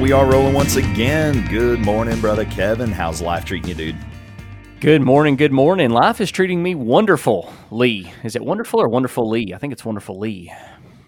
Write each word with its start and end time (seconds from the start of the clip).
And 0.00 0.06
we 0.06 0.12
are 0.12 0.24
rolling 0.24 0.54
once 0.54 0.76
again. 0.76 1.46
Good 1.48 1.80
morning, 1.80 2.18
brother 2.22 2.46
Kevin. 2.46 2.90
How's 2.90 3.20
life 3.20 3.44
treating 3.44 3.68
you, 3.68 3.74
dude? 3.74 3.96
Good 4.80 5.02
morning. 5.02 5.36
Good 5.36 5.52
morning. 5.52 5.90
Life 5.90 6.22
is 6.22 6.30
treating 6.30 6.62
me 6.62 6.74
wonderful, 6.74 7.52
Lee. 7.70 8.10
Is 8.24 8.34
it 8.34 8.42
wonderful 8.42 8.80
or 8.80 8.88
wonderful, 8.88 9.28
Lee? 9.28 9.52
I 9.52 9.58
think 9.58 9.74
it's 9.74 9.84
wonderful, 9.84 10.18
Lee. 10.18 10.50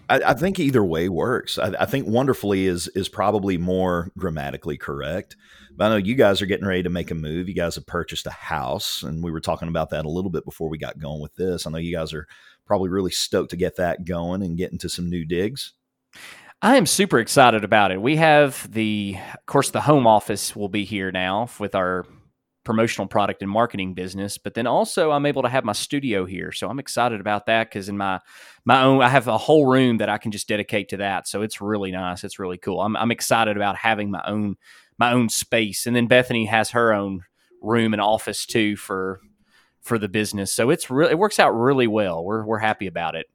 I, 0.09 0.17
I 0.17 0.33
think 0.35 0.59
either 0.59 0.83
way 0.83 1.09
works. 1.09 1.57
I, 1.57 1.73
I, 1.79 1.87
think 1.87 2.07
wonderfully 2.07 2.67
is 2.67 2.87
is 2.89 3.09
probably 3.09 3.57
more 3.57 4.11
grammatically 4.15 4.77
correct. 4.77 5.37
But 5.75 5.85
I 5.85 5.89
know 5.89 5.95
you 5.95 6.13
guys 6.13 6.43
are 6.43 6.45
getting 6.45 6.67
ready 6.67 6.83
to 6.83 6.91
make 6.91 7.09
a 7.09 7.15
move. 7.15 7.49
You 7.49 7.55
guys 7.55 7.73
have 7.73 7.87
purchased 7.87 8.27
a 8.27 8.29
house, 8.31 9.01
and 9.01 9.23
we 9.23 9.31
were 9.31 9.41
talking 9.41 9.69
about 9.69 9.89
that 9.89 10.05
a 10.05 10.09
little 10.09 10.29
bit 10.29 10.45
before 10.45 10.69
we 10.69 10.77
got 10.77 10.99
going 10.99 11.19
with 11.19 11.33
this. 11.33 11.65
I 11.65 11.71
know 11.71 11.79
you 11.79 11.95
guys 11.95 12.13
are 12.13 12.27
probably 12.67 12.89
really 12.89 13.09
stoked 13.09 13.49
to 13.49 13.57
get 13.57 13.77
that 13.77 14.05
going 14.05 14.43
and 14.43 14.55
get 14.55 14.71
into 14.71 14.87
some 14.87 15.09
new 15.09 15.25
digs. 15.25 15.73
I 16.63 16.77
am 16.77 16.85
super 16.85 17.19
excited 17.19 17.65
about 17.65 17.91
it. 17.91 18.01
We 18.01 18.15
have 18.15 18.71
the, 18.71 19.17
of 19.33 19.45
course, 19.47 19.71
the 19.71 19.81
home 19.81 20.07
office 20.07 20.55
will 20.55 20.69
be 20.69 20.85
here 20.85 21.11
now 21.11 21.49
with 21.59 21.75
our 21.75 22.05
promotional 22.63 23.05
product 23.05 23.41
and 23.41 23.51
marketing 23.51 23.93
business 23.93 24.37
but 24.37 24.53
then 24.53 24.65
also 24.65 25.11
i'm 25.11 25.25
able 25.25 25.41
to 25.41 25.49
have 25.49 25.65
my 25.65 25.73
studio 25.73 26.23
here. 26.23 26.53
So 26.53 26.69
i'm 26.69 26.79
excited 26.79 27.19
about 27.19 27.47
that 27.47 27.69
because 27.69 27.89
in 27.89 27.97
my 27.97 28.21
my 28.63 28.83
own 28.83 29.01
i 29.01 29.09
have 29.09 29.27
a 29.27 29.37
whole 29.37 29.65
room 29.65 29.97
that 29.97 30.07
i 30.07 30.17
can 30.17 30.31
just 30.31 30.47
dedicate 30.47 30.87
to 30.87 30.97
that. 30.97 31.27
So 31.27 31.41
it's 31.41 31.59
really 31.59 31.91
nice. 31.91 32.23
It's 32.23 32.39
really 32.39 32.57
cool. 32.57 32.79
I'm, 32.79 32.95
I'm 32.95 33.11
excited 33.11 33.57
about 33.57 33.75
having 33.75 34.11
my 34.11 34.23
own 34.25 34.55
my 34.97 35.11
own 35.11 35.27
space. 35.27 35.85
And 35.85 35.93
then 35.93 36.07
bethany 36.07 36.45
has 36.45 36.69
her 36.69 36.93
own 36.93 37.25
room 37.61 37.91
and 37.91 38.01
office 38.01 38.45
too 38.45 38.77
for 38.77 39.19
for 39.81 39.99
the 39.99 40.07
business. 40.07 40.53
So 40.53 40.69
it's 40.69 40.89
really 40.89 41.11
it 41.11 41.19
works 41.19 41.39
out 41.39 41.49
really 41.49 41.87
well. 41.87 42.23
We're, 42.23 42.45
we're 42.45 42.59
happy 42.59 42.87
about 42.87 43.15
it 43.15 43.25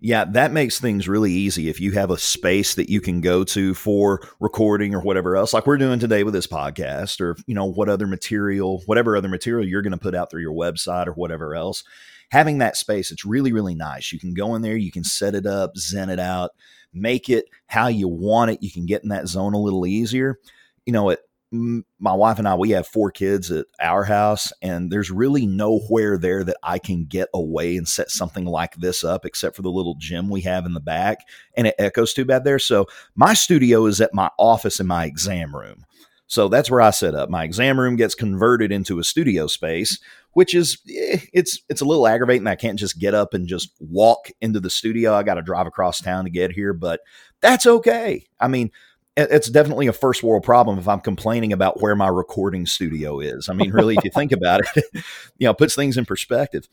yeah, 0.00 0.24
that 0.24 0.52
makes 0.52 0.78
things 0.78 1.08
really 1.08 1.32
easy 1.32 1.68
if 1.68 1.80
you 1.80 1.92
have 1.92 2.10
a 2.10 2.18
space 2.18 2.74
that 2.74 2.90
you 2.90 3.00
can 3.00 3.20
go 3.20 3.44
to 3.44 3.74
for 3.74 4.26
recording 4.40 4.94
or 4.94 5.00
whatever 5.00 5.36
else, 5.36 5.54
like 5.54 5.66
we're 5.66 5.78
doing 5.78 5.98
today 5.98 6.22
with 6.22 6.34
this 6.34 6.46
podcast, 6.46 7.20
or 7.20 7.36
you 7.46 7.54
know, 7.54 7.64
what 7.64 7.88
other 7.88 8.06
material, 8.06 8.82
whatever 8.86 9.16
other 9.16 9.28
material 9.28 9.66
you're 9.66 9.82
going 9.82 9.92
to 9.92 9.98
put 9.98 10.14
out 10.14 10.30
through 10.30 10.42
your 10.42 10.54
website 10.54 11.06
or 11.06 11.12
whatever 11.12 11.54
else. 11.54 11.82
Having 12.30 12.58
that 12.58 12.76
space, 12.76 13.10
it's 13.10 13.24
really, 13.24 13.52
really 13.52 13.74
nice. 13.74 14.12
You 14.12 14.18
can 14.18 14.34
go 14.34 14.54
in 14.54 14.62
there, 14.62 14.76
you 14.76 14.90
can 14.90 15.04
set 15.04 15.34
it 15.34 15.46
up, 15.46 15.76
zen 15.76 16.10
it 16.10 16.18
out, 16.18 16.50
make 16.92 17.28
it 17.28 17.46
how 17.66 17.86
you 17.86 18.08
want 18.08 18.50
it. 18.50 18.62
You 18.62 18.70
can 18.70 18.84
get 18.84 19.02
in 19.02 19.10
that 19.10 19.28
zone 19.28 19.54
a 19.54 19.60
little 19.60 19.86
easier. 19.86 20.38
You 20.84 20.92
know, 20.92 21.10
it 21.10 21.20
my 21.52 22.12
wife 22.12 22.38
and 22.38 22.48
I, 22.48 22.54
we 22.54 22.70
have 22.70 22.86
four 22.86 23.10
kids 23.10 23.50
at 23.50 23.66
our 23.80 24.04
house, 24.04 24.52
and 24.62 24.90
there's 24.90 25.10
really 25.10 25.46
nowhere 25.46 26.18
there 26.18 26.42
that 26.44 26.56
I 26.62 26.78
can 26.78 27.04
get 27.04 27.28
away 27.32 27.76
and 27.76 27.88
set 27.88 28.10
something 28.10 28.44
like 28.44 28.74
this 28.76 29.04
up 29.04 29.24
except 29.24 29.56
for 29.56 29.62
the 29.62 29.70
little 29.70 29.94
gym 29.98 30.28
we 30.28 30.40
have 30.42 30.66
in 30.66 30.74
the 30.74 30.80
back, 30.80 31.18
and 31.56 31.66
it 31.66 31.76
echoes 31.78 32.12
too 32.12 32.24
bad 32.24 32.44
there. 32.44 32.58
So 32.58 32.86
my 33.14 33.34
studio 33.34 33.86
is 33.86 34.00
at 34.00 34.14
my 34.14 34.30
office 34.38 34.80
in 34.80 34.86
my 34.86 35.04
exam 35.04 35.54
room. 35.54 35.84
So 36.28 36.48
that's 36.48 36.70
where 36.70 36.80
I 36.80 36.90
set 36.90 37.14
up. 37.14 37.30
My 37.30 37.44
exam 37.44 37.78
room 37.78 37.96
gets 37.96 38.14
converted 38.14 38.72
into 38.72 38.98
a 38.98 39.04
studio 39.04 39.46
space, 39.46 40.00
which 40.32 40.54
is 40.54 40.78
eh, 40.90 41.20
it's 41.32 41.60
it's 41.68 41.80
a 41.80 41.84
little 41.84 42.08
aggravating. 42.08 42.48
I 42.48 42.56
can't 42.56 42.78
just 42.78 42.98
get 42.98 43.14
up 43.14 43.32
and 43.32 43.46
just 43.46 43.70
walk 43.78 44.30
into 44.40 44.58
the 44.58 44.70
studio. 44.70 45.14
I 45.14 45.22
got 45.22 45.34
to 45.34 45.42
drive 45.42 45.68
across 45.68 46.00
town 46.00 46.24
to 46.24 46.30
get 46.30 46.50
here, 46.50 46.72
but 46.72 47.00
that's 47.40 47.66
okay. 47.66 48.26
I 48.40 48.48
mean, 48.48 48.72
it's 49.16 49.48
definitely 49.48 49.86
a 49.86 49.92
first 49.92 50.22
world 50.22 50.42
problem 50.42 50.78
if 50.78 50.86
I'm 50.86 51.00
complaining 51.00 51.52
about 51.52 51.80
where 51.80 51.96
my 51.96 52.08
recording 52.08 52.66
studio 52.66 53.20
is. 53.20 53.48
I 53.48 53.54
mean, 53.54 53.70
really, 53.70 53.96
if 53.96 54.04
you 54.04 54.10
think 54.10 54.32
about 54.32 54.60
it, 54.60 54.84
you 55.38 55.46
know, 55.46 55.52
it 55.52 55.58
puts 55.58 55.74
things 55.74 55.96
in 55.96 56.04
perspective. 56.04 56.68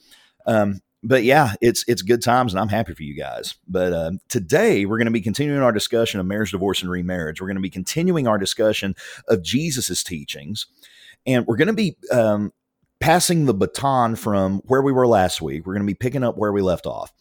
Um, 0.46 0.82
but 1.04 1.24
yeah, 1.24 1.54
it's 1.62 1.84
it's 1.88 2.02
good 2.02 2.22
times, 2.22 2.54
and 2.54 2.60
I'm 2.60 2.70
happy 2.70 2.94
for 2.94 3.04
you 3.04 3.16
guys. 3.16 3.56
But 3.68 3.94
uh, 3.94 4.12
today 4.30 4.86
we're 4.86 4.98
going 4.98 5.06
to 5.06 5.12
be 5.12 5.22
continuing 5.22 5.62
our 5.62 5.72
discussion 5.72 6.20
of 6.20 6.26
marriage, 6.26 6.52
divorce, 6.52 6.82
and 6.82 6.92
remarriage. 6.92 7.42
We're 7.42 7.48
going 7.48 7.56
to 7.56 7.62
be 7.62 7.70
continuing 7.70 8.28
our 8.28 8.38
discussion 8.38 8.96
of 9.28 9.42
Jesus's 9.42 10.04
teachings, 10.04 10.66
and 11.26 11.46
we're 11.46 11.58
going 11.58 11.68
to 11.68 11.74
be 11.74 11.98
um, 12.12 12.54
passing 13.00 13.46
the 13.46 13.54
baton 13.54 14.16
from 14.16 14.62
where 14.66 14.82
we 14.82 14.94
were 14.94 15.08
last 15.08 15.42
week. 15.42 15.66
We're 15.66 15.74
going 15.74 15.86
to 15.86 15.92
be 15.92 15.98
picking 15.98 16.24
up 16.24 16.38
where 16.38 16.54
we 16.54 16.62
left 16.62 16.86
off. 16.86 17.12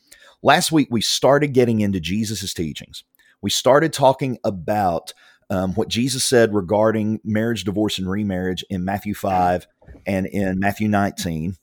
Last 0.45 0.73
week 0.73 0.89
we 0.91 1.01
started 1.01 1.53
getting 1.53 1.81
into 1.81 2.01
Jesus's 2.01 2.55
teachings 2.55 3.05
we 3.43 3.51
started 3.51 3.93
talking 3.93 4.39
about 4.45 5.13
um, 5.51 5.75
what 5.75 5.89
Jesus 5.89 6.25
said 6.25 6.55
regarding 6.55 7.21
marriage, 7.25 7.65
divorce, 7.65 7.99
and 7.99 8.09
remarriage 8.09 8.65
in 8.71 8.85
Matthew 8.85 9.13
5 9.15 9.67
and 10.07 10.27
in 10.27 10.59
Matthew 10.59 10.89
19. 10.89 11.57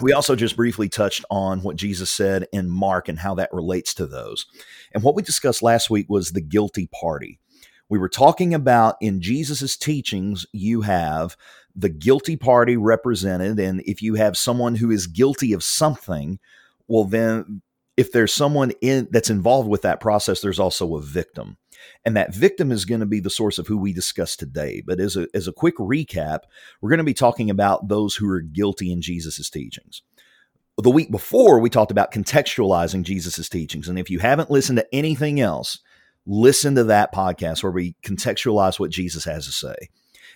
We 0.00 0.12
also 0.12 0.36
just 0.36 0.56
briefly 0.56 0.88
touched 0.88 1.24
on 1.30 1.62
what 1.62 1.76
Jesus 1.76 2.10
said 2.10 2.46
in 2.52 2.70
Mark 2.70 3.08
and 3.08 3.18
how 3.18 3.34
that 3.36 3.52
relates 3.52 3.94
to 3.94 4.06
those. 4.06 4.46
And 4.92 5.02
what 5.02 5.14
we 5.14 5.22
discussed 5.22 5.62
last 5.62 5.90
week 5.90 6.06
was 6.08 6.30
the 6.30 6.40
guilty 6.40 6.88
party. 6.88 7.40
We 7.88 7.98
were 7.98 8.08
talking 8.08 8.54
about 8.54 8.96
in 9.00 9.20
Jesus's 9.20 9.76
teachings, 9.76 10.46
you 10.52 10.82
have 10.82 11.36
the 11.74 11.88
guilty 11.88 12.36
party 12.36 12.76
represented. 12.76 13.58
And 13.58 13.82
if 13.84 14.00
you 14.02 14.14
have 14.14 14.36
someone 14.36 14.76
who 14.76 14.90
is 14.90 15.06
guilty 15.06 15.52
of 15.52 15.62
something, 15.62 16.38
well, 16.88 17.04
then 17.04 17.62
if 17.96 18.12
there's 18.12 18.32
someone 18.32 18.72
in 18.80 19.08
that's 19.10 19.30
involved 19.30 19.68
with 19.68 19.82
that 19.82 20.00
process, 20.00 20.40
there's 20.40 20.60
also 20.60 20.96
a 20.96 21.02
victim. 21.02 21.58
And 22.04 22.16
that 22.16 22.34
victim 22.34 22.70
is 22.70 22.84
going 22.84 23.00
to 23.00 23.06
be 23.06 23.20
the 23.20 23.30
source 23.30 23.58
of 23.58 23.66
who 23.66 23.76
we 23.76 23.92
discuss 23.92 24.36
today. 24.36 24.82
But 24.86 25.00
as 25.00 25.16
a, 25.16 25.26
as 25.34 25.48
a 25.48 25.52
quick 25.52 25.76
recap, 25.76 26.40
we're 26.80 26.90
going 26.90 26.98
to 26.98 27.04
be 27.04 27.14
talking 27.14 27.50
about 27.50 27.88
those 27.88 28.14
who 28.16 28.28
are 28.30 28.40
guilty 28.40 28.92
in 28.92 29.02
Jesus' 29.02 29.50
teachings. 29.50 30.02
The 30.78 30.90
week 30.90 31.10
before, 31.10 31.58
we 31.58 31.70
talked 31.70 31.90
about 31.90 32.12
contextualizing 32.12 33.02
Jesus' 33.02 33.48
teachings. 33.48 33.88
And 33.88 33.98
if 33.98 34.10
you 34.10 34.20
haven't 34.20 34.50
listened 34.50 34.78
to 34.78 34.94
anything 34.94 35.40
else, 35.40 35.80
listen 36.24 36.74
to 36.76 36.84
that 36.84 37.12
podcast 37.12 37.62
where 37.62 37.72
we 37.72 37.94
contextualize 38.02 38.80
what 38.80 38.90
Jesus 38.90 39.24
has 39.24 39.46
to 39.46 39.52
say. 39.52 39.90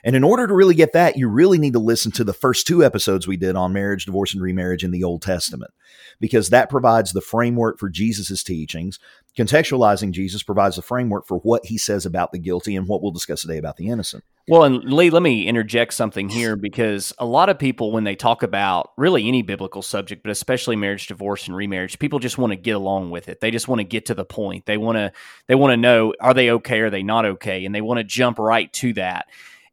And 0.06 0.14
in 0.14 0.22
order 0.22 0.46
to 0.46 0.54
really 0.54 0.76
get 0.76 0.92
that, 0.92 1.16
you 1.16 1.26
really 1.26 1.58
need 1.58 1.72
to 1.72 1.80
listen 1.80 2.12
to 2.12 2.22
the 2.22 2.32
first 2.32 2.64
two 2.64 2.84
episodes 2.84 3.26
we 3.26 3.36
did 3.36 3.56
on 3.56 3.72
marriage, 3.72 4.04
divorce, 4.04 4.32
and 4.32 4.40
remarriage 4.40 4.84
in 4.84 4.92
the 4.92 5.02
Old 5.02 5.20
Testament, 5.20 5.72
because 6.20 6.50
that 6.50 6.70
provides 6.70 7.12
the 7.12 7.20
framework 7.20 7.80
for 7.80 7.88
Jesus' 7.88 8.44
teachings. 8.44 9.00
Contextualizing 9.36 10.12
Jesus 10.12 10.44
provides 10.44 10.76
the 10.76 10.82
framework 10.82 11.26
for 11.26 11.38
what 11.38 11.66
he 11.66 11.76
says 11.76 12.06
about 12.06 12.30
the 12.30 12.38
guilty 12.38 12.76
and 12.76 12.86
what 12.86 13.02
we'll 13.02 13.10
discuss 13.10 13.42
today 13.42 13.58
about 13.58 13.78
the 13.78 13.88
innocent. 13.88 14.22
Well, 14.48 14.62
and 14.62 14.84
Lee, 14.84 15.10
let 15.10 15.24
me 15.24 15.48
interject 15.48 15.92
something 15.92 16.28
here 16.28 16.54
because 16.54 17.12
a 17.18 17.26
lot 17.26 17.48
of 17.48 17.58
people, 17.58 17.90
when 17.90 18.04
they 18.04 18.14
talk 18.14 18.44
about 18.44 18.92
really 18.96 19.26
any 19.26 19.42
biblical 19.42 19.82
subject, 19.82 20.22
but 20.22 20.30
especially 20.30 20.76
marriage, 20.76 21.08
divorce, 21.08 21.48
and 21.48 21.56
remarriage, 21.56 21.98
people 21.98 22.20
just 22.20 22.38
want 22.38 22.52
to 22.52 22.56
get 22.56 22.76
along 22.76 23.10
with 23.10 23.28
it. 23.28 23.40
They 23.40 23.50
just 23.50 23.66
want 23.66 23.80
to 23.80 23.84
get 23.84 24.06
to 24.06 24.14
the 24.14 24.24
point. 24.24 24.66
They 24.66 24.76
want 24.76 24.98
to 24.98 25.10
they 25.48 25.56
want 25.56 25.72
to 25.72 25.76
know 25.76 26.14
are 26.20 26.32
they 26.32 26.52
okay? 26.52 26.78
Are 26.78 26.90
they 26.90 27.02
not 27.02 27.26
okay? 27.26 27.64
And 27.64 27.74
they 27.74 27.80
want 27.80 27.98
to 27.98 28.04
jump 28.04 28.38
right 28.38 28.72
to 28.74 28.92
that. 28.92 29.26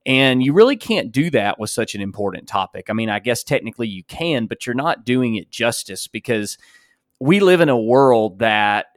And 0.06 0.44
you 0.44 0.54
really 0.54 0.76
can't 0.76 1.12
do 1.12 1.30
that 1.30 1.60
with 1.60 1.70
such 1.70 1.96
an 1.96 2.02
important 2.02 2.48
topic. 2.48 2.90
I 2.90 2.94
mean, 2.94 3.10
I 3.10 3.20
guess 3.20 3.44
technically 3.44 3.88
you 3.88 4.04
can, 4.04 4.48
but 4.48 4.66
you're 4.66 4.76
not 4.76 5.06
doing 5.06 5.36
it 5.36 5.50
justice 5.50 6.08
because 6.08 6.58
we 7.20 7.40
live 7.40 7.62
in 7.62 7.70
a 7.70 7.80
world 7.80 8.40
that 8.40 8.88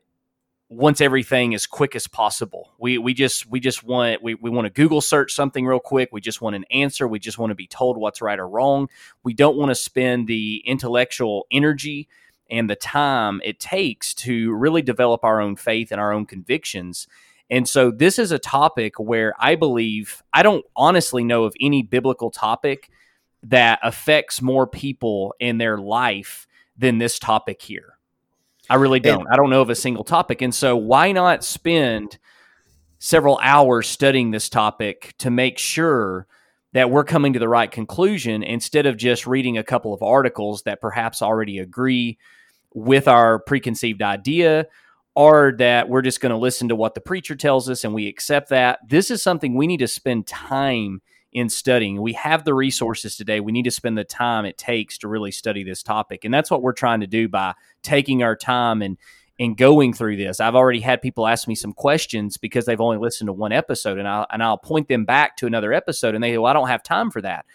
wants 0.69 1.01
everything 1.01 1.55
as 1.55 1.67
quick 1.67 1.95
as 1.95 2.09
possible. 2.09 2.73
We 2.79 2.99
we 2.99 3.15
just 3.15 3.47
we 3.47 3.61
just 3.61 3.85
want 3.85 4.23
we, 4.23 4.35
we 4.35 4.51
want 4.51 4.67
to 4.67 4.71
Google 4.73 5.01
search 5.01 5.33
something 5.33 5.65
real 5.65 5.79
quick. 5.79 6.09
We 6.13 6.21
just 6.21 6.41
want 6.41 6.57
an 6.57 6.65
answer. 6.71 7.07
We 7.07 7.21
just 7.21 7.39
want 7.39 7.51
to 7.51 7.55
be 7.55 7.69
told 7.69 7.97
what's 7.97 8.21
right 8.21 8.39
or 8.39 8.49
wrong. 8.49 8.89
We 9.23 9.33
don't 9.33 9.57
want 9.57 9.71
to 9.71 9.77
spend 9.77 10.27
the 10.27 10.63
intellectual 10.67 11.47
energy 11.53 12.09
and 12.51 12.69
the 12.69 12.77
time 12.77 13.41
it 13.45 13.61
takes 13.61 14.15
to 14.15 14.55
really 14.55 14.83
develop 14.83 15.25
our 15.25 15.41
own 15.41 15.57
faith 15.57 15.93
and 15.93 16.01
our 16.01 16.13
own 16.13 16.27
convictions. 16.27 17.07
And 17.51 17.69
so 17.69 17.91
this 17.91 18.19
is 18.19 18.33
a 18.33 18.39
topic 18.39 18.99
where 18.99 19.35
I 19.39 19.55
believe, 19.55 20.23
I 20.33 20.43
don't 20.43 20.65
honestly 20.75 21.23
know 21.23 21.45
of 21.45 21.55
any 21.61 21.83
biblical 21.83 22.31
topic 22.31 22.91
that 23.45 23.79
affects 23.83 24.43
more 24.43 24.67
people 24.67 25.35
in 25.39 25.59
their 25.59 25.79
life 25.79 26.47
than 26.77 26.99
this 26.99 27.19
topic 27.19 27.63
here. 27.63 27.99
I 28.69 28.75
really 28.75 28.99
don't. 28.99 29.21
And, 29.21 29.29
I 29.31 29.37
don't 29.37 29.51
know 29.51 29.63
of 29.63 29.71
a 29.71 29.77
single 29.77 30.03
topic. 30.03 30.43
And 30.43 30.55
so 30.55 30.77
why 30.77 31.13
not 31.13 31.45
spend 31.45 32.19
several 32.99 33.39
hours 33.43 33.87
studying 33.87 34.33
this 34.33 34.49
topic 34.49 35.15
to 35.19 35.31
make 35.31 35.59
sure 35.59 36.27
that 36.73 36.91
we're 36.91 37.05
coming 37.05 37.33
to 37.33 37.39
the 37.39 37.49
right 37.49 37.71
conclusion 37.71 38.43
instead 38.43 38.87
of 38.87 38.97
just 38.97 39.27
reading 39.27 39.57
a 39.57 39.63
couple 39.63 39.95
of 39.95 40.03
articles 40.03 40.63
that 40.63 40.81
perhaps 40.81 41.23
already 41.23 41.59
agree 41.59 42.19
with 42.75 43.07
our 43.07 43.39
preconceived 43.39 44.03
idea 44.03 44.67
or 45.17 45.55
that 45.57 45.89
we're 45.89 46.03
just 46.03 46.21
going 46.21 46.31
to 46.31 46.37
listen 46.37 46.69
to 46.69 46.77
what 46.77 46.95
the 46.95 47.01
preacher 47.01 47.35
tells 47.35 47.71
us 47.71 47.85
and 47.85 47.95
we 47.95 48.07
accept 48.07 48.51
that. 48.51 48.79
This 48.87 49.11
is 49.11 49.23
something 49.23 49.55
we 49.55 49.67
need 49.67 49.79
to 49.79 49.89
spend 49.89 50.27
time 50.27 51.01
in 51.33 51.49
studying. 51.49 52.03
We 52.03 52.13
have 52.13 52.45
the 52.45 52.53
resources 52.53 53.17
today. 53.17 53.41
We 53.41 53.51
need 53.51 53.65
to 53.65 53.71
spend 53.71 53.97
the 53.97 54.05
time 54.05 54.45
it 54.45 54.59
takes 54.59 54.99
to 54.99 55.09
really 55.09 55.31
study 55.31 55.65
this 55.65 55.83
topic. 55.83 56.27
And 56.27 56.33
that's 56.33 56.51
what 56.51 56.63
we're 56.63 56.75
trying 56.75 57.01
to 57.01 57.07
do 57.07 57.29
by 57.29 57.55
taking 57.83 58.23
our 58.23 58.37
time 58.37 58.83
and 58.83 58.99
and 59.39 59.55
going 59.55 59.93
through 59.93 60.17
this. 60.17 60.41
I've 60.41 60.55
already 60.55 60.81
had 60.81 61.03
people 61.03 61.27
ask 61.27 61.47
me 61.47 61.55
some 61.55 61.75
questions 61.75 62.39
because 62.39 62.65
they've 62.65 62.81
only 62.81 62.97
listened 62.97 63.29
to 63.29 63.35
one 63.35 63.53
episode 63.53 63.99
and 63.99 64.09
I'll 64.09 64.27
and 64.31 64.43
I'll 64.43 64.59
point 64.59 64.89
them 64.89 65.07
back 65.07 65.37
to 65.39 65.47
another 65.47 65.73
episode 65.73 66.15
and 66.15 66.23
they 66.23 66.33
go, 66.33 66.43
well, 66.43 66.51
I 66.51 66.55
don't 66.55 66.69
have 66.69 66.83
time 66.83 67.11
for 67.11 67.23
that. 67.23 67.47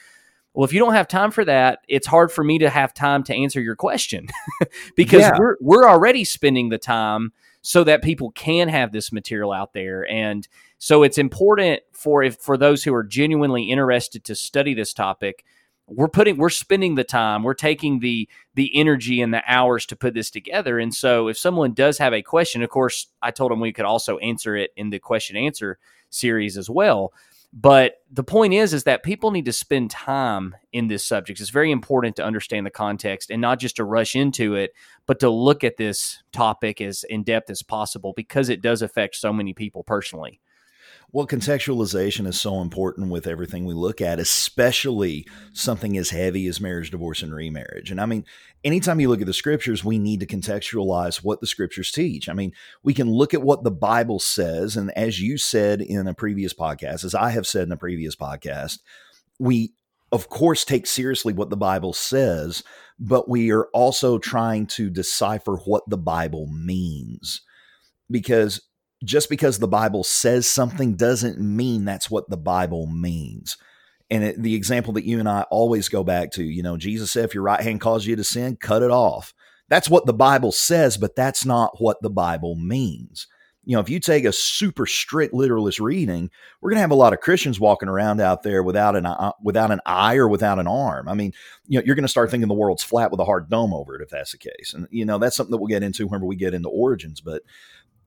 Well, 0.53 0.65
if 0.65 0.73
you 0.73 0.79
don't 0.79 0.93
have 0.93 1.07
time 1.07 1.31
for 1.31 1.45
that, 1.45 1.79
it's 1.87 2.07
hard 2.07 2.31
for 2.31 2.43
me 2.43 2.59
to 2.59 2.69
have 2.69 2.93
time 2.93 3.23
to 3.23 3.35
answer 3.35 3.61
your 3.61 3.75
question 3.75 4.27
because 4.95 5.21
yeah. 5.21 5.37
we're 5.37 5.57
we're 5.61 5.87
already 5.87 6.23
spending 6.23 6.69
the 6.69 6.79
time 6.79 7.33
so 7.61 7.83
that 7.83 8.01
people 8.01 8.31
can 8.31 8.67
have 8.67 8.91
this 8.91 9.11
material 9.11 9.51
out 9.51 9.73
there. 9.73 10.09
And 10.09 10.47
so 10.77 11.03
it's 11.03 11.17
important 11.17 11.81
for 11.91 12.23
if 12.23 12.37
for 12.37 12.57
those 12.57 12.83
who 12.83 12.93
are 12.93 13.03
genuinely 13.03 13.69
interested 13.69 14.23
to 14.25 14.35
study 14.35 14.73
this 14.73 14.93
topic 14.93 15.43
we're 15.87 16.07
putting 16.07 16.37
we're 16.37 16.49
spending 16.49 16.95
the 16.95 17.03
time 17.03 17.43
we're 17.43 17.53
taking 17.53 17.99
the 17.99 18.27
the 18.55 18.71
energy 18.75 19.21
and 19.21 19.33
the 19.33 19.43
hours 19.45 19.85
to 19.85 19.95
put 19.95 20.13
this 20.13 20.29
together 20.29 20.79
and 20.79 20.93
so 20.93 21.27
if 21.27 21.37
someone 21.37 21.73
does 21.73 21.97
have 21.97 22.13
a 22.13 22.21
question 22.21 22.63
of 22.63 22.69
course 22.69 23.07
i 23.21 23.29
told 23.29 23.51
them 23.51 23.59
we 23.59 23.73
could 23.73 23.85
also 23.85 24.17
answer 24.19 24.55
it 24.55 24.71
in 24.77 24.89
the 24.89 24.99
question 24.99 25.35
answer 25.35 25.77
series 26.09 26.57
as 26.57 26.69
well 26.69 27.13
but 27.53 27.95
the 28.09 28.23
point 28.23 28.53
is 28.53 28.73
is 28.73 28.83
that 28.85 29.03
people 29.03 29.31
need 29.31 29.45
to 29.45 29.53
spend 29.53 29.91
time 29.91 30.55
in 30.71 30.87
this 30.87 31.05
subject. 31.05 31.39
It's 31.41 31.49
very 31.49 31.71
important 31.71 32.15
to 32.15 32.23
understand 32.23 32.65
the 32.65 32.71
context 32.71 33.29
and 33.29 33.41
not 33.41 33.59
just 33.59 33.75
to 33.75 33.83
rush 33.83 34.15
into 34.15 34.55
it 34.55 34.73
but 35.05 35.19
to 35.19 35.29
look 35.29 35.63
at 35.63 35.77
this 35.77 36.23
topic 36.31 36.79
as 36.79 37.03
in 37.09 37.23
depth 37.23 37.49
as 37.49 37.63
possible 37.63 38.13
because 38.15 38.49
it 38.49 38.61
does 38.61 38.81
affect 38.81 39.15
so 39.15 39.33
many 39.33 39.53
people 39.53 39.83
personally 39.83 40.39
well, 41.13 41.27
contextualization 41.27 42.25
is 42.25 42.39
so 42.39 42.61
important 42.61 43.11
with 43.11 43.27
everything 43.27 43.65
we 43.65 43.73
look 43.73 43.99
at, 43.99 44.19
especially 44.19 45.27
something 45.51 45.97
as 45.97 46.11
heavy 46.11 46.47
as 46.47 46.61
marriage, 46.61 46.91
divorce, 46.91 47.21
and 47.21 47.35
remarriage. 47.35 47.91
And 47.91 47.99
I 47.99 48.05
mean, 48.05 48.23
anytime 48.63 49.01
you 49.01 49.09
look 49.09 49.19
at 49.19 49.27
the 49.27 49.33
scriptures, 49.33 49.83
we 49.83 49.99
need 49.99 50.21
to 50.21 50.25
contextualize 50.25 51.17
what 51.17 51.41
the 51.41 51.47
scriptures 51.47 51.91
teach. 51.91 52.29
I 52.29 52.33
mean, 52.33 52.53
we 52.81 52.93
can 52.93 53.11
look 53.11 53.33
at 53.33 53.41
what 53.41 53.63
the 53.63 53.71
Bible 53.71 54.19
says. 54.19 54.77
And 54.77 54.89
as 54.97 55.19
you 55.19 55.37
said 55.37 55.81
in 55.81 56.07
a 56.07 56.13
previous 56.13 56.53
podcast, 56.53 57.03
as 57.03 57.13
I 57.13 57.31
have 57.31 57.45
said 57.45 57.63
in 57.63 57.73
a 57.73 57.77
previous 57.77 58.15
podcast, 58.15 58.79
we 59.37 59.73
of 60.13 60.29
course 60.29 60.65
take 60.65 60.85
seriously 60.85 61.31
what 61.31 61.49
the 61.49 61.57
bible 61.57 61.93
says 61.93 62.63
but 62.99 63.29
we 63.29 63.49
are 63.49 63.67
also 63.73 64.19
trying 64.19 64.67
to 64.67 64.89
decipher 64.89 65.55
what 65.65 65.83
the 65.87 65.97
bible 65.97 66.47
means 66.47 67.41
because 68.09 68.61
just 69.03 69.29
because 69.29 69.57
the 69.57 69.67
Bible 69.67 70.03
says 70.03 70.47
something 70.47 70.95
doesn't 70.95 71.39
mean 71.39 71.85
that's 71.85 72.09
what 72.09 72.29
the 72.29 72.37
Bible 72.37 72.87
means. 72.87 73.57
And 74.09 74.23
it, 74.23 74.41
the 74.41 74.55
example 74.55 74.93
that 74.93 75.05
you 75.05 75.19
and 75.19 75.29
I 75.29 75.43
always 75.43 75.89
go 75.89 76.03
back 76.03 76.31
to, 76.33 76.43
you 76.43 76.61
know, 76.61 76.77
Jesus 76.77 77.11
said, 77.11 77.25
if 77.25 77.33
your 77.33 77.43
right 77.43 77.61
hand 77.61 77.81
calls 77.81 78.05
you 78.05 78.15
to 78.15 78.23
sin, 78.23 78.57
cut 78.57 78.83
it 78.83 78.91
off. 78.91 79.33
That's 79.69 79.89
what 79.89 80.05
the 80.05 80.13
Bible 80.13 80.51
says, 80.51 80.97
but 80.97 81.15
that's 81.15 81.45
not 81.45 81.79
what 81.79 82.01
the 82.01 82.09
Bible 82.09 82.55
means. 82.55 83.27
You 83.63 83.75
know, 83.75 83.79
if 83.79 83.89
you 83.89 83.99
take 83.99 84.25
a 84.25 84.33
super 84.33 84.85
strict 84.85 85.33
literalist 85.33 85.79
reading, 85.79 86.29
we're 86.59 86.71
going 86.71 86.77
to 86.77 86.81
have 86.81 86.91
a 86.91 86.95
lot 86.95 87.13
of 87.13 87.21
Christians 87.21 87.59
walking 87.59 87.87
around 87.87 88.19
out 88.19 88.43
there 88.43 88.63
without 88.63 88.95
an 88.95 89.05
uh, 89.05 89.33
without 89.41 89.69
an 89.69 89.79
eye 89.85 90.15
or 90.15 90.27
without 90.27 90.59
an 90.59 90.67
arm. 90.67 91.07
I 91.07 91.13
mean, 91.13 91.31
you 91.67 91.77
know, 91.77 91.83
you're 91.85 91.95
going 91.95 92.03
to 92.03 92.09
start 92.09 92.31
thinking 92.31 92.47
the 92.47 92.55
world's 92.55 92.83
flat 92.83 93.11
with 93.11 93.19
a 93.19 93.25
hard 93.25 93.49
dome 93.49 93.73
over 93.73 93.95
it 93.95 94.01
if 94.01 94.09
that's 94.09 94.31
the 94.31 94.39
case. 94.39 94.73
And 94.73 94.87
you 94.89 95.05
know, 95.05 95.19
that's 95.19 95.37
something 95.37 95.51
that 95.51 95.57
we'll 95.57 95.67
get 95.67 95.83
into 95.83 96.07
whenever 96.07 96.25
we 96.25 96.35
get 96.35 96.55
into 96.55 96.69
origins. 96.69 97.21
But 97.21 97.43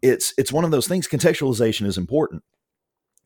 it's 0.04 0.34
it's 0.36 0.52
one 0.52 0.64
of 0.64 0.70
those 0.70 0.86
things 0.86 1.08
contextualization 1.08 1.86
is 1.86 1.98
important. 1.98 2.42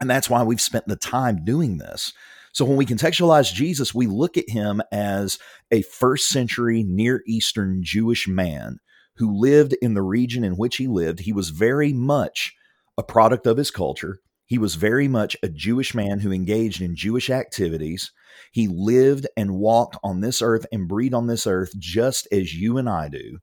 And 0.00 0.08
that's 0.08 0.30
why 0.30 0.44
we've 0.44 0.60
spent 0.60 0.86
the 0.86 0.96
time 0.96 1.44
doing 1.44 1.78
this. 1.78 2.12
So 2.52 2.64
when 2.64 2.76
we 2.76 2.86
contextualize 2.86 3.52
jesus 3.52 3.94
we 3.94 4.06
look 4.06 4.36
at 4.36 4.48
him 4.48 4.80
as 4.90 5.38
a 5.70 5.82
first 5.82 6.28
century 6.28 6.82
near 6.82 7.22
eastern 7.26 7.80
jewish 7.82 8.26
man 8.26 8.78
who 9.16 9.36
lived 9.36 9.76
in 9.82 9.94
the 9.94 10.02
region 10.02 10.44
in 10.44 10.56
which 10.56 10.76
he 10.76 10.86
lived. 10.86 11.20
He 11.20 11.32
was 11.32 11.50
very 11.50 11.92
much 11.92 12.54
a 12.96 13.02
product 13.02 13.46
of 13.46 13.56
his 13.56 13.70
culture. 13.70 14.20
He 14.46 14.58
was 14.58 14.76
very 14.76 15.08
much 15.08 15.36
a 15.42 15.48
jewish 15.48 15.94
man 15.94 16.20
who 16.20 16.32
engaged 16.32 16.80
in 16.80 16.96
jewish 16.96 17.28
activities. 17.28 18.12
He 18.52 18.66
lived 18.66 19.26
and 19.36 19.56
walked 19.56 19.98
on 20.02 20.20
this 20.20 20.40
earth 20.40 20.64
and 20.72 20.88
breathed 20.88 21.14
on 21.14 21.26
this 21.26 21.46
earth 21.46 21.72
just 21.78 22.26
as 22.32 22.54
you 22.54 22.78
and 22.78 22.88
i 22.88 23.08
do 23.08 23.40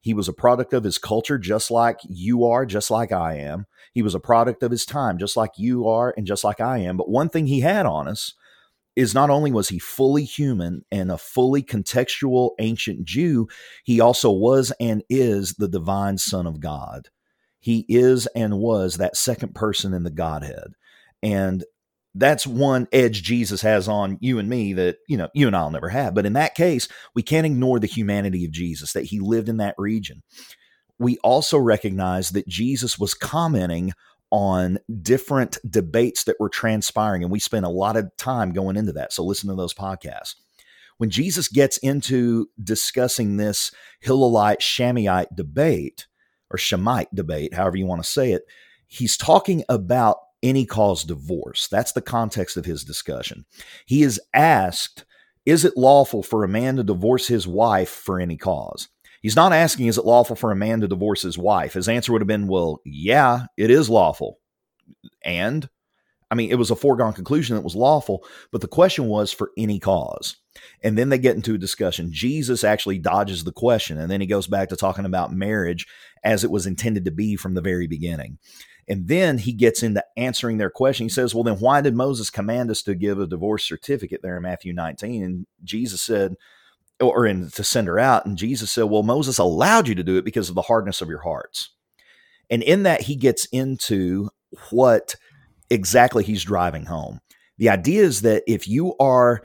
he 0.00 0.14
was 0.14 0.28
a 0.28 0.32
product 0.32 0.72
of 0.72 0.84
his 0.84 0.98
culture, 0.98 1.38
just 1.38 1.70
like 1.70 1.98
you 2.08 2.44
are, 2.44 2.64
just 2.64 2.90
like 2.90 3.12
I 3.12 3.34
am. 3.34 3.66
He 3.92 4.02
was 4.02 4.14
a 4.14 4.20
product 4.20 4.62
of 4.62 4.70
his 4.70 4.86
time, 4.86 5.18
just 5.18 5.36
like 5.36 5.52
you 5.56 5.88
are, 5.88 6.14
and 6.16 6.26
just 6.26 6.44
like 6.44 6.60
I 6.60 6.78
am. 6.78 6.96
But 6.96 7.10
one 7.10 7.28
thing 7.28 7.46
he 7.46 7.60
had 7.60 7.86
on 7.86 8.06
us 8.06 8.34
is 8.94 9.14
not 9.14 9.30
only 9.30 9.52
was 9.52 9.68
he 9.68 9.78
fully 9.78 10.24
human 10.24 10.84
and 10.90 11.10
a 11.10 11.18
fully 11.18 11.62
contextual 11.62 12.50
ancient 12.58 13.04
Jew, 13.04 13.48
he 13.84 14.00
also 14.00 14.30
was 14.30 14.72
and 14.80 15.02
is 15.08 15.54
the 15.54 15.68
divine 15.68 16.18
Son 16.18 16.46
of 16.46 16.60
God. 16.60 17.08
He 17.60 17.84
is 17.88 18.26
and 18.34 18.58
was 18.58 18.96
that 18.96 19.16
second 19.16 19.54
person 19.54 19.94
in 19.94 20.04
the 20.04 20.10
Godhead. 20.10 20.72
And 21.22 21.64
that's 22.18 22.46
one 22.46 22.88
edge 22.92 23.22
Jesus 23.22 23.62
has 23.62 23.88
on 23.88 24.18
you 24.20 24.38
and 24.38 24.48
me 24.48 24.72
that, 24.74 24.98
you 25.08 25.16
know, 25.16 25.28
you 25.34 25.46
and 25.46 25.56
I'll 25.56 25.70
never 25.70 25.88
have. 25.88 26.14
But 26.14 26.26
in 26.26 26.34
that 26.34 26.54
case, 26.54 26.88
we 27.14 27.22
can't 27.22 27.46
ignore 27.46 27.78
the 27.78 27.86
humanity 27.86 28.44
of 28.44 28.50
Jesus, 28.50 28.92
that 28.92 29.04
he 29.04 29.20
lived 29.20 29.48
in 29.48 29.58
that 29.58 29.74
region. 29.78 30.22
We 30.98 31.18
also 31.18 31.58
recognize 31.58 32.30
that 32.30 32.48
Jesus 32.48 32.98
was 32.98 33.14
commenting 33.14 33.92
on 34.30 34.78
different 35.00 35.56
debates 35.68 36.24
that 36.24 36.38
were 36.38 36.50
transpiring. 36.50 37.22
And 37.22 37.32
we 37.32 37.38
spent 37.38 37.64
a 37.64 37.70
lot 37.70 37.96
of 37.96 38.14
time 38.16 38.52
going 38.52 38.76
into 38.76 38.92
that. 38.92 39.12
So 39.12 39.24
listen 39.24 39.48
to 39.48 39.54
those 39.54 39.74
podcasts. 39.74 40.34
When 40.98 41.10
Jesus 41.10 41.48
gets 41.48 41.78
into 41.78 42.48
discussing 42.62 43.36
this 43.36 43.70
Hillelite 44.00 44.60
Shammite 44.60 45.34
debate, 45.34 46.06
or 46.50 46.58
Shemite 46.58 47.14
debate, 47.14 47.54
however 47.54 47.76
you 47.76 47.86
want 47.86 48.02
to 48.02 48.08
say 48.08 48.32
it, 48.32 48.42
he's 48.86 49.16
talking 49.16 49.64
about 49.68 50.16
any 50.42 50.66
cause 50.66 51.04
divorce. 51.04 51.68
That's 51.68 51.92
the 51.92 52.02
context 52.02 52.56
of 52.56 52.64
his 52.64 52.84
discussion. 52.84 53.44
He 53.86 54.02
is 54.02 54.20
asked, 54.34 55.04
Is 55.46 55.64
it 55.64 55.76
lawful 55.76 56.22
for 56.22 56.44
a 56.44 56.48
man 56.48 56.76
to 56.76 56.84
divorce 56.84 57.26
his 57.26 57.46
wife 57.46 57.90
for 57.90 58.20
any 58.20 58.36
cause? 58.36 58.88
He's 59.22 59.36
not 59.36 59.52
asking, 59.52 59.86
Is 59.86 59.98
it 59.98 60.04
lawful 60.04 60.36
for 60.36 60.52
a 60.52 60.56
man 60.56 60.80
to 60.80 60.88
divorce 60.88 61.22
his 61.22 61.38
wife? 61.38 61.74
His 61.74 61.88
answer 61.88 62.12
would 62.12 62.22
have 62.22 62.28
been, 62.28 62.48
Well, 62.48 62.80
yeah, 62.84 63.46
it 63.56 63.70
is 63.70 63.90
lawful. 63.90 64.38
And 65.22 65.68
I 66.30 66.34
mean, 66.34 66.50
it 66.50 66.58
was 66.58 66.70
a 66.70 66.76
foregone 66.76 67.14
conclusion 67.14 67.56
that 67.56 67.62
was 67.62 67.74
lawful, 67.74 68.24
but 68.52 68.60
the 68.60 68.68
question 68.68 69.06
was 69.06 69.32
for 69.32 69.50
any 69.56 69.78
cause. 69.80 70.36
And 70.82 70.98
then 70.98 71.08
they 71.08 71.18
get 71.18 71.36
into 71.36 71.54
a 71.54 71.58
discussion. 71.58 72.12
Jesus 72.12 72.64
actually 72.64 72.98
dodges 72.98 73.44
the 73.44 73.52
question, 73.52 73.98
and 73.98 74.10
then 74.10 74.20
he 74.20 74.26
goes 74.26 74.46
back 74.46 74.68
to 74.68 74.76
talking 74.76 75.06
about 75.06 75.32
marriage 75.32 75.86
as 76.24 76.44
it 76.44 76.50
was 76.50 76.66
intended 76.66 77.04
to 77.06 77.10
be 77.10 77.36
from 77.36 77.54
the 77.54 77.62
very 77.62 77.86
beginning. 77.86 78.38
And 78.88 79.06
then 79.06 79.38
he 79.38 79.52
gets 79.52 79.82
into 79.82 80.04
answering 80.16 80.58
their 80.58 80.70
question. 80.70 81.04
He 81.04 81.10
says, 81.10 81.34
Well, 81.34 81.44
then 81.44 81.58
why 81.58 81.80
did 81.80 81.94
Moses 81.94 82.30
command 82.30 82.70
us 82.70 82.82
to 82.82 82.94
give 82.94 83.18
a 83.20 83.26
divorce 83.26 83.64
certificate 83.64 84.20
there 84.22 84.36
in 84.36 84.42
Matthew 84.42 84.72
19? 84.72 85.22
And 85.22 85.46
Jesus 85.62 86.00
said, 86.00 86.36
or 87.00 87.26
in 87.26 87.50
to 87.50 87.64
send 87.64 87.86
her 87.86 87.98
out. 87.98 88.26
And 88.26 88.36
Jesus 88.36 88.72
said, 88.72 88.84
Well, 88.84 89.02
Moses 89.02 89.38
allowed 89.38 89.88
you 89.88 89.94
to 89.94 90.02
do 90.02 90.16
it 90.16 90.24
because 90.24 90.48
of 90.48 90.54
the 90.54 90.62
hardness 90.62 91.00
of 91.00 91.08
your 91.08 91.22
hearts. 91.22 91.70
And 92.50 92.62
in 92.62 92.84
that, 92.84 93.02
he 93.02 93.16
gets 93.16 93.46
into 93.46 94.30
what 94.70 95.14
exactly 95.70 96.24
he's 96.24 96.44
driving 96.44 96.86
home. 96.86 97.20
The 97.58 97.68
idea 97.68 98.02
is 98.02 98.22
that 98.22 98.42
if 98.46 98.66
you 98.66 98.96
are 98.98 99.42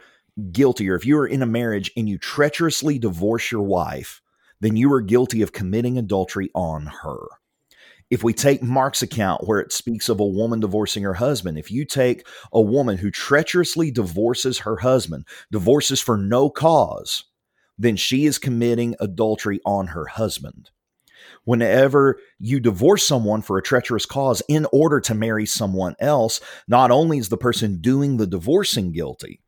guilty 0.50 0.88
or 0.88 0.94
if 0.94 1.04
you 1.04 1.18
are 1.18 1.26
in 1.26 1.42
a 1.42 1.46
marriage 1.46 1.92
and 1.96 2.08
you 2.08 2.18
treacherously 2.18 2.98
divorce 2.98 3.52
your 3.52 3.62
wife, 3.62 4.20
then 4.60 4.76
you 4.76 4.92
are 4.92 5.00
guilty 5.00 5.42
of 5.42 5.52
committing 5.52 5.98
adultery 5.98 6.50
on 6.54 6.86
her. 7.02 7.26
If 8.10 8.22
we 8.22 8.32
take 8.32 8.62
Mark's 8.62 9.02
account 9.02 9.46
where 9.46 9.60
it 9.60 9.72
speaks 9.72 10.08
of 10.08 10.20
a 10.20 10.26
woman 10.26 10.60
divorcing 10.60 11.02
her 11.02 11.14
husband, 11.14 11.58
if 11.58 11.70
you 11.70 11.84
take 11.84 12.26
a 12.52 12.60
woman 12.60 12.98
who 12.98 13.10
treacherously 13.10 13.90
divorces 13.90 14.60
her 14.60 14.76
husband, 14.76 15.26
divorces 15.50 16.00
for 16.00 16.16
no 16.16 16.50
cause, 16.50 17.24
then 17.78 17.96
she 17.96 18.26
is 18.26 18.38
committing 18.38 18.94
adultery 19.00 19.60
on 19.64 19.88
her 19.88 20.06
husband. 20.06 20.70
Whenever 21.44 22.18
you 22.38 22.60
divorce 22.60 23.06
someone 23.06 23.42
for 23.42 23.58
a 23.58 23.62
treacherous 23.62 24.06
cause 24.06 24.42
in 24.48 24.66
order 24.72 25.00
to 25.00 25.14
marry 25.14 25.46
someone 25.46 25.94
else, 25.98 26.40
not 26.68 26.90
only 26.90 27.18
is 27.18 27.28
the 27.28 27.36
person 27.36 27.80
doing 27.80 28.16
the 28.16 28.26
divorcing 28.26 28.92
guilty, 28.92 29.40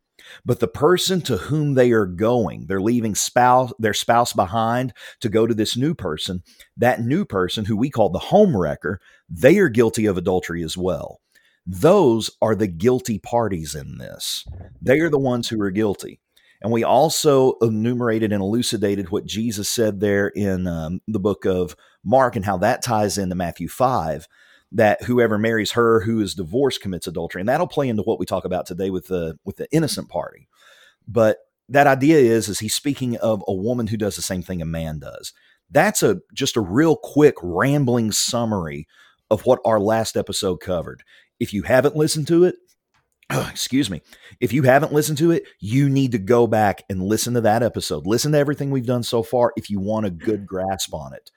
but 0.45 0.61
the 0.61 0.68
person 0.68 1.21
to 1.23 1.37
whom 1.37 1.75
they 1.75 1.92
are 1.92 2.06
going, 2.06 2.66
they're 2.66 2.80
leaving 2.80 3.14
spouse 3.14 3.73
their 3.78 3.95
spouse 3.95 4.33
behind 4.33 4.92
to 5.21 5.28
go 5.28 5.47
to 5.47 5.54
this 5.54 5.76
new 5.76 5.95
person. 5.95 6.42
That 6.76 7.00
new 7.00 7.25
person, 7.25 7.64
who 7.64 7.76
we 7.76 7.90
call 7.90 8.11
the 8.11 8.18
home 8.18 8.56
wrecker, 8.56 9.00
they 9.28 9.59
are 9.59 9.68
guilty 9.68 10.06
of 10.06 10.16
adultery 10.16 10.62
as 10.62 10.76
well. 10.76 11.21
Those 11.66 12.30
are 12.40 12.54
the 12.54 12.68
guilty 12.68 13.18
parties 13.18 13.75
in 13.75 13.99
this. 13.99 14.45
They 14.80 15.00
are 15.00 15.11
the 15.11 15.18
ones 15.18 15.49
who 15.49 15.61
are 15.61 15.71
guilty. 15.71 16.21
And 16.62 16.73
we 16.73 16.85
also 16.85 17.54
enumerated 17.61 18.33
and 18.33 18.42
elucidated 18.42 19.11
what 19.11 19.26
Jesus 19.26 19.68
said 19.68 20.00
there 20.00 20.28
in 20.28 20.66
um, 20.66 21.00
the 21.06 21.18
book 21.18 21.45
of 21.45 21.76
Mark 22.04 22.37
and 22.37 22.45
how 22.45 22.56
that 22.59 22.83
ties 22.83 23.18
into 23.18 23.35
Matthew 23.35 23.68
5 23.68 24.26
that 24.73 25.02
whoever 25.04 25.38
marries 25.38 25.73
her 25.73 26.00
who 26.00 26.20
is 26.20 26.35
divorced 26.35 26.80
commits 26.80 27.06
adultery, 27.06 27.40
and 27.40 27.49
that'll 27.49 27.66
play 27.66 27.88
into 27.88 28.02
what 28.02 28.18
we 28.18 28.26
talk 28.26 28.44
about 28.44 28.66
today 28.66 28.90
with 28.90 29.06
the 29.06 29.38
with 29.44 29.56
the 29.56 29.68
innocent 29.73 30.08
party. 30.08 30.49
But 31.06 31.38
that 31.68 31.87
idea 31.87 32.18
is 32.18 32.49
is 32.49 32.58
he's 32.61 32.75
speaking 32.75 33.16
of 33.18 33.42
a 33.46 33.54
woman 33.54 33.88
who 33.88 33.96
does 33.96 34.16
the 34.16 34.23
same 34.23 34.42
thing 34.42 34.61
a 34.61 34.66
man 34.66 34.99
does. 34.99 35.32
That's 35.70 36.02
a 36.02 36.18
just 36.32 36.56
a 36.56 36.61
real 36.61 36.96
quick 36.96 37.35
rambling 37.42 38.12
summary 38.12 38.87
of 39.30 39.46
what 39.46 39.61
our 39.64 39.80
last 39.80 40.16
episode 40.16 40.58
covered. 40.58 41.02
If 41.40 41.52
you 41.52 41.62
haven't 41.62 41.96
listened 41.96 42.28
to 42.28 42.44
it, 42.44 42.56
excuse 43.30 43.90
me, 43.90 44.02
if 44.40 44.52
you 44.52 44.62
haven't 44.62 44.92
listened 44.92 45.18
to 45.18 45.32
it, 45.32 45.44
you 45.61 45.88
need 45.88 46.12
to 46.12 46.18
go 46.18 46.46
back 46.46 46.85
and 46.88 47.02
listen 47.02 47.35
to 47.35 47.40
that 47.42 47.62
episode. 47.62 48.06
Listen 48.06 48.32
to 48.32 48.38
everything 48.38 48.70
we've 48.70 48.87
done 48.87 49.02
so 49.02 49.23
far 49.23 49.52
if 49.56 49.68
you 49.68 49.80
want 49.80 50.06
a 50.06 50.11
good 50.11 50.46
grasp 50.46 50.94
on 50.94 51.12
it 51.12 51.30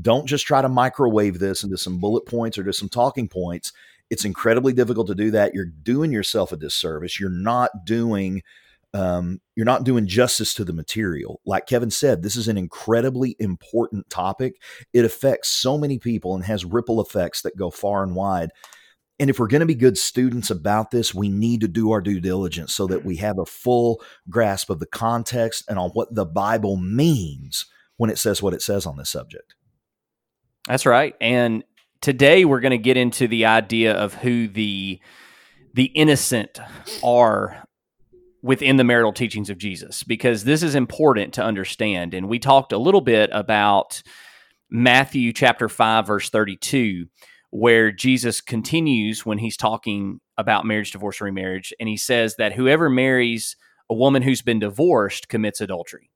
Don't 0.00 0.26
just 0.26 0.46
try 0.46 0.60
to 0.60 0.68
microwave 0.68 1.38
this 1.38 1.62
into 1.62 1.76
some 1.76 1.98
bullet 1.98 2.26
points 2.26 2.58
or 2.58 2.64
just 2.64 2.78
some 2.78 2.88
talking 2.88 3.28
points. 3.28 3.72
It's 4.10 4.24
incredibly 4.24 4.72
difficult 4.72 5.06
to 5.06 5.14
do 5.14 5.30
that. 5.30 5.54
You're 5.54 5.66
doing 5.66 6.12
yourself 6.12 6.52
a 6.52 6.56
disservice. 6.56 7.18
You're 7.18 7.30
not 7.30 7.70
doing 7.84 8.42
um, 8.92 9.40
you're 9.56 9.66
not 9.66 9.82
doing 9.82 10.06
justice 10.06 10.54
to 10.54 10.64
the 10.64 10.72
material. 10.72 11.40
Like 11.44 11.66
Kevin 11.66 11.90
said, 11.90 12.22
this 12.22 12.36
is 12.36 12.46
an 12.46 12.56
incredibly 12.56 13.34
important 13.40 14.08
topic. 14.08 14.54
It 14.92 15.04
affects 15.04 15.48
so 15.48 15.76
many 15.76 15.98
people 15.98 16.36
and 16.36 16.44
has 16.44 16.64
ripple 16.64 17.00
effects 17.00 17.42
that 17.42 17.56
go 17.56 17.70
far 17.70 18.04
and 18.04 18.14
wide. 18.14 18.50
And 19.18 19.30
if 19.30 19.38
we're 19.38 19.48
going 19.48 19.60
to 19.60 19.66
be 19.66 19.74
good 19.74 19.98
students 19.98 20.50
about 20.50 20.92
this, 20.92 21.12
we 21.12 21.28
need 21.28 21.60
to 21.62 21.68
do 21.68 21.90
our 21.90 22.00
due 22.00 22.20
diligence 22.20 22.72
so 22.72 22.86
that 22.86 23.04
we 23.04 23.16
have 23.16 23.38
a 23.38 23.46
full 23.46 24.00
grasp 24.30 24.70
of 24.70 24.78
the 24.78 24.86
context 24.86 25.64
and 25.68 25.78
on 25.78 25.90
what 25.90 26.14
the 26.14 26.26
Bible 26.26 26.76
means 26.76 27.66
when 27.96 28.10
it 28.10 28.18
says 28.18 28.42
what 28.42 28.54
it 28.54 28.62
says 28.62 28.86
on 28.86 28.96
this 28.96 29.10
subject. 29.10 29.54
That's 30.66 30.86
right. 30.86 31.14
And 31.20 31.64
today 32.00 32.44
we're 32.44 32.60
going 32.60 32.70
to 32.70 32.78
get 32.78 32.96
into 32.96 33.28
the 33.28 33.46
idea 33.46 33.94
of 33.94 34.14
who 34.14 34.48
the 34.48 35.00
the 35.74 35.86
innocent 35.86 36.60
are 37.02 37.64
within 38.42 38.76
the 38.76 38.84
marital 38.84 39.12
teachings 39.12 39.50
of 39.50 39.58
Jesus 39.58 40.04
because 40.04 40.44
this 40.44 40.62
is 40.62 40.74
important 40.74 41.34
to 41.34 41.42
understand. 41.42 42.14
And 42.14 42.28
we 42.28 42.38
talked 42.38 42.72
a 42.72 42.78
little 42.78 43.00
bit 43.00 43.30
about 43.32 44.02
Matthew 44.70 45.32
chapter 45.32 45.68
5, 45.68 46.06
verse 46.06 46.30
32, 46.30 47.06
where 47.50 47.90
Jesus 47.90 48.40
continues 48.40 49.26
when 49.26 49.38
he's 49.38 49.56
talking 49.56 50.20
about 50.36 50.66
marriage, 50.66 50.92
divorce, 50.92 51.20
or 51.20 51.24
remarriage. 51.24 51.72
And 51.80 51.88
he 51.88 51.96
says 51.96 52.36
that 52.36 52.52
whoever 52.52 52.88
marries 52.88 53.56
a 53.90 53.94
woman 53.94 54.22
who's 54.22 54.42
been 54.42 54.58
divorced 54.60 55.28
commits 55.28 55.60
adultery. 55.60 56.10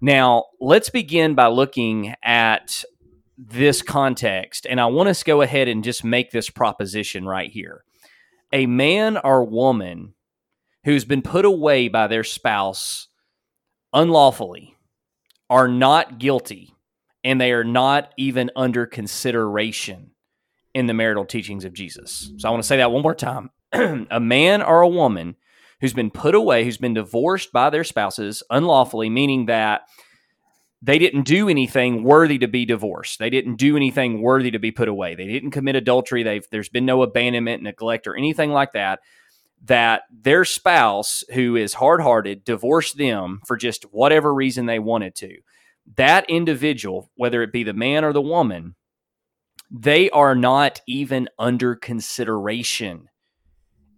Now, 0.00 0.44
let's 0.60 0.88
begin 0.88 1.34
by 1.34 1.48
looking 1.48 2.14
at 2.24 2.84
this 3.48 3.80
context. 3.80 4.66
And 4.68 4.80
I 4.80 4.86
want 4.86 5.08
us 5.08 5.20
to 5.20 5.24
go 5.24 5.40
ahead 5.40 5.68
and 5.68 5.82
just 5.82 6.04
make 6.04 6.30
this 6.30 6.50
proposition 6.50 7.24
right 7.24 7.50
here. 7.50 7.84
A 8.52 8.66
man 8.66 9.16
or 9.16 9.44
woman 9.44 10.14
who's 10.84 11.04
been 11.04 11.22
put 11.22 11.44
away 11.44 11.88
by 11.88 12.06
their 12.06 12.24
spouse 12.24 13.08
unlawfully 13.92 14.76
are 15.48 15.68
not 15.68 16.18
guilty 16.18 16.74
and 17.24 17.40
they 17.40 17.52
are 17.52 17.64
not 17.64 18.12
even 18.16 18.50
under 18.56 18.86
consideration 18.86 20.10
in 20.74 20.86
the 20.86 20.94
marital 20.94 21.24
teachings 21.24 21.64
of 21.64 21.72
Jesus. 21.72 22.32
So 22.38 22.48
I 22.48 22.50
want 22.50 22.62
to 22.62 22.66
say 22.66 22.78
that 22.78 22.92
one 22.92 23.02
more 23.02 23.14
time. 23.14 23.50
a 23.72 24.20
man 24.20 24.62
or 24.62 24.82
a 24.82 24.88
woman 24.88 25.36
who's 25.80 25.92
been 25.92 26.10
put 26.10 26.34
away, 26.34 26.64
who's 26.64 26.78
been 26.78 26.94
divorced 26.94 27.52
by 27.52 27.70
their 27.70 27.84
spouses 27.84 28.42
unlawfully, 28.50 29.10
meaning 29.10 29.46
that 29.46 29.82
they 30.82 30.98
didn't 30.98 31.22
do 31.22 31.48
anything 31.48 32.02
worthy 32.02 32.38
to 32.38 32.48
be 32.48 32.64
divorced. 32.64 33.18
They 33.18 33.30
didn't 33.30 33.56
do 33.56 33.76
anything 33.76 34.22
worthy 34.22 34.50
to 34.50 34.58
be 34.58 34.72
put 34.72 34.88
away. 34.88 35.14
They 35.14 35.26
didn't 35.26 35.50
commit 35.50 35.76
adultery. 35.76 36.22
They've, 36.22 36.46
there's 36.50 36.70
been 36.70 36.86
no 36.86 37.02
abandonment, 37.02 37.62
neglect, 37.62 38.06
or 38.06 38.16
anything 38.16 38.50
like 38.50 38.72
that 38.72 39.00
that 39.64 40.02
their 40.10 40.44
spouse, 40.44 41.22
who 41.34 41.56
is 41.56 41.74
hard 41.74 42.00
hearted, 42.00 42.44
divorced 42.44 42.96
them 42.96 43.40
for 43.46 43.56
just 43.56 43.82
whatever 43.92 44.32
reason 44.32 44.66
they 44.66 44.78
wanted 44.78 45.14
to. 45.16 45.36
That 45.96 46.28
individual, 46.30 47.10
whether 47.16 47.42
it 47.42 47.52
be 47.52 47.62
the 47.62 47.74
man 47.74 48.04
or 48.04 48.12
the 48.12 48.22
woman, 48.22 48.74
they 49.70 50.08
are 50.10 50.34
not 50.34 50.80
even 50.86 51.28
under 51.38 51.74
consideration 51.74 53.08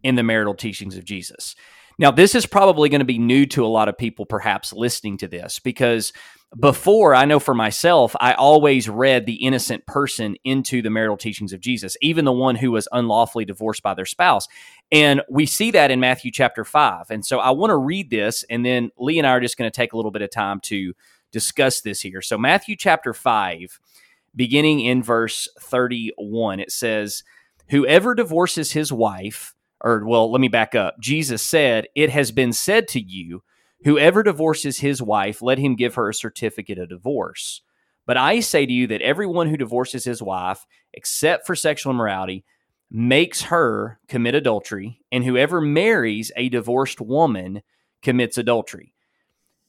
in 0.03 0.17
the 0.17 0.23
marital 0.23 0.55
teachings 0.55 0.97
of 0.97 1.05
Jesus. 1.05 1.55
Now, 1.99 2.11
this 2.11 2.35
is 2.35 2.47
probably 2.47 2.89
going 2.89 3.01
to 3.01 3.05
be 3.05 3.19
new 3.19 3.47
to 3.47 3.65
a 3.65 3.69
lot 3.69 3.89
of 3.89 3.97
people, 3.97 4.27
perhaps 4.27 4.73
listening 4.73 5.19
to 5.19 5.29
this, 5.29 5.59
because 5.61 6.13
before 6.59 7.15
I 7.15 7.25
know 7.25 7.39
for 7.39 7.55
myself, 7.55 8.15
I 8.21 8.35
always 8.35 8.89
read 8.89 9.25
the 9.25 9.45
innocent 9.45 9.87
person 9.87 10.37
into 10.45 10.83
the 10.83 10.91
marital 10.91 11.17
teachings 11.17 11.53
of 11.53 11.61
Jesus, 11.61 11.97
even 12.03 12.25
the 12.25 12.33
one 12.33 12.57
who 12.57 12.71
was 12.71 12.89
unlawfully 12.93 13.45
divorced 13.45 13.83
by 13.83 13.95
their 13.95 14.05
spouse. 14.05 14.49
And 14.91 15.23
we 15.31 15.47
see 15.47 15.71
that 15.71 15.91
in 15.91 15.99
Matthew 15.99 16.31
chapter 16.31 16.65
5. 16.65 17.11
And 17.11 17.25
so 17.25 17.39
I 17.39 17.51
want 17.51 17.71
to 17.71 17.77
read 17.77 18.11
this, 18.11 18.45
and 18.51 18.67
then 18.67 18.91
Lee 18.99 19.19
and 19.19 19.27
I 19.27 19.31
are 19.31 19.41
just 19.41 19.57
going 19.57 19.71
to 19.71 19.75
take 19.75 19.95
a 19.95 19.97
little 19.97 20.11
bit 20.11 20.23
of 20.23 20.31
time 20.31 20.61
to 20.65 20.93
discuss 21.31 21.81
this 21.81 22.03
here. 22.03 22.21
So, 22.21 22.37
Matthew 22.37 22.77
chapter 22.77 23.15
5, 23.15 23.81
beginning 24.37 24.81
in 24.81 25.03
verse 25.03 25.49
31, 25.59 26.61
it 26.61 26.71
says, 26.71 27.25
Whoever 27.71 28.15
divorces 28.15 28.73
his 28.73 28.93
wife, 28.93 29.55
or 29.81 30.05
well, 30.07 30.31
let 30.31 30.41
me 30.41 30.49
back 30.49 30.75
up. 30.75 31.01
Jesus 31.01 31.43
said, 31.43 31.87
It 31.95 32.11
has 32.11 32.31
been 32.31 32.53
said 32.53 32.87
to 32.89 33.01
you, 33.01 33.43
whoever 33.85 34.23
divorces 34.23 34.79
his 34.79 35.03
wife, 35.03 35.43
let 35.43 35.59
him 35.59 35.77
give 35.77 35.95
her 35.95 36.09
a 36.09 36.15
certificate 36.15 36.79
of 36.79 36.89
divorce. 36.89 37.63
But 38.07 38.17
I 38.17 38.41
say 38.41 38.67
to 38.67 38.73
you 38.73 38.87
that 38.89 39.03
everyone 39.03 39.49
who 39.49 39.57
divorces 39.57 40.05
his 40.05 40.23
wife, 40.23 40.65
except 40.93 41.47
for 41.47 41.55
sexual 41.55 41.93
immorality, 41.93 42.45
makes 42.91 43.43
her 43.43 43.99
commit 44.09 44.35
adultery, 44.35 45.01
and 45.11 45.25
whoever 45.25 45.61
marries 45.61 46.31
a 46.37 46.49
divorced 46.49 47.01
woman 47.01 47.63
commits 48.03 48.37
adultery. 48.37 48.95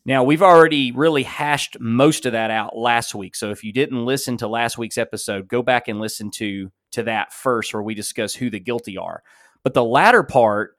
Now, 0.05 0.25
we've 0.25 0.41
already 0.41 0.91
really 0.91 1.23
hashed 1.23 1.77
most 1.79 2.25
of 2.25 2.33
that 2.33 2.51
out 2.51 2.75
last 2.75 3.15
week. 3.15 3.35
So 3.35 3.51
if 3.51 3.63
you 3.63 3.71
didn't 3.71 4.05
listen 4.05 4.35
to 4.37 4.49
last 4.49 4.77
week's 4.77 4.97
episode, 4.97 5.47
go 5.47 5.61
back 5.61 5.87
and 5.87 5.99
listen 5.99 6.29
to 6.31 6.71
to 6.91 7.03
that 7.03 7.31
first 7.31 7.73
where 7.73 7.81
we 7.81 7.95
discuss 7.95 8.33
who 8.35 8.49
the 8.49 8.59
guilty 8.59 8.97
are. 8.97 9.23
But 9.63 9.73
the 9.73 9.83
latter 9.83 10.23
part 10.23 10.77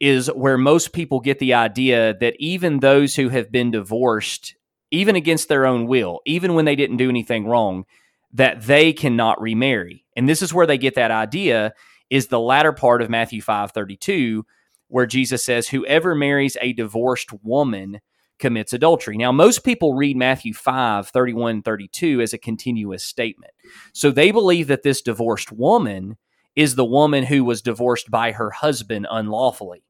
is 0.00 0.28
where 0.28 0.58
most 0.58 0.92
people 0.92 1.20
get 1.20 1.38
the 1.38 1.54
idea 1.54 2.14
that 2.20 2.36
even 2.38 2.80
those 2.80 3.16
who 3.16 3.28
have 3.30 3.50
been 3.50 3.70
divorced, 3.70 4.54
even 4.90 5.16
against 5.16 5.48
their 5.48 5.66
own 5.66 5.86
will, 5.86 6.20
even 6.26 6.54
when 6.54 6.64
they 6.64 6.76
didn't 6.76 6.98
do 6.98 7.08
anything 7.08 7.46
wrong, 7.46 7.84
that 8.32 8.62
they 8.62 8.92
cannot 8.92 9.40
remarry. 9.40 10.04
And 10.16 10.28
this 10.28 10.42
is 10.42 10.52
where 10.52 10.66
they 10.66 10.78
get 10.78 10.94
that 10.96 11.10
idea 11.10 11.72
is 12.10 12.26
the 12.26 12.40
latter 12.40 12.72
part 12.72 13.02
of 13.02 13.10
Matthew 13.10 13.40
5:32 13.40 14.44
where 14.88 15.06
Jesus 15.06 15.44
says 15.44 15.68
whoever 15.68 16.14
marries 16.14 16.56
a 16.60 16.72
divorced 16.72 17.32
woman 17.42 18.00
commits 18.38 18.72
adultery. 18.72 19.16
Now 19.16 19.32
most 19.32 19.64
people 19.64 19.94
read 19.94 20.16
Matthew 20.16 20.52
5 20.52 21.08
31 21.08 21.62
32 21.62 22.20
as 22.20 22.32
a 22.32 22.38
continuous 22.38 23.02
statement. 23.02 23.52
So 23.92 24.10
they 24.10 24.30
believe 24.30 24.68
that 24.68 24.82
this 24.82 25.02
divorced 25.02 25.50
woman 25.50 26.16
is 26.56 26.74
the 26.74 26.84
woman 26.84 27.24
who 27.24 27.44
was 27.44 27.62
divorced 27.62 28.10
by 28.10 28.32
her 28.32 28.50
husband 28.50 29.06
unlawfully. 29.10 29.84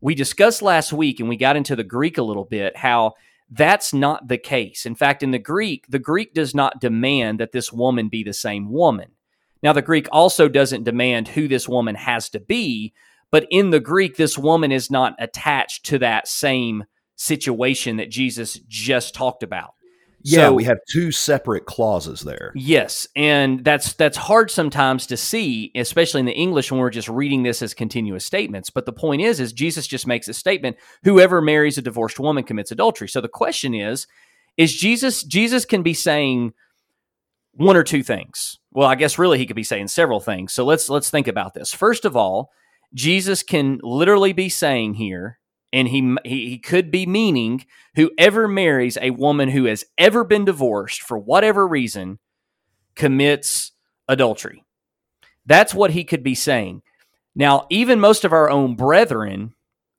We 0.00 0.14
discussed 0.14 0.62
last 0.62 0.92
week 0.92 1.20
and 1.20 1.28
we 1.28 1.36
got 1.36 1.56
into 1.56 1.76
the 1.76 1.84
Greek 1.84 2.16
a 2.16 2.22
little 2.22 2.46
bit 2.46 2.76
how 2.78 3.12
that's 3.50 3.92
not 3.92 4.28
the 4.28 4.38
case. 4.38 4.86
In 4.86 4.94
fact, 4.94 5.22
in 5.22 5.30
the 5.30 5.38
Greek, 5.38 5.86
the 5.88 5.98
Greek 5.98 6.32
does 6.32 6.54
not 6.54 6.80
demand 6.80 7.38
that 7.40 7.52
this 7.52 7.72
woman 7.72 8.08
be 8.08 8.22
the 8.22 8.32
same 8.32 8.72
woman. 8.72 9.10
Now, 9.62 9.74
the 9.74 9.82
Greek 9.82 10.08
also 10.10 10.48
doesn't 10.48 10.84
demand 10.84 11.28
who 11.28 11.46
this 11.46 11.68
woman 11.68 11.96
has 11.96 12.30
to 12.30 12.40
be, 12.40 12.94
but 13.30 13.46
in 13.50 13.70
the 13.70 13.80
Greek, 13.80 14.16
this 14.16 14.38
woman 14.38 14.72
is 14.72 14.90
not 14.90 15.14
attached 15.18 15.84
to 15.86 15.98
that 15.98 16.28
same 16.28 16.84
situation 17.16 17.96
that 17.98 18.10
Jesus 18.10 18.58
just 18.66 19.14
talked 19.14 19.42
about. 19.42 19.74
Yeah, 20.22 20.48
so, 20.48 20.52
we 20.52 20.64
have 20.64 20.78
two 20.90 21.12
separate 21.12 21.64
clauses 21.64 22.20
there. 22.20 22.52
Yes, 22.54 23.08
and 23.16 23.64
that's 23.64 23.94
that's 23.94 24.18
hard 24.18 24.50
sometimes 24.50 25.06
to 25.06 25.16
see, 25.16 25.72
especially 25.74 26.20
in 26.20 26.26
the 26.26 26.36
English 26.36 26.70
when 26.70 26.80
we're 26.80 26.90
just 26.90 27.08
reading 27.08 27.42
this 27.42 27.62
as 27.62 27.72
continuous 27.72 28.24
statements. 28.24 28.68
But 28.68 28.84
the 28.84 28.92
point 28.92 29.22
is, 29.22 29.40
is 29.40 29.52
Jesus 29.52 29.86
just 29.86 30.06
makes 30.06 30.28
a 30.28 30.34
statement: 30.34 30.76
whoever 31.04 31.40
marries 31.40 31.78
a 31.78 31.82
divorced 31.82 32.20
woman 32.20 32.44
commits 32.44 32.70
adultery. 32.70 33.08
So 33.08 33.20
the 33.20 33.28
question 33.28 33.74
is, 33.74 34.06
is 34.58 34.76
Jesus 34.76 35.22
Jesus 35.22 35.64
can 35.64 35.82
be 35.82 35.94
saying 35.94 36.52
one 37.52 37.76
or 37.76 37.82
two 37.82 38.02
things. 38.02 38.58
Well, 38.72 38.88
I 38.88 38.94
guess 38.94 39.18
really 39.18 39.38
he 39.38 39.46
could 39.46 39.56
be 39.56 39.64
saying 39.64 39.88
several 39.88 40.20
things. 40.20 40.52
So 40.52 40.64
let's 40.64 40.88
let's 40.90 41.10
think 41.10 41.28
about 41.28 41.54
this. 41.54 41.72
First 41.72 42.04
of 42.04 42.14
all, 42.14 42.50
Jesus 42.94 43.42
can 43.42 43.80
literally 43.82 44.32
be 44.32 44.48
saying 44.48 44.94
here 44.94 45.39
and 45.72 45.88
he, 45.88 46.16
he 46.24 46.48
he 46.50 46.58
could 46.58 46.90
be 46.90 47.06
meaning 47.06 47.64
whoever 47.94 48.48
marries 48.48 48.98
a 49.00 49.10
woman 49.10 49.50
who 49.50 49.64
has 49.64 49.84
ever 49.98 50.24
been 50.24 50.44
divorced 50.44 51.02
for 51.02 51.18
whatever 51.18 51.66
reason 51.66 52.18
commits 52.94 53.72
adultery. 54.08 54.64
That's 55.46 55.74
what 55.74 55.92
he 55.92 56.04
could 56.04 56.22
be 56.22 56.34
saying. 56.34 56.82
Now, 57.34 57.66
even 57.70 58.00
most 58.00 58.24
of 58.24 58.32
our 58.32 58.50
own 58.50 58.74
brethren 58.74 59.54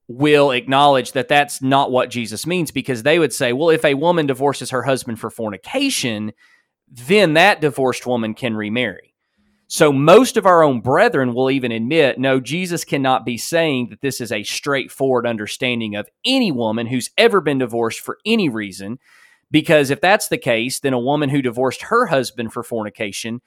will 0.07 0.51
acknowledge 0.51 1.13
that 1.13 1.29
that's 1.29 1.61
not 1.61 1.91
what 1.91 2.09
Jesus 2.09 2.45
means 2.45 2.71
because 2.71 3.03
they 3.03 3.17
would 3.17 3.33
say, 3.33 3.53
well, 3.53 3.69
if 3.69 3.85
a 3.85 3.93
woman 3.93 4.27
divorces 4.27 4.71
her 4.71 4.83
husband 4.83 5.19
for 5.19 5.29
fornication, 5.29 6.33
then 6.87 7.33
that 7.33 7.61
divorced 7.61 8.05
woman 8.05 8.33
can 8.33 8.55
remarry. 8.55 9.10
So 9.71 9.93
most 9.93 10.35
of 10.35 10.45
our 10.45 10.63
own 10.63 10.81
brethren 10.81 11.33
will 11.33 11.49
even 11.49 11.71
admit, 11.71 12.19
no, 12.19 12.41
Jesus 12.41 12.83
cannot 12.83 13.23
be 13.23 13.37
saying 13.37 13.87
that 13.87 14.01
this 14.01 14.19
is 14.19 14.29
a 14.29 14.43
straightforward 14.43 15.25
understanding 15.25 15.95
of 15.95 16.09
any 16.25 16.51
woman 16.51 16.87
who's 16.87 17.09
ever 17.17 17.39
been 17.39 17.59
divorced 17.59 18.01
for 18.01 18.17
any 18.25 18.49
reason. 18.49 18.99
Because 19.49 19.89
if 19.89 20.01
that's 20.01 20.27
the 20.27 20.37
case, 20.37 20.81
then 20.81 20.91
a 20.91 20.99
woman 20.99 21.29
who 21.29 21.41
divorced 21.41 21.83
her 21.83 22.07
husband 22.07 22.51
for 22.51 22.63
fornication 22.63 23.39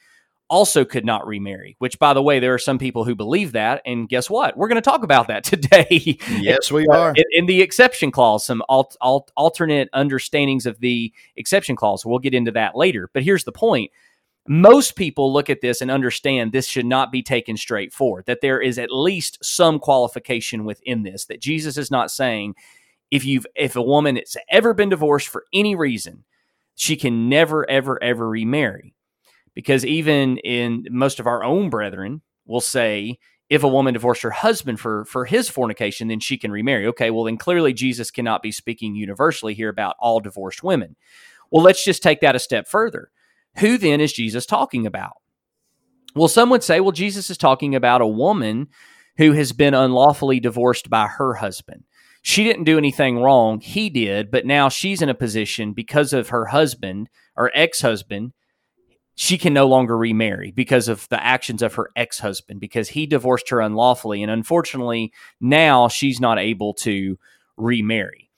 also 0.49 0.83
could 0.83 1.05
not 1.05 1.27
remarry, 1.27 1.77
which, 1.79 1.99
by 1.99 2.15
the 2.15 2.23
way, 2.23 2.41
there 2.41 2.55
are 2.55 2.59
some 2.59 2.79
people 2.79 3.05
who 3.05 3.15
believe 3.15 3.53
that. 3.53 3.83
And 3.85 4.09
guess 4.09 4.31
what? 4.31 4.57
We're 4.57 4.69
going 4.69 4.77
to 4.77 4.91
talk 4.91 5.03
about 5.03 5.29
that 5.29 5.45
today. 5.45 6.17
Yes, 6.31 6.73
we 6.73 6.87
are. 6.91 7.13
in, 7.15 7.25
in, 7.33 7.45
the 7.45 7.61
exception 7.61 8.11
clause, 8.11 8.47
some 8.47 8.63
alt, 8.71 8.97
alt, 9.03 9.31
alternate 9.37 9.91
understandings 9.93 10.65
of 10.65 10.81
the 10.81 11.13
exception 11.37 11.77
clause. 11.77 12.07
We'll 12.07 12.19
get 12.19 12.33
into 12.33 12.53
that 12.53 12.75
later. 12.75 13.11
But 13.13 13.25
here's 13.25 13.45
the 13.45 13.53
point 13.53 13.91
most 14.47 14.97
people 14.97 15.33
look 15.33 15.49
at 15.49 15.63
this 15.63 15.81
and 15.81 15.91
understand 15.91 16.53
this 16.53 16.67
should 16.67 16.87
not 16.87 17.11
be 17.11 17.23
taken 17.23 17.57
straight 17.57 17.93
forward, 17.93 18.27
that 18.27 18.43
there 18.43 18.61
is 18.61 18.79
at 18.79 18.93
least 18.93 19.43
some 19.43 19.79
qualification 19.79 20.65
within 20.65 21.03
this, 21.03 21.25
that 21.27 21.41
Jesus 21.41 21.79
is 21.79 21.91
not 21.91 22.11
saying 22.11 22.55
if 23.11 23.25
you've 23.25 23.47
if 23.55 23.77
a 23.77 23.83
woman 23.83 24.17
has 24.17 24.37
ever 24.51 24.75
been 24.75 24.89
divorced 24.89 25.29
for 25.29 25.45
any 25.53 25.75
reason, 25.75 26.25
she 26.75 26.97
can 26.97 27.29
never, 27.29 27.69
ever, 27.71 28.03
ever 28.03 28.29
remarry. 28.29 28.95
Because 29.55 29.87
even 29.87 30.39
in 30.39 30.87
most 30.91 31.21
of 31.21 31.27
our 31.27 31.45
own 31.45 31.71
brethren 31.71 32.23
will 32.45 32.61
say, 32.61 33.19
if 33.49 33.63
a 33.63 33.69
woman 33.69 33.95
divorced 33.95 34.23
her 34.23 34.31
husband 34.31 34.81
for 34.81 35.05
for 35.05 35.25
his 35.25 35.49
fornication, 35.49 36.09
then 36.09 36.21
she 36.21 36.37
can 36.37 36.51
remarry. 36.51 36.87
Okay, 36.89 37.11
well 37.11 37.25
then 37.25 37.39
clearly 37.39 37.73
Jesus 37.73 38.11
cannot 38.11 38.43
be 38.43 38.53
speaking 38.53 38.95
universally 38.95 39.55
here 39.55 39.69
about 39.69 39.97
all 39.99 40.21
divorced 40.21 40.63
women. 40.63 40.97
Well, 41.51 41.63
let's 41.63 41.85
just 41.85 42.03
take 42.03 42.21
that 42.21 42.35
a 42.35 42.41
step 42.41 42.67
further. 42.67 43.11
Who 43.59 43.79
then 43.79 44.01
is 44.01 44.13
Jesus 44.13 44.47
talking 44.47 44.87
about? 44.87 45.15
Well, 46.15 46.29
some 46.29 46.51
would 46.51 46.63
say, 46.63 46.81
well, 46.81 46.93
Jesus 46.93 47.31
is 47.31 47.39
talking 47.39 47.75
about 47.75 48.01
a 48.01 48.07
woman 48.07 48.69
who 49.17 49.33
has 49.33 49.53
been 49.53 49.75
unlawfully 49.75 50.41
divorced 50.41 50.91
by 50.91 51.07
her 51.07 51.35
husband. 51.35 51.85
She 52.23 52.45
didn't 52.45 52.65
do 52.65 52.79
anything 52.79 53.19
wrong, 53.19 53.61
he 53.61 53.91
did, 53.91 54.31
but 54.31 54.47
now 54.47 54.69
she's 54.69 55.03
in 55.03 55.09
a 55.09 55.15
position 55.15 55.73
because 55.73 56.13
of 56.13 56.31
her 56.31 56.47
husband 56.47 57.11
or 57.37 57.51
ex 57.55 57.83
husband 57.83 58.33
she 59.17 59.39
can 59.39 59.55
no 59.55 59.67
longer 59.67 59.97
remarry 59.97 60.51
because 60.51 60.89
of 60.89 61.09
the 61.09 61.25
actions 61.25 61.63
of 61.63 61.75
her 61.75 61.91
ex 61.95 62.19
husband, 62.19 62.61
because 62.61 62.89
he 62.91 63.07
divorced 63.07 63.49
her 63.51 63.61
unlawfully. 63.61 64.23
And 64.23 64.31
unfortunately, 64.31 65.13
now 65.41 65.89
she's 65.89 66.21
not 66.21 66.39
able 66.39 66.75
to 66.75 67.19
remarry. 67.57 68.31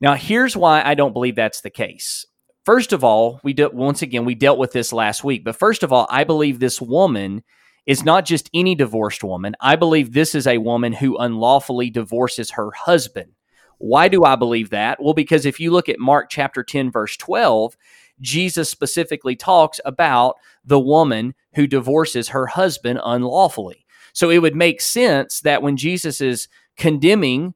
Now, 0.00 0.14
here's 0.14 0.56
why 0.56 0.82
I 0.82 0.94
don't 0.94 1.12
believe 1.12 1.36
that's 1.36 1.60
the 1.60 1.70
case. 1.70 2.26
First 2.66 2.92
of 2.92 3.04
all, 3.04 3.40
we 3.44 3.52
de- 3.52 3.68
once 3.68 4.02
again 4.02 4.24
we 4.24 4.34
dealt 4.34 4.58
with 4.58 4.72
this 4.72 4.92
last 4.92 5.22
week, 5.22 5.44
but 5.44 5.54
first 5.54 5.84
of 5.84 5.92
all, 5.92 6.04
I 6.10 6.24
believe 6.24 6.58
this 6.58 6.80
woman 6.80 7.44
is 7.86 8.04
not 8.04 8.24
just 8.24 8.50
any 8.52 8.74
divorced 8.74 9.22
woman. 9.22 9.54
I 9.60 9.76
believe 9.76 10.12
this 10.12 10.34
is 10.34 10.48
a 10.48 10.58
woman 10.58 10.92
who 10.92 11.16
unlawfully 11.16 11.90
divorces 11.90 12.50
her 12.50 12.72
husband. 12.72 13.30
Why 13.78 14.08
do 14.08 14.24
I 14.24 14.34
believe 14.34 14.70
that? 14.70 15.00
Well, 15.00 15.14
because 15.14 15.46
if 15.46 15.60
you 15.60 15.70
look 15.70 15.88
at 15.88 16.00
Mark 16.00 16.28
chapter 16.28 16.64
10 16.64 16.90
verse 16.90 17.16
12, 17.16 17.76
Jesus 18.20 18.68
specifically 18.68 19.36
talks 19.36 19.78
about 19.84 20.34
the 20.64 20.80
woman 20.80 21.34
who 21.54 21.68
divorces 21.68 22.30
her 22.30 22.48
husband 22.48 22.98
unlawfully. 23.04 23.86
So 24.12 24.28
it 24.28 24.38
would 24.38 24.56
make 24.56 24.80
sense 24.80 25.40
that 25.42 25.62
when 25.62 25.76
Jesus 25.76 26.20
is 26.20 26.48
condemning 26.76 27.54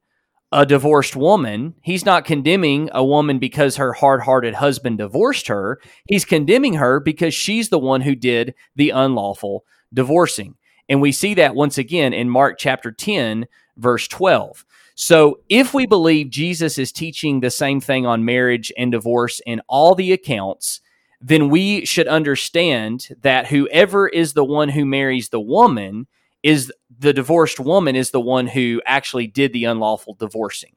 a 0.51 0.65
divorced 0.65 1.15
woman, 1.15 1.75
he's 1.81 2.05
not 2.05 2.25
condemning 2.25 2.89
a 2.93 3.05
woman 3.05 3.39
because 3.39 3.77
her 3.77 3.93
hard 3.93 4.21
hearted 4.21 4.55
husband 4.55 4.97
divorced 4.97 5.47
her. 5.47 5.79
He's 6.07 6.25
condemning 6.25 6.73
her 6.73 6.99
because 6.99 7.33
she's 7.33 7.69
the 7.69 7.79
one 7.79 8.01
who 8.01 8.15
did 8.15 8.53
the 8.75 8.89
unlawful 8.89 9.63
divorcing. 9.93 10.55
And 10.89 11.01
we 11.01 11.13
see 11.13 11.33
that 11.35 11.55
once 11.55 11.77
again 11.77 12.11
in 12.11 12.29
Mark 12.29 12.57
chapter 12.57 12.91
10, 12.91 13.47
verse 13.77 14.07
12. 14.09 14.65
So, 14.93 15.39
if 15.47 15.73
we 15.73 15.85
believe 15.85 16.29
Jesus 16.29 16.77
is 16.77 16.91
teaching 16.91 17.39
the 17.39 17.49
same 17.49 17.79
thing 17.79 18.05
on 18.05 18.25
marriage 18.25 18.73
and 18.77 18.91
divorce 18.91 19.39
in 19.45 19.61
all 19.67 19.95
the 19.95 20.11
accounts, 20.11 20.81
then 21.21 21.49
we 21.49 21.85
should 21.85 22.07
understand 22.07 23.09
that 23.21 23.47
whoever 23.47 24.07
is 24.07 24.33
the 24.33 24.43
one 24.43 24.69
who 24.69 24.85
marries 24.85 25.29
the 25.29 25.39
woman 25.39 26.07
is 26.43 26.73
the 27.01 27.13
divorced 27.13 27.59
woman 27.59 27.95
is 27.95 28.11
the 28.11 28.21
one 28.21 28.45
who 28.45 28.79
actually 28.85 29.25
did 29.25 29.53
the 29.53 29.65
unlawful 29.65 30.13
divorcing. 30.13 30.75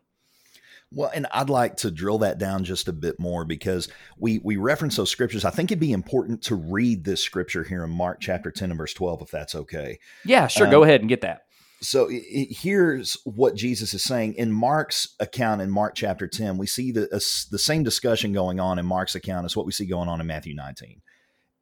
Well, 0.90 1.10
and 1.14 1.26
I'd 1.32 1.50
like 1.50 1.76
to 1.78 1.90
drill 1.90 2.18
that 2.18 2.38
down 2.38 2.64
just 2.64 2.88
a 2.88 2.92
bit 2.92 3.20
more 3.20 3.44
because 3.44 3.88
we 4.16 4.38
we 4.38 4.56
reference 4.56 4.96
those 4.96 5.10
scriptures. 5.10 5.44
I 5.44 5.50
think 5.50 5.70
it'd 5.70 5.80
be 5.80 5.92
important 5.92 6.42
to 6.44 6.54
read 6.54 7.04
this 7.04 7.20
scripture 7.20 7.64
here 7.64 7.84
in 7.84 7.90
Mark 7.90 8.20
chapter 8.20 8.50
10 8.50 8.70
and 8.70 8.78
verse 8.78 8.94
12 8.94 9.22
if 9.22 9.30
that's 9.30 9.54
okay. 9.54 9.98
Yeah, 10.24 10.46
sure, 10.46 10.66
um, 10.66 10.70
go 10.70 10.82
ahead 10.82 11.00
and 11.00 11.08
get 11.08 11.20
that. 11.22 11.42
So 11.82 12.08
it, 12.10 12.56
here's 12.62 13.18
what 13.24 13.54
Jesus 13.54 13.92
is 13.92 14.02
saying 14.02 14.34
in 14.34 14.50
Mark's 14.50 15.14
account 15.20 15.60
in 15.60 15.70
Mark 15.70 15.94
chapter 15.94 16.26
10. 16.26 16.56
We 16.56 16.66
see 16.66 16.92
the, 16.92 17.04
uh, 17.14 17.20
the 17.50 17.58
same 17.58 17.82
discussion 17.82 18.32
going 18.32 18.60
on 18.60 18.78
in 18.78 18.86
Mark's 18.86 19.14
account 19.14 19.44
as 19.44 19.56
what 19.56 19.66
we 19.66 19.72
see 19.72 19.84
going 19.84 20.08
on 20.08 20.20
in 20.20 20.26
Matthew 20.26 20.54
19. 20.54 21.02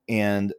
And 0.09 0.53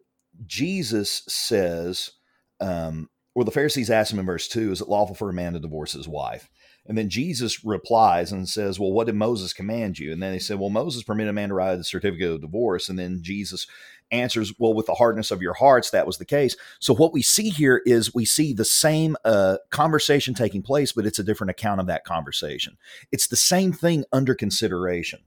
Jesus 0.46 1.24
says, 1.28 2.12
um, 2.60 3.10
well, 3.36 3.46
the 3.46 3.52
Pharisees 3.52 3.90
ask 3.90 4.14
him 4.14 4.20
in 4.20 4.26
verse 4.26 4.48
2, 4.48 4.72
is 4.72 4.82
it 4.82 4.90
lawful 4.90 5.16
for 5.16 5.30
a 5.30 5.34
man 5.34 5.54
to 5.54 5.60
divorce 5.60 5.94
his 5.94 6.08
wife? 6.08 6.50
And 6.86 6.98
then 6.98 7.10
Jesus 7.10 7.64
replies 7.64 8.32
and 8.32 8.48
says, 8.48 8.78
Well, 8.78 8.92
what 8.92 9.08
did 9.08 9.16
Moses 9.16 9.54
command 9.54 10.00
you? 10.00 10.12
And 10.12 10.22
then 10.22 10.34
they 10.34 10.40
said, 10.40 10.60
Well, 10.60 10.70
Moses 10.70 11.02
permitted 11.02 11.30
a 11.30 11.34
man 11.34 11.48
to 11.48 11.56
write 11.56 11.80
a 11.80 11.84
certificate 11.84 12.30
of 12.30 12.42
divorce. 12.42 12.90
And 12.90 13.00
then 13.00 13.24
Jesus 13.24 13.68
answers, 14.14 14.54
well, 14.58 14.74
with 14.74 14.86
the 14.86 14.94
hardness 14.94 15.32
of 15.32 15.42
your 15.42 15.54
hearts, 15.54 15.90
that 15.90 16.06
was 16.06 16.18
the 16.18 16.26
case. 16.26 16.56
So 16.80 16.94
what 16.94 17.14
we 17.14 17.22
see 17.22 17.50
here 17.50 17.82
is 17.86 18.14
we 18.14 18.26
see 18.26 18.54
the 18.54 18.64
same 18.64 19.18
uh, 19.26 19.58
conversation 19.72 20.34
taking 20.34 20.62
place, 20.62 20.92
but 20.92 21.06
it's 21.06 21.20
a 21.20 21.24
different 21.24 21.52
account 21.52 21.82
of 21.82 21.88
that 21.88 22.06
conversation. 22.06 22.78
It's 23.12 23.28
the 23.28 23.36
same 23.36 23.74
thing 23.74 24.06
under 24.14 24.36
consideration. 24.36 25.22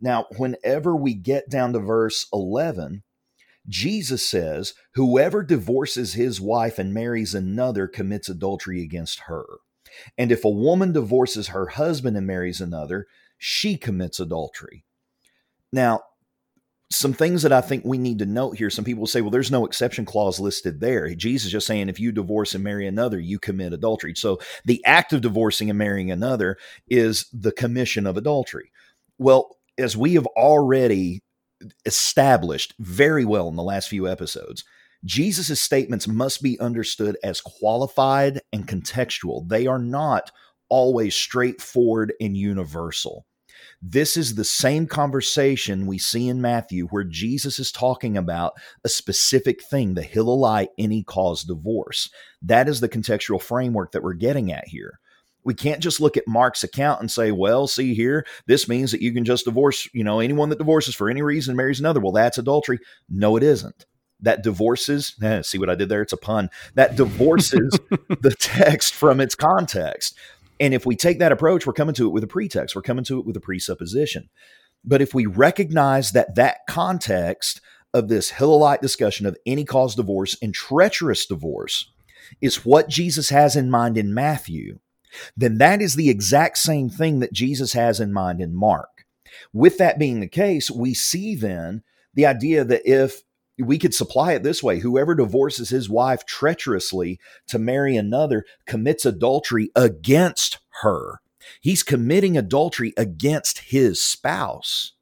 Now, 0.00 0.26
whenever 0.36 0.96
we 0.96 1.12
get 1.14 1.50
down 1.50 1.72
to 1.74 1.78
verse 1.78 2.26
11, 2.32 3.02
Jesus 3.68 4.26
says, 4.26 4.74
Whoever 4.94 5.42
divorces 5.42 6.14
his 6.14 6.40
wife 6.40 6.78
and 6.78 6.94
marries 6.94 7.34
another 7.34 7.86
commits 7.86 8.28
adultery 8.28 8.82
against 8.82 9.20
her. 9.20 9.44
And 10.16 10.30
if 10.30 10.44
a 10.44 10.50
woman 10.50 10.92
divorces 10.92 11.48
her 11.48 11.66
husband 11.66 12.16
and 12.16 12.26
marries 12.26 12.60
another, 12.60 13.06
she 13.38 13.76
commits 13.76 14.20
adultery. 14.20 14.84
Now, 15.72 16.00
some 16.92 17.12
things 17.12 17.42
that 17.42 17.52
I 17.52 17.60
think 17.60 17.84
we 17.84 17.98
need 17.98 18.18
to 18.18 18.26
note 18.26 18.56
here. 18.56 18.68
Some 18.68 18.84
people 18.84 19.06
say, 19.06 19.20
well, 19.20 19.30
there's 19.30 19.52
no 19.52 19.64
exception 19.64 20.04
clause 20.04 20.40
listed 20.40 20.80
there. 20.80 21.14
Jesus 21.14 21.52
just 21.52 21.66
saying 21.66 21.88
if 21.88 22.00
you 22.00 22.10
divorce 22.10 22.54
and 22.54 22.64
marry 22.64 22.86
another, 22.86 23.20
you 23.20 23.38
commit 23.38 23.72
adultery. 23.72 24.14
So 24.16 24.40
the 24.64 24.84
act 24.84 25.12
of 25.12 25.20
divorcing 25.20 25.70
and 25.70 25.78
marrying 25.78 26.10
another 26.10 26.58
is 26.88 27.28
the 27.32 27.52
commission 27.52 28.06
of 28.06 28.16
adultery. 28.16 28.72
Well, 29.18 29.56
as 29.78 29.96
we 29.96 30.14
have 30.14 30.26
already 30.26 31.22
established 31.84 32.74
very 32.78 33.24
well 33.24 33.48
in 33.48 33.56
the 33.56 33.62
last 33.62 33.88
few 33.88 34.08
episodes, 34.08 34.64
Jesus' 35.04 35.60
statements 35.60 36.06
must 36.06 36.42
be 36.42 36.60
understood 36.60 37.16
as 37.24 37.40
qualified 37.40 38.40
and 38.52 38.68
contextual. 38.68 39.48
They 39.48 39.66
are 39.66 39.78
not 39.78 40.30
always 40.68 41.14
straightforward 41.14 42.12
and 42.20 42.36
universal. 42.36 43.26
This 43.82 44.16
is 44.16 44.34
the 44.34 44.44
same 44.44 44.86
conversation 44.86 45.86
we 45.86 45.98
see 45.98 46.28
in 46.28 46.40
Matthew 46.40 46.86
where 46.88 47.04
Jesus 47.04 47.58
is 47.58 47.72
talking 47.72 48.16
about 48.16 48.52
a 48.84 48.88
specific 48.88 49.62
thing, 49.62 49.94
the 49.94 50.02
Hillelite 50.02 50.70
any 50.76 51.02
cause 51.02 51.44
divorce. 51.44 52.10
That 52.42 52.68
is 52.68 52.80
the 52.80 52.88
contextual 52.88 53.40
framework 53.40 53.92
that 53.92 54.02
we're 54.02 54.14
getting 54.14 54.52
at 54.52 54.68
here. 54.68 55.00
We 55.44 55.54
can't 55.54 55.82
just 55.82 56.00
look 56.00 56.16
at 56.16 56.28
Mark's 56.28 56.64
account 56.64 57.00
and 57.00 57.10
say, 57.10 57.32
well, 57.32 57.66
see 57.66 57.94
here, 57.94 58.26
this 58.46 58.68
means 58.68 58.92
that 58.92 59.02
you 59.02 59.12
can 59.12 59.24
just 59.24 59.46
divorce, 59.46 59.88
you 59.92 60.04
know, 60.04 60.20
anyone 60.20 60.50
that 60.50 60.58
divorces 60.58 60.94
for 60.94 61.08
any 61.08 61.22
reason 61.22 61.56
marries 61.56 61.80
another. 61.80 62.00
Well, 62.00 62.12
that's 62.12 62.38
adultery. 62.38 62.78
No, 63.08 63.36
it 63.36 63.42
isn't 63.42 63.86
that 64.22 64.42
divorces 64.42 65.14
eh, 65.22 65.40
see 65.40 65.56
what 65.56 65.70
i 65.70 65.74
did 65.74 65.88
there 65.88 66.02
it's 66.02 66.12
a 66.12 66.16
pun 66.16 66.50
that 66.74 66.94
divorces 66.94 67.80
the 68.20 68.36
text 68.38 68.92
from 68.92 69.18
its 69.18 69.34
context 69.34 70.14
and 70.60 70.74
if 70.74 70.84
we 70.84 70.94
take 70.94 71.18
that 71.18 71.32
approach, 71.32 71.66
we're 71.66 71.72
coming 71.72 71.94
to 71.94 72.06
it 72.06 72.12
with 72.12 72.22
a 72.22 72.28
pretext, 72.28 72.76
we're 72.76 72.82
coming 72.82 73.04
to 73.04 73.18
it 73.18 73.24
with 73.24 73.36
a 73.36 73.40
presupposition. 73.40 74.28
But 74.84 75.00
if 75.00 75.14
we 75.14 75.24
recognize 75.24 76.12
that 76.12 76.34
that 76.34 76.58
context 76.68 77.62
of 77.94 78.08
this 78.08 78.30
Hillelite 78.30 78.82
discussion 78.82 79.26
of 79.26 79.36
any 79.46 79.64
cause 79.64 79.94
divorce 79.94 80.36
and 80.40 80.54
treacherous 80.54 81.26
divorce 81.26 81.90
is 82.40 82.64
what 82.64 82.88
Jesus 82.88 83.30
has 83.30 83.56
in 83.56 83.70
mind 83.70 83.96
in 83.96 84.14
Matthew, 84.14 84.78
then 85.36 85.58
that 85.58 85.82
is 85.82 85.94
the 85.94 86.10
exact 86.10 86.58
same 86.58 86.88
thing 86.88 87.20
that 87.20 87.32
Jesus 87.32 87.72
has 87.72 88.00
in 88.00 88.12
mind 88.12 88.40
in 88.40 88.54
Mark. 88.54 89.06
With 89.52 89.78
that 89.78 89.98
being 89.98 90.20
the 90.20 90.28
case, 90.28 90.70
we 90.70 90.94
see 90.94 91.34
then 91.34 91.82
the 92.14 92.26
idea 92.26 92.64
that 92.64 92.82
if 92.84 93.22
we 93.58 93.78
could 93.78 93.94
supply 93.94 94.32
it 94.32 94.42
this 94.42 94.62
way 94.62 94.78
whoever 94.78 95.14
divorces 95.14 95.68
his 95.68 95.88
wife 95.88 96.24
treacherously 96.24 97.18
to 97.46 97.58
marry 97.58 97.96
another 97.96 98.44
commits 98.66 99.04
adultery 99.04 99.70
against 99.76 100.58
her. 100.82 101.20
He's 101.60 101.82
committing 101.82 102.36
adultery 102.36 102.92
against 102.96 103.58
his 103.58 104.00
spouse. 104.00 104.92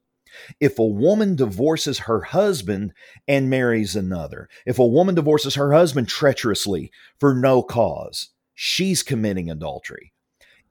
If 0.59 0.79
a 0.79 0.85
woman 0.85 1.35
divorces 1.35 1.99
her 1.99 2.21
husband 2.21 2.93
and 3.27 3.49
marries 3.49 3.95
another, 3.95 4.47
if 4.65 4.79
a 4.79 4.87
woman 4.87 5.15
divorces 5.15 5.55
her 5.55 5.73
husband 5.73 6.07
treacherously 6.07 6.91
for 7.19 7.33
no 7.33 7.61
cause, 7.61 8.29
she's 8.61 9.03
committing 9.03 9.49
adultery. 9.49 10.11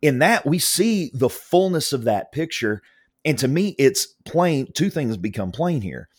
In 0.02 0.18
that, 0.18 0.44
we 0.44 0.58
see 0.58 1.10
the 1.14 1.30
fullness 1.30 1.94
of 1.94 2.04
that 2.04 2.32
picture. 2.32 2.82
And 3.24 3.38
to 3.38 3.48
me, 3.48 3.74
it's 3.78 4.08
plain, 4.26 4.70
two 4.74 4.90
things 4.90 5.16
become 5.16 5.52
plain 5.52 5.80
here 5.80 6.10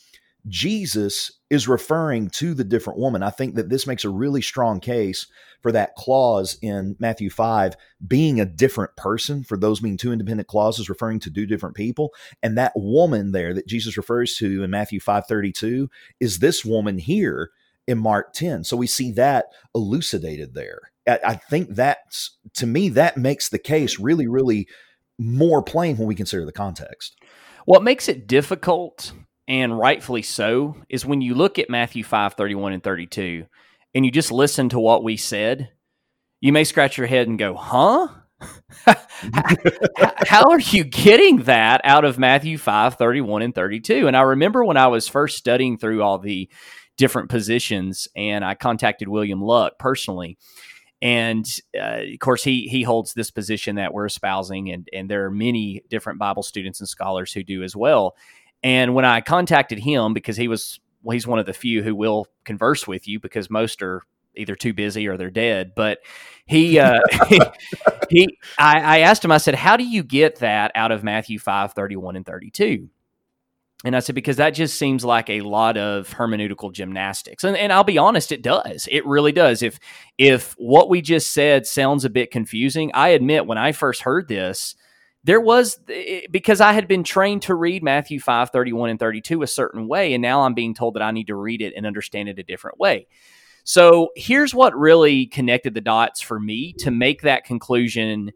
Jesus 0.48 1.32
is 1.52 1.68
referring 1.68 2.30
to 2.30 2.56
the 2.56 2.64
different 2.64 2.98
woman. 2.98 3.22
I 3.22 3.30
think 3.30 3.54
that 3.56 3.70
this 3.70 3.86
makes 3.86 4.04
a 4.04 4.10
really 4.10 4.42
strong 4.42 4.80
case 4.80 5.28
for 5.62 5.72
that 5.74 5.94
clause 5.96 6.58
in 6.62 6.96
Matthew 7.00 7.30
5 7.30 7.76
being 8.08 8.40
a 8.40 8.46
different 8.46 8.96
person, 8.96 9.44
for 9.44 9.58
those 9.58 9.80
being 9.80 9.98
two 9.98 10.12
independent 10.12 10.48
clauses 10.48 10.90
referring 10.90 11.20
to 11.20 11.32
two 11.32 11.46
different 11.46 11.76
people. 11.76 12.14
And 12.42 12.58
that 12.58 12.72
woman 12.76 13.32
there 13.32 13.54
that 13.54 13.68
Jesus 13.68 13.96
refers 13.96 14.36
to 14.38 14.64
in 14.64 14.72
Matthew 14.72 15.00
5 15.00 15.28
32 15.28 15.90
is 16.20 16.40
this 16.40 16.66
woman 16.66 16.98
here 16.98 17.52
in 17.86 17.98
Mark 17.98 18.34
10. 18.34 18.64
So 18.64 18.78
we 18.78 18.88
see 18.88 19.12
that 19.12 19.48
elucidated 19.76 20.54
there. 20.54 20.89
I, 21.08 21.20
I 21.26 21.36
think 21.36 21.76
that's, 21.76 22.38
to 22.56 22.68
me, 22.68 22.90
that 22.90 23.18
makes 23.18 23.50
the 23.50 23.60
case 23.60 24.00
really, 24.00 24.28
really 24.28 24.68
more 25.18 25.62
plain 25.62 25.98
when 25.98 26.08
we 26.08 26.16
consider 26.16 26.46
the 26.46 26.52
context. 26.52 27.16
What 27.66 27.84
makes 27.84 28.08
it 28.08 28.28
difficult 28.28 29.14
and 29.50 29.78
rightfully 29.78 30.22
so, 30.22 30.78
is 30.90 31.08
when 31.08 31.22
you 31.22 31.34
look 31.34 31.58
at 31.58 31.72
Matthew 31.72 32.04
5 32.04 32.36
31 32.36 32.72
and 32.72 32.84
32 32.84 33.46
and 33.96 34.06
you 34.06 34.12
just 34.12 34.32
listen 34.32 34.70
to 34.70 34.80
what 34.80 35.04
we 35.04 35.18
said, 35.18 35.72
you 36.40 36.54
may 36.54 36.64
scratch 36.64 37.00
your 37.00 37.08
head 37.08 37.28
and 37.28 37.40
go, 37.40 37.56
huh? 37.56 38.10
how, 40.28 40.50
are 40.50 40.60
you 40.60 40.86
getting 40.86 41.38
that 41.44 41.82
out 41.84 42.06
of 42.06 42.20
Matthew 42.20 42.60
5 42.60 42.94
31 42.94 43.42
and 43.42 43.56
32? 43.56 44.08
And 44.08 44.16
I 44.16 44.22
remember 44.22 44.64
when 44.64 44.78
I 44.78 44.88
was 44.88 45.08
first 45.08 45.38
studying 45.38 45.80
through 45.80 46.04
all 46.04 46.20
the 46.20 46.48
different 46.96 47.30
positions 47.30 48.08
and 48.16 48.46
I 48.46 48.54
contacted 48.54 49.08
William 49.08 49.42
Luck 49.42 49.80
personally. 49.80 50.38
And 51.02 51.46
uh, 51.78 52.02
of 52.14 52.20
course, 52.20 52.44
he 52.44 52.68
he 52.68 52.84
holds 52.84 53.14
this 53.14 53.32
position 53.32 53.78
that 53.78 53.94
we're 53.94 54.06
espousing, 54.06 54.70
and 54.70 54.88
and 54.94 55.10
there 55.10 55.26
are 55.26 55.32
many 55.32 55.84
different 55.90 56.20
Bible 56.20 56.44
students 56.44 56.80
and 56.80 56.90
scholars 56.90 57.32
who 57.32 57.44
do 57.44 57.64
as 57.64 57.76
well. 57.76 58.16
And 58.64 58.94
when 58.94 59.06
I 59.06 59.22
contacted 59.22 59.80
him, 59.80 60.14
because 60.14 60.36
he 60.36 60.48
was, 60.48 60.80
well, 61.02 61.14
he's 61.14 61.28
one 61.28 61.40
of 61.40 61.46
the 61.46 61.54
few 61.54 61.82
who 61.82 61.96
will 61.96 62.28
converse 62.44 62.88
with 62.88 63.08
you 63.08 63.20
because 63.20 63.50
most 63.50 63.82
are 63.82 64.02
either 64.36 64.56
too 64.56 64.74
busy 64.74 65.08
or 65.08 65.18
they're 65.18 65.30
dead. 65.30 65.72
But 65.76 66.00
he, 66.46 66.80
uh, 66.80 67.00
he, 68.10 68.38
I, 68.58 68.80
I, 68.80 69.00
asked 69.00 69.24
him, 69.24 69.32
I 69.32 69.38
said, 69.38 69.56
how 69.56 69.78
do 69.78 69.84
you 69.84 70.04
get 70.04 70.40
that 70.40 70.72
out 70.76 70.92
of 70.92 71.04
Matthew 71.04 71.40
5, 71.40 71.74
31 71.74 72.16
and 72.18 72.26
32? 72.26 72.90
And 73.86 73.96
I 73.96 74.00
said, 74.00 74.16
because 74.16 74.38
that 74.38 74.50
just 74.50 74.78
seems 74.78 75.06
like 75.06 75.30
a 75.30 75.40
lot 75.42 75.78
of 75.78 76.10
hermeneutical 76.10 76.74
gymnastics. 76.74 77.46
And, 77.46 77.56
and 77.56 77.72
I'll 77.72 77.86
be 77.86 77.98
honest, 77.98 78.34
it 78.34 78.42
does. 78.42 78.90
It 78.92 79.06
really 79.06 79.32
does. 79.32 79.64
If, 79.64 79.80
if 80.18 80.54
what 80.58 80.90
we 80.90 81.02
just 81.02 81.32
said 81.32 81.66
sounds 81.66 82.04
a 82.04 82.10
bit 82.10 82.30
confusing, 82.30 82.92
I 82.94 83.10
admit 83.10 83.46
when 83.46 83.58
I 83.58 83.72
first 83.72 84.02
heard 84.02 84.28
this, 84.28 84.76
there 85.24 85.40
was 85.40 85.80
eh, 85.90 85.94
eh, 85.94 86.22
because 86.30 86.62
I 86.62 86.74
had 86.74 86.88
been 86.88 87.04
trained 87.04 87.44
to 87.44 87.56
read 87.56 87.84
Matthew 87.84 88.20
5 88.20 88.50
31 88.50 88.90
and 88.90 89.00
32 89.00 89.42
a 89.42 89.48
certain 89.48 89.88
way, 89.88 90.14
and 90.14 90.22
now 90.22 90.42
I'm 90.42 90.54
being 90.54 90.74
told 90.74 90.96
that 90.96 91.02
I 91.02 91.12
need 91.12 91.28
to 91.28 91.36
read 91.36 91.62
it 91.62 91.74
and 91.76 91.86
understand 91.86 92.30
it 92.30 92.40
a 92.40 92.44
different 92.44 92.80
way. 92.80 93.08
So 93.64 94.10
here's 94.16 94.56
what 94.56 94.78
really 94.78 95.26
connected 95.26 95.74
the 95.74 95.82
dots 95.82 96.22
for 96.22 96.40
me 96.40 96.74
to 96.80 96.92
make 96.92 97.22
that 97.22 97.44
conclusion 97.44 98.32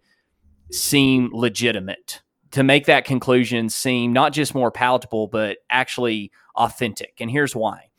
seem 0.71 1.29
legitimate, 1.33 2.21
to 2.53 2.63
make 2.63 2.85
that 2.85 3.05
conclusion 3.05 3.67
seem 3.67 4.13
not 4.13 4.31
just 4.31 4.53
more 4.53 4.71
palatable, 4.71 5.27
but 5.27 5.57
actually 5.71 6.31
authentic. 6.55 7.15
And 7.19 7.29
here's 7.29 7.55
why. 7.55 7.89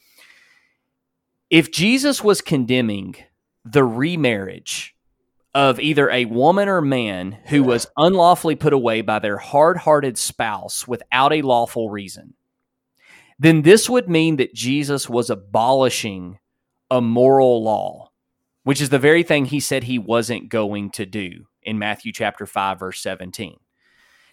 If 1.50 1.72
Jesus 1.72 2.22
was 2.22 2.40
condemning 2.40 3.16
the 3.64 3.84
remarriage 3.84 4.94
of 5.54 5.80
either 5.80 6.08
a 6.08 6.24
woman 6.26 6.68
or 6.68 6.80
man 6.80 7.38
who 7.46 7.64
was 7.64 7.88
unlawfully 7.96 8.54
put 8.54 8.72
away 8.72 9.02
by 9.02 9.18
their 9.18 9.38
hard 9.38 9.78
hearted 9.78 10.16
spouse 10.16 10.86
without 10.86 11.32
a 11.32 11.42
lawful 11.42 11.90
reason, 11.90 12.34
then 13.38 13.62
this 13.62 13.90
would 13.90 14.08
mean 14.08 14.36
that 14.36 14.54
Jesus 14.54 15.08
was 15.08 15.30
abolishing 15.30 16.38
a 16.92 17.00
moral 17.00 17.62
law, 17.62 18.10
which 18.62 18.80
is 18.80 18.90
the 18.90 18.98
very 19.00 19.24
thing 19.24 19.46
he 19.46 19.58
said 19.58 19.84
he 19.84 19.98
wasn't 19.98 20.48
going 20.48 20.90
to 20.90 21.04
do 21.04 21.46
in 21.60 21.76
Matthew 21.76 22.12
chapter 22.12 22.46
5 22.46 22.78
verse 22.78 23.00
17. 23.00 23.56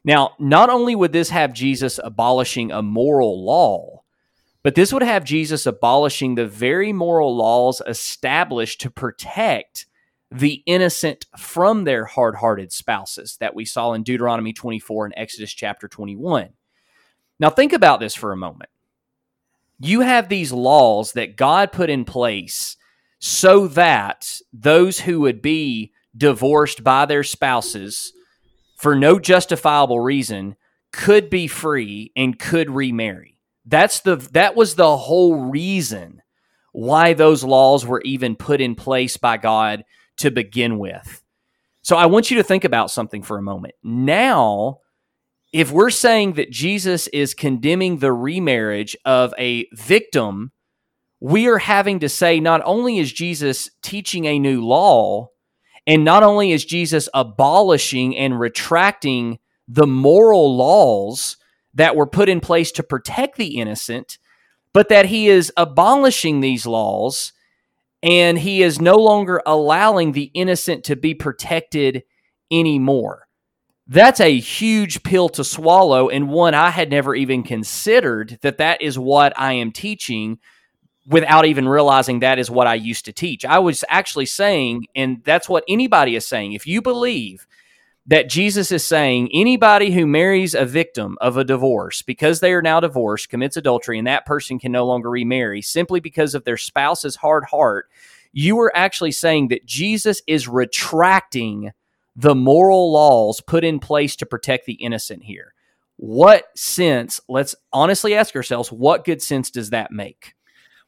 Now, 0.04 0.32
not 0.40 0.70
only 0.70 0.96
would 0.96 1.14
this 1.14 1.30
have 1.30 1.54
Jesus 1.54 2.00
abolishing 2.04 2.72
a 2.72 2.82
moral 2.82 3.44
law, 3.44 4.04
but 4.64 4.76
this 4.76 4.94
would 4.94 5.04
have 5.04 5.24
Jesus 5.24 5.66
abolishing 5.66 6.36
the 6.36 6.48
very 6.48 6.94
moral 6.94 7.36
laws 7.36 7.82
established 7.86 8.82
to 8.82 8.92
protect 8.92 9.86
the 10.32 10.64
innocent 10.66 11.26
from 11.38 11.84
their 11.84 12.06
hard 12.06 12.36
hearted 12.36 12.72
spouses 12.72 13.38
that 13.40 13.54
we 13.54 13.66
saw 13.66 13.94
in 13.94 14.04
Deuteronomy 14.04 14.54
24 14.54 15.06
and 15.06 15.14
Exodus 15.18 15.54
chapter 15.54 15.88
21. 15.88 16.50
Now, 17.40 17.50
think 17.50 17.74
about 17.74 18.00
this 18.00 18.16
for 18.16 18.32
a 18.32 18.38
moment. 18.38 18.70
You 19.80 20.02
have 20.02 20.30
these 20.30 20.52
laws 20.52 21.14
that 21.14 21.36
God 21.36 21.72
put 21.72 21.90
in 21.90 22.06
place 22.06 22.78
so 23.20 23.68
that 23.68 24.40
those 24.54 25.02
who 25.02 25.22
would 25.22 25.42
be 25.42 25.92
divorced 26.16 26.84
by 26.84 27.06
their 27.06 27.24
spouses 27.24 28.14
for 28.82 28.96
no 28.96 29.20
justifiable 29.20 30.00
reason 30.00 30.56
could 30.92 31.30
be 31.30 31.46
free 31.46 32.12
and 32.16 32.40
could 32.40 32.68
remarry. 32.72 33.38
That's 33.64 34.00
the 34.00 34.16
that 34.34 34.56
was 34.56 34.74
the 34.74 34.98
whole 34.98 35.36
reason 35.36 36.24
why 36.74 37.14
those 37.14 37.44
laws 37.44 37.86
were 37.86 38.02
even 38.02 38.36
put 38.36 38.60
in 38.60 38.74
place 38.74 39.18
by 39.18 39.38
God 39.38 39.84
to 40.18 40.32
begin 40.32 40.80
with. 40.80 41.22
So 41.84 41.96
I 41.96 42.08
want 42.08 42.32
you 42.32 42.38
to 42.38 42.44
think 42.44 42.64
about 42.64 42.90
something 42.90 43.22
for 43.22 43.38
a 43.38 43.44
moment. 43.44 43.76
Now, 43.84 44.80
if 45.54 45.72
we're 45.72 45.92
saying 45.92 46.34
that 46.34 46.50
Jesus 46.50 47.08
is 47.10 47.36
condemning 47.36 47.98
the 47.98 48.12
remarriage 48.12 48.98
of 49.06 49.32
a 49.38 49.68
victim, 49.74 50.52
we 51.20 51.48
are 51.48 51.60
having 51.60 52.00
to 52.00 52.10
say 52.10 52.40
not 52.40 52.62
only 52.66 52.98
is 52.98 53.14
Jesus 53.14 53.70
teaching 53.84 54.26
a 54.26 54.40
new 54.40 54.66
law, 54.66 55.30
and 55.88 56.04
not 56.04 56.24
only 56.24 56.52
is 56.52 56.66
Jesus 56.66 57.10
abolishing 57.14 58.16
and 58.16 58.40
retracting 58.40 59.40
the 59.68 59.88
moral 59.88 60.56
laws 60.56 61.38
that 61.74 61.96
were 61.96 62.08
put 62.08 62.30
in 62.30 62.40
place 62.40 62.72
to 62.74 62.84
protect 62.84 63.38
the 63.38 63.58
innocent, 63.58 64.18
but 64.74 64.90
that 64.90 65.06
he 65.06 65.28
is 65.28 65.52
abolishing 65.58 66.40
these 66.40 66.66
laws 66.66 67.34
and 68.04 68.40
he 68.40 68.64
is 68.64 68.82
no 68.82 68.96
longer 68.96 69.42
allowing 69.46 70.12
the 70.12 70.32
innocent 70.34 70.84
to 70.86 70.96
be 70.96 71.14
protected 71.14 72.04
anymore. 72.52 73.28
That's 73.88 74.20
a 74.20 74.40
huge 74.40 75.04
pill 75.04 75.30
to 75.30 75.44
swallow, 75.44 76.10
and 76.10 76.30
one 76.30 76.54
I 76.54 76.70
had 76.70 76.90
never 76.90 77.14
even 77.14 77.44
considered 77.44 78.40
that 78.42 78.58
that 78.58 78.82
is 78.82 78.98
what 78.98 79.34
I 79.38 79.54
am 79.54 79.72
teaching 79.72 80.40
without 81.06 81.46
even 81.46 81.68
realizing 81.68 82.20
that 82.20 82.40
is 82.40 82.52
what 82.52 82.68
I 82.68 82.76
used 82.76 83.06
to 83.06 83.14
teach. 83.14 83.44
I 83.44 83.60
was 83.60 83.84
actually 83.90 84.28
saying, 84.28 84.86
and 84.96 85.24
that's 85.24 85.50
what 85.50 85.64
anybody 85.68 86.16
is 86.16 86.28
saying. 86.28 86.54
If 86.54 86.68
you 86.68 86.82
believe 86.82 87.48
that 88.06 88.30
Jesus 88.30 88.72
is 88.72 88.84
saying 88.84 89.30
anybody 89.34 89.92
who 89.92 90.08
marries 90.08 90.56
a 90.56 90.66
victim 90.66 91.18
of 91.22 91.38
a 91.38 91.44
divorce 91.44 92.02
because 92.02 92.40
they 92.40 92.52
are 92.52 92.62
now 92.62 92.80
divorced 92.80 93.30
commits 93.30 93.58
adultery 93.58 93.98
and 93.98 94.08
that 94.08 94.26
person 94.26 94.60
can 94.60 94.72
no 94.72 94.86
longer 94.86 95.10
remarry 95.10 95.62
simply 95.62 96.00
because 96.00 96.34
of 96.34 96.44
their 96.44 96.58
spouse's 96.58 97.18
hard 97.18 97.46
heart, 97.46 97.90
you 98.34 98.60
are 98.60 98.76
actually 98.76 99.12
saying 99.12 99.50
that 99.50 99.66
Jesus 99.66 100.22
is 100.26 100.48
retracting 100.48 101.72
the 102.16 102.36
moral 102.36 102.92
laws 102.92 103.40
put 103.42 103.64
in 103.64 103.80
place 103.80 104.16
to 104.18 104.26
protect 104.26 104.66
the 104.66 104.74
innocent 104.74 105.24
here. 105.24 105.54
What 105.98 106.46
sense, 106.58 107.22
let's 107.30 107.56
honestly 107.72 108.16
ask 108.16 108.36
ourselves, 108.36 108.72
what 108.72 109.06
good 109.06 109.22
sense 109.22 109.52
does 109.52 109.70
that 109.70 109.92
make? 109.92 110.34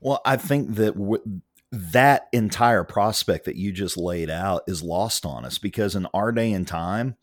Well, 0.03 0.21
I 0.25 0.35
think 0.35 0.75
that 0.75 0.95
w- 0.95 1.41
that 1.71 2.27
entire 2.33 2.83
prospect 2.83 3.45
that 3.45 3.55
you 3.55 3.71
just 3.71 3.97
laid 3.97 4.29
out 4.29 4.63
is 4.67 4.83
lost 4.83 5.25
on 5.25 5.45
us 5.45 5.57
because 5.57 5.95
in 5.95 6.05
our 6.13 6.31
day 6.31 6.51
and 6.51 6.67
time, 6.67 7.15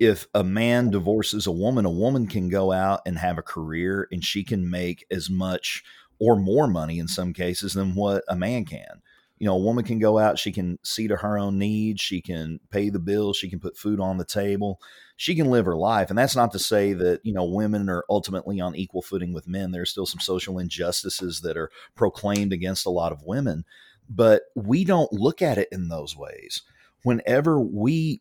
if 0.00 0.26
a 0.34 0.44
man 0.44 0.90
divorces 0.90 1.46
a 1.46 1.52
woman, 1.52 1.84
a 1.84 1.90
woman 1.90 2.26
can 2.26 2.48
go 2.48 2.72
out 2.72 3.00
and 3.06 3.18
have 3.18 3.38
a 3.38 3.42
career 3.42 4.08
and 4.12 4.24
she 4.24 4.44
can 4.44 4.70
make 4.70 5.04
as 5.10 5.30
much 5.30 5.82
or 6.20 6.36
more 6.36 6.68
money 6.68 6.98
in 6.98 7.08
some 7.08 7.32
cases 7.32 7.74
than 7.74 7.94
what 7.94 8.24
a 8.28 8.36
man 8.36 8.64
can. 8.64 9.02
You 9.38 9.46
know, 9.46 9.56
a 9.56 9.62
woman 9.62 9.84
can 9.84 9.98
go 9.98 10.18
out, 10.18 10.38
she 10.38 10.52
can 10.52 10.78
see 10.84 11.08
to 11.08 11.16
her 11.16 11.36
own 11.36 11.58
needs, 11.58 12.00
she 12.00 12.20
can 12.20 12.60
pay 12.70 12.90
the 12.90 13.00
bills, 13.00 13.36
she 13.36 13.50
can 13.50 13.60
put 13.60 13.76
food 13.76 14.00
on 14.00 14.18
the 14.18 14.24
table, 14.24 14.80
she 15.22 15.36
can 15.36 15.52
live 15.52 15.66
her 15.66 15.76
life. 15.76 16.10
And 16.10 16.18
that's 16.18 16.34
not 16.34 16.50
to 16.50 16.58
say 16.58 16.94
that, 16.94 17.20
you 17.22 17.32
know, 17.32 17.44
women 17.44 17.88
are 17.88 18.04
ultimately 18.10 18.60
on 18.60 18.74
equal 18.74 19.02
footing 19.02 19.32
with 19.32 19.46
men. 19.46 19.70
There's 19.70 19.92
still 19.92 20.04
some 20.04 20.18
social 20.18 20.58
injustices 20.58 21.42
that 21.42 21.56
are 21.56 21.70
proclaimed 21.94 22.52
against 22.52 22.86
a 22.86 22.90
lot 22.90 23.12
of 23.12 23.22
women, 23.24 23.64
but 24.10 24.42
we 24.56 24.84
don't 24.84 25.12
look 25.12 25.40
at 25.40 25.58
it 25.58 25.68
in 25.70 25.86
those 25.86 26.16
ways. 26.16 26.62
Whenever 27.04 27.60
we 27.60 28.20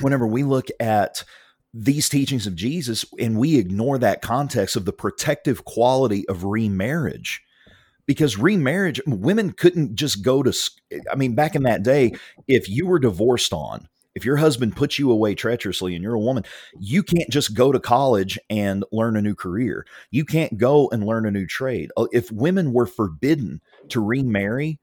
whenever 0.00 0.28
we 0.28 0.44
look 0.44 0.68
at 0.78 1.24
these 1.74 2.08
teachings 2.08 2.46
of 2.46 2.54
Jesus 2.54 3.04
and 3.18 3.36
we 3.36 3.58
ignore 3.58 3.98
that 3.98 4.22
context 4.22 4.76
of 4.76 4.84
the 4.84 4.92
protective 4.92 5.64
quality 5.64 6.24
of 6.28 6.44
remarriage, 6.44 7.42
because 8.06 8.38
remarriage, 8.38 9.00
women 9.08 9.50
couldn't 9.52 9.96
just 9.96 10.22
go 10.22 10.44
to, 10.44 10.56
I 11.10 11.16
mean, 11.16 11.34
back 11.34 11.56
in 11.56 11.64
that 11.64 11.82
day, 11.82 12.12
if 12.46 12.68
you 12.68 12.86
were 12.86 13.00
divorced 13.00 13.52
on, 13.52 13.88
if 14.20 14.26
your 14.26 14.36
husband 14.36 14.76
puts 14.76 14.98
you 14.98 15.10
away 15.10 15.34
treacherously 15.34 15.94
and 15.94 16.02
you're 16.02 16.12
a 16.12 16.20
woman, 16.20 16.44
you 16.78 17.02
can't 17.02 17.30
just 17.30 17.54
go 17.54 17.72
to 17.72 17.80
college 17.80 18.38
and 18.50 18.84
learn 18.92 19.16
a 19.16 19.22
new 19.22 19.34
career. 19.34 19.86
You 20.10 20.26
can't 20.26 20.58
go 20.58 20.90
and 20.90 21.06
learn 21.06 21.24
a 21.24 21.30
new 21.30 21.46
trade. 21.46 21.90
Uh, 21.96 22.06
if 22.12 22.30
women 22.30 22.74
were 22.74 22.84
forbidden 22.84 23.62
to 23.88 24.04
remarry, 24.04 24.78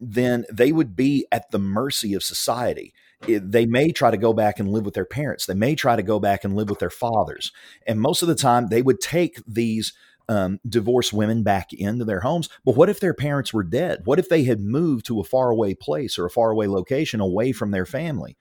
then 0.00 0.46
they 0.50 0.72
would 0.72 0.96
be 0.96 1.26
at 1.30 1.50
the 1.50 1.58
mercy 1.58 2.14
of 2.14 2.22
society. 2.22 2.94
They 3.26 3.66
may 3.66 3.92
try 3.92 4.10
to 4.10 4.16
go 4.16 4.32
back 4.32 4.58
and 4.58 4.70
live 4.70 4.86
with 4.86 4.94
their 4.94 5.04
parents. 5.04 5.44
They 5.44 5.54
may 5.54 5.74
try 5.74 5.94
to 5.94 6.02
go 6.02 6.18
back 6.18 6.44
and 6.44 6.56
live 6.56 6.70
with 6.70 6.78
their 6.78 6.88
fathers. 6.88 7.52
And 7.86 8.00
most 8.00 8.22
of 8.22 8.28
the 8.28 8.34
time, 8.34 8.68
they 8.68 8.80
would 8.80 9.00
take 9.00 9.42
these 9.46 9.92
um, 10.30 10.60
divorced 10.66 11.12
women 11.12 11.42
back 11.42 11.72
into 11.72 12.06
their 12.06 12.20
homes. 12.20 12.48
But 12.64 12.76
what 12.76 12.88
if 12.88 13.00
their 13.00 13.14
parents 13.14 13.52
were 13.52 13.64
dead? 13.64 14.02
What 14.04 14.18
if 14.18 14.28
they 14.28 14.44
had 14.44 14.60
moved 14.60 15.04
to 15.06 15.20
a 15.20 15.24
faraway 15.24 15.74
place 15.74 16.18
or 16.18 16.24
a 16.24 16.30
faraway 16.30 16.68
location 16.68 17.20
away 17.20 17.52
from 17.52 17.70
their 17.70 17.86
family? 17.86 18.36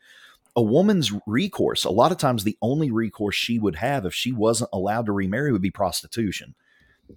A 0.57 0.61
woman's 0.61 1.13
recourse, 1.25 1.85
a 1.85 1.89
lot 1.89 2.11
of 2.11 2.17
times, 2.17 2.43
the 2.43 2.57
only 2.61 2.91
recourse 2.91 3.35
she 3.35 3.59
would 3.59 3.75
have 3.77 4.05
if 4.05 4.13
she 4.13 4.33
wasn't 4.33 4.71
allowed 4.73 5.05
to 5.05 5.13
remarry 5.13 5.53
would 5.53 5.61
be 5.61 5.71
prostitution. 5.71 6.55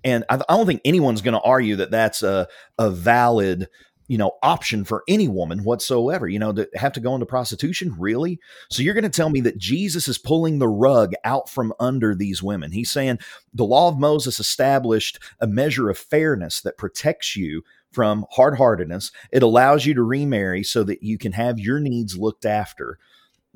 And 0.05 0.25
I, 0.29 0.37
I 0.37 0.57
don't 0.57 0.67
think 0.67 0.83
anyone's 0.85 1.23
going 1.23 1.35
to 1.35 1.41
argue 1.41 1.77
that 1.77 1.91
that's 1.91 2.23
a, 2.23 2.47
a 2.79 2.91
valid 2.91 3.69
you 4.09 4.19
know 4.19 4.33
option 4.43 4.85
for 4.85 5.05
any 5.07 5.29
woman 5.29 5.63
whatsoever 5.63 6.27
you 6.27 6.41
know 6.41 6.53
to 6.53 6.69
have 6.75 6.93
to 6.95 7.01
go 7.01 7.15
into 7.15 7.27
prostitution? 7.27 7.95
Really? 7.97 8.41
So 8.69 8.83
you're 8.83 8.95
going 8.95 9.05
to 9.05 9.09
tell 9.09 9.31
me 9.31 9.41
that 9.43 9.57
jesus 9.57 10.09
is 10.09 10.19
pulling 10.19 10.59
the 10.59 10.69
rug 10.69 11.13
out 11.25 11.49
from 11.49 11.73
under 11.79 12.15
these 12.15 12.43
women. 12.43 12.73
He's 12.73 12.91
saying 12.91 13.21
the 13.55 13.65
law 13.65 13.89
of 13.89 14.01
moses 14.01 14.41
established 14.41 15.21
a 15.41 15.47
measure 15.47 15.89
of 15.89 15.97
fairness 15.97 16.61
that 16.63 16.77
protects 16.77 17.37
you 17.37 17.63
from 17.93 18.27
hard-heartedness. 18.31 19.13
It 19.31 19.45
allows 19.45 19.87
you 19.87 19.95
to 19.95 20.03
remarry 20.03 20.65
so 20.65 20.83
that 20.85 21.05
you 21.05 21.17
can 21.17 21.33
have 21.33 21.61
your 21.61 21.79
needs 21.79 22.19
looked 22.19 22.45
after 22.45 22.99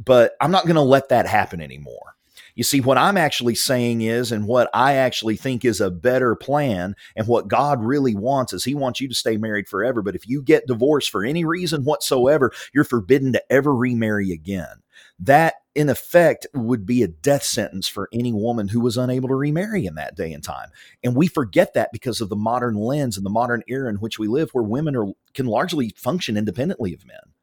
but 0.02 0.32
i'm 0.40 0.50
not 0.50 0.64
going 0.64 0.76
to 0.76 0.82
let 0.82 1.08
that 1.08 1.26
happen 1.26 1.60
anymore 1.60 2.14
you 2.54 2.62
see, 2.62 2.80
what 2.80 2.98
I'm 2.98 3.16
actually 3.16 3.56
saying 3.56 4.02
is, 4.02 4.30
and 4.30 4.46
what 4.46 4.70
I 4.72 4.94
actually 4.94 5.36
think 5.36 5.64
is 5.64 5.80
a 5.80 5.90
better 5.90 6.36
plan, 6.36 6.94
and 7.16 7.26
what 7.26 7.48
God 7.48 7.82
really 7.82 8.14
wants 8.14 8.52
is 8.52 8.64
He 8.64 8.74
wants 8.74 9.00
you 9.00 9.08
to 9.08 9.14
stay 9.14 9.36
married 9.36 9.68
forever. 9.68 10.02
But 10.02 10.14
if 10.14 10.28
you 10.28 10.40
get 10.40 10.68
divorced 10.68 11.10
for 11.10 11.24
any 11.24 11.44
reason 11.44 11.84
whatsoever, 11.84 12.52
you're 12.72 12.84
forbidden 12.84 13.32
to 13.32 13.52
ever 13.52 13.74
remarry 13.74 14.30
again. 14.30 14.82
That, 15.18 15.54
in 15.74 15.88
effect, 15.88 16.46
would 16.54 16.86
be 16.86 17.02
a 17.02 17.08
death 17.08 17.42
sentence 17.42 17.88
for 17.88 18.08
any 18.12 18.32
woman 18.32 18.68
who 18.68 18.80
was 18.80 18.96
unable 18.96 19.28
to 19.28 19.34
remarry 19.34 19.86
in 19.86 19.96
that 19.96 20.16
day 20.16 20.32
and 20.32 20.42
time. 20.42 20.68
And 21.02 21.16
we 21.16 21.26
forget 21.26 21.74
that 21.74 21.90
because 21.92 22.20
of 22.20 22.28
the 22.28 22.36
modern 22.36 22.76
lens 22.76 23.16
and 23.16 23.26
the 23.26 23.30
modern 23.30 23.62
era 23.66 23.90
in 23.90 23.96
which 23.96 24.18
we 24.18 24.28
live, 24.28 24.50
where 24.50 24.64
women 24.64 24.94
are, 24.94 25.06
can 25.34 25.46
largely 25.46 25.92
function 25.96 26.36
independently 26.36 26.94
of 26.94 27.04
men. 27.04 27.33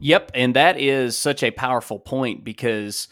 Yep. 0.00 0.32
And 0.34 0.56
that 0.56 0.78
is 0.78 1.16
such 1.16 1.42
a 1.42 1.50
powerful 1.50 1.98
point 1.98 2.44
because 2.44 3.08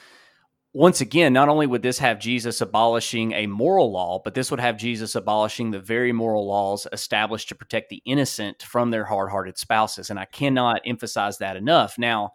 once 0.74 1.02
again, 1.02 1.34
not 1.34 1.50
only 1.50 1.66
would 1.66 1.82
this 1.82 1.98
have 1.98 2.18
Jesus 2.18 2.62
abolishing 2.62 3.32
a 3.32 3.46
moral 3.46 3.92
law, 3.92 4.20
but 4.24 4.32
this 4.32 4.50
would 4.50 4.60
have 4.60 4.78
Jesus 4.78 5.14
abolishing 5.14 5.70
the 5.70 5.78
very 5.78 6.12
moral 6.12 6.46
laws 6.46 6.86
established 6.92 7.50
to 7.50 7.54
protect 7.54 7.90
the 7.90 8.02
innocent 8.06 8.62
from 8.62 8.90
their 8.90 9.04
hard 9.04 9.30
hearted 9.30 9.58
spouses. 9.58 10.08
And 10.08 10.18
I 10.18 10.24
cannot 10.24 10.80
emphasize 10.86 11.38
that 11.38 11.56
enough. 11.56 11.98
Now, 11.98 12.32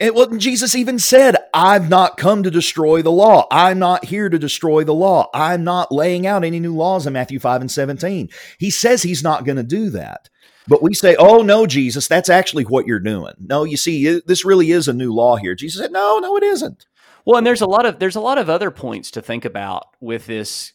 it 0.00 0.14
well, 0.14 0.26
Jesus 0.26 0.74
even 0.74 0.98
said, 0.98 1.36
I've 1.52 1.88
not 1.88 2.16
come 2.16 2.42
to 2.42 2.50
destroy 2.50 3.02
the 3.02 3.12
law. 3.12 3.46
I'm 3.50 3.78
not 3.78 4.06
here 4.06 4.28
to 4.28 4.38
destroy 4.38 4.82
the 4.82 4.94
law. 4.94 5.28
I'm 5.32 5.62
not 5.62 5.92
laying 5.92 6.26
out 6.26 6.42
any 6.42 6.60
new 6.60 6.74
laws 6.74 7.06
in 7.06 7.12
Matthew 7.12 7.38
5 7.38 7.60
and 7.60 7.70
17. 7.70 8.28
He 8.58 8.70
says 8.70 9.02
he's 9.02 9.22
not 9.22 9.44
going 9.44 9.56
to 9.56 9.62
do 9.62 9.90
that. 9.90 10.30
But 10.66 10.82
we 10.82 10.94
say, 10.94 11.14
oh, 11.18 11.42
no, 11.42 11.66
Jesus, 11.66 12.08
that's 12.08 12.30
actually 12.30 12.64
what 12.64 12.86
you're 12.86 13.00
doing. 13.00 13.34
No, 13.38 13.64
you 13.64 13.76
see, 13.76 14.20
this 14.26 14.44
really 14.44 14.70
is 14.70 14.88
a 14.88 14.94
new 14.94 15.12
law 15.12 15.36
here. 15.36 15.54
Jesus 15.54 15.80
said, 15.80 15.92
no, 15.92 16.18
no, 16.18 16.36
it 16.36 16.42
isn't. 16.42 16.86
Well, 17.24 17.38
and 17.38 17.46
there's 17.46 17.62
a 17.62 17.66
lot 17.66 17.86
of 17.86 17.98
there's 17.98 18.16
a 18.16 18.20
lot 18.20 18.38
of 18.38 18.50
other 18.50 18.70
points 18.70 19.10
to 19.12 19.22
think 19.22 19.44
about 19.44 19.86
with 20.00 20.26
this 20.26 20.72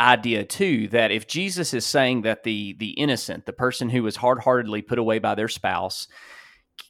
idea 0.00 0.44
too 0.44 0.88
that 0.88 1.10
if 1.10 1.26
Jesus 1.26 1.74
is 1.74 1.84
saying 1.84 2.22
that 2.22 2.42
the 2.42 2.74
the 2.78 2.90
innocent, 2.90 3.46
the 3.46 3.52
person 3.52 3.90
who 3.90 4.02
was 4.02 4.16
hard-heartedly 4.16 4.82
put 4.82 4.98
away 4.98 5.18
by 5.18 5.34
their 5.34 5.48
spouse 5.48 6.08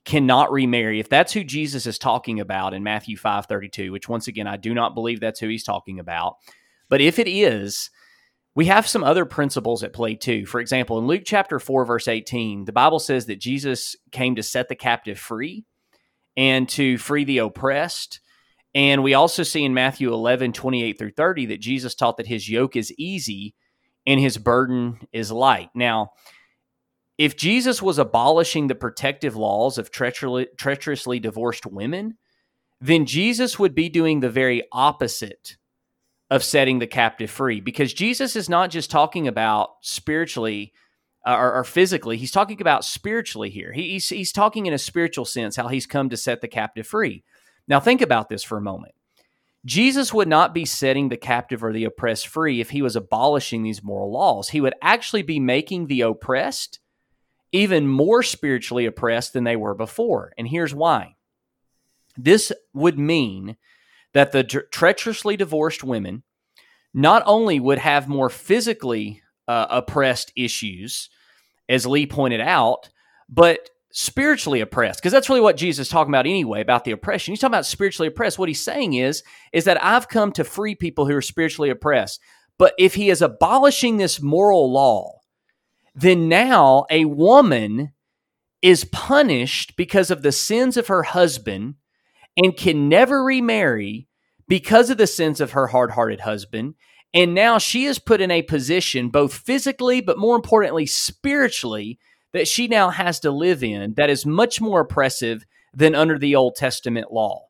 cannot 0.05 0.53
remarry, 0.53 1.01
if 1.01 1.09
that's 1.09 1.33
who 1.33 1.43
Jesus 1.43 1.87
is 1.87 1.99
talking 1.99 2.39
about 2.39 2.73
in 2.73 2.85
Matthew 2.85 3.17
5:32, 3.17 3.91
which 3.91 4.09
once 4.09 4.29
again 4.29 4.47
I 4.47 4.57
do 4.57 4.73
not 4.73 4.95
believe 4.95 5.21
that's 5.21 5.41
who 5.41 5.49
he's 5.49 5.65
talking 5.65 5.99
about, 5.99 6.37
but 6.89 7.01
if 7.01 7.19
it 7.19 7.27
is, 7.29 7.91
we 8.55 8.67
have 8.67 8.87
some 8.87 9.05
other 9.05 9.25
principles 9.25 9.83
at 9.83 9.93
play 9.93 10.15
too. 10.15 10.47
For 10.47 10.61
example, 10.61 10.99
in 10.99 11.07
Luke 11.07 11.23
chapter 11.25 11.59
4 11.59 11.85
verse 11.85 12.09
18, 12.09 12.65
the 12.65 12.73
Bible 12.73 12.99
says 12.99 13.27
that 13.27 13.41
Jesus 13.41 13.97
came 14.13 14.37
to 14.37 14.43
set 14.43 14.69
the 14.69 14.77
captive 14.77 15.19
free 15.19 15.65
and 16.37 16.69
to 16.71 16.99
free 16.99 17.25
the 17.25 17.39
oppressed 17.39 18.21
and 18.75 19.05
we 19.05 19.15
also 19.15 19.45
see 19.45 19.65
in 19.65 19.73
Matthew 19.73 20.13
11, 20.13 20.53
28 20.53 20.99
through 20.99 21.13
30, 21.13 21.47
that 21.47 21.61
Jesus 21.61 21.95
taught 21.95 22.17
that 22.17 22.27
his 22.27 22.49
yoke 22.49 22.75
is 22.75 22.93
easy 22.99 23.55
and 24.05 24.19
his 24.19 24.37
burden 24.37 24.99
is 25.13 25.31
light. 25.31 25.71
Now, 25.75 26.11
if 27.17 27.37
Jesus 27.37 27.81
was 27.81 27.99
abolishing 27.99 28.67
the 28.67 28.75
protective 28.75 29.37
laws 29.37 29.79
of 29.79 29.93
treacherously 29.93 31.21
divorced 31.21 31.67
women, 31.67 32.19
then 32.81 33.07
Jesus 33.07 33.59
would 33.59 33.77
be 33.77 33.89
doing 33.89 34.19
the 34.19 34.29
very 34.29 34.65
opposite 34.73 35.57
of 36.35 36.43
setting 36.43 36.81
the 36.81 36.87
captive 36.87 37.31
free 37.31 37.61
because 37.61 37.95
Jesus 37.95 38.35
is 38.35 38.49
not 38.49 38.69
just 38.69 38.91
talking 38.91 39.29
about 39.29 39.71
spiritually 39.83 40.73
uh, 41.25 41.37
or, 41.37 41.55
or, 41.55 41.65
physically, 41.65 42.17
he's 42.19 42.33
talking 42.33 42.61
about 42.61 42.85
spiritually 42.85 43.49
here. 43.49 43.73
He, 43.73 43.93
he's, 43.93 44.09
he's 44.09 44.33
talking 44.33 44.67
in 44.67 44.75
a 44.75 44.79
spiritual 44.79 45.25
sense 45.25 45.55
how 45.55 45.69
he's 45.69 45.87
come 45.87 46.11
to 46.11 46.17
set 46.17 46.41
the 46.41 46.49
captive 46.49 46.89
free. 46.89 47.23
Now, 47.69 47.79
think 47.79 48.03
about 48.03 48.29
this 48.29 48.43
for 48.43 48.59
a 48.59 48.61
moment. 48.61 48.95
Jesus 49.65 50.13
would 50.13 50.27
not 50.27 50.53
be 50.53 50.65
setting 50.65 51.09
the 51.09 51.17
captive 51.17 51.63
or 51.63 51.73
the 51.73 51.85
oppressed 51.85 52.27
free 52.27 52.61
if 52.61 52.71
he 52.71 52.83
was 52.83 52.97
abolishing 52.97 53.63
these 53.63 53.83
moral 53.83 54.13
laws. 54.13 54.49
He 54.49 54.61
would 54.61 54.75
actually 54.83 55.23
be 55.23 55.39
making 55.39 55.87
the 55.87 56.01
oppressed 56.01 56.81
even 57.53 57.87
more 57.87 58.25
spiritually 58.25 58.87
oppressed 58.87 59.35
than 59.35 59.45
they 59.45 59.57
were 59.57 59.75
before. 59.75 60.33
And 60.37 60.49
here's 60.49 60.75
why 60.75 61.15
this 62.17 62.53
would 62.75 62.99
mean 62.99 63.57
that 64.15 64.33
the 64.33 64.45
treacherously 64.45 65.37
divorced 65.37 65.85
women 65.85 66.23
not 66.95 67.23
only 67.27 67.61
would 67.61 67.79
have 67.79 68.09
more 68.09 68.31
physically 68.31 69.21
uh, 69.49 69.67
oppressed 69.69 70.33
issues, 70.37 71.11
as 71.69 71.87
Lee 71.87 72.07
pointed 72.07 72.41
out, 72.41 72.89
but 73.29 73.69
spiritually 73.93 74.61
oppressed 74.61 74.99
because 74.99 75.13
that's 75.13 75.29
really 75.29 75.41
what 75.41 75.57
jesus 75.57 75.87
is 75.87 75.89
talking 75.89 76.11
about 76.11 76.27
anyway 76.27 76.61
about 76.61 76.83
the 76.83 76.91
oppression. 76.91 77.31
He's 77.31 77.39
talking 77.39 77.53
about 77.53 77.65
spiritually 77.65 78.09
oppressed. 78.09 78.41
What 78.41 78.49
he's 78.49 78.61
saying 78.61 78.95
is 78.95 79.23
is 79.53 79.67
that 79.67 79.83
i've 79.85 80.09
come 80.09 80.33
to 80.33 80.43
free 80.43 80.75
people 80.75 81.07
who 81.07 81.15
are 81.15 81.23
spiritually 81.23 81.71
oppressed. 81.71 82.21
But 82.59 82.75
if 82.77 82.95
he 82.95 83.09
is 83.09 83.23
abolishing 83.23 83.97
this 83.97 84.21
moral 84.21 84.73
law 84.73 85.21
then 85.95 86.29
now 86.29 86.87
a 86.91 87.05
woman 87.05 87.93
is 88.61 88.85
punished 88.85 89.77
because 89.77 90.11
of 90.11 90.23
the 90.23 90.33
sins 90.33 90.77
of 90.77 90.89
her 90.89 91.05
husband 91.05 91.77
and 92.37 92.57
can 92.57 92.89
never 92.89 93.23
remarry 93.23 94.07
because 94.49 94.91
of 94.91 94.99
the 94.99 95.07
sins 95.07 95.41
of 95.41 95.53
her 95.53 95.69
hard-hearted 95.69 96.21
husband 96.21 96.75
and 97.13 97.33
now 97.33 97.59
she 97.59 97.85
is 97.85 97.99
put 97.99 98.21
in 98.21 98.31
a 98.31 98.43
position 98.43 99.09
both 99.09 99.35
physically 99.35 100.01
but 100.01 100.19
more 100.19 100.37
importantly 100.37 100.87
spiritually 100.87 101.99
that 102.35 102.49
she 102.49 102.67
now 102.69 102.91
has 102.91 103.21
to 103.21 103.31
live 103.31 103.63
in 103.63 103.95
that 103.95 104.11
is 104.11 104.27
much 104.27 104.61
more 104.61 104.81
oppressive 104.81 105.47
than 105.73 105.95
under 105.95 106.19
the 106.19 106.35
Old 106.35 106.57
Testament 106.57 107.13
law. 107.13 107.47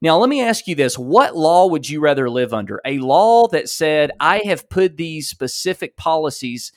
Now, 0.00 0.16
let 0.18 0.28
me 0.28 0.40
ask 0.42 0.68
you 0.68 0.74
this 0.74 0.96
what 0.96 1.36
law 1.36 1.66
would 1.66 1.88
you 1.88 2.00
rather 2.00 2.30
live 2.30 2.54
under? 2.54 2.80
A 2.84 2.98
law 2.98 3.48
that 3.48 3.68
said, 3.68 4.12
I 4.20 4.38
have 4.44 4.70
put 4.70 4.96
these 4.96 5.28
specific 5.28 5.96
policies 5.96 6.70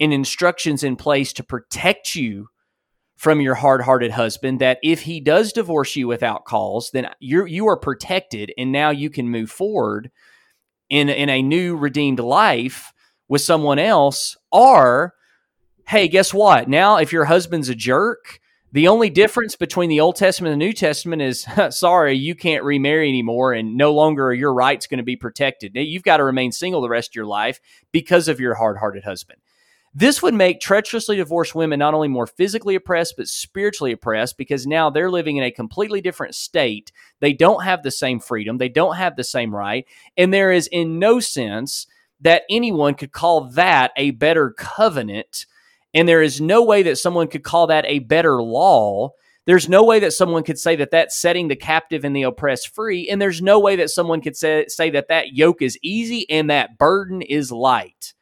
and 0.00 0.12
instructions 0.12 0.82
in 0.82 0.96
place 0.96 1.32
to 1.34 1.44
protect 1.44 2.16
you 2.16 2.48
from 3.16 3.40
your 3.40 3.54
hard-hearted 3.54 4.10
husband 4.10 4.60
that 4.60 4.78
if 4.82 5.02
he 5.02 5.20
does 5.20 5.52
divorce 5.52 5.94
you 5.96 6.06
without 6.06 6.44
cause 6.44 6.90
then 6.92 7.08
you're 7.20 7.46
you 7.46 7.66
are 7.68 7.76
protected 7.76 8.52
and 8.58 8.72
now 8.72 8.90
you 8.90 9.08
can 9.08 9.28
move 9.28 9.50
forward 9.50 10.10
in 10.90 11.08
in 11.08 11.28
a 11.28 11.42
new 11.42 11.76
redeemed 11.76 12.18
life 12.18 12.92
with 13.28 13.40
someone 13.40 13.78
else 13.78 14.36
or 14.50 15.14
hey, 15.86 16.08
guess 16.08 16.32
what? 16.32 16.68
Now, 16.68 16.96
if 16.96 17.12
your 17.12 17.26
husband's 17.26 17.68
a 17.68 17.74
jerk, 17.74 18.40
the 18.72 18.88
only 18.88 19.10
difference 19.10 19.54
between 19.54 19.88
the 19.88 20.00
Old 20.00 20.16
Testament 20.16 20.52
and 20.52 20.60
the 20.60 20.66
New 20.66 20.72
Testament 20.72 21.22
is, 21.22 21.46
sorry, 21.70 22.14
you 22.14 22.34
can't 22.34 22.64
remarry 22.64 23.08
anymore, 23.08 23.52
and 23.52 23.76
no 23.76 23.92
longer 23.92 24.26
are 24.28 24.34
your 24.34 24.52
rights 24.52 24.86
going 24.86 24.98
to 24.98 25.04
be 25.04 25.16
protected. 25.16 25.72
You've 25.74 26.02
got 26.02 26.16
to 26.18 26.24
remain 26.24 26.52
single 26.52 26.80
the 26.80 26.88
rest 26.88 27.10
of 27.10 27.16
your 27.16 27.26
life 27.26 27.60
because 27.92 28.28
of 28.28 28.40
your 28.40 28.54
hard 28.54 28.78
hearted 28.78 29.04
husband. 29.04 29.38
This 29.96 30.20
would 30.22 30.34
make 30.34 30.60
treacherously 30.60 31.16
divorced 31.16 31.54
women 31.54 31.78
not 31.78 31.94
only 31.94 32.08
more 32.08 32.26
physically 32.26 32.74
oppressed, 32.74 33.14
but 33.16 33.28
spiritually 33.28 33.92
oppressed 33.92 34.36
because 34.36 34.66
now 34.66 34.90
they're 34.90 35.10
living 35.10 35.36
in 35.36 35.44
a 35.44 35.52
completely 35.52 36.00
different 36.00 36.34
state. 36.34 36.90
They 37.20 37.32
don't 37.32 37.62
have 37.62 37.82
the 37.82 37.92
same 37.92 38.18
freedom, 38.18 38.58
they 38.58 38.68
don't 38.68 38.96
have 38.96 39.14
the 39.14 39.24
same 39.24 39.54
right, 39.54 39.86
and 40.16 40.34
there 40.34 40.50
is 40.50 40.66
in 40.66 40.98
no 40.98 41.20
sense 41.20 41.86
that 42.20 42.42
anyone 42.50 42.94
could 42.94 43.12
call 43.12 43.50
that 43.50 43.92
a 43.96 44.10
better 44.12 44.50
covenant 44.50 45.46
and 45.92 46.08
there 46.08 46.22
is 46.22 46.40
no 46.40 46.64
way 46.64 46.82
that 46.82 46.98
someone 46.98 47.28
could 47.28 47.44
call 47.44 47.68
that 47.68 47.84
a 47.86 48.00
better 48.00 48.42
law 48.42 49.10
there's 49.46 49.68
no 49.68 49.84
way 49.84 50.00
that 50.00 50.12
someone 50.12 50.42
could 50.42 50.58
say 50.58 50.74
that 50.76 50.90
that's 50.90 51.16
setting 51.16 51.48
the 51.48 51.56
captive 51.56 52.04
and 52.04 52.16
the 52.16 52.22
oppressed 52.22 52.74
free. 52.74 53.08
And 53.08 53.20
there's 53.20 53.42
no 53.42 53.60
way 53.60 53.76
that 53.76 53.90
someone 53.90 54.22
could 54.22 54.36
say, 54.36 54.64
say 54.68 54.88
that 54.90 55.08
that 55.08 55.34
yoke 55.34 55.60
is 55.60 55.78
easy 55.82 56.28
and 56.30 56.48
that 56.48 56.78
burden 56.78 57.20
is 57.20 57.52
light. 57.52 58.13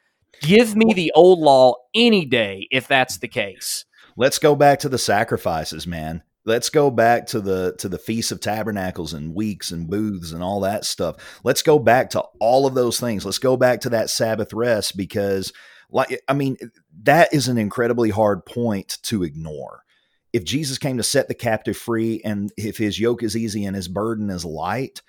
Give 0.42 0.74
me 0.74 0.92
the 0.92 1.12
old 1.14 1.38
law 1.38 1.76
any 1.94 2.24
day 2.24 2.66
if 2.72 2.88
that's 2.88 3.18
the 3.18 3.28
case. 3.28 3.84
Let's 4.16 4.40
go 4.40 4.56
back 4.56 4.80
to 4.80 4.88
the 4.88 4.98
sacrifices, 4.98 5.86
man. 5.86 6.22
Let's 6.44 6.68
go 6.68 6.90
back 6.90 7.28
to 7.28 7.40
the 7.40 7.76
to 7.78 7.88
the 7.88 7.98
feast 7.98 8.32
of 8.32 8.40
tabernacles 8.40 9.12
and 9.12 9.34
weeks 9.34 9.70
and 9.70 9.88
booths 9.88 10.32
and 10.32 10.42
all 10.42 10.60
that 10.60 10.84
stuff. 10.84 11.40
Let's 11.44 11.62
go 11.62 11.78
back 11.78 12.10
to 12.10 12.24
all 12.40 12.66
of 12.66 12.74
those 12.74 12.98
things. 12.98 13.24
Let's 13.24 13.38
go 13.38 13.56
back 13.56 13.82
to 13.82 13.90
that 13.90 14.10
Sabbath 14.10 14.52
rest 14.52 14.96
because 14.96 15.52
like 15.90 16.20
I 16.26 16.32
mean 16.32 16.56
that 17.04 17.32
is 17.32 17.46
an 17.46 17.58
incredibly 17.58 18.10
hard 18.10 18.44
point 18.44 18.98
to 19.04 19.22
ignore. 19.22 19.84
If 20.32 20.42
Jesus 20.42 20.78
came 20.78 20.96
to 20.96 21.04
set 21.04 21.28
the 21.28 21.34
captive 21.34 21.76
free 21.76 22.20
and 22.24 22.50
if 22.56 22.78
his 22.78 22.98
yoke 22.98 23.22
is 23.22 23.36
easy 23.36 23.64
and 23.64 23.76
his 23.76 23.86
burden 23.86 24.28
is 24.28 24.44
light, 24.44 25.02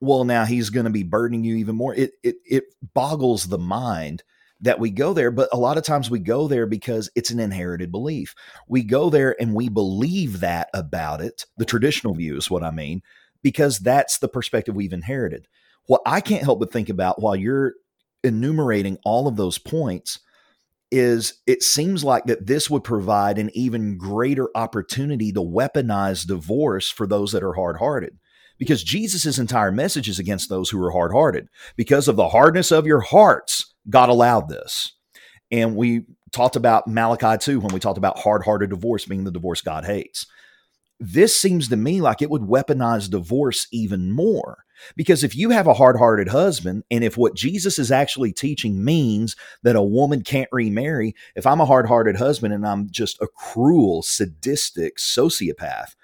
well 0.00 0.22
now 0.24 0.44
he's 0.44 0.70
going 0.70 0.84
to 0.84 0.90
be 0.90 1.02
burdening 1.02 1.42
you 1.42 1.56
even 1.56 1.74
more. 1.74 1.92
It 1.96 2.12
it 2.22 2.36
it 2.44 2.64
boggles 2.94 3.48
the 3.48 3.58
mind 3.58 4.22
that 4.60 4.80
we 4.80 4.90
go 4.90 5.12
there, 5.12 5.30
but 5.30 5.48
a 5.52 5.58
lot 5.58 5.78
of 5.78 5.84
times 5.84 6.10
we 6.10 6.18
go 6.18 6.48
there 6.48 6.66
because 6.66 7.10
it's 7.14 7.30
an 7.30 7.38
inherited 7.38 7.92
belief. 7.92 8.34
We 8.66 8.82
go 8.82 9.08
there 9.08 9.40
and 9.40 9.54
we 9.54 9.68
believe 9.68 10.40
that 10.40 10.68
about 10.74 11.20
it. 11.20 11.46
The 11.58 11.64
traditional 11.64 12.14
view 12.14 12.36
is 12.36 12.50
what 12.50 12.64
I 12.64 12.70
mean, 12.70 13.02
because 13.42 13.78
that's 13.78 14.18
the 14.18 14.28
perspective 14.28 14.74
we've 14.74 14.92
inherited. 14.92 15.46
What 15.86 16.02
I 16.04 16.20
can't 16.20 16.42
help 16.42 16.58
but 16.60 16.72
think 16.72 16.88
about 16.88 17.22
while 17.22 17.36
you're 17.36 17.74
enumerating 18.24 18.98
all 19.04 19.28
of 19.28 19.36
those 19.36 19.58
points 19.58 20.18
is 20.90 21.34
it 21.46 21.62
seems 21.62 22.02
like 22.02 22.24
that 22.24 22.46
this 22.46 22.68
would 22.68 22.82
provide 22.82 23.38
an 23.38 23.50
even 23.54 23.96
greater 23.96 24.48
opportunity 24.54 25.32
to 25.32 25.40
weaponize 25.40 26.26
divorce 26.26 26.90
for 26.90 27.06
those 27.06 27.32
that 27.32 27.42
are 27.42 27.52
hard-hearted 27.52 28.18
because 28.58 28.82
Jesus' 28.82 29.38
entire 29.38 29.70
message 29.70 30.08
is 30.08 30.18
against 30.18 30.48
those 30.48 30.70
who 30.70 30.82
are 30.82 30.90
hard 30.90 31.12
hearted. 31.12 31.48
Because 31.76 32.08
of 32.08 32.16
the 32.16 32.30
hardness 32.30 32.72
of 32.72 32.86
your 32.86 33.00
hearts, 33.00 33.74
God 33.88 34.08
allowed 34.08 34.48
this. 34.48 34.92
And 35.50 35.76
we 35.76 36.04
talked 36.32 36.56
about 36.56 36.86
Malachi 36.86 37.38
2 37.38 37.60
when 37.60 37.72
we 37.72 37.80
talked 37.80 37.98
about 37.98 38.18
hard 38.18 38.42
hearted 38.44 38.70
divorce 38.70 39.06
being 39.06 39.24
the 39.24 39.30
divorce 39.30 39.62
God 39.62 39.84
hates. 39.84 40.26
This 41.00 41.36
seems 41.36 41.68
to 41.68 41.76
me 41.76 42.00
like 42.00 42.20
it 42.20 42.30
would 42.30 42.42
weaponize 42.42 43.08
divorce 43.08 43.66
even 43.72 44.10
more. 44.12 44.64
Because 44.96 45.24
if 45.24 45.34
you 45.36 45.50
have 45.50 45.66
a 45.66 45.74
hard 45.74 45.96
hearted 45.96 46.28
husband, 46.28 46.84
and 46.90 47.02
if 47.02 47.16
what 47.16 47.34
Jesus 47.34 47.78
is 47.78 47.90
actually 47.90 48.32
teaching 48.32 48.84
means 48.84 49.36
that 49.62 49.76
a 49.76 49.82
woman 49.82 50.22
can't 50.22 50.48
remarry, 50.52 51.14
if 51.34 51.46
I'm 51.46 51.60
a 51.60 51.66
hard 51.66 51.86
hearted 51.86 52.16
husband 52.16 52.54
and 52.54 52.66
I'm 52.66 52.88
just 52.90 53.20
a 53.20 53.26
cruel, 53.26 54.02
sadistic 54.02 54.98
sociopath, 54.98 55.94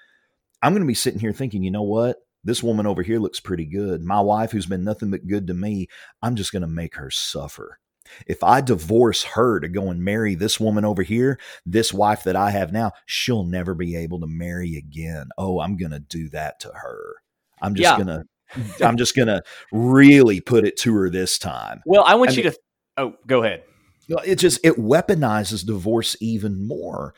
I'm 0.61 0.73
going 0.73 0.81
to 0.81 0.87
be 0.87 0.93
sitting 0.93 1.19
here 1.19 1.33
thinking, 1.33 1.63
you 1.63 1.71
know 1.71 1.83
what? 1.83 2.17
This 2.45 2.63
woman 2.63 2.85
over 2.85 3.01
here 3.03 3.19
looks 3.19 3.39
pretty 3.39 3.65
good. 3.65 4.01
My 4.01 4.21
wife, 4.21 4.51
who's 4.51 4.65
been 4.65 4.83
nothing 4.83 5.11
but 5.11 5.27
good 5.27 5.47
to 5.47 5.53
me, 5.53 5.87
I'm 6.21 6.35
just 6.35 6.51
going 6.51 6.61
to 6.61 6.67
make 6.67 6.95
her 6.95 7.11
suffer. 7.11 7.79
If 8.27 8.43
I 8.43 8.61
divorce 8.61 9.23
her 9.23 9.59
to 9.59 9.67
go 9.67 9.89
and 9.89 10.03
marry 10.03 10.35
this 10.35 10.59
woman 10.59 10.85
over 10.85 11.01
here, 11.01 11.39
this 11.65 11.91
wife 11.91 12.23
that 12.23 12.35
I 12.35 12.51
have 12.51 12.71
now, 12.71 12.91
she'll 13.05 13.43
never 13.43 13.73
be 13.73 13.95
able 13.95 14.19
to 14.21 14.27
marry 14.27 14.77
again. 14.77 15.29
Oh, 15.37 15.59
I'm 15.59 15.75
going 15.75 15.91
to 15.91 15.99
do 15.99 16.29
that 16.29 16.59
to 16.61 16.69
her. 16.69 17.15
I'm 17.61 17.75
just 17.75 17.97
yeah. 17.97 18.03
going 18.03 18.07
to 18.77 18.85
I'm 18.85 18.95
just 18.95 19.15
going 19.15 19.27
to 19.27 19.41
really 19.71 20.39
put 20.39 20.65
it 20.65 20.77
to 20.77 20.93
her 20.93 21.09
this 21.09 21.39
time. 21.39 21.81
Well, 21.85 22.03
I 22.05 22.13
want 22.13 22.29
I 22.29 22.33
you 22.35 22.43
mean, 22.43 22.51
to 22.51 22.59
Oh, 22.97 23.15
go 23.27 23.43
ahead. 23.43 23.63
It 24.07 24.35
just 24.35 24.59
it 24.63 24.75
weaponizes 24.75 25.65
divorce 25.65 26.15
even 26.21 26.67
more. 26.67 27.13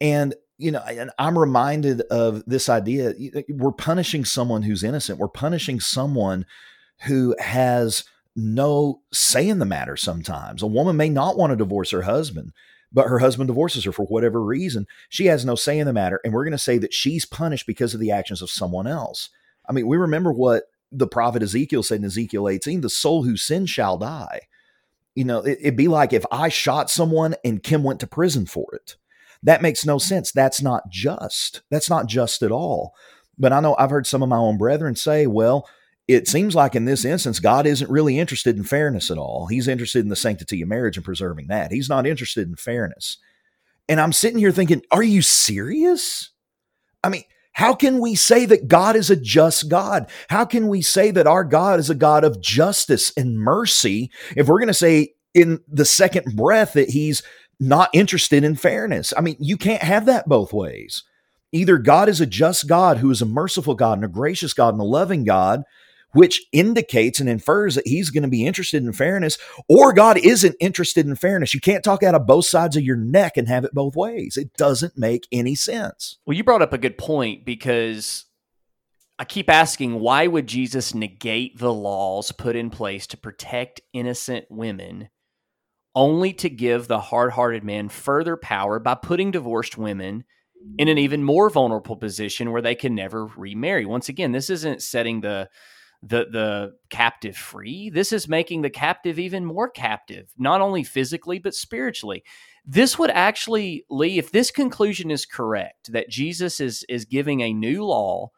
And 0.00 0.34
you 0.58 0.72
know, 0.72 0.80
and 0.80 1.10
I'm 1.18 1.38
reminded 1.38 2.02
of 2.02 2.44
this 2.46 2.68
idea. 2.68 3.14
We're 3.48 3.72
punishing 3.72 4.24
someone 4.24 4.62
who's 4.62 4.82
innocent. 4.82 5.18
We're 5.18 5.28
punishing 5.28 5.78
someone 5.78 6.46
who 7.04 7.36
has 7.38 8.04
no 8.34 9.00
say 9.12 9.48
in 9.48 9.60
the 9.60 9.64
matter 9.64 9.96
sometimes. 9.96 10.62
A 10.62 10.66
woman 10.66 10.96
may 10.96 11.08
not 11.08 11.36
want 11.36 11.50
to 11.50 11.56
divorce 11.56 11.92
her 11.92 12.02
husband, 12.02 12.52
but 12.92 13.06
her 13.06 13.20
husband 13.20 13.46
divorces 13.46 13.84
her 13.84 13.92
for 13.92 14.06
whatever 14.06 14.42
reason. 14.42 14.86
She 15.08 15.26
has 15.26 15.44
no 15.44 15.54
say 15.54 15.78
in 15.78 15.86
the 15.86 15.92
matter. 15.92 16.20
And 16.24 16.32
we're 16.32 16.44
going 16.44 16.52
to 16.52 16.58
say 16.58 16.78
that 16.78 16.94
she's 16.94 17.24
punished 17.24 17.66
because 17.66 17.94
of 17.94 18.00
the 18.00 18.10
actions 18.10 18.42
of 18.42 18.50
someone 18.50 18.86
else. 18.86 19.30
I 19.68 19.72
mean, 19.72 19.86
we 19.86 19.96
remember 19.96 20.32
what 20.32 20.64
the 20.90 21.06
prophet 21.06 21.42
Ezekiel 21.42 21.82
said 21.82 21.98
in 22.00 22.04
Ezekiel 22.04 22.48
18 22.48 22.80
the 22.80 22.90
soul 22.90 23.22
who 23.22 23.36
sins 23.36 23.70
shall 23.70 23.98
die. 23.98 24.40
You 25.14 25.24
know, 25.24 25.40
it, 25.40 25.58
it'd 25.60 25.76
be 25.76 25.88
like 25.88 26.12
if 26.12 26.24
I 26.32 26.48
shot 26.48 26.90
someone 26.90 27.36
and 27.44 27.62
Kim 27.62 27.82
went 27.82 28.00
to 28.00 28.06
prison 28.06 28.46
for 28.46 28.66
it. 28.74 28.96
That 29.42 29.62
makes 29.62 29.86
no 29.86 29.98
sense. 29.98 30.32
That's 30.32 30.60
not 30.62 30.88
just. 30.90 31.62
That's 31.70 31.88
not 31.90 32.06
just 32.06 32.42
at 32.42 32.52
all. 32.52 32.94
But 33.38 33.52
I 33.52 33.60
know 33.60 33.76
I've 33.78 33.90
heard 33.90 34.06
some 34.06 34.22
of 34.22 34.28
my 34.28 34.36
own 34.36 34.58
brethren 34.58 34.96
say, 34.96 35.26
well, 35.26 35.68
it 36.08 36.26
seems 36.26 36.54
like 36.54 36.74
in 36.74 36.86
this 36.86 37.04
instance, 37.04 37.38
God 37.38 37.66
isn't 37.66 37.90
really 37.90 38.18
interested 38.18 38.56
in 38.56 38.64
fairness 38.64 39.10
at 39.10 39.18
all. 39.18 39.46
He's 39.46 39.68
interested 39.68 40.00
in 40.00 40.08
the 40.08 40.16
sanctity 40.16 40.62
of 40.62 40.68
marriage 40.68 40.96
and 40.96 41.04
preserving 41.04 41.48
that. 41.48 41.70
He's 41.70 41.88
not 41.88 42.06
interested 42.06 42.48
in 42.48 42.56
fairness. 42.56 43.18
And 43.88 44.00
I'm 44.00 44.12
sitting 44.12 44.38
here 44.38 44.50
thinking, 44.50 44.82
are 44.90 45.02
you 45.02 45.22
serious? 45.22 46.30
I 47.04 47.10
mean, 47.10 47.24
how 47.52 47.74
can 47.74 48.00
we 48.00 48.14
say 48.14 48.46
that 48.46 48.68
God 48.68 48.96
is 48.96 49.10
a 49.10 49.16
just 49.16 49.68
God? 49.68 50.10
How 50.28 50.44
can 50.44 50.68
we 50.68 50.80
say 50.80 51.10
that 51.10 51.26
our 51.26 51.44
God 51.44 51.78
is 51.78 51.90
a 51.90 51.94
God 51.94 52.24
of 52.24 52.40
justice 52.40 53.12
and 53.16 53.38
mercy 53.38 54.10
if 54.36 54.48
we're 54.48 54.60
going 54.60 54.68
to 54.68 54.74
say 54.74 55.14
in 55.34 55.60
the 55.68 55.84
second 55.84 56.36
breath 56.36 56.72
that 56.72 56.90
he's 56.90 57.22
not 57.60 57.90
interested 57.92 58.44
in 58.44 58.54
fairness. 58.54 59.12
I 59.16 59.20
mean, 59.20 59.36
you 59.38 59.56
can't 59.56 59.82
have 59.82 60.06
that 60.06 60.28
both 60.28 60.52
ways. 60.52 61.02
Either 61.52 61.78
God 61.78 62.08
is 62.08 62.20
a 62.20 62.26
just 62.26 62.68
God 62.68 62.98
who 62.98 63.10
is 63.10 63.22
a 63.22 63.26
merciful 63.26 63.74
God 63.74 63.98
and 63.98 64.04
a 64.04 64.08
gracious 64.08 64.52
God 64.52 64.74
and 64.74 64.80
a 64.80 64.84
loving 64.84 65.24
God, 65.24 65.62
which 66.12 66.42
indicates 66.52 67.20
and 67.20 67.28
infers 67.28 67.74
that 67.74 67.86
he's 67.86 68.10
going 68.10 68.22
to 68.22 68.28
be 68.28 68.46
interested 68.46 68.82
in 68.82 68.92
fairness, 68.92 69.38
or 69.68 69.92
God 69.92 70.18
isn't 70.18 70.56
interested 70.60 71.06
in 71.06 71.16
fairness. 71.16 71.54
You 71.54 71.60
can't 71.60 71.84
talk 71.84 72.02
out 72.02 72.14
of 72.14 72.26
both 72.26 72.46
sides 72.46 72.76
of 72.76 72.82
your 72.82 72.96
neck 72.96 73.36
and 73.36 73.48
have 73.48 73.64
it 73.64 73.74
both 73.74 73.96
ways. 73.96 74.36
It 74.36 74.54
doesn't 74.54 74.98
make 74.98 75.26
any 75.32 75.54
sense. 75.54 76.18
Well, 76.26 76.36
you 76.36 76.44
brought 76.44 76.62
up 76.62 76.72
a 76.72 76.78
good 76.78 76.98
point 76.98 77.44
because 77.44 78.26
I 79.18 79.24
keep 79.24 79.50
asking 79.50 79.98
why 79.98 80.26
would 80.26 80.46
Jesus 80.46 80.94
negate 80.94 81.58
the 81.58 81.72
laws 81.72 82.30
put 82.30 82.56
in 82.56 82.70
place 82.70 83.06
to 83.08 83.16
protect 83.16 83.80
innocent 83.92 84.46
women 84.48 85.08
only 85.98 86.32
to 86.32 86.48
give 86.48 86.86
the 86.86 87.00
hard 87.00 87.32
hearted 87.32 87.64
man 87.64 87.88
further 87.88 88.36
power 88.36 88.78
by 88.78 88.94
putting 88.94 89.32
divorced 89.32 89.76
women 89.76 90.22
in 90.78 90.86
an 90.86 90.96
even 90.96 91.24
more 91.24 91.50
vulnerable 91.50 91.96
position 91.96 92.52
where 92.52 92.62
they 92.62 92.76
can 92.76 92.94
never 92.94 93.26
remarry. 93.26 93.84
Once 93.84 94.08
again, 94.08 94.30
this 94.30 94.48
isn't 94.48 94.80
setting 94.80 95.20
the 95.20 95.48
the 96.00 96.26
the 96.30 96.72
captive 96.88 97.36
free. 97.36 97.90
This 97.90 98.12
is 98.12 98.28
making 98.28 98.62
the 98.62 98.70
captive 98.70 99.18
even 99.18 99.44
more 99.44 99.68
captive, 99.68 100.32
not 100.38 100.60
only 100.60 100.84
physically 100.84 101.40
but 101.40 101.52
spiritually. 101.52 102.22
This 102.64 102.96
would 102.96 103.10
actually, 103.10 103.84
Lee, 103.90 104.18
if 104.18 104.30
this 104.30 104.52
conclusion 104.52 105.10
is 105.10 105.26
correct, 105.26 105.90
that 105.92 106.08
Jesus 106.08 106.60
is 106.60 106.84
is 106.88 107.06
giving 107.06 107.40
a 107.40 107.52
new 107.52 107.84
law 107.84 108.30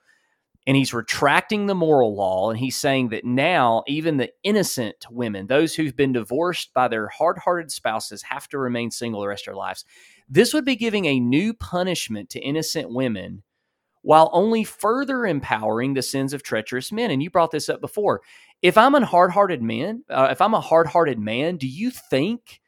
and 0.66 0.76
he's 0.76 0.94
retracting 0.94 1.66
the 1.66 1.74
moral 1.74 2.14
law 2.14 2.50
and 2.50 2.58
he's 2.58 2.76
saying 2.76 3.08
that 3.08 3.24
now 3.24 3.82
even 3.86 4.16
the 4.16 4.30
innocent 4.42 5.06
women 5.10 5.46
those 5.46 5.74
who've 5.74 5.96
been 5.96 6.12
divorced 6.12 6.72
by 6.74 6.88
their 6.88 7.08
hard-hearted 7.08 7.70
spouses 7.70 8.22
have 8.22 8.48
to 8.48 8.58
remain 8.58 8.90
single 8.90 9.20
the 9.20 9.28
rest 9.28 9.42
of 9.42 9.52
their 9.52 9.56
lives. 9.56 9.84
This 10.28 10.54
would 10.54 10.64
be 10.64 10.76
giving 10.76 11.06
a 11.06 11.20
new 11.20 11.54
punishment 11.54 12.30
to 12.30 12.40
innocent 12.40 12.90
women 12.92 13.42
while 14.02 14.30
only 14.32 14.64
further 14.64 15.26
empowering 15.26 15.94
the 15.94 16.02
sins 16.02 16.32
of 16.32 16.42
treacherous 16.42 16.90
men. 16.90 17.10
And 17.10 17.22
you 17.22 17.30
brought 17.30 17.50
this 17.50 17.68
up 17.68 17.80
before. 17.80 18.22
If 18.62 18.76
i'm 18.76 18.94
a 18.94 19.04
hard-hearted 19.04 19.62
man 19.62 20.04
uh, 20.10 20.28
if 20.30 20.40
i'm 20.40 20.54
a 20.54 20.60
hard-hearted 20.60 21.18
man 21.18 21.56
do 21.56 21.66
you 21.66 21.90
think 21.90 22.60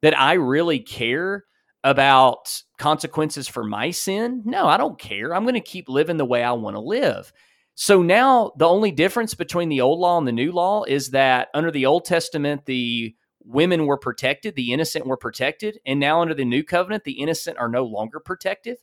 that 0.00 0.18
i 0.18 0.32
really 0.32 0.80
care 0.80 1.44
about 1.84 2.63
consequences 2.84 3.48
for 3.48 3.64
my 3.64 3.90
sin? 3.90 4.42
No, 4.44 4.66
I 4.66 4.76
don't 4.76 4.98
care. 4.98 5.34
I'm 5.34 5.44
going 5.44 5.54
to 5.54 5.60
keep 5.60 5.88
living 5.88 6.18
the 6.18 6.26
way 6.26 6.42
I 6.42 6.52
want 6.52 6.76
to 6.76 6.80
live. 6.80 7.32
So 7.74 8.02
now 8.02 8.52
the 8.58 8.68
only 8.68 8.90
difference 8.90 9.32
between 9.32 9.70
the 9.70 9.80
old 9.80 10.00
law 10.00 10.18
and 10.18 10.28
the 10.28 10.32
new 10.32 10.52
law 10.52 10.84
is 10.84 11.10
that 11.12 11.48
under 11.54 11.70
the 11.70 11.86
Old 11.86 12.04
Testament, 12.04 12.66
the 12.66 13.14
women 13.42 13.86
were 13.86 13.96
protected, 13.96 14.54
the 14.54 14.74
innocent 14.74 15.06
were 15.06 15.16
protected. 15.16 15.78
And 15.86 15.98
now 15.98 16.20
under 16.20 16.34
the 16.34 16.44
new 16.44 16.62
covenant, 16.62 17.04
the 17.04 17.22
innocent 17.22 17.56
are 17.56 17.70
no 17.70 17.84
longer 17.84 18.20
protected. 18.20 18.76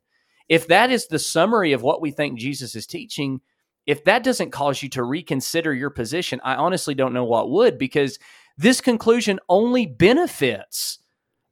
If 0.49 0.67
that 0.69 0.89
is 0.89 1.05
the 1.05 1.19
summary 1.19 1.71
of 1.71 1.83
what 1.83 2.01
we 2.01 2.09
think 2.09 2.39
Jesus 2.39 2.75
is 2.75 2.87
teaching, 2.87 3.41
if 3.85 4.03
that 4.05 4.23
doesn't 4.23 4.49
cause 4.49 4.81
you 4.81 4.89
to 4.89 5.03
reconsider 5.03 5.75
your 5.75 5.91
position, 5.91 6.41
I 6.43 6.55
honestly 6.55 6.95
don't 6.95 7.13
know 7.13 7.25
what 7.25 7.51
would, 7.51 7.77
because 7.77 8.17
this 8.57 8.81
conclusion 8.81 9.39
only 9.47 9.85
benefits 9.85 10.97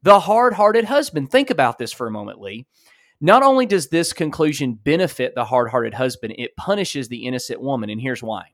the 0.02 0.20
hard 0.20 0.54
hearted 0.54 0.84
husband. 0.86 1.30
Think 1.30 1.50
about 1.50 1.78
this 1.78 1.92
for 1.92 2.06
a 2.06 2.10
moment, 2.10 2.40
Lee. 2.40 2.66
Not 3.20 3.42
only 3.42 3.66
does 3.66 3.88
this 3.88 4.12
conclusion 4.12 4.74
benefit 4.74 5.34
the 5.34 5.44
hard 5.44 5.70
hearted 5.70 5.94
husband, 5.94 6.34
it 6.38 6.56
punishes 6.56 7.08
the 7.08 7.26
innocent 7.26 7.60
woman. 7.60 7.90
And 7.90 8.00
here's 8.00 8.22
why. 8.22 8.46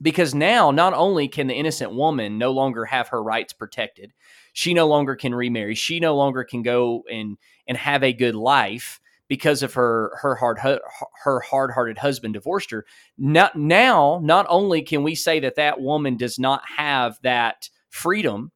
Because 0.00 0.34
now, 0.34 0.70
not 0.70 0.94
only 0.94 1.28
can 1.28 1.46
the 1.46 1.54
innocent 1.54 1.94
woman 1.94 2.36
no 2.36 2.50
longer 2.50 2.84
have 2.84 3.08
her 3.08 3.22
rights 3.22 3.52
protected, 3.52 4.12
she 4.52 4.74
no 4.74 4.86
longer 4.86 5.14
can 5.14 5.34
remarry, 5.34 5.74
she 5.74 6.00
no 6.00 6.16
longer 6.16 6.44
can 6.44 6.62
go 6.62 7.04
and, 7.10 7.38
and 7.66 7.78
have 7.78 8.02
a 8.02 8.12
good 8.12 8.34
life 8.34 9.00
because 9.28 9.62
of 9.62 9.72
her 9.74 10.12
her 10.20 10.34
hard 10.34 10.58
her 10.58 11.40
hard-hearted 11.40 11.96
husband 11.96 12.34
divorced 12.34 12.70
her. 12.70 12.84
Not, 13.16 13.56
now, 13.56 14.20
not 14.22 14.44
only 14.50 14.82
can 14.82 15.02
we 15.02 15.14
say 15.14 15.40
that 15.40 15.54
that 15.56 15.80
woman 15.80 16.18
does 16.18 16.38
not 16.38 16.62
have 16.76 17.18
that 17.22 17.70
freedom 17.88 18.52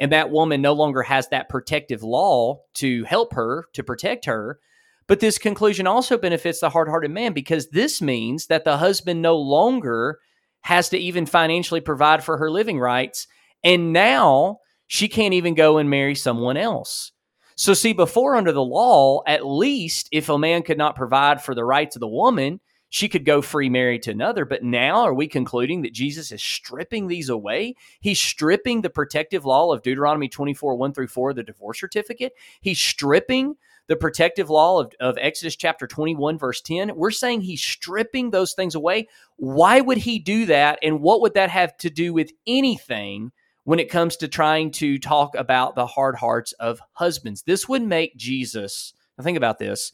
and 0.00 0.10
that 0.10 0.30
woman 0.30 0.60
no 0.62 0.72
longer 0.72 1.02
has 1.02 1.28
that 1.28 1.48
protective 1.48 2.02
law 2.02 2.62
to 2.74 3.04
help 3.04 3.34
her 3.34 3.66
to 3.74 3.84
protect 3.84 4.24
her, 4.24 4.58
but 5.06 5.20
this 5.20 5.38
conclusion 5.38 5.86
also 5.86 6.16
benefits 6.16 6.60
the 6.60 6.70
hard-hearted 6.70 7.10
man 7.10 7.32
because 7.32 7.68
this 7.68 8.00
means 8.00 8.46
that 8.46 8.64
the 8.64 8.78
husband 8.78 9.20
no 9.20 9.36
longer 9.36 10.18
has 10.62 10.88
to 10.88 10.98
even 10.98 11.26
financially 11.26 11.80
provide 11.80 12.24
for 12.24 12.38
her 12.38 12.50
living 12.50 12.80
rights 12.80 13.26
and 13.62 13.92
now 13.92 14.58
she 14.86 15.08
can't 15.08 15.34
even 15.34 15.54
go 15.54 15.78
and 15.78 15.90
marry 15.90 16.14
someone 16.14 16.56
else. 16.56 17.12
So, 17.56 17.74
see, 17.74 17.92
before 17.92 18.36
under 18.36 18.52
the 18.52 18.64
law, 18.64 19.20
at 19.26 19.46
least 19.46 20.08
if 20.12 20.28
a 20.28 20.38
man 20.38 20.62
could 20.62 20.78
not 20.78 20.96
provide 20.96 21.42
for 21.42 21.54
the 21.54 21.64
rights 21.64 21.94
of 21.94 22.00
the 22.00 22.08
woman, 22.08 22.60
she 22.90 23.08
could 23.08 23.24
go 23.24 23.40
free 23.40 23.70
married 23.70 24.02
to 24.02 24.10
another. 24.10 24.44
But 24.44 24.62
now, 24.62 25.02
are 25.02 25.14
we 25.14 25.28
concluding 25.28 25.82
that 25.82 25.94
Jesus 25.94 26.30
is 26.30 26.42
stripping 26.42 27.06
these 27.06 27.28
away? 27.28 27.76
He's 28.00 28.20
stripping 28.20 28.82
the 28.82 28.90
protective 28.90 29.44
law 29.44 29.72
of 29.72 29.82
Deuteronomy 29.82 30.28
24, 30.28 30.76
1 30.76 30.92
through 30.92 31.06
4, 31.06 31.32
the 31.32 31.42
divorce 31.42 31.80
certificate. 31.80 32.34
He's 32.60 32.78
stripping 32.78 33.56
the 33.86 33.96
protective 33.96 34.50
law 34.50 34.80
of, 34.80 34.92
of 35.00 35.16
Exodus 35.18 35.56
chapter 35.56 35.86
21, 35.86 36.38
verse 36.38 36.60
10. 36.60 36.94
We're 36.94 37.10
saying 37.10 37.40
he's 37.40 37.62
stripping 37.62 38.30
those 38.30 38.52
things 38.52 38.74
away. 38.74 39.08
Why 39.36 39.80
would 39.80 39.98
he 39.98 40.18
do 40.18 40.46
that? 40.46 40.78
And 40.82 41.00
what 41.00 41.20
would 41.22 41.34
that 41.34 41.50
have 41.50 41.76
to 41.78 41.90
do 41.90 42.12
with 42.12 42.30
anything 42.46 43.32
when 43.64 43.78
it 43.78 43.90
comes 43.90 44.16
to 44.16 44.28
trying 44.28 44.70
to 44.72 44.98
talk 44.98 45.34
about 45.36 45.74
the 45.74 45.86
hard 45.86 46.16
hearts 46.16 46.52
of 46.54 46.80
husbands. 46.92 47.42
This 47.42 47.68
would 47.68 47.82
make 47.82 48.16
Jesus, 48.16 48.94
now 49.16 49.24
think 49.24 49.36
about 49.36 49.58
this. 49.58 49.92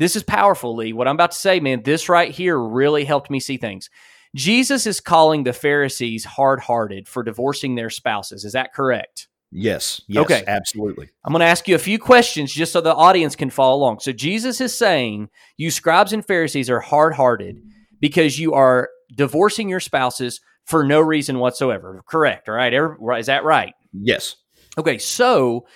This 0.00 0.16
is 0.16 0.22
powerful, 0.22 0.74
Lee. 0.74 0.94
What 0.94 1.06
I'm 1.06 1.14
about 1.14 1.32
to 1.32 1.36
say, 1.36 1.60
man, 1.60 1.82
this 1.82 2.08
right 2.08 2.30
here 2.30 2.58
really 2.58 3.04
helped 3.04 3.30
me 3.30 3.38
see 3.38 3.58
things. 3.58 3.90
Jesus 4.34 4.86
is 4.86 4.98
calling 4.98 5.44
the 5.44 5.52
Pharisees 5.52 6.24
hard 6.24 6.58
hearted 6.58 7.06
for 7.06 7.22
divorcing 7.22 7.74
their 7.74 7.90
spouses. 7.90 8.46
Is 8.46 8.54
that 8.54 8.72
correct? 8.72 9.28
Yes. 9.52 10.00
Yes. 10.08 10.24
Okay. 10.24 10.42
Absolutely. 10.46 11.10
I'm 11.22 11.34
going 11.34 11.40
to 11.40 11.46
ask 11.46 11.68
you 11.68 11.74
a 11.74 11.78
few 11.78 11.98
questions 11.98 12.50
just 12.50 12.72
so 12.72 12.80
the 12.80 12.94
audience 12.94 13.36
can 13.36 13.50
follow 13.50 13.76
along. 13.76 14.00
So, 14.00 14.10
Jesus 14.10 14.62
is 14.62 14.74
saying, 14.74 15.28
You 15.58 15.70
scribes 15.70 16.14
and 16.14 16.24
Pharisees 16.24 16.70
are 16.70 16.80
hard 16.80 17.12
hearted 17.12 17.60
because 18.00 18.38
you 18.38 18.54
are 18.54 18.88
divorcing 19.14 19.68
your 19.68 19.80
spouses 19.80 20.40
for 20.64 20.82
no 20.82 21.00
reason 21.00 21.40
whatsoever. 21.40 22.02
Correct. 22.08 22.48
All 22.48 22.54
right. 22.54 22.72
Is 22.72 23.26
that 23.26 23.44
right? 23.44 23.74
Yes. 23.92 24.36
Okay. 24.78 24.96
So 24.96 25.66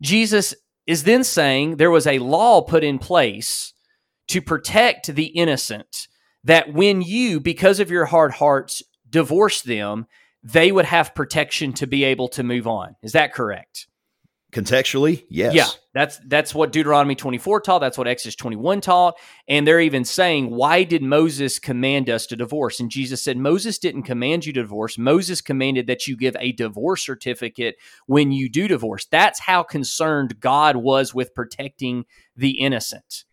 Jesus 0.00 0.54
is 0.88 1.04
then 1.04 1.22
saying 1.22 1.76
there 1.76 1.90
was 1.90 2.06
a 2.06 2.18
law 2.18 2.62
put 2.62 2.82
in 2.82 2.98
place 2.98 3.74
to 4.28 4.40
protect 4.40 5.14
the 5.14 5.26
innocent, 5.26 6.08
that 6.42 6.72
when 6.72 7.02
you, 7.02 7.40
because 7.40 7.78
of 7.78 7.90
your 7.90 8.06
hard 8.06 8.32
hearts, 8.32 8.82
divorce 9.08 9.60
them, 9.60 10.06
they 10.42 10.72
would 10.72 10.86
have 10.86 11.14
protection 11.14 11.74
to 11.74 11.86
be 11.86 12.04
able 12.04 12.28
to 12.28 12.42
move 12.42 12.66
on. 12.66 12.96
Is 13.02 13.12
that 13.12 13.34
correct? 13.34 13.86
Contextually, 14.50 15.24
yes. 15.28 15.54
Yeah, 15.54 15.68
that's 15.92 16.18
that's 16.26 16.54
what 16.54 16.72
Deuteronomy 16.72 17.14
24 17.14 17.60
taught, 17.60 17.80
that's 17.80 17.98
what 17.98 18.08
Exodus 18.08 18.34
21 18.34 18.80
taught, 18.80 19.14
and 19.46 19.66
they're 19.66 19.80
even 19.80 20.06
saying, 20.06 20.48
"Why 20.48 20.84
did 20.84 21.02
Moses 21.02 21.58
command 21.58 22.08
us 22.08 22.26
to 22.28 22.36
divorce?" 22.36 22.80
And 22.80 22.90
Jesus 22.90 23.22
said, 23.22 23.36
"Moses 23.36 23.78
didn't 23.78 24.04
command 24.04 24.46
you 24.46 24.54
to 24.54 24.62
divorce. 24.62 24.96
Moses 24.96 25.42
commanded 25.42 25.86
that 25.86 26.06
you 26.06 26.16
give 26.16 26.34
a 26.40 26.52
divorce 26.52 27.04
certificate 27.04 27.76
when 28.06 28.32
you 28.32 28.48
do 28.48 28.68
divorce." 28.68 29.06
That's 29.10 29.40
how 29.40 29.62
concerned 29.62 30.40
God 30.40 30.76
was 30.76 31.14
with 31.14 31.34
protecting 31.34 32.06
the 32.34 32.52
innocent. 32.52 33.24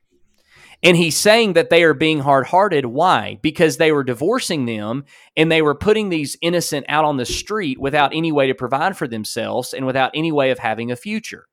And 0.85 0.95
he's 0.95 1.17
saying 1.17 1.53
that 1.53 1.71
they 1.71 1.83
are 1.83 1.95
being 1.95 2.19
hard 2.19 2.45
hearted. 2.45 2.85
Why? 2.85 3.39
Because 3.41 3.77
they 3.77 3.91
were 3.91 4.03
divorcing 4.03 4.65
them 4.65 5.05
and 5.35 5.51
they 5.51 5.63
were 5.63 5.73
putting 5.73 6.09
these 6.09 6.37
innocent 6.41 6.85
out 6.87 7.03
on 7.03 7.17
the 7.17 7.25
street 7.25 7.79
without 7.79 8.13
any 8.13 8.31
way 8.31 8.45
to 8.45 8.53
provide 8.53 8.95
for 8.95 9.07
themselves 9.07 9.73
and 9.73 9.87
without 9.87 10.11
any 10.13 10.31
way 10.31 10.51
of 10.51 10.59
having 10.59 10.91
a 10.91 10.95
future. 10.95 11.47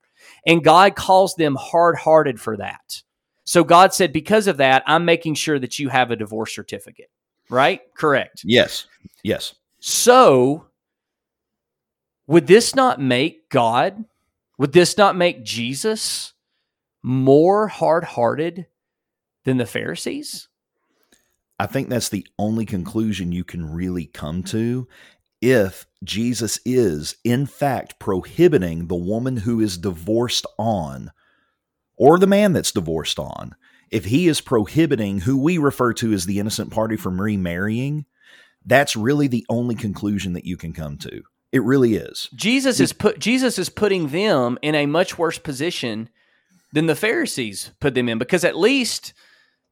And 0.46 0.62
God 0.62 0.96
calls 0.96 1.34
them 1.34 1.56
hard 1.58 1.96
hearted 1.96 2.38
for 2.38 2.58
that. 2.58 3.02
So 3.44 3.64
God 3.64 3.94
said, 3.94 4.12
because 4.12 4.48
of 4.48 4.58
that, 4.58 4.82
I'm 4.86 5.06
making 5.06 5.36
sure 5.36 5.58
that 5.58 5.78
you 5.78 5.88
have 5.88 6.10
a 6.10 6.16
divorce 6.16 6.54
certificate. 6.54 7.10
Right? 7.48 7.80
Correct. 7.94 8.42
Yes. 8.44 8.86
Yes. 9.22 9.54
So 9.80 10.66
would 12.26 12.46
this 12.46 12.74
not 12.74 13.00
make 13.00 13.48
God, 13.48 14.04
would 14.58 14.74
this 14.74 14.98
not 14.98 15.16
make 15.16 15.42
Jesus 15.42 16.34
more 17.02 17.66
hard 17.68 18.04
hearted 18.04 18.66
than 19.44 19.56
the 19.56 19.66
Pharisees? 19.66 20.48
I 21.58 21.66
think 21.66 21.88
that's 21.88 22.08
the 22.08 22.26
only 22.38 22.66
conclusion 22.66 23.32
you 23.32 23.44
can 23.44 23.72
really 23.72 24.06
come 24.06 24.42
to 24.44 24.88
if 25.40 25.86
Jesus 26.04 26.58
is, 26.64 27.16
in 27.24 27.46
fact, 27.46 27.98
prohibiting 27.98 28.86
the 28.86 28.96
woman 28.96 29.38
who 29.38 29.60
is 29.60 29.78
divorced 29.78 30.46
on 30.58 31.10
or 31.96 32.18
the 32.18 32.26
man 32.26 32.52
that's 32.52 32.72
divorced 32.72 33.18
on. 33.18 33.54
If 33.90 34.06
he 34.06 34.26
is 34.26 34.40
prohibiting 34.40 35.20
who 35.20 35.36
we 35.36 35.58
refer 35.58 35.92
to 35.94 36.12
as 36.12 36.24
the 36.26 36.38
innocent 36.38 36.70
party 36.70 36.96
from 36.96 37.20
remarrying, 37.20 38.06
that's 38.64 38.96
really 38.96 39.26
the 39.26 39.44
only 39.48 39.74
conclusion 39.74 40.32
that 40.32 40.46
you 40.46 40.56
can 40.56 40.72
come 40.72 40.96
to. 40.98 41.22
It 41.52 41.62
really 41.62 41.96
is. 41.96 42.30
Jesus 42.34 42.80
is 42.80 42.94
put 42.94 43.18
Jesus 43.18 43.58
is 43.58 43.68
putting 43.68 44.08
them 44.08 44.58
in 44.62 44.74
a 44.74 44.86
much 44.86 45.18
worse 45.18 45.38
position 45.38 46.08
than 46.72 46.86
the 46.86 46.96
Pharisees 46.96 47.72
put 47.78 47.94
them 47.94 48.08
in 48.08 48.16
because 48.16 48.44
at 48.44 48.56
least 48.56 49.12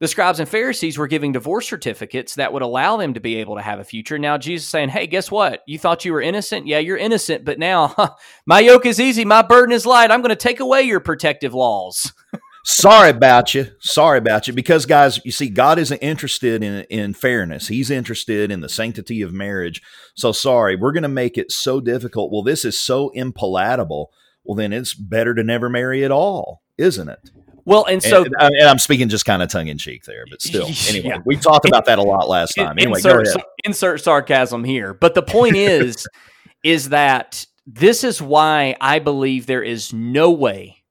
the 0.01 0.07
scribes 0.07 0.39
and 0.39 0.49
Pharisees 0.49 0.97
were 0.97 1.05
giving 1.05 1.31
divorce 1.31 1.67
certificates 1.67 2.33
that 2.35 2.51
would 2.51 2.63
allow 2.63 2.97
them 2.97 3.13
to 3.13 3.19
be 3.19 3.35
able 3.35 3.55
to 3.55 3.61
have 3.61 3.79
a 3.79 3.83
future. 3.83 4.17
Now 4.17 4.35
Jesus 4.39 4.67
saying, 4.67 4.89
"Hey, 4.89 5.05
guess 5.05 5.29
what? 5.29 5.61
You 5.67 5.77
thought 5.77 6.03
you 6.03 6.11
were 6.11 6.21
innocent? 6.21 6.65
Yeah, 6.65 6.79
you're 6.79 6.97
innocent, 6.97 7.45
but 7.45 7.59
now 7.59 7.89
huh, 7.89 8.15
my 8.47 8.59
yoke 8.61 8.87
is 8.87 8.99
easy, 8.99 9.25
my 9.25 9.43
burden 9.43 9.71
is 9.71 9.85
light. 9.85 10.09
I'm 10.09 10.21
going 10.21 10.29
to 10.29 10.35
take 10.35 10.59
away 10.59 10.81
your 10.81 10.99
protective 10.99 11.53
laws." 11.53 12.11
sorry 12.65 13.11
about 13.11 13.53
you. 13.53 13.67
Sorry 13.79 14.17
about 14.17 14.47
you. 14.47 14.53
Because 14.53 14.87
guys, 14.87 15.23
you 15.23 15.31
see, 15.31 15.49
God 15.49 15.77
isn't 15.77 15.99
interested 15.99 16.63
in 16.63 16.81
in 16.89 17.13
fairness. 17.13 17.67
He's 17.67 17.91
interested 17.91 18.51
in 18.51 18.61
the 18.61 18.69
sanctity 18.69 19.21
of 19.21 19.31
marriage. 19.31 19.83
So 20.15 20.31
sorry, 20.31 20.75
we're 20.75 20.93
going 20.93 21.03
to 21.03 21.09
make 21.09 21.37
it 21.37 21.51
so 21.51 21.79
difficult. 21.79 22.31
Well, 22.31 22.43
this 22.43 22.65
is 22.65 22.81
so 22.81 23.11
impalatable. 23.15 24.07
Well, 24.43 24.55
then 24.55 24.73
it's 24.73 24.95
better 24.95 25.35
to 25.35 25.43
never 25.43 25.69
marry 25.69 26.03
at 26.03 26.09
all, 26.09 26.63
isn't 26.79 27.07
it? 27.07 27.29
Well, 27.65 27.85
and 27.85 28.01
so 28.01 28.23
and, 28.23 28.35
uh, 28.39 28.49
and, 28.59 28.69
I'm 28.69 28.79
speaking 28.79 29.09
just 29.09 29.25
kind 29.25 29.41
of 29.41 29.49
tongue 29.49 29.67
in 29.67 29.77
cheek 29.77 30.03
there, 30.03 30.25
but 30.29 30.41
still, 30.41 30.65
anyway, 30.89 31.09
yeah. 31.09 31.17
we 31.25 31.37
talked 31.37 31.67
about 31.67 31.85
that 31.85 31.99
a 31.99 32.03
lot 32.03 32.27
last 32.27 32.53
time. 32.53 32.77
Anyway, 32.77 32.97
insert, 32.97 33.27
insert 33.63 34.01
sarcasm 34.01 34.63
here, 34.63 34.93
but 34.93 35.15
the 35.15 35.21
point 35.21 35.55
is, 35.55 36.07
is 36.63 36.89
that 36.89 37.45
this 37.65 38.03
is 38.03 38.21
why 38.21 38.75
I 38.81 38.99
believe 38.99 39.45
there 39.45 39.63
is 39.63 39.93
no 39.93 40.31
way, 40.31 40.83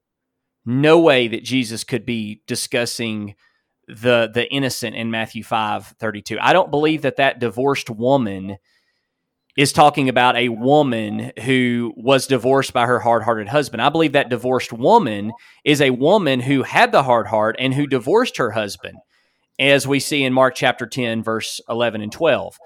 no 0.65 0.99
way 0.99 1.27
that 1.27 1.43
Jesus 1.43 1.83
could 1.83 2.05
be 2.05 2.41
discussing 2.47 3.35
the 3.87 4.29
the 4.33 4.49
innocent 4.51 4.95
in 4.95 5.11
Matthew 5.11 5.43
five 5.43 5.87
thirty 5.99 6.21
two. 6.21 6.37
I 6.39 6.53
don't 6.53 6.71
believe 6.71 7.01
that 7.01 7.17
that 7.17 7.39
divorced 7.39 7.89
woman 7.89 8.57
is 9.57 9.73
talking 9.73 10.09
about 10.09 10.37
a 10.37 10.49
woman 10.49 11.31
who 11.43 11.93
was 11.97 12.27
divorced 12.27 12.73
by 12.73 12.85
her 12.85 12.99
hard 12.99 13.23
hearted 13.23 13.49
husband. 13.49 13.81
I 13.81 13.89
believe 13.89 14.13
that 14.13 14.29
divorced 14.29 14.71
woman 14.71 15.33
is 15.63 15.81
a 15.81 15.89
woman 15.89 16.39
who 16.39 16.63
had 16.63 16.91
the 16.91 17.03
hard 17.03 17.27
heart 17.27 17.55
and 17.59 17.73
who 17.73 17.87
divorced 17.87 18.37
her 18.37 18.51
husband, 18.51 18.97
as 19.59 19.87
we 19.87 19.99
see 19.99 20.23
in 20.23 20.33
Mark 20.33 20.55
chapter 20.55 20.85
10, 20.85 21.23
verse 21.23 21.59
11 21.69 22.01
and 22.01 22.11
12. 22.11 22.57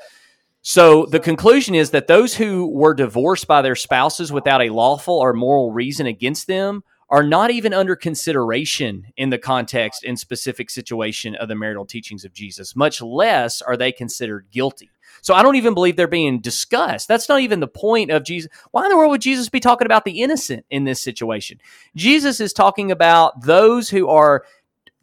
So 0.62 1.06
the 1.06 1.20
conclusion 1.20 1.76
is 1.76 1.92
that 1.92 2.08
those 2.08 2.36
who 2.36 2.68
were 2.68 2.96
divorced 2.96 3.48
by 3.48 3.62
their 3.62 3.76
spouses 3.76 4.32
without 4.32 4.64
a 4.64 4.70
lawful 4.70 5.16
or 5.16 5.34
moral 5.34 5.72
reason 5.72 6.08
against 6.08 6.48
them 6.48 6.84
are 7.10 7.24
not 7.24 7.52
even 7.52 7.74
under 7.74 7.96
consideration 7.96 9.06
in 9.16 9.30
the 9.30 9.38
context 9.38 10.04
and 10.04 10.18
specific 10.18 10.72
situation 10.72 11.36
of 11.36 11.48
the 11.48 11.56
marital 11.56 11.86
teachings 11.86 12.26
of 12.26 12.34
Jesus, 12.34 12.76
much 12.76 13.00
less 13.00 13.62
are 13.62 13.78
they 13.78 13.92
considered 13.92 14.48
guilty. 14.52 14.90
So 15.26 15.34
I 15.34 15.42
don't 15.42 15.56
even 15.56 15.74
believe 15.74 15.96
they're 15.96 16.08
being 16.08 16.40
discussed. 16.40 17.08
That's 17.08 17.28
not 17.28 17.42
even 17.42 17.60
the 17.60 17.68
point 17.68 18.12
of 18.12 18.24
Jesus. 18.24 18.52
Why 18.70 18.84
in 18.84 18.92
the 18.92 18.96
world 18.96 19.10
would 19.10 19.22
Jesus 19.22 19.50
be 19.50 19.60
talking 19.60 19.88
about 19.88 20.06
the 20.06 20.22
innocent 20.22 20.68
in 20.70 20.84
this 20.84 21.02
situation? 21.02 21.60
Jesus 21.96 22.40
is 22.40 22.54
talking 22.54 22.92
about 22.92 23.42
those 23.42 23.90
who 23.90 24.08
are 24.08 24.46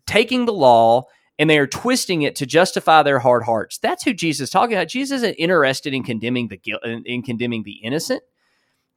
taking 0.07 0.47
the 0.47 0.53
law 0.53 1.07
and 1.41 1.51
they 1.51 1.59
are 1.59 1.67
twisting 1.67 2.23
it 2.23 2.37
to 2.37 2.47
justify 2.47 3.03
their 3.03 3.19
hard 3.19 3.43
hearts. 3.43 3.79
That's 3.79 4.05
who 4.05 4.15
Jesus 4.15 4.45
is 4.45 4.51
talking 4.51 4.77
about. 4.77 4.87
Jesus 4.87 5.17
isn't 5.23 5.35
interested 5.35 5.93
in 5.93 6.05
condemning 6.05 6.47
the 6.47 6.57
guilt 6.57 6.85
in 6.85 7.23
condemning 7.23 7.65
the 7.65 7.81
innocent. 7.83 8.23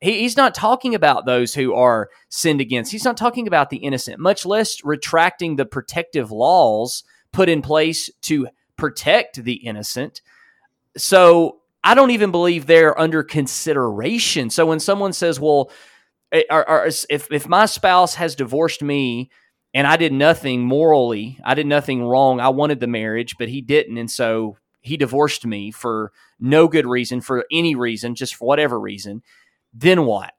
He, 0.02 0.20
he's 0.20 0.38
not 0.38 0.54
talking 0.54 0.94
about 0.94 1.26
those 1.26 1.56
who 1.56 1.74
are 1.74 2.12
sinned 2.30 2.62
against. 2.62 2.92
He's 2.92 3.04
not 3.04 3.18
talking 3.18 3.48
about 3.48 3.72
the 3.72 3.78
innocent, 3.78 4.20
much 4.20 4.46
less 4.46 4.78
retracting 4.84 5.56
the 5.56 5.66
protective 5.66 6.30
laws 6.30 7.04
put 7.34 7.50
in 7.50 7.64
place 7.64 8.12
to 8.22 8.48
protect 8.78 9.44
the 9.44 9.54
innocent. 9.54 10.22
So 10.98 11.60
I 11.84 11.94
don't 11.94 12.12
even 12.12 12.32
believe 12.32 12.66
they're 12.66 13.00
under 13.00 13.24
consideration. 13.24 14.50
So 14.50 14.66
when 14.66 14.80
someone 14.80 15.14
says, 15.14 15.40
well, 15.40 15.72
eh, 16.32 16.44
are, 16.50 16.88
if, 17.10 17.28
if 17.32 17.48
my 17.48 17.66
spouse 17.66 18.16
has 18.16 18.36
divorced 18.36 18.82
me 18.82 19.30
and 19.76 19.86
I 19.86 19.98
did 19.98 20.14
nothing 20.14 20.62
morally. 20.62 21.38
I 21.44 21.54
did 21.54 21.68
nothing 21.68 22.02
wrong. 22.02 22.40
I 22.40 22.48
wanted 22.48 22.80
the 22.80 22.88
marriage, 22.88 23.36
but 23.38 23.50
he 23.50 23.62
didn't. 23.62 23.98
And 23.98 24.10
so 24.10 24.58
he 24.80 24.96
divorced 24.96 25.46
me 25.46 25.70
for 25.70 26.14
no 26.40 26.70
good 26.70 26.88
reason, 26.88 27.20
for 27.20 27.46
any 27.52 27.76
reason, 27.76 28.16
just 28.16 28.36
for 28.36 28.48
whatever 28.48 28.80
reason. 28.80 29.22
Then 29.74 30.06
what? 30.06 30.32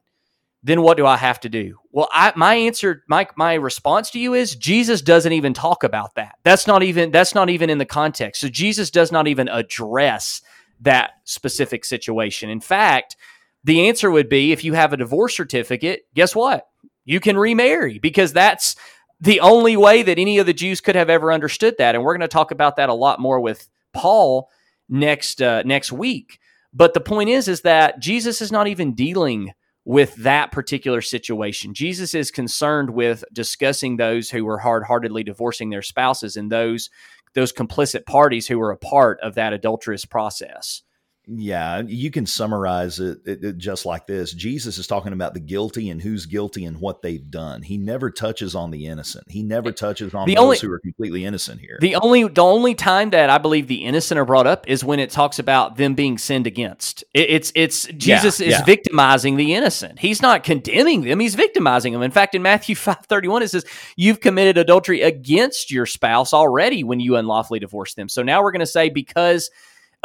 Then 0.62 0.80
what 0.80 0.96
do 0.96 1.04
I 1.04 1.18
have 1.18 1.38
to 1.40 1.50
do? 1.50 1.76
Well, 1.92 2.08
I, 2.12 2.32
my 2.34 2.54
answer, 2.54 3.04
my 3.08 3.28
my 3.36 3.54
response 3.54 4.10
to 4.12 4.18
you 4.18 4.32
is 4.32 4.56
Jesus 4.56 5.02
doesn't 5.02 5.32
even 5.32 5.52
talk 5.52 5.84
about 5.84 6.14
that. 6.14 6.36
That's 6.42 6.66
not 6.66 6.82
even 6.82 7.10
that's 7.10 7.34
not 7.34 7.50
even 7.50 7.68
in 7.68 7.76
the 7.76 7.84
context. 7.84 8.40
So 8.40 8.48
Jesus 8.48 8.90
does 8.90 9.12
not 9.12 9.28
even 9.28 9.48
address 9.48 10.40
that 10.80 11.12
specific 11.24 11.84
situation. 11.84 12.50
In 12.50 12.60
fact, 12.60 13.16
the 13.64 13.88
answer 13.88 14.10
would 14.10 14.28
be 14.28 14.52
if 14.52 14.62
you 14.64 14.74
have 14.74 14.92
a 14.92 14.96
divorce 14.96 15.36
certificate, 15.36 16.06
guess 16.14 16.34
what? 16.34 16.68
You 17.04 17.20
can 17.20 17.36
remarry 17.36 17.98
because 17.98 18.32
that's 18.32 18.76
the 19.20 19.40
only 19.40 19.76
way 19.76 20.02
that 20.02 20.18
any 20.18 20.38
of 20.38 20.46
the 20.46 20.52
Jews 20.52 20.80
could 20.80 20.94
have 20.94 21.10
ever 21.10 21.32
understood 21.32 21.76
that. 21.78 21.94
And 21.94 22.04
we're 22.04 22.12
going 22.16 22.20
to 22.20 22.28
talk 22.28 22.50
about 22.50 22.76
that 22.76 22.88
a 22.88 22.94
lot 22.94 23.20
more 23.20 23.40
with 23.40 23.68
Paul 23.92 24.50
next 24.88 25.40
uh, 25.42 25.62
next 25.64 25.90
week. 25.90 26.38
But 26.72 26.94
the 26.94 27.00
point 27.00 27.30
is, 27.30 27.48
is 27.48 27.62
that 27.62 28.00
Jesus 28.00 28.42
is 28.42 28.52
not 28.52 28.68
even 28.68 28.94
dealing 28.94 29.52
with 29.84 30.14
that 30.16 30.52
particular 30.52 31.00
situation. 31.00 31.72
Jesus 31.72 32.12
is 32.12 32.30
concerned 32.30 32.90
with 32.90 33.24
discussing 33.32 33.96
those 33.96 34.30
who 34.30 34.44
were 34.44 34.58
hard-heartedly 34.58 35.22
divorcing 35.22 35.70
their 35.70 35.80
spouses 35.82 36.36
and 36.36 36.50
those 36.50 36.90
those 37.36 37.52
complicit 37.52 38.04
parties 38.06 38.48
who 38.48 38.58
were 38.58 38.72
a 38.72 38.76
part 38.76 39.20
of 39.20 39.36
that 39.36 39.52
adulterous 39.52 40.04
process. 40.04 40.82
Yeah, 41.28 41.82
you 41.84 42.12
can 42.12 42.24
summarize 42.24 43.00
it, 43.00 43.18
it, 43.26 43.44
it, 43.44 43.58
just 43.58 43.84
like 43.84 44.06
this. 44.06 44.32
Jesus 44.32 44.78
is 44.78 44.86
talking 44.86 45.12
about 45.12 45.34
the 45.34 45.40
guilty 45.40 45.90
and 45.90 46.00
who's 46.00 46.24
guilty 46.24 46.64
and 46.64 46.80
what 46.80 47.02
they've 47.02 47.30
done. 47.30 47.62
He 47.62 47.78
never 47.78 48.10
touches 48.10 48.54
on 48.54 48.70
the 48.70 48.86
innocent. 48.86 49.24
He 49.28 49.42
never 49.42 49.72
touches 49.72 50.14
on 50.14 50.28
the 50.28 50.36
those 50.36 50.42
only, 50.42 50.58
who 50.58 50.72
are 50.72 50.78
completely 50.78 51.24
innocent 51.24 51.60
here. 51.60 51.78
The 51.80 51.96
only 51.96 52.28
the 52.28 52.44
only 52.44 52.76
time 52.76 53.10
that 53.10 53.28
I 53.28 53.38
believe 53.38 53.66
the 53.66 53.84
innocent 53.84 54.20
are 54.20 54.24
brought 54.24 54.46
up 54.46 54.68
is 54.68 54.84
when 54.84 55.00
it 55.00 55.10
talks 55.10 55.40
about 55.40 55.76
them 55.76 55.94
being 55.94 56.16
sinned 56.16 56.46
against. 56.46 57.02
It, 57.12 57.30
it's 57.30 57.52
it's 57.56 57.86
Jesus 57.86 58.38
yeah, 58.38 58.46
is 58.46 58.52
yeah. 58.52 58.64
victimizing 58.64 59.36
the 59.36 59.54
innocent. 59.54 59.98
He's 59.98 60.22
not 60.22 60.44
condemning 60.44 61.02
them. 61.02 61.18
He's 61.18 61.34
victimizing 61.34 61.92
them. 61.92 62.02
In 62.02 62.12
fact, 62.12 62.36
in 62.36 62.42
Matthew 62.42 62.76
five 62.76 63.04
thirty 63.06 63.26
one, 63.26 63.42
it 63.42 63.48
says 63.48 63.64
you've 63.96 64.20
committed 64.20 64.58
adultery 64.58 65.02
against 65.02 65.72
your 65.72 65.86
spouse 65.86 66.32
already 66.32 66.84
when 66.84 67.00
you 67.00 67.16
unlawfully 67.16 67.58
divorce 67.58 67.94
them. 67.94 68.08
So 68.08 68.22
now 68.22 68.44
we're 68.44 68.52
going 68.52 68.60
to 68.60 68.66
say 68.66 68.90
because 68.90 69.50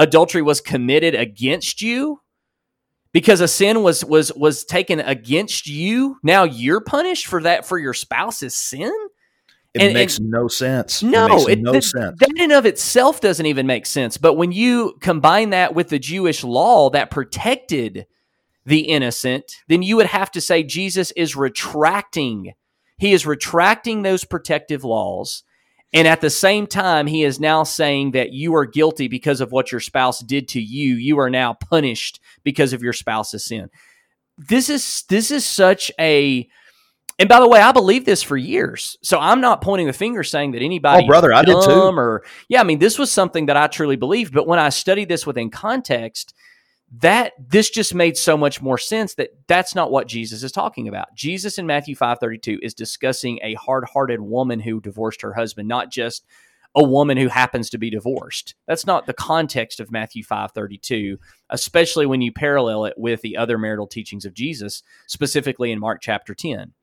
adultery 0.01 0.41
was 0.41 0.59
committed 0.59 1.15
against 1.15 1.81
you? 1.81 2.21
Because 3.13 3.41
a 3.41 3.47
sin 3.47 3.83
was 3.83 4.03
was 4.03 4.33
was 4.33 4.63
taken 4.63 4.99
against 4.99 5.67
you 5.67 6.17
now 6.23 6.43
you're 6.43 6.81
punished 6.81 7.27
for 7.27 7.41
that 7.43 7.65
for 7.65 7.77
your 7.77 7.93
spouse's 7.93 8.55
sin? 8.55 8.93
It 9.73 9.81
and, 9.81 9.93
makes 9.93 10.17
and 10.17 10.29
no 10.29 10.47
sense. 10.47 11.01
No 11.03 11.47
it, 11.47 11.59
it 11.59 11.61
no 11.61 11.79
sense. 11.79 12.19
that 12.19 12.33
in 12.37 12.51
of 12.51 12.65
itself 12.65 13.21
doesn't 13.21 13.45
even 13.45 13.67
make 13.67 13.85
sense. 13.85 14.17
But 14.17 14.33
when 14.33 14.51
you 14.51 14.97
combine 15.01 15.51
that 15.51 15.75
with 15.75 15.89
the 15.89 15.99
jewish 15.99 16.43
law 16.43 16.89
that 16.89 17.11
protected 17.11 18.07
the 18.65 18.81
innocent 18.81 19.55
then 19.67 19.81
you 19.81 19.95
would 19.97 20.05
have 20.05 20.29
to 20.31 20.41
say 20.41 20.63
jesus 20.63 21.11
is 21.11 21.35
retracting. 21.35 22.53
He 22.97 23.11
is 23.11 23.25
retracting 23.25 24.03
those 24.03 24.23
protective 24.23 24.83
laws 24.83 25.43
and 25.93 26.07
at 26.07 26.21
the 26.21 26.29
same 26.29 26.67
time, 26.67 27.05
he 27.05 27.23
is 27.23 27.39
now 27.39 27.63
saying 27.63 28.11
that 28.11 28.31
you 28.31 28.55
are 28.55 28.65
guilty 28.65 29.07
because 29.07 29.41
of 29.41 29.51
what 29.51 29.71
your 29.71 29.81
spouse 29.81 30.19
did 30.19 30.47
to 30.49 30.61
you. 30.61 30.95
You 30.95 31.19
are 31.19 31.29
now 31.29 31.53
punished 31.53 32.21
because 32.43 32.71
of 32.71 32.81
your 32.81 32.93
spouse's 32.93 33.45
sin. 33.45 33.69
This 34.37 34.69
is 34.69 35.03
this 35.09 35.31
is 35.31 35.45
such 35.45 35.91
a 35.99 36.47
and 37.19 37.27
by 37.29 37.39
the 37.39 37.47
way, 37.47 37.59
I 37.59 37.71
believe 37.71 38.05
this 38.05 38.23
for 38.23 38.37
years. 38.37 38.97
So 39.03 39.19
I'm 39.19 39.41
not 39.41 39.61
pointing 39.61 39.85
the 39.85 39.93
finger 39.93 40.23
saying 40.23 40.51
that 40.51 40.61
oh, 40.61 40.65
anybody 40.65 41.03
Oh 41.03 41.07
brother, 41.07 41.33
I 41.33 41.43
did 41.43 41.61
too. 41.61 41.71
Or 41.71 42.23
yeah, 42.47 42.61
I 42.61 42.63
mean 42.63 42.79
this 42.79 42.97
was 42.97 43.11
something 43.11 43.47
that 43.47 43.57
I 43.57 43.67
truly 43.67 43.97
believed, 43.97 44.33
but 44.33 44.47
when 44.47 44.59
I 44.59 44.69
studied 44.69 45.09
this 45.09 45.27
within 45.27 45.49
context, 45.49 46.33
that 46.99 47.33
this 47.39 47.69
just 47.69 47.95
made 47.95 48.17
so 48.17 48.35
much 48.35 48.61
more 48.61 48.77
sense 48.77 49.13
that 49.13 49.29
that's 49.47 49.75
not 49.75 49.91
what 49.91 50.07
Jesus 50.07 50.43
is 50.43 50.51
talking 50.51 50.87
about. 50.87 51.15
Jesus 51.15 51.57
in 51.57 51.65
Matthew 51.65 51.95
5:32 51.95 52.59
is 52.61 52.73
discussing 52.73 53.39
a 53.41 53.53
hard-hearted 53.53 54.19
woman 54.19 54.59
who 54.59 54.81
divorced 54.81 55.21
her 55.21 55.33
husband, 55.33 55.67
not 55.67 55.89
just 55.89 56.25
a 56.75 56.83
woman 56.83 57.17
who 57.17 57.27
happens 57.27 57.69
to 57.69 57.77
be 57.77 57.89
divorced. 57.89 58.55
That's 58.67 58.85
not 58.85 59.05
the 59.05 59.13
context 59.13 59.79
of 59.79 59.91
Matthew 59.91 60.23
5:32, 60.23 61.17
especially 61.49 62.05
when 62.05 62.21
you 62.21 62.31
parallel 62.31 62.85
it 62.85 62.93
with 62.97 63.21
the 63.21 63.37
other 63.37 63.57
marital 63.57 63.87
teachings 63.87 64.25
of 64.25 64.33
Jesus, 64.33 64.83
specifically 65.07 65.71
in 65.71 65.79
Mark 65.79 66.01
chapter 66.01 66.33
10. 66.33 66.73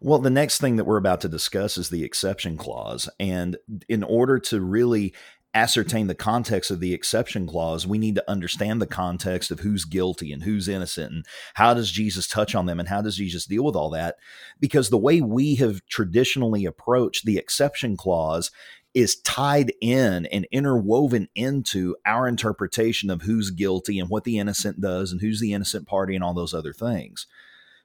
Well, 0.00 0.18
the 0.18 0.30
next 0.30 0.60
thing 0.60 0.76
that 0.76 0.84
we're 0.84 0.96
about 0.96 1.20
to 1.22 1.28
discuss 1.28 1.76
is 1.76 1.90
the 1.90 2.04
exception 2.04 2.56
clause. 2.56 3.08
And 3.20 3.56
in 3.88 4.02
order 4.02 4.38
to 4.38 4.60
really 4.60 5.14
ascertain 5.54 6.08
the 6.08 6.14
context 6.14 6.70
of 6.70 6.80
the 6.80 6.92
exception 6.92 7.46
clause, 7.46 7.86
we 7.86 7.98
need 7.98 8.16
to 8.16 8.30
understand 8.30 8.82
the 8.82 8.86
context 8.86 9.50
of 9.50 9.60
who's 9.60 9.84
guilty 9.84 10.32
and 10.32 10.42
who's 10.42 10.68
innocent 10.68 11.12
and 11.12 11.26
how 11.54 11.72
does 11.72 11.90
Jesus 11.90 12.26
touch 12.26 12.54
on 12.54 12.66
them 12.66 12.80
and 12.80 12.88
how 12.88 13.00
does 13.00 13.16
Jesus 13.16 13.46
deal 13.46 13.64
with 13.64 13.76
all 13.76 13.90
that? 13.90 14.16
Because 14.60 14.90
the 14.90 14.98
way 14.98 15.20
we 15.20 15.54
have 15.56 15.86
traditionally 15.86 16.64
approached 16.64 17.24
the 17.24 17.38
exception 17.38 17.96
clause 17.96 18.50
is 18.94 19.16
tied 19.16 19.72
in 19.80 20.26
and 20.26 20.46
interwoven 20.52 21.28
into 21.34 21.96
our 22.06 22.28
interpretation 22.28 23.10
of 23.10 23.22
who's 23.22 23.50
guilty 23.50 23.98
and 23.98 24.08
what 24.08 24.24
the 24.24 24.38
innocent 24.38 24.80
does 24.80 25.10
and 25.10 25.20
who's 25.20 25.40
the 25.40 25.52
innocent 25.52 25.86
party 25.86 26.14
and 26.14 26.22
all 26.22 26.34
those 26.34 26.54
other 26.54 26.72
things. 26.72 27.26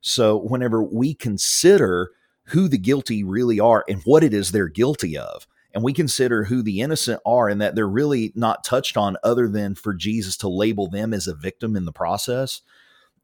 So, 0.01 0.38
whenever 0.38 0.84
we 0.84 1.13
consider 1.13 2.11
who 2.45 2.67
the 2.67 2.78
guilty 2.78 3.24
really 3.24 3.59
are 3.59 3.84
and 3.88 4.01
what 4.03 4.24
it 4.24 4.34
is 4.34 4.51
they're 4.51 4.67
guilty 4.67 5.17
of, 5.17 5.47
and 5.74 5.84
we 5.84 5.93
consider 5.93 6.43
who 6.43 6.61
the 6.61 6.82
innocent 6.82 7.22
are 7.26 7.47
and 7.47 7.61
that 7.61 7.76
they're 7.76 7.88
really 7.88 8.32
not 8.36 8.63
touched 8.63 8.97
on 8.97 9.17
other 9.24 9.47
than 9.47 9.76
for 9.76 9.93
Jesus 9.93 10.36
to 10.38 10.49
label 10.49 10.88
them 10.89 11.13
as 11.13 11.28
a 11.28 11.36
victim 11.36 11.76
in 11.76 11.86
the 11.86 11.91
process, 11.91 12.61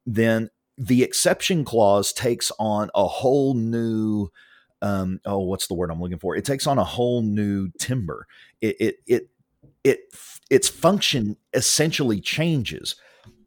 then 0.06 0.50
the 0.78 1.02
exception 1.02 1.64
clause 1.64 2.12
takes 2.12 2.52
on 2.58 2.90
a 2.94 3.06
whole 3.06 3.54
new 3.54 4.28
um, 4.82 5.20
oh 5.24 5.38
what's 5.38 5.68
the 5.68 5.74
word 5.74 5.90
i'm 5.90 6.00
looking 6.00 6.18
for? 6.18 6.36
It 6.36 6.44
takes 6.44 6.66
on 6.66 6.78
a 6.78 6.84
whole 6.84 7.22
new 7.22 7.70
timber 7.78 8.26
it 8.60 8.76
it 8.78 8.96
it, 9.06 9.28
it 9.84 10.00
its 10.50 10.68
function 10.68 11.36
essentially 11.54 12.20
changes 12.20 12.94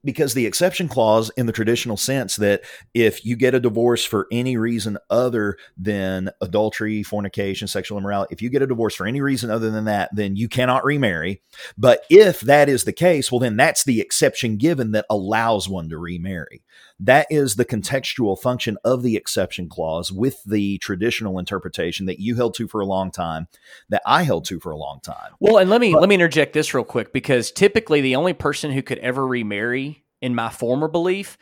because 0.03 0.33
the 0.33 0.45
exception 0.45 0.87
clause 0.87 1.29
in 1.37 1.45
the 1.45 1.51
traditional 1.51 1.97
sense 1.97 2.37
that 2.37 2.61
if 2.93 3.25
you 3.25 3.35
get 3.35 3.53
a 3.53 3.59
divorce 3.59 4.05
for 4.05 4.27
any 4.31 4.57
reason 4.57 4.97
other 5.09 5.57
than 5.77 6.29
adultery, 6.41 7.03
fornication, 7.03 7.67
sexual 7.67 7.97
immorality, 7.97 8.33
if 8.33 8.41
you 8.41 8.49
get 8.49 8.61
a 8.61 8.67
divorce 8.67 8.95
for 8.95 9.05
any 9.05 9.21
reason 9.21 9.49
other 9.49 9.69
than 9.69 9.85
that, 9.85 10.09
then 10.13 10.35
you 10.35 10.47
cannot 10.47 10.85
remarry. 10.85 11.41
But 11.77 12.03
if 12.09 12.41
that 12.41 12.69
is 12.69 12.83
the 12.83 12.93
case, 12.93 13.31
well, 13.31 13.39
then 13.39 13.57
that's 13.57 13.83
the 13.83 14.01
exception 14.01 14.57
given 14.57 14.91
that 14.91 15.05
allows 15.09 15.67
one 15.67 15.89
to 15.89 15.97
remarry. 15.97 16.63
That 16.99 17.27
is 17.29 17.55
the 17.55 17.65
contextual 17.65 18.37
function 18.37 18.77
of 18.83 19.03
the 19.03 19.15
exception 19.15 19.69
clause 19.69 20.11
with 20.11 20.43
the 20.43 20.77
traditional 20.79 21.39
interpretation 21.39 22.05
that 22.07 22.19
you 22.19 22.35
held 22.35 22.55
to 22.55 22.67
for 22.67 22.81
a 22.81 22.85
long 22.85 23.09
time, 23.09 23.47
that 23.87 24.01
I 24.05 24.23
held 24.23 24.45
to 24.45 24.59
for 24.59 24.71
a 24.71 24.77
long 24.77 24.99
time. 25.01 25.31
Well, 25.39 25.57
and 25.57 25.69
let 25.69 25.79
me 25.79 25.93
but, 25.93 26.01
let 26.01 26.09
me 26.09 26.15
interject 26.15 26.53
this 26.53 26.73
real 26.73 26.83
quick 26.83 27.13
because 27.13 27.51
typically 27.51 28.01
the 28.01 28.17
only 28.17 28.33
person 28.33 28.71
who 28.71 28.81
could 28.81 28.97
ever 28.99 29.25
remarry 29.25 30.03
in 30.21 30.35
my 30.35 30.49
former 30.49 30.89
belief 30.89 31.37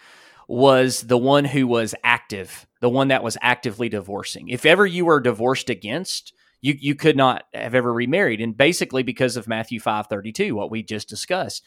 was 0.47 1.01
the 1.01 1.17
one 1.17 1.45
who 1.45 1.67
was 1.67 1.95
active, 2.03 2.67
the 2.79 2.89
one 2.89 3.09
that 3.09 3.23
was 3.23 3.37
actively 3.41 3.89
divorcing. 3.89 4.49
If 4.49 4.65
ever 4.65 4.85
you 4.85 5.05
were 5.05 5.19
divorced 5.19 5.69
against, 5.69 6.33
you 6.61 6.75
you 6.79 6.95
could 6.95 7.17
not 7.17 7.43
have 7.53 7.75
ever 7.75 7.91
remarried 7.91 8.41
and 8.41 8.55
basically 8.55 9.03
because 9.03 9.37
of 9.37 9.47
Matthew 9.47 9.79
5:32 9.79 10.53
what 10.53 10.71
we 10.71 10.83
just 10.83 11.09
discussed. 11.09 11.63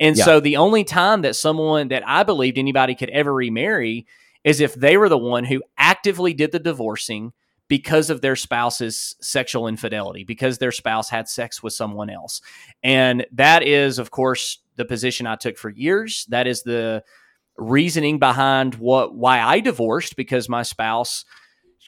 And 0.00 0.16
yeah. 0.16 0.24
so 0.24 0.40
the 0.40 0.56
only 0.56 0.84
time 0.84 1.22
that 1.22 1.36
someone 1.36 1.88
that 1.88 2.06
I 2.06 2.22
believed 2.22 2.58
anybody 2.58 2.94
could 2.94 3.10
ever 3.10 3.32
remarry 3.32 4.06
is 4.42 4.60
if 4.60 4.74
they 4.74 4.96
were 4.96 5.08
the 5.08 5.18
one 5.18 5.44
who 5.44 5.62
actively 5.78 6.34
did 6.34 6.52
the 6.52 6.58
divorcing 6.58 7.32
because 7.68 8.10
of 8.10 8.20
their 8.20 8.36
spouse's 8.36 9.16
sexual 9.20 9.66
infidelity, 9.66 10.24
because 10.24 10.58
their 10.58 10.72
spouse 10.72 11.08
had 11.08 11.28
sex 11.28 11.62
with 11.62 11.72
someone 11.72 12.10
else. 12.10 12.42
And 12.82 13.26
that 13.32 13.62
is, 13.62 13.98
of 13.98 14.10
course, 14.10 14.58
the 14.76 14.84
position 14.84 15.26
I 15.26 15.36
took 15.36 15.56
for 15.56 15.70
years. 15.70 16.26
That 16.28 16.46
is 16.46 16.62
the 16.62 17.02
reasoning 17.56 18.18
behind 18.18 18.74
what 18.74 19.14
why 19.14 19.40
I 19.40 19.60
divorced 19.60 20.16
because 20.16 20.48
my 20.48 20.62
spouse 20.62 21.24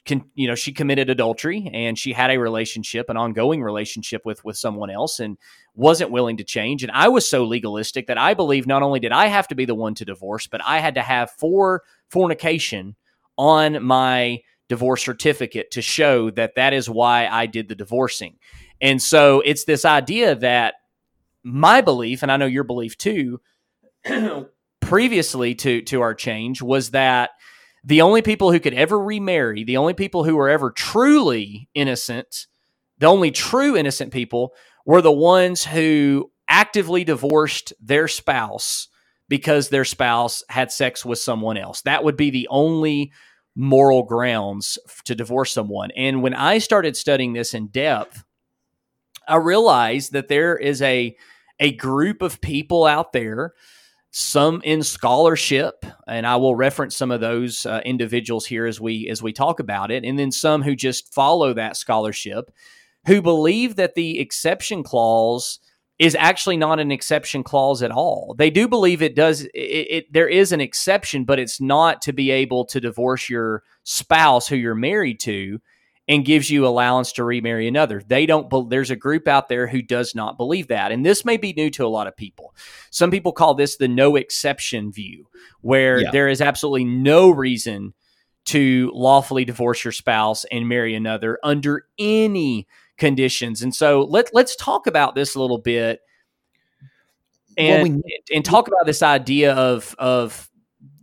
can 0.07 0.23
you 0.33 0.47
know 0.47 0.55
she 0.55 0.71
committed 0.71 1.09
adultery 1.09 1.69
and 1.73 1.99
she 1.99 2.13
had 2.13 2.31
a 2.31 2.37
relationship 2.37 3.09
an 3.09 3.17
ongoing 3.17 3.61
relationship 3.61 4.25
with 4.25 4.43
with 4.43 4.57
someone 4.57 4.89
else 4.89 5.19
and 5.19 5.37
wasn't 5.75 6.09
willing 6.09 6.37
to 6.37 6.43
change. 6.43 6.81
And 6.81 6.91
i 6.93 7.07
was 7.07 7.29
so 7.29 7.43
legalistic 7.43 8.07
that 8.07 8.17
i 8.17 8.33
believe 8.33 8.65
not 8.65 8.81
only 8.81 8.99
did 8.99 9.11
i 9.11 9.27
have 9.27 9.47
to 9.49 9.55
be 9.55 9.65
the 9.65 9.75
one 9.75 9.93
to 9.95 10.05
divorce 10.05 10.47
but 10.47 10.61
i 10.65 10.79
had 10.79 10.95
to 10.95 11.01
have 11.01 11.29
for 11.31 11.83
fornication 12.09 12.95
on 13.37 13.83
my 13.83 14.41
divorce 14.69 15.03
certificate 15.03 15.69
to 15.71 15.81
show 15.81 16.31
that 16.31 16.55
that 16.55 16.73
is 16.73 16.89
why 16.89 17.27
i 17.27 17.45
did 17.45 17.67
the 17.67 17.75
divorcing. 17.75 18.37
And 18.79 19.01
so 19.01 19.41
it's 19.41 19.65
this 19.65 19.85
idea 19.85 20.35
that 20.35 20.75
my 21.43 21.81
belief 21.81 22.23
and 22.23 22.31
i 22.31 22.37
know 22.37 22.45
your 22.45 22.63
belief 22.63 22.97
too 22.97 23.39
previously 24.81 25.53
to 25.55 25.81
to 25.81 26.01
our 26.01 26.13
change 26.13 26.61
was 26.61 26.91
that 26.91 27.31
the 27.83 28.01
only 28.01 28.21
people 28.21 28.51
who 28.51 28.59
could 28.59 28.73
ever 28.73 28.99
remarry, 28.99 29.63
the 29.63 29.77
only 29.77 29.93
people 29.93 30.23
who 30.23 30.35
were 30.35 30.49
ever 30.49 30.71
truly 30.71 31.69
innocent, 31.73 32.47
the 32.97 33.07
only 33.07 33.31
true 33.31 33.77
innocent 33.77 34.11
people 34.11 34.53
were 34.85 35.01
the 35.01 35.11
ones 35.11 35.65
who 35.65 36.31
actively 36.49 37.03
divorced 37.03 37.73
their 37.79 38.07
spouse 38.07 38.87
because 39.29 39.69
their 39.69 39.85
spouse 39.85 40.43
had 40.49 40.71
sex 40.71 41.05
with 41.05 41.19
someone 41.19 41.57
else. 41.57 41.81
That 41.81 42.03
would 42.03 42.17
be 42.17 42.29
the 42.29 42.47
only 42.49 43.11
moral 43.55 44.03
grounds 44.03 44.77
to 45.05 45.15
divorce 45.15 45.51
someone. 45.51 45.91
And 45.91 46.21
when 46.21 46.33
I 46.33 46.59
started 46.59 46.95
studying 46.95 47.33
this 47.33 47.53
in 47.53 47.67
depth, 47.67 48.23
I 49.27 49.37
realized 49.37 50.13
that 50.13 50.29
there 50.29 50.55
is 50.55 50.81
a 50.81 51.15
a 51.59 51.71
group 51.75 52.21
of 52.21 52.39
people 52.39 52.85
out 52.85 53.13
there 53.13 53.53
some 54.17 54.61
in 54.63 54.81
scholarship 54.81 55.85
and 56.07 56.25
i 56.25 56.35
will 56.35 56.55
reference 56.55 56.97
some 56.97 57.11
of 57.11 57.21
those 57.21 57.67
uh, 57.67 57.81
individuals 57.85 58.47
here 58.47 58.65
as 58.65 58.81
we 58.81 59.07
as 59.09 59.21
we 59.21 59.31
talk 59.31 59.59
about 59.59 59.91
it 59.91 60.03
and 60.03 60.17
then 60.17 60.31
some 60.31 60.63
who 60.63 60.75
just 60.75 61.13
follow 61.13 61.53
that 61.53 61.77
scholarship 61.77 62.51
who 63.05 63.21
believe 63.21 63.75
that 63.75 63.93
the 63.93 64.19
exception 64.19 64.81
clause 64.81 65.59
is 65.99 66.15
actually 66.15 66.57
not 66.57 66.79
an 66.79 66.91
exception 66.91 67.43
clause 67.43 67.81
at 67.81 67.91
all. 67.91 68.35
They 68.37 68.51
do 68.51 68.67
believe 68.67 69.01
it 69.01 69.15
does 69.15 69.41
it, 69.41 69.49
it, 69.53 70.13
there 70.13 70.27
is 70.27 70.51
an 70.51 70.61
exception 70.61 71.23
but 71.23 71.39
it's 71.39 71.61
not 71.61 72.01
to 72.03 72.13
be 72.13 72.31
able 72.31 72.65
to 72.65 72.79
divorce 72.79 73.29
your 73.29 73.63
spouse 73.83 74.47
who 74.47 74.55
you're 74.55 74.75
married 74.75 75.19
to 75.21 75.59
and 76.07 76.25
gives 76.25 76.49
you 76.49 76.65
allowance 76.65 77.11
to 77.13 77.23
remarry 77.23 77.67
another. 77.67 78.01
They 78.05 78.25
don't 78.25 78.69
there's 78.69 78.91
a 78.91 78.95
group 78.95 79.27
out 79.27 79.49
there 79.49 79.67
who 79.67 79.81
does 79.81 80.15
not 80.15 80.37
believe 80.37 80.67
that. 80.67 80.91
And 80.91 81.05
this 81.05 81.25
may 81.25 81.37
be 81.37 81.53
new 81.53 81.69
to 81.71 81.85
a 81.85 81.89
lot 81.89 82.07
of 82.07 82.15
people. 82.15 82.55
Some 82.91 83.11
people 83.11 83.33
call 83.33 83.53
this 83.53 83.75
the 83.75 83.87
no 83.87 84.15
exception 84.15 84.91
view 84.91 85.27
where 85.61 86.01
yeah. 86.01 86.11
there 86.11 86.29
is 86.29 86.41
absolutely 86.41 86.85
no 86.85 87.29
reason 87.29 87.93
to 88.45 88.89
lawfully 88.93 89.43
divorce 89.43 89.83
your 89.83 89.91
spouse 89.91 90.45
and 90.45 90.69
marry 90.69 90.95
another 90.95 91.37
under 91.43 91.85
any 91.99 92.67
conditions. 92.97 93.61
And 93.61 93.75
so 93.75 94.03
let 94.03 94.33
let's 94.33 94.55
talk 94.55 94.87
about 94.87 95.15
this 95.15 95.35
a 95.35 95.41
little 95.41 95.57
bit 95.57 95.99
and 97.57 97.89
well, 97.89 98.01
we, 98.05 98.35
and 98.35 98.45
talk 98.45 98.67
about 98.67 98.85
this 98.85 99.03
idea 99.03 99.53
of 99.53 99.95
of 99.99 100.49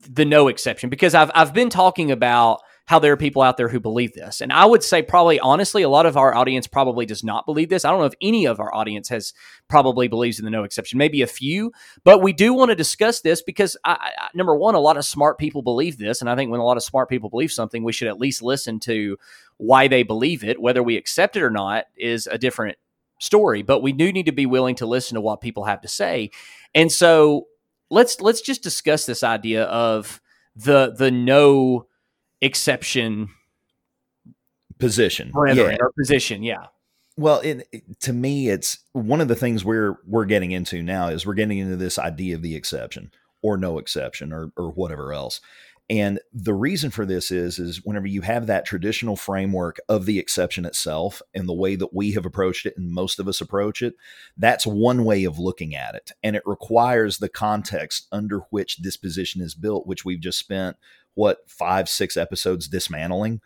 the 0.08 0.24
no 0.24 0.48
exception 0.48 0.88
because 0.88 1.14
I've 1.14 1.30
I've 1.34 1.52
been 1.52 1.70
talking 1.70 2.10
about 2.10 2.60
how 2.86 2.98
there 2.98 3.12
are 3.12 3.16
people 3.16 3.40
out 3.40 3.56
there 3.56 3.68
who 3.68 3.80
believe 3.80 4.12
this. 4.12 4.42
And 4.42 4.52
I 4.52 4.66
would 4.66 4.82
say, 4.82 5.00
probably 5.00 5.40
honestly, 5.40 5.82
a 5.82 5.88
lot 5.88 6.04
of 6.04 6.18
our 6.18 6.34
audience 6.34 6.66
probably 6.66 7.06
does 7.06 7.24
not 7.24 7.46
believe 7.46 7.70
this. 7.70 7.84
I 7.84 7.90
don't 7.90 8.00
know 8.00 8.06
if 8.06 8.14
any 8.20 8.46
of 8.46 8.60
our 8.60 8.74
audience 8.74 9.08
has 9.08 9.32
probably 9.68 10.06
believes 10.06 10.38
in 10.38 10.44
the 10.44 10.50
no 10.50 10.64
exception, 10.64 10.98
maybe 10.98 11.22
a 11.22 11.26
few, 11.26 11.72
but 12.04 12.22
we 12.22 12.34
do 12.34 12.52
want 12.52 12.70
to 12.70 12.74
discuss 12.74 13.22
this 13.22 13.40
because, 13.40 13.76
I, 13.84 13.92
I, 14.18 14.28
number 14.34 14.54
one, 14.54 14.74
a 14.74 14.80
lot 14.80 14.98
of 14.98 15.04
smart 15.06 15.38
people 15.38 15.62
believe 15.62 15.96
this. 15.96 16.20
And 16.20 16.28
I 16.28 16.36
think 16.36 16.50
when 16.50 16.60
a 16.60 16.64
lot 16.64 16.76
of 16.76 16.82
smart 16.82 17.08
people 17.08 17.30
believe 17.30 17.52
something, 17.52 17.84
we 17.84 17.92
should 17.92 18.08
at 18.08 18.20
least 18.20 18.42
listen 18.42 18.78
to 18.80 19.16
why 19.56 19.88
they 19.88 20.02
believe 20.02 20.44
it. 20.44 20.60
Whether 20.60 20.82
we 20.82 20.98
accept 20.98 21.36
it 21.36 21.42
or 21.42 21.50
not 21.50 21.86
is 21.96 22.26
a 22.26 22.36
different 22.36 22.76
story, 23.18 23.62
but 23.62 23.80
we 23.80 23.92
do 23.92 24.12
need 24.12 24.26
to 24.26 24.32
be 24.32 24.44
willing 24.44 24.74
to 24.76 24.86
listen 24.86 25.14
to 25.14 25.20
what 25.22 25.40
people 25.40 25.64
have 25.64 25.80
to 25.80 25.88
say. 25.88 26.30
And 26.74 26.92
so 26.92 27.46
let's 27.90 28.20
let's 28.20 28.42
just 28.42 28.62
discuss 28.62 29.06
this 29.06 29.22
idea 29.22 29.64
of 29.64 30.20
the 30.56 30.94
the 30.96 31.10
no 31.10 31.86
exception 32.44 33.28
position 34.78 35.32
yeah. 35.46 35.76
or 35.80 35.92
position 35.98 36.42
yeah 36.42 36.66
well 37.16 37.40
it, 37.40 37.66
it, 37.72 38.00
to 38.00 38.12
me 38.12 38.48
it's 38.48 38.78
one 38.92 39.20
of 39.20 39.28
the 39.28 39.36
things 39.36 39.64
we're 39.64 39.96
we're 40.06 40.24
getting 40.24 40.50
into 40.50 40.82
now 40.82 41.08
is 41.08 41.24
we're 41.24 41.34
getting 41.34 41.58
into 41.58 41.76
this 41.76 41.98
idea 41.98 42.34
of 42.34 42.42
the 42.42 42.56
exception 42.56 43.10
or 43.42 43.56
no 43.56 43.78
exception 43.78 44.32
or 44.32 44.50
or 44.56 44.70
whatever 44.70 45.12
else 45.12 45.40
and 45.90 46.18
the 46.32 46.54
reason 46.54 46.90
for 46.90 47.04
this 47.04 47.30
is 47.30 47.58
is 47.58 47.84
whenever 47.84 48.06
you 48.06 48.22
have 48.22 48.46
that 48.46 48.64
traditional 48.64 49.16
framework 49.16 49.78
of 49.86 50.06
the 50.06 50.18
exception 50.18 50.64
itself 50.64 51.20
and 51.34 51.46
the 51.46 51.52
way 51.52 51.76
that 51.76 51.92
we 51.92 52.12
have 52.12 52.24
approached 52.24 52.64
it 52.64 52.74
and 52.78 52.90
most 52.90 53.18
of 53.20 53.28
us 53.28 53.42
approach 53.42 53.82
it, 53.82 53.94
that's 54.38 54.66
one 54.66 55.04
way 55.04 55.24
of 55.24 55.38
looking 55.38 55.74
at 55.74 55.94
it. 55.94 56.12
And 56.22 56.36
it 56.36 56.42
requires 56.46 57.18
the 57.18 57.28
context 57.28 58.08
under 58.10 58.40
which 58.48 58.78
this 58.78 58.96
position 58.96 59.42
is 59.42 59.54
built, 59.54 59.86
which 59.86 60.06
we've 60.06 60.20
just 60.20 60.38
spent 60.38 60.78
what 61.14 61.38
five, 61.46 61.88
six 61.88 62.16
episodes 62.16 62.68
dismantling. 62.68 63.40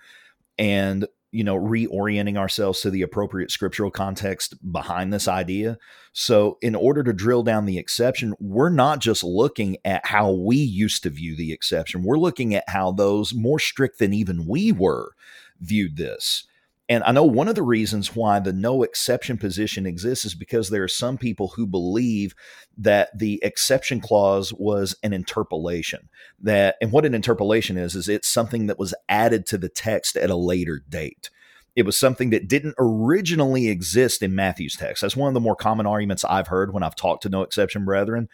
And 0.59 1.07
you 1.31 1.45
know, 1.45 1.57
reorienting 1.57 2.39
ourselves 2.39 2.81
to 2.81 2.91
the 2.91 3.03
appropriate 3.03 3.51
scriptural 3.51 3.91
context 3.91 4.55
behind 4.73 5.12
this 5.12 5.29
idea. 5.29 5.77
So, 6.14 6.57
in 6.62 6.75
order 6.75 7.03
to 7.03 7.12
drill 7.12 7.43
down 7.43 7.66
the 7.66 7.79
exception, 7.79 8.35
we're 8.41 8.71
not 8.71 9.01
just 9.01 9.23
looking 9.23 9.77
at 9.85 10.07
how 10.07 10.33
we 10.33 10.57
used 10.57 11.03
to 11.03 11.11
view 11.11 11.37
the 11.37 11.53
exception, 11.53 12.03
we're 12.03 12.19
looking 12.19 12.55
at 12.55 12.69
how 12.69 12.93
those 12.93 13.35
more 13.35 13.59
strict 13.59 13.99
than 13.99 14.14
even 14.14 14.47
we 14.47 14.73
were 14.73 15.12
viewed 15.61 15.97
this. 15.97 16.45
And 16.89 17.05
I 17.05 17.12
know 17.12 17.24
one 17.24 17.49
of 17.49 17.55
the 17.55 17.62
reasons 17.62 18.16
why 18.16 18.41
the 18.41 18.53
no 18.53 18.82
exception 18.82 19.36
position 19.36 19.84
exists 19.84 20.24
is 20.24 20.34
because 20.34 20.70
there 20.70 20.82
are 20.82 20.89
some 20.89 21.18
people 21.18 21.49
who 21.49 21.66
believe 21.66 22.34
that 22.78 23.16
the 23.16 23.39
exception 23.43 24.01
clause 24.01 24.55
was 24.55 24.97
an 25.03 25.12
interpolation. 25.12 26.09
That 26.41 26.76
and 26.80 26.91
what 26.91 27.05
an 27.05 27.14
interpolation 27.14 27.76
is 27.76 27.95
is 27.95 28.09
it's 28.09 28.28
something 28.28 28.66
that 28.68 28.78
was 28.78 28.95
added 29.09 29.45
to 29.47 29.59
the 29.59 29.68
text 29.68 30.16
at 30.16 30.30
a 30.30 30.36
later 30.36 30.82
date. 30.89 31.30
It 31.76 31.86
was 31.86 31.97
something 31.97 32.30
that 32.30 32.49
didn't 32.49 32.74
originally 32.78 33.68
exist 33.68 34.22
in 34.22 34.34
Matthew's 34.34 34.74
text. 34.74 35.03
That's 35.03 35.16
one 35.16 35.28
of 35.28 35.34
the 35.34 35.41
more 35.41 35.55
common 35.55 35.86
arguments 35.86 36.24
I've 36.24 36.49
heard 36.49 36.72
when 36.72 36.82
I've 36.82 36.97
talked 36.97 37.22
to 37.22 37.28
no 37.28 37.43
exception 37.43 37.84
brethren 37.84 38.28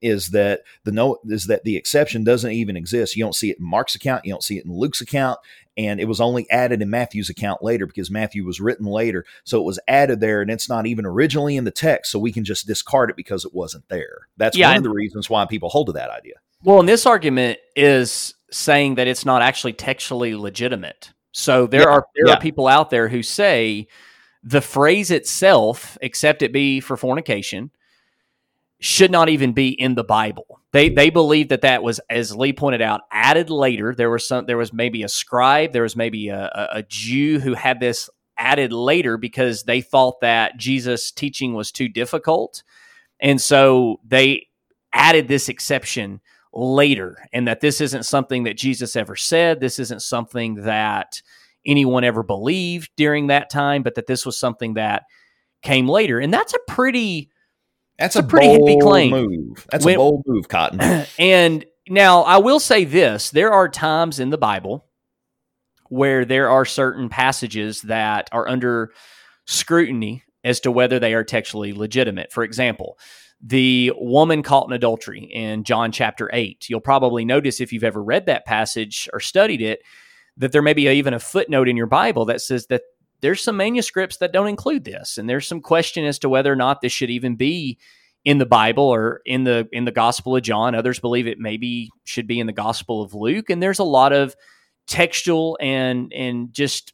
is 0.00 0.28
that 0.30 0.62
the 0.84 0.92
no 0.92 1.18
is 1.24 1.46
that 1.46 1.64
the 1.64 1.76
exception 1.76 2.24
doesn't 2.24 2.52
even 2.52 2.76
exist. 2.76 3.16
You 3.16 3.24
don't 3.24 3.34
see 3.34 3.50
it 3.50 3.58
in 3.58 3.64
Mark's 3.64 3.94
account, 3.94 4.24
you 4.24 4.32
don't 4.32 4.42
see 4.42 4.58
it 4.58 4.64
in 4.64 4.72
Luke's 4.72 5.00
account, 5.00 5.38
and 5.76 6.00
it 6.00 6.06
was 6.06 6.20
only 6.20 6.48
added 6.50 6.82
in 6.82 6.90
Matthew's 6.90 7.28
account 7.28 7.62
later 7.62 7.86
because 7.86 8.10
Matthew 8.10 8.44
was 8.44 8.60
written 8.60 8.86
later. 8.86 9.24
So 9.44 9.60
it 9.60 9.64
was 9.64 9.78
added 9.88 10.20
there 10.20 10.40
and 10.40 10.50
it's 10.50 10.68
not 10.68 10.86
even 10.86 11.04
originally 11.04 11.56
in 11.56 11.64
the 11.64 11.70
text, 11.70 12.10
so 12.10 12.18
we 12.18 12.32
can 12.32 12.44
just 12.44 12.66
discard 12.66 13.10
it 13.10 13.16
because 13.16 13.44
it 13.44 13.54
wasn't 13.54 13.88
there. 13.88 14.28
That's 14.36 14.56
yeah, 14.56 14.68
one 14.68 14.78
of 14.78 14.82
the 14.82 14.90
reasons 14.90 15.28
why 15.28 15.44
people 15.46 15.68
hold 15.68 15.88
to 15.88 15.92
that 15.92 16.10
idea. 16.10 16.34
Well, 16.62 16.80
and 16.80 16.88
this 16.88 17.06
argument 17.06 17.58
is 17.74 18.34
saying 18.50 18.94
that 18.96 19.06
it's 19.06 19.24
not 19.24 19.42
actually 19.42 19.74
textually 19.74 20.34
legitimate. 20.34 21.12
So 21.32 21.66
there 21.66 21.82
yeah, 21.82 21.88
are 21.88 22.06
there 22.14 22.28
yeah. 22.28 22.34
are 22.34 22.40
people 22.40 22.66
out 22.66 22.90
there 22.90 23.08
who 23.08 23.22
say 23.22 23.88
the 24.42 24.60
phrase 24.60 25.10
itself, 25.10 25.98
except 26.00 26.42
it 26.42 26.52
be 26.52 26.80
for 26.80 26.96
fornication, 26.96 27.70
should 28.78 29.10
not 29.10 29.28
even 29.28 29.52
be 29.52 29.68
in 29.68 29.94
the 29.94 30.04
Bible. 30.04 30.60
They 30.76 30.90
they 30.90 31.08
believe 31.08 31.48
that 31.48 31.62
that 31.62 31.82
was, 31.82 32.00
as 32.10 32.36
Lee 32.36 32.52
pointed 32.52 32.82
out, 32.82 33.00
added 33.10 33.48
later. 33.48 33.94
There 33.94 34.10
was 34.10 34.28
some. 34.28 34.44
There 34.44 34.58
was 34.58 34.74
maybe 34.74 35.04
a 35.04 35.08
scribe. 35.08 35.72
There 35.72 35.84
was 35.84 35.96
maybe 35.96 36.28
a, 36.28 36.50
a, 36.54 36.68
a 36.80 36.82
Jew 36.82 37.40
who 37.40 37.54
had 37.54 37.80
this 37.80 38.10
added 38.36 38.74
later 38.74 39.16
because 39.16 39.62
they 39.62 39.80
thought 39.80 40.20
that 40.20 40.58
Jesus' 40.58 41.10
teaching 41.10 41.54
was 41.54 41.72
too 41.72 41.88
difficult, 41.88 42.62
and 43.18 43.40
so 43.40 44.00
they 44.06 44.48
added 44.92 45.28
this 45.28 45.48
exception 45.48 46.20
later, 46.52 47.26
and 47.32 47.48
that 47.48 47.62
this 47.62 47.80
isn't 47.80 48.04
something 48.04 48.42
that 48.42 48.58
Jesus 48.58 48.96
ever 48.96 49.16
said. 49.16 49.60
This 49.60 49.78
isn't 49.78 50.02
something 50.02 50.56
that 50.56 51.22
anyone 51.64 52.04
ever 52.04 52.22
believed 52.22 52.90
during 52.98 53.28
that 53.28 53.48
time, 53.48 53.82
but 53.82 53.94
that 53.94 54.06
this 54.06 54.26
was 54.26 54.38
something 54.38 54.74
that 54.74 55.04
came 55.62 55.88
later, 55.88 56.18
and 56.20 56.34
that's 56.34 56.52
a 56.52 56.58
pretty 56.68 57.30
that's 57.98 58.16
a, 58.16 58.20
a, 58.20 58.22
pretty 58.22 58.48
heavy 58.48 58.78
claim. 58.80 59.10
Move. 59.10 59.66
That's 59.70 59.84
when, 59.84 59.94
a 59.94 59.98
bold 59.98 60.22
move, 60.26 60.48
Cotton. 60.48 60.80
And 61.18 61.64
now 61.88 62.22
I 62.22 62.38
will 62.38 62.60
say 62.60 62.84
this: 62.84 63.30
there 63.30 63.52
are 63.52 63.68
times 63.68 64.20
in 64.20 64.30
the 64.30 64.38
Bible 64.38 64.84
where 65.88 66.24
there 66.24 66.50
are 66.50 66.64
certain 66.64 67.08
passages 67.08 67.82
that 67.82 68.28
are 68.32 68.48
under 68.48 68.90
scrutiny 69.46 70.24
as 70.42 70.60
to 70.60 70.70
whether 70.70 70.98
they 70.98 71.14
are 71.14 71.24
textually 71.24 71.72
legitimate. 71.72 72.32
For 72.32 72.42
example, 72.42 72.98
the 73.40 73.92
woman 73.96 74.42
caught 74.42 74.66
in 74.66 74.72
adultery 74.72 75.24
in 75.32 75.64
John 75.64 75.92
chapter 75.92 76.30
8. 76.32 76.66
You'll 76.68 76.80
probably 76.80 77.24
notice 77.24 77.60
if 77.60 77.72
you've 77.72 77.84
ever 77.84 78.02
read 78.02 78.26
that 78.26 78.46
passage 78.46 79.08
or 79.12 79.20
studied 79.20 79.62
it 79.62 79.80
that 80.38 80.52
there 80.52 80.62
may 80.62 80.74
be 80.74 80.88
even 80.88 81.14
a 81.14 81.18
footnote 81.18 81.68
in 81.68 81.76
your 81.76 81.86
Bible 81.86 82.26
that 82.26 82.40
says 82.40 82.66
that 82.66 82.82
there's 83.20 83.42
some 83.42 83.56
manuscripts 83.56 84.18
that 84.18 84.32
don't 84.32 84.48
include 84.48 84.84
this, 84.84 85.18
and 85.18 85.28
there's 85.28 85.46
some 85.46 85.60
question 85.60 86.04
as 86.04 86.18
to 86.20 86.28
whether 86.28 86.52
or 86.52 86.56
not 86.56 86.80
this 86.80 86.92
should 86.92 87.10
even 87.10 87.36
be 87.36 87.78
in 88.24 88.38
the 88.38 88.46
Bible 88.46 88.84
or 88.84 89.22
in 89.24 89.44
the 89.44 89.68
in 89.72 89.84
the 89.84 89.92
Gospel 89.92 90.36
of 90.36 90.42
John. 90.42 90.74
Others 90.74 91.00
believe 91.00 91.26
it 91.26 91.38
maybe 91.38 91.90
should 92.04 92.26
be 92.26 92.40
in 92.40 92.46
the 92.46 92.52
Gospel 92.52 93.02
of 93.02 93.14
Luke, 93.14 93.50
and 93.50 93.62
there's 93.62 93.78
a 93.78 93.84
lot 93.84 94.12
of 94.12 94.34
textual 94.86 95.56
and 95.60 96.12
and 96.12 96.52
just 96.52 96.92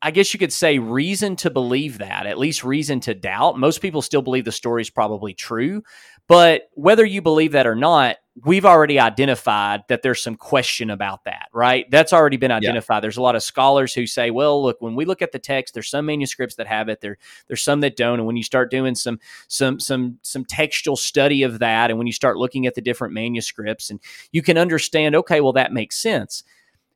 I 0.00 0.10
guess 0.10 0.32
you 0.32 0.38
could 0.38 0.52
say 0.52 0.78
reason 0.78 1.36
to 1.36 1.50
believe 1.50 1.98
that, 1.98 2.26
at 2.26 2.38
least 2.38 2.64
reason 2.64 3.00
to 3.00 3.14
doubt. 3.14 3.58
Most 3.58 3.80
people 3.80 4.02
still 4.02 4.22
believe 4.22 4.44
the 4.44 4.52
story 4.52 4.82
is 4.82 4.90
probably 4.90 5.34
true, 5.34 5.82
but 6.28 6.68
whether 6.74 7.04
you 7.04 7.20
believe 7.20 7.52
that 7.52 7.66
or 7.66 7.74
not, 7.74 8.16
we've 8.44 8.64
already 8.64 8.98
identified 8.98 9.82
that 9.88 10.00
there's 10.02 10.22
some 10.22 10.36
question 10.36 10.88
about 10.88 11.24
that, 11.24 11.48
right? 11.52 11.90
That's 11.90 12.14
already 12.14 12.38
been 12.38 12.50
identified. 12.50 12.96
Yeah. 12.96 13.00
There's 13.00 13.18
a 13.18 13.22
lot 13.22 13.36
of 13.36 13.42
scholars 13.42 13.92
who 13.92 14.06
say, 14.06 14.30
well, 14.30 14.62
look, 14.62 14.80
when 14.80 14.94
we 14.94 15.04
look 15.04 15.20
at 15.20 15.32
the 15.32 15.38
text, 15.38 15.74
there's 15.74 15.90
some 15.90 16.06
manuscripts 16.06 16.54
that 16.54 16.66
have 16.66 16.88
it, 16.88 17.00
there 17.00 17.18
there's 17.48 17.62
some 17.62 17.80
that 17.80 17.96
don't, 17.96 18.20
and 18.20 18.26
when 18.26 18.36
you 18.36 18.42
start 18.42 18.70
doing 18.70 18.94
some 18.94 19.18
some 19.48 19.78
some 19.78 20.18
some 20.22 20.44
textual 20.46 20.96
study 20.96 21.42
of 21.42 21.58
that, 21.58 21.90
and 21.90 21.98
when 21.98 22.06
you 22.06 22.12
start 22.12 22.38
looking 22.38 22.66
at 22.66 22.74
the 22.74 22.80
different 22.80 23.12
manuscripts, 23.12 23.90
and 23.90 24.00
you 24.32 24.40
can 24.40 24.56
understand, 24.56 25.14
okay, 25.14 25.40
well, 25.40 25.52
that 25.52 25.72
makes 25.72 25.98
sense. 25.98 26.42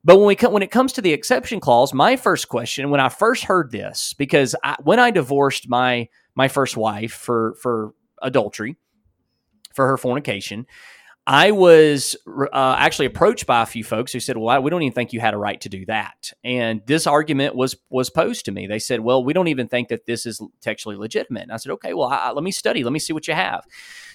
But 0.04 0.16
when 0.16 0.26
we 0.26 0.36
come, 0.36 0.52
when 0.52 0.62
it 0.62 0.70
comes 0.70 0.92
to 0.94 1.02
the 1.02 1.12
exception 1.12 1.60
clause, 1.60 1.92
my 1.92 2.16
first 2.16 2.48
question 2.48 2.90
when 2.90 3.00
I 3.00 3.08
first 3.10 3.44
heard 3.44 3.72
this, 3.72 4.14
because 4.14 4.54
I, 4.62 4.76
when 4.82 4.98
I 4.98 5.10
divorced 5.10 5.68
my 5.68 6.08
my 6.34 6.48
first 6.48 6.78
wife 6.78 7.12
for 7.12 7.56
for 7.60 7.92
adultery, 8.22 8.76
for 9.74 9.86
her 9.86 9.98
fornication, 9.98 10.66
I 11.26 11.50
was 11.50 12.16
uh, 12.26 12.76
actually 12.78 13.06
approached 13.06 13.46
by 13.46 13.62
a 13.62 13.66
few 13.66 13.82
folks 13.82 14.12
who 14.12 14.20
said, 14.20 14.36
"Well, 14.36 14.62
we 14.62 14.70
don't 14.70 14.82
even 14.82 14.94
think 14.94 15.12
you 15.12 15.20
had 15.20 15.34
a 15.34 15.38
right 15.38 15.60
to 15.62 15.68
do 15.68 15.84
that." 15.86 16.32
And 16.44 16.82
this 16.86 17.06
argument 17.06 17.56
was 17.56 17.76
was 17.90 18.10
posed 18.10 18.44
to 18.44 18.52
me. 18.52 18.66
They 18.66 18.78
said, 18.78 19.00
"Well, 19.00 19.24
we 19.24 19.32
don't 19.32 19.48
even 19.48 19.66
think 19.66 19.88
that 19.88 20.06
this 20.06 20.24
is 20.24 20.40
textually 20.60 20.96
legitimate." 20.96 21.42
And 21.42 21.52
I 21.52 21.56
said, 21.56 21.72
"Okay, 21.72 21.94
well, 21.94 22.08
I, 22.08 22.30
let 22.30 22.44
me 22.44 22.52
study. 22.52 22.84
Let 22.84 22.92
me 22.92 23.00
see 23.00 23.12
what 23.12 23.26
you 23.26 23.34
have." 23.34 23.64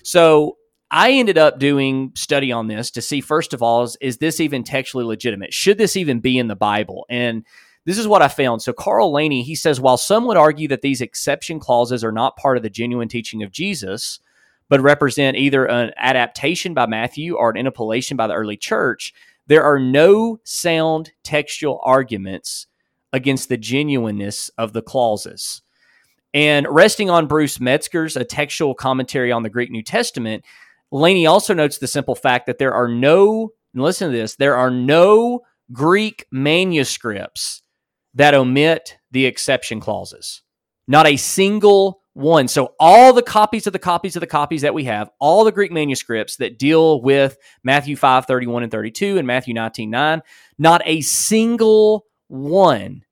So 0.03 0.57
I 0.89 1.11
ended 1.11 1.37
up 1.37 1.59
doing 1.59 2.11
study 2.15 2.51
on 2.51 2.67
this 2.67 2.91
to 2.91 3.01
see 3.01 3.21
first 3.21 3.53
of 3.53 3.61
all 3.61 3.83
is, 3.83 3.97
is 4.01 4.17
this 4.17 4.39
even 4.39 4.63
textually 4.63 5.05
legitimate? 5.05 5.53
Should 5.53 5.77
this 5.77 5.97
even 5.97 6.19
be 6.19 6.37
in 6.37 6.47
the 6.47 6.55
Bible? 6.55 7.05
And 7.09 7.45
this 7.85 7.97
is 7.97 8.07
what 8.07 8.21
I 8.21 8.27
found. 8.27 8.61
So 8.61 8.73
Carl 8.73 9.11
Laney 9.11 9.41
he 9.41 9.55
says, 9.55 9.79
while 9.79 9.97
some 9.97 10.25
would 10.27 10.37
argue 10.37 10.67
that 10.67 10.81
these 10.81 11.01
exception 11.01 11.59
clauses 11.59 12.03
are 12.03 12.11
not 12.11 12.35
part 12.35 12.57
of 12.57 12.63
the 12.63 12.69
genuine 12.69 13.07
teaching 13.07 13.41
of 13.41 13.51
Jesus 13.51 14.19
but 14.71 14.79
represent 14.79 15.35
either 15.35 15.65
an 15.65 15.91
adaptation 15.97 16.73
by 16.73 16.85
Matthew 16.85 17.35
or 17.35 17.49
an 17.49 17.57
interpolation 17.57 18.15
by 18.15 18.25
the 18.25 18.33
early 18.33 18.55
church, 18.55 19.13
there 19.45 19.65
are 19.65 19.77
no 19.77 20.39
sound 20.45 21.11
textual 21.25 21.81
arguments 21.83 22.67
against 23.11 23.49
the 23.49 23.57
genuineness 23.57 24.49
of 24.57 24.71
the 24.71 24.81
clauses. 24.81 25.61
And 26.33 26.65
resting 26.69 27.09
on 27.09 27.27
Bruce 27.27 27.59
Metzger's 27.59 28.15
a 28.15 28.23
textual 28.23 28.73
commentary 28.73 29.29
on 29.29 29.43
the 29.43 29.49
Greek 29.49 29.71
New 29.71 29.83
Testament, 29.83 30.45
Laney 30.89 31.25
also 31.25 31.53
notes 31.53 31.77
the 31.77 31.85
simple 31.85 32.15
fact 32.15 32.45
that 32.45 32.57
there 32.57 32.73
are 32.73 32.87
no, 32.87 33.51
listen 33.73 34.09
to 34.09 34.17
this, 34.17 34.37
there 34.37 34.55
are 34.55 34.71
no 34.71 35.41
Greek 35.73 36.27
manuscripts 36.31 37.61
that 38.13 38.33
omit 38.33 38.99
the 39.11 39.25
exception 39.25 39.81
clauses. 39.81 40.43
Not 40.87 41.07
a 41.07 41.17
single 41.17 42.00
one. 42.13 42.47
So 42.47 42.75
all 42.79 43.13
the 43.13 43.21
copies 43.21 43.67
of 43.67 43.73
the 43.73 43.79
copies 43.79 44.15
of 44.15 44.21
the 44.21 44.27
copies 44.27 44.61
that 44.61 44.73
we 44.73 44.83
have, 44.85 45.09
all 45.19 45.43
the 45.43 45.51
Greek 45.51 45.71
manuscripts 45.71 46.37
that 46.37 46.59
deal 46.59 47.01
with 47.01 47.37
Matthew 47.63 47.95
5, 47.95 48.25
31 48.25 48.63
and 48.63 48.71
32 48.71 49.17
and 49.17 49.27
Matthew 49.27 49.53
19, 49.53 49.89
9, 49.89 50.21
not 50.57 50.81
a 50.85 51.01
single 51.01 52.05
one 52.27 53.03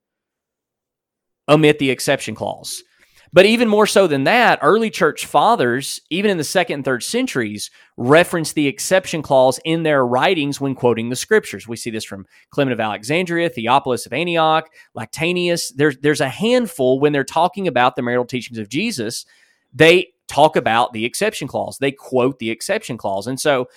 omit 1.47 1.80
the 1.80 1.89
exception 1.89 2.36
clause. 2.36 2.84
But 3.32 3.46
even 3.46 3.68
more 3.68 3.86
so 3.86 4.08
than 4.08 4.24
that, 4.24 4.60
early 4.62 4.90
church 4.90 5.26
fathers, 5.26 6.02
even 6.10 6.32
in 6.32 6.38
the 6.38 6.44
second 6.44 6.76
and 6.76 6.86
third 6.86 7.04
centuries, 7.04 7.70
reference 7.96 8.54
the 8.54 8.68
exception 8.68 9.22
clause 9.22 9.60
in 9.66 9.84
their 9.84 10.06
writings 10.06 10.60
when 10.60 10.74
quoting 10.74 11.10
the 11.10 11.16
scriptures. 11.16 11.68
We 11.68 11.76
see 11.76 11.92
this 11.92 12.06
from 12.06 12.26
Clement 12.50 12.74
of 12.74 12.80
Alexandria, 12.80 13.50
Theophilus 13.50 14.06
of 14.06 14.14
Antioch, 14.14 14.70
Lactantius. 14.98 15.72
There's, 15.76 15.98
there's 15.98 16.22
a 16.22 16.30
handful 16.30 17.00
when 17.00 17.14
they're 17.14 17.24
talking 17.24 17.68
about 17.68 17.96
the 17.96 18.02
marital 18.02 18.26
teachings 18.26 18.58
of 18.58 18.70
Jesus, 18.70 19.26
they 19.74 20.14
talk 20.28 20.56
about 20.56 20.94
the 20.94 21.06
exception 21.06 21.48
clause. 21.48 21.78
They 21.80 21.92
quote 21.92 22.40
the 22.40 22.52
exception 22.52 22.98
clause. 22.98 23.28
And 23.28 23.40
so 23.40 23.68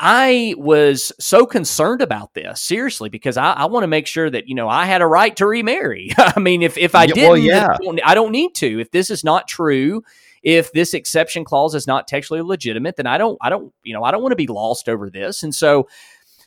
I 0.00 0.54
was 0.58 1.12
so 1.20 1.46
concerned 1.46 2.02
about 2.02 2.34
this, 2.34 2.60
seriously, 2.60 3.08
because 3.08 3.36
I, 3.36 3.52
I 3.52 3.64
want 3.66 3.84
to 3.84 3.88
make 3.88 4.06
sure 4.06 4.28
that, 4.28 4.48
you 4.48 4.54
know, 4.54 4.68
I 4.68 4.84
had 4.86 5.00
a 5.00 5.06
right 5.06 5.34
to 5.36 5.46
remarry. 5.46 6.10
I 6.18 6.40
mean, 6.40 6.62
if, 6.62 6.76
if 6.76 6.94
I 6.94 7.06
didn't, 7.06 7.22
well, 7.22 7.36
yeah. 7.36 7.76
I 8.04 8.14
don't 8.14 8.32
need 8.32 8.54
to. 8.56 8.80
If 8.80 8.90
this 8.90 9.10
is 9.10 9.22
not 9.22 9.46
true, 9.46 10.02
if 10.42 10.72
this 10.72 10.92
exception 10.92 11.44
clause 11.44 11.74
is 11.74 11.86
not 11.86 12.08
textually 12.08 12.42
legitimate, 12.42 12.96
then 12.96 13.06
I 13.06 13.16
don't, 13.16 13.38
I 13.40 13.48
don't, 13.48 13.72
you 13.84 13.94
know, 13.94 14.02
I 14.02 14.10
don't 14.10 14.22
want 14.22 14.32
to 14.32 14.36
be 14.36 14.48
lost 14.48 14.88
over 14.88 15.08
this. 15.08 15.44
And 15.44 15.54
so, 15.54 15.88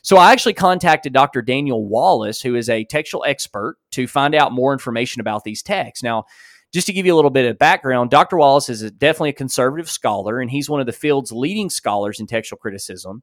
so 0.02 0.18
I 0.18 0.32
actually 0.32 0.52
contacted 0.52 1.12
Dr. 1.12 1.40
Daniel 1.42 1.84
Wallace, 1.84 2.40
who 2.40 2.54
is 2.54 2.68
a 2.68 2.84
textual 2.84 3.24
expert, 3.24 3.78
to 3.92 4.06
find 4.06 4.34
out 4.34 4.52
more 4.52 4.72
information 4.72 5.20
about 5.20 5.44
these 5.44 5.62
texts. 5.62 6.02
Now, 6.02 6.26
just 6.72 6.86
to 6.88 6.92
give 6.92 7.06
you 7.06 7.14
a 7.14 7.16
little 7.16 7.30
bit 7.30 7.48
of 7.48 7.58
background, 7.58 8.10
Dr. 8.10 8.36
Wallace 8.36 8.68
is 8.68 8.82
a, 8.82 8.90
definitely 8.90 9.30
a 9.30 9.34
conservative 9.34 9.88
scholar, 9.88 10.40
and 10.40 10.50
he's 10.50 10.68
one 10.68 10.80
of 10.80 10.86
the 10.86 10.92
field's 10.92 11.32
leading 11.32 11.70
scholars 11.70 12.20
in 12.20 12.26
textual 12.26 12.58
criticism. 12.58 13.22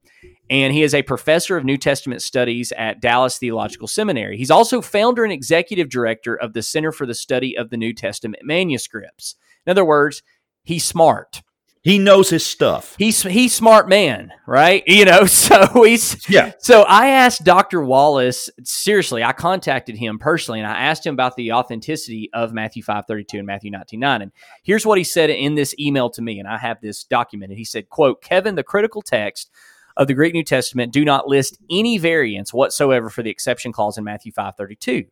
And 0.50 0.74
he 0.74 0.82
is 0.82 0.94
a 0.94 1.04
professor 1.04 1.58
of 1.58 1.66
New 1.66 1.78
Testament 1.78 2.22
studies 2.22 2.72
at 2.78 3.02
Dallas 3.02 3.38
Theological 3.38 3.88
Seminary. 3.88 4.38
He's 4.38 4.52
also 4.52 4.82
founder 4.82 5.24
and 5.24 5.34
executive 5.34 5.89
director 5.89 6.36
of 6.36 6.54
the 6.54 6.62
Center 6.62 6.91
for 6.91 7.06
the 7.06 7.14
Study 7.14 7.58
of 7.58 7.70
the 7.70 7.78
New 7.78 7.94
Testament 7.94 8.44
Manuscripts. 8.44 9.36
In 9.66 9.72
other 9.72 9.86
words, 9.86 10.24
he's 10.64 10.86
smart. 10.86 11.44
He 11.84 12.00
knows 12.00 12.30
his 12.30 12.46
stuff. 12.46 12.96
He's 12.98 13.24
he's 13.24 13.54
smart 13.54 13.90
man, 13.90 14.32
right? 14.48 14.84
You 14.94 15.06
know, 15.06 15.26
so 15.26 15.84
he's 15.84 16.30
yeah. 16.30 16.54
So 16.60 16.84
I 16.84 17.10
asked 17.10 17.44
Dr. 17.44 17.82
Wallace 17.84 18.50
seriously. 18.64 19.24
I 19.24 19.34
contacted 19.34 19.98
him 19.98 20.18
personally, 20.20 20.60
and 20.60 20.68
I 20.68 20.80
asked 20.80 21.06
him 21.06 21.14
about 21.14 21.36
the 21.36 21.52
authenticity 21.52 22.30
of 22.32 22.54
Matthew 22.54 22.84
five 22.84 23.06
thirty 23.06 23.26
two 23.26 23.40
and 23.40 23.48
Matthew 23.48 23.72
nineteen 23.72 24.00
nine. 24.00 24.22
And 24.22 24.32
here's 24.64 24.86
what 24.86 24.98
he 24.98 25.04
said 25.04 25.30
in 25.30 25.56
this 25.56 25.76
email 25.78 26.10
to 26.12 26.22
me, 26.22 26.40
and 26.40 26.48
I 26.48 26.58
have 26.58 26.80
this 26.80 27.04
documented. 27.04 27.58
He 27.58 27.66
said, 27.66 27.90
"quote 27.90 28.22
Kevin, 28.22 28.56
the 28.56 28.64
critical 28.64 29.02
text." 29.02 29.52
Of 29.96 30.08
the 30.08 30.16
Greek 30.16 30.34
New 30.34 30.44
Testament, 30.44 30.92
do 30.92 31.06
not 31.06 31.28
list 31.28 31.60
any 31.70 32.00
variants 32.00 32.52
whatsoever 32.52 33.12
for 33.12 33.22
the 33.22 33.30
exception 33.30 33.72
clause 33.72 33.96
in 33.96 34.04
Matthew 34.04 34.32
five 34.32 34.56
thirty 34.56 34.76
two. 34.76 35.06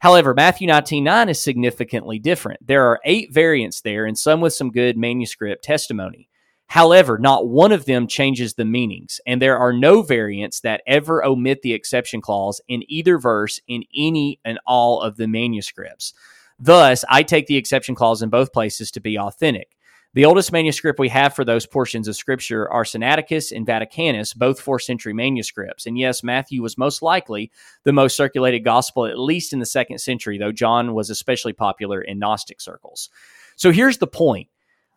However, 0.00 0.32
Matthew 0.32 0.66
19 0.66 1.04
9 1.04 1.28
is 1.28 1.40
significantly 1.40 2.18
different. 2.18 2.66
There 2.66 2.86
are 2.86 3.00
eight 3.04 3.32
variants 3.32 3.82
there, 3.82 4.06
and 4.06 4.18
some 4.18 4.40
with 4.40 4.54
some 4.54 4.70
good 4.70 4.96
manuscript 4.96 5.62
testimony. 5.62 6.28
However, 6.68 7.18
not 7.18 7.48
one 7.48 7.72
of 7.72 7.84
them 7.84 8.06
changes 8.06 8.54
the 8.54 8.64
meanings, 8.64 9.20
and 9.26 9.42
there 9.42 9.58
are 9.58 9.72
no 9.72 10.02
variants 10.02 10.60
that 10.60 10.82
ever 10.86 11.24
omit 11.24 11.62
the 11.62 11.74
exception 11.74 12.20
clause 12.20 12.60
in 12.66 12.82
either 12.88 13.18
verse 13.18 13.60
in 13.68 13.84
any 13.94 14.40
and 14.44 14.58
all 14.66 15.00
of 15.00 15.16
the 15.16 15.28
manuscripts. 15.28 16.14
Thus, 16.58 17.04
I 17.08 17.22
take 17.22 17.46
the 17.46 17.56
exception 17.56 17.94
clause 17.94 18.22
in 18.22 18.30
both 18.30 18.52
places 18.52 18.90
to 18.92 19.00
be 19.00 19.18
authentic. 19.18 19.76
The 20.12 20.24
oldest 20.24 20.50
manuscript 20.50 20.98
we 20.98 21.08
have 21.10 21.34
for 21.34 21.44
those 21.44 21.66
portions 21.66 22.08
of 22.08 22.16
Scripture 22.16 22.68
are 22.68 22.82
Sinaiticus 22.82 23.52
and 23.52 23.64
Vaticanus, 23.64 24.34
both 24.34 24.60
fourth 24.60 24.82
century 24.82 25.12
manuscripts. 25.12 25.86
And 25.86 25.96
yes, 25.96 26.24
Matthew 26.24 26.62
was 26.62 26.76
most 26.76 27.00
likely 27.00 27.52
the 27.84 27.92
most 27.92 28.16
circulated 28.16 28.64
gospel, 28.64 29.06
at 29.06 29.20
least 29.20 29.52
in 29.52 29.60
the 29.60 29.66
second 29.66 29.98
century, 29.98 30.36
though 30.36 30.50
John 30.50 30.94
was 30.94 31.10
especially 31.10 31.52
popular 31.52 32.02
in 32.02 32.18
Gnostic 32.18 32.60
circles. 32.60 33.08
So 33.54 33.70
here's 33.70 33.98
the 33.98 34.08
point 34.08 34.48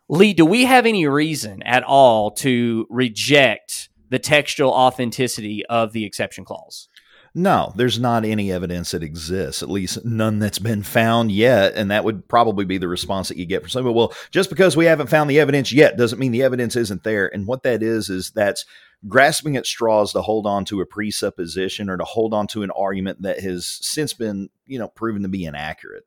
Lee, 0.08 0.34
do 0.34 0.44
we 0.44 0.64
have 0.64 0.84
any 0.84 1.06
reason 1.06 1.62
at 1.62 1.84
all 1.84 2.32
to 2.32 2.84
reject 2.90 3.90
the 4.10 4.18
textual 4.18 4.72
authenticity 4.72 5.64
of 5.66 5.92
the 5.92 6.04
exception 6.04 6.44
clause? 6.44 6.88
No, 7.36 7.72
there's 7.74 7.98
not 7.98 8.24
any 8.24 8.52
evidence 8.52 8.92
that 8.92 9.02
exists, 9.02 9.60
at 9.60 9.68
least 9.68 10.04
none 10.04 10.38
that's 10.38 10.60
been 10.60 10.84
found 10.84 11.32
yet. 11.32 11.74
And 11.74 11.90
that 11.90 12.04
would 12.04 12.28
probably 12.28 12.64
be 12.64 12.78
the 12.78 12.86
response 12.86 13.26
that 13.28 13.36
you 13.36 13.44
get 13.44 13.62
from 13.62 13.70
somebody. 13.70 13.92
Well, 13.92 14.14
just 14.30 14.50
because 14.50 14.76
we 14.76 14.84
haven't 14.84 15.08
found 15.08 15.28
the 15.28 15.40
evidence 15.40 15.72
yet 15.72 15.96
doesn't 15.96 16.20
mean 16.20 16.30
the 16.30 16.44
evidence 16.44 16.76
isn't 16.76 17.02
there. 17.02 17.26
And 17.34 17.48
what 17.48 17.64
that 17.64 17.82
is, 17.82 18.08
is 18.08 18.30
that's 18.30 18.64
grasping 19.08 19.56
at 19.56 19.66
straws 19.66 20.12
to 20.12 20.22
hold 20.22 20.46
on 20.46 20.64
to 20.66 20.80
a 20.80 20.86
presupposition 20.86 21.90
or 21.90 21.96
to 21.96 22.04
hold 22.04 22.32
on 22.32 22.46
to 22.46 22.62
an 22.62 22.70
argument 22.70 23.22
that 23.22 23.40
has 23.40 23.66
since 23.66 24.12
been, 24.12 24.48
you 24.66 24.78
know, 24.78 24.88
proven 24.88 25.22
to 25.22 25.28
be 25.28 25.44
inaccurate. 25.44 26.04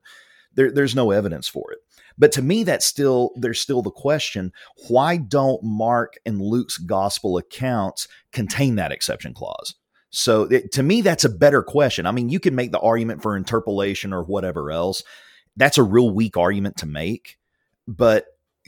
There, 0.54 0.72
there's 0.72 0.96
no 0.96 1.12
evidence 1.12 1.50
for 1.50 1.74
it. 1.74 1.80
But 2.18 2.32
to 2.32 2.42
me, 2.42 2.64
that's 2.64 2.86
still, 2.86 3.32
there's 3.36 3.60
still 3.60 3.82
the 3.82 3.92
question 3.92 4.54
why 4.88 5.18
don't 5.18 5.62
Mark 5.62 6.14
and 6.26 6.42
Luke's 6.42 6.78
gospel 6.78 7.38
accounts 7.38 8.08
contain 8.32 8.76
that 8.76 8.94
exception 8.94 9.34
clause? 9.34 9.76
So 10.10 10.44
it, 10.44 10.72
to 10.74 10.84
me, 10.84 11.02
that's 11.02 11.26
a 11.26 11.30
better 11.30 11.62
question. 11.62 12.06
I 12.06 12.12
mean, 12.12 12.30
you 12.30 12.40
can 12.40 12.56
make 12.56 12.72
the 12.72 12.80
argument 12.80 13.22
for 13.22 13.36
interpolation 13.36 14.14
or 14.14 14.24
whatever 14.24 14.72
else. 14.72 15.04
That's 15.56 15.78
a 15.78 15.84
real 15.84 16.10
weak 16.10 16.38
argument 16.38 16.78
to 16.78 16.86
make, 16.86 17.38
but 17.88 18.26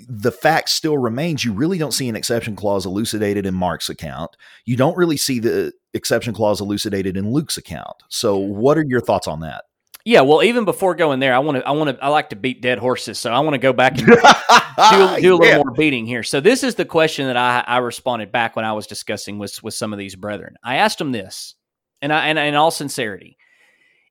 the 0.08 0.32
fact 0.32 0.70
still 0.70 0.98
remains 0.98 1.44
you 1.44 1.52
really 1.52 1.78
don't 1.78 1.94
see 1.94 2.08
an 2.08 2.16
exception 2.16 2.56
clause 2.56 2.86
elucidated 2.86 3.46
in 3.46 3.54
Mark's 3.54 3.90
account. 3.90 4.36
You 4.66 4.78
don't 4.78 4.98
really 4.98 5.18
see 5.18 5.40
the 5.40 5.74
exception 5.94 6.34
clause 6.34 6.62
elucidated 6.62 7.18
in 7.18 7.32
Luke's 7.32 7.58
account. 7.58 7.98
So, 8.08 8.38
what 8.38 8.78
are 8.78 8.86
your 8.88 9.02
thoughts 9.02 9.28
on 9.28 9.42
that? 9.42 9.66
Yeah, 10.06 10.22
well, 10.22 10.42
even 10.44 10.66
before 10.66 10.96
going 10.96 11.20
there, 11.20 11.34
I 11.34 11.40
want 11.40 11.58
to, 11.58 11.68
I 11.68 11.72
want 11.72 11.96
to, 11.96 12.04
I 12.04 12.08
like 12.08 12.30
to 12.30 12.36
beat 12.36 12.62
dead 12.62 12.80
horses, 12.80 13.20
so 13.20 13.32
I 13.32 13.40
want 13.40 13.56
to 13.56 13.60
go 13.60 13.74
back 13.74 13.98
and 13.98 14.08
do, 14.08 15.22
do 15.22 15.34
a 15.34 15.38
little 15.38 15.46
yeah. 15.46 15.58
more 15.58 15.72
beating 15.72 16.06
here. 16.06 16.24
So 16.24 16.40
this 16.40 16.64
is 16.64 16.76
the 16.76 16.86
question 16.86 17.28
that 17.28 17.36
I, 17.36 17.64
I 17.68 17.78
responded 17.80 18.32
back 18.32 18.56
when 18.56 18.66
I 18.66 18.74
was 18.74 18.88
discussing 18.88 19.40
with 19.40 19.62
with 19.62 19.74
some 19.74 19.92
of 19.92 20.00
these 20.00 20.16
brethren. 20.16 20.56
I 20.64 20.78
asked 20.78 21.00
them 21.00 21.12
this, 21.12 21.56
and 22.02 22.14
I, 22.14 22.28
and 22.28 22.40
in 22.40 22.56
all 22.56 22.72
sincerity, 22.72 23.38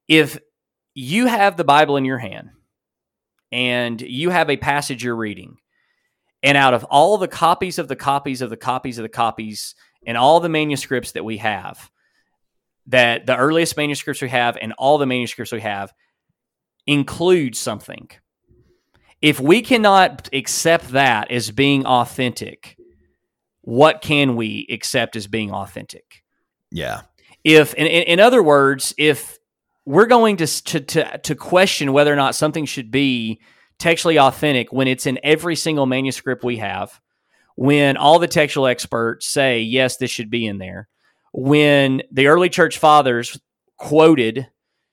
if 0.09 0.39
you 0.95 1.27
have 1.27 1.57
the 1.57 1.65
Bible 1.65 1.97
in 1.97 2.05
your 2.05 2.19
hand 2.19 2.51
and 3.51 4.01
you 4.01 4.31
have 4.31 4.51
a 4.51 4.57
passage 4.59 5.03
you're 5.03 5.17
reading, 5.17 5.57
and 6.43 6.57
out 6.57 6.75
of 6.75 6.85
all 6.85 7.19
the 7.19 7.29
copies 7.29 7.79
of 7.79 7.89
the 7.89 7.97
copies 7.97 8.43
of 8.43 8.51
the 8.51 8.57
copies 8.57 8.99
of 8.99 9.03
the 9.03 9.09
copies 9.09 9.75
and 10.07 10.17
all 10.17 10.41
the 10.41 10.49
manuscripts 10.49 11.13
that 11.13 11.25
we 11.25 11.39
have, 11.39 11.91
that 12.89 13.27
the 13.27 13.37
earliest 13.37 13.77
manuscripts 13.77 14.21
we 14.21 14.29
have 14.29 14.59
and 14.61 14.73
all 14.79 14.99
the 14.99 15.07
manuscripts 15.07 15.53
we 15.53 15.61
have 15.61 15.93
include 16.87 17.55
something. 17.55 18.11
If 19.21 19.41
we 19.41 19.63
cannot 19.63 20.29
accept 20.33 20.89
that 20.91 21.31
as 21.31 21.51
being 21.51 21.85
authentic, 21.87 22.77
what 23.63 24.01
can 24.01 24.37
we 24.37 24.67
accept 24.71 25.17
as 25.17 25.27
being 25.27 25.53
authentic? 25.53 26.23
Yeah. 26.71 27.03
If, 27.45 27.75
in, 27.75 27.87
in 27.87 28.21
other 28.21 28.43
words, 28.43 28.95
if 28.97 29.39
we're 29.85 30.07
going 30.07 30.39
to, 30.39 30.47
to, 30.47 30.81
to, 30.81 31.19
to 31.19 31.35
question 31.35 31.93
whether 31.93 32.13
or 32.13 32.17
not 32.17 32.35
something 32.35 32.65
should 32.65 32.91
be 32.91 33.41
textually 33.79 34.19
authentic 34.19 34.73
when 34.73 34.89
it's 34.89 35.07
in 35.07 35.19
every 35.23 35.57
single 35.57 35.87
manuscript 35.87 36.45
we 36.45 36.59
have, 36.59 37.01
when 37.57 37.97
all 37.97 38.19
the 38.19 38.29
textual 38.29 38.67
experts 38.67 39.27
say, 39.27 39.61
yes, 39.61 39.97
this 39.97 40.11
should 40.11 40.31
be 40.31 40.47
in 40.47 40.59
there, 40.59 40.89
when 41.33 42.03
the 42.11 42.27
early 42.27 42.49
church 42.49 42.79
fathers 42.79 43.39
quoted 43.77 44.49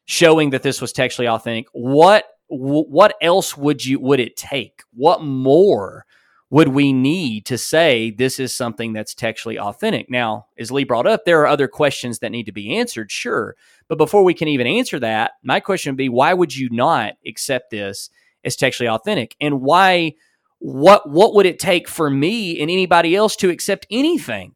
showing 0.06 0.52
that 0.52 0.64
this 0.64 0.82
was 0.82 0.94
textually 0.94 1.28
authentic, 1.28 1.68
what 1.74 2.26
what 2.48 3.16
else 3.22 3.58
would 3.58 3.84
you 3.84 4.00
would 4.00 4.20
it 4.20 4.36
take? 4.36 4.84
What 4.94 5.24
more 5.24 6.06
would 6.52 6.68
we 6.70 6.94
need 6.94 7.46
to 7.48 7.58
say 7.58 8.12
this 8.12 8.40
is 8.40 8.56
something 8.56 8.94
that's 8.94 9.16
textually 9.16 9.58
authentic? 9.58 10.10
Now, 10.10 10.46
as 10.58 10.72
Lee 10.72 10.84
brought 10.84 11.08
up, 11.08 11.26
there 11.26 11.42
are 11.42 11.48
other 11.48 11.68
questions 11.68 12.20
that 12.20 12.32
need 12.32 12.46
to 12.46 12.52
be 12.52 12.78
answered, 12.78 13.12
sure. 13.12 13.56
But 13.88 13.98
before 13.98 14.24
we 14.24 14.36
can 14.36 14.48
even 14.48 14.68
answer 14.68 15.00
that, 15.00 15.32
my 15.44 15.60
question 15.60 15.92
would 15.92 15.98
be 15.98 16.10
why 16.10 16.34
would 16.34 16.56
you 16.56 16.70
not 16.70 17.14
accept 17.26 17.72
this 17.72 18.10
as 18.44 18.56
textually 18.56 18.90
authentic? 18.90 19.36
And 19.42 19.62
why 19.62 20.14
what 20.60 21.10
what 21.10 21.34
would 21.34 21.46
it 21.46 21.60
take 21.60 21.88
for 21.88 22.10
me 22.10 22.62
and 22.62 22.70
anybody 22.70 23.16
else 23.16 23.36
to 23.38 23.50
accept 23.50 23.88
anything 23.90 24.56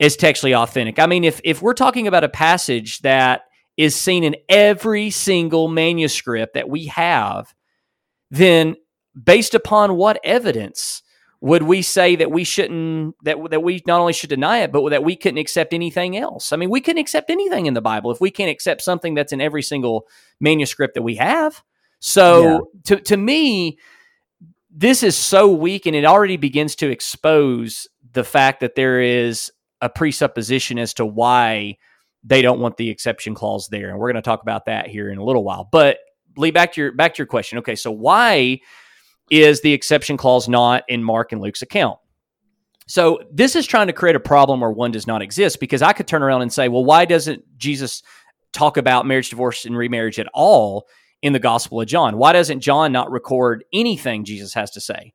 as 0.00 0.16
textually 0.16 0.54
authentic? 0.54 0.98
I 0.98 1.06
mean, 1.06 1.24
if 1.24 1.40
if 1.44 1.62
we're 1.62 1.74
talking 1.74 2.06
about 2.06 2.24
a 2.24 2.28
passage 2.28 3.00
that 3.00 3.42
is 3.76 3.94
seen 3.94 4.24
in 4.24 4.36
every 4.48 5.10
single 5.10 5.68
manuscript 5.68 6.54
that 6.54 6.68
we 6.68 6.86
have, 6.86 7.54
then 8.30 8.76
based 9.22 9.54
upon 9.54 9.96
what 9.96 10.20
evidence 10.24 11.02
would 11.40 11.62
we 11.62 11.82
say 11.82 12.16
that 12.16 12.30
we 12.30 12.44
shouldn't 12.44 13.14
that 13.22 13.36
that 13.50 13.62
we 13.62 13.82
not 13.86 14.00
only 14.00 14.12
should 14.12 14.30
deny 14.30 14.58
it 14.58 14.72
but 14.72 14.88
that 14.90 15.04
we 15.04 15.16
couldn't 15.16 15.38
accept 15.38 15.72
anything 15.72 16.16
else 16.16 16.52
i 16.52 16.56
mean 16.56 16.70
we 16.70 16.80
couldn't 16.80 17.00
accept 17.00 17.30
anything 17.30 17.66
in 17.66 17.74
the 17.74 17.80
bible 17.80 18.10
if 18.10 18.20
we 18.20 18.30
can't 18.30 18.50
accept 18.50 18.82
something 18.82 19.14
that's 19.14 19.32
in 19.32 19.40
every 19.40 19.62
single 19.62 20.06
manuscript 20.40 20.94
that 20.94 21.02
we 21.02 21.16
have 21.16 21.62
so 21.98 22.42
yeah. 22.42 22.58
to 22.84 22.96
to 23.02 23.16
me 23.16 23.78
this 24.70 25.02
is 25.02 25.16
so 25.16 25.50
weak 25.50 25.86
and 25.86 25.96
it 25.96 26.04
already 26.04 26.36
begins 26.36 26.74
to 26.74 26.90
expose 26.90 27.88
the 28.12 28.24
fact 28.24 28.60
that 28.60 28.74
there 28.74 29.00
is 29.00 29.52
a 29.80 29.88
presupposition 29.88 30.78
as 30.78 30.94
to 30.94 31.04
why 31.04 31.76
they 32.24 32.42
don't 32.42 32.60
want 32.60 32.76
the 32.76 32.90
exception 32.90 33.34
clause 33.34 33.68
there 33.68 33.90
and 33.90 33.98
we're 33.98 34.10
going 34.10 34.22
to 34.22 34.22
talk 34.22 34.42
about 34.42 34.66
that 34.66 34.88
here 34.88 35.10
in 35.10 35.18
a 35.18 35.24
little 35.24 35.44
while 35.44 35.68
but 35.70 35.98
lee 36.36 36.50
back 36.50 36.72
to 36.72 36.80
your 36.80 36.92
back 36.92 37.14
to 37.14 37.18
your 37.18 37.26
question 37.26 37.58
okay 37.58 37.74
so 37.74 37.90
why 37.90 38.58
is 39.30 39.60
the 39.60 39.72
exception 39.72 40.16
clause 40.16 40.48
not 40.48 40.84
in 40.88 41.02
Mark 41.02 41.32
and 41.32 41.40
Luke's 41.40 41.62
account. 41.62 41.98
So 42.86 43.20
this 43.32 43.56
is 43.56 43.66
trying 43.66 43.88
to 43.88 43.92
create 43.92 44.14
a 44.14 44.20
problem 44.20 44.60
where 44.60 44.70
one 44.70 44.92
does 44.92 45.06
not 45.06 45.22
exist 45.22 45.58
because 45.58 45.82
I 45.82 45.92
could 45.92 46.06
turn 46.06 46.22
around 46.22 46.42
and 46.42 46.52
say, 46.52 46.68
well, 46.68 46.84
why 46.84 47.04
doesn't 47.04 47.42
Jesus 47.58 48.02
talk 48.52 48.76
about 48.76 49.06
marriage, 49.06 49.30
divorce, 49.30 49.64
and 49.64 49.76
remarriage 49.76 50.20
at 50.20 50.28
all 50.32 50.86
in 51.20 51.32
the 51.32 51.40
Gospel 51.40 51.80
of 51.80 51.88
John? 51.88 52.16
Why 52.16 52.32
doesn't 52.32 52.60
John 52.60 52.92
not 52.92 53.10
record 53.10 53.64
anything 53.72 54.24
Jesus 54.24 54.54
has 54.54 54.70
to 54.72 54.80
say 54.80 55.14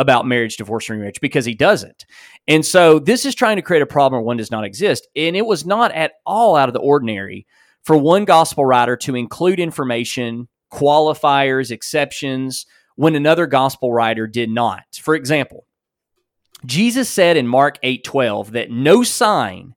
about 0.00 0.26
marriage, 0.26 0.56
divorce, 0.56 0.88
and 0.88 0.98
remarriage? 0.98 1.20
Because 1.20 1.44
he 1.44 1.54
doesn't. 1.54 2.06
And 2.48 2.66
so 2.66 2.98
this 2.98 3.24
is 3.24 3.34
trying 3.34 3.56
to 3.56 3.62
create 3.62 3.82
a 3.82 3.86
problem 3.86 4.20
where 4.20 4.26
one 4.26 4.38
does 4.38 4.50
not 4.50 4.64
exist. 4.64 5.06
And 5.14 5.36
it 5.36 5.46
was 5.46 5.64
not 5.64 5.92
at 5.92 6.14
all 6.26 6.56
out 6.56 6.68
of 6.68 6.72
the 6.72 6.80
ordinary 6.80 7.46
for 7.82 7.96
one 7.96 8.24
gospel 8.24 8.64
writer 8.64 8.96
to 8.96 9.14
include 9.14 9.60
information, 9.60 10.48
qualifiers, 10.72 11.70
exceptions, 11.70 12.66
when 12.96 13.14
another 13.14 13.46
gospel 13.46 13.92
writer 13.92 14.26
did 14.26 14.50
not. 14.50 14.82
For 15.00 15.14
example, 15.14 15.66
Jesus 16.66 17.08
said 17.08 17.36
in 17.36 17.46
Mark 17.46 17.78
8:12 17.82 18.52
that 18.52 18.70
no 18.70 19.02
sign 19.02 19.74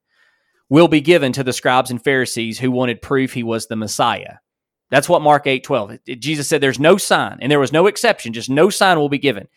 will 0.68 0.88
be 0.88 1.00
given 1.00 1.32
to 1.32 1.44
the 1.44 1.52
scribes 1.52 1.90
and 1.90 2.02
Pharisees 2.02 2.58
who 2.58 2.70
wanted 2.70 3.02
proof 3.02 3.32
he 3.32 3.42
was 3.42 3.66
the 3.66 3.76
Messiah. 3.76 4.36
That's 4.90 5.08
what 5.08 5.22
Mark 5.22 5.46
8:12. 5.46 5.98
Jesus 6.20 6.48
said 6.48 6.60
there's 6.60 6.78
no 6.78 6.96
sign 6.96 7.38
and 7.40 7.50
there 7.50 7.60
was 7.60 7.72
no 7.72 7.86
exception, 7.86 8.32
just 8.32 8.50
no 8.50 8.70
sign 8.70 8.98
will 8.98 9.08
be 9.08 9.18
given. 9.18 9.48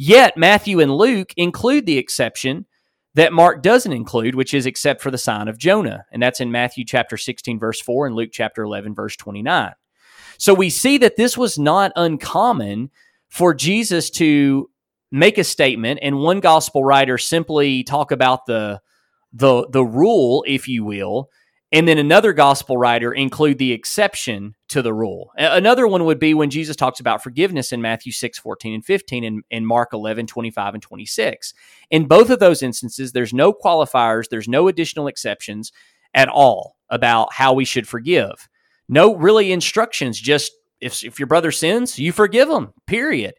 Yet 0.00 0.36
Matthew 0.36 0.78
and 0.78 0.96
Luke 0.96 1.34
include 1.36 1.84
the 1.84 1.98
exception 1.98 2.66
that 3.14 3.32
Mark 3.32 3.64
doesn't 3.64 3.92
include, 3.92 4.36
which 4.36 4.54
is 4.54 4.64
except 4.64 5.02
for 5.02 5.10
the 5.10 5.18
sign 5.18 5.48
of 5.48 5.58
Jonah. 5.58 6.04
And 6.12 6.22
that's 6.22 6.40
in 6.40 6.52
Matthew 6.52 6.84
chapter 6.84 7.16
16 7.16 7.58
verse 7.58 7.80
4 7.80 8.06
and 8.06 8.14
Luke 8.14 8.30
chapter 8.32 8.62
11 8.62 8.94
verse 8.94 9.16
29. 9.16 9.72
So 10.38 10.54
we 10.54 10.70
see 10.70 10.98
that 10.98 11.16
this 11.16 11.36
was 11.36 11.58
not 11.58 11.90
uncommon 11.96 12.92
for 13.28 13.52
Jesus 13.54 14.08
to 14.10 14.70
make 15.10 15.36
a 15.36 15.42
statement 15.42 15.98
and 16.00 16.20
one 16.20 16.38
gospel 16.38 16.84
writer 16.84 17.18
simply 17.18 17.82
talk 17.82 18.12
about 18.12 18.46
the 18.46 18.80
the 19.32 19.66
the 19.70 19.84
rule 19.84 20.44
if 20.46 20.68
you 20.68 20.84
will 20.84 21.28
and 21.72 21.86
then 21.86 21.98
another 21.98 22.32
gospel 22.32 22.76
writer 22.76 23.12
include 23.12 23.58
the 23.58 23.72
exception 23.72 24.54
to 24.68 24.82
the 24.82 24.92
rule 24.92 25.30
another 25.36 25.86
one 25.86 26.04
would 26.04 26.18
be 26.18 26.34
when 26.34 26.50
jesus 26.50 26.76
talks 26.76 27.00
about 27.00 27.22
forgiveness 27.22 27.72
in 27.72 27.82
matthew 27.82 28.12
6 28.12 28.38
14 28.38 28.74
and 28.74 28.84
15 28.84 29.24
and, 29.24 29.42
and 29.50 29.66
mark 29.66 29.90
11 29.92 30.26
25 30.26 30.74
and 30.74 30.82
26 30.82 31.54
in 31.90 32.06
both 32.06 32.30
of 32.30 32.38
those 32.38 32.62
instances 32.62 33.12
there's 33.12 33.34
no 33.34 33.52
qualifiers 33.52 34.28
there's 34.30 34.48
no 34.48 34.68
additional 34.68 35.08
exceptions 35.08 35.72
at 36.14 36.28
all 36.28 36.76
about 36.90 37.32
how 37.32 37.52
we 37.52 37.64
should 37.64 37.86
forgive 37.86 38.48
no 38.88 39.14
really 39.16 39.52
instructions 39.52 40.18
just 40.18 40.52
if, 40.80 41.04
if 41.04 41.18
your 41.18 41.26
brother 41.26 41.52
sins, 41.52 41.98
you 41.98 42.12
forgive 42.12 42.48
him, 42.48 42.72
period. 42.86 43.34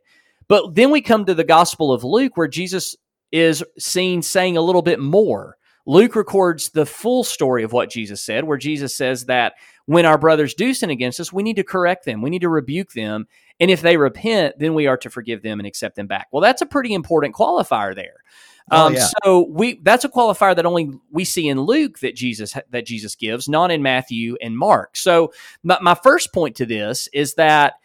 But 0.47 0.75
then 0.75 0.91
we 0.91 1.01
come 1.01 1.25
to 1.25 1.33
the 1.33 1.43
Gospel 1.43 1.91
of 1.91 2.03
Luke 2.03 2.35
where 2.35 2.47
Jesus 2.47 2.95
is 3.31 3.63
seen 3.77 4.21
saying 4.21 4.57
a 4.57 4.61
little 4.61 4.81
bit 4.81 4.99
more. 4.99 5.57
Luke 5.85 6.15
records 6.15 6.69
the 6.69 6.85
full 6.85 7.23
story 7.23 7.63
of 7.63 7.73
what 7.73 7.89
Jesus 7.89 8.21
said, 8.23 8.43
where 8.43 8.57
Jesus 8.57 8.95
says 8.95 9.25
that 9.25 9.53
when 9.85 10.05
our 10.05 10.17
brothers 10.17 10.53
do 10.53 10.73
sin 10.73 10.89
against 10.89 11.19
us, 11.19 11.33
we 11.33 11.43
need 11.43 11.55
to 11.55 11.63
correct 11.63 12.05
them, 12.05 12.21
we 12.21 12.29
need 12.29 12.41
to 12.41 12.49
rebuke 12.49 12.93
them. 12.93 13.27
And 13.59 13.69
if 13.69 13.81
they 13.81 13.97
repent, 13.97 14.57
then 14.59 14.73
we 14.73 14.87
are 14.87 14.97
to 14.97 15.09
forgive 15.09 15.41
them 15.41 15.59
and 15.59 15.67
accept 15.67 15.95
them 15.95 16.07
back. 16.07 16.27
Well, 16.31 16.41
that's 16.41 16.61
a 16.61 16.65
pretty 16.65 16.93
important 16.93 17.35
qualifier 17.35 17.93
there. 17.93 18.23
Oh, 18.71 18.87
um, 18.87 18.93
yeah. 18.93 19.07
So 19.23 19.47
we 19.49 19.79
that's 19.81 20.05
a 20.05 20.09
qualifier 20.09 20.55
that 20.55 20.65
only 20.65 20.91
we 21.11 21.25
see 21.25 21.47
in 21.47 21.59
Luke 21.59 21.99
that 21.99 22.15
Jesus 22.15 22.55
that 22.69 22.85
Jesus 22.85 23.15
gives, 23.15 23.49
not 23.49 23.71
in 23.71 23.81
Matthew 23.81 24.37
and 24.41 24.57
Mark. 24.57 24.95
So 24.95 25.33
my, 25.63 25.79
my 25.81 25.95
first 25.95 26.33
point 26.33 26.55
to 26.57 26.65
this 26.65 27.09
is 27.11 27.33
that 27.35 27.75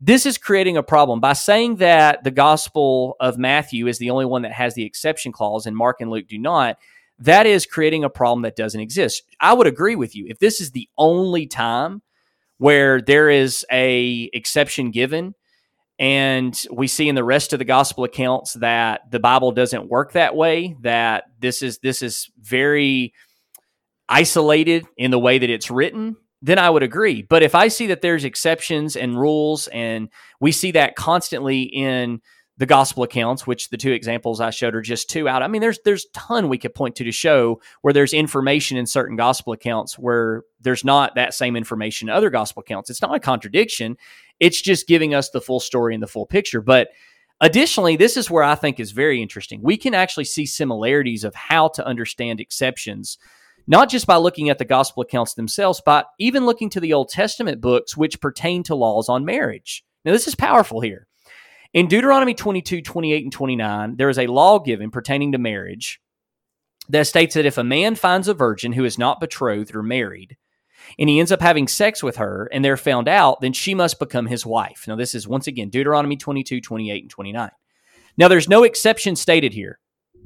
this 0.00 0.26
is 0.26 0.38
creating 0.38 0.76
a 0.76 0.82
problem 0.82 1.18
by 1.18 1.32
saying 1.32 1.76
that 1.76 2.22
the 2.22 2.30
Gospel 2.30 3.16
of 3.18 3.36
Matthew 3.36 3.88
is 3.88 3.98
the 3.98 4.10
only 4.10 4.26
one 4.26 4.42
that 4.42 4.52
has 4.52 4.74
the 4.74 4.84
exception 4.84 5.32
clause, 5.32 5.66
and 5.66 5.76
Mark 5.76 6.00
and 6.00 6.10
Luke 6.10 6.28
do 6.28 6.38
not. 6.38 6.78
That 7.20 7.46
is 7.46 7.66
creating 7.66 8.04
a 8.04 8.10
problem 8.10 8.42
that 8.42 8.56
doesn't 8.56 8.80
exist. 8.80 9.22
I 9.40 9.52
would 9.52 9.66
agree 9.66 9.96
with 9.96 10.14
you 10.14 10.26
if 10.28 10.38
this 10.38 10.60
is 10.60 10.70
the 10.70 10.88
only 10.96 11.46
time 11.46 12.02
where 12.58 13.00
there 13.00 13.28
is 13.30 13.64
a 13.70 14.30
exception 14.32 14.90
given 14.90 15.34
and 15.98 16.60
we 16.70 16.86
see 16.86 17.08
in 17.08 17.16
the 17.16 17.24
rest 17.24 17.52
of 17.52 17.58
the 17.58 17.64
gospel 17.64 18.04
accounts 18.04 18.54
that 18.54 19.10
the 19.10 19.18
Bible 19.18 19.50
doesn't 19.50 19.88
work 19.88 20.12
that 20.12 20.36
way, 20.36 20.76
that 20.82 21.24
this 21.40 21.60
is 21.60 21.78
this 21.78 22.02
is 22.02 22.30
very 22.40 23.12
isolated 24.08 24.86
in 24.96 25.10
the 25.10 25.18
way 25.18 25.38
that 25.38 25.50
it's 25.50 25.70
written, 25.70 26.16
then 26.40 26.58
I 26.58 26.70
would 26.70 26.84
agree. 26.84 27.22
But 27.22 27.42
if 27.42 27.54
I 27.54 27.68
see 27.68 27.88
that 27.88 28.00
there's 28.00 28.24
exceptions 28.24 28.96
and 28.96 29.18
rules 29.20 29.66
and 29.68 30.08
we 30.40 30.52
see 30.52 30.70
that 30.72 30.94
constantly 30.94 31.62
in 31.62 32.22
the 32.58 32.66
gospel 32.66 33.04
accounts, 33.04 33.46
which 33.46 33.70
the 33.70 33.76
two 33.76 33.92
examples 33.92 34.40
I 34.40 34.50
showed 34.50 34.74
are 34.74 34.82
just 34.82 35.08
two 35.08 35.28
out. 35.28 35.42
I 35.42 35.48
mean, 35.48 35.60
there's 35.60 35.78
there's 35.84 36.06
ton 36.12 36.48
we 36.48 36.58
could 36.58 36.74
point 36.74 36.96
to 36.96 37.04
to 37.04 37.12
show 37.12 37.60
where 37.82 37.94
there's 37.94 38.12
information 38.12 38.76
in 38.76 38.86
certain 38.86 39.16
gospel 39.16 39.52
accounts 39.52 39.96
where 39.96 40.42
there's 40.60 40.84
not 40.84 41.14
that 41.14 41.34
same 41.34 41.56
information 41.56 42.08
in 42.08 42.14
other 42.14 42.30
gospel 42.30 42.60
accounts. 42.60 42.90
It's 42.90 43.00
not 43.00 43.14
a 43.14 43.20
contradiction. 43.20 43.96
It's 44.40 44.60
just 44.60 44.88
giving 44.88 45.14
us 45.14 45.30
the 45.30 45.40
full 45.40 45.60
story 45.60 45.94
and 45.94 46.02
the 46.02 46.08
full 46.08 46.26
picture. 46.26 46.60
But 46.60 46.88
additionally, 47.40 47.96
this 47.96 48.16
is 48.16 48.28
where 48.28 48.44
I 48.44 48.56
think 48.56 48.80
is 48.80 48.90
very 48.90 49.22
interesting. 49.22 49.60
We 49.62 49.76
can 49.76 49.94
actually 49.94 50.24
see 50.24 50.44
similarities 50.44 51.22
of 51.22 51.36
how 51.36 51.68
to 51.68 51.86
understand 51.86 52.40
exceptions, 52.40 53.18
not 53.68 53.88
just 53.88 54.06
by 54.06 54.16
looking 54.16 54.48
at 54.50 54.58
the 54.58 54.64
gospel 54.64 55.02
accounts 55.02 55.34
themselves, 55.34 55.80
but 55.84 56.06
even 56.18 56.44
looking 56.44 56.70
to 56.70 56.80
the 56.80 56.92
Old 56.92 57.08
Testament 57.08 57.60
books 57.60 57.96
which 57.96 58.20
pertain 58.20 58.64
to 58.64 58.74
laws 58.74 59.08
on 59.08 59.24
marriage. 59.24 59.84
Now, 60.04 60.12
this 60.12 60.26
is 60.26 60.34
powerful 60.34 60.80
here. 60.80 61.07
In 61.74 61.86
Deuteronomy 61.86 62.32
22, 62.32 62.80
28, 62.80 63.24
and 63.24 63.32
29, 63.32 63.96
there 63.96 64.08
is 64.08 64.18
a 64.18 64.26
law 64.26 64.58
given 64.58 64.90
pertaining 64.90 65.32
to 65.32 65.38
marriage 65.38 66.00
that 66.88 67.06
states 67.06 67.34
that 67.34 67.44
if 67.44 67.58
a 67.58 67.64
man 67.64 67.94
finds 67.94 68.26
a 68.26 68.34
virgin 68.34 68.72
who 68.72 68.84
is 68.84 68.98
not 68.98 69.20
betrothed 69.20 69.74
or 69.74 69.82
married, 69.82 70.38
and 70.98 71.10
he 71.10 71.20
ends 71.20 71.30
up 71.30 71.42
having 71.42 71.68
sex 71.68 72.02
with 72.02 72.16
her 72.16 72.48
and 72.52 72.64
they're 72.64 72.78
found 72.78 73.06
out, 73.06 73.42
then 73.42 73.52
she 73.52 73.74
must 73.74 73.98
become 73.98 74.26
his 74.26 74.46
wife. 74.46 74.84
Now, 74.88 74.96
this 74.96 75.14
is 75.14 75.28
once 75.28 75.46
again 75.46 75.68
Deuteronomy 75.68 76.16
22, 76.16 76.62
28, 76.62 77.02
and 77.02 77.10
29. 77.10 77.50
Now, 78.16 78.28
there's 78.28 78.48
no 78.48 78.64
exception 78.64 79.14
stated 79.14 79.52
here. 79.52 79.78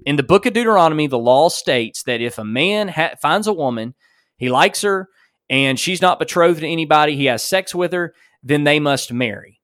In 0.07 0.15
the 0.15 0.23
book 0.23 0.47
of 0.47 0.53
Deuteronomy, 0.53 1.09
the 1.09 1.19
law 1.19 1.49
states 1.49 2.05
that 2.05 2.21
if 2.21 2.39
a 2.39 2.45
man 2.45 2.89
ha- 2.89 3.15
finds 3.21 3.49
a 3.49 3.53
woman, 3.53 3.95
he 4.37 4.49
likes 4.49 4.83
her, 4.83 5.09
and 5.51 5.79
she's 5.79 6.01
not 6.01 6.21
betrothed 6.21 6.61
to 6.61 6.69
anybody, 6.69 7.17
he 7.17 7.27
has 7.27 7.43
sex 7.43 7.75
with 7.75 7.93
her, 7.93 8.15
then 8.43 8.63
they 8.63 8.79
must 8.79 9.13
marry. 9.13 9.62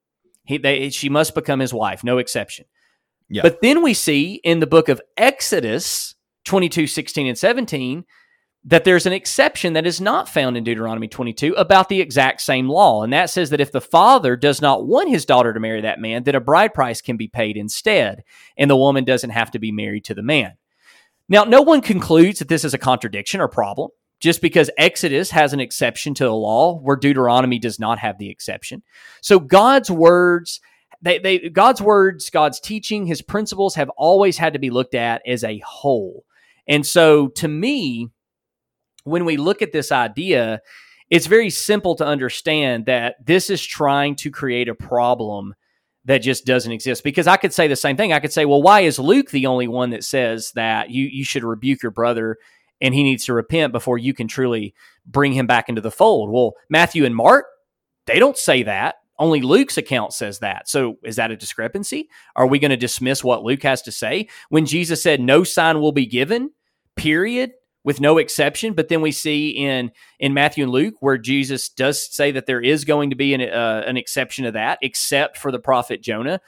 He, 0.49 0.57
they, 0.57 0.89
she 0.89 1.11
must 1.11 1.35
become 1.35 1.61
his 1.61 1.75
wife, 1.75 2.03
no 2.03 2.17
exception. 2.17 2.65
Yeah. 3.29 3.43
But 3.43 3.61
then 3.61 3.83
we 3.83 3.93
see 3.93 4.41
in 4.43 4.61
the 4.61 4.67
book 4.67 4.89
of 4.89 5.03
Exodus 5.19 6.15
22, 6.47 6.87
16, 6.87 7.27
and 7.27 7.37
17 7.37 8.05
that 8.65 8.85
there's 8.85 9.05
an 9.05 9.13
exception 9.13 9.75
that 9.75 9.87
is 9.87 10.01
not 10.01 10.27
found 10.27 10.57
in 10.57 10.65
Deuteronomy 10.65 11.07
22 11.07 11.53
about 11.53 11.91
the 11.91 12.01
exact 12.01 12.41
same 12.41 12.67
law. 12.67 13.03
And 13.03 13.13
that 13.13 13.29
says 13.29 13.51
that 13.51 13.61
if 13.61 13.73
the 13.73 13.83
father 13.83 14.37
does 14.37 14.63
not 14.63 14.87
want 14.87 15.11
his 15.11 15.27
daughter 15.27 15.53
to 15.53 15.61
marry 15.61 15.83
that 15.83 16.01
man, 16.01 16.25
then 16.25 16.35
a 16.35 16.41
bride 16.41 16.73
price 16.73 17.03
can 17.03 17.19
be 17.19 17.29
paid 17.29 17.59
instead, 17.59 18.25
and 18.57 18.71
the 18.71 18.77
woman 18.77 19.05
doesn't 19.05 19.31
have 19.31 19.51
to 19.51 19.59
be 19.59 19.71
married 19.71 20.07
to 20.07 20.15
the 20.15 20.23
man. 20.23 20.55
Now, 21.29 21.45
no 21.45 21.61
one 21.61 21.83
concludes 21.83 22.39
that 22.39 22.49
this 22.49 22.65
is 22.65 22.73
a 22.73 22.79
contradiction 22.79 23.43
or 23.43 23.49
problem 23.49 23.91
just 24.21 24.41
because 24.41 24.71
Exodus 24.77 25.31
has 25.31 25.53
an 25.53 25.61
exception 25.61 26.15
to 26.15 26.25
the 26.25 26.35
law 26.35 26.79
where 26.79 26.97
Deuteronomy 26.97 27.59
does 27.59 27.79
not 27.79 27.99
have 27.99 28.19
the 28.19 28.31
exception. 28.31 28.83
So 29.21 29.39
God's 29.39 29.91
words 29.91 30.61
they, 31.01 31.19
they 31.19 31.49
God's 31.49 31.81
words, 31.81 32.31
God's 32.31 32.61
teaching, 32.61 33.07
his 33.07 33.23
principles 33.23 33.75
have 33.77 33.91
always 33.91 34.37
had 34.37 34.55
to 34.55 34.59
be 34.59 34.71
looked 34.71 34.95
at 34.95 35.23
as 35.27 35.45
a 35.45 35.63
whole. 35.65 36.25
And 36.67 36.87
so 36.87 37.29
to 37.29 37.49
me, 37.49 38.09
when 39.05 39.25
we 39.25 39.37
look 39.37 39.63
at 39.63 39.73
this 39.73 39.93
idea, 39.93 40.61
it's 41.09 41.27
very 41.27 41.51
simple 41.51 41.95
to 41.97 42.07
understand 42.07 42.87
that 42.87 43.25
this 43.25 43.49
is 43.49 43.65
trying 43.65 44.17
to 44.17 44.31
create 44.31 44.69
a 44.69 44.75
problem 44.75 45.55
that 46.05 46.19
just 46.19 46.45
doesn't 46.45 46.73
exist. 46.73 47.05
Because 47.05 47.27
I 47.27 47.37
could 47.37 47.53
say 47.53 47.69
the 47.69 47.77
same 47.77 47.97
thing. 47.97 48.13
I 48.13 48.21
could 48.21 48.33
say, 48.33 48.45
well, 48.45 48.63
why 48.63 48.81
is 48.81 48.99
Luke 48.99 49.31
the 49.31 49.47
only 49.47 49.69
one 49.69 49.91
that 49.91 50.05
says 50.05 50.53
that 50.55 50.91
you 50.91 51.05
you 51.05 51.25
should 51.25 51.45
rebuke 51.45 51.83
your 51.83 51.93
brother 51.93 52.39
and 52.81 52.95
he 52.95 53.03
needs 53.03 53.25
to 53.27 53.35
repent 53.35 53.73
before 53.73 53.99
you 53.99 54.15
can 54.15 54.29
truly 54.29 54.75
bring 55.07 55.33
him 55.33 55.47
back 55.47 55.69
into 55.69 55.81
the 55.81 55.91
fold? 55.91 56.31
Well, 56.31 56.55
Matthew 56.69 57.05
and 57.05 57.15
Mark, 57.15 57.47
they 58.07 58.19
don't 58.19 58.39
say 58.39 58.63
that. 58.63 58.97
Only 59.19 59.41
Luke's 59.41 59.77
account 59.77 60.13
says 60.13 60.39
that. 60.39 60.69
So 60.69 60.97
is 61.03 61.17
that 61.17 61.33
a 61.33 61.37
discrepancy? 61.37 62.09
Are 62.37 62.47
we 62.47 62.61
going 62.61 62.71
to 62.71 62.77
dismiss 62.77 63.25
what 63.25 63.43
Luke 63.43 63.65
has 63.65 63.83
to 63.83 63.93
say? 63.93 64.29
When 64.49 64.65
Jesus 64.65 65.03
said, 65.03 65.21
no 65.21 65.43
sign 65.43 65.81
will 65.81 65.93
be 65.93 66.07
given, 66.07 66.53
period, 66.95 67.51
with 67.83 68.01
no 68.01 68.19
exception. 68.19 68.75
But 68.75 68.89
then 68.89 69.01
we 69.01 69.13
see 69.13 69.49
in 69.51 69.91
in 70.21 70.35
Matthew 70.35 70.65
and 70.65 70.73
Luke 70.73 70.95
where 71.01 71.19
Jesus 71.19 71.69
does 71.69 72.15
say 72.15 72.31
that 72.33 72.47
there 72.47 72.61
is 72.61 72.85
going 72.85 73.11
to 73.11 73.17
be 73.17 73.35
an 73.35 73.41
uh, 73.41 73.83
an 73.87 73.97
exception 73.97 74.45
to 74.45 74.53
that, 74.53 74.79
except 74.83 75.37
for 75.37 75.51
the 75.51 75.59
prophet 75.59 76.03
Jonah, 76.03 76.41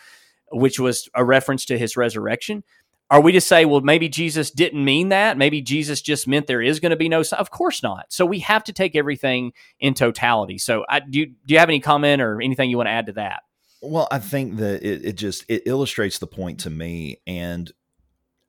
which 0.52 0.78
was 0.78 1.08
a 1.14 1.24
reference 1.24 1.64
to 1.66 1.78
his 1.78 1.96
resurrection. 1.96 2.62
Are 3.10 3.20
we 3.20 3.32
to 3.32 3.40
say, 3.40 3.64
well, 3.64 3.80
maybe 3.80 4.08
Jesus 4.08 4.52
didn't 4.52 4.84
mean 4.84 5.08
that? 5.08 5.36
Maybe 5.36 5.60
Jesus 5.60 6.00
just 6.00 6.28
meant 6.28 6.46
there 6.46 6.62
is 6.62 6.78
going 6.78 6.90
to 6.90 6.96
be 6.96 7.08
no 7.08 7.24
sign? 7.24 7.40
Of 7.40 7.50
course 7.50 7.82
not. 7.82 8.06
So 8.08 8.24
we 8.24 8.38
have 8.40 8.62
to 8.64 8.72
take 8.72 8.94
everything 8.94 9.52
in 9.80 9.94
totality. 9.94 10.58
So 10.58 10.84
I, 10.88 11.00
do, 11.00 11.18
you, 11.18 11.26
do 11.26 11.54
you 11.54 11.58
have 11.58 11.68
any 11.68 11.80
comment 11.80 12.22
or 12.22 12.40
anything 12.40 12.70
you 12.70 12.76
want 12.76 12.86
to 12.86 12.92
add 12.92 13.06
to 13.06 13.12
that? 13.14 13.42
Well, 13.82 14.06
I 14.10 14.18
think 14.18 14.56
that 14.58 14.82
it, 14.82 15.04
it 15.04 15.12
just 15.14 15.44
it 15.48 15.62
illustrates 15.66 16.18
the 16.18 16.26
point 16.26 16.60
to 16.60 16.70
me, 16.70 17.16
and 17.26 17.72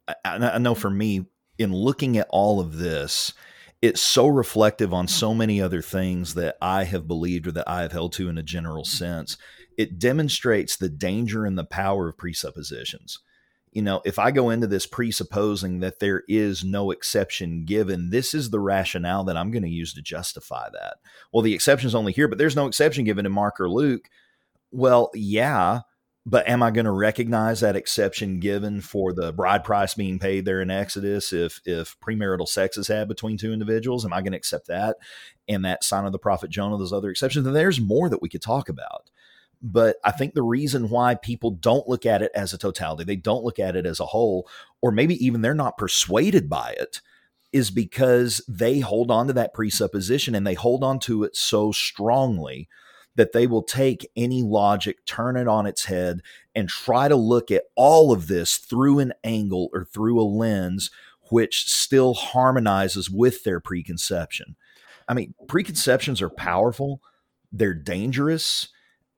I, 0.07 0.15
I 0.25 0.57
know 0.57 0.75
for 0.75 0.89
me, 0.89 1.25
in 1.57 1.73
looking 1.73 2.17
at 2.17 2.27
all 2.29 2.59
of 2.59 2.77
this, 2.77 3.33
it's 3.81 4.01
so 4.01 4.27
reflective 4.27 4.93
on 4.93 5.07
so 5.07 5.33
many 5.33 5.61
other 5.61 5.81
things 5.81 6.33
that 6.33 6.57
I 6.61 6.83
have 6.83 7.07
believed 7.07 7.47
or 7.47 7.51
that 7.53 7.69
I 7.69 7.81
have 7.81 7.93
held 7.93 8.13
to 8.13 8.27
in 8.27 8.37
a 8.37 8.43
general 8.43 8.83
sense. 8.83 9.37
It 9.77 9.99
demonstrates 9.99 10.75
the 10.75 10.89
danger 10.89 11.45
and 11.45 11.57
the 11.57 11.63
power 11.63 12.09
of 12.09 12.17
presuppositions. 12.17 13.19
You 13.71 13.81
know, 13.81 14.01
if 14.03 14.19
I 14.19 14.31
go 14.31 14.49
into 14.49 14.67
this 14.67 14.85
presupposing 14.85 15.79
that 15.79 15.99
there 15.99 16.23
is 16.27 16.63
no 16.63 16.91
exception 16.91 17.63
given, 17.63 18.09
this 18.09 18.33
is 18.33 18.49
the 18.49 18.59
rationale 18.59 19.23
that 19.25 19.37
I'm 19.37 19.49
going 19.49 19.63
to 19.63 19.69
use 19.69 19.93
to 19.93 20.01
justify 20.01 20.67
that. 20.73 20.97
Well, 21.31 21.41
the 21.41 21.53
exception 21.53 21.87
is 21.87 21.95
only 21.95 22.11
here, 22.11 22.27
but 22.27 22.37
there's 22.37 22.55
no 22.55 22.67
exception 22.67 23.05
given 23.05 23.25
in 23.25 23.31
Mark 23.31 23.61
or 23.61 23.69
Luke. 23.69 24.09
Well, 24.71 25.09
yeah, 25.13 25.81
but 26.25 26.47
am 26.47 26.61
I 26.61 26.69
going 26.69 26.85
to 26.85 26.91
recognize 26.91 27.61
that 27.61 27.75
exception 27.75 28.39
given 28.39 28.81
for 28.81 29.11
the 29.11 29.33
bride 29.33 29.63
price 29.63 29.95
being 29.95 30.19
paid 30.19 30.45
there 30.45 30.61
in 30.61 30.69
Exodus 30.69 31.33
if 31.33 31.61
if 31.65 31.99
premarital 31.99 32.47
sex 32.47 32.77
is 32.77 32.87
had 32.87 33.07
between 33.07 33.37
two 33.37 33.53
individuals? 33.53 34.05
Am 34.05 34.13
I 34.13 34.21
going 34.21 34.33
to 34.33 34.37
accept 34.37 34.67
that? 34.67 34.97
And 35.47 35.65
that 35.65 35.83
sign 35.83 36.05
of 36.05 36.11
the 36.11 36.19
prophet 36.19 36.51
Jonah, 36.51 36.77
those 36.77 36.93
other 36.93 37.09
exceptions? 37.09 37.47
And 37.47 37.55
there's 37.55 37.81
more 37.81 38.07
that 38.07 38.21
we 38.21 38.29
could 38.29 38.41
talk 38.41 38.69
about. 38.69 39.09
But 39.61 39.97
I 40.03 40.11
think 40.11 40.33
the 40.33 40.41
reason 40.41 40.89
why 40.89 41.15
people 41.15 41.51
don't 41.51 41.87
look 41.87 42.05
at 42.05 42.21
it 42.21 42.31
as 42.33 42.53
a 42.53 42.57
totality, 42.57 43.03
they 43.03 43.15
don't 43.15 43.43
look 43.43 43.59
at 43.59 43.75
it 43.75 43.85
as 43.85 43.99
a 43.99 44.07
whole, 44.07 44.47
or 44.81 44.91
maybe 44.91 45.23
even 45.23 45.41
they're 45.41 45.53
not 45.53 45.77
persuaded 45.77 46.49
by 46.49 46.75
it, 46.79 47.01
is 47.53 47.69
because 47.69 48.41
they 48.47 48.79
hold 48.79 49.11
on 49.11 49.27
to 49.27 49.33
that 49.33 49.53
presupposition 49.53 50.33
and 50.33 50.47
they 50.47 50.53
hold 50.53 50.83
on 50.83 50.99
to 50.99 51.23
it 51.23 51.35
so 51.35 51.71
strongly 51.71 52.67
that 53.15 53.33
they 53.33 53.45
will 53.45 53.61
take 53.61 54.09
any 54.15 54.41
logic, 54.41 55.05
turn 55.05 55.35
it 55.35 55.47
on 55.47 55.65
its 55.65 55.85
head, 55.85 56.21
and 56.55 56.69
try 56.69 57.07
to 57.07 57.15
look 57.15 57.51
at 57.51 57.65
all 57.75 58.11
of 58.11 58.27
this 58.27 58.57
through 58.57 58.99
an 58.99 59.13
angle 59.23 59.69
or 59.73 59.83
through 59.83 60.19
a 60.19 60.23
lens 60.23 60.89
which 61.29 61.65
still 61.65 62.13
harmonizes 62.13 63.09
with 63.09 63.43
their 63.43 63.59
preconception. 63.59 64.55
I 65.07 65.13
mean, 65.13 65.33
preconceptions 65.47 66.21
are 66.21 66.29
powerful, 66.29 67.01
they're 67.51 67.73
dangerous, 67.73 68.69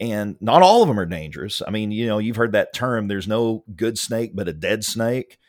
and 0.03 0.35
not 0.41 0.61
all 0.61 0.81
of 0.81 0.89
them 0.89 0.99
are 0.99 1.05
dangerous. 1.05 1.61
I 1.65 1.71
mean, 1.71 1.89
you 1.91 2.05
know, 2.07 2.17
you've 2.17 2.35
heard 2.35 2.51
that 2.51 2.73
term 2.73 3.07
there's 3.07 3.27
no 3.27 3.63
good 3.73 3.97
snake 3.97 4.31
but 4.33 4.49
a 4.49 4.53
dead 4.53 4.83
snake. 4.83 5.39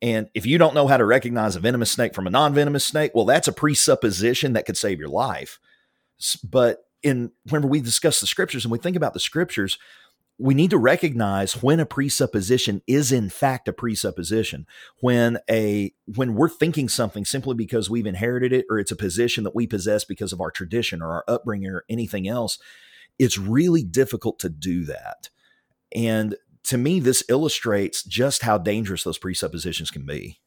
And 0.00 0.28
if 0.32 0.46
you 0.46 0.58
don't 0.58 0.76
know 0.76 0.86
how 0.86 0.96
to 0.96 1.04
recognize 1.04 1.56
a 1.56 1.60
venomous 1.60 1.90
snake 1.90 2.14
from 2.14 2.28
a 2.28 2.30
non 2.30 2.54
venomous 2.54 2.84
snake, 2.84 3.10
well, 3.16 3.24
that's 3.24 3.48
a 3.48 3.52
presupposition 3.52 4.52
that 4.52 4.64
could 4.64 4.76
save 4.76 5.00
your 5.00 5.08
life. 5.08 5.58
But 6.44 6.86
in 7.02 7.32
whenever 7.48 7.66
we 7.66 7.80
discuss 7.80 8.20
the 8.20 8.28
scriptures 8.28 8.64
and 8.64 8.70
we 8.70 8.78
think 8.78 8.94
about 8.94 9.12
the 9.12 9.18
scriptures, 9.18 9.76
we 10.38 10.54
need 10.54 10.70
to 10.70 10.78
recognize 10.78 11.60
when 11.60 11.80
a 11.80 11.86
presupposition 11.86 12.82
is 12.86 13.10
in 13.10 13.28
fact 13.28 13.66
a 13.66 13.72
presupposition 13.72 14.66
when 15.00 15.38
a 15.50 15.92
when 16.14 16.34
we're 16.34 16.48
thinking 16.48 16.88
something 16.88 17.24
simply 17.24 17.56
because 17.56 17.90
we've 17.90 18.06
inherited 18.06 18.52
it 18.52 18.66
or 18.70 18.78
it's 18.78 18.92
a 18.92 18.96
position 18.96 19.42
that 19.42 19.54
we 19.54 19.66
possess 19.66 20.04
because 20.04 20.32
of 20.32 20.40
our 20.40 20.50
tradition 20.50 21.02
or 21.02 21.10
our 21.10 21.24
upbringing 21.26 21.70
or 21.70 21.84
anything 21.88 22.28
else 22.28 22.58
it's 23.18 23.38
really 23.38 23.82
difficult 23.82 24.38
to 24.38 24.48
do 24.48 24.84
that 24.84 25.30
and 25.94 26.36
to 26.62 26.76
me 26.76 27.00
this 27.00 27.22
illustrates 27.28 28.02
just 28.02 28.42
how 28.42 28.58
dangerous 28.58 29.04
those 29.04 29.18
presuppositions 29.18 29.90
can 29.90 30.04
be 30.04 30.40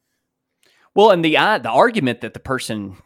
well 0.94 1.10
and 1.10 1.24
the 1.24 1.36
uh, 1.36 1.58
the 1.58 1.70
argument 1.70 2.20
that 2.20 2.34
the 2.34 2.40
person 2.40 2.96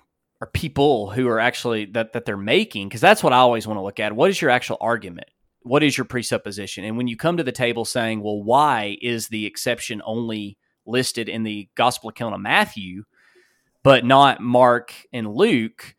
or 0.45 0.47
people 0.49 1.11
who 1.11 1.27
are 1.27 1.41
actually 1.41 1.87
that 1.87 2.13
that 2.13 2.27
they're 2.27 2.37
making 2.37 2.89
because 2.89 3.01
that's 3.01 3.23
what 3.23 3.33
I 3.33 3.39
always 3.39 3.67
want 3.67 3.79
to 3.79 3.83
look 3.83 3.99
at. 3.99 4.15
What 4.15 4.31
is 4.31 4.43
your 4.43 4.51
actual 4.51 4.77
argument? 4.79 5.29
What 5.63 5.83
is 5.83 5.97
your 5.97 6.05
presupposition? 6.05 6.85
And 6.85 6.99
when 6.99 7.09
you 7.09 7.17
come 7.17 7.39
to 7.39 7.43
the 7.43 7.51
table 7.51 7.87
saying, 7.87 8.23
"Well, 8.23 8.43
why 8.43 8.99
is 9.01 9.29
the 9.29 9.47
exception 9.47 10.03
only 10.05 10.59
listed 10.85 11.31
in 11.31 11.45
the 11.45 11.71
Gospel 11.75 12.11
account 12.11 12.35
of 12.35 12.43
Matthew, 12.43 13.05
but 13.83 14.05
not 14.05 14.43
Mark 14.43 14.93
and 15.15 15.35
Luke?" 15.35 15.95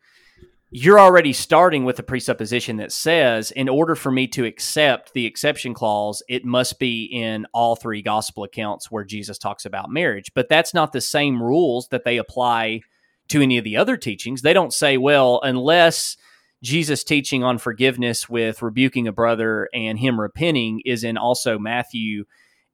You're 0.70 0.98
already 0.98 1.32
starting 1.32 1.84
with 1.84 2.00
a 2.00 2.02
presupposition 2.02 2.78
that 2.78 2.90
says, 2.90 3.52
in 3.52 3.68
order 3.68 3.94
for 3.94 4.10
me 4.10 4.26
to 4.28 4.44
accept 4.44 5.12
the 5.12 5.24
exception 5.24 5.74
clause, 5.74 6.24
it 6.28 6.44
must 6.44 6.80
be 6.80 7.04
in 7.04 7.46
all 7.54 7.76
three 7.76 8.02
gospel 8.02 8.42
accounts 8.42 8.90
where 8.90 9.04
Jesus 9.04 9.38
talks 9.38 9.64
about 9.64 9.90
marriage. 9.90 10.32
But 10.34 10.48
that's 10.48 10.74
not 10.74 10.92
the 10.92 11.00
same 11.00 11.40
rules 11.40 11.86
that 11.88 12.04
they 12.04 12.16
apply 12.16 12.80
to 13.28 13.40
any 13.40 13.58
of 13.58 13.64
the 13.64 13.76
other 13.76 13.96
teachings. 13.96 14.42
They 14.42 14.52
don't 14.52 14.72
say, 14.72 14.96
well, 14.96 15.40
unless 15.44 16.16
Jesus' 16.64 17.04
teaching 17.04 17.44
on 17.44 17.58
forgiveness 17.58 18.28
with 18.28 18.60
rebuking 18.60 19.06
a 19.06 19.12
brother 19.12 19.68
and 19.72 19.98
him 19.98 20.20
repenting 20.20 20.82
is 20.84 21.04
in 21.04 21.16
also 21.16 21.60
Matthew 21.60 22.24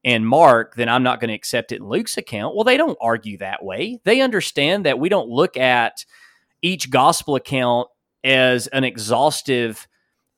and 0.03 0.27
Mark, 0.27 0.77
then 0.77 0.89
I'm 0.89 1.03
not 1.03 1.21
going 1.21 1.29
to 1.29 1.35
accept 1.35 1.73
it 1.73 1.81
in 1.81 1.89
Luke's 1.89 2.17
account. 2.17 2.55
Well, 2.55 2.65
they 2.65 2.79
don't 2.79 2.99
argue 3.03 3.37
that 3.39 3.63
way. 3.63 4.01
They 4.05 4.23
understand 4.23 4.87
that 4.87 4.99
we 4.99 5.11
don't 5.11 5.29
look 5.29 5.59
at 5.59 6.07
each 6.63 6.91
gospel 6.91 7.35
account 7.35 7.89
as 8.25 8.67
an 8.69 8.85
exhaustive 8.85 9.87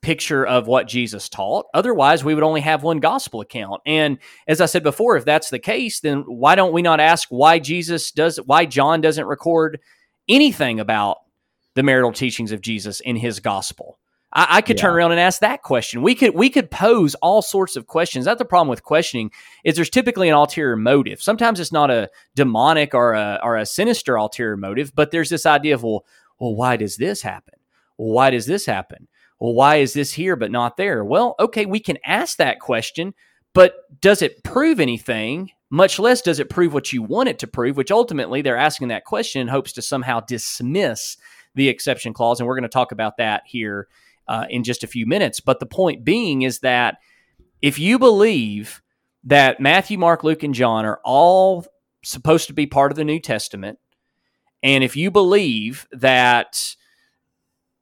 picture 0.04 0.46
of 0.46 0.66
what 0.66 0.86
Jesus 0.86 1.30
taught. 1.30 1.66
Otherwise, 1.72 2.22
we 2.22 2.34
would 2.34 2.44
only 2.44 2.60
have 2.60 2.82
one 2.82 2.98
gospel 2.98 3.40
account. 3.40 3.80
And 3.86 4.18
as 4.46 4.60
I 4.60 4.66
said 4.66 4.82
before, 4.82 5.16
if 5.16 5.24
that's 5.24 5.48
the 5.48 5.58
case, 5.58 6.00
then 6.00 6.24
why 6.26 6.54
don't 6.54 6.74
we 6.74 6.82
not 6.82 7.00
ask 7.00 7.28
why 7.30 7.58
Jesus 7.58 8.10
does 8.10 8.36
why 8.44 8.66
John 8.66 9.00
doesn't 9.00 9.24
record 9.26 9.80
anything 10.28 10.78
about 10.78 11.18
the 11.74 11.82
marital 11.82 12.12
teachings 12.12 12.52
of 12.52 12.60
Jesus 12.60 13.00
in 13.00 13.16
his 13.16 13.40
gospel. 13.40 13.98
I, 14.34 14.46
I 14.50 14.60
could 14.62 14.76
yeah. 14.76 14.82
turn 14.82 14.94
around 14.94 15.12
and 15.12 15.20
ask 15.20 15.40
that 15.40 15.62
question. 15.62 16.02
We 16.02 16.14
could 16.14 16.34
we 16.34 16.50
could 16.50 16.70
pose 16.70 17.14
all 17.16 17.42
sorts 17.42 17.76
of 17.76 17.86
questions. 17.86 18.24
That's 18.24 18.38
the 18.38 18.44
problem 18.44 18.68
with 18.68 18.82
questioning 18.82 19.30
is 19.64 19.76
there's 19.76 19.90
typically 19.90 20.28
an 20.28 20.34
ulterior 20.34 20.76
motive. 20.76 21.22
Sometimes 21.22 21.60
it's 21.60 21.72
not 21.72 21.90
a 21.90 22.10
demonic 22.34 22.94
or 22.94 23.14
a 23.14 23.40
or 23.42 23.56
a 23.56 23.66
sinister 23.66 24.16
ulterior 24.16 24.56
motive, 24.56 24.92
but 24.94 25.10
there's 25.10 25.30
this 25.30 25.46
idea 25.46 25.74
of 25.74 25.82
well, 25.82 26.04
well, 26.38 26.54
why 26.54 26.76
does 26.76 26.96
this 26.96 27.22
happen? 27.22 27.54
Well, 27.96 28.12
why 28.12 28.30
does 28.30 28.46
this 28.46 28.66
happen? 28.66 29.08
Well, 29.38 29.54
why 29.54 29.76
is 29.76 29.92
this 29.92 30.12
here 30.12 30.36
but 30.36 30.50
not 30.50 30.76
there? 30.76 31.04
Well, 31.04 31.34
okay, 31.38 31.66
we 31.66 31.80
can 31.80 31.98
ask 32.04 32.38
that 32.38 32.60
question, 32.60 33.14
but 33.52 33.74
does 34.00 34.22
it 34.22 34.42
prove 34.42 34.80
anything 34.80 35.50
much 35.74 35.98
less 35.98 36.22
does 36.22 36.38
it 36.38 36.48
prove 36.48 36.72
what 36.72 36.92
you 36.92 37.02
want 37.02 37.28
it 37.28 37.40
to 37.40 37.48
prove, 37.48 37.76
which 37.76 37.90
ultimately 37.90 38.42
they're 38.42 38.56
asking 38.56 38.88
that 38.88 39.04
question 39.04 39.40
in 39.40 39.48
hopes 39.48 39.72
to 39.72 39.82
somehow 39.82 40.20
dismiss 40.20 41.16
the 41.56 41.68
exception 41.68 42.12
clause. 42.12 42.38
And 42.38 42.46
we're 42.46 42.54
going 42.54 42.62
to 42.62 42.68
talk 42.68 42.92
about 42.92 43.16
that 43.16 43.42
here 43.44 43.88
uh, 44.28 44.46
in 44.48 44.64
just 44.64 44.84
a 44.84 44.88
few 44.88 45.06
minutes. 45.06 45.40
But 45.40 45.60
the 45.60 45.66
point 45.66 46.04
being 46.04 46.42
is 46.42 46.60
that 46.60 46.98
if 47.62 47.78
you 47.78 47.98
believe 47.98 48.82
that 49.24 49.60
Matthew, 49.60 49.98
Mark, 49.98 50.24
Luke, 50.24 50.42
and 50.42 50.54
John 50.54 50.84
are 50.84 51.00
all 51.04 51.66
supposed 52.04 52.48
to 52.48 52.52
be 52.52 52.66
part 52.66 52.92
of 52.92 52.96
the 52.96 53.04
New 53.04 53.20
Testament, 53.20 53.78
and 54.62 54.82
if 54.82 54.96
you 54.96 55.10
believe 55.10 55.86
that 55.92 56.74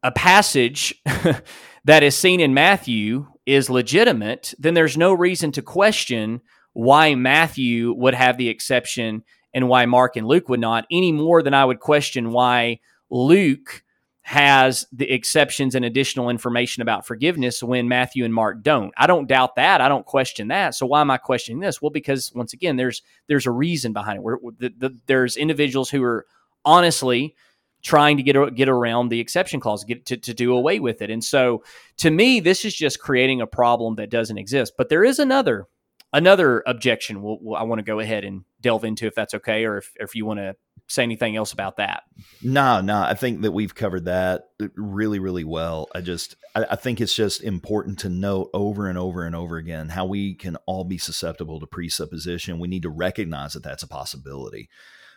a 0.03 0.11
passage 0.11 0.95
that 1.85 2.03
is 2.03 2.17
seen 2.17 2.41
in 2.41 2.55
Matthew 2.55 3.29
is 3.47 3.71
legitimate, 3.71 4.55
then 4.59 4.75
there's 4.75 4.97
no 4.97 5.13
reason 5.13 5.53
to 5.53 5.63
question 5.63 6.41
why 6.73 7.15
Matthew 7.15 7.93
would 7.93 8.15
have 8.15 8.37
the 8.37 8.49
exception 8.49 9.25
and 9.55 9.69
why 9.69 9.87
Mark 9.87 10.17
and 10.17 10.27
Luke 10.27 10.49
would 10.49 10.61
not, 10.61 10.87
any 10.91 11.13
more 11.13 11.43
than 11.43 11.55
I 11.55 11.65
would 11.65 11.81
question 11.81 12.31
why 12.33 12.81
Luke 13.11 13.83
has 14.23 14.87
the 14.93 15.11
exceptions 15.11 15.75
and 15.75 15.85
additional 15.85 16.31
information 16.31 16.81
about 16.81 17.07
forgiveness 17.07 17.63
when 17.63 17.89
Matthew 17.89 18.25
and 18.25 18.33
Mark 18.33 18.63
don't. 18.63 18.93
I 18.97 19.09
don't 19.09 19.27
doubt 19.27 19.57
that. 19.57 19.81
I 19.81 19.89
don't 19.89 20.07
question 20.07 20.49
that. 20.49 20.77
So 20.77 20.87
why 20.87 21.01
am 21.01 21.11
I 21.11 21.17
questioning 21.17 21.61
this? 21.61 21.83
Well, 21.83 21.91
because 21.91 22.33
once 22.35 22.53
again, 22.53 22.77
there's 22.77 23.03
there's 23.27 23.47
a 23.47 23.51
reason 23.51 23.93
behind 23.93 24.19
it. 24.19 24.23
Where 24.23 24.39
the, 24.59 24.73
the, 24.77 24.99
there's 25.07 25.37
individuals 25.37 25.91
who 25.91 26.03
are 26.05 26.27
honestly 26.65 27.35
trying 27.83 28.17
to 28.17 28.23
get 28.23 28.55
get 28.55 28.69
around 28.69 29.09
the 29.09 29.19
exception 29.19 29.59
clause, 29.59 29.83
get 29.85 30.07
to, 30.07 30.17
to 30.17 30.33
do 30.33 30.55
away 30.55 30.79
with 30.79 31.03
it. 31.03 31.11
And 31.11 31.23
so, 31.23 31.65
to 31.99 32.11
me, 32.11 32.39
this 32.39 32.65
is 32.65 32.75
just 32.75 33.01
creating 33.01 33.41
a 33.41 33.47
problem 33.47 33.97
that 33.97 34.11
doesn't 34.11 34.39
exist. 34.39 34.75
But 34.79 34.89
there 34.89 35.03
is 35.03 35.19
another 35.19 35.67
another 36.13 36.63
objection. 36.67 37.23
We'll, 37.23 37.39
we'll, 37.41 37.57
I 37.57 37.65
want 37.65 37.81
to 37.81 37.85
go 37.85 37.99
ahead 37.99 38.25
and 38.25 38.45
delve 38.61 38.85
into 38.85 39.07
if 39.07 39.17
that's 39.17 39.35
okay, 39.35 39.65
or 39.65 39.79
if, 39.79 39.93
if 39.97 40.15
you 40.15 40.27
want 40.27 40.39
to 40.39 40.55
say 40.89 41.03
anything 41.03 41.37
else 41.37 41.53
about 41.53 41.77
that. 41.77 42.03
No, 42.43 42.81
no, 42.81 43.01
I 43.01 43.15
think 43.15 43.43
that 43.43 43.53
we've 43.53 43.75
covered 43.75 44.05
that 44.05 44.49
really, 44.77 45.19
really 45.19 45.45
well. 45.45 45.89
I 45.95 46.01
just, 46.01 46.37
I, 46.55 46.65
I 46.71 46.77
think 46.77 47.01
it's 47.01 47.15
just 47.15 47.43
important 47.43 48.01
to 48.01 48.09
note 48.09 48.51
over 48.53 48.89
and 48.89 48.99
over 48.99 49.25
and 49.25 49.35
over 49.35 49.57
again 49.57 49.89
how 49.89 50.07
we 50.07 50.35
can 50.35 50.57
all 50.67 50.85
be 50.85 50.99
susceptible 50.99 51.61
to 51.61 51.67
presupposition. 51.67 52.59
We 52.59 52.69
need 52.69 52.83
to 52.83 52.91
recognize 52.91 53.55
that 53.55 53.63
that's 53.63 53.83
a 53.83 53.89
possibility. 53.89 54.69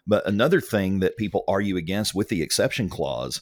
But 0.07 0.27
another 0.27 0.61
thing 0.61 0.99
that 0.99 1.17
people 1.17 1.43
argue 1.47 1.77
against 1.77 2.15
with 2.15 2.29
the 2.29 2.41
exception 2.41 2.89
clause 2.89 3.41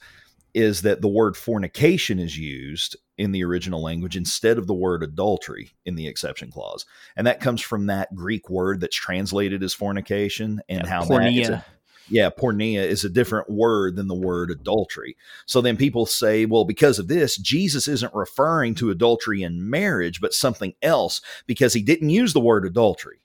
is 0.53 0.83
that 0.83 1.01
the 1.01 1.07
word 1.07 1.35
fornication 1.35 2.19
is 2.19 2.37
used 2.37 2.95
in 3.17 3.31
the 3.31 3.43
original 3.43 3.81
language 3.81 4.15
instead 4.15 4.57
of 4.57 4.67
the 4.67 4.73
word 4.73 5.03
adultery 5.03 5.71
in 5.85 5.95
the 5.95 6.07
exception 6.07 6.51
clause. 6.51 6.85
And 7.15 7.27
that 7.27 7.39
comes 7.39 7.61
from 7.61 7.87
that 7.87 8.13
Greek 8.15 8.49
word 8.49 8.79
that's 8.79 8.95
translated 8.95 9.63
as 9.63 9.73
fornication 9.73 10.61
and 10.69 10.83
yeah, 10.83 10.89
how 10.89 11.03
porneia. 11.05 11.47
that 11.47 11.65
yeah, 12.09 12.29
porneia 12.29 12.83
is 12.83 13.03
a 13.03 13.09
different 13.09 13.49
word 13.49 13.95
than 13.95 14.07
the 14.07 14.15
word 14.15 14.51
adultery. 14.51 15.15
So 15.45 15.61
then 15.61 15.77
people 15.77 16.05
say, 16.05 16.45
well, 16.45 16.65
because 16.65 16.99
of 16.99 17.07
this, 17.07 17.37
Jesus 17.37 17.87
isn't 17.87 18.13
referring 18.13 18.75
to 18.75 18.91
adultery 18.91 19.43
in 19.43 19.69
marriage, 19.69 20.19
but 20.19 20.33
something 20.33 20.73
else 20.81 21.21
because 21.47 21.73
he 21.73 21.81
didn't 21.81 22.09
use 22.09 22.33
the 22.33 22.39
word 22.39 22.65
adultery. 22.65 23.21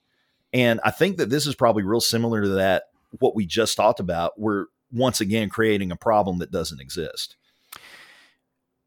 And 0.53 0.79
I 0.83 0.91
think 0.91 1.17
that 1.17 1.29
this 1.29 1.45
is 1.45 1.55
probably 1.55 1.83
real 1.83 2.01
similar 2.01 2.41
to 2.41 2.49
that 2.49 2.83
what 3.19 3.35
we 3.35 3.45
just 3.45 3.75
talked 3.75 3.99
about, 3.99 4.39
we're 4.39 4.65
once 4.91 5.21
again 5.21 5.49
creating 5.49 5.91
a 5.91 5.95
problem 5.95 6.39
that 6.39 6.51
doesn't 6.51 6.81
exist. 6.81 7.35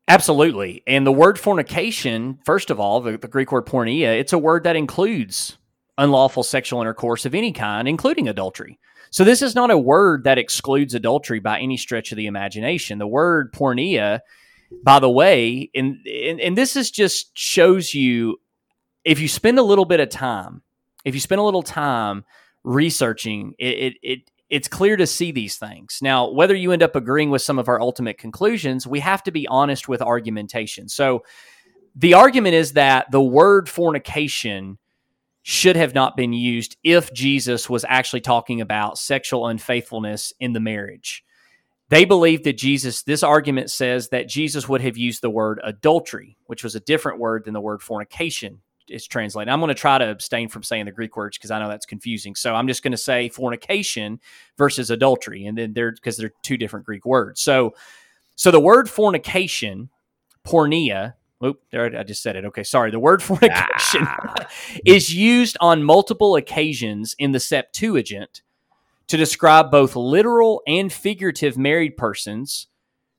Absolutely. 0.09 0.83
And 0.87 1.07
the 1.07 1.13
word 1.13 1.39
fornication, 1.39 2.39
first 2.45 2.71
of 2.71 2.81
all, 2.81 3.01
the, 3.01 3.17
the, 3.17 3.29
Greek 3.29 3.53
word 3.53 3.67
porneia, 3.67 4.19
it's 4.19 4.33
a 4.33 4.39
word 4.39 4.65
that 4.65 4.77
includes 4.77 5.59
unlawful 5.97 6.43
sexual 6.43 6.81
intercourse 6.81 7.25
of 7.25 7.35
any 7.35 7.53
kind, 7.53 7.87
including 7.87 8.29
adultery. 8.29 8.79
So 9.13 9.25
this 9.25 9.43
is 9.43 9.55
not 9.55 9.71
a 9.71 9.77
word 9.77 10.25
that 10.25 10.39
excludes 10.39 10.95
adultery 10.95 11.39
by 11.39 11.61
any 11.61 11.77
stretch 11.77 12.13
of 12.13 12.17
the 12.17 12.27
imagination. 12.27 12.99
The 12.99 13.07
word 13.07 13.53
porneia, 13.53 14.21
by 14.83 15.01
the 15.01 15.11
way, 15.11 15.71
and, 15.75 15.99
and, 16.07 16.41
and 16.41 16.57
this 16.57 16.77
is 16.77 16.91
just 16.91 17.31
shows 17.37 17.93
you 17.93 18.41
if 19.05 19.21
you 19.21 19.29
spend 19.29 19.59
a 19.59 19.63
little 19.63 19.85
bit 19.85 20.01
of 20.01 20.09
time, 20.09 20.63
if 21.05 21.15
you 21.15 21.21
spend 21.21 21.41
a 21.41 21.45
little 21.45 21.63
time 21.63 22.25
researching, 22.65 23.55
it, 23.59 23.67
it, 23.67 23.95
it 24.03 24.21
it's 24.49 24.69
clear 24.69 24.97
to 24.97 25.07
see 25.07 25.31
these 25.31 25.57
things. 25.57 25.99
Now, 26.01 26.31
whether 26.31 26.55
you 26.55 26.73
end 26.73 26.83
up 26.83 26.97
agreeing 26.97 27.31
with 27.31 27.43
some 27.43 27.59
of 27.59 27.69
our 27.69 27.81
ultimate 27.81 28.17
conclusions, 28.17 28.87
we 28.87 29.01
have 29.01 29.23
to 29.25 29.31
be 29.31 29.47
honest 29.47 29.89
with 29.89 30.01
argumentation. 30.01 30.89
So, 30.89 31.25
the 31.95 32.15
argument 32.15 32.55
is 32.55 32.73
that 32.73 33.11
the 33.11 33.21
word 33.21 33.69
fornication 33.69 34.79
should 35.43 35.77
have 35.77 35.95
not 35.95 36.17
been 36.17 36.33
used 36.33 36.77
if 36.85 37.13
Jesus 37.13 37.69
was 37.69 37.85
actually 37.89 38.21
talking 38.21 38.61
about 38.61 38.99
sexual 38.99 39.49
unfaithfulness 39.49 40.33
in 40.39 40.53
the 40.53 40.61
marriage. 40.61 41.25
They 41.89 42.05
believe 42.05 42.45
that 42.45 42.57
Jesus, 42.57 43.03
this 43.03 43.23
argument 43.23 43.71
says 43.71 44.09
that 44.11 44.29
Jesus 44.29 44.69
would 44.69 44.81
have 44.81 44.97
used 44.97 45.21
the 45.21 45.29
word 45.29 45.61
adultery, 45.63 46.39
which 46.47 46.65
was 46.65 46.75
a 46.75 46.81
different 46.81 47.19
word 47.19 47.45
than 47.45 47.55
the 47.55 47.61
word 47.61 47.83
fornication 47.83 48.61
is 48.89 49.07
translated. 49.07 49.53
I'm 49.53 49.61
going 49.61 49.69
to 49.69 49.75
try 49.75 49.99
to 49.99 50.11
abstain 50.11 50.49
from 50.49 50.63
saying 50.63 50.87
the 50.87 50.93
Greek 50.93 51.17
words 51.17 51.37
because 51.37 51.51
I 51.51 51.59
know 51.59 51.69
that's 51.69 51.87
confusing. 51.87 52.35
So 52.35 52.55
I'm 52.55 52.69
just 52.69 52.83
going 52.83 52.93
to 52.93 52.99
say 52.99 53.29
fornication 53.29 54.21
versus 54.57 54.91
adultery, 54.91 55.47
and 55.47 55.57
then 55.57 55.73
they're 55.73 55.93
because 55.93 56.17
they're 56.17 56.33
two 56.43 56.57
different 56.57 56.87
Greek 56.87 57.05
words. 57.05 57.41
So, 57.41 57.75
so 58.37 58.51
the 58.51 58.61
word 58.61 58.89
fornication, 58.89 59.91
porneia. 60.47 61.15
Oop, 61.45 61.61
there 61.71 61.85
I 61.99 62.03
just 62.03 62.23
said 62.23 62.37
it. 62.37 62.45
Okay, 62.45 62.63
sorry. 62.63 62.91
The 62.91 62.99
word 62.99 63.23
fornication 63.23 64.03
ah. 64.03 64.35
is 64.85 65.15
used 65.15 65.57
on 65.61 65.83
multiple 65.83 66.37
occasions 66.37 67.15
in 67.19 67.33
the 67.33 67.41
Septuagint 67.41 68.43
to 69.09 69.17
describe 69.17 69.71
both 69.71 69.97
literal 69.97 70.63
and 70.67 70.93
figurative 70.93 71.59
married 71.59 71.97
persons 71.97 72.69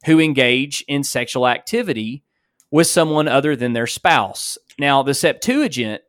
who 0.06 0.20
engage 0.20 0.84
in 0.88 1.04
sexual 1.04 1.48
activity 1.48 2.24
with 2.72 2.88
someone 2.88 3.28
other 3.28 3.56
than 3.56 3.74
their 3.74 3.88
spouse. 3.88 4.58
Now, 4.80 5.04
the 5.04 5.14
Septuagint 5.14 6.02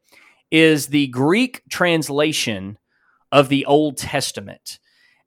is 0.50 0.86
the 0.86 1.08
Greek 1.08 1.62
translation 1.68 2.78
of 3.30 3.48
the 3.48 3.66
Old 3.66 3.98
Testament. 3.98 4.78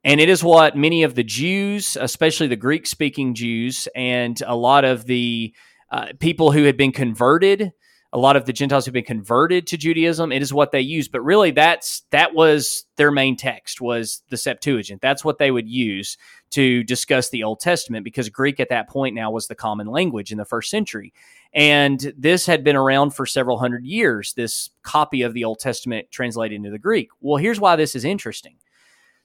And 0.02 0.20
it 0.20 0.28
is 0.28 0.42
what 0.42 0.76
many 0.76 1.02
of 1.02 1.14
the 1.14 1.22
Jews, 1.22 1.96
especially 2.00 2.46
the 2.46 2.56
Greek 2.56 2.86
speaking 2.86 3.34
Jews, 3.34 3.88
and 3.94 4.40
a 4.46 4.56
lot 4.56 4.84
of 4.84 5.04
the 5.04 5.52
uh, 5.90 6.08
people 6.18 6.52
who 6.52 6.64
had 6.64 6.76
been 6.76 6.92
converted 6.92 7.72
a 8.12 8.18
lot 8.18 8.36
of 8.36 8.46
the 8.46 8.54
Gentiles 8.54 8.86
who've 8.86 8.94
been 8.94 9.04
converted 9.04 9.66
to 9.66 9.76
Judaism, 9.76 10.32
it 10.32 10.40
is 10.40 10.52
what 10.52 10.72
they 10.72 10.80
use. 10.80 11.08
But 11.08 11.20
really, 11.20 11.50
that's 11.50 12.04
that 12.10 12.34
was 12.34 12.86
their 12.96 13.10
main 13.10 13.36
text 13.36 13.80
was 13.80 14.22
the 14.30 14.36
Septuagint. 14.38 15.02
That's 15.02 15.24
what 15.24 15.38
they 15.38 15.50
would 15.50 15.68
use 15.68 16.16
to 16.50 16.82
discuss 16.84 17.28
the 17.28 17.44
Old 17.44 17.60
Testament 17.60 18.04
because 18.04 18.30
Greek 18.30 18.60
at 18.60 18.70
that 18.70 18.88
point 18.88 19.14
now 19.14 19.30
was 19.30 19.46
the 19.46 19.54
common 19.54 19.88
language 19.88 20.32
in 20.32 20.38
the 20.38 20.46
first 20.46 20.70
century. 20.70 21.12
And 21.52 22.12
this 22.16 22.46
had 22.46 22.64
been 22.64 22.76
around 22.76 23.10
for 23.10 23.26
several 23.26 23.58
hundred 23.58 23.84
years, 23.84 24.32
this 24.34 24.70
copy 24.82 25.20
of 25.22 25.34
the 25.34 25.44
Old 25.44 25.58
Testament 25.58 26.10
translated 26.10 26.56
into 26.56 26.70
the 26.70 26.78
Greek. 26.78 27.08
Well, 27.20 27.36
here's 27.36 27.60
why 27.60 27.76
this 27.76 27.94
is 27.94 28.04
interesting. 28.06 28.56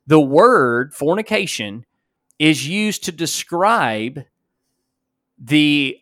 The 0.07 0.20
word 0.20 0.93
fornication 0.93 1.86
is 2.38 2.68
used 2.68 3.05
to 3.05 3.14
describe 3.14 4.26
the 5.38 5.97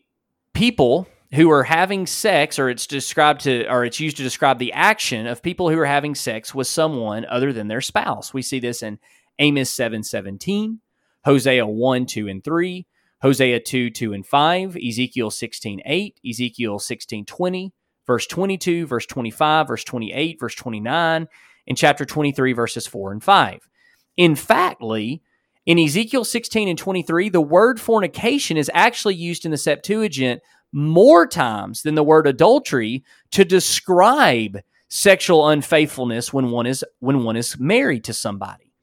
people 0.54 1.08
who 1.34 1.50
are 1.50 1.64
having 1.64 2.06
sex, 2.06 2.60
or 2.60 2.70
it's 2.70 2.86
described 2.86 3.42
to, 3.42 3.66
or 3.72 3.86
it's 3.86 4.00
used 4.00 4.18
to 4.18 4.24
describe 4.24 4.60
the 4.60 4.74
action 4.74 5.28
of 5.28 5.42
people 5.42 5.70
who 5.70 5.80
are 5.80 5.86
having 5.86 6.14
sex 6.14 6.54
with 6.54 6.68
someone 6.68 7.26
other 7.26 7.54
than 7.54 7.68
their 7.68 7.82
spouse. 7.82 8.34
We 8.34 8.42
see 8.42 8.60
this 8.60 8.84
in 8.84 9.00
Amos 9.40 9.70
seven 9.70 10.04
seventeen, 10.04 10.82
Hosea 11.24 11.66
one 11.66 12.06
two 12.06 12.28
and 12.28 12.44
three, 12.44 12.86
Hosea 13.22 13.62
two 13.62 13.90
two 13.90 14.14
and 14.14 14.26
five, 14.26 14.76
Ezekiel 14.76 15.32
sixteen 15.32 15.82
eight, 15.86 16.20
Ezekiel 16.30 16.80
sixteen 16.80 17.26
twenty, 17.26 17.74
verse 18.06 18.28
twenty 18.28 18.58
two, 18.58 18.86
verse 18.86 19.06
twenty 19.06 19.32
five, 19.32 19.68
verse 19.68 19.86
twenty 19.86 20.12
eight, 20.12 20.38
verse 20.40 20.56
twenty 20.56 20.82
nine, 20.82 21.28
in 21.66 21.76
chapter 21.78 22.04
twenty 22.04 22.34
three, 22.34 22.52
verses 22.52 22.86
four 22.88 23.12
and 23.14 23.24
five. 23.24 23.70
In 24.18 24.36
fact, 24.36 24.82
Lee, 24.84 25.22
in 25.66 25.78
Ezekiel 25.78 26.26
16 26.26 26.68
and 26.68 26.78
23, 26.78 27.30
the 27.30 27.42
word 27.42 27.80
fornication 27.80 28.58
is 28.58 28.72
actually 28.74 29.16
used 29.16 29.46
in 29.46 29.52
the 29.52 29.58
Septuagint 29.58 30.42
more 30.72 31.28
times 31.28 31.82
than 31.84 31.96
the 31.96 32.04
word 32.04 32.28
adultery 32.28 33.04
to 33.32 33.46
describe 33.46 34.60
sexual 34.88 35.48
unfaithfulness 35.48 36.34
when 36.34 36.52
one 36.52 36.66
is 36.66 36.84
when 37.00 37.24
one 37.24 37.36
is 37.36 37.60
married 37.60 38.04
to 38.06 38.14
somebody. 38.14 38.74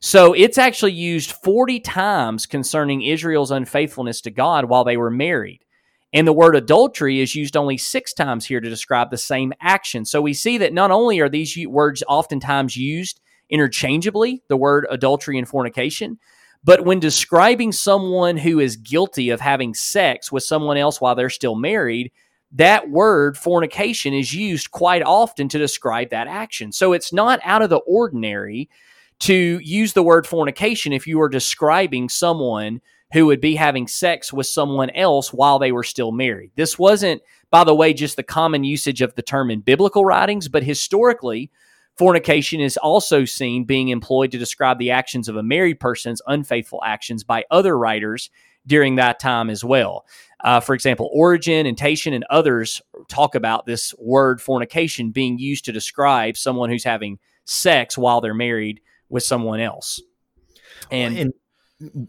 So 0.00 0.32
it's 0.34 0.58
actually 0.58 0.92
used 0.92 1.32
40 1.32 1.80
times 1.80 2.46
concerning 2.46 3.02
Israel's 3.02 3.50
unfaithfulness 3.50 4.20
to 4.22 4.30
God 4.30 4.66
while 4.66 4.84
they 4.84 4.96
were 4.96 5.10
married. 5.10 5.60
And 6.12 6.28
the 6.28 6.32
word 6.32 6.54
adultery 6.54 7.20
is 7.20 7.34
used 7.34 7.56
only 7.56 7.78
six 7.78 8.12
times 8.12 8.44
here 8.46 8.60
to 8.60 8.68
describe 8.68 9.10
the 9.10 9.16
same 9.16 9.52
action. 9.60 10.04
So 10.04 10.20
we 10.20 10.34
see 10.34 10.58
that 10.58 10.72
not 10.72 10.90
only 10.90 11.20
are 11.20 11.28
these 11.28 11.56
words 11.66 12.04
oftentimes 12.06 12.76
used 12.76 13.20
interchangeably, 13.54 14.42
the 14.48 14.56
word 14.56 14.86
adultery 14.90 15.38
and 15.38 15.48
fornication, 15.48 16.18
but 16.64 16.84
when 16.84 16.98
describing 16.98 17.70
someone 17.72 18.36
who 18.36 18.58
is 18.58 18.76
guilty 18.76 19.30
of 19.30 19.40
having 19.40 19.74
sex 19.74 20.32
with 20.32 20.42
someone 20.42 20.76
else 20.76 21.00
while 21.00 21.14
they're 21.14 21.30
still 21.30 21.54
married, 21.54 22.10
that 22.52 22.90
word 22.90 23.36
fornication 23.36 24.12
is 24.14 24.34
used 24.34 24.70
quite 24.70 25.02
often 25.02 25.48
to 25.48 25.58
describe 25.58 26.10
that 26.10 26.26
action. 26.26 26.72
So 26.72 26.92
it's 26.92 27.12
not 27.12 27.40
out 27.44 27.62
of 27.62 27.70
the 27.70 27.80
ordinary 27.86 28.70
to 29.20 29.60
use 29.62 29.92
the 29.92 30.02
word 30.02 30.26
fornication 30.26 30.92
if 30.92 31.06
you 31.06 31.20
are 31.20 31.28
describing 31.28 32.08
someone 32.08 32.80
who 33.12 33.26
would 33.26 33.40
be 33.40 33.54
having 33.54 33.86
sex 33.86 34.32
with 34.32 34.46
someone 34.46 34.90
else 34.90 35.32
while 35.32 35.58
they 35.58 35.70
were 35.70 35.84
still 35.84 36.10
married. 36.10 36.50
This 36.56 36.78
wasn't, 36.78 37.22
by 37.50 37.62
the 37.62 37.74
way, 37.74 37.92
just 37.92 38.16
the 38.16 38.22
common 38.24 38.64
usage 38.64 39.02
of 39.02 39.14
the 39.14 39.22
term 39.22 39.50
in 39.50 39.60
biblical 39.60 40.04
writings, 40.04 40.48
but 40.48 40.64
historically, 40.64 41.50
fornication 41.96 42.60
is 42.60 42.76
also 42.76 43.24
seen 43.24 43.64
being 43.64 43.88
employed 43.88 44.32
to 44.32 44.38
describe 44.38 44.78
the 44.78 44.90
actions 44.90 45.28
of 45.28 45.36
a 45.36 45.42
married 45.42 45.80
person's 45.80 46.22
unfaithful 46.26 46.82
actions 46.84 47.24
by 47.24 47.44
other 47.50 47.76
writers 47.78 48.30
during 48.66 48.96
that 48.96 49.18
time 49.18 49.50
as 49.50 49.64
well. 49.64 50.06
Uh, 50.42 50.60
for 50.60 50.74
example, 50.74 51.10
Origen 51.12 51.66
and 51.66 51.76
Tatian 51.76 52.14
and 52.14 52.24
others 52.30 52.82
talk 53.08 53.34
about 53.34 53.66
this 53.66 53.94
word 53.98 54.40
fornication 54.40 55.10
being 55.10 55.38
used 55.38 55.64
to 55.66 55.72
describe 55.72 56.36
someone 56.36 56.70
who's 56.70 56.84
having 56.84 57.18
sex 57.44 57.96
while 57.96 58.20
they're 58.20 58.34
married 58.34 58.80
with 59.08 59.22
someone 59.22 59.60
else. 59.60 60.00
And, 60.90 61.16
and 61.16 61.32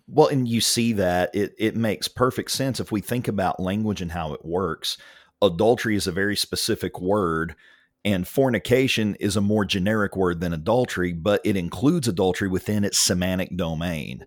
well, 0.07 0.27
and 0.27 0.47
you 0.47 0.61
see 0.61 0.93
that 0.93 1.33
it 1.33 1.53
it 1.57 1.75
makes 1.75 2.07
perfect 2.07 2.51
sense 2.51 2.79
if 2.79 2.91
we 2.91 3.01
think 3.01 3.27
about 3.27 3.59
language 3.59 4.01
and 4.01 4.11
how 4.11 4.33
it 4.33 4.45
works. 4.45 4.97
Adultery 5.41 5.95
is 5.95 6.07
a 6.07 6.11
very 6.11 6.35
specific 6.35 6.99
word, 7.01 7.55
and 8.05 8.27
fornication 8.27 9.15
is 9.15 9.35
a 9.35 9.41
more 9.41 9.65
generic 9.65 10.15
word 10.15 10.39
than 10.39 10.53
adultery, 10.53 11.11
but 11.11 11.41
it 11.43 11.57
includes 11.57 12.07
adultery 12.07 12.47
within 12.47 12.85
its 12.85 12.99
semantic 12.99 13.57
domain. 13.57 14.23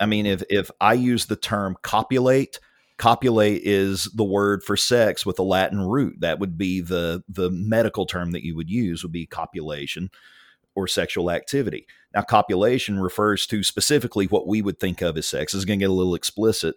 I 0.00 0.06
mean, 0.06 0.24
if 0.24 0.42
if 0.48 0.70
I 0.80 0.94
use 0.94 1.26
the 1.26 1.36
term 1.36 1.76
copulate, 1.82 2.58
copulate 2.96 3.60
is 3.62 4.04
the 4.14 4.24
word 4.24 4.64
for 4.64 4.76
sex 4.76 5.26
with 5.26 5.38
a 5.38 5.42
Latin 5.42 5.80
root. 5.82 6.16
That 6.20 6.38
would 6.38 6.56
be 6.56 6.80
the 6.80 7.22
the 7.28 7.50
medical 7.50 8.06
term 8.06 8.32
that 8.32 8.42
you 8.42 8.56
would 8.56 8.70
use 8.70 9.02
would 9.02 9.12
be 9.12 9.26
copulation 9.26 10.10
or 10.74 10.88
sexual 10.88 11.30
activity. 11.30 11.86
Now, 12.14 12.22
copulation 12.22 12.98
refers 12.98 13.46
to 13.48 13.62
specifically 13.62 14.26
what 14.26 14.46
we 14.46 14.62
would 14.62 14.80
think 14.80 15.02
of 15.02 15.18
as 15.18 15.26
sex. 15.26 15.52
Is 15.52 15.66
going 15.66 15.78
to 15.78 15.84
get 15.84 15.90
a 15.90 15.94
little 15.94 16.14
explicit, 16.14 16.76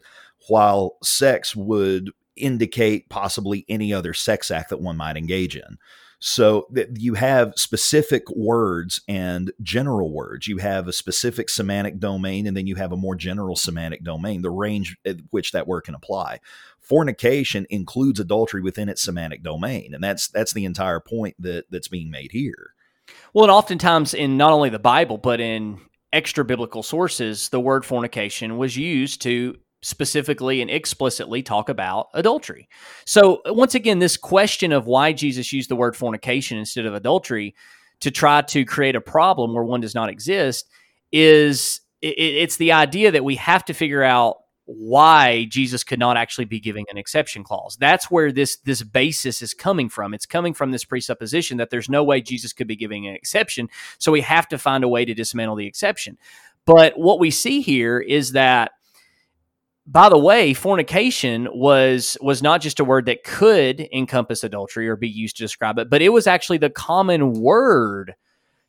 while 0.50 0.98
sex 1.02 1.56
would 1.56 2.12
indicate 2.36 3.08
possibly 3.10 3.64
any 3.70 3.94
other 3.94 4.14
sex 4.14 4.52
act 4.52 4.72
that 4.72 4.82
one 4.82 4.98
might 4.98 5.16
engage 5.16 5.56
in. 5.56 5.78
So 6.26 6.68
that 6.70 7.02
you 7.02 7.16
have 7.16 7.52
specific 7.58 8.24
words 8.30 9.02
and 9.10 9.52
general 9.62 10.10
words. 10.10 10.48
You 10.48 10.60
have 10.60 10.88
a 10.88 10.94
specific 10.94 11.50
semantic 11.50 12.00
domain, 12.00 12.48
and 12.48 12.56
then 12.56 12.66
you 12.66 12.76
have 12.76 12.94
a 12.94 12.98
more 12.98 13.16
general 13.16 13.58
semantic 13.58 14.06
domain, 14.06 14.42
the 14.42 14.50
range 14.50 14.96
at 15.06 15.18
which 15.32 15.52
that 15.52 15.68
word 15.68 15.82
can 15.82 15.96
apply. 15.96 16.40
Fornication 16.80 17.68
includes 17.70 18.22
adultery 18.22 18.62
within 18.62 18.88
its 18.88 19.04
semantic 19.04 19.44
domain, 19.44 19.94
and 19.94 20.02
that's 20.02 20.30
that's 20.30 20.54
the 20.54 20.64
entire 20.64 21.02
point 21.02 21.36
that 21.40 21.66
that's 21.70 21.90
being 21.90 22.10
made 22.10 22.32
here. 22.32 22.74
Well, 23.34 23.44
and 23.44 23.52
oftentimes 23.52 24.14
in 24.14 24.38
not 24.38 24.54
only 24.54 24.70
the 24.70 24.80
Bible, 24.80 25.18
but 25.18 25.42
in 25.42 25.82
extra 26.14 26.46
biblical 26.46 26.84
sources, 26.84 27.50
the 27.50 27.60
word 27.60 27.84
fornication 27.84 28.58
was 28.58 28.78
used 28.78 29.22
to 29.24 29.58
specifically 29.84 30.62
and 30.62 30.72
explicitly 30.72 31.44
talk 31.44 31.70
about 31.70 32.08
adultery. 32.14 32.68
So, 33.06 33.42
once 33.46 33.76
again, 33.76 34.00
this 34.00 34.18
question 34.18 34.72
of 34.72 34.88
why 34.88 35.14
Jesus 35.14 35.54
used 35.54 35.70
the 35.70 35.76
word 35.76 35.96
fornication 35.96 36.58
instead 36.58 36.86
of 36.86 36.94
adultery 36.94 37.54
to 38.00 38.10
try 38.10 38.42
to 38.42 38.66
create 38.66 38.96
a 38.96 39.02
problem 39.02 39.54
where 39.54 39.64
one 39.64 39.82
does 39.82 39.96
not 39.96 40.10
exist 40.10 40.70
is 41.12 41.82
it's 42.02 42.58
the 42.58 42.74
idea 42.74 43.12
that 43.12 43.24
we 43.24 43.36
have 43.36 43.64
to 43.66 43.74
figure 43.74 44.04
out 44.04 44.38
why 44.66 45.46
Jesus 45.50 45.84
could 45.84 46.00
not 46.00 46.18
actually 46.18 46.46
be 46.46 46.60
giving 46.60 46.86
an 46.90 46.98
exception 46.98 47.44
clause. 47.44 47.78
That's 47.80 48.10
where 48.10 48.32
this 48.32 48.58
this 48.58 48.82
basis 48.82 49.42
is 49.42 49.54
coming 49.54 49.90
from. 49.90 50.14
It's 50.14 50.26
coming 50.26 50.54
from 50.54 50.72
this 50.72 50.86
presupposition 50.86 51.58
that 51.58 51.70
there's 51.70 51.90
no 51.90 52.04
way 52.04 52.22
Jesus 52.22 52.54
could 52.54 52.68
be 52.68 52.76
giving 52.76 53.08
an 53.08 53.16
exception, 53.16 53.70
so 53.98 54.12
we 54.12 54.22
have 54.22 54.48
to 54.50 54.58
find 54.58 54.84
a 54.84 54.88
way 54.88 55.06
to 55.06 55.14
dismantle 55.14 55.58
the 55.58 55.68
exception. 55.68 56.18
But 56.66 56.98
what 56.98 57.20
we 57.20 57.30
see 57.30 57.62
here 57.62 58.00
is 58.00 58.32
that 58.34 58.72
by 59.86 60.10
the 60.10 60.18
way, 60.18 60.54
fornication 60.54 61.48
was 61.52 62.18
was 62.22 62.42
not 62.42 62.62
just 62.62 62.80
a 62.80 62.86
word 62.86 63.06
that 63.06 63.24
could 63.24 63.88
encompass 63.92 64.44
adultery 64.44 64.88
or 64.88 64.96
be 64.96 65.10
used 65.10 65.38
to 65.38 65.44
describe 65.44 65.78
it, 65.78 65.90
but 65.90 66.02
it 66.02 66.10
was 66.10 66.28
actually 66.28 66.58
the 66.58 66.70
common 66.70 67.34
word 67.34 68.16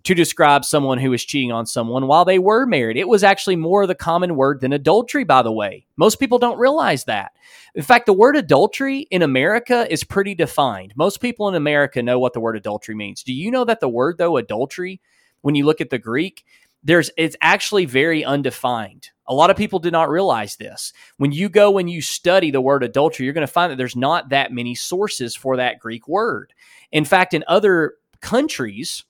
to 0.02 0.14
describe 0.14 0.64
someone 0.66 0.98
who 0.98 1.10
was 1.10 1.24
cheating 1.24 1.50
on 1.50 1.64
someone 1.64 2.06
while 2.06 2.26
they 2.26 2.38
were 2.38 2.66
married. 2.66 2.98
It 2.98 3.08
was 3.08 3.24
actually 3.24 3.56
more 3.56 3.86
the 3.86 3.94
common 3.94 4.36
word 4.36 4.60
than 4.60 4.72
adultery, 4.72 5.24
by 5.24 5.40
the 5.42 5.52
way. 5.52 5.86
Most 5.96 6.16
people 6.16 6.38
don't 6.38 6.58
realize 6.58 7.04
that. 7.04 7.32
In 7.74 7.82
fact, 7.82 8.04
the 8.04 8.12
word 8.12 8.36
adultery 8.36 9.06
in 9.10 9.22
America 9.22 9.90
is 9.90 10.04
pretty 10.04 10.34
defined. 10.34 10.92
Most 10.94 11.22
people 11.22 11.48
in 11.48 11.54
America 11.54 12.02
know 12.02 12.18
what 12.18 12.34
the 12.34 12.40
word 12.40 12.56
adultery 12.56 12.94
means. 12.94 13.22
Do 13.22 13.32
you 13.32 13.50
know 13.50 13.64
that 13.64 13.80
the 13.80 13.88
word, 13.88 14.18
though, 14.18 14.36
adultery, 14.36 15.00
when 15.40 15.54
you 15.54 15.64
look 15.64 15.80
at 15.80 15.90
the 15.90 15.98
Greek, 15.98 16.44
there's 16.84 17.10
it's 17.16 17.36
actually 17.40 17.86
very 17.86 18.24
undefined. 18.24 19.10
A 19.26 19.34
lot 19.34 19.50
of 19.50 19.56
people 19.56 19.78
do 19.78 19.90
not 19.90 20.10
realize 20.10 20.56
this. 20.56 20.92
When 21.16 21.32
you 21.32 21.48
go 21.48 21.78
and 21.78 21.88
you 21.88 22.02
study 22.02 22.50
the 22.50 22.60
word 22.60 22.84
adultery, 22.84 23.24
you're 23.24 23.32
going 23.32 23.46
to 23.46 23.52
find 23.52 23.72
that 23.72 23.76
there's 23.76 23.96
not 23.96 24.28
that 24.28 24.52
many 24.52 24.74
sources 24.74 25.34
for 25.34 25.56
that 25.56 25.78
Greek 25.78 26.06
word. 26.06 26.52
In 26.92 27.06
fact, 27.06 27.32
in 27.32 27.42
other 27.48 27.94
countries, 28.20 29.04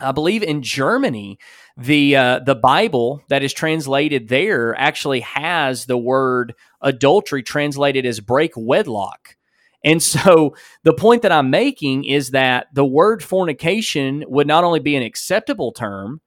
I 0.00 0.12
believe 0.12 0.42
in 0.42 0.62
Germany, 0.62 1.38
the 1.76 2.16
uh, 2.16 2.38
the 2.40 2.54
Bible 2.54 3.22
that 3.28 3.42
is 3.42 3.52
translated 3.52 4.28
there 4.28 4.74
actually 4.78 5.20
has 5.20 5.84
the 5.84 5.98
word 5.98 6.54
adultery 6.80 7.42
translated 7.42 8.06
as 8.06 8.20
break 8.20 8.52
wedlock. 8.56 9.36
And 9.84 10.02
so 10.02 10.56
the 10.82 10.94
point 10.94 11.22
that 11.22 11.32
I'm 11.32 11.50
making 11.50 12.04
is 12.04 12.30
that 12.30 12.66
the 12.72 12.84
word 12.84 13.22
fornication 13.22 14.24
would 14.26 14.46
not 14.46 14.64
only 14.64 14.80
be 14.80 14.96
an 14.96 15.02
acceptable 15.02 15.72
term, 15.72 16.20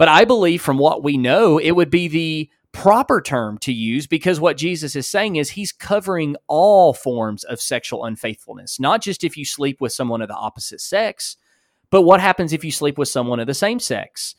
but 0.00 0.08
I 0.08 0.24
believe 0.24 0.62
from 0.62 0.78
what 0.78 1.04
we 1.04 1.18
know, 1.18 1.58
it 1.58 1.72
would 1.72 1.90
be 1.90 2.08
the 2.08 2.48
proper 2.72 3.20
term 3.20 3.58
to 3.58 3.70
use 3.70 4.06
because 4.06 4.40
what 4.40 4.56
Jesus 4.56 4.96
is 4.96 5.06
saying 5.06 5.36
is 5.36 5.50
he's 5.50 5.72
covering 5.72 6.36
all 6.46 6.94
forms 6.94 7.44
of 7.44 7.60
sexual 7.60 8.06
unfaithfulness, 8.06 8.80
not 8.80 9.02
just 9.02 9.24
if 9.24 9.36
you 9.36 9.44
sleep 9.44 9.78
with 9.78 9.92
someone 9.92 10.22
of 10.22 10.28
the 10.28 10.34
opposite 10.34 10.80
sex, 10.80 11.36
but 11.90 12.00
what 12.00 12.18
happens 12.18 12.54
if 12.54 12.64
you 12.64 12.72
sleep 12.72 12.96
with 12.96 13.08
someone 13.08 13.40
of 13.40 13.46
the 13.46 13.52
same 13.52 13.78
sex? 13.78 14.36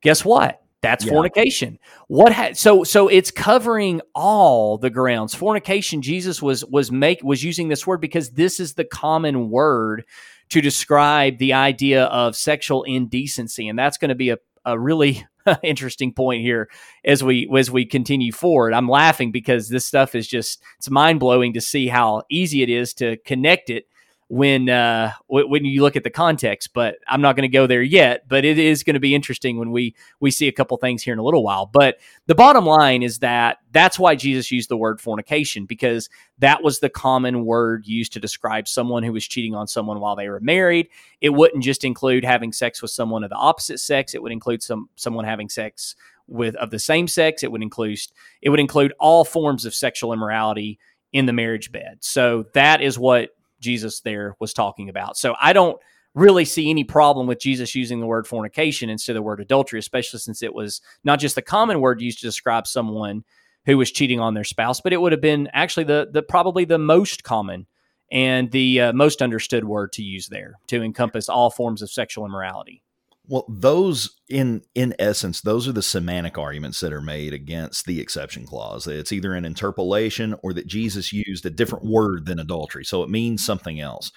Guess 0.00 0.24
what? 0.24 0.62
That's 0.80 1.04
yeah. 1.04 1.12
fornication. 1.12 1.78
What 2.08 2.32
ha- 2.32 2.54
so 2.54 2.82
so 2.82 3.08
it's 3.08 3.30
covering 3.30 4.00
all 4.14 4.78
the 4.78 4.88
grounds. 4.88 5.34
Fornication. 5.34 6.00
Jesus 6.00 6.40
was 6.40 6.64
was 6.64 6.90
make 6.90 7.22
was 7.22 7.44
using 7.44 7.68
this 7.68 7.86
word 7.86 8.00
because 8.00 8.30
this 8.30 8.58
is 8.58 8.72
the 8.72 8.84
common 8.84 9.50
word 9.50 10.06
to 10.48 10.62
describe 10.62 11.36
the 11.36 11.52
idea 11.52 12.04
of 12.04 12.34
sexual 12.34 12.82
indecency, 12.84 13.68
and 13.68 13.78
that's 13.78 13.98
going 13.98 14.08
to 14.08 14.14
be 14.14 14.30
a 14.30 14.38
a 14.66 14.78
really 14.78 15.24
interesting 15.62 16.12
point 16.12 16.42
here 16.42 16.68
as 17.04 17.24
we 17.24 17.48
as 17.56 17.70
we 17.70 17.86
continue 17.86 18.32
forward. 18.32 18.74
I'm 18.74 18.88
laughing 18.88 19.32
because 19.32 19.68
this 19.68 19.86
stuff 19.86 20.14
is 20.14 20.26
just 20.26 20.62
it's 20.78 20.90
mind 20.90 21.20
blowing 21.20 21.54
to 21.54 21.60
see 21.60 21.86
how 21.86 22.22
easy 22.30 22.62
it 22.62 22.68
is 22.68 22.92
to 22.94 23.16
connect 23.18 23.70
it 23.70 23.86
when 24.28 24.68
uh, 24.68 25.12
w- 25.28 25.48
when 25.48 25.64
you 25.64 25.82
look 25.82 25.96
at 25.96 26.04
the 26.04 26.10
context. 26.10 26.72
But 26.72 26.96
I'm 27.06 27.20
not 27.20 27.36
going 27.36 27.48
to 27.48 27.54
go 27.54 27.66
there 27.66 27.82
yet. 27.82 28.28
But 28.28 28.44
it 28.44 28.58
is 28.58 28.82
going 28.82 28.94
to 28.94 29.00
be 29.00 29.14
interesting 29.14 29.58
when 29.58 29.70
we 29.70 29.94
we 30.20 30.30
see 30.30 30.48
a 30.48 30.52
couple 30.52 30.76
things 30.76 31.02
here 31.02 31.12
in 31.12 31.18
a 31.18 31.24
little 31.24 31.42
while. 31.42 31.66
But 31.66 31.98
the 32.26 32.34
bottom 32.34 32.64
line 32.64 33.02
is 33.02 33.20
that 33.20 33.58
that's 33.72 33.98
why 33.98 34.16
Jesus 34.16 34.50
used 34.50 34.68
the 34.68 34.76
word 34.76 35.00
fornication 35.00 35.66
because 35.66 36.08
that 36.38 36.62
was 36.62 36.80
the 36.80 36.90
common 36.90 37.44
word 37.44 37.86
used 37.86 38.12
to 38.14 38.20
describe 38.20 38.68
someone 38.68 39.02
who 39.02 39.12
was 39.12 39.26
cheating 39.26 39.54
on 39.54 39.68
someone 39.68 40.00
while 40.00 40.16
they 40.16 40.28
were 40.28 40.40
married. 40.40 40.88
It 41.20 41.30
wouldn't 41.30 41.62
just 41.62 41.84
include 41.84 42.24
having 42.24 42.52
sex 42.52 42.82
with 42.82 42.90
someone 42.90 43.24
of 43.24 43.30
the 43.30 43.36
opposite 43.36 43.78
sex. 43.78 44.14
It 44.14 44.22
would 44.22 44.32
include 44.32 44.62
some 44.62 44.88
someone 44.96 45.24
having 45.24 45.48
sex 45.48 45.94
with 46.26 46.56
of 46.56 46.70
the 46.70 46.78
same 46.78 47.06
sex. 47.06 47.42
It 47.42 47.52
would 47.52 47.62
include 47.62 47.98
it 48.42 48.50
would 48.50 48.60
include 48.60 48.92
all 48.98 49.24
forms 49.24 49.64
of 49.64 49.74
sexual 49.74 50.12
immorality 50.12 50.78
in 51.12 51.26
the 51.26 51.32
marriage 51.32 51.72
bed. 51.72 51.98
So 52.00 52.46
that 52.52 52.82
is 52.82 52.98
what 52.98 53.30
Jesus 53.60 54.00
there 54.00 54.36
was 54.40 54.52
talking 54.52 54.88
about. 54.88 55.16
So 55.16 55.34
I 55.40 55.52
don't 55.52 55.78
really 56.14 56.44
see 56.46 56.70
any 56.70 56.82
problem 56.82 57.26
with 57.26 57.38
Jesus 57.38 57.74
using 57.74 58.00
the 58.00 58.06
word 58.06 58.26
fornication 58.26 58.88
instead 58.88 59.12
of 59.12 59.16
the 59.16 59.22
word 59.22 59.40
adultery, 59.40 59.78
especially 59.78 60.18
since 60.18 60.42
it 60.42 60.54
was 60.54 60.80
not 61.04 61.20
just 61.20 61.34
the 61.34 61.42
common 61.42 61.80
word 61.80 62.00
used 62.00 62.20
to 62.20 62.26
describe 62.26 62.66
someone 62.66 63.22
who 63.66 63.76
was 63.76 63.90
cheating 63.90 64.18
on 64.18 64.34
their 64.34 64.44
spouse, 64.44 64.80
but 64.80 64.92
it 64.92 65.00
would 65.00 65.12
have 65.12 65.20
been 65.20 65.48
actually 65.52 65.84
the 65.84 66.08
the 66.10 66.22
probably 66.22 66.64
the 66.64 66.78
most 66.78 67.22
common 67.22 67.66
and 68.10 68.50
the 68.50 68.80
uh, 68.80 68.92
most 68.92 69.20
understood 69.20 69.64
word 69.64 69.92
to 69.92 70.02
use 70.02 70.28
there 70.28 70.54
to 70.68 70.82
encompass 70.82 71.28
all 71.28 71.50
forms 71.50 71.82
of 71.82 71.90
sexual 71.90 72.24
immorality. 72.24 72.82
Well, 73.28 73.44
those 73.48 74.20
in 74.28 74.62
in 74.74 74.94
essence, 74.98 75.40
those 75.40 75.66
are 75.66 75.72
the 75.72 75.82
semantic 75.82 76.38
arguments 76.38 76.80
that 76.80 76.92
are 76.92 77.02
made 77.02 77.32
against 77.32 77.84
the 77.86 78.00
exception 78.00 78.46
clause. 78.46 78.84
That 78.84 78.98
It's 78.98 79.12
either 79.12 79.34
an 79.34 79.44
interpolation 79.44 80.36
or 80.42 80.52
that 80.52 80.66
Jesus 80.68 81.12
used 81.12 81.44
a 81.44 81.50
different 81.50 81.84
word 81.84 82.26
than 82.26 82.38
adultery, 82.38 82.84
so 82.84 83.02
it 83.02 83.10
means 83.10 83.44
something 83.44 83.80
else. 83.80 84.12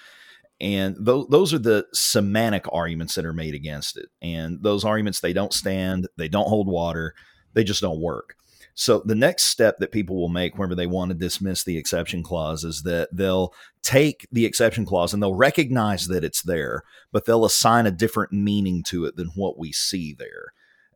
And 0.60 0.94
th- 1.04 1.26
those 1.30 1.54
are 1.54 1.58
the 1.58 1.86
semantic 1.94 2.66
arguments 2.72 3.14
that 3.14 3.24
are 3.24 3.32
made 3.32 3.54
against 3.54 3.96
it. 3.96 4.06
And 4.22 4.62
those 4.62 4.84
arguments 4.84 5.20
they 5.20 5.32
don't 5.32 5.52
stand, 5.52 6.08
they 6.16 6.28
don't 6.28 6.48
hold 6.48 6.68
water, 6.68 7.14
they 7.54 7.64
just 7.64 7.80
don't 7.80 8.00
work. 8.00 8.36
So 8.74 9.02
the 9.04 9.14
next 9.14 9.44
step 9.44 9.78
that 9.78 9.92
people 9.92 10.16
will 10.16 10.28
make 10.28 10.54
whenever 10.54 10.74
they 10.74 10.86
want 10.86 11.10
to 11.10 11.16
dismiss 11.16 11.64
the 11.64 11.76
exception 11.76 12.22
clause 12.22 12.64
is 12.64 12.82
that 12.82 13.08
they'll 13.12 13.52
take 13.82 14.26
the 14.32 14.46
exception 14.46 14.86
clause 14.86 15.12
and 15.12 15.22
they'll 15.22 15.34
recognize 15.34 16.06
that 16.06 16.24
it's 16.24 16.42
there, 16.42 16.84
but 17.12 17.24
they'll 17.24 17.44
assign 17.44 17.86
a 17.86 17.90
different 17.90 18.32
meaning 18.32 18.82
to 18.84 19.04
it 19.04 19.16
than 19.16 19.28
what 19.34 19.58
we 19.58 19.72
see 19.72 20.14
there. 20.14 20.52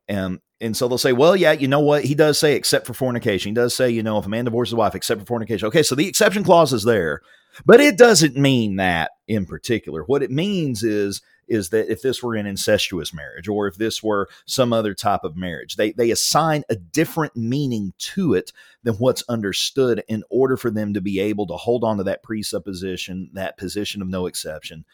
And 0.09 0.41
and 0.61 0.77
so 0.77 0.89
they'll 0.89 0.99
say, 0.99 1.13
well, 1.13 1.37
yeah, 1.37 1.53
you 1.53 1.69
know 1.69 1.81
what? 1.81 2.05
He 2.05 2.15
does 2.15 2.39
say 2.39 2.55
except 2.55 2.87
for 2.87 2.95
fornication. 2.95 3.51
He 3.51 3.55
does 3.55 3.75
say, 3.75 3.91
you 3.91 4.03
know, 4.03 4.19
if 4.19 4.27
a 4.27 4.31
man 4.31 4.47
divorces 4.47 4.71
his 4.71 4.77
wife 4.77 4.95
except 4.95 5.21
for 5.21 5.27
fornication. 5.27 5.67
Okay, 5.69 5.83
so 5.83 5.95
the 5.95 6.09
exception 6.09 6.43
clause 6.43 6.73
is 6.73 6.85
there, 6.85 7.21
but 7.67 7.81
it 7.81 7.99
doesn't 7.99 8.37
mean 8.37 8.77
that 8.77 9.11
in 9.29 9.45
particular. 9.45 10.05
What 10.05 10.23
it 10.23 10.31
means 10.31 10.83
is 10.83 11.21
is 11.49 11.71
that 11.71 11.91
if 11.91 12.03
this 12.03 12.23
were 12.23 12.35
an 12.35 12.47
incestuous 12.47 13.12
marriage 13.12 13.49
or 13.49 13.66
if 13.66 13.77
this 13.77 14.03
were 14.03 14.29
some 14.47 14.73
other 14.73 14.95
type 14.95 15.25
of 15.25 15.37
marriage, 15.37 15.77
they 15.77 15.93
they 15.93 16.11
assign 16.11 16.65
a 16.69 16.77
different 16.77 17.37
meaning 17.37 17.93
to 17.99 18.35
it 18.35 18.53
than 18.83 18.95
what's 18.95 19.25
understood 19.29 20.03
in 20.09 20.25
order 20.31 20.57
for 20.57 20.71
them 20.71 20.95
to 20.95 21.01
be 21.01 21.21
able 21.21 21.47
to 21.47 21.57
hold 21.57 21.85
on 21.85 21.97
to 21.99 22.05
that 22.05 22.23
presupposition, 22.23 23.31
that 23.33 23.57
position 23.57 24.03
of 24.03 24.09
no 24.09 24.27
exception. 24.27 24.85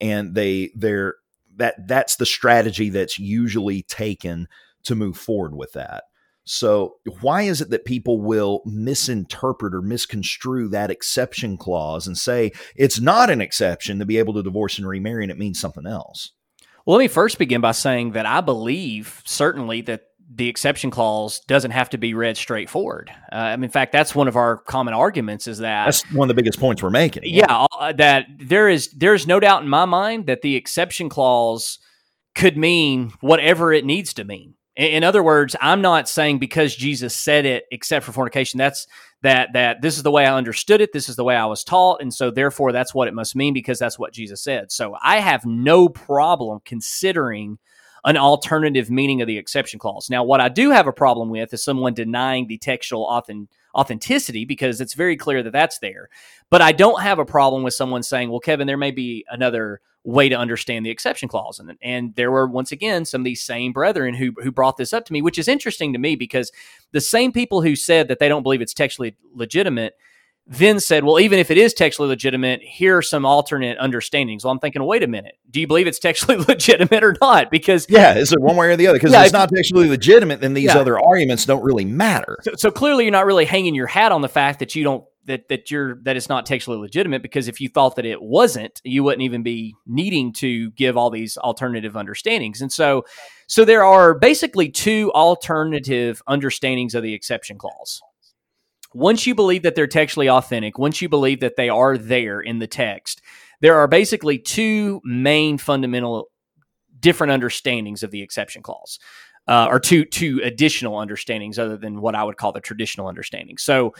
And 0.00 0.34
they 0.34 0.70
they're 0.74 1.16
that 1.56 1.86
that's 1.86 2.16
the 2.16 2.26
strategy 2.26 2.88
that's 2.88 3.18
usually 3.18 3.82
taken 3.82 4.48
to 4.84 4.94
move 4.94 5.16
forward 5.16 5.54
with 5.54 5.72
that. 5.72 6.04
So, 6.44 6.96
why 7.20 7.42
is 7.42 7.60
it 7.60 7.70
that 7.70 7.84
people 7.84 8.20
will 8.20 8.62
misinterpret 8.64 9.74
or 9.74 9.82
misconstrue 9.82 10.68
that 10.68 10.90
exception 10.90 11.56
clause 11.56 12.06
and 12.06 12.18
say 12.18 12.50
it's 12.74 13.00
not 13.00 13.30
an 13.30 13.40
exception 13.40 13.98
to 14.00 14.04
be 14.04 14.18
able 14.18 14.34
to 14.34 14.42
divorce 14.42 14.78
and 14.78 14.88
remarry 14.88 15.24
and 15.24 15.30
it 15.30 15.38
means 15.38 15.60
something 15.60 15.86
else? 15.86 16.32
Well, 16.84 16.96
let 16.96 17.04
me 17.04 17.08
first 17.08 17.38
begin 17.38 17.60
by 17.60 17.72
saying 17.72 18.12
that 18.12 18.26
I 18.26 18.40
believe 18.40 19.22
certainly 19.24 19.82
that 19.82 20.02
the 20.34 20.48
exception 20.48 20.90
clause 20.90 21.40
doesn't 21.40 21.72
have 21.72 21.90
to 21.90 21.98
be 21.98 22.14
read 22.14 22.36
straightforward. 22.36 23.10
Uh, 23.30 23.36
I 23.36 23.56
mean, 23.56 23.64
in 23.64 23.70
fact, 23.70 23.92
that's 23.92 24.14
one 24.14 24.28
of 24.28 24.36
our 24.36 24.56
common 24.56 24.94
arguments 24.94 25.46
is 25.46 25.58
that 25.58 25.84
that's 25.84 26.10
one 26.12 26.28
of 26.28 26.34
the 26.34 26.40
biggest 26.40 26.58
points 26.58 26.82
we're 26.82 26.90
making. 26.90 27.24
Yeah, 27.26 27.66
uh, 27.78 27.92
that 27.92 28.26
there 28.38 28.68
is 28.68 28.90
there 28.92 29.14
is 29.14 29.26
no 29.26 29.38
doubt 29.40 29.62
in 29.62 29.68
my 29.68 29.84
mind 29.84 30.26
that 30.26 30.42
the 30.42 30.56
exception 30.56 31.08
clause 31.08 31.78
could 32.34 32.56
mean 32.56 33.12
whatever 33.20 33.72
it 33.72 33.84
needs 33.84 34.14
to 34.14 34.24
mean. 34.24 34.54
In 34.74 35.04
other 35.04 35.22
words, 35.22 35.54
I'm 35.60 35.82
not 35.82 36.08
saying 36.08 36.38
because 36.38 36.74
Jesus 36.74 37.14
said 37.14 37.44
it, 37.44 37.64
except 37.70 38.06
for 38.06 38.12
fornication, 38.12 38.56
that's 38.56 38.86
that 39.20 39.50
that 39.52 39.82
this 39.82 39.98
is 39.98 40.02
the 40.02 40.10
way 40.10 40.24
I 40.24 40.34
understood 40.34 40.80
it, 40.80 40.92
this 40.92 41.10
is 41.10 41.16
the 41.16 41.24
way 41.24 41.36
I 41.36 41.44
was 41.44 41.62
taught, 41.62 42.00
and 42.00 42.12
so 42.12 42.30
therefore 42.30 42.72
that's 42.72 42.94
what 42.94 43.06
it 43.06 43.14
must 43.14 43.36
mean 43.36 43.52
because 43.52 43.78
that's 43.78 43.98
what 43.98 44.14
Jesus 44.14 44.42
said. 44.42 44.72
So 44.72 44.96
I 45.02 45.18
have 45.18 45.44
no 45.44 45.88
problem 45.88 46.60
considering 46.64 47.58
an 48.04 48.16
alternative 48.16 48.90
meaning 48.90 49.20
of 49.20 49.28
the 49.28 49.38
exception 49.38 49.78
clause. 49.78 50.10
Now, 50.10 50.24
what 50.24 50.40
I 50.40 50.48
do 50.48 50.70
have 50.70 50.86
a 50.86 50.92
problem 50.92 51.30
with 51.30 51.52
is 51.54 51.62
someone 51.62 51.94
denying 51.94 52.46
the 52.46 52.58
textual 52.58 53.04
authenticity 53.74 54.44
because 54.44 54.80
it's 54.80 54.94
very 54.94 55.16
clear 55.16 55.42
that 55.42 55.52
that's 55.52 55.78
there. 55.78 56.08
But 56.50 56.62
I 56.62 56.72
don't 56.72 57.02
have 57.02 57.18
a 57.18 57.24
problem 57.24 57.62
with 57.62 57.74
someone 57.74 58.02
saying, 58.02 58.30
"Well, 58.30 58.40
Kevin, 58.40 58.66
there 58.66 58.76
may 58.76 58.90
be 58.90 59.24
another." 59.30 59.80
way 60.04 60.28
to 60.28 60.34
understand 60.34 60.84
the 60.84 60.90
exception 60.90 61.28
clause. 61.28 61.60
And, 61.60 61.78
and 61.80 62.14
there 62.16 62.32
were 62.32 62.48
once 62.48 62.72
again 62.72 63.04
some 63.04 63.20
of 63.20 63.24
these 63.24 63.40
same 63.40 63.72
brethren 63.72 64.14
who 64.14 64.32
who 64.42 64.50
brought 64.50 64.76
this 64.76 64.92
up 64.92 65.04
to 65.04 65.12
me, 65.12 65.22
which 65.22 65.38
is 65.38 65.46
interesting 65.46 65.92
to 65.92 65.98
me 66.00 66.16
because 66.16 66.50
the 66.90 67.00
same 67.00 67.30
people 67.30 67.62
who 67.62 67.76
said 67.76 68.08
that 68.08 68.18
they 68.18 68.28
don't 68.28 68.42
believe 68.42 68.60
it's 68.60 68.74
textually 68.74 69.16
legitimate 69.32 69.94
then 70.46 70.80
said, 70.80 71.04
well, 71.04 71.20
even 71.20 71.38
if 71.38 71.50
it 71.50 71.58
is 71.58 71.72
textually 71.72 72.08
legitimate, 72.08 72.62
here 72.62 72.96
are 72.98 73.02
some 73.02 73.24
alternate 73.24 73.78
understandings. 73.78 74.44
Well, 74.44 74.50
I'm 74.50 74.58
thinking, 74.58 74.82
wait 74.84 75.02
a 75.02 75.06
minute, 75.06 75.36
do 75.50 75.60
you 75.60 75.66
believe 75.66 75.86
it's 75.86 76.00
textually 76.00 76.44
legitimate 76.48 77.04
or 77.04 77.16
not? 77.20 77.50
Because 77.50 77.86
yeah, 77.88 78.14
is 78.14 78.32
it 78.32 78.40
one 78.40 78.56
way 78.56 78.68
or 78.68 78.76
the 78.76 78.88
other? 78.88 78.98
Because 78.98 79.12
yeah, 79.12 79.20
if 79.20 79.26
it's 79.26 79.32
not 79.32 79.48
textually 79.48 79.88
legitimate, 79.88 80.40
then 80.40 80.54
these 80.54 80.66
yeah. 80.66 80.78
other 80.78 80.98
arguments 81.00 81.46
don't 81.46 81.62
really 81.62 81.84
matter. 81.84 82.38
So, 82.42 82.52
so 82.56 82.70
clearly, 82.70 83.04
you're 83.04 83.12
not 83.12 83.26
really 83.26 83.44
hanging 83.44 83.74
your 83.74 83.86
hat 83.86 84.10
on 84.10 84.20
the 84.20 84.28
fact 84.28 84.58
that 84.58 84.74
you 84.74 84.82
don't 84.82 85.04
that 85.26 85.48
that 85.48 85.70
you're 85.70 85.96
that 86.02 86.16
it's 86.16 86.28
not 86.28 86.46
textually 86.46 86.78
legitimate 86.78 87.22
because 87.22 87.46
if 87.46 87.60
you 87.60 87.68
thought 87.68 87.96
that 87.96 88.04
it 88.04 88.20
wasn't, 88.20 88.80
you 88.84 89.04
wouldn't 89.04 89.22
even 89.22 89.42
be 89.42 89.74
needing 89.86 90.32
to 90.34 90.70
give 90.72 90.96
all 90.96 91.10
these 91.10 91.36
alternative 91.36 91.96
understandings. 91.96 92.60
And 92.60 92.72
so 92.72 93.04
so 93.46 93.64
there 93.64 93.84
are 93.84 94.14
basically 94.14 94.70
two 94.70 95.12
alternative 95.14 96.22
understandings 96.26 96.94
of 96.94 97.02
the 97.02 97.14
exception 97.14 97.58
clause. 97.58 98.00
Once 98.94 99.26
you 99.26 99.34
believe 99.34 99.62
that 99.62 99.74
they're 99.74 99.86
textually 99.86 100.28
authentic, 100.28 100.78
once 100.78 101.00
you 101.00 101.08
believe 101.08 101.40
that 101.40 101.56
they 101.56 101.68
are 101.68 101.96
there 101.96 102.40
in 102.40 102.58
the 102.58 102.66
text, 102.66 103.22
there 103.60 103.76
are 103.76 103.88
basically 103.88 104.38
two 104.38 105.00
main 105.04 105.58
fundamental 105.58 106.30
different 107.00 107.32
understandings 107.32 108.02
of 108.02 108.10
the 108.10 108.22
exception 108.22 108.62
clause. 108.62 108.98
Uh, 109.48 109.66
or 109.68 109.80
two 109.80 110.04
two 110.04 110.40
additional 110.44 110.96
understandings 110.96 111.58
other 111.58 111.76
than 111.76 112.00
what 112.00 112.14
I 112.14 112.22
would 112.22 112.36
call 112.36 112.52
the 112.52 112.60
traditional 112.60 113.08
understanding. 113.08 113.58
So 113.58 113.92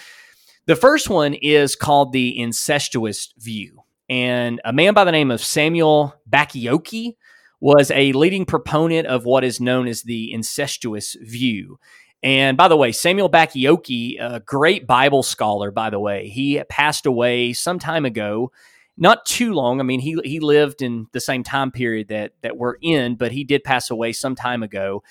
the 0.66 0.76
first 0.76 1.10
one 1.10 1.34
is 1.34 1.74
called 1.74 2.12
the 2.12 2.38
incestuous 2.38 3.34
view. 3.38 3.82
And 4.08 4.60
a 4.64 4.72
man 4.72 4.94
by 4.94 5.02
the 5.02 5.10
name 5.10 5.32
of 5.32 5.42
Samuel 5.42 6.14
Bacchiocchi 6.30 7.16
was 7.60 7.90
a 7.90 8.12
leading 8.12 8.44
proponent 8.44 9.08
of 9.08 9.24
what 9.24 9.42
is 9.42 9.60
known 9.60 9.88
as 9.88 10.02
the 10.02 10.32
incestuous 10.32 11.16
view. 11.20 11.78
And 12.22 12.56
by 12.56 12.68
the 12.68 12.76
way, 12.76 12.92
Samuel 12.92 13.28
Bacchiocchi, 13.28 14.16
a 14.20 14.40
great 14.40 14.86
Bible 14.86 15.22
scholar, 15.22 15.70
by 15.70 15.90
the 15.90 15.98
way, 15.98 16.28
he 16.28 16.62
passed 16.68 17.04
away 17.04 17.52
some 17.52 17.78
time 17.80 18.04
ago, 18.04 18.52
not 18.96 19.26
too 19.26 19.52
long. 19.54 19.80
I 19.80 19.82
mean, 19.82 20.00
he 20.00 20.16
he 20.24 20.38
lived 20.38 20.82
in 20.82 21.08
the 21.12 21.20
same 21.20 21.42
time 21.42 21.72
period 21.72 22.08
that 22.08 22.32
that 22.42 22.56
we're 22.56 22.76
in, 22.80 23.16
but 23.16 23.32
he 23.32 23.42
did 23.42 23.64
pass 23.64 23.90
away 23.90 24.12
some 24.12 24.36
time 24.36 24.62
ago 24.62 25.02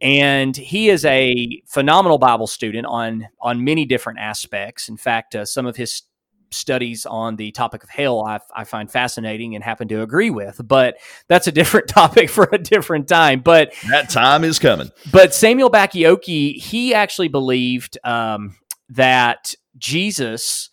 and 0.00 0.56
he 0.56 0.88
is 0.88 1.04
a 1.04 1.62
phenomenal 1.66 2.18
Bible 2.18 2.46
student 2.46 2.86
on 2.86 3.28
on 3.40 3.64
many 3.64 3.84
different 3.84 4.18
aspects. 4.18 4.88
In 4.88 4.96
fact, 4.96 5.34
uh, 5.34 5.44
some 5.44 5.66
of 5.66 5.76
his 5.76 6.02
studies 6.50 7.06
on 7.06 7.36
the 7.36 7.50
topic 7.52 7.82
of 7.82 7.90
hell 7.90 8.24
I, 8.24 8.40
I, 8.54 8.64
find 8.64 8.90
fascinating 8.90 9.54
and 9.54 9.62
happen 9.62 9.88
to 9.88 10.02
agree 10.02 10.30
with, 10.30 10.60
but 10.64 10.96
that's 11.28 11.46
a 11.46 11.52
different 11.60 11.88
topic 11.88 12.30
for 12.30 12.48
a 12.52 12.58
different 12.58 13.08
time. 13.08 13.40
But 13.40 13.72
that 13.88 14.10
time 14.10 14.44
is 14.44 14.58
coming. 14.58 14.90
But 15.12 15.34
Samuel 15.34 15.70
Bacchiocchi, 15.70 16.56
he 16.56 16.94
actually 16.94 17.28
believed 17.28 17.98
um, 18.04 18.56
that 18.88 19.54
Jesus 19.78 20.70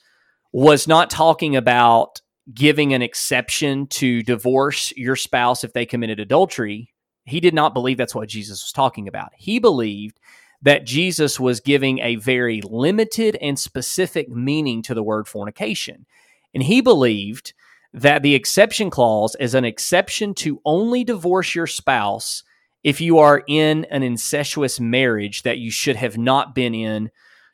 was 0.51 0.87
not 0.87 1.09
talking 1.09 1.55
about 1.55 2.21
giving 2.53 2.93
an 2.93 3.01
exception 3.01 3.87
to 3.87 4.23
divorce 4.23 4.93
your 4.95 5.15
spouse 5.15 5.63
if 5.63 5.73
they 5.73 5.85
committed 5.85 6.19
adultery 6.19 6.93
he 7.27 7.41
did 7.41 7.53
not 7.53 7.73
believe 7.73 7.97
that's 7.97 8.15
what 8.15 8.29
Jesus 8.29 8.63
was 8.63 8.71
talking 8.71 9.07
about. 9.07 9.33
He 9.35 9.59
believed 9.59 10.19
that 10.67 10.85
Jesus 10.85 11.39
was 11.39 11.61
giving 11.61 11.99
a 11.99 12.17
very 12.17 12.59
limited 12.61 13.37
and 13.37 13.57
specific 13.57 14.27
meaning 14.27 14.81
to 14.81 14.93
the 14.93 15.01
word 15.01 15.25
fornication. 15.25 16.05
And 16.53 16.61
he 16.61 16.81
believed 16.81 17.53
that 17.93 18.21
the 18.21 18.35
exception 18.35 18.89
clause 18.89 19.33
is 19.39 19.55
an 19.55 19.63
exception 19.63 20.33
to 20.33 20.59
only 20.65 21.05
divorce 21.05 21.55
your 21.55 21.67
spouse 21.67 22.43
if 22.83 22.99
you 22.99 23.19
are 23.19 23.45
in 23.47 23.85
an 23.85 24.03
incestuous 24.03 24.77
marriage 24.77 25.43
that 25.43 25.57
you 25.57 25.71
should 25.71 25.95
have 25.95 26.17
not 26.17 26.53
been 26.53 26.75
in 26.75 27.11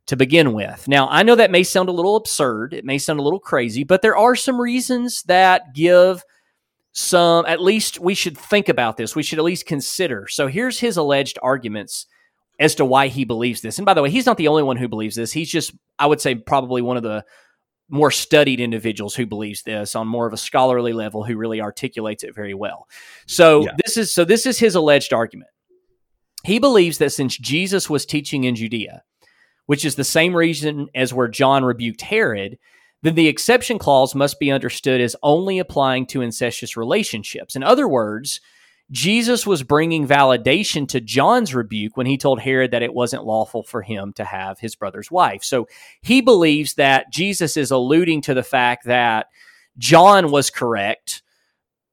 to 0.07 0.15
begin 0.15 0.52
with. 0.52 0.88
Now, 0.88 1.07
I 1.07 1.22
know 1.22 1.35
that 1.35 1.52
may 1.52 1.61
sound 1.61 1.90
a 1.90 1.94
little 1.94 2.15
absurd, 2.15 2.73
it 2.73 2.84
may 2.84 2.98
sound 2.98 3.19
a 3.19 3.23
little 3.23 3.40
crazy, 3.40 3.84
but 3.84 4.02
there 4.02 4.18
are 4.18 4.35
some 4.35 4.60
reasons 4.60 5.22
that 5.27 5.76
give 5.76 6.23
some, 6.94 7.45
at 7.45 7.61
least 7.61 7.99
we 7.99 8.15
should 8.15 8.40
think 8.40 8.69
about 8.69 8.98
this. 8.98 9.15
We 9.15 9.22
should 9.22 9.38
at 9.38 9.45
least 9.45 9.68
consider. 9.68 10.27
So 10.27 10.48
here's 10.48 10.80
his 10.80 10.98
alleged 10.98 11.38
arguments 11.44 12.07
as 12.64 12.76
to 12.76 12.85
why 12.85 13.10
he 13.10 13.26
believes 13.26 13.60
this. 13.60 13.77
And 13.77 13.85
by 13.85 13.94
the 13.94 14.02
way, 14.02 14.10
he's 14.10 14.26
not 14.26 14.38
the 14.38 14.48
only 14.48 14.64
one 14.64 14.77
who 14.77 14.88
believes 14.88 15.18
this. 15.18 15.34
He's 15.34 15.52
just, 15.52 15.73
I 15.99 16.06
would 16.06 16.22
say, 16.22 16.34
probably 16.34 16.81
one 16.81 16.95
of 16.95 17.03
the 17.03 17.26
more 17.90 18.10
studied 18.10 18.61
individuals 18.61 19.14
who 19.14 19.26
believes 19.26 19.64
this 19.64 19.95
on 19.95 20.07
more 20.07 20.26
of 20.26 20.31
a 20.31 20.38
scholarly 20.38 20.94
level 20.94 21.26
who 21.26 21.35
really 21.35 21.60
articulates 21.60 22.23
it 22.23 22.34
very 22.34 22.53
well. 22.53 22.88
So 23.27 23.65
yeah. 23.65 23.72
this 23.84 23.98
is 23.98 24.14
so 24.14 24.23
this 24.23 24.45
is 24.45 24.60
his 24.60 24.76
alleged 24.76 25.11
argument. 25.11 25.49
He 26.45 26.57
believes 26.57 26.99
that 26.99 27.10
since 27.10 27.38
Jesus 27.38 27.90
was 27.90 28.06
teaching 28.06 28.45
in 28.45 28.56
Judea, 28.56 29.03
which 29.65 29.84
is 29.84 29.95
the 29.95 30.06
same 30.06 30.34
reason 30.34 30.88
as 30.95 31.14
where 31.14 31.27
John 31.27 31.65
rebuked 31.65 32.02
Herod, 32.02 32.57
then 33.02 33.15
the 33.15 33.27
exception 33.27 33.77
clause 33.77 34.15
must 34.15 34.40
be 34.40 34.52
understood 34.52 35.02
as 35.02 35.18
only 35.22 35.60
applying 35.60 36.06
to 36.07 36.22
incestuous 36.22 36.77
relationships. 36.77 37.57
In 37.57 37.64
other 37.64 37.90
words, 37.90 38.40
Jesus 38.94 39.48
was 39.48 39.64
bringing 39.64 40.07
validation 40.07 40.88
to 40.90 41.02
John's 41.02 41.56
rebuke 41.56 41.98
when 41.98 42.06
he 42.06 42.15
told 42.15 42.40
Herod 42.40 42.70
that 42.72 42.84
it 42.84 42.94
wasn't 42.94 43.26
lawful 43.26 43.64
for 43.64 43.82
him 43.82 44.14
to 44.14 44.24
have 44.24 44.60
his 44.60 44.76
brother's 44.76 45.10
wife. 45.10 45.44
So 45.44 45.68
he 46.03 46.22
believes 46.22 46.76
that 46.76 47.11
Jesus 47.11 47.57
is 47.57 47.72
alluding 47.72 48.22
to 48.22 48.36
the 48.36 48.44
fact 48.44 48.86
that 48.86 49.28
John 49.80 50.30
was 50.30 50.52
correct 50.52 51.24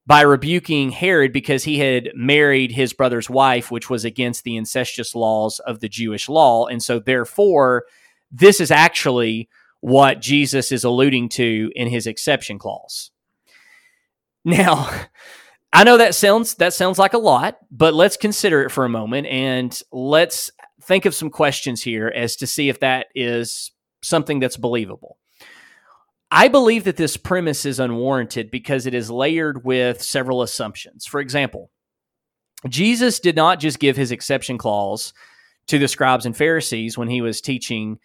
by 0.07 0.21
rebuking 0.21 0.91
Herod 0.91 1.33
because 1.33 1.65
he 1.65 1.79
had 1.79 2.11
married 2.15 2.73
his 2.73 2.93
brother's 2.93 3.31
wife, 3.31 3.71
which 3.71 3.89
was 3.89 4.05
against 4.05 4.45
the 4.45 4.57
incestuous 4.57 5.15
laws 5.15 5.59
of 5.61 5.81
the 5.81 5.89
Jewish 5.89 6.29
law. 6.29 6.67
And 6.67 6.83
so, 6.83 6.99
therefore, 6.99 7.85
this 8.31 8.61
is 8.61 8.71
actually 8.71 9.49
what 9.81 10.21
Jesus 10.21 10.71
is 10.71 10.85
alluding 10.85 11.31
to 11.31 11.73
in 11.75 11.89
his 11.89 12.07
exception 12.07 12.59
clause. 12.59 13.11
Now, 14.45 14.91
I 15.73 15.85
know 15.85 15.99
that 15.99 16.15
sounds 16.15 16.55
that 16.57 16.75
sounds 16.75 16.99
like 16.99 17.15
a 17.15 17.19
lot, 17.19 17.59
but 17.71 17.95
let's 17.95 18.17
consider 18.17 18.63
it 18.63 18.71
for 18.71 18.85
a 18.85 18.89
moment 18.89 19.27
and 19.29 19.81
let's 19.93 20.51
think 20.83 21.05
of 21.05 21.15
some 21.15 21.31
questions 21.31 21.83
here 21.83 22.09
as 22.09 22.37
to 22.37 22.47
see 22.47 22.69
if 22.69 22.81
that 22.81 23.07
is 23.15 23.73
something 24.03 24.41
that's 24.41 24.57
believable. 24.57 25.19
I 26.31 26.49
believe 26.49 26.85
that 26.85 26.97
this 26.97 27.17
premise 27.17 27.65
is 27.65 27.81
unwarranted 27.81 28.51
because 28.51 28.87
it 28.87 28.95
is 28.95 29.11
layered 29.11 29.65
with 29.65 30.03
several 30.03 30.43
assumptions. 30.43 31.05
For 31.05 31.21
example, 31.21 31.71
Jesus 32.69 33.21
did 33.21 33.37
not 33.37 33.59
just 33.59 33.81
give 33.81 33.97
his 33.97 34.13
exception 34.13 34.59
clause 34.59 35.13
to 35.67 35.79
the 35.79 35.89
scribes 35.89 36.27
and 36.27 36.37
Pharisees 36.37 36.97
when 36.97 37.09
he 37.09 37.21
was 37.21 37.41
teaching 37.41 37.99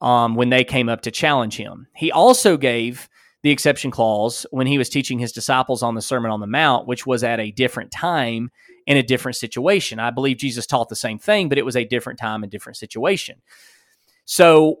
um, 0.00 0.34
when 0.34 0.50
they 0.50 0.64
came 0.64 0.88
up 0.88 1.02
to 1.02 1.10
challenge 1.10 1.56
him. 1.56 1.86
He 1.94 2.10
also 2.10 2.56
gave 2.56 3.08
the 3.46 3.52
exception 3.52 3.92
clause 3.92 4.44
when 4.50 4.66
he 4.66 4.76
was 4.76 4.88
teaching 4.88 5.20
his 5.20 5.30
disciples 5.30 5.80
on 5.80 5.94
the 5.94 6.02
Sermon 6.02 6.32
on 6.32 6.40
the 6.40 6.48
Mount, 6.48 6.88
which 6.88 7.06
was 7.06 7.22
at 7.22 7.38
a 7.38 7.52
different 7.52 7.92
time 7.92 8.50
in 8.88 8.96
a 8.96 9.04
different 9.04 9.36
situation. 9.36 10.00
I 10.00 10.10
believe 10.10 10.38
Jesus 10.38 10.66
taught 10.66 10.88
the 10.88 10.96
same 10.96 11.20
thing, 11.20 11.48
but 11.48 11.56
it 11.56 11.64
was 11.64 11.76
a 11.76 11.84
different 11.84 12.18
time 12.18 12.42
and 12.42 12.50
different 12.50 12.76
situation. 12.76 13.40
So 14.24 14.80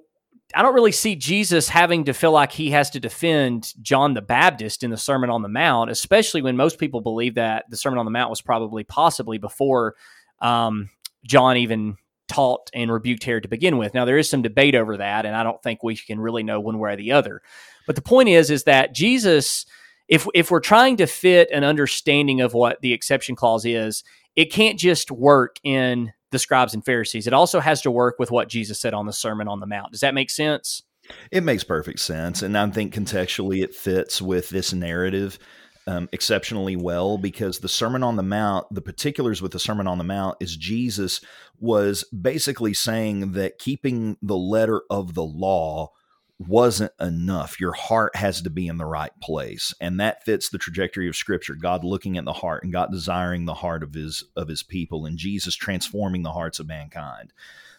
I 0.52 0.62
don't 0.62 0.74
really 0.74 0.90
see 0.90 1.14
Jesus 1.14 1.68
having 1.68 2.06
to 2.06 2.12
feel 2.12 2.32
like 2.32 2.50
he 2.50 2.72
has 2.72 2.90
to 2.90 2.98
defend 2.98 3.72
John 3.82 4.14
the 4.14 4.20
Baptist 4.20 4.82
in 4.82 4.90
the 4.90 4.96
Sermon 4.96 5.30
on 5.30 5.42
the 5.42 5.48
Mount, 5.48 5.88
especially 5.88 6.42
when 6.42 6.56
most 6.56 6.80
people 6.80 7.00
believe 7.00 7.36
that 7.36 7.66
the 7.70 7.76
Sermon 7.76 8.00
on 8.00 8.04
the 8.04 8.10
Mount 8.10 8.30
was 8.30 8.42
probably 8.42 8.82
possibly 8.82 9.38
before 9.38 9.94
um, 10.40 10.90
John 11.24 11.56
even 11.56 11.98
taught 12.26 12.68
and 12.74 12.90
rebuked 12.90 13.22
Herod 13.22 13.44
to 13.44 13.48
begin 13.48 13.78
with. 13.78 13.94
Now 13.94 14.04
there 14.04 14.18
is 14.18 14.28
some 14.28 14.42
debate 14.42 14.74
over 14.74 14.96
that, 14.96 15.24
and 15.24 15.36
I 15.36 15.44
don't 15.44 15.62
think 15.62 15.84
we 15.84 15.94
can 15.96 16.18
really 16.18 16.42
know 16.42 16.58
one 16.58 16.80
way 16.80 16.94
or 16.94 16.96
the 16.96 17.12
other. 17.12 17.42
But 17.86 17.96
the 17.96 18.02
point 18.02 18.28
is, 18.28 18.50
is 18.50 18.64
that 18.64 18.94
Jesus, 18.94 19.66
if 20.08 20.26
if 20.34 20.50
we're 20.50 20.60
trying 20.60 20.96
to 20.98 21.06
fit 21.06 21.50
an 21.50 21.64
understanding 21.64 22.40
of 22.40 22.54
what 22.54 22.80
the 22.80 22.92
exception 22.92 23.36
clause 23.36 23.64
is, 23.64 24.04
it 24.34 24.52
can't 24.52 24.78
just 24.78 25.10
work 25.10 25.56
in 25.64 26.12
the 26.32 26.38
scribes 26.38 26.74
and 26.74 26.84
Pharisees. 26.84 27.26
It 27.26 27.32
also 27.32 27.60
has 27.60 27.80
to 27.82 27.90
work 27.90 28.16
with 28.18 28.30
what 28.30 28.48
Jesus 28.48 28.80
said 28.80 28.94
on 28.94 29.06
the 29.06 29.12
Sermon 29.12 29.48
on 29.48 29.60
the 29.60 29.66
Mount. 29.66 29.92
Does 29.92 30.00
that 30.00 30.14
make 30.14 30.30
sense? 30.30 30.82
It 31.30 31.44
makes 31.44 31.64
perfect 31.64 32.00
sense. 32.00 32.42
And 32.42 32.58
I 32.58 32.68
think 32.70 32.92
contextually 32.92 33.62
it 33.62 33.74
fits 33.74 34.20
with 34.20 34.50
this 34.50 34.72
narrative 34.72 35.38
um, 35.86 36.08
exceptionally 36.12 36.76
well 36.76 37.16
because 37.16 37.60
the 37.60 37.68
Sermon 37.68 38.02
on 38.02 38.16
the 38.16 38.22
Mount, 38.22 38.66
the 38.72 38.82
particulars 38.82 39.40
with 39.40 39.52
the 39.52 39.60
Sermon 39.60 39.86
on 39.86 39.98
the 39.98 40.04
Mount 40.04 40.36
is 40.40 40.56
Jesus 40.56 41.20
was 41.58 42.04
basically 42.04 42.74
saying 42.74 43.32
that 43.32 43.58
keeping 43.58 44.16
the 44.20 44.36
letter 44.36 44.82
of 44.90 45.14
the 45.14 45.24
law 45.24 45.90
wasn't 46.38 46.92
enough. 47.00 47.60
Your 47.60 47.72
heart 47.72 48.14
has 48.16 48.42
to 48.42 48.50
be 48.50 48.66
in 48.66 48.76
the 48.76 48.84
right 48.84 49.12
place. 49.22 49.74
And 49.80 49.98
that 50.00 50.24
fits 50.24 50.48
the 50.48 50.58
trajectory 50.58 51.08
of 51.08 51.16
scripture. 51.16 51.54
God 51.54 51.82
looking 51.82 52.18
at 52.18 52.24
the 52.24 52.32
heart 52.32 52.62
and 52.62 52.72
God 52.72 52.90
desiring 52.90 53.46
the 53.46 53.54
heart 53.54 53.82
of 53.82 53.94
his 53.94 54.24
of 54.36 54.48
his 54.48 54.62
people 54.62 55.06
and 55.06 55.16
Jesus 55.16 55.54
transforming 55.54 56.22
the 56.22 56.32
hearts 56.32 56.60
of 56.60 56.66
mankind. 56.66 57.32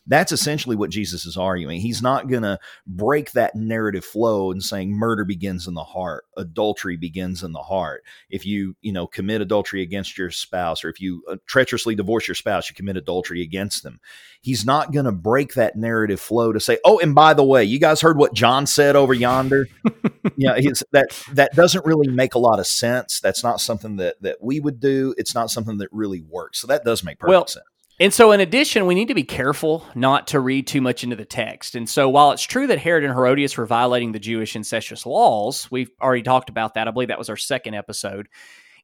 That's 0.07 0.31
essentially 0.31 0.75
what 0.75 0.89
Jesus 0.89 1.25
is 1.25 1.35
arguing. 1.35 1.81
He's 1.81 2.01
not 2.01 2.29
going 2.29 2.43
to 2.43 2.59
break 2.85 3.33
that 3.33 3.55
narrative 3.55 4.05
flow 4.05 4.51
and 4.51 4.63
saying 4.63 4.91
murder 4.91 5.25
begins 5.25 5.67
in 5.67 5.73
the 5.73 5.83
heart, 5.83 6.25
adultery 6.37 6.95
begins 6.95 7.43
in 7.43 7.51
the 7.51 7.61
heart. 7.61 8.03
If 8.29 8.45
you, 8.45 8.75
you 8.81 8.93
know, 8.93 9.05
commit 9.05 9.41
adultery 9.41 9.81
against 9.81 10.17
your 10.17 10.31
spouse 10.31 10.83
or 10.83 10.89
if 10.89 11.01
you 11.01 11.23
uh, 11.29 11.35
treacherously 11.45 11.95
divorce 11.95 12.27
your 12.27 12.35
spouse, 12.35 12.69
you 12.69 12.75
commit 12.75 12.95
adultery 12.95 13.41
against 13.41 13.83
them. 13.83 13.99
He's 14.41 14.65
not 14.65 14.93
going 14.93 15.05
to 15.05 15.11
break 15.11 15.55
that 15.55 15.75
narrative 15.75 16.21
flow 16.21 16.53
to 16.53 16.59
say, 16.59 16.77
"Oh, 16.85 16.99
and 16.99 17.13
by 17.13 17.33
the 17.33 17.43
way, 17.43 17.65
you 17.65 17.79
guys 17.79 17.99
heard 17.99 18.17
what 18.17 18.33
John 18.33 18.65
said 18.65 18.95
over 18.95 19.13
yonder?" 19.13 19.67
yeah, 20.37 20.57
that 20.91 21.23
that 21.33 21.53
doesn't 21.53 21.85
really 21.85 22.07
make 22.07 22.35
a 22.35 22.39
lot 22.39 22.59
of 22.59 22.67
sense. 22.67 23.19
That's 23.19 23.43
not 23.43 23.59
something 23.59 23.97
that 23.97 24.21
that 24.21 24.37
we 24.41 24.59
would 24.59 24.79
do. 24.79 25.13
It's 25.17 25.35
not 25.35 25.51
something 25.51 25.79
that 25.79 25.89
really 25.91 26.21
works. 26.21 26.59
So 26.59 26.67
that 26.67 26.85
does 26.85 27.03
make 27.03 27.19
perfect 27.19 27.29
well, 27.29 27.47
sense. 27.47 27.65
And 27.99 28.13
so, 28.13 28.31
in 28.31 28.39
addition, 28.41 28.85
we 28.85 28.93
need 28.93 29.07
to 29.07 29.15
be 29.15 29.23
careful 29.23 29.83
not 29.95 30.27
to 30.27 30.39
read 30.39 30.67
too 30.67 30.81
much 30.81 31.03
into 31.03 31.15
the 31.15 31.25
text. 31.25 31.73
And 31.73 31.89
so, 31.89 32.07
while 32.07 32.31
it's 32.31 32.43
true 32.43 32.67
that 32.67 32.77
Herod 32.77 33.03
and 33.03 33.13
Herodias 33.13 33.57
were 33.57 33.65
violating 33.65 34.11
the 34.11 34.19
Jewish 34.19 34.55
incestuous 34.55 35.05
laws, 35.05 35.67
we've 35.71 35.89
already 35.99 36.21
talked 36.21 36.49
about 36.49 36.75
that. 36.75 36.87
I 36.87 36.91
believe 36.91 37.07
that 37.07 37.17
was 37.17 37.29
our 37.29 37.37
second 37.37 37.73
episode. 37.73 38.27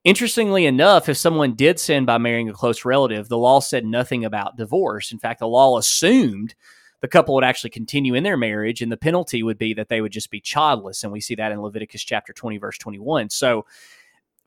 Interestingly 0.03 0.65
enough, 0.65 1.07
if 1.10 1.18
someone 1.18 1.53
did 1.53 1.80
sin 1.80 2.06
by 2.06 2.18
marrying 2.18 2.49
a 2.49 2.53
close 2.53 2.84
relative, 2.84 3.30
the 3.30 3.38
law 3.38 3.60
said 3.60 3.85
nothing 3.85 4.26
about 4.26 4.57
divorce. 4.57 5.11
In 5.11 5.19
fact, 5.19 5.40
the 5.40 5.48
law 5.48 5.77
assumed 5.77 6.56
the 7.02 7.07
couple 7.07 7.35
would 7.35 7.44
actually 7.44 7.69
continue 7.69 8.15
in 8.15 8.23
their 8.23 8.35
marriage, 8.35 8.81
and 8.81 8.91
the 8.91 8.98
penalty 8.98 9.44
would 9.44 9.60
be 9.60 9.76
that 9.76 9.90
they 9.90 10.02
would 10.02 10.11
just 10.11 10.31
be 10.31 10.41
childless. 10.41 11.03
And 11.03 11.14
we 11.14 11.22
see 11.22 11.35
that 11.35 11.52
in 11.52 11.61
Leviticus 11.61 12.03
chapter 12.03 12.34
20, 12.34 12.57
verse 12.57 12.80
21. 12.80 13.30
So, 13.30 13.65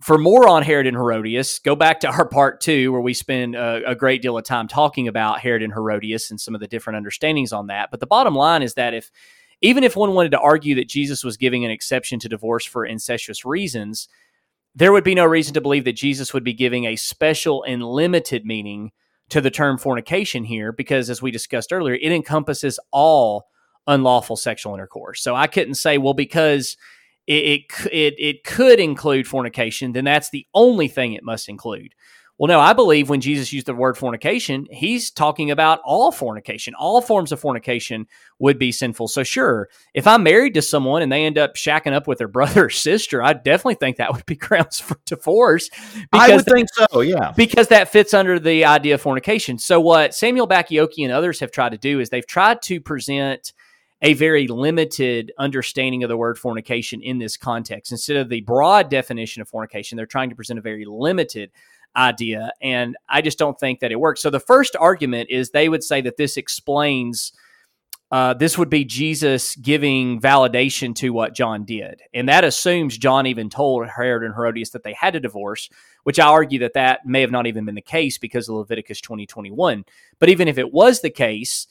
for 0.02 0.18
more 0.18 0.48
on 0.48 0.62
Herod 0.62 0.86
and 0.86 0.96
Herodias, 0.96 1.58
go 1.58 1.74
back 1.74 2.00
to 2.00 2.08
our 2.08 2.28
part 2.28 2.60
two, 2.60 2.92
where 2.92 3.00
we 3.00 3.14
spend 3.14 3.54
a, 3.54 3.82
a, 3.90 3.94
great 3.94 4.20
deal 4.20 4.36
of 4.36 4.44
time 4.44 4.68
talking 4.68 5.08
about 5.08 5.40
Herod 5.40 5.62
and 5.62 5.72
Herodias 5.72 6.30
and 6.30 6.40
some 6.40 6.54
of 6.54 6.60
the 6.60 6.66
different 6.66 6.98
understandings 6.98 7.52
on 7.52 7.68
that. 7.68 7.90
But 7.90 8.00
the 8.00 8.06
bottom 8.06 8.34
line 8.34 8.62
is 8.62 8.74
that 8.74 8.92
if, 8.92 9.10
even 9.62 9.84
if 9.84 9.96
one 9.96 10.12
wanted 10.12 10.32
to 10.32 10.40
argue 10.40 10.74
that 10.74 10.88
Jesus 10.88 11.24
was 11.24 11.38
giving 11.38 11.64
an 11.64 11.70
exception 11.70 12.18
to 12.20 12.28
divorce 12.28 12.66
for 12.66 12.84
incestuous 12.84 13.44
reasons, 13.44 14.06
there 14.74 14.92
would 14.92 15.04
be 15.04 15.14
no 15.14 15.24
reason 15.24 15.54
to 15.54 15.62
believe 15.62 15.84
that 15.84 15.96
Jesus 15.96 16.34
would 16.34 16.44
be 16.44 16.52
giving 16.52 16.84
a 16.84 16.96
special 16.96 17.62
and 17.62 17.82
limited 17.82 18.44
meaning 18.44 18.92
to 19.30 19.40
the 19.40 19.50
term 19.50 19.78
fornication 19.78 20.44
here, 20.44 20.72
because 20.72 21.08
as 21.08 21.22
we 21.22 21.30
discussed 21.30 21.72
earlier, 21.72 21.94
it 21.94 22.12
encompasses 22.12 22.78
all 22.92 23.48
unlawful 23.86 24.36
sexual 24.36 24.74
intercourse. 24.74 25.22
So 25.22 25.34
I 25.34 25.46
couldn't 25.46 25.74
say, 25.74 25.96
well, 25.96 26.14
because 26.14 26.76
it, 27.26 27.32
it, 27.32 27.86
it, 27.92 28.14
it 28.18 28.44
could 28.44 28.80
include 28.80 29.26
fornication, 29.26 29.92
then 29.92 30.04
that's 30.04 30.30
the 30.30 30.46
only 30.54 30.88
thing 30.88 31.12
it 31.12 31.24
must 31.24 31.48
include. 31.48 31.94
Well, 32.38 32.48
no, 32.48 32.60
I 32.60 32.74
believe 32.74 33.08
when 33.08 33.22
Jesus 33.22 33.50
used 33.50 33.66
the 33.66 33.74
word 33.74 33.96
fornication, 33.96 34.66
he's 34.70 35.10
talking 35.10 35.50
about 35.50 35.80
all 35.84 36.12
fornication. 36.12 36.74
All 36.74 37.00
forms 37.00 37.32
of 37.32 37.40
fornication 37.40 38.06
would 38.38 38.58
be 38.58 38.72
sinful. 38.72 39.08
So, 39.08 39.22
sure, 39.22 39.70
if 39.94 40.06
I'm 40.06 40.22
married 40.22 40.52
to 40.54 40.62
someone 40.62 41.00
and 41.00 41.10
they 41.10 41.24
end 41.24 41.38
up 41.38 41.54
shacking 41.54 41.94
up 41.94 42.06
with 42.06 42.18
their 42.18 42.28
brother 42.36 42.66
or 42.66 42.70
sister, 42.70 43.22
I 43.22 43.32
definitely 43.32 43.76
think 43.76 43.96
that 43.96 44.12
would 44.12 44.26
be 44.26 44.34
grounds 44.36 44.78
for 44.78 44.98
divorce. 45.06 45.70
I 46.12 46.36
would 46.36 46.44
that, 46.44 46.52
think 46.52 46.68
so, 46.74 47.00
yeah. 47.00 47.32
Because 47.34 47.68
that 47.68 47.88
fits 47.88 48.12
under 48.12 48.38
the 48.38 48.66
idea 48.66 48.94
of 48.94 49.00
fornication. 49.00 49.58
So, 49.58 49.80
what 49.80 50.14
Samuel 50.14 50.46
Bacchiocchi 50.46 51.04
and 51.04 51.12
others 51.12 51.40
have 51.40 51.52
tried 51.52 51.70
to 51.70 51.78
do 51.78 52.00
is 52.00 52.10
they've 52.10 52.26
tried 52.26 52.60
to 52.62 52.82
present 52.82 53.54
a 54.02 54.12
very 54.14 54.46
limited 54.46 55.32
understanding 55.38 56.02
of 56.02 56.08
the 56.08 56.16
word 56.16 56.38
fornication 56.38 57.00
in 57.00 57.18
this 57.18 57.36
context. 57.36 57.92
Instead 57.92 58.16
of 58.16 58.28
the 58.28 58.42
broad 58.42 58.90
definition 58.90 59.40
of 59.40 59.48
fornication, 59.48 59.96
they're 59.96 60.06
trying 60.06 60.30
to 60.30 60.36
present 60.36 60.58
a 60.58 60.62
very 60.62 60.84
limited 60.84 61.50
idea. 61.96 62.52
And 62.60 62.96
I 63.08 63.22
just 63.22 63.38
don't 63.38 63.58
think 63.58 63.80
that 63.80 63.92
it 63.92 63.98
works. 63.98 64.20
So 64.20 64.28
the 64.28 64.40
first 64.40 64.76
argument 64.76 65.30
is 65.30 65.50
they 65.50 65.68
would 65.68 65.82
say 65.82 66.00
that 66.02 66.16
this 66.16 66.36
explains. 66.36 67.32
Uh, 68.08 68.32
this 68.34 68.56
would 68.56 68.70
be 68.70 68.84
Jesus 68.84 69.56
giving 69.56 70.20
validation 70.20 70.94
to 70.94 71.10
what 71.10 71.34
John 71.34 71.64
did. 71.64 72.02
And 72.14 72.28
that 72.28 72.44
assumes 72.44 72.96
John 72.96 73.26
even 73.26 73.50
told 73.50 73.88
Herod 73.88 74.22
and 74.22 74.32
Herodias 74.32 74.70
that 74.70 74.84
they 74.84 74.92
had 74.92 75.16
a 75.16 75.20
divorce, 75.20 75.68
which 76.04 76.20
I 76.20 76.28
argue 76.28 76.60
that 76.60 76.74
that 76.74 77.04
may 77.04 77.20
have 77.22 77.32
not 77.32 77.48
even 77.48 77.64
been 77.64 77.74
the 77.74 77.80
case 77.80 78.16
because 78.16 78.48
of 78.48 78.54
Leviticus 78.54 79.00
2021. 79.00 79.84
But 80.20 80.28
even 80.28 80.46
if 80.46 80.56
it 80.56 80.72
was 80.72 81.00
the 81.00 81.10
case, 81.10 81.66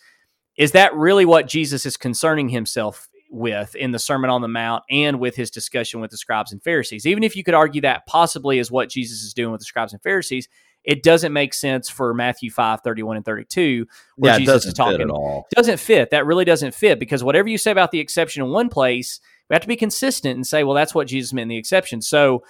is 0.57 0.72
that 0.72 0.95
really 0.95 1.26
what 1.26 1.48
Jesus 1.48 1.86
is 1.86 1.98
concerning 1.98 2.49
himself 2.49 3.10
with 3.30 3.76
in 3.76 3.91
the 3.91 3.99
Sermon 3.99 4.30
on 4.30 4.41
the 4.41 4.48
Mount 4.48 4.84
and 4.90 5.19
with 5.19 5.36
his 5.36 5.52
discussion 5.52 5.99
with 5.99 6.11
the 6.11 6.18
scribes 6.18 6.52
and 6.52 6.64
Pharisees? 6.64 7.06
Even 7.06 7.23
if 7.23 7.36
you 7.36 7.44
could 7.44 7.53
argue 7.53 7.82
that 7.82 8.06
possibly 8.06 8.60
is 8.60 8.72
what 8.72 8.90
Jesus 8.90 9.23
is 9.23 9.34
doing 9.34 9.52
with 9.52 9.60
the 9.60 9.65
scribes 9.65 9.94
and 9.94 10.02
Pharisees, 10.02 10.48
it 10.84 11.03
doesn't 11.03 11.34
make 11.34 11.53
sense 11.53 11.90
for 11.90 12.14
Matthew 12.14 12.52
5, 12.52 12.82
31 12.82 13.18
and 13.18 13.26
32, 13.26 13.88
where 14.18 14.34
yeah, 14.34 14.38
Jesus 14.38 14.65
is 14.68 14.73
talking. 14.73 15.02
at 15.02 15.10
all. 15.10 15.48
Doesn't 15.56 15.80
fit. 15.80 16.11
That 16.11 16.26
really 16.26 16.45
doesn't 16.45 16.76
fit 16.76 16.99
because 16.99 17.23
whatever 17.23 17.49
you 17.49 17.57
say 17.57 17.72
about 17.72 17.91
the 17.91 17.99
exception 17.99 18.44
in 18.44 18.52
one 18.52 18.69
place, 18.69 19.19
we 19.49 19.56
have 19.56 19.64
to 19.64 19.68
be 19.68 19.76
consistent 19.76 20.36
and 20.36 20.45
say, 20.45 20.64
well, 20.64 20.76
that's 20.76 20.94
what 20.94 21.07
Jesus 21.07 21.34
meant 21.34 21.44
in 21.44 21.49
the 21.49 21.57
exception. 21.57 22.02
So 22.02 22.44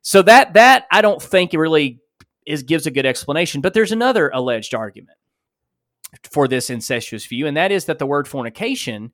so 0.00 0.22
that 0.22 0.54
that 0.54 0.86
I 0.90 1.00
don't 1.00 1.22
think 1.22 1.54
it 1.54 1.58
really 1.58 2.00
is 2.46 2.62
gives 2.62 2.86
a 2.86 2.90
good 2.90 3.06
explanation. 3.06 3.60
But 3.60 3.74
there's 3.74 3.92
another 3.92 4.30
alleged 4.34 4.74
argument 4.74 5.16
for 6.30 6.48
this 6.48 6.70
incestuous 6.70 7.26
view, 7.26 7.46
and 7.46 7.56
that 7.56 7.72
is 7.72 7.86
that 7.86 7.98
the 7.98 8.06
word 8.06 8.28
fornication. 8.28 9.12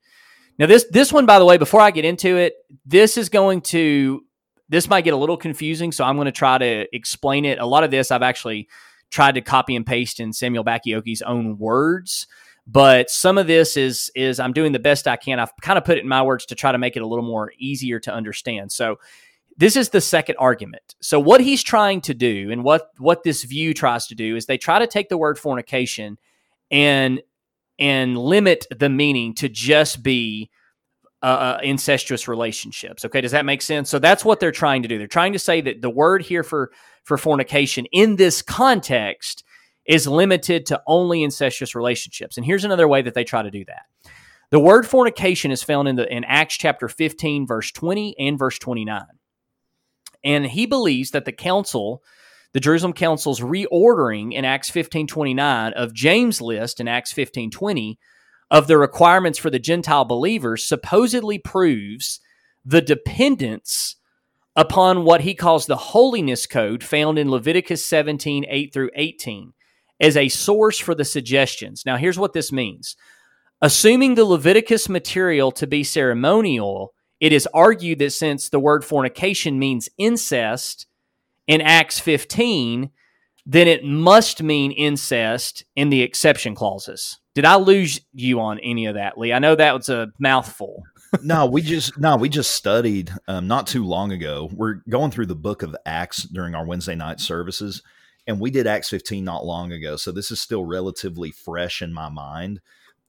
Now, 0.58 0.66
this 0.66 0.86
this 0.90 1.12
one, 1.12 1.26
by 1.26 1.38
the 1.38 1.44
way, 1.44 1.56
before 1.56 1.80
I 1.80 1.90
get 1.90 2.04
into 2.04 2.36
it, 2.36 2.54
this 2.84 3.16
is 3.16 3.28
going 3.28 3.62
to 3.62 4.24
this 4.68 4.88
might 4.88 5.04
get 5.04 5.14
a 5.14 5.18
little 5.18 5.36
confusing, 5.36 5.92
so 5.92 6.04
I'm 6.04 6.16
going 6.16 6.26
to 6.26 6.32
try 6.32 6.58
to 6.58 6.86
explain 6.94 7.44
it. 7.44 7.58
A 7.58 7.66
lot 7.66 7.84
of 7.84 7.90
this 7.90 8.10
I've 8.10 8.22
actually 8.22 8.68
tried 9.10 9.36
to 9.36 9.40
copy 9.40 9.74
and 9.76 9.86
paste 9.86 10.20
in 10.20 10.32
Samuel 10.32 10.64
Bacchiocchi's 10.64 11.22
own 11.22 11.58
words, 11.58 12.26
but 12.66 13.08
some 13.10 13.38
of 13.38 13.46
this 13.46 13.76
is 13.76 14.10
is 14.14 14.40
I'm 14.40 14.52
doing 14.52 14.72
the 14.72 14.78
best 14.78 15.08
I 15.08 15.16
can. 15.16 15.38
I've 15.38 15.56
kind 15.62 15.78
of 15.78 15.84
put 15.84 15.96
it 15.96 16.02
in 16.02 16.08
my 16.08 16.22
words 16.22 16.46
to 16.46 16.54
try 16.54 16.72
to 16.72 16.78
make 16.78 16.96
it 16.96 17.02
a 17.02 17.06
little 17.06 17.24
more 17.24 17.52
easier 17.58 17.98
to 18.00 18.12
understand. 18.12 18.72
So 18.72 18.98
this 19.56 19.74
is 19.74 19.88
the 19.88 20.00
second 20.00 20.36
argument. 20.38 20.94
So 21.00 21.18
what 21.18 21.40
he's 21.40 21.62
trying 21.62 22.00
to 22.02 22.14
do 22.14 22.50
and 22.50 22.62
what 22.62 22.90
what 22.98 23.22
this 23.22 23.44
view 23.44 23.74
tries 23.74 24.06
to 24.08 24.14
do 24.14 24.36
is 24.36 24.46
they 24.46 24.58
try 24.58 24.78
to 24.78 24.86
take 24.86 25.08
the 25.08 25.18
word 25.18 25.38
fornication 25.38 26.18
and 26.70 27.20
and 27.78 28.18
limit 28.18 28.66
the 28.76 28.88
meaning 28.88 29.34
to 29.34 29.48
just 29.48 30.02
be 30.02 30.50
uh, 31.22 31.26
uh, 31.26 31.60
incestuous 31.62 32.28
relationships. 32.28 33.04
Okay, 33.04 33.20
does 33.20 33.32
that 33.32 33.44
make 33.44 33.62
sense? 33.62 33.90
So 33.90 33.98
that's 33.98 34.24
what 34.24 34.40
they're 34.40 34.52
trying 34.52 34.82
to 34.82 34.88
do. 34.88 34.98
They're 34.98 35.06
trying 35.06 35.32
to 35.32 35.38
say 35.38 35.60
that 35.60 35.82
the 35.82 35.90
word 35.90 36.22
here 36.22 36.42
for 36.42 36.70
for 37.04 37.18
fornication 37.18 37.86
in 37.92 38.16
this 38.16 38.42
context 38.42 39.42
is 39.84 40.06
limited 40.06 40.66
to 40.66 40.82
only 40.86 41.22
incestuous 41.22 41.74
relationships. 41.74 42.36
And 42.36 42.44
here's 42.44 42.64
another 42.64 42.86
way 42.86 43.02
that 43.02 43.14
they 43.14 43.24
try 43.24 43.42
to 43.42 43.50
do 43.50 43.64
that. 43.64 43.82
The 44.50 44.60
word 44.60 44.86
fornication 44.86 45.50
is 45.50 45.62
found 45.62 45.88
in 45.88 45.96
the 45.96 46.12
in 46.12 46.24
Acts 46.24 46.56
chapter 46.56 46.88
15 46.88 47.46
verse 47.46 47.72
20 47.72 48.16
and 48.18 48.38
verse 48.38 48.58
29. 48.58 49.02
And 50.24 50.46
he 50.46 50.66
believes 50.66 51.10
that 51.12 51.24
the 51.24 51.32
council, 51.32 52.02
the 52.52 52.60
Jerusalem 52.60 52.92
council's 52.92 53.40
reordering 53.40 54.32
in 54.32 54.44
Acts 54.44 54.70
15:29 54.70 55.72
of 55.74 55.92
James' 55.92 56.40
list 56.40 56.80
in 56.80 56.88
Acts 56.88 57.12
15:20 57.12 57.98
of 58.50 58.66
the 58.66 58.78
requirements 58.78 59.38
for 59.38 59.50
the 59.50 59.58
Gentile 59.58 60.04
believers 60.04 60.64
supposedly 60.64 61.38
proves 61.38 62.20
the 62.64 62.80
dependence 62.80 63.96
upon 64.56 65.04
what 65.04 65.20
he 65.20 65.34
calls 65.34 65.66
the 65.66 65.76
holiness 65.76 66.46
code 66.46 66.82
found 66.82 67.18
in 67.18 67.30
Leviticus 67.30 67.86
17, 67.86 68.44
8 68.48 68.72
through 68.72 68.90
18, 68.96 69.52
as 70.00 70.16
a 70.16 70.28
source 70.28 70.80
for 70.80 70.96
the 70.96 71.04
suggestions. 71.04 71.84
Now, 71.86 71.96
here's 71.96 72.18
what 72.18 72.32
this 72.32 72.50
means. 72.50 72.96
Assuming 73.62 74.16
the 74.16 74.24
Leviticus 74.24 74.88
material 74.88 75.52
to 75.52 75.66
be 75.66 75.84
ceremonial, 75.84 76.92
it 77.20 77.32
is 77.32 77.48
argued 77.54 78.00
that 78.00 78.10
since 78.10 78.48
the 78.48 78.58
word 78.58 78.84
fornication 78.84 79.60
means 79.60 79.88
incest 79.96 80.87
in 81.48 81.60
Acts 81.60 81.98
15, 81.98 82.90
then 83.44 83.66
it 83.66 83.82
must 83.82 84.42
mean 84.42 84.70
incest 84.70 85.64
in 85.74 85.88
the 85.88 86.02
exception 86.02 86.54
clauses. 86.54 87.18
Did 87.34 87.46
I 87.46 87.56
lose 87.56 88.00
you 88.12 88.40
on 88.40 88.60
any 88.60 88.86
of 88.86 88.94
that, 88.94 89.18
Lee? 89.18 89.32
I 89.32 89.38
know 89.38 89.54
that 89.54 89.74
was 89.74 89.88
a 89.88 90.12
mouthful. 90.18 90.84
no, 91.22 91.46
we 91.46 91.62
just 91.62 91.98
no, 91.98 92.16
we 92.16 92.28
just 92.28 92.50
studied 92.50 93.10
um, 93.26 93.48
not 93.48 93.66
too 93.66 93.84
long 93.84 94.12
ago. 94.12 94.50
We're 94.52 94.82
going 94.88 95.10
through 95.10 95.26
the 95.26 95.34
book 95.34 95.62
of 95.62 95.74
Acts 95.86 96.24
during 96.24 96.54
our 96.54 96.66
Wednesday 96.66 96.94
night 96.94 97.20
services, 97.20 97.82
and 98.26 98.38
we 98.38 98.50
did 98.50 98.66
Acts 98.66 98.90
15 98.90 99.24
not 99.24 99.46
long 99.46 99.72
ago. 99.72 99.96
So 99.96 100.12
this 100.12 100.30
is 100.30 100.40
still 100.40 100.64
relatively 100.64 101.30
fresh 101.30 101.80
in 101.80 101.94
my 101.94 102.10
mind. 102.10 102.60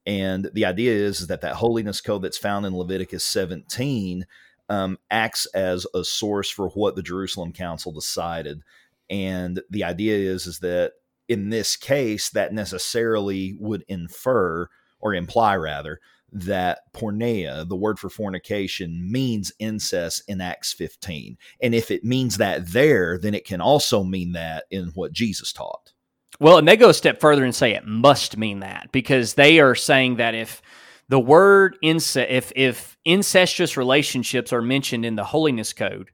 And 0.05 0.49
the 0.53 0.65
idea 0.65 0.93
is, 0.93 1.19
is 1.19 1.27
that 1.27 1.41
that 1.41 1.55
holiness 1.55 1.99
code 1.99 2.21
that's 2.21 2.37
found 2.37 2.65
in 2.65 2.75
Leviticus 2.75 3.25
17 3.25 4.25
um, 4.69 4.97
acts 5.09 5.45
as 5.47 5.85
a 5.93 6.03
source 6.03 6.49
for 6.49 6.69
what 6.69 6.95
the 6.95 7.03
Jerusalem 7.03 7.51
Council 7.51 7.91
decided. 7.91 8.61
And 9.09 9.61
the 9.69 9.83
idea 9.83 10.15
is, 10.15 10.45
is 10.45 10.59
that 10.59 10.93
in 11.27 11.49
this 11.49 11.75
case, 11.75 12.29
that 12.31 12.53
necessarily 12.53 13.55
would 13.59 13.83
infer 13.87 14.67
or 14.99 15.13
imply 15.13 15.55
rather 15.55 15.99
that 16.31 16.79
porneia, 16.93 17.67
the 17.67 17.75
word 17.75 17.97
for 17.97 18.09
fornication, 18.09 19.11
means 19.11 19.51
incest 19.59 20.23
in 20.27 20.41
Acts 20.41 20.73
15. 20.73 21.37
And 21.61 21.73
if 21.73 21.89
it 21.89 22.03
means 22.03 22.37
that 22.37 22.67
there, 22.67 23.17
then 23.17 23.33
it 23.33 23.45
can 23.45 23.61
also 23.61 24.03
mean 24.03 24.33
that 24.33 24.65
in 24.69 24.87
what 24.93 25.11
Jesus 25.11 25.51
taught. 25.51 25.93
Well, 26.39 26.57
and 26.57 26.67
they 26.67 26.77
go 26.77 26.89
a 26.89 26.93
step 26.93 27.19
further 27.19 27.43
and 27.43 27.53
say 27.53 27.73
it 27.73 27.85
must 27.85 28.37
mean 28.37 28.59
that 28.59 28.89
because 28.91 29.33
they 29.33 29.59
are 29.59 29.75
saying 29.75 30.17
that 30.17 30.35
if 30.35 30.61
the 31.09 31.19
word 31.19 31.75
incest, 31.81 32.29
if 32.29 32.51
if 32.55 32.97
incestuous 33.03 33.75
relationships 33.75 34.53
are 34.53 34.61
mentioned 34.61 35.05
in 35.05 35.15
the 35.15 35.23
holiness 35.23 35.73
code, 35.73 36.11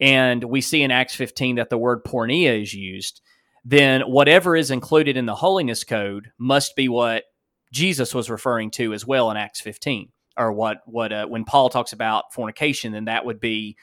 and 0.00 0.42
we 0.42 0.62
see 0.62 0.82
in 0.82 0.90
Acts 0.90 1.14
15 1.14 1.56
that 1.56 1.68
the 1.68 1.78
word 1.78 2.04
porneia 2.04 2.60
is 2.60 2.72
used, 2.72 3.20
then 3.64 4.00
whatever 4.02 4.56
is 4.56 4.70
included 4.70 5.16
in 5.16 5.26
the 5.26 5.34
holiness 5.34 5.84
code 5.84 6.30
must 6.38 6.74
be 6.74 6.88
what 6.88 7.24
Jesus 7.72 8.14
was 8.14 8.30
referring 8.30 8.70
to 8.72 8.94
as 8.94 9.06
well 9.06 9.30
in 9.30 9.36
Acts 9.36 9.60
15, 9.60 10.08
or 10.38 10.52
what 10.52 10.78
what 10.86 11.12
uh, 11.12 11.26
when 11.26 11.44
Paul 11.44 11.68
talks 11.68 11.92
about 11.92 12.32
fornication, 12.32 12.92
then 12.92 13.04
that 13.04 13.26
would 13.26 13.40
be 13.40 13.76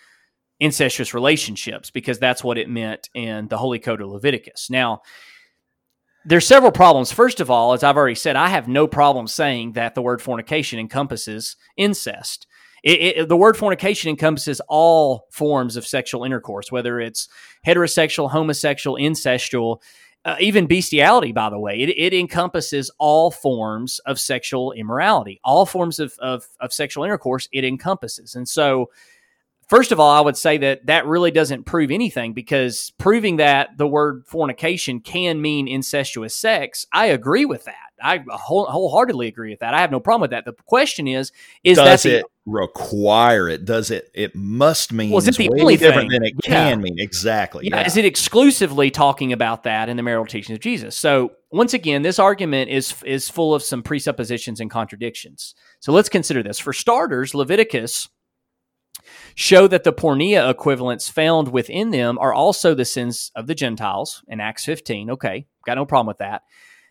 incestuous 0.60 1.14
relationships 1.14 1.92
because 1.92 2.18
that's 2.18 2.44
what 2.44 2.58
it 2.58 2.68
meant 2.68 3.10
in 3.14 3.48
the 3.48 3.58
Holy 3.58 3.78
Code 3.78 4.02
of 4.02 4.10
Leviticus. 4.10 4.72
Now, 4.72 5.02
there's 6.28 6.46
several 6.46 6.74
problems. 6.74 7.10
First 7.10 7.40
of 7.40 7.50
all, 7.50 7.72
as 7.72 7.84
I've 7.84 7.96
already 7.96 8.16
said, 8.16 8.36
I 8.36 8.50
have 8.50 8.68
no 8.68 8.86
problem 8.86 9.28
saying 9.28 9.74
that 9.74 9.96
the 9.96 10.02
word 10.02 10.22
fornication 10.22 10.78
encompasses 10.78 11.56
incest. 11.78 12.46
It, 12.84 13.02
it, 13.18 13.30
the 13.30 13.38
word 13.38 13.56
fornication 13.56 14.10
encompasses 14.10 14.62
all 14.68 15.28
forms 15.32 15.78
of 15.78 15.88
sexual 15.88 16.26
intercourse, 16.26 16.70
whether 16.70 17.00
it's 17.00 17.30
heterosexual, 17.66 18.32
homosexual, 18.32 18.98
incestual, 18.98 19.82
uh, 20.26 20.36
even 20.42 20.68
bestiality, 20.68 21.32
by 21.32 21.50
the 21.50 21.60
way. 21.60 21.80
It, 21.80 21.90
it, 21.98 22.14
encompasses 22.14 22.92
all 23.00 23.32
forms 23.32 24.00
of 24.00 24.20
sexual 24.20 24.74
immorality, 24.74 25.40
all 25.46 25.66
forms 25.66 25.98
of, 25.98 26.14
of, 26.20 26.46
of 26.60 26.74
sexual 26.74 27.06
intercourse, 27.06 27.48
it 27.54 27.64
encompasses. 27.64 28.36
And 28.36 28.50
so 28.50 28.90
First 29.68 29.92
of 29.92 30.00
all, 30.00 30.10
I 30.10 30.22
would 30.22 30.38
say 30.38 30.58
that 30.60 30.86
that 30.86 31.06
really 31.06 31.30
doesn't 31.30 31.66
prove 31.66 31.92
anything 31.92 32.32
because 32.32 32.94
proving 32.98 33.36
that 33.38 33.78
the 33.78 33.88
word 33.88 34.26
fornication 34.26 35.02
can 35.02 35.42
mean 35.42 35.68
incestuous 35.68 36.34
sex, 36.34 36.86
I 36.94 37.08
agree 37.08 37.44
with 37.44 37.66
that. 37.66 37.76
I 38.02 38.24
whole, 38.30 38.66
wholeheartedly 38.66 39.28
agree 39.28 39.50
with 39.50 39.60
that. 39.60 39.74
I 39.74 39.82
have 39.82 39.92
no 39.92 40.00
problem 40.00 40.22
with 40.22 40.32
that. 40.32 40.46
The 40.46 40.54
question 40.54 41.08
is, 41.08 41.34
is 41.66 41.78
does 41.78 42.04
that 42.04 42.10
it 42.10 42.26
the, 42.46 42.52
require 42.52 43.50
it? 43.50 43.66
Does 43.66 43.92
it? 43.92 44.10
It 44.14 44.36
must 44.36 44.94
mean. 44.94 45.10
Was 45.10 45.28
it 45.28 45.36
the 45.36 45.50
only 45.50 45.76
different 45.76 46.12
thing? 46.12 46.22
than 46.22 46.30
it 46.30 46.34
Yeah. 46.46 46.70
can 46.70 46.82
mean? 46.82 46.96
Exactly. 47.00 47.68
yeah, 47.68 47.86
is 47.86 47.98
it 47.98 48.06
exclusively 48.06 48.90
talking 48.90 49.34
about 49.34 49.64
that 49.64 49.90
in 49.90 49.98
the 49.98 50.04
marital 50.04 50.28
teachings 50.28 50.56
of 50.56 50.62
Jesus? 50.62 50.96
So 50.96 51.32
once 51.52 51.74
again, 51.74 52.04
this 52.04 52.20
argument 52.20 52.70
is 52.70 52.94
is 53.04 53.30
full 53.30 53.54
of 53.54 53.64
some 53.64 53.84
presuppositions 53.84 54.60
and 54.62 54.70
contradictions. 54.70 55.56
So 55.80 55.92
let's 55.92 56.08
consider 56.10 56.44
this. 56.44 56.60
For 56.60 56.72
starters, 56.74 57.34
Leviticus 57.34 58.08
show 59.38 59.68
that 59.68 59.84
the 59.84 59.94
porneia 59.94 60.50
equivalents 60.50 61.08
found 61.08 61.50
within 61.50 61.92
them 61.92 62.18
are 62.18 62.34
also 62.34 62.74
the 62.74 62.84
sins 62.84 63.32
of 63.36 63.46
the 63.46 63.54
Gentiles 63.54 64.24
in 64.28 64.40
Acts 64.40 64.66
15. 64.66 65.12
Okay, 65.12 65.46
got 65.64 65.76
no 65.76 65.86
problem 65.86 66.08
with 66.08 66.18
that. 66.18 66.42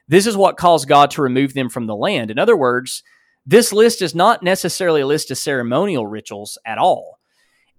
This 0.07 0.29
is 0.29 0.37
what 0.37 0.57
caused 0.57 0.89
God 0.89 1.11
to 1.11 1.23
remove 1.23 1.55
them 1.55 1.69
from 1.69 1.89
the 1.89 1.97
land. 1.97 2.31
In 2.31 2.39
other 2.39 2.57
words, 2.57 3.03
this 3.45 3.73
list 3.73 4.01
is 4.01 4.15
not 4.15 4.45
necessarily 4.45 5.01
a 5.01 5.07
list 5.09 5.33
of 5.33 5.39
ceremonial 5.39 6.07
rituals 6.07 6.57
at 6.65 6.79
all. 6.79 7.19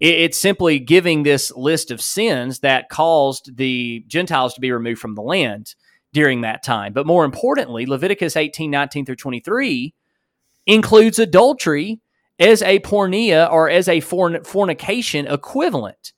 It's 0.00 0.38
simply 0.38 0.78
giving 0.78 1.22
this 1.22 1.50
list 1.56 1.90
of 1.90 2.02
sins 2.02 2.58
that 2.58 2.90
caused 2.90 3.56
the 3.56 4.04
Gentiles 4.06 4.52
to 4.52 4.60
be 4.60 4.70
removed 4.70 5.00
from 5.00 5.14
the 5.14 5.22
land 5.22 5.74
during 6.12 6.42
that 6.42 6.62
time. 6.62 6.92
But 6.92 7.06
more 7.06 7.24
importantly, 7.24 7.86
Leviticus 7.86 8.36
18, 8.36 8.70
19 8.70 9.06
through 9.06 9.16
23 9.16 9.94
includes 10.66 11.18
adultery 11.18 12.00
as 12.38 12.62
a 12.62 12.78
porneia 12.80 13.50
or 13.50 13.68
as 13.68 13.88
a 13.88 14.00
forn- 14.00 14.44
fornication 14.44 15.26
equivalent. 15.26 16.12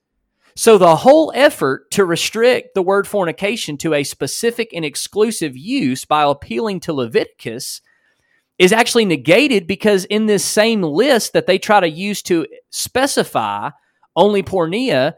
So 0.56 0.76
the 0.76 0.96
whole 0.96 1.32
effort 1.34 1.90
to 1.92 2.04
restrict 2.04 2.74
the 2.74 2.82
word 2.82 3.06
fornication 3.06 3.76
to 3.78 3.94
a 3.94 4.04
specific 4.04 4.70
and 4.74 4.84
exclusive 4.84 5.56
use 5.56 6.04
by 6.04 6.24
appealing 6.24 6.80
to 6.80 6.92
Leviticus 6.92 7.80
is 8.58 8.72
actually 8.72 9.06
negated 9.06 9.66
because 9.66 10.04
in 10.04 10.26
this 10.26 10.44
same 10.44 10.82
list 10.82 11.32
that 11.32 11.46
they 11.46 11.58
try 11.58 11.80
to 11.80 11.88
use 11.88 12.20
to 12.22 12.46
specify 12.68 13.70
only 14.14 14.42
porneia 14.42 15.14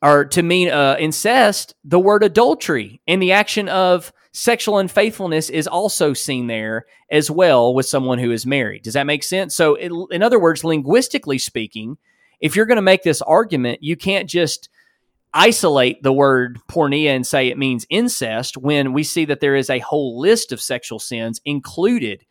or 0.00 0.24
to 0.26 0.42
mean 0.44 0.68
uh, 0.70 0.96
incest, 1.00 1.74
the 1.82 1.98
word 1.98 2.22
adultery 2.22 3.00
and 3.08 3.20
the 3.20 3.32
action 3.32 3.68
of 3.68 4.12
sexual 4.38 4.78
unfaithfulness 4.78 5.50
is 5.50 5.66
also 5.66 6.12
seen 6.12 6.46
there 6.46 6.86
as 7.10 7.28
well 7.28 7.74
with 7.74 7.86
someone 7.86 8.20
who 8.20 8.30
is 8.30 8.46
married. 8.46 8.82
Does 8.82 8.94
that 8.94 9.06
make 9.06 9.24
sense? 9.24 9.54
So, 9.54 9.74
it, 9.74 9.90
in 10.12 10.22
other 10.22 10.38
words, 10.38 10.62
linguistically 10.62 11.38
speaking, 11.38 11.98
if 12.40 12.54
you're 12.54 12.66
going 12.66 12.76
to 12.76 12.82
make 12.82 13.02
this 13.02 13.20
argument, 13.20 13.82
you 13.82 13.96
can't 13.96 14.30
just 14.30 14.68
isolate 15.34 16.02
the 16.04 16.12
word 16.12 16.60
porneia 16.70 17.08
and 17.08 17.26
say 17.26 17.48
it 17.48 17.58
means 17.58 17.84
incest 17.90 18.56
when 18.56 18.92
we 18.92 19.02
see 19.02 19.24
that 19.24 19.40
there 19.40 19.56
is 19.56 19.68
a 19.68 19.80
whole 19.80 20.20
list 20.20 20.52
of 20.52 20.60
sexual 20.60 21.00
sins 21.00 21.40
included 21.44 22.24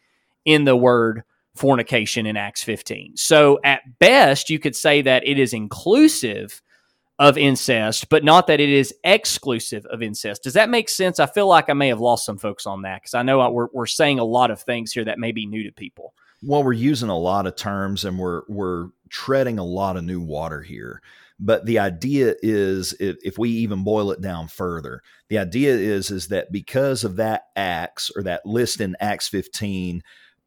in 0.46 0.64
the 0.64 0.78
word 0.78 1.24
fornication 1.56 2.26
in 2.26 2.38
Acts 2.38 2.64
15. 2.64 3.18
So, 3.18 3.60
at 3.66 4.00
best, 4.00 4.50
you 4.50 4.60
could 4.60 4.78
say 4.78 5.02
that 5.02 5.28
it 5.28 5.38
is 5.38 5.52
inclusive 5.52 6.62
of 7.20 7.38
incest, 7.38 8.10
but 8.10 8.24
not 8.24 8.48
that 8.48 8.60
it 8.60 8.70
is 8.70 8.94
exclusive 9.04 9.86
of 9.88 10.04
incest. 10.04 10.44
Does 10.44 10.54
that 10.54 10.70
make 10.70 10.88
sense? 10.88 11.20
I 11.20 11.26
feel 11.26 11.48
like 11.48 11.70
I 11.70 11.74
may 11.74 11.88
have 11.88 12.00
lost 12.00 12.26
some 12.26 12.38
folks 12.38 12.66
on 12.66 12.84
that 12.84 13.02
because 13.02 13.16
I 13.16 13.24
know 13.24 13.40
I, 13.40 13.48
we're, 13.48 13.68
we're 13.74 13.88
saying 13.88 14.20
a 14.20 14.24
lot 14.24 14.52
of 14.52 14.62
things 14.62 14.92
here 14.92 15.06
that 15.06 15.18
may 15.18 15.32
be 15.32 15.48
new 15.48 15.64
to 15.64 15.72
people. 15.72 16.14
Well, 16.44 16.64
we're 16.64 16.74
using 16.74 17.10
a 17.10 17.18
lot 17.18 17.48
of 17.48 17.56
terms 17.56 18.06
and 18.06 18.20
we're 18.20 18.44
we're 18.48 18.90
treading 19.10 19.58
a 19.58 19.66
lot 19.66 19.98
of 19.98 20.04
new 20.04 20.22
water 20.22 20.62
here. 20.62 21.02
But 21.40 21.66
the 21.66 21.80
idea 21.80 22.36
is, 22.42 22.96
if, 23.00 23.38
we 23.38 23.50
even 23.50 23.84
boil 23.84 24.12
it 24.12 24.22
down 24.22 24.48
further, 24.48 25.04
the 25.30 25.38
idea 25.38 25.76
is 25.76 26.10
is 26.10 26.30
that 26.30 26.52
because 26.52 27.04
of 27.04 27.18
that 27.18 27.48
acts 27.56 28.12
or 28.16 28.24
that 28.24 28.46
list 28.46 28.82
in 28.82 28.96
Acts 29.00 29.28
15, 29.28 30.02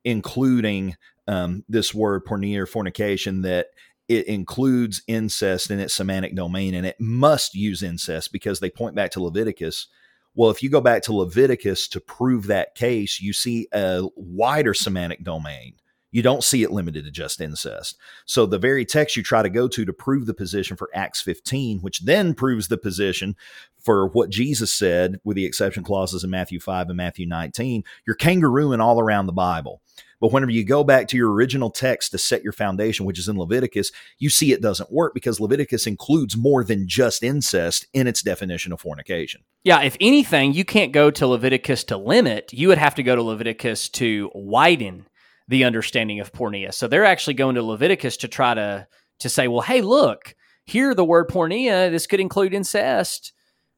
including 0.05 0.97
um, 1.29 1.65
this 1.69 1.95
word 1.95 2.23
fornication, 2.27 3.43
that 3.43 3.69
it 4.11 4.27
includes 4.27 5.03
incest 5.07 5.71
in 5.71 5.79
its 5.79 5.95
semantic 5.95 6.35
domain, 6.35 6.75
and 6.75 6.85
it 6.85 6.97
must 6.99 7.55
use 7.55 7.81
incest 7.81 8.33
because 8.33 8.59
they 8.59 8.69
point 8.69 8.97
back 8.97 9.13
to 9.13 9.23
Leviticus. 9.23 9.87
Well, 10.35 10.51
if 10.51 10.65
you 10.65 10.69
go 10.69 10.81
back 10.81 11.03
to 11.05 11.15
Leviticus 11.15 11.87
to 11.87 12.01
prove 12.01 12.49
that 12.49 12.75
case, 12.75 13.21
you 13.21 13.33
see 13.33 13.69
a 13.73 14.03
wider 14.17 14.75
semantic 14.75 15.23
domain 15.23 15.75
You 16.13 16.23
don't 16.23 16.45
see 16.45 16.63
it 16.63 16.73
limited 16.73 17.05
to 17.05 17.11
just 17.11 17.41
incest. 17.41 17.97
So 18.25 18.47
the 18.47 18.59
very 18.59 18.85
text 18.85 19.17
you 19.17 19.23
try 19.23 19.43
to 19.43 19.49
go 19.49 19.69
to 19.69 19.85
to 19.85 19.93
prove 19.93 20.27
the 20.27 20.35
position 20.35 20.77
for 20.77 20.91
Acts 20.95 21.21
15, 21.21 21.81
which 21.81 22.01
then 22.01 22.35
proves 22.35 22.69
the 22.69 22.79
position 22.79 23.37
for 23.81 24.09
what 24.09 24.31
Jesus 24.31 24.73
said 24.73 25.21
with 25.25 25.37
the 25.37 25.47
exception 25.47 25.85
clauses 25.85 26.25
in 26.25 26.31
Matthew 26.31 26.61
5 26.61 26.89
and 26.89 26.97
Matthew 26.97 27.27
19, 27.27 27.85
you're 28.07 28.17
kangarooing 28.17 28.81
all 28.81 29.01
around 29.01 29.27
the 29.27 29.33
Bible. 29.33 29.81
But 30.21 30.33
whenever 30.33 30.53
you 30.53 30.65
go 30.65 30.85
back 30.85 31.09
to 31.09 31.17
your 31.17 31.33
original 31.33 31.71
text 31.71 32.11
to 32.11 32.19
set 32.19 32.43
your 32.43 32.53
foundation, 32.53 33.07
which 33.07 33.19
is 33.19 33.27
in 33.27 33.39
Leviticus, 33.39 33.91
you 34.19 34.29
see 34.29 34.53
it 34.53 34.61
doesn't 34.61 34.93
work 34.93 35.15
because 35.15 35.41
Leviticus 35.41 35.87
includes 35.87 36.37
more 36.37 36.63
than 36.63 36.87
just 36.87 37.23
incest 37.23 37.87
in 37.95 38.07
its 38.07 38.23
definition 38.23 38.71
of 38.71 38.81
fornication. 38.81 39.43
Yeah, 39.65 39.81
if 39.81 39.97
anything, 39.99 40.53
you 40.53 40.65
can't 40.65 40.93
go 40.93 41.11
to 41.11 41.27
Leviticus 41.27 41.85
to 41.85 41.97
limit. 41.97 42.53
You 42.53 42.69
would 42.69 42.77
have 42.77 42.95
to 42.97 43.03
go 43.03 43.17
to 43.17 43.23
Leviticus 43.23 43.89
to 43.91 44.31
widen 44.35 45.07
the 45.51 45.65
understanding 45.65 46.21
of 46.21 46.33
porneia. 46.33 46.73
So 46.73 46.87
they're 46.87 47.05
actually 47.05 47.35
going 47.35 47.57
to 47.57 47.63
Leviticus 47.63 48.17
to 48.19 48.29
try 48.29 48.55
to 48.55 48.87
to 49.19 49.29
say, 49.29 49.49
well, 49.49 49.61
hey, 49.61 49.83
look, 49.83 50.35
here 50.65 50.95
the 50.95 51.05
word 51.05 51.29
porneia, 51.29 51.91
this 51.91 52.07
could 52.07 52.21
include 52.21 52.55
incest. 52.55 53.33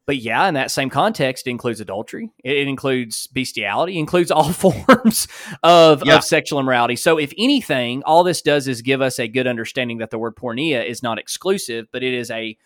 But 0.06 0.18
yeah, 0.18 0.46
in 0.46 0.54
that 0.54 0.70
same 0.70 0.90
context, 0.90 1.46
it 1.46 1.50
includes 1.50 1.80
adultery. 1.80 2.30
It, 2.44 2.58
it 2.58 2.68
includes 2.68 3.26
bestiality, 3.28 3.98
includes 3.98 4.30
all 4.30 4.52
forms 4.52 5.26
of, 5.62 6.02
yeah. 6.04 6.16
of 6.16 6.24
sexual 6.24 6.60
immorality. 6.60 6.96
So, 6.96 7.18
if 7.18 7.32
anything, 7.38 8.02
all 8.04 8.22
this 8.22 8.42
does 8.42 8.68
is 8.68 8.82
give 8.82 9.00
us 9.00 9.18
a 9.18 9.26
good 9.26 9.46
understanding 9.46 9.98
that 9.98 10.10
the 10.10 10.18
word 10.18 10.36
porneia 10.36 10.84
is 10.84 11.02
not 11.02 11.18
exclusive, 11.18 11.86
but 11.90 12.02
it 12.02 12.12
is 12.12 12.30
a 12.30 12.56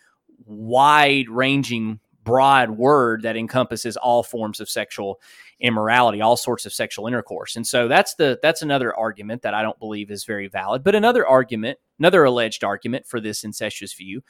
wide 0.45 1.29
ranging, 1.29 2.01
broad 2.23 2.71
word 2.71 3.21
that 3.21 3.37
encompasses 3.37 3.95
all 3.95 4.21
forms 4.21 4.59
of 4.59 4.69
sexual 4.69 5.21
immorality, 5.59 6.21
all 6.21 6.37
sorts 6.37 6.65
of 6.65 6.73
sexual 6.73 7.07
intercourse. 7.07 7.55
And 7.55 7.65
so 7.65 7.87
that's 7.87 8.15
the 8.15 8.39
that's 8.41 8.61
another 8.61 8.95
argument 8.95 9.41
that 9.41 9.53
I 9.53 9.61
don't 9.61 9.79
believe 9.79 10.11
is 10.11 10.23
very 10.23 10.47
valid. 10.47 10.83
But 10.83 10.95
another 10.95 11.25
argument, 11.25 11.79
another 11.99 12.23
alleged 12.23 12.63
argument 12.63 13.07
for 13.07 13.19
this 13.19 13.43
incestuous 13.43 13.93
view 13.93 14.21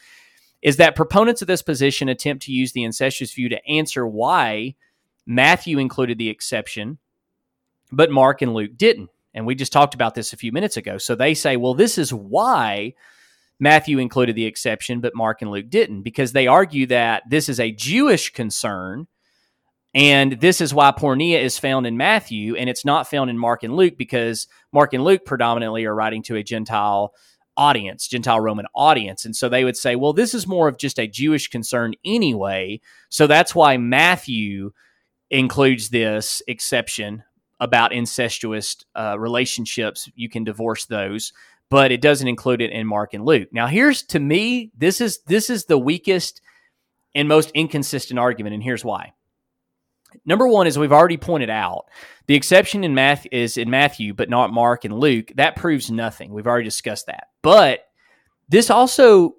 is 0.62 0.78
that 0.78 0.96
proponents 0.96 1.42
of 1.42 1.48
this 1.48 1.62
position 1.62 2.10
attempt 2.10 2.44
to 2.46 2.52
use 2.52 2.72
the 2.72 2.84
incestuous 2.84 3.34
view 3.34 3.50
to 3.50 3.68
answer 3.68 4.08
why 4.08 4.76
Matthew 5.26 5.78
included 5.78 6.18
the 6.18 6.30
exception, 6.30 6.98
but 7.92 8.10
Mark 8.10 8.42
and 8.42 8.54
Luke 8.54 8.72
didn't. 8.76 9.10
And 9.34 9.46
we 9.46 9.54
just 9.54 9.74
talked 9.74 9.94
about 9.94 10.16
this 10.16 10.34
a 10.34 10.38
few 10.38 10.52
minutes 10.52 10.78
ago. 10.78 10.98
So 10.98 11.14
they 11.14 11.34
say, 11.36 11.58
well, 11.58 11.76
this 11.76 11.98
is 11.98 12.12
why 12.12 12.96
Matthew 13.60 14.00
included 14.00 14.36
the 14.36 14.46
exception, 14.46 15.00
but 15.00 15.16
Mark 15.16 15.42
and 15.42 15.52
Luke 15.52 15.70
didn't, 15.70 16.02
because 16.02 16.32
they 16.32 16.48
argue 16.48 16.88
that 16.88 17.24
this 17.30 17.50
is 17.50 17.60
a 17.60 17.72
Jewish 17.72 18.32
concern. 18.32 19.08
And 19.98 20.34
this 20.34 20.62
is 20.62 20.76
why 20.76 20.92
porneia 20.92 21.42
is 21.42 21.58
found 21.58 21.88
in 21.88 21.98
Matthew 21.98 22.56
and 22.56 22.70
it's 22.70 22.86
not 22.86 23.10
found 23.10 23.32
in 23.32 23.38
Mark 23.40 23.64
and 23.64 23.76
Luke 23.76 23.98
because 23.98 24.46
Mark 24.72 24.94
and 24.94 25.04
Luke 25.04 25.26
predominantly 25.26 25.86
are 25.86 25.96
writing 25.96 26.22
to 26.24 26.36
a 26.36 26.44
Gentile 26.44 27.16
audience, 27.58 28.08
Gentile 28.08 28.40
Roman 28.40 28.68
audience. 28.76 29.26
And 29.26 29.36
so 29.36 29.50
they 29.50 29.64
would 29.64 29.76
say, 29.76 29.96
well, 29.96 30.14
this 30.14 30.36
is 30.36 30.46
more 30.46 30.68
of 30.68 30.78
just 30.78 31.00
a 31.00 31.08
Jewish 31.08 31.48
concern 31.48 31.96
anyway. 32.06 32.80
So 33.10 33.26
that's 33.26 33.56
why 33.56 33.78
Matthew 33.78 34.70
includes 35.32 35.90
this 35.90 36.44
exception 36.48 37.24
about 37.60 37.92
incestuous 37.92 38.76
uh, 38.96 39.18
relationships. 39.18 40.12
You 40.14 40.30
can 40.30 40.44
divorce 40.44 40.86
those, 40.86 41.34
but 41.72 41.92
it 41.92 42.02
doesn't 42.02 42.28
include 42.28 42.62
it 42.62 42.70
in 42.70 42.86
Mark 42.86 43.16
and 43.16 43.26
Luke. 43.26 43.50
Now, 43.52 43.66
here's 43.66 44.04
to 44.04 44.20
me, 44.20 44.70
this 44.78 45.02
is 45.02 45.22
this 45.26 45.50
is 45.50 45.66
the 45.66 45.80
weakest 45.80 46.40
and 47.16 47.28
most 47.28 47.50
inconsistent 47.56 48.20
argument, 48.20 48.54
and 48.54 48.62
here's 48.62 48.86
why. 48.86 49.14
Number 50.26 50.48
one, 50.48 50.68
as 50.68 50.78
we've 50.78 50.92
already 50.92 51.18
pointed 51.18 51.50
out, 51.50 51.86
the 52.28 52.36
exception 52.36 52.84
in 52.84 52.94
math 52.94 53.26
is 53.32 53.58
in 53.58 53.70
Matthew, 53.70 54.14
but 54.14 54.30
not 54.30 54.52
Mark 54.52 54.86
and 54.86 55.00
Luke. 55.00 55.32
That 55.36 55.56
proves 55.56 55.90
nothing. 55.90 56.34
We've 56.34 56.48
already 56.48 56.66
discussed 56.66 57.08
that. 57.08 57.28
But 57.42 57.82
this 58.50 58.70
also 58.70 59.36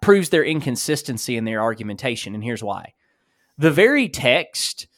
proves 0.00 0.28
their 0.30 0.44
inconsistency 0.44 1.36
in 1.36 1.44
their 1.44 1.62
argumentation, 1.62 2.34
and 2.34 2.42
here's 2.42 2.62
why. 2.62 2.94
The 3.58 3.70
very 3.70 4.08
text 4.08 4.88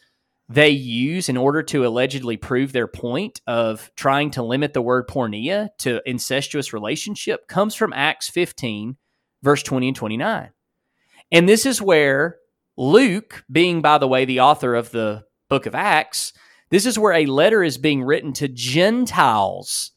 they 0.49 0.71
use 0.71 1.29
in 1.29 1.37
order 1.37 1.63
to 1.63 1.87
allegedly 1.87 2.37
prove 2.37 2.73
their 2.73 2.87
point 2.87 3.41
of 3.47 3.91
trying 3.97 4.31
to 4.33 4.43
limit 4.43 4.75
the 4.75 4.83
word 4.83 5.09
porneia 5.09 5.69
to 5.79 6.03
incestuous 6.07 6.73
relationship 6.73 7.49
comes 7.49 7.75
from 7.75 7.93
Acts 7.95 8.29
15, 8.29 8.97
verse 9.43 9.63
20 9.63 9.89
and 9.89 9.97
29. 9.97 10.51
And 11.33 11.49
this 11.49 11.65
is 11.65 11.81
where 11.81 12.37
Luke, 12.77 13.45
being, 13.51 13.83
by 13.83 13.99
the 13.99 14.09
way, 14.09 14.25
the 14.25 14.41
author 14.41 14.75
of 14.75 14.91
the 14.91 15.25
book 15.49 15.67
of 15.67 15.75
Acts, 15.75 16.33
this 16.71 16.87
is 16.87 16.99
where 16.99 17.13
a 17.13 17.27
letter 17.27 17.63
is 17.63 17.79
being 17.79 18.03
written 18.03 18.33
to 18.35 18.49
Gentiles. 18.49 19.93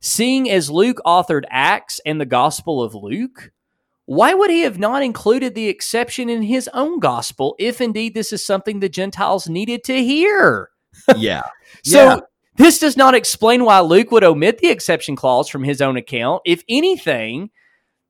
Seeing 0.00 0.50
as 0.50 0.70
Luke 0.70 1.00
authored 1.06 1.44
Acts 1.50 2.00
and 2.04 2.20
the 2.20 2.26
Gospel 2.26 2.82
of 2.82 2.94
Luke, 2.94 3.52
why 4.06 4.34
would 4.34 4.50
he 4.50 4.60
have 4.62 4.78
not 4.78 5.02
included 5.02 5.54
the 5.54 5.68
exception 5.68 6.28
in 6.28 6.42
his 6.42 6.68
own 6.74 6.98
gospel 6.98 7.56
if 7.58 7.80
indeed 7.80 8.14
this 8.14 8.32
is 8.32 8.44
something 8.44 8.80
the 8.80 8.88
Gentiles 8.88 9.48
needed 9.48 9.84
to 9.84 10.02
hear? 10.02 10.70
Yeah. 11.16 11.42
so 11.82 12.04
yeah. 12.04 12.20
this 12.56 12.78
does 12.78 12.96
not 12.96 13.16
explain 13.16 13.64
why 13.64 13.80
Luke 13.80 14.12
would 14.12 14.22
omit 14.22 14.58
the 14.58 14.68
exception 14.68 15.16
clause 15.16 15.48
from 15.48 15.64
his 15.64 15.82
own 15.82 15.96
account. 15.96 16.42
If 16.46 16.62
anything, 16.68 17.50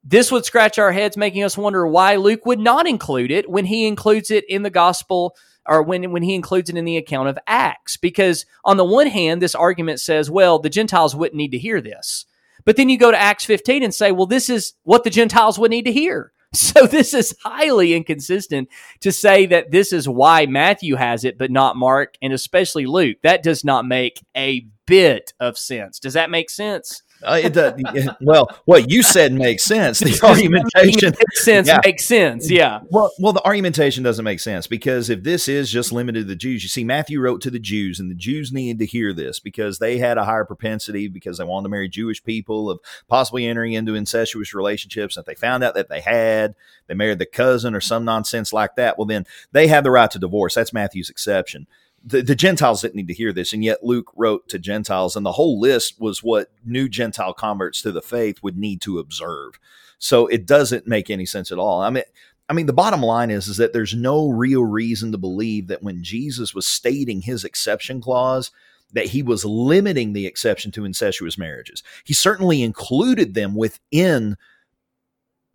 this 0.05 0.31
would 0.31 0.44
scratch 0.44 0.78
our 0.78 0.93
heads, 0.93 1.16
making 1.16 1.43
us 1.43 1.56
wonder 1.56 1.86
why 1.86 2.16
Luke 2.16 2.44
would 2.44 2.60
not 2.60 2.86
include 2.86 3.31
it 3.31 3.48
when 3.48 3.64
he 3.64 3.86
includes 3.86 4.31
it 4.31 4.44
in 4.48 4.62
the 4.62 4.70
gospel 4.70 5.35
or 5.66 5.82
when, 5.82 6.12
when 6.12 6.22
he 6.22 6.35
includes 6.35 6.68
it 6.68 6.76
in 6.76 6.85
the 6.85 6.98
account 6.98 7.28
of 7.28 7.39
Acts. 7.47 7.97
Because 7.97 8.44
on 8.64 8.76
the 8.76 8.85
one 8.85 9.06
hand, 9.06 9.40
this 9.40 9.55
argument 9.55 10.01
says, 10.01 10.31
well, 10.31 10.59
the 10.59 10.68
Gentiles 10.68 11.16
wouldn't 11.16 11.39
need 11.39 11.52
to 11.52 11.59
hear 11.59 11.81
this. 11.81 12.26
But 12.66 12.76
then 12.76 12.89
you 12.89 12.98
go 12.98 13.10
to 13.10 13.20
Acts 13.20 13.44
15 13.47 13.82
and 13.82 13.94
say, 13.94 14.12
well, 14.12 14.26
this 14.26 14.51
is 14.51 14.74
what 14.82 15.05
the 15.05 15.10
Gentiles 15.10 15.59
would 15.59 15.70
need 15.70 15.86
to 15.86 15.93
hear. 15.93 16.32
So 16.55 16.86
this 16.86 17.14
is 17.14 17.35
highly 17.43 17.94
inconsistent 17.94 18.68
to 19.01 19.10
say 19.10 19.44
that 19.47 19.72
this 19.72 19.93
is 19.93 20.09
why 20.09 20.47
Matthew 20.47 20.94
has 20.94 21.24
it, 21.24 21.36
but 21.36 21.51
not 21.51 21.76
Mark 21.76 22.14
and 22.22 22.32
especially 22.32 22.86
Luke. 22.86 23.16
That 23.24 23.43
does 23.43 23.64
not 23.64 23.85
make 23.85 24.24
a 24.36 24.64
bit 24.86 25.35
of 25.40 25.59
sense. 25.59 25.98
Does 25.98 26.14
that 26.14 26.31
make 26.31 26.51
sense? 26.51 27.02
Uh, 27.24 27.40
it 27.42 27.52
does. 27.52 27.80
well, 28.20 28.48
what 28.64 28.90
you 28.90 29.02
said 29.02 29.32
makes 29.32 29.62
sense. 29.62 30.01
The 30.01 30.20
argumentation 30.22 31.10
makes 31.10 31.44
sense. 31.44 31.68
Yeah. 31.68 31.80
Makes 31.84 32.06
sense. 32.06 32.51
Yeah. 32.51 32.80
Well, 32.90 33.10
well, 33.18 33.32
the 33.32 33.44
argumentation 33.44 34.02
doesn't 34.02 34.24
make 34.24 34.40
sense 34.40 34.66
because 34.66 35.10
if 35.10 35.22
this 35.22 35.48
is 35.48 35.70
just 35.70 35.92
limited 35.92 36.20
to 36.20 36.26
the 36.26 36.36
Jews, 36.36 36.62
you 36.62 36.68
see, 36.68 36.84
Matthew 36.84 37.20
wrote 37.20 37.40
to 37.42 37.51
the 37.51 37.59
Jews, 37.59 37.98
and 37.98 38.10
the 38.10 38.14
Jews 38.14 38.52
needed 38.52 38.78
to 38.80 38.86
hear 38.86 39.12
this 39.12 39.40
because 39.40 39.78
they 39.78 39.98
had 39.98 40.18
a 40.18 40.24
higher 40.24 40.44
propensity 40.44 41.09
because 41.09 41.38
they 41.38 41.44
wanted 41.44 41.64
to 41.64 41.70
marry 41.70 41.88
Jewish 41.88 42.22
people 42.22 42.70
of 42.70 42.80
possibly 43.09 43.46
entering 43.46 43.72
into 43.72 43.94
incestuous 43.94 44.55
relationships. 44.55 45.16
And 45.16 45.22
if 45.22 45.26
they 45.26 45.34
found 45.34 45.64
out 45.64 45.74
that 45.74 45.88
they 45.88 46.01
had, 46.01 46.55
they 46.86 46.94
married 46.94 47.18
the 47.18 47.26
cousin 47.26 47.74
or 47.74 47.80
some 47.80 48.05
nonsense 48.05 48.52
like 48.52 48.76
that. 48.76 48.98
Well, 48.98 49.06
then 49.06 49.26
they 49.52 49.68
have 49.68 49.84
the 49.84 49.90
right 49.90 50.10
to 50.10 50.18
divorce. 50.18 50.55
That's 50.55 50.72
Matthew's 50.72 51.10
exception 51.10 51.66
the, 52.05 52.22
the 52.22 52.35
Gentiles 52.35 52.82
didn't 52.82 52.97
need 52.97 53.09
to 53.09 53.14
hear 53.14 53.32
this, 53.32 53.52
and 53.52 53.64
yet 53.64 53.82
Luke 53.82 54.10
wrote 54.14 54.48
to 54.51 54.59
Gentiles, 54.59 55.16
and 55.16 55.24
the 55.24 55.32
whole 55.32 55.59
list 55.59 56.01
was 56.01 56.22
what 56.22 56.51
new 56.64 56.89
Gentile 56.89 57.32
converts 57.32 57.81
to 57.82 57.93
the 57.93 58.02
faith 58.02 58.43
would 58.43 58.59
need 58.59 58.82
to 58.82 58.98
observe. 58.98 59.59
So 59.98 60.26
it 60.26 60.47
doesn't 60.47 60.86
make 60.86 61.09
any 61.09 61.24
sense 61.24 61.51
at 61.51 61.59
all. 61.59 61.81
I 61.81 61.90
mean, 61.90 62.05
I 62.48 62.52
mean, 62.52 62.66
the 62.66 62.74
bottom 62.74 63.01
line 63.01 63.31
is 63.31 63.48
is 63.48 63.56
that 63.56 63.72
there's 63.72 63.94
no 63.94 64.28
real 64.28 64.64
reason 64.64 65.12
to 65.12 65.18
believe 65.18 65.68
that 65.68 65.82
when 65.82 66.05
Jesus 66.05 66.55
was 66.55 66.66
stating 66.66 67.22
his 67.22 67.43
exception 67.43 68.02
clause, 68.02 68.51
that 68.93 69.06
he 69.06 69.22
was 69.22 69.47
limiting 69.47 70.12
the 70.12 70.26
exception 70.26 70.70
to 70.72 70.85
incestuous 70.85 71.39
marriages. 71.39 71.82
He 72.05 72.12
certainly 72.12 72.62
included 72.62 73.35
them 73.35 73.55
within 73.55 74.36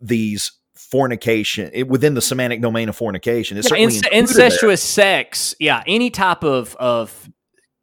these 0.00 0.52
fornication 0.90 1.70
it, 1.72 1.88
within 1.88 2.14
the 2.14 2.22
semantic 2.22 2.60
domain 2.60 2.88
of 2.88 2.96
fornication. 2.96 3.56
It's 3.56 3.70
yeah, 3.70 3.78
inc- 3.78 4.12
incestuous 4.12 4.82
sex, 4.82 5.54
yeah, 5.58 5.82
any 5.86 6.10
type 6.10 6.44
of 6.44 6.76
of 6.76 7.28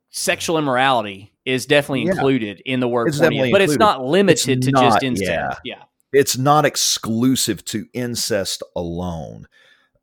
sexual 0.10 0.58
immorality 0.58 1.34
is 1.46 1.66
definitely 1.66 2.04
yeah. 2.04 2.12
included 2.12 2.62
in 2.66 2.80
the 2.80 2.88
word, 2.88 3.14
but 3.18 3.62
it's 3.62 3.78
not 3.78 4.04
limited 4.04 4.58
it's 4.58 4.66
to 4.68 4.72
not, 4.72 4.84
just 4.84 5.04
incest. 5.04 5.30
Yeah. 5.30 5.56
yeah, 5.64 5.84
it's 6.12 6.38
not 6.38 6.66
exclusive 6.66 7.64
to 7.66 7.86
incest 7.94 8.64
alone. 8.76 9.48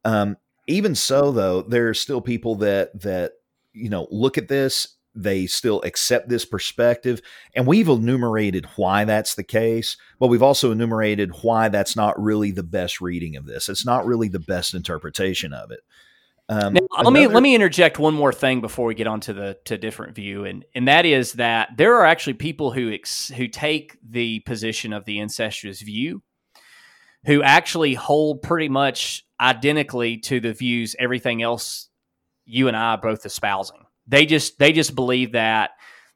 Um, 0.05 0.37
even 0.67 0.95
so, 0.95 1.33
though, 1.33 1.63
there 1.63 1.89
are 1.89 1.95
still 1.95 2.21
people 2.21 2.57
that 2.57 2.99
that 3.03 3.33
you 3.73 3.91
know 3.91 4.09
look 4.11 4.39
at 4.39 4.49
this 4.49 4.97
they 5.15 5.47
still 5.47 5.81
accept 5.83 6.29
this 6.29 6.45
perspective. 6.45 7.21
And 7.55 7.67
we've 7.67 7.89
enumerated 7.89 8.67
why 8.77 9.05
that's 9.05 9.35
the 9.35 9.45
case, 9.45 9.97
but 10.19 10.29
we've 10.29 10.43
also 10.43 10.73
enumerated 10.73 11.33
why 11.43 11.69
that's 11.69 11.97
not 11.97 12.21
really 12.21 12.51
the 12.51 12.63
best 12.63 13.01
reading 13.01 13.37
of 13.37 13.47
this. 13.47 13.69
It's 13.69 13.87
not 13.87 14.07
really 14.07 14.29
the 14.29 14.41
best 14.41 14.75
interpretation 14.75 15.53
of 15.53 15.71
it. 15.71 15.81
Um, 16.49 16.75
now, 16.75 16.81
let 17.03 17.13
me 17.13 17.27
let 17.27 17.43
me 17.43 17.55
interject 17.55 17.99
one 17.99 18.13
more 18.13 18.33
thing 18.33 18.61
before 18.61 18.85
we 18.85 18.95
get 18.95 19.07
on 19.07 19.21
to 19.21 19.33
the 19.33 19.57
to 19.65 19.79
different 19.79 20.15
view, 20.15 20.45
and 20.45 20.63
and 20.75 20.89
that 20.89 21.07
is 21.07 21.33
that 21.35 21.71
there 21.79 21.95
are 21.95 22.05
actually 22.05 22.35
people 22.35 22.71
who 22.71 22.93
ex, 22.93 23.29
who 23.29 23.49
take 23.49 23.97
the 24.07 24.41
position 24.41 24.93
of 24.93 25.07
the 25.07 25.21
incestuous 25.21 25.81
view, 25.81 26.23
who 27.25 27.43
actually 27.43 27.95
hold 27.95 28.43
pretty 28.43 28.69
much 28.69 29.25
identically 29.41 30.19
to 30.19 30.39
the 30.39 30.53
views 30.53 30.95
everything 30.99 31.43
else 31.43 31.89
you 32.45 32.69
and 32.69 32.77
I 32.77 32.93
are 32.93 32.99
both 32.99 33.25
espousing. 33.25 33.84
They 34.07 34.27
just 34.27 34.59
they 34.59 34.73
just 34.73 34.95
believe 34.95 35.33
that 35.33 35.71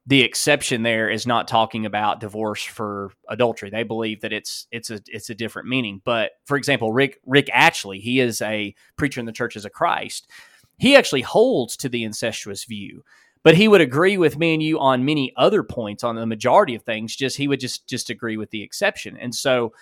the 0.08 0.22
exception 0.22 0.82
there 0.82 1.10
is 1.10 1.26
not 1.26 1.46
talking 1.46 1.84
about 1.84 2.18
divorce 2.18 2.64
for 2.64 3.12
adultery. 3.28 3.68
They 3.68 3.82
believe 3.82 4.22
that 4.22 4.32
it's 4.32 4.66
it's 4.70 4.90
a 4.90 5.00
it's 5.06 5.28
a 5.28 5.34
different 5.34 5.68
meaning. 5.68 6.00
But 6.02 6.32
for 6.46 6.56
example, 6.56 6.92
Rick 6.92 7.20
Rick 7.26 7.48
Atchley, 7.54 8.00
he 8.00 8.18
is 8.18 8.40
a 8.40 8.74
preacher 8.96 9.20
in 9.20 9.26
the 9.26 9.32
Churches 9.32 9.66
of 9.66 9.72
Christ. 9.72 10.30
He 10.78 10.96
actually 10.96 11.22
holds 11.22 11.76
to 11.78 11.90
the 11.90 12.04
incestuous 12.04 12.64
view, 12.64 13.04
but 13.42 13.54
he 13.54 13.68
would 13.68 13.82
agree 13.82 14.16
with 14.16 14.38
me 14.38 14.54
and 14.54 14.62
you 14.62 14.78
on 14.78 15.04
many 15.04 15.32
other 15.36 15.62
points 15.62 16.02
on 16.02 16.14
the 16.16 16.24
majority 16.24 16.74
of 16.74 16.82
things. 16.84 17.14
Just 17.14 17.36
he 17.36 17.46
would 17.46 17.60
just 17.60 17.86
just 17.86 18.08
agree 18.08 18.38
with 18.38 18.50
the 18.50 18.62
exception. 18.62 19.14
And 19.18 19.34
so 19.34 19.74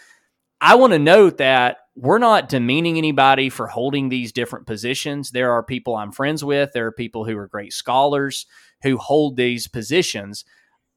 I 0.60 0.74
want 0.76 0.92
to 0.92 0.98
note 0.98 1.38
that 1.38 1.78
we're 1.94 2.18
not 2.18 2.48
demeaning 2.48 2.98
anybody 2.98 3.48
for 3.48 3.66
holding 3.66 4.08
these 4.08 4.32
different 4.32 4.66
positions. 4.66 5.30
There 5.30 5.52
are 5.52 5.62
people 5.62 5.96
I'm 5.96 6.12
friends 6.12 6.44
with. 6.44 6.72
There 6.72 6.86
are 6.86 6.92
people 6.92 7.24
who 7.24 7.36
are 7.38 7.48
great 7.48 7.72
scholars 7.72 8.46
who 8.82 8.96
hold 8.96 9.36
these 9.36 9.66
positions. 9.68 10.44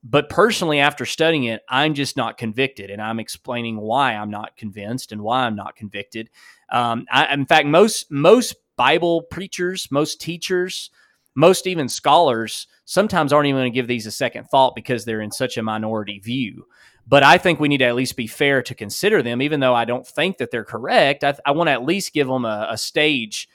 But 0.03 0.29
personally, 0.29 0.79
after 0.79 1.05
studying 1.05 1.45
it, 1.45 1.61
I'm 1.67 1.93
just 1.93 2.15
not 2.15 2.37
convicted, 2.37 2.89
and 2.89 3.01
I'm 3.01 3.19
explaining 3.19 3.77
why 3.81 4.15
I'm 4.15 4.29
not 4.29 4.55
convinced 4.55 5.11
and 5.11 5.21
why 5.21 5.45
I'm 5.45 5.55
not 5.55 5.75
convicted. 5.75 6.29
Um, 6.71 7.05
I, 7.11 7.33
in 7.33 7.45
fact, 7.45 7.67
most 7.67 8.09
most 8.09 8.55
Bible 8.77 9.23
preachers, 9.23 9.89
most 9.91 10.21
teachers, 10.21 10.89
most 11.35 11.67
even 11.67 11.89
scholars 11.89 12.67
sometimes 12.85 13.33
aren't 13.33 13.47
even 13.47 13.59
going 13.61 13.71
to 13.71 13.75
give 13.75 13.87
these 13.87 14.05
a 14.05 14.11
second 14.11 14.45
thought 14.45 14.73
because 14.73 15.03
they're 15.03 15.21
in 15.21 15.31
such 15.31 15.57
a 15.57 15.63
minority 15.63 16.19
view. 16.19 16.65
But 17.09 17.23
I 17.23 17.39
think 17.39 17.59
we 17.59 17.67
need 17.67 17.79
to 17.79 17.85
at 17.85 17.95
least 17.95 18.15
be 18.15 18.27
fair 18.27 18.61
to 18.61 18.75
consider 18.75 19.23
them, 19.23 19.41
even 19.41 19.59
though 19.59 19.73
I 19.73 19.85
don't 19.85 20.07
think 20.07 20.37
that 20.37 20.51
they're 20.51 20.63
correct. 20.63 21.23
I, 21.23 21.35
I 21.45 21.51
want 21.51 21.67
to 21.67 21.73
at 21.73 21.83
least 21.83 22.13
give 22.13 22.27
them 22.27 22.45
a, 22.45 22.67
a 22.69 22.77
stage 22.77 23.49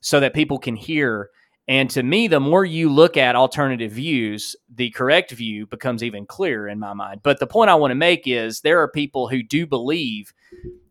so 0.00 0.20
that 0.20 0.34
people 0.34 0.58
can 0.58 0.76
hear 0.76 1.30
and 1.68 1.90
to 1.90 2.02
me, 2.02 2.28
the 2.28 2.40
more 2.40 2.64
you 2.64 2.88
look 2.88 3.18
at 3.18 3.36
alternative 3.36 3.92
views, 3.92 4.56
the 4.74 4.88
correct 4.90 5.32
view 5.32 5.66
becomes 5.66 6.02
even 6.02 6.24
clearer 6.24 6.66
in 6.66 6.78
my 6.78 6.94
mind. 6.94 7.20
But 7.22 7.40
the 7.40 7.46
point 7.46 7.68
I 7.68 7.74
want 7.74 7.90
to 7.90 7.94
make 7.94 8.26
is 8.26 8.62
there 8.62 8.80
are 8.80 8.88
people 8.88 9.28
who 9.28 9.42
do 9.42 9.66
believe 9.66 10.32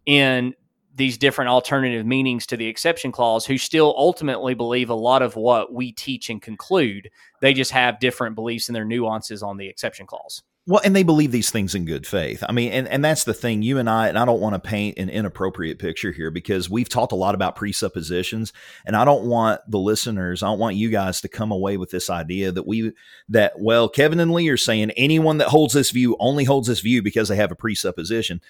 in 0.05 0.53
these 0.93 1.17
different 1.17 1.49
alternative 1.49 2.05
meanings 2.05 2.45
to 2.47 2.57
the 2.57 2.67
exception 2.67 3.11
clause 3.11 3.45
who 3.45 3.57
still 3.57 3.93
ultimately 3.97 4.53
believe 4.53 4.91
a 4.91 4.95
lot 4.95 5.23
of 5.23 5.35
what 5.35 5.73
we 5.73 5.91
teach 5.91 6.29
and 6.29 6.43
conclude. 6.43 7.09
They 7.41 7.53
just 7.53 7.71
have 7.71 7.99
different 7.99 8.35
beliefs 8.35 8.69
and 8.69 8.75
their 8.75 8.85
nuances 8.85 9.41
on 9.41 9.57
the 9.57 9.67
exception 9.67 10.05
clause. 10.05 10.43
Well, 10.69 10.81
and 10.83 10.93
they 10.93 11.03
believe 11.03 11.31
these 11.31 11.49
things 11.49 11.75
in 11.75 11.85
good 11.85 12.05
faith. 12.05 12.43
I 12.47 12.51
mean, 12.51 12.73
and, 12.73 12.89
and 12.89 13.03
that's 13.03 13.23
the 13.23 13.33
thing. 13.33 13.61
You 13.61 13.77
and 13.77 13.89
I, 13.89 14.09
and 14.09 14.19
I 14.19 14.25
don't 14.25 14.41
want 14.41 14.53
to 14.53 14.59
paint 14.59 14.97
an 14.97 15.09
inappropriate 15.09 15.79
picture 15.79 16.11
here 16.11 16.29
because 16.29 16.69
we've 16.69 16.89
talked 16.89 17.13
a 17.13 17.15
lot 17.15 17.35
about 17.35 17.55
presuppositions, 17.55 18.51
and 18.85 18.93
I 18.93 19.05
don't 19.05 19.23
want 19.27 19.61
the 19.65 19.79
listeners, 19.79 20.43
I 20.43 20.47
don't 20.47 20.59
want 20.59 20.75
you 20.75 20.89
guys 20.89 21.21
to 21.21 21.29
come 21.29 21.53
away 21.53 21.77
with 21.77 21.89
this 21.91 22.09
idea 22.09 22.51
that 22.51 22.67
we, 22.67 22.91
that, 23.29 23.53
well, 23.57 23.87
Kevin 23.87 24.19
and 24.19 24.33
Lee 24.33 24.49
are 24.49 24.57
saying 24.57 24.91
anyone 24.91 25.37
that 25.37 25.47
holds 25.47 25.73
this 25.73 25.91
view 25.91 26.17
only 26.19 26.43
holds 26.43 26.67
this 26.67 26.81
view 26.81 27.01
because 27.01 27.29
they 27.29 27.37
have 27.37 27.51
a 27.51 27.55
presupposition. 27.55 28.41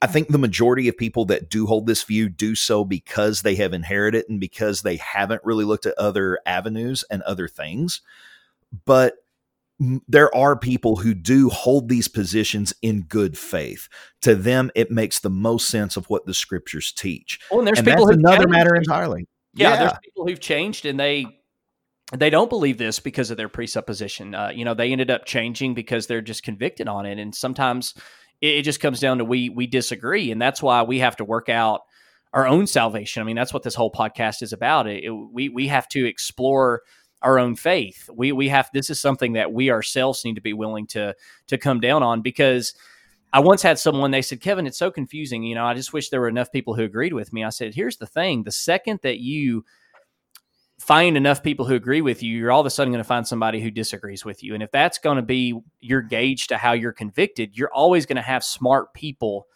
I 0.00 0.06
think 0.06 0.28
the 0.28 0.38
majority 0.38 0.86
of 0.86 0.96
people 0.96 1.24
that 1.24 1.50
do 1.50 1.66
hold 1.66 1.88
this 1.88 2.04
view 2.04 2.28
do 2.28 2.54
so 2.54 2.84
because 2.84 3.42
they 3.42 3.56
have 3.56 3.72
inherited 3.72 4.26
and 4.28 4.38
because 4.38 4.82
they 4.82 4.96
haven't 4.96 5.44
really 5.44 5.64
looked 5.64 5.86
at 5.86 5.98
other 5.98 6.38
avenues 6.46 7.04
and 7.10 7.20
other 7.22 7.48
things. 7.48 8.00
But 8.84 9.14
there 10.08 10.34
are 10.34 10.56
people 10.56 10.96
who 10.96 11.14
do 11.14 11.48
hold 11.48 11.88
these 11.88 12.08
positions 12.08 12.72
in 12.82 13.02
good 13.02 13.36
faith. 13.36 13.88
To 14.22 14.34
them, 14.34 14.70
it 14.74 14.90
makes 14.90 15.20
the 15.20 15.30
most 15.30 15.68
sense 15.68 15.96
of 15.96 16.08
what 16.10 16.26
the 16.26 16.34
scriptures 16.34 16.92
teach. 16.92 17.40
Well, 17.50 17.60
and 17.60 17.66
there's 17.66 17.78
and 17.78 17.88
people 17.88 18.08
another 18.08 18.38
changed. 18.38 18.50
matter 18.50 18.74
entirely. 18.74 19.26
Yeah, 19.54 19.70
yeah, 19.70 19.76
there's 19.76 19.98
people 20.02 20.26
who've 20.26 20.40
changed 20.40 20.86
and 20.86 20.98
they 20.98 21.26
they 22.16 22.30
don't 22.30 22.50
believe 22.50 22.78
this 22.78 23.00
because 23.00 23.30
of 23.30 23.36
their 23.36 23.48
presupposition. 23.48 24.34
Uh, 24.34 24.50
you 24.54 24.64
know, 24.64 24.74
they 24.74 24.92
ended 24.92 25.10
up 25.10 25.24
changing 25.24 25.74
because 25.74 26.06
they're 26.06 26.20
just 26.20 26.42
convicted 26.42 26.88
on 26.88 27.06
it, 27.06 27.18
and 27.18 27.34
sometimes 27.34 27.94
it, 28.40 28.58
it 28.58 28.62
just 28.62 28.80
comes 28.80 29.00
down 29.00 29.18
to 29.18 29.24
we 29.24 29.48
we 29.48 29.66
disagree, 29.66 30.30
and 30.30 30.40
that's 30.40 30.62
why 30.62 30.82
we 30.82 30.98
have 30.98 31.16
to 31.16 31.24
work 31.24 31.48
out 31.48 31.82
our 32.32 32.46
own 32.46 32.66
salvation. 32.66 33.20
I 33.22 33.24
mean, 33.24 33.36
that's 33.36 33.52
what 33.52 33.62
this 33.62 33.74
whole 33.74 33.92
podcast 33.92 34.42
is 34.42 34.52
about. 34.52 34.86
It, 34.86 35.04
it, 35.04 35.10
we 35.10 35.48
we 35.48 35.68
have 35.68 35.88
to 35.88 36.04
explore 36.06 36.82
our 37.22 37.38
own 37.38 37.56
faith. 37.56 38.08
We 38.12 38.32
we 38.32 38.48
have 38.48 38.70
this 38.72 38.90
is 38.90 39.00
something 39.00 39.34
that 39.34 39.52
we 39.52 39.70
ourselves 39.70 40.24
need 40.24 40.34
to 40.34 40.40
be 40.40 40.52
willing 40.52 40.86
to 40.88 41.14
to 41.48 41.58
come 41.58 41.80
down 41.80 42.02
on 42.02 42.22
because 42.22 42.74
I 43.32 43.40
once 43.40 43.62
had 43.62 43.78
someone 43.78 44.10
they 44.10 44.22
said, 44.22 44.40
"Kevin, 44.40 44.66
it's 44.66 44.78
so 44.78 44.90
confusing. 44.90 45.42
You 45.42 45.54
know, 45.54 45.64
I 45.64 45.74
just 45.74 45.92
wish 45.92 46.08
there 46.10 46.20
were 46.20 46.28
enough 46.28 46.52
people 46.52 46.74
who 46.74 46.82
agreed 46.82 47.14
with 47.14 47.32
me." 47.32 47.44
I 47.44 47.50
said, 47.50 47.74
"Here's 47.74 47.96
the 47.96 48.06
thing: 48.06 48.42
the 48.42 48.50
second 48.50 49.00
that 49.02 49.20
you 49.20 49.64
find 50.82 51.16
enough 51.16 51.44
people 51.44 51.64
who 51.64 51.74
agree 51.74 52.00
with 52.00 52.24
you, 52.24 52.36
you're 52.36 52.50
all 52.50 52.60
of 52.60 52.66
a 52.66 52.70
sudden 52.70 52.92
going 52.92 53.02
to 53.02 53.08
find 53.08 53.26
somebody 53.26 53.60
who 53.60 53.70
disagrees 53.70 54.24
with 54.24 54.42
you. 54.42 54.52
And 54.52 54.64
if 54.64 54.72
that's 54.72 54.98
going 54.98 55.14
to 55.14 55.22
be 55.22 55.54
your 55.80 56.02
gauge 56.02 56.48
to 56.48 56.58
how 56.58 56.72
you're 56.72 56.92
convicted, 56.92 57.56
you're 57.56 57.72
always 57.72 58.04
going 58.04 58.16
to 58.16 58.22
have 58.22 58.42
smart 58.42 58.92
people 58.92 59.46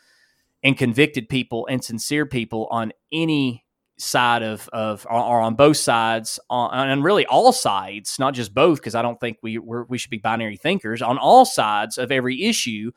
and 0.63 0.79
convicted 0.79 1.29
people 1.29 1.67
and 1.69 1.83
sincere 1.83 2.27
people 2.27 2.69
on 2.71 2.93
any 3.13 3.66
side 3.99 4.43
of 4.43 4.69
of 4.75 5.07
or 5.09 5.41
on 5.41 5.55
both 5.55 5.79
sides 5.79 6.39
on 6.51 6.89
and 6.91 7.03
really 7.03 7.25
all 7.27 7.51
sides 7.51 8.19
not 8.19 8.35
just 8.35 8.53
both 8.53 8.79
because 8.79 8.95
i 8.95 9.01
don't 9.01 9.19
think 9.21 9.39
we 9.43 9.59
we 9.59 9.97
should 9.97 10.11
be 10.11 10.19
binary 10.19 10.57
thinkers. 10.57 11.01
On 11.01 11.17
all 11.17 11.47
sides 11.47 11.97
of 11.97 12.13
every 12.13 12.45
issue 12.45 12.93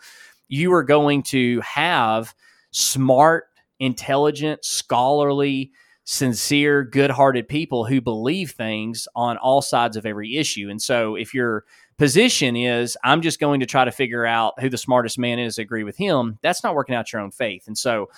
you 0.49 0.73
are 0.73 0.83
going 0.83 1.23
to 1.23 1.61
have 1.61 2.35
smart 2.71 3.45
intelligent 3.79 4.65
scholarly 4.65 5.71
sincere 6.03 6.83
good-hearted 6.83 7.47
people 7.47 7.85
who 7.85 8.01
believe 8.01 8.51
things 8.51 9.07
on 9.15 9.37
all 9.37 9.61
sides 9.61 9.95
of 9.95 10.05
every 10.05 10.35
issue. 10.35 10.69
And 10.69 10.81
so 10.81 11.15
if 11.15 11.33
your 11.33 11.63
position 11.97 12.55
is 12.55 12.97
i'm 13.03 13.21
just 13.21 13.41
going 13.41 13.59
to 13.59 13.65
try 13.65 13.83
to 13.83 13.91
figure 13.91 14.25
out 14.25 14.53
who 14.61 14.69
the 14.69 14.77
smartest 14.77 15.19
man 15.19 15.37
is 15.37 15.57
agree 15.57 15.83
with 15.83 15.97
him 15.97 16.39
that's 16.41 16.63
not 16.63 16.73
working 16.73 16.95
out 16.95 17.11
your 17.11 17.21
own 17.21 17.31
faith. 17.31 17.67
And 17.67 17.77
so 17.77 18.09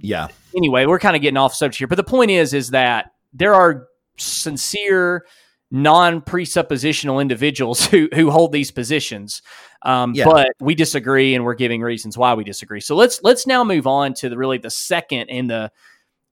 yeah. 0.00 0.28
Anyway, 0.56 0.86
we're 0.86 0.98
kind 0.98 1.16
of 1.16 1.22
getting 1.22 1.36
off 1.36 1.54
subject 1.54 1.78
here, 1.78 1.86
but 1.86 1.96
the 1.96 2.04
point 2.04 2.30
is, 2.30 2.54
is 2.54 2.70
that 2.70 3.12
there 3.32 3.54
are 3.54 3.88
sincere, 4.16 5.26
non 5.70 6.20
presuppositional 6.20 7.20
individuals 7.20 7.86
who 7.90 8.08
who 8.14 8.30
hold 8.30 8.52
these 8.52 8.70
positions, 8.70 9.42
um, 9.82 10.14
yeah. 10.14 10.24
but 10.24 10.52
we 10.60 10.74
disagree, 10.74 11.34
and 11.34 11.44
we're 11.44 11.54
giving 11.54 11.82
reasons 11.82 12.16
why 12.16 12.34
we 12.34 12.44
disagree. 12.44 12.80
So 12.80 12.96
let's 12.96 13.22
let's 13.22 13.46
now 13.46 13.64
move 13.64 13.86
on 13.86 14.14
to 14.14 14.28
the 14.28 14.36
really 14.36 14.58
the 14.58 14.70
second 14.70 15.28
and 15.30 15.50
the 15.50 15.70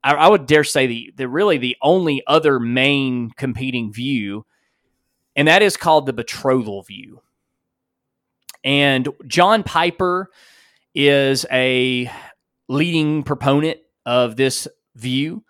I, 0.02 0.14
I 0.14 0.28
would 0.28 0.46
dare 0.46 0.64
say 0.64 0.86
the 0.86 1.12
the 1.16 1.28
really 1.28 1.58
the 1.58 1.76
only 1.82 2.22
other 2.26 2.60
main 2.60 3.30
competing 3.30 3.92
view, 3.92 4.46
and 5.34 5.48
that 5.48 5.62
is 5.62 5.76
called 5.76 6.06
the 6.06 6.12
betrothal 6.12 6.82
view. 6.82 7.22
And 8.64 9.08
John 9.26 9.62
Piper 9.62 10.30
is 10.94 11.44
a 11.52 12.10
leading 12.68 13.22
proponent 13.22 13.78
of 14.04 14.36
this 14.36 14.68
view. 14.94 15.44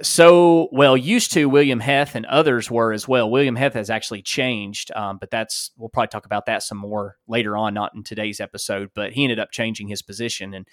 So 0.00 0.68
well 0.72 0.96
used 0.96 1.32
to 1.32 1.50
William 1.50 1.80
Heth 1.80 2.14
and 2.14 2.24
others 2.26 2.70
were 2.70 2.92
as 2.92 3.06
well. 3.06 3.30
William 3.30 3.56
Heth 3.56 3.74
has 3.74 3.90
actually 3.90 4.22
changed, 4.22 4.90
um, 4.92 5.18
but 5.18 5.30
that's 5.30 5.70
we'll 5.76 5.90
probably 5.90 6.08
talk 6.08 6.24
about 6.24 6.46
that 6.46 6.62
some 6.62 6.78
more 6.78 7.18
later 7.28 7.58
on, 7.58 7.74
not 7.74 7.94
in 7.94 8.02
today's 8.02 8.40
episode. 8.40 8.90
But 8.94 9.12
he 9.12 9.22
ended 9.22 9.38
up 9.38 9.50
changing 9.50 9.88
his 9.88 10.00
position, 10.00 10.54
and 10.54 10.66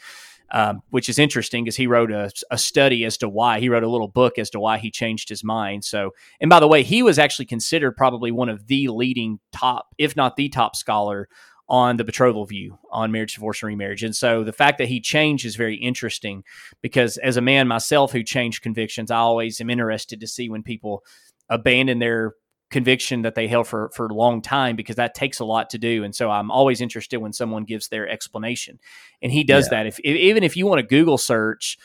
um, 0.51 0.81
which 0.89 1.09
is 1.09 1.19
interesting 1.19 1.63
because 1.63 1.75
he 1.75 1.85
wrote 1.85 2.11
a, 2.11 2.31
a, 2.49 2.57
study 2.57 3.05
as 3.05 3.17
to 3.17 3.29
why 3.29 3.59
he 3.59 3.69
wrote 3.69 3.83
a 3.83 3.89
little 3.89 4.07
book 4.07 4.39
as 4.39 4.49
to 4.51 4.59
why 4.59 4.77
he 4.77 4.89
changed 4.89 5.29
his 5.29 5.43
mind. 5.43 5.85
So, 5.85 6.11
and 6.41 6.49
by 6.49 6.59
the 6.59 6.67
way, 6.67 6.81
he 6.81 7.03
was 7.03 7.19
actually 7.19 7.45
considered 7.45 7.95
probably 7.95 8.31
one 8.31 8.49
of 8.49 8.67
the 8.67 8.87
leading 8.87 9.39
top, 9.51 9.87
if 9.97 10.15
not 10.15 10.35
the 10.35 10.49
top 10.49 10.75
scholar 10.75 11.29
on 11.69 11.97
the 11.97 12.03
betrothal 12.03 12.45
view 12.45 12.79
on 12.91 13.11
marriage, 13.11 13.35
divorce, 13.35 13.61
and 13.61 13.67
remarriage. 13.67 14.03
And 14.03 14.15
so 14.15 14.43
the 14.43 14.51
fact 14.51 14.79
that 14.79 14.87
he 14.87 14.99
changed 14.99 15.45
is 15.45 15.55
very 15.55 15.75
interesting 15.75 16.43
because 16.81 17.17
as 17.17 17.37
a 17.37 17.41
man 17.41 17.67
myself 17.67 18.11
who 18.11 18.23
changed 18.23 18.63
convictions, 18.63 19.11
I 19.11 19.17
always 19.17 19.61
am 19.61 19.69
interested 19.69 20.19
to 20.19 20.27
see 20.27 20.49
when 20.49 20.63
people 20.63 21.03
abandon 21.47 21.99
their 21.99 22.33
conviction 22.71 23.23
that 23.23 23.35
they 23.35 23.47
held 23.47 23.67
for 23.67 23.89
for 23.93 24.05
a 24.05 24.13
long 24.13 24.41
time 24.41 24.75
because 24.75 24.97
that 24.97 25.15
takes 25.15 25.39
a 25.39 25.45
lot 25.45 25.71
to 25.71 25.79
do 25.79 26.03
and 26.03 26.15
so 26.15 26.29
i'm 26.29 26.51
always 26.51 26.81
interested 26.81 27.17
when 27.17 27.33
someone 27.33 27.63
gives 27.63 27.87
their 27.87 28.07
explanation 28.07 28.79
and 29.23 29.31
he 29.31 29.43
does 29.43 29.65
yeah. 29.65 29.77
that 29.79 29.87
if, 29.87 29.99
if, 30.03 30.15
even 30.15 30.43
if 30.43 30.55
you 30.55 30.67
want 30.67 30.79
to 30.79 30.85
google 30.85 31.17
search 31.17 31.79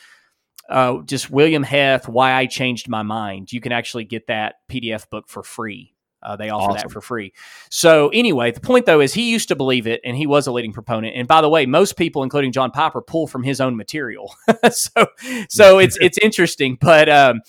uh, 0.69 1.01
just 1.05 1.31
william 1.31 1.63
heth 1.63 2.07
why 2.07 2.33
i 2.33 2.45
changed 2.45 2.87
my 2.87 3.01
mind 3.01 3.51
you 3.51 3.59
can 3.59 3.71
actually 3.71 4.03
get 4.03 4.27
that 4.27 4.57
pdf 4.69 5.09
book 5.09 5.27
for 5.27 5.41
free 5.41 5.94
uh, 6.25 6.35
they 6.35 6.49
offer 6.49 6.71
awesome. 6.71 6.87
that 6.87 6.91
for 6.91 7.01
free. 7.01 7.33
So 7.69 8.09
anyway, 8.09 8.51
the 8.51 8.59
point 8.59 8.85
though 8.85 8.99
is 8.99 9.13
he 9.13 9.31
used 9.31 9.47
to 9.49 9.55
believe 9.55 9.87
it, 9.87 10.01
and 10.03 10.17
he 10.17 10.27
was 10.27 10.47
a 10.47 10.51
leading 10.51 10.73
proponent. 10.73 11.15
And 11.15 11.27
by 11.27 11.41
the 11.41 11.49
way, 11.49 11.65
most 11.65 11.97
people, 11.97 12.23
including 12.23 12.51
John 12.51 12.71
Piper, 12.71 13.01
pull 13.01 13.27
from 13.27 13.43
his 13.43 13.61
own 13.61 13.75
material. 13.75 14.33
so 14.71 15.07
so 15.49 15.79
it's 15.79 15.97
it's 16.01 16.17
interesting, 16.19 16.77
but. 16.79 17.09
Um, 17.09 17.41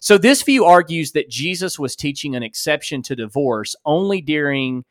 so 0.00 0.16
this 0.16 0.42
view 0.42 0.64
argues 0.64 1.10
that 1.12 1.28
Jesus 1.28 1.76
was 1.76 1.96
teaching 1.96 2.36
an 2.36 2.44
exception 2.44 3.02
to 3.02 3.16
divorce 3.16 3.74
only 3.84 4.20
during 4.20 4.84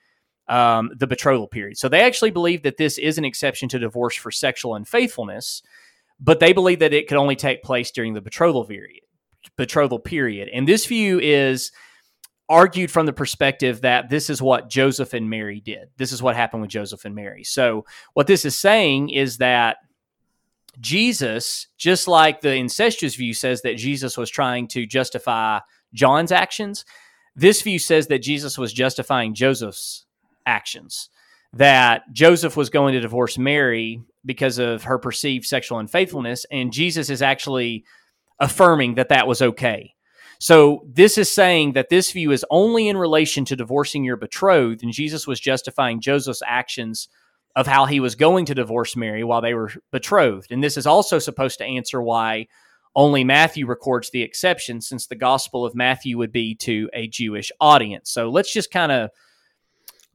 um, 0.50 0.92
the 0.98 1.08
betrothal 1.08 1.48
period. 1.48 1.78
So 1.78 1.90
they 1.90 2.02
actually 2.02 2.32
believe 2.32 2.64
that 2.64 2.76
this 2.76 2.98
is 2.98 3.18
an 3.18 3.26
exception 3.26 3.70
to 3.70 3.80
divorce 3.80 4.16
for 4.16 4.32
sexual 4.32 4.76
unfaithfulness, 4.76 5.62
but 6.20 6.40
they 6.40 6.54
believe 6.54 6.80
that 6.80 6.94
it 6.94 7.08
could 7.08 7.18
only 7.18 7.36
take 7.36 7.64
place 7.64 7.92
during 7.92 8.14
the 8.14 8.22
betrothal 8.22 8.66
period. 8.66 9.02
Betrothal 9.56 10.00
period, 10.00 10.50
and 10.54 10.68
this 10.68 10.86
view 10.86 11.20
is 11.20 11.72
argued 12.50 12.92
from 12.92 13.06
the 13.06 13.14
perspective 13.14 13.82
that 13.82 14.10
this 14.10 14.30
is 14.30 14.42
what 14.42 14.70
Joseph 14.70 15.14
and 15.14 15.30
Mary 15.30 15.60
did. 15.60 15.90
This 15.98 16.12
is 16.12 16.22
what 16.22 16.36
happened 16.36 16.62
with 16.62 16.72
Joseph 16.72 17.06
and 17.06 17.16
Mary. 17.16 17.44
So, 17.44 17.86
what 18.14 18.28
this 18.28 18.46
is 18.46 18.58
saying 18.58 19.10
is 19.10 19.38
that 19.38 19.78
Jesus, 20.80 21.68
just 21.78 22.08
like 22.08 22.42
the 22.42 22.54
incestuous 22.54 23.16
view 23.16 23.34
says 23.34 23.62
that 23.64 23.78
Jesus 23.78 24.18
was 24.18 24.30
trying 24.30 24.68
to 24.70 24.86
justify 24.86 25.60
John's 25.94 26.32
actions, 26.32 26.86
this 27.36 27.62
view 27.62 27.80
says 27.80 28.08
that 28.08 28.20
Jesus 28.20 28.58
was 28.58 28.74
justifying 28.74 29.34
Joseph's 29.34 30.06
actions. 30.46 31.10
That 31.54 32.04
Joseph 32.12 32.58
was 32.58 32.70
going 32.70 32.94
to 32.94 33.00
divorce 33.00 33.38
Mary 33.38 34.02
because 34.26 34.58
of 34.60 34.84
her 34.84 35.00
perceived 35.00 35.46
sexual 35.46 35.80
unfaithfulness, 35.80 36.46
and 36.52 36.74
Jesus 36.74 37.10
is 37.10 37.22
actually 37.22 37.86
affirming 38.40 38.96
that 38.96 39.10
that 39.10 39.28
was 39.28 39.42
okay. 39.42 39.96
So 40.40 40.86
this 40.88 41.18
is 41.18 41.32
saying 41.32 41.74
that 41.74 41.90
this 41.90 42.12
view 42.12 42.32
is 42.32 42.46
only 42.50 42.88
in 42.88 42.98
relation 42.98 43.46
to 43.46 43.56
divorcing 43.56 44.04
your 44.04 44.18
betrothed, 44.18 44.84
and 44.84 44.92
Jesus 44.92 45.26
was 45.26 45.40
justifying 45.40 46.02
Joseph's 46.02 46.44
actions 46.46 47.08
of 47.56 47.66
how 47.66 47.86
he 47.86 48.00
was 48.00 48.16
going 48.16 48.46
to 48.46 48.56
divorce 48.56 48.96
Mary 48.96 49.24
while 49.24 49.42
they 49.42 49.56
were 49.56 49.72
betrothed. 49.92 50.52
And 50.52 50.64
this 50.64 50.78
is 50.78 50.86
also 50.86 51.18
supposed 51.18 51.58
to 51.58 51.66
answer 51.66 52.02
why 52.02 52.48
only 52.96 53.24
Matthew 53.24 53.66
records 53.66 54.10
the 54.12 54.22
exception, 54.22 54.82
since 54.82 55.08
the 55.08 55.16
Gospel 55.16 55.66
of 55.66 55.76
Matthew 55.76 56.18
would 56.18 56.32
be 56.32 56.56
to 56.56 56.90
a 56.94 57.08
Jewish 57.08 57.52
audience. 57.60 58.12
So 58.12 58.30
let's 58.30 58.54
just 58.54 58.72
kind 58.72 58.92
of 58.92 59.10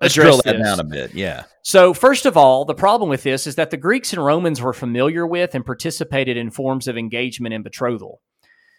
Let's 0.03 0.15
drill 0.15 0.41
that 0.45 0.57
this. 0.57 0.67
down 0.67 0.81
a 0.81 0.85
bit. 0.85 1.15
Yeah. 1.15 1.45
So, 1.63 1.95
first 1.95 2.27
of 2.27 2.37
all, 2.37 2.65
the 2.65 2.75
problem 2.75 3.09
with 3.09 3.23
this 3.23 3.47
is 3.47 3.55
that 3.55 3.71
the 3.71 3.77
Greeks 3.77 4.13
and 4.13 4.25
Romans 4.25 4.61
were 4.61 4.73
familiar 4.73 5.25
with 5.25 5.55
and 5.55 5.65
participated 5.65 6.37
in 6.37 6.51
forms 6.51 6.89
of 6.89 6.99
engagement 6.99 7.55
and 7.55 7.63
betrothal. 7.63 8.21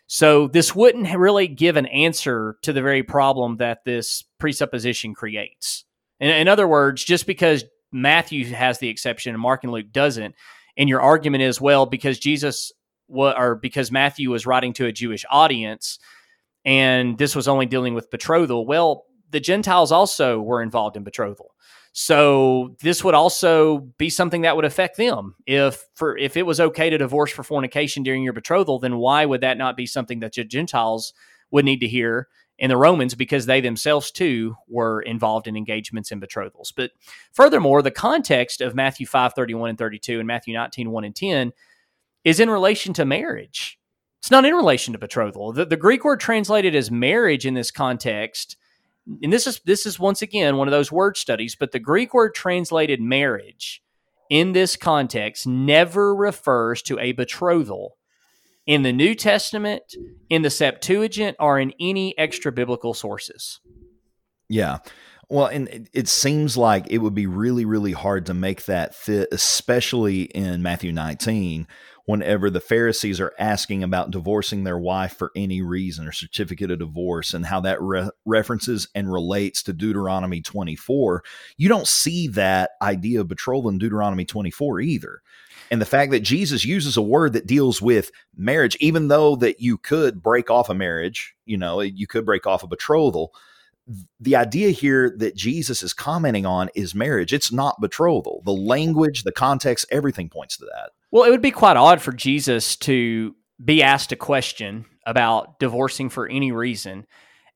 So 0.08 0.48
this 0.48 0.76
wouldn't 0.76 1.16
really 1.16 1.48
give 1.48 1.78
an 1.78 1.86
answer 1.88 2.58
to 2.64 2.74
the 2.74 2.82
very 2.82 3.04
problem 3.04 3.58
that 3.58 3.86
this 3.86 4.24
presupposition 4.40 5.14
creates. 5.14 5.86
In, 6.20 6.30
in 6.30 6.48
other 6.48 6.68
words, 6.68 7.04
just 7.04 7.26
because 7.26 7.64
Matthew 7.92 8.46
has 8.54 8.80
the 8.80 8.90
exception 8.90 9.34
and 9.34 9.42
Mark 9.42 9.64
and 9.64 9.72
Luke 9.72 9.92
doesn't, 9.92 10.36
and 10.78 10.90
your 10.90 11.02
argument 11.02 11.44
is 11.44 11.62
well 11.62 11.86
because 11.86 12.20
Jesus 12.20 12.72
what 13.08 13.38
or 13.38 13.56
because 13.56 13.92
Matthew 13.92 14.32
was 14.32 14.46
writing 14.46 14.74
to 14.74 14.86
a 14.86 14.92
Jewish 14.92 15.26
audience, 15.30 16.00
and 16.66 17.18
this 17.18 17.36
was 17.36 17.48
only 17.48 17.66
dealing 17.66 17.94
with 17.94 18.10
betrothal. 18.10 18.66
Well, 18.66 19.06
the 19.30 19.40
Gentiles 19.40 19.92
also 19.92 20.40
were 20.42 20.62
involved 20.62 20.98
in 20.98 21.04
betrothal. 21.04 21.54
So 21.94 22.76
this 22.82 23.04
would 23.04 23.14
also 23.14 23.80
be 24.00 24.10
something 24.10 24.42
that 24.42 24.56
would 24.56 24.66
affect 24.66 24.98
them. 24.98 25.36
If 25.46 25.86
for 25.94 26.18
if 26.18 26.36
it 26.36 26.46
was 26.46 26.60
okay 26.60 26.90
to 26.90 26.98
divorce 26.98 27.32
for 27.32 27.44
fornication 27.44 28.02
during 28.02 28.24
your 28.24 28.34
betrothal, 28.34 28.80
then 28.80 28.98
why 28.98 29.26
would 29.26 29.42
that 29.42 29.60
not 29.60 29.78
be 29.78 29.86
something 29.86 30.20
that 30.20 30.34
the 30.34 30.44
Gentiles 30.44 31.14
would 31.52 31.66
need 31.66 31.82
to 31.82 31.88
hear 31.88 32.28
in 32.58 32.70
the 32.70 32.78
Romans 32.78 33.14
because 33.14 33.46
they 33.46 33.62
themselves 33.62 34.12
too 34.12 34.56
were 34.68 35.02
involved 35.02 35.48
in 35.48 35.56
engagements 35.56 36.12
and 36.12 36.20
betrothals. 36.20 36.72
But 36.72 36.92
furthermore, 37.32 37.82
the 37.82 37.92
context 37.92 38.62
of 38.62 38.76
Matthew 38.76 39.06
5, 39.06 39.34
31 39.34 39.70
and 39.70 39.78
32 39.78 40.20
and 40.20 40.28
Matthew 40.28 40.54
19, 40.54 40.92
1 40.92 41.04
and 41.04 41.16
10 41.16 41.54
is 42.24 42.40
in 42.40 42.50
relation 42.50 42.94
to 42.94 43.06
marriage. 43.06 43.80
It's 44.22 44.32
not 44.32 44.46
in 44.46 44.54
relation 44.54 44.94
to 44.94 45.00
betrothal. 45.00 45.52
The, 45.52 45.66
the 45.66 45.78
Greek 45.78 46.06
word 46.06 46.20
translated 46.20 46.76
as 46.76 46.90
marriage 46.90 47.46
in 47.46 47.54
this 47.54 47.72
context 47.72 48.56
and 49.22 49.34
this 49.34 49.48
is 49.48 49.60
this 49.66 49.86
is 49.86 50.00
once 50.00 50.22
again 50.22 50.58
one 50.58 50.68
of 50.68 50.72
those 50.72 50.92
word 50.92 51.18
studies, 51.18 51.56
but 51.56 51.72
the 51.72 51.80
Greek 51.80 52.14
word 52.14 52.34
translated 52.34 53.02
marriage 53.02 53.82
in 54.30 54.54
this 54.54 54.76
context 54.76 55.46
never 55.46 56.16
refers 56.16 56.82
to 56.84 57.00
a 57.00 57.12
betrothal 57.12 57.98
in 58.66 58.84
the 58.84 58.94
New 58.94 59.14
Testament, 59.14 59.84
in 60.30 60.42
the 60.42 60.50
Septuagint, 60.50 61.36
or 61.40 61.60
in 61.60 61.74
any 61.80 62.18
extra 62.18 62.52
biblical 62.52 62.94
sources. 62.94 63.60
Yeah. 64.48 64.80
Well, 65.30 65.48
and 65.48 65.90
it 65.94 66.08
seems 66.08 66.58
like 66.58 66.86
it 66.90 67.00
would 67.00 67.16
be 67.16 67.28
really, 67.28 67.66
really 67.66 67.92
hard 67.92 68.26
to 68.28 68.34
make 68.34 68.66
that 68.66 68.94
fit, 68.94 69.30
especially 69.32 70.24
in 70.24 70.62
Matthew 70.62 70.92
19, 70.92 71.68
whenever 72.06 72.50
the 72.50 72.60
Pharisees 72.60 73.20
are 73.22 73.34
asking 73.40 73.84
about 73.84 74.12
divorcing 74.12 74.64
their 74.64 74.78
wife 74.78 75.16
for 75.16 75.32
any 75.36 75.62
reason 75.62 76.08
or 76.08 76.12
certificate 76.12 76.70
of 76.70 76.80
divorce 76.80 77.34
and 77.34 77.46
how 77.46 77.62
that 77.62 77.82
re- 77.82 78.10
references 78.26 78.88
and 78.94 79.12
relates 79.12 79.64
to 79.64 79.74
Deuteronomy 79.74 80.42
24. 80.42 81.24
You 81.58 81.70
don't 81.70 81.88
see 81.88 82.28
that 82.30 82.72
idea 82.82 83.22
of 83.22 83.30
betrothal 83.30 83.70
in 83.70 83.78
Deuteronomy 83.78 84.26
24 84.26 84.82
either. 84.82 85.22
And 85.72 85.82
the 85.82 85.86
fact 85.86 86.12
that 86.12 86.20
Jesus 86.20 86.66
uses 86.66 86.98
a 86.98 87.02
word 87.02 87.34
that 87.34 87.48
deals 87.48 87.82
with 87.82 88.12
marriage, 88.36 88.76
even 88.80 89.08
though 89.08 89.38
that 89.38 89.62
you 89.62 89.78
could 89.78 90.22
break 90.22 90.52
off 90.52 90.70
a 90.70 90.74
marriage, 90.74 91.34
you 91.46 91.58
know, 91.58 91.80
you 91.80 92.06
could 92.06 92.26
break 92.26 92.46
off 92.46 92.64
a 92.64 92.68
betrothal 92.68 93.34
the 94.20 94.36
idea 94.36 94.70
here 94.70 95.14
that 95.18 95.36
Jesus 95.36 95.84
is 95.84 95.94
commenting 95.94 96.46
on 96.46 96.70
is 96.74 96.96
marriage. 96.96 97.34
It's 97.34 97.52
not 97.52 97.82
betrothal. 97.82 98.42
The 98.46 98.54
language, 98.54 99.24
the 99.24 99.32
context, 99.32 99.86
everything 99.92 100.30
points 100.30 100.58
to 100.58 100.66
that. 100.66 100.92
Well, 101.14 101.26
it 101.26 101.30
would 101.30 101.44
be 101.44 101.52
quite 101.52 101.78
odd 101.78 102.02
for 102.02 102.12
Jesus 102.12 102.76
to 102.78 103.36
be 103.64 103.84
asked 103.84 104.12
a 104.12 104.16
question 104.16 104.86
about 105.06 105.60
divorcing 105.60 106.10
for 106.10 106.28
any 106.28 106.52
reason, 106.52 107.06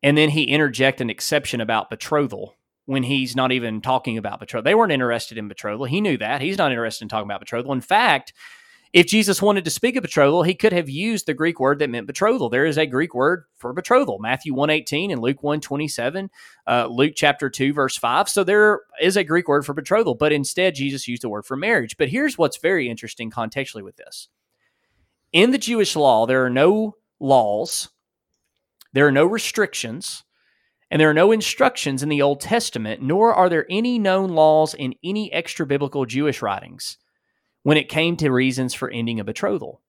and 0.03 0.15
then 0.15 0.29
he 0.29 0.43
interject 0.43 1.01
an 1.01 1.09
exception 1.09 1.59
about 1.59 1.89
betrothal 1.89 2.53
when 2.85 3.01
he's 3.01 3.35
not 3.35 3.51
even 3.51 3.81
talking 3.81 4.15
about 4.15 4.39
betrothal. 4.39 4.63
They 4.63 4.75
weren't 4.75 4.91
interested 4.91 5.39
in 5.39 5.47
betrothal. 5.47 5.85
He 5.85 6.01
knew 6.01 6.19
that. 6.19 6.39
He's 6.39 6.59
not 6.59 6.71
interested 6.71 7.05
in 7.05 7.09
talking 7.09 7.25
about 7.27 7.39
betrothal. 7.39 7.73
In 7.73 7.81
fact, 7.81 8.31
if 8.97 9.05
Jesus 9.05 9.43
wanted 9.43 9.63
to 9.63 9.69
speak 9.69 9.95
of 9.95 10.01
betrothal, 10.01 10.41
he 10.41 10.55
could 10.55 10.73
have 10.73 10.89
used 10.89 11.27
the 11.27 11.35
Greek 11.35 11.59
word 11.59 11.77
that 11.77 11.89
meant 11.91 12.07
betrothal. 12.07 12.49
There 12.49 12.65
is 12.65 12.79
a 12.79 12.87
Greek 12.87 13.13
word 13.13 13.43
for 13.55 13.71
betrothal, 13.71 14.17
Matthew 14.17 14.55
118 14.55 15.11
and 15.11 15.21
Luke 15.21 15.43
127, 15.43 16.31
uh, 16.65 16.87
Luke 16.87 17.13
chapter 17.15 17.47
2, 17.47 17.73
verse 17.73 17.95
5. 17.95 18.27
So 18.27 18.43
there 18.43 18.81
is 18.99 19.15
a 19.15 19.23
Greek 19.23 19.47
word 19.47 19.67
for 19.67 19.75
betrothal, 19.75 20.15
but 20.15 20.31
instead 20.31 20.73
Jesus 20.73 21.07
used 21.07 21.21
the 21.21 21.29
word 21.29 21.45
for 21.45 21.55
marriage. 21.55 21.95
But 21.95 22.09
here's 22.09 22.39
what's 22.39 22.57
very 22.57 22.89
interesting 22.89 23.29
contextually 23.29 23.83
with 23.83 23.97
this. 23.97 24.29
In 25.31 25.51
the 25.51 25.59
Jewish 25.59 25.95
law, 25.95 26.25
there 26.25 26.43
are 26.43 26.49
no 26.49 26.95
laws, 27.19 27.89
there 28.93 29.05
are 29.05 29.11
no 29.11 29.27
restrictions, 29.27 30.23
and 30.89 30.99
there 30.99 31.11
are 31.11 31.13
no 31.13 31.31
instructions 31.31 32.01
in 32.01 32.09
the 32.09 32.23
Old 32.23 32.41
Testament, 32.41 33.03
nor 33.03 33.31
are 33.31 33.47
there 33.47 33.67
any 33.69 33.99
known 33.99 34.31
laws 34.31 34.73
in 34.73 34.95
any 35.03 35.31
extra 35.31 35.67
biblical 35.67 36.07
Jewish 36.07 36.41
writings 36.41 36.97
when 37.67 37.75
it 37.75 37.89
came 37.89 38.15
to 38.15 38.31
reasons 38.31 38.73
for 38.73 38.89
ending 38.89 39.19
a 39.19 39.25
betrothal. 39.25 39.81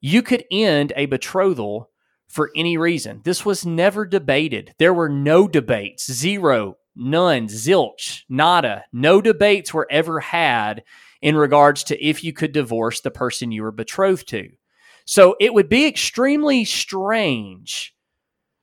You 0.00 0.22
could 0.22 0.44
end 0.48 0.92
a 0.94 1.06
betrothal 1.06 1.90
for 2.28 2.52
any 2.54 2.76
reason. 2.76 3.20
This 3.24 3.44
was 3.44 3.66
never 3.66 4.06
debated. 4.06 4.76
There 4.78 4.94
were 4.94 5.08
no 5.08 5.48
debates, 5.48 6.08
zero, 6.08 6.76
none, 6.94 7.48
zilch, 7.48 8.22
nada. 8.28 8.84
No 8.92 9.20
debates 9.20 9.74
were 9.74 9.88
ever 9.90 10.20
had 10.20 10.84
in 11.20 11.36
regards 11.36 11.82
to 11.82 12.00
if 12.00 12.22
you 12.22 12.32
could 12.32 12.52
divorce 12.52 13.00
the 13.00 13.10
person 13.10 13.50
you 13.50 13.64
were 13.64 13.72
betrothed 13.72 14.28
to. 14.28 14.50
So 15.04 15.34
it 15.40 15.52
would 15.52 15.68
be 15.68 15.88
extremely 15.88 16.64
strange, 16.64 17.92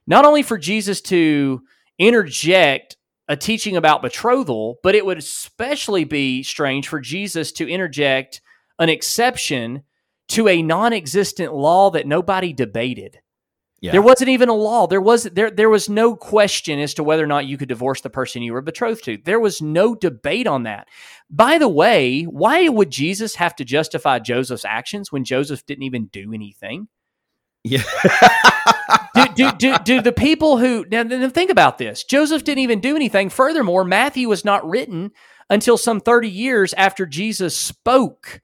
not 0.07 0.23
only 0.23 0.41
for 0.41 0.57
Jesus 0.57 1.01
to 1.01 1.63
interject 1.99 2.95
a 3.27 3.37
teaching 3.37 3.77
about 3.77 4.01
betrothal, 4.01 4.79
but 4.83 4.95
it 4.95 5.05
would 5.05 5.17
especially 5.17 6.03
be 6.03 6.43
strange 6.43 6.87
for 6.87 6.99
Jesus 6.99 7.51
to 7.53 7.69
interject 7.69 8.41
an 8.79 8.89
exception 8.89 9.83
to 10.29 10.47
a 10.47 10.61
non-existent 10.61 11.53
law 11.53 11.91
that 11.91 12.07
nobody 12.07 12.53
debated. 12.53 13.19
Yeah. 13.81 13.93
There 13.93 14.01
wasn't 14.01 14.29
even 14.29 14.47
a 14.47 14.53
law. 14.53 14.85
There 14.85 15.01
was 15.01 15.23
there 15.23 15.49
there 15.49 15.69
was 15.69 15.89
no 15.89 16.15
question 16.15 16.79
as 16.79 16.93
to 16.93 17.03
whether 17.03 17.23
or 17.23 17.27
not 17.27 17.47
you 17.47 17.57
could 17.57 17.67
divorce 17.67 18.01
the 18.01 18.11
person 18.11 18.43
you 18.43 18.53
were 18.53 18.61
betrothed 18.61 19.03
to. 19.05 19.17
There 19.17 19.39
was 19.39 19.59
no 19.59 19.95
debate 19.95 20.45
on 20.45 20.63
that. 20.63 20.87
By 21.31 21.57
the 21.57 21.67
way, 21.67 22.23
why 22.23 22.69
would 22.69 22.91
Jesus 22.91 23.35
have 23.35 23.55
to 23.55 23.65
justify 23.65 24.19
Joseph's 24.19 24.65
actions 24.65 25.11
when 25.11 25.23
Joseph 25.23 25.65
didn't 25.65 25.83
even 25.83 26.05
do 26.07 26.31
anything? 26.31 26.89
Yeah. 27.63 27.83
do, 29.15 29.25
do, 29.35 29.51
do, 29.57 29.77
do, 29.83 30.01
the 30.01 30.11
people 30.11 30.57
who 30.57 30.85
now, 30.91 31.03
now 31.03 31.29
think 31.29 31.51
about 31.51 31.77
this? 31.77 32.03
Joseph 32.03 32.43
didn't 32.43 32.63
even 32.63 32.79
do 32.79 32.95
anything. 32.95 33.29
Furthermore, 33.29 33.83
Matthew 33.83 34.27
was 34.27 34.43
not 34.43 34.67
written 34.67 35.11
until 35.49 35.77
some 35.77 35.99
30 35.99 36.29
years 36.29 36.73
after 36.73 37.05
Jesus 37.05 37.55
spoke 37.55 38.41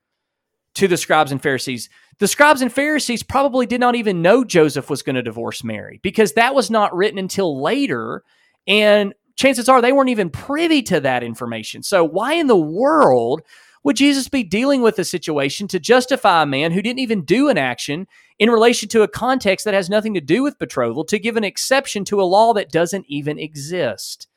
to 0.75 0.87
the 0.87 0.97
scribes 0.97 1.31
and 1.31 1.41
Pharisees. 1.41 1.89
The 2.19 2.27
scribes 2.27 2.61
and 2.61 2.71
Pharisees 2.71 3.23
probably 3.23 3.65
did 3.65 3.79
not 3.79 3.95
even 3.95 4.21
know 4.21 4.43
Joseph 4.43 4.89
was 4.89 5.03
going 5.03 5.15
to 5.15 5.21
divorce 5.21 5.63
Mary 5.63 5.99
because 6.03 6.33
that 6.33 6.53
was 6.53 6.69
not 6.69 6.95
written 6.95 7.17
until 7.17 7.61
later. 7.61 8.23
And 8.67 9.13
chances 9.35 9.69
are 9.69 9.81
they 9.81 9.93
weren't 9.93 10.09
even 10.09 10.29
privy 10.29 10.81
to 10.83 10.99
that 10.99 11.23
information. 11.23 11.83
So, 11.83 12.03
why 12.03 12.33
in 12.33 12.47
the 12.47 12.57
world 12.57 13.41
would 13.87 13.95
Jesus 13.95 14.27
be 14.27 14.43
dealing 14.43 14.81
with 14.81 14.99
a 14.99 15.05
situation 15.05 15.65
to 15.69 15.79
justify 15.79 16.43
a 16.43 16.45
man 16.45 16.73
who 16.73 16.81
didn't 16.81 16.99
even 16.99 17.23
do 17.23 17.47
an 17.47 17.57
action 17.57 18.05
in 18.37 18.49
relation 18.49 18.89
to 18.89 19.01
a 19.01 19.07
context 19.07 19.63
that 19.63 19.73
has 19.73 19.89
nothing 19.89 20.13
to 20.13 20.19
do 20.19 20.43
with 20.43 20.59
betrothal 20.59 21.05
to 21.05 21.17
give 21.17 21.37
an 21.37 21.45
exception 21.45 22.03
to 22.03 22.21
a 22.21 22.27
law 22.27 22.51
that 22.51 22.69
doesn't 22.69 23.05
even 23.07 23.39
exist? 23.39 24.27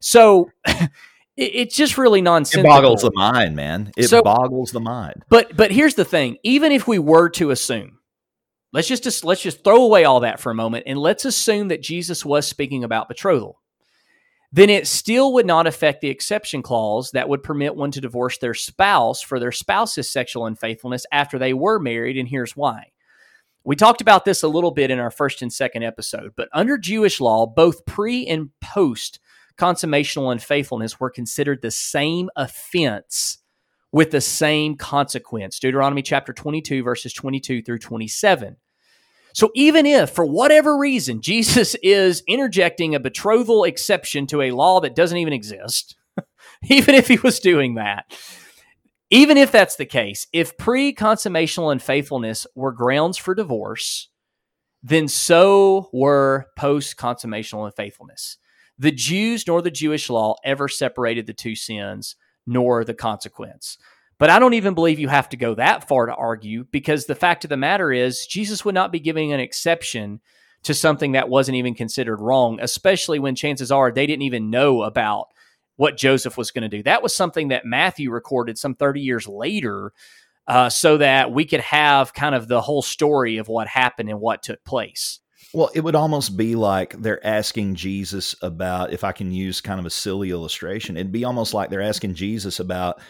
So 0.00 0.50
it's 1.36 1.76
just 1.76 1.98
really 1.98 2.20
nonsense. 2.20 2.64
It 2.64 2.66
boggles 2.66 3.02
the 3.02 3.12
mind, 3.14 3.54
man. 3.54 3.92
It 3.96 4.08
so, 4.08 4.22
boggles 4.22 4.72
the 4.72 4.80
mind. 4.80 5.24
But 5.28 5.56
but 5.56 5.70
here's 5.70 5.94
the 5.94 6.04
thing: 6.04 6.38
even 6.42 6.72
if 6.72 6.88
we 6.88 6.98
were 6.98 7.28
to 7.28 7.52
assume, 7.52 8.00
let's 8.72 8.88
just, 8.88 9.04
just 9.04 9.24
let's 9.24 9.40
just 9.40 9.62
throw 9.62 9.84
away 9.84 10.04
all 10.04 10.18
that 10.18 10.40
for 10.40 10.50
a 10.50 10.54
moment 10.56 10.82
and 10.88 10.98
let's 10.98 11.24
assume 11.24 11.68
that 11.68 11.80
Jesus 11.80 12.24
was 12.24 12.44
speaking 12.48 12.82
about 12.82 13.06
betrothal. 13.06 13.59
Then 14.52 14.68
it 14.68 14.86
still 14.88 15.32
would 15.34 15.46
not 15.46 15.66
affect 15.66 16.00
the 16.00 16.08
exception 16.08 16.62
clause 16.62 17.12
that 17.12 17.28
would 17.28 17.42
permit 17.42 17.76
one 17.76 17.92
to 17.92 18.00
divorce 18.00 18.38
their 18.38 18.54
spouse 18.54 19.22
for 19.22 19.38
their 19.38 19.52
spouse's 19.52 20.10
sexual 20.10 20.46
unfaithfulness 20.46 21.06
after 21.12 21.38
they 21.38 21.52
were 21.52 21.78
married, 21.78 22.16
and 22.16 22.28
here's 22.28 22.56
why. 22.56 22.90
We 23.62 23.76
talked 23.76 24.00
about 24.00 24.24
this 24.24 24.42
a 24.42 24.48
little 24.48 24.72
bit 24.72 24.90
in 24.90 24.98
our 24.98 25.10
first 25.10 25.42
and 25.42 25.52
second 25.52 25.84
episode, 25.84 26.32
but 26.36 26.48
under 26.52 26.78
Jewish 26.78 27.20
law, 27.20 27.46
both 27.46 27.84
pre 27.84 28.26
and 28.26 28.50
post 28.60 29.20
consummational 29.56 30.32
unfaithfulness 30.32 30.98
were 30.98 31.10
considered 31.10 31.60
the 31.60 31.70
same 31.70 32.30
offense 32.34 33.38
with 33.92 34.10
the 34.10 34.20
same 34.20 34.76
consequence. 34.76 35.58
Deuteronomy 35.58 36.02
chapter 36.02 36.32
22, 36.32 36.82
verses 36.82 37.12
22 37.12 37.62
through 37.62 37.78
27. 37.78 38.56
So 39.34 39.50
even 39.54 39.86
if, 39.86 40.10
for 40.10 40.24
whatever 40.26 40.76
reason, 40.76 41.20
Jesus 41.22 41.76
is 41.82 42.22
interjecting 42.26 42.94
a 42.94 43.00
betrothal 43.00 43.64
exception 43.64 44.26
to 44.28 44.42
a 44.42 44.52
law 44.52 44.80
that 44.80 44.96
doesn't 44.96 45.18
even 45.18 45.32
exist, 45.32 45.96
even 46.68 46.94
if 46.94 47.08
he 47.08 47.18
was 47.18 47.40
doing 47.40 47.74
that, 47.74 48.04
even 49.10 49.36
if 49.36 49.50
that's 49.50 49.76
the 49.76 49.86
case, 49.86 50.26
if 50.32 50.56
pre 50.56 50.94
consummational 50.94 51.72
unfaithfulness 51.72 52.46
were 52.54 52.72
grounds 52.72 53.18
for 53.18 53.34
divorce, 53.34 54.08
then 54.82 55.08
so 55.08 55.90
were 55.92 56.46
post 56.56 56.96
consummational 56.96 57.66
unfaithfulness. 57.66 58.38
The 58.78 58.92
Jews 58.92 59.44
nor 59.46 59.60
the 59.60 59.70
Jewish 59.70 60.08
law 60.08 60.36
ever 60.44 60.68
separated 60.68 61.26
the 61.26 61.34
two 61.34 61.54
sins 61.54 62.16
nor 62.46 62.84
the 62.84 62.94
consequence. 62.94 63.76
But 64.20 64.28
I 64.28 64.38
don't 64.38 64.52
even 64.52 64.74
believe 64.74 64.98
you 64.98 65.08
have 65.08 65.30
to 65.30 65.38
go 65.38 65.54
that 65.54 65.88
far 65.88 66.04
to 66.04 66.14
argue 66.14 66.64
because 66.70 67.06
the 67.06 67.14
fact 67.14 67.44
of 67.44 67.48
the 67.48 67.56
matter 67.56 67.90
is, 67.90 68.26
Jesus 68.26 68.66
would 68.66 68.74
not 68.74 68.92
be 68.92 69.00
giving 69.00 69.32
an 69.32 69.40
exception 69.40 70.20
to 70.62 70.74
something 70.74 71.12
that 71.12 71.30
wasn't 71.30 71.56
even 71.56 71.74
considered 71.74 72.20
wrong, 72.20 72.58
especially 72.60 73.18
when 73.18 73.34
chances 73.34 73.72
are 73.72 73.90
they 73.90 74.06
didn't 74.06 74.22
even 74.22 74.50
know 74.50 74.82
about 74.82 75.28
what 75.76 75.96
Joseph 75.96 76.36
was 76.36 76.50
going 76.50 76.68
to 76.70 76.76
do. 76.76 76.82
That 76.82 77.02
was 77.02 77.16
something 77.16 77.48
that 77.48 77.64
Matthew 77.64 78.10
recorded 78.10 78.58
some 78.58 78.74
30 78.74 79.00
years 79.00 79.26
later 79.26 79.94
uh, 80.46 80.68
so 80.68 80.98
that 80.98 81.32
we 81.32 81.46
could 81.46 81.60
have 81.60 82.12
kind 82.12 82.34
of 82.34 82.46
the 82.46 82.60
whole 82.60 82.82
story 82.82 83.38
of 83.38 83.48
what 83.48 83.68
happened 83.68 84.10
and 84.10 84.20
what 84.20 84.42
took 84.42 84.62
place. 84.64 85.20
Well, 85.54 85.70
it 85.74 85.80
would 85.80 85.94
almost 85.94 86.36
be 86.36 86.56
like 86.56 86.92
they're 87.00 87.26
asking 87.26 87.76
Jesus 87.76 88.34
about, 88.42 88.92
if 88.92 89.02
I 89.02 89.12
can 89.12 89.32
use 89.32 89.62
kind 89.62 89.80
of 89.80 89.86
a 89.86 89.90
silly 89.90 90.30
illustration, 90.30 90.98
it'd 90.98 91.10
be 91.10 91.24
almost 91.24 91.54
like 91.54 91.70
they're 91.70 91.80
asking 91.80 92.14
Jesus 92.16 92.60
about, 92.60 93.00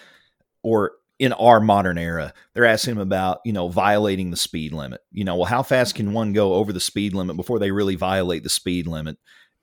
or 0.63 0.93
in 1.21 1.35
our 1.35 1.61
modern 1.61 1.99
era, 1.99 2.33
they're 2.55 2.65
asking 2.65 2.93
him 2.93 2.99
about, 2.99 3.41
you 3.45 3.53
know, 3.53 3.69
violating 3.69 4.31
the 4.31 4.39
speed 4.39 4.73
limit. 4.73 5.03
You 5.13 5.23
know, 5.23 5.37
well, 5.37 5.45
how 5.45 5.63
fast 5.63 5.95
can 5.95 6.15
one 6.15 6.33
go 6.33 6.55
over 6.55 6.73
the 6.73 6.81
speed 6.81 7.13
limit 7.13 7.37
before 7.37 7.59
they 7.59 7.71
really 7.71 7.95
violate 7.95 8.43
the 8.43 8.49
speed 8.49 8.87
limit? 8.87 9.19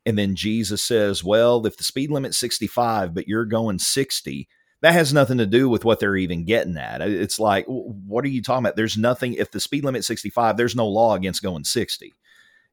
And 0.06 0.18
then 0.20 0.36
Jesus 0.36 0.84
says, 0.84 1.24
well, 1.24 1.66
if 1.66 1.76
the 1.76 1.84
speed 1.84 2.12
limit's 2.12 2.38
65, 2.38 3.16
but 3.16 3.28
you're 3.28 3.44
going 3.44 3.80
60, 3.80 4.48
that 4.84 4.94
has 4.94 5.12
nothing 5.12 5.40
to 5.40 5.48
do 5.48 5.68
with 5.68 5.84
what 5.84 6.00
they're 6.00 6.16
even 6.16 6.46
getting 6.46 6.78
at. 6.78 7.02
It's 7.02 7.40
like, 7.40 7.66
what 7.68 8.24
are 8.24 8.30
you 8.30 8.44
talking 8.44 8.64
about? 8.64 8.76
There's 8.76 8.96
nothing, 8.96 9.34
if 9.34 9.50
the 9.50 9.60
speed 9.60 9.84
limit's 9.84 10.06
65, 10.06 10.58
there's 10.58 10.76
no 10.76 10.88
law 10.88 11.16
against 11.16 11.42
going 11.42 11.64
60 11.64 12.14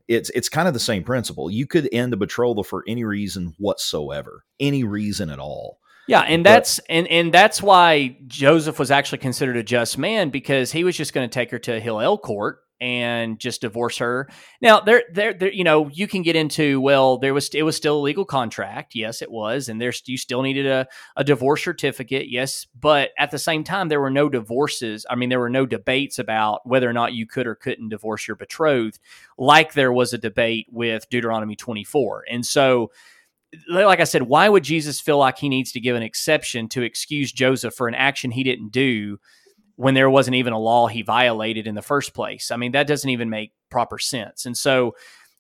it's 0.07 0.29
it's 0.35 0.51
kind 0.51 0.69
of 0.69 0.75
the 0.75 0.81
same 0.81 1.03
principle. 1.03 1.51
You 1.51 1.67
could 1.67 1.89
end 1.91 2.13
a 2.13 2.19
betrothal 2.19 2.63
for 2.63 2.85
any 2.87 3.05
reason 3.05 3.55
whatsoever, 3.57 4.45
any 4.61 4.85
reason 4.85 5.31
at 5.31 5.39
all. 5.39 5.79
Yeah, 6.07 6.21
and 6.21 6.45
that's 6.45 6.79
and 6.91 7.09
and 7.09 7.33
that's 7.33 7.63
why 7.63 8.19
Joseph 8.27 8.79
was 8.79 8.91
actually 8.91 9.19
considered 9.19 9.57
a 9.57 9.63
just 9.63 9.97
man 9.97 10.31
because 10.31 10.71
he 10.71 10.85
was 10.85 10.97
just 10.97 11.15
going 11.15 11.29
to 11.29 11.33
take 11.33 11.51
her 11.51 11.59
to 11.61 11.81
Hillel 11.81 12.19
court 12.19 12.61
and 12.81 13.39
just 13.39 13.63
divorce 13.63 13.97
her. 13.99 14.29
Now, 14.61 14.81
there, 14.81 15.05
there, 15.11 15.33
there, 15.33 15.51
you 15.51 15.65
know, 15.65 15.89
you 15.89 16.07
can 16.07 16.21
get 16.21 16.37
into 16.37 16.81
well, 16.81 17.17
there 17.17 17.33
was 17.33 17.49
it 17.55 17.63
was 17.63 17.77
still 17.77 17.99
a 17.99 18.03
legal 18.03 18.27
contract, 18.27 18.95
yes, 18.95 19.23
it 19.23 19.31
was, 19.31 19.71
and 19.71 19.81
there's 19.81 20.03
you 20.07 20.19
still 20.19 20.43
needed 20.43 20.67
a, 20.67 20.87
a 21.17 21.25
divorce 21.25 21.65
certificate, 21.65 22.29
yes, 22.29 22.67
but 22.79 23.11
at 23.19 23.31
the 23.31 23.39
same 23.39 23.65
time, 23.65 23.89
there 23.89 24.01
were 24.01 24.11
no 24.11 24.29
divorces. 24.29 25.07
I 25.09 25.15
mean, 25.15 25.31
there 25.31 25.41
were 25.41 25.49
no 25.49 25.65
debates 25.65 26.19
about 26.19 26.67
whether 26.67 26.89
or 26.89 26.93
not 26.93 27.15
you 27.15 27.27
could 27.27 27.47
or 27.47 27.55
couldn't 27.55 27.89
divorce 27.89 28.29
your 28.29 28.37
betrothed, 28.37 28.99
like 29.39 29.73
there 29.73 29.93
was 29.93 30.13
a 30.13 30.19
debate 30.19 30.67
with 30.71 31.09
Deuteronomy 31.09 31.57
24, 31.57 32.25
and 32.31 32.45
so. 32.45 32.91
Like 33.69 34.01
I 34.01 34.05
said, 34.05 34.23
why 34.23 34.49
would 34.49 34.65
Jesus 34.65 35.01
feel 35.01 35.19
like 35.19 35.39
he 35.39 35.49
needs 35.49 35.73
to 35.73 35.81
give 35.81 35.97
an 35.97 36.03
exception 36.03 36.69
to 36.71 36.83
excuse 36.83 37.33
Joseph 37.33 37.75
for 37.75 37.89
an 37.89 37.95
action 37.95 38.31
he 38.31 38.43
didn't 38.43 38.71
do 38.71 39.19
when 39.77 39.95
there 39.95 40.11
wasn't 40.11 40.37
even 40.37 40.53
a 40.53 40.59
law 40.59 40.87
he 40.87 41.03
violated 41.03 41.67
in 41.67 41.75
the 41.75 41.83
first 41.83 42.15
place. 42.15 42.51
I 42.51 42.57
mean, 42.57 42.73
that 42.73 42.87
doesn't 42.87 43.11
even 43.11 43.31
make 43.31 43.53
proper 43.71 43.99
sense. 43.99 44.47
And 44.47 44.57
so, 44.57 44.95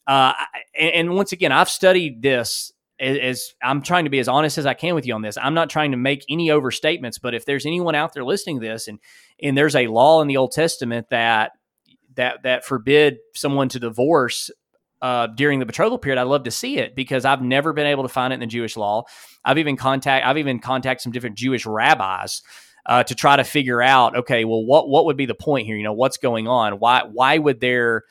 uh, 0.07 0.33
and, 0.79 0.91
and 0.91 1.15
once 1.15 1.33
again, 1.33 1.53
I've 1.53 1.69
studied 1.69 2.23
this 2.23 2.73
as, 2.99 3.19
as, 3.19 3.55
I'm 3.63 3.83
trying 3.83 4.05
to 4.05 4.11
be 4.11 4.19
as 4.19 4.29
honest 4.29 4.59
as 4.59 4.67
I 4.67 4.75
can 4.75 4.95
with 4.95 5.07
you 5.07 5.15
on 5.15 5.23
this. 5.23 5.37
I'm 5.37 5.55
not 5.55 5.71
trying 5.71 5.93
to 5.93 5.97
make 5.97 6.25
any 6.29 6.49
overstatements, 6.49 7.21
but 7.21 7.35
if 7.35 7.45
there's 7.45 7.67
anyone 7.67 7.95
out 7.95 8.13
there 8.13 8.25
listening 8.25 8.61
to 8.61 8.67
this, 8.67 8.89
and 8.89 8.99
and 9.43 9.57
there's 9.57 9.75
a 9.75 9.89
law 9.89 10.21
in 10.23 10.29
the 10.29 10.37
Old 10.37 10.53
Testament 10.53 11.09
that 11.11 11.53
that 12.15 12.43
that 12.45 12.65
forbid 12.65 13.19
someone 13.35 13.69
to 13.71 13.81
divorce 13.81 14.51
uh, 15.03 15.27
during 15.29 15.59
the 15.59 15.67
betrothal 15.67 15.99
period, 15.99 16.21
I'd 16.21 16.25
love 16.25 16.45
to 16.45 16.51
see 16.51 16.79
it 16.79 16.95
because 16.95 17.25
I've 17.25 17.43
never 17.43 17.73
been 17.73 17.87
able 17.87 18.05
to 18.05 18.09
find 18.09 18.33
it 18.33 18.35
in 18.35 18.41
the 18.41 18.47
Jewish 18.47 18.77
law. 18.77 19.05
I've 19.45 19.59
even 19.59 19.77
contact 19.77 20.27
I've 20.27 20.39
even 20.39 20.59
contacted 20.59 21.03
some 21.03 21.13
different 21.13 21.37
Jewish 21.37 21.67
rabbis 21.67 22.43
uh, 22.87 23.03
to 23.05 23.15
try 23.15 23.37
to 23.37 23.45
figure 23.45 23.83
out, 23.83 24.17
okay, 24.17 24.45
well, 24.45 24.65
what 24.65 24.89
what 24.89 25.05
would 25.07 25.17
be 25.17 25.27
the 25.27 25.35
point 25.35 25.67
here? 25.67 25.77
You 25.77 25.85
know, 25.85 25.93
what's 25.93 26.17
going 26.17 26.49
on? 26.49 26.75
Why 26.75 27.03
why 27.05 27.39
would 27.39 27.61
there 27.61 28.05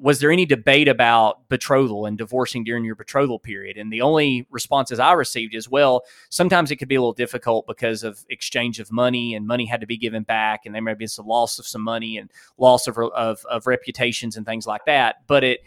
was 0.00 0.18
there 0.18 0.32
any 0.32 0.44
debate 0.44 0.88
about 0.88 1.48
betrothal 1.48 2.06
and 2.06 2.18
divorcing 2.18 2.64
during 2.64 2.84
your 2.84 2.96
betrothal 2.96 3.38
period? 3.38 3.76
And 3.76 3.92
the 3.92 4.00
only 4.00 4.46
responses 4.50 4.98
I 4.98 5.12
received 5.12 5.54
is, 5.54 5.68
well, 5.68 6.02
sometimes 6.28 6.70
it 6.70 6.76
could 6.76 6.88
be 6.88 6.96
a 6.96 7.00
little 7.00 7.12
difficult 7.12 7.66
because 7.66 8.02
of 8.02 8.24
exchange 8.28 8.80
of 8.80 8.90
money 8.90 9.34
and 9.34 9.46
money 9.46 9.66
had 9.66 9.80
to 9.80 9.86
be 9.86 9.96
given 9.96 10.24
back, 10.24 10.66
and 10.66 10.74
there 10.74 10.82
may 10.82 10.94
be 10.94 11.06
some 11.06 11.26
loss 11.26 11.58
of 11.58 11.66
some 11.66 11.82
money 11.82 12.18
and 12.18 12.30
loss 12.58 12.86
of 12.86 12.98
of, 12.98 13.44
of 13.48 13.66
reputations 13.66 14.36
and 14.36 14.44
things 14.44 14.66
like 14.66 14.84
that. 14.86 15.16
But 15.26 15.44
it, 15.44 15.60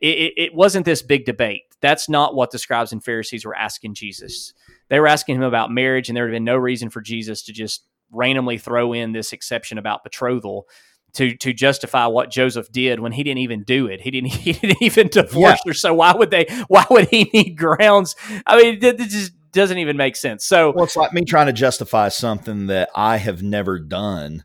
it 0.00 0.32
it 0.36 0.54
wasn't 0.54 0.84
this 0.84 1.02
big 1.02 1.24
debate. 1.24 1.62
That's 1.80 2.08
not 2.08 2.34
what 2.34 2.50
the 2.50 2.58
scribes 2.58 2.92
and 2.92 3.02
Pharisees 3.02 3.44
were 3.44 3.56
asking 3.56 3.94
Jesus 3.94 4.52
they 4.90 5.00
were 5.00 5.08
asking 5.08 5.36
him 5.36 5.42
about 5.42 5.70
marriage, 5.70 6.08
and 6.08 6.16
there 6.16 6.26
had 6.26 6.32
been 6.32 6.44
no 6.44 6.56
reason 6.56 6.90
for 6.90 7.00
Jesus 7.00 7.42
to 7.44 7.52
just 7.52 7.84
randomly 8.10 8.58
throw 8.58 8.92
in 8.92 9.12
this 9.12 9.32
exception 9.32 9.78
about 9.78 10.02
betrothal 10.02 10.68
to 11.12 11.36
to 11.36 11.52
justify 11.52 12.06
what 12.06 12.30
Joseph 12.30 12.70
did 12.70 13.00
when 13.00 13.12
he 13.12 13.22
didn't 13.22 13.38
even 13.38 13.62
do 13.62 13.86
it. 13.86 14.00
He 14.00 14.10
didn't 14.10 14.30
he 14.32 14.52
didn't 14.52 14.82
even 14.82 15.08
divorce 15.08 15.60
yeah. 15.64 15.70
her. 15.70 15.74
So 15.74 15.94
why 15.94 16.12
would 16.12 16.30
they? 16.30 16.46
Why 16.68 16.84
would 16.90 17.08
he 17.08 17.30
need 17.32 17.56
grounds? 17.56 18.16
I 18.46 18.60
mean, 18.60 18.78
it 18.82 18.98
just 18.98 19.32
doesn't 19.52 19.78
even 19.78 19.96
make 19.96 20.16
sense. 20.16 20.44
So 20.44 20.72
well, 20.72 20.84
it's 20.84 20.96
like 20.96 21.12
me 21.12 21.24
trying 21.24 21.46
to 21.46 21.52
justify 21.52 22.08
something 22.08 22.66
that 22.66 22.90
I 22.94 23.16
have 23.16 23.42
never 23.42 23.78
done 23.78 24.44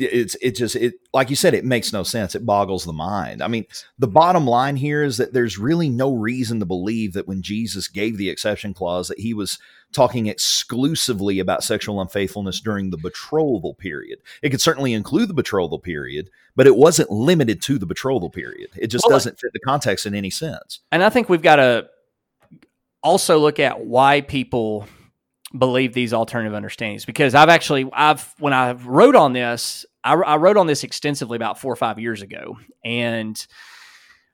it's 0.00 0.36
it 0.40 0.56
just 0.56 0.76
it 0.76 0.94
like 1.12 1.30
you 1.30 1.36
said 1.36 1.54
it 1.54 1.64
makes 1.64 1.92
no 1.92 2.02
sense. 2.02 2.34
It 2.34 2.46
boggles 2.46 2.84
the 2.84 2.92
mind. 2.92 3.42
I 3.42 3.48
mean 3.48 3.66
the 3.98 4.08
bottom 4.08 4.46
line 4.46 4.76
here 4.76 5.02
is 5.02 5.16
that 5.16 5.32
there's 5.32 5.58
really 5.58 5.88
no 5.88 6.14
reason 6.14 6.60
to 6.60 6.66
believe 6.66 7.12
that 7.12 7.28
when 7.28 7.42
jesus 7.42 7.88
gave 7.88 8.16
the 8.16 8.30
exception 8.30 8.74
clause 8.74 9.08
that 9.08 9.18
he 9.18 9.34
was 9.34 9.58
talking 9.92 10.26
exclusively 10.26 11.38
about 11.38 11.64
sexual 11.64 12.00
unfaithfulness 12.00 12.60
during 12.60 12.90
the 12.90 12.98
betrothal 12.98 13.74
period. 13.74 14.18
It 14.42 14.50
could 14.50 14.60
certainly 14.60 14.92
include 14.92 15.28
the 15.28 15.34
betrothal 15.34 15.78
period 15.78 16.30
but 16.56 16.66
it 16.66 16.76
wasn't 16.76 17.10
limited 17.10 17.62
to 17.62 17.78
the 17.78 17.86
betrothal 17.86 18.30
period. 18.30 18.70
It 18.76 18.88
just 18.88 19.04
well, 19.04 19.14
doesn't 19.16 19.38
fit 19.38 19.52
the 19.52 19.60
context 19.60 20.06
in 20.06 20.14
any 20.14 20.30
sense. 20.30 20.80
And 20.90 21.02
i 21.02 21.10
think 21.10 21.28
we've 21.28 21.42
got 21.42 21.56
to 21.56 21.88
also 23.02 23.38
look 23.38 23.58
at 23.58 23.86
why 23.86 24.20
people 24.20 24.86
believe 25.56 25.94
these 25.94 26.12
alternative 26.12 26.52
understandings 26.52 27.04
because 27.04 27.34
I've 27.34 27.48
actually 27.48 27.88
I've 27.92 28.34
when 28.38 28.52
I 28.52 28.72
wrote 28.72 29.16
on 29.16 29.32
this 29.32 29.86
I, 30.04 30.14
I, 30.14 30.36
wrote 30.36 30.56
on 30.56 30.66
this 30.66 30.84
extensively 30.84 31.36
about 31.36 31.58
four 31.58 31.72
or 31.72 31.76
five 31.76 31.98
years 31.98 32.22
ago. 32.22 32.58
And 32.84 33.46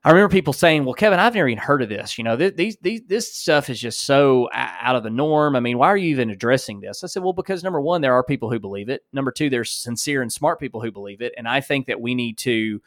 I 0.03 0.09
remember 0.09 0.31
people 0.31 0.51
saying 0.51 0.83
well 0.83 0.93
Kevin 0.93 1.19
I've 1.19 1.33
never 1.33 1.47
even 1.47 1.61
heard 1.63 1.81
of 1.81 1.87
this. 1.87 2.17
You 2.17 2.25
know 2.25 2.35
th- 2.35 2.55
these, 2.55 2.77
these 2.81 3.01
this 3.07 3.33
stuff 3.33 3.69
is 3.69 3.79
just 3.79 4.01
so 4.01 4.49
out 4.51 4.97
of 4.97 5.03
the 5.03 5.09
norm. 5.09 5.55
I 5.55 5.61
mean 5.61 5.77
why 5.77 5.87
are 5.87 5.97
you 5.97 6.09
even 6.09 6.31
addressing 6.31 6.81
this? 6.81 7.01
I 7.03 7.07
said 7.07 7.23
well 7.23 7.33
because 7.33 7.63
number 7.63 7.79
one 7.79 8.01
there 8.01 8.13
are 8.13 8.23
people 8.23 8.51
who 8.51 8.59
believe 8.59 8.89
it. 8.89 9.03
Number 9.13 9.31
two 9.31 9.49
there's 9.49 9.71
sincere 9.71 10.21
and 10.21 10.31
smart 10.31 10.59
people 10.59 10.81
who 10.81 10.91
believe 10.91 11.21
it. 11.21 11.33
And 11.37 11.47
I 11.47 11.61
think 11.61 11.87
that 11.87 12.01
we 12.01 12.13
need 12.13 12.37
to 12.39 12.81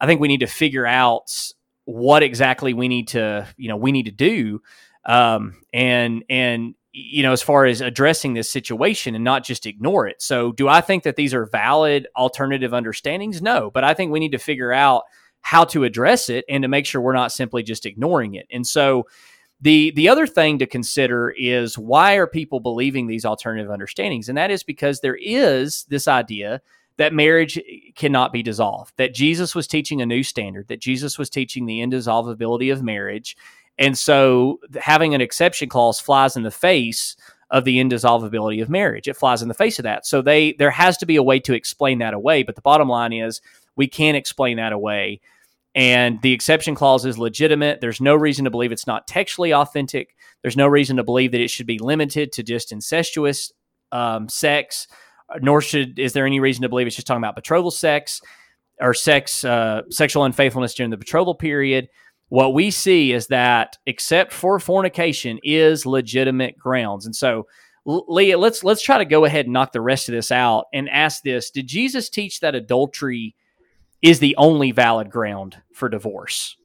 I 0.00 0.06
think 0.06 0.22
we 0.22 0.28
need 0.28 0.40
to 0.40 0.46
figure 0.46 0.86
out 0.86 1.52
what 1.84 2.22
exactly 2.22 2.72
we 2.72 2.88
need 2.88 3.08
to 3.08 3.46
you 3.58 3.68
know 3.68 3.76
we 3.76 3.92
need 3.92 4.06
to 4.06 4.12
do. 4.12 4.62
Um, 5.04 5.56
and 5.72 6.24
and 6.28 6.74
you 6.98 7.22
know, 7.22 7.32
as 7.32 7.42
far 7.42 7.66
as 7.66 7.80
addressing 7.80 8.34
this 8.34 8.50
situation 8.50 9.14
and 9.14 9.24
not 9.24 9.44
just 9.44 9.66
ignore 9.66 10.06
it. 10.06 10.20
So, 10.20 10.52
do 10.52 10.68
I 10.68 10.80
think 10.80 11.04
that 11.04 11.16
these 11.16 11.34
are 11.34 11.46
valid 11.46 12.08
alternative 12.16 12.74
understandings? 12.74 13.40
No, 13.40 13.70
but 13.70 13.84
I 13.84 13.94
think 13.94 14.10
we 14.10 14.20
need 14.20 14.32
to 14.32 14.38
figure 14.38 14.72
out 14.72 15.04
how 15.40 15.64
to 15.64 15.84
address 15.84 16.28
it 16.28 16.44
and 16.48 16.62
to 16.62 16.68
make 16.68 16.86
sure 16.86 17.00
we're 17.00 17.12
not 17.12 17.32
simply 17.32 17.62
just 17.62 17.86
ignoring 17.86 18.34
it. 18.34 18.46
And 18.50 18.66
so, 18.66 19.06
the 19.60 19.92
the 19.92 20.08
other 20.08 20.26
thing 20.26 20.58
to 20.58 20.66
consider 20.66 21.34
is 21.36 21.78
why 21.78 22.14
are 22.14 22.26
people 22.26 22.60
believing 22.60 23.06
these 23.06 23.24
alternative 23.24 23.70
understandings? 23.70 24.28
And 24.28 24.38
that 24.38 24.50
is 24.50 24.62
because 24.62 25.00
there 25.00 25.18
is 25.20 25.84
this 25.84 26.08
idea 26.08 26.60
that 26.98 27.14
marriage 27.14 27.60
cannot 27.94 28.32
be 28.32 28.42
dissolved, 28.42 28.92
that 28.96 29.14
Jesus 29.14 29.54
was 29.54 29.66
teaching 29.66 30.02
a 30.02 30.06
new 30.06 30.22
standard, 30.22 30.66
that 30.68 30.80
Jesus 30.80 31.16
was 31.16 31.30
teaching 31.30 31.64
the 31.66 31.80
indissolubility 31.80 32.70
of 32.70 32.82
marriage. 32.82 33.36
And 33.78 33.96
so 33.96 34.58
having 34.80 35.14
an 35.14 35.20
exception 35.20 35.68
clause 35.68 36.00
flies 36.00 36.36
in 36.36 36.42
the 36.42 36.50
face 36.50 37.16
of 37.50 37.64
the 37.64 37.78
indissolubility 37.78 38.60
of 38.60 38.68
marriage. 38.68 39.08
It 39.08 39.16
flies 39.16 39.40
in 39.40 39.48
the 39.48 39.54
face 39.54 39.78
of 39.78 39.84
that. 39.84 40.06
So 40.06 40.20
they 40.20 40.52
there 40.54 40.70
has 40.70 40.98
to 40.98 41.06
be 41.06 41.16
a 41.16 41.22
way 41.22 41.40
to 41.40 41.54
explain 41.54 41.98
that 41.98 42.14
away. 42.14 42.42
But 42.42 42.56
the 42.56 42.62
bottom 42.62 42.88
line 42.88 43.12
is 43.12 43.40
we 43.76 43.86
can't 43.86 44.16
explain 44.16 44.58
that 44.58 44.72
away. 44.72 45.20
And 45.74 46.20
the 46.22 46.32
exception 46.32 46.74
clause 46.74 47.04
is 47.06 47.18
legitimate. 47.18 47.80
There's 47.80 48.00
no 48.00 48.14
reason 48.14 48.44
to 48.44 48.50
believe 48.50 48.72
it's 48.72 48.86
not 48.86 49.06
textually 49.06 49.54
authentic. 49.54 50.16
There's 50.42 50.56
no 50.56 50.66
reason 50.66 50.96
to 50.96 51.04
believe 51.04 51.32
that 51.32 51.40
it 51.40 51.50
should 51.50 51.66
be 51.66 51.78
limited 51.78 52.32
to 52.32 52.42
just 52.42 52.72
incestuous 52.72 53.52
um, 53.92 54.28
sex, 54.28 54.88
nor 55.40 55.60
should 55.60 55.98
is 55.98 56.12
there 56.12 56.26
any 56.26 56.40
reason 56.40 56.62
to 56.62 56.68
believe 56.68 56.86
it's 56.86 56.96
just 56.96 57.06
talking 57.06 57.22
about 57.22 57.36
betrothal 57.36 57.70
sex 57.70 58.20
or 58.80 58.92
sex 58.92 59.44
uh, 59.44 59.82
sexual 59.90 60.24
unfaithfulness 60.24 60.74
during 60.74 60.90
the 60.90 60.96
betrothal 60.96 61.34
period 61.34 61.88
what 62.28 62.54
we 62.54 62.70
see 62.70 63.12
is 63.12 63.28
that 63.28 63.78
except 63.86 64.32
for 64.32 64.58
fornication 64.58 65.38
is 65.42 65.86
legitimate 65.86 66.58
grounds 66.58 67.06
and 67.06 67.14
so 67.14 67.46
leah 67.84 68.38
let's 68.38 68.62
let's 68.64 68.82
try 68.82 68.98
to 68.98 69.04
go 69.04 69.24
ahead 69.24 69.46
and 69.46 69.52
knock 69.52 69.72
the 69.72 69.80
rest 69.80 70.08
of 70.08 70.14
this 70.14 70.30
out 70.30 70.66
and 70.72 70.88
ask 70.90 71.22
this 71.22 71.50
did 71.50 71.66
jesus 71.66 72.08
teach 72.08 72.40
that 72.40 72.54
adultery 72.54 73.34
is 74.02 74.18
the 74.18 74.36
only 74.36 74.72
valid 74.72 75.10
ground 75.10 75.56
for 75.72 75.88
divorce 75.88 76.56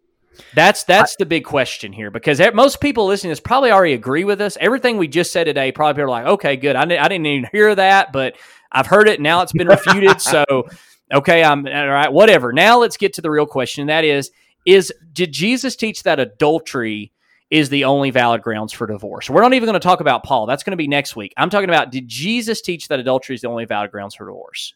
that's 0.53 0.83
that's 0.83 1.13
I, 1.13 1.15
the 1.19 1.25
big 1.25 1.45
question 1.45 1.93
here 1.93 2.11
because 2.11 2.41
most 2.53 2.81
people 2.81 3.05
listening 3.05 3.29
to 3.29 3.31
this 3.33 3.39
probably 3.39 3.71
already 3.71 3.93
agree 3.93 4.23
with 4.23 4.41
us. 4.41 4.57
Everything 4.59 4.97
we 4.97 5.07
just 5.07 5.31
said 5.31 5.45
today, 5.45 5.71
probably 5.71 5.93
people 5.93 6.05
are 6.05 6.09
like, 6.09 6.25
okay, 6.25 6.55
good. 6.55 6.75
I, 6.75 6.81
I 6.81 7.07
didn't 7.07 7.25
even 7.25 7.49
hear 7.51 7.75
that, 7.75 8.11
but 8.11 8.35
I've 8.71 8.87
heard 8.87 9.07
it. 9.07 9.21
Now 9.21 9.41
it's 9.41 9.51
been 9.51 9.67
refuted. 9.67 10.21
so, 10.21 10.43
okay, 11.13 11.43
I'm 11.43 11.65
all 11.67 11.87
right. 11.87 12.11
Whatever. 12.11 12.51
Now 12.51 12.79
let's 12.79 12.97
get 12.97 13.13
to 13.13 13.21
the 13.21 13.29
real 13.29 13.45
question. 13.45 13.87
That 13.87 14.03
is, 14.03 14.31
is 14.65 14.93
did 15.11 15.31
Jesus 15.31 15.75
teach 15.75 16.03
that 16.03 16.19
adultery 16.19 17.11
is 17.49 17.69
the 17.69 17.85
only 17.85 18.09
valid 18.09 18.41
grounds 18.41 18.73
for 18.73 18.87
divorce? 18.87 19.29
We're 19.29 19.41
not 19.41 19.53
even 19.53 19.67
going 19.67 19.79
to 19.79 19.79
talk 19.79 19.99
about 19.99 20.23
Paul. 20.23 20.45
That's 20.45 20.63
going 20.63 20.71
to 20.71 20.77
be 20.77 20.87
next 20.87 21.15
week. 21.15 21.33
I'm 21.37 21.49
talking 21.49 21.69
about 21.69 21.91
did 21.91 22.07
Jesus 22.07 22.61
teach 22.61 22.87
that 22.87 22.99
adultery 22.99 23.35
is 23.35 23.41
the 23.41 23.47
only 23.47 23.65
valid 23.65 23.91
grounds 23.91 24.15
for 24.15 24.25
divorce? 24.25 24.73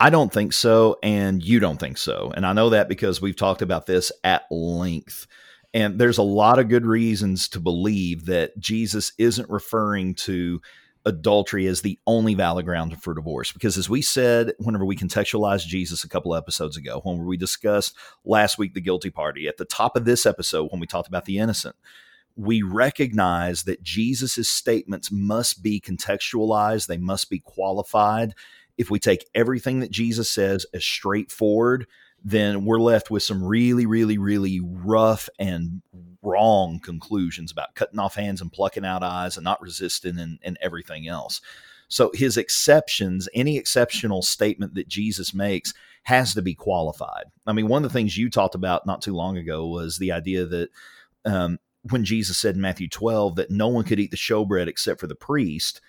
I 0.00 0.10
don't 0.10 0.32
think 0.32 0.52
so, 0.54 0.96
and 1.02 1.42
you 1.42 1.60
don't 1.60 1.78
think 1.78 1.98
so. 1.98 2.32
And 2.34 2.46
I 2.46 2.52
know 2.52 2.70
that 2.70 2.88
because 2.88 3.20
we've 3.20 3.36
talked 3.36 3.62
about 3.62 3.86
this 3.86 4.10
at 4.24 4.44
length. 4.50 5.26
And 5.74 5.98
there's 5.98 6.18
a 6.18 6.22
lot 6.22 6.58
of 6.58 6.68
good 6.68 6.86
reasons 6.86 7.48
to 7.50 7.60
believe 7.60 8.24
that 8.26 8.58
Jesus 8.58 9.12
isn't 9.18 9.50
referring 9.50 10.14
to 10.14 10.62
adultery 11.08 11.66
as 11.66 11.80
the 11.80 11.98
only 12.06 12.34
valid 12.34 12.64
ground 12.64 13.02
for 13.02 13.14
divorce. 13.14 13.50
Because 13.50 13.76
as 13.76 13.88
we 13.88 14.02
said, 14.02 14.52
whenever 14.58 14.84
we 14.84 14.96
contextualized 14.96 15.66
Jesus 15.66 16.04
a 16.04 16.08
couple 16.08 16.34
episodes 16.34 16.76
ago, 16.76 17.00
when 17.02 17.24
we 17.24 17.36
discussed 17.36 17.96
last 18.24 18.58
week 18.58 18.74
the 18.74 18.80
guilty 18.80 19.10
party, 19.10 19.48
at 19.48 19.56
the 19.56 19.64
top 19.64 19.96
of 19.96 20.04
this 20.04 20.26
episode, 20.26 20.70
when 20.70 20.80
we 20.80 20.86
talked 20.86 21.08
about 21.08 21.24
the 21.24 21.38
innocent, 21.38 21.74
we 22.36 22.62
recognize 22.62 23.64
that 23.64 23.82
Jesus' 23.82 24.48
statements 24.48 25.10
must 25.10 25.62
be 25.62 25.80
contextualized, 25.80 26.86
they 26.86 26.98
must 26.98 27.30
be 27.30 27.40
qualified. 27.40 28.34
If 28.76 28.90
we 28.90 29.00
take 29.00 29.26
everything 29.34 29.80
that 29.80 29.90
Jesus 29.90 30.30
says 30.30 30.64
as 30.72 30.84
straightforward, 30.84 31.86
then 32.22 32.64
we're 32.64 32.80
left 32.80 33.10
with 33.10 33.22
some 33.24 33.42
really, 33.42 33.86
really, 33.86 34.18
really 34.18 34.60
rough 34.62 35.28
and 35.38 35.82
wrong 36.28 36.80
conclusions 36.80 37.50
about 37.50 37.74
cutting 37.74 37.98
off 37.98 38.14
hands 38.14 38.40
and 38.40 38.52
plucking 38.52 38.84
out 38.84 39.02
eyes 39.02 39.36
and 39.36 39.44
not 39.44 39.62
resisting 39.62 40.18
and, 40.18 40.38
and 40.42 40.58
everything 40.60 41.08
else. 41.08 41.40
So 41.88 42.10
his 42.14 42.36
exceptions, 42.36 43.28
any 43.34 43.56
exceptional 43.56 44.22
statement 44.22 44.74
that 44.74 44.88
Jesus 44.88 45.32
makes 45.32 45.72
has 46.02 46.34
to 46.34 46.42
be 46.42 46.54
qualified. 46.54 47.24
I 47.46 47.52
mean, 47.52 47.68
one 47.68 47.84
of 47.84 47.90
the 47.90 47.98
things 47.98 48.16
you 48.16 48.30
talked 48.30 48.54
about 48.54 48.86
not 48.86 49.02
too 49.02 49.14
long 49.14 49.36
ago 49.36 49.66
was 49.66 49.98
the 49.98 50.12
idea 50.12 50.44
that 50.46 50.68
um, 51.24 51.58
when 51.82 52.04
Jesus 52.04 52.38
said 52.38 52.54
in 52.54 52.60
Matthew 52.60 52.88
12 52.88 53.36
that 53.36 53.50
no 53.50 53.68
one 53.68 53.84
could 53.84 54.00
eat 54.00 54.10
the 54.10 54.16
showbread 54.16 54.68
except 54.68 55.00
for 55.00 55.06
the 55.06 55.14
priest, 55.14 55.80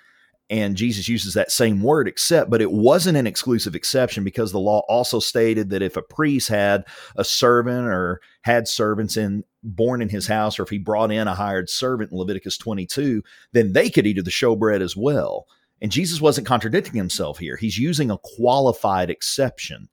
and 0.49 0.75
Jesus 0.75 1.07
uses 1.07 1.35
that 1.35 1.51
same 1.51 1.81
word, 1.81 2.07
except, 2.07 2.49
but 2.49 2.61
it 2.61 2.71
wasn't 2.71 3.17
an 3.17 3.27
exclusive 3.27 3.75
exception 3.75 4.23
because 4.23 4.51
the 4.51 4.59
law 4.59 4.81
also 4.89 5.19
stated 5.19 5.69
that 5.69 5.83
if 5.83 5.95
a 5.95 6.01
priest 6.01 6.49
had 6.49 6.85
a 7.15 7.23
servant 7.23 7.87
or 7.87 8.19
had 8.41 8.67
servants 8.67 9.15
in 9.15 9.43
born 9.61 10.01
in 10.01 10.09
his 10.09 10.25
house, 10.25 10.57
or 10.57 10.63
if 10.63 10.69
he 10.69 10.79
brought 10.79 11.11
in 11.11 11.27
a 11.27 11.35
hired 11.35 11.69
servant 11.69 12.11
in 12.11 12.17
Leviticus 12.17 12.57
22, 12.57 13.21
then 13.51 13.73
they 13.73 13.91
could 13.91 14.07
eat 14.07 14.17
of 14.17 14.25
the 14.25 14.31
showbread 14.31 14.81
as 14.81 14.97
well. 14.97 15.45
And 15.81 15.91
Jesus 15.91 16.19
wasn't 16.19 16.47
contradicting 16.47 16.95
himself 16.95 17.37
here. 17.37 17.55
He's 17.55 17.77
using 17.77 18.09
a 18.09 18.17
qualified 18.17 19.09
exception. 19.09 19.87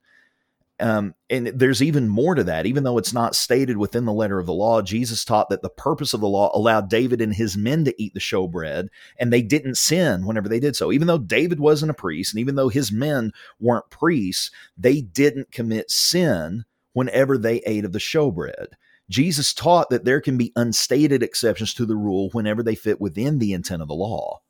Um, 0.79 1.15
and 1.31 1.47
there's 1.47 1.83
even 1.83 2.09
more 2.09 2.35
to 2.35 2.45
that. 2.45 2.67
Even 2.67 2.85
though 2.85 2.99
it's 2.99 3.15
not 3.15 3.35
stated 3.35 3.79
within 3.79 4.05
the 4.05 4.13
letter 4.13 4.39
of 4.39 4.45
the 4.45 4.53
law, 4.53 4.83
Jesus 4.83 5.25
taught 5.25 5.49
that 5.49 5.63
the 5.63 5.71
purpose 5.71 6.13
of 6.13 6.21
the 6.21 6.29
law 6.29 6.51
allowed 6.55 6.91
David 6.91 7.23
and 7.23 7.35
his 7.35 7.57
men 7.57 7.85
to 7.85 8.03
eat 8.03 8.13
the 8.13 8.21
showbread, 8.21 8.89
and 9.19 9.33
they 9.33 9.41
didn't 9.41 9.77
sin 9.77 10.27
whenever 10.27 10.49
they 10.49 10.61
did 10.61 10.77
so. 10.77 10.93
Even 10.93 11.07
though 11.07 11.19
David 11.19 11.61
wasn't 11.61 11.91
a 11.91 11.95
priest, 11.95 12.35
and 12.35 12.41
even 12.41 12.57
though 12.57 12.69
his 12.69 12.93
men 12.93 13.33
weren't 13.59 13.89
priests, 13.89 14.51
they 14.77 15.01
didn't 15.01 15.51
commit 15.51 15.91
sin 15.91 16.67
whenever 16.93 17.39
they 17.39 17.59
ate 17.61 17.85
of 17.85 17.93
the 17.93 17.99
showbread. 17.99 18.67
Jesus 19.09 19.55
taught 19.55 19.89
that 19.91 20.05
there 20.05 20.21
can 20.21 20.37
be 20.37 20.53
unstated 20.57 21.23
exceptions 21.23 21.73
to 21.75 21.87
the 21.87 21.97
rule 21.97 22.29
whenever 22.33 22.63
they 22.63 22.75
fit 22.75 23.01
within 23.01 23.39
the 23.39 23.53
intent 23.53 23.81
of 23.81 23.89
the 23.89 23.95
law. 23.95 24.41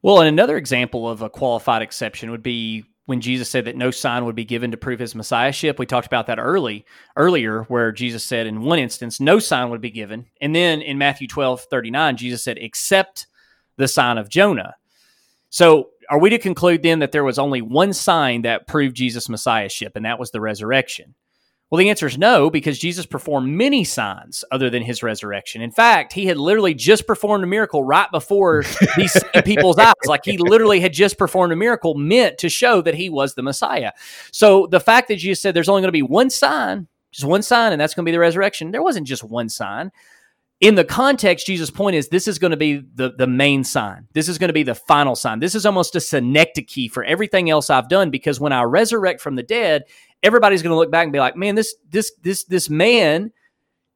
Well, 0.00 0.18
and 0.18 0.28
another 0.28 0.56
example 0.56 1.08
of 1.08 1.22
a 1.22 1.30
qualified 1.30 1.82
exception 1.82 2.32
would 2.32 2.42
be 2.42 2.84
when 3.06 3.20
Jesus 3.20 3.50
said 3.50 3.64
that 3.64 3.76
no 3.76 3.90
sign 3.90 4.24
would 4.24 4.36
be 4.36 4.44
given 4.44 4.70
to 4.70 4.76
prove 4.76 5.00
his 5.00 5.14
messiahship. 5.14 5.78
We 5.78 5.86
talked 5.86 6.06
about 6.06 6.28
that 6.28 6.38
early 6.38 6.86
earlier, 7.16 7.62
where 7.64 7.92
Jesus 7.92 8.24
said 8.24 8.46
in 8.46 8.62
one 8.62 8.78
instance, 8.78 9.20
no 9.20 9.38
sign 9.38 9.70
would 9.70 9.80
be 9.80 9.90
given. 9.90 10.26
And 10.40 10.54
then 10.54 10.80
in 10.80 10.98
Matthew 10.98 11.26
12, 11.26 11.62
39, 11.62 12.16
Jesus 12.16 12.44
said, 12.44 12.58
except 12.58 13.26
the 13.76 13.88
sign 13.88 14.18
of 14.18 14.28
Jonah. 14.28 14.76
So 15.50 15.90
are 16.08 16.18
we 16.18 16.30
to 16.30 16.38
conclude 16.38 16.82
then 16.82 17.00
that 17.00 17.12
there 17.12 17.24
was 17.24 17.38
only 17.38 17.60
one 17.60 17.92
sign 17.92 18.42
that 18.42 18.66
proved 18.66 18.96
Jesus' 18.96 19.28
messiahship, 19.28 19.96
and 19.96 20.04
that 20.04 20.18
was 20.18 20.30
the 20.30 20.40
resurrection? 20.40 21.14
Well, 21.72 21.78
the 21.78 21.88
answer 21.88 22.06
is 22.06 22.18
no, 22.18 22.50
because 22.50 22.78
Jesus 22.78 23.06
performed 23.06 23.48
many 23.48 23.82
signs 23.82 24.44
other 24.52 24.68
than 24.68 24.82
his 24.82 25.02
resurrection. 25.02 25.62
In 25.62 25.70
fact, 25.70 26.12
he 26.12 26.26
had 26.26 26.36
literally 26.36 26.74
just 26.74 27.06
performed 27.06 27.44
a 27.44 27.46
miracle 27.46 27.82
right 27.82 28.10
before 28.12 28.62
these 28.98 29.18
people's 29.46 29.78
eyes. 29.78 29.94
Like 30.04 30.22
he 30.22 30.36
literally 30.36 30.80
had 30.80 30.92
just 30.92 31.16
performed 31.16 31.50
a 31.50 31.56
miracle 31.56 31.94
meant 31.94 32.36
to 32.38 32.50
show 32.50 32.82
that 32.82 32.94
he 32.94 33.08
was 33.08 33.36
the 33.36 33.42
Messiah. 33.42 33.92
So 34.32 34.66
the 34.66 34.80
fact 34.80 35.08
that 35.08 35.16
Jesus 35.16 35.40
said 35.40 35.54
there's 35.54 35.70
only 35.70 35.80
going 35.80 35.88
to 35.88 35.92
be 35.92 36.02
one 36.02 36.28
sign, 36.28 36.88
just 37.10 37.24
one 37.24 37.40
sign, 37.40 37.72
and 37.72 37.80
that's 37.80 37.94
going 37.94 38.04
to 38.04 38.10
be 38.10 38.14
the 38.14 38.18
resurrection, 38.18 38.70
there 38.70 38.82
wasn't 38.82 39.06
just 39.06 39.24
one 39.24 39.48
sign 39.48 39.90
in 40.62 40.76
the 40.76 40.84
context, 40.84 41.44
Jesus' 41.44 41.72
point 41.72 41.96
is 41.96 42.08
this 42.08 42.28
is 42.28 42.38
going 42.38 42.52
to 42.52 42.56
be 42.56 42.84
the, 42.94 43.12
the 43.18 43.26
main 43.26 43.64
sign. 43.64 44.06
This 44.12 44.28
is 44.28 44.38
going 44.38 44.48
to 44.48 44.54
be 44.54 44.62
the 44.62 44.76
final 44.76 45.16
sign. 45.16 45.40
This 45.40 45.56
is 45.56 45.66
almost 45.66 45.96
a 45.96 46.00
synecdoche 46.00 46.88
for 46.92 47.02
everything 47.02 47.50
else 47.50 47.68
I've 47.68 47.88
done 47.88 48.10
because 48.10 48.38
when 48.38 48.52
I 48.52 48.62
resurrect 48.62 49.20
from 49.20 49.34
the 49.34 49.42
dead, 49.42 49.82
everybody's 50.22 50.62
going 50.62 50.70
to 50.70 50.76
look 50.76 50.92
back 50.92 51.02
and 51.02 51.12
be 51.12 51.18
like, 51.18 51.36
man, 51.36 51.56
this 51.56 51.74
this 51.90 52.12
this 52.22 52.44
this 52.44 52.70
man, 52.70 53.32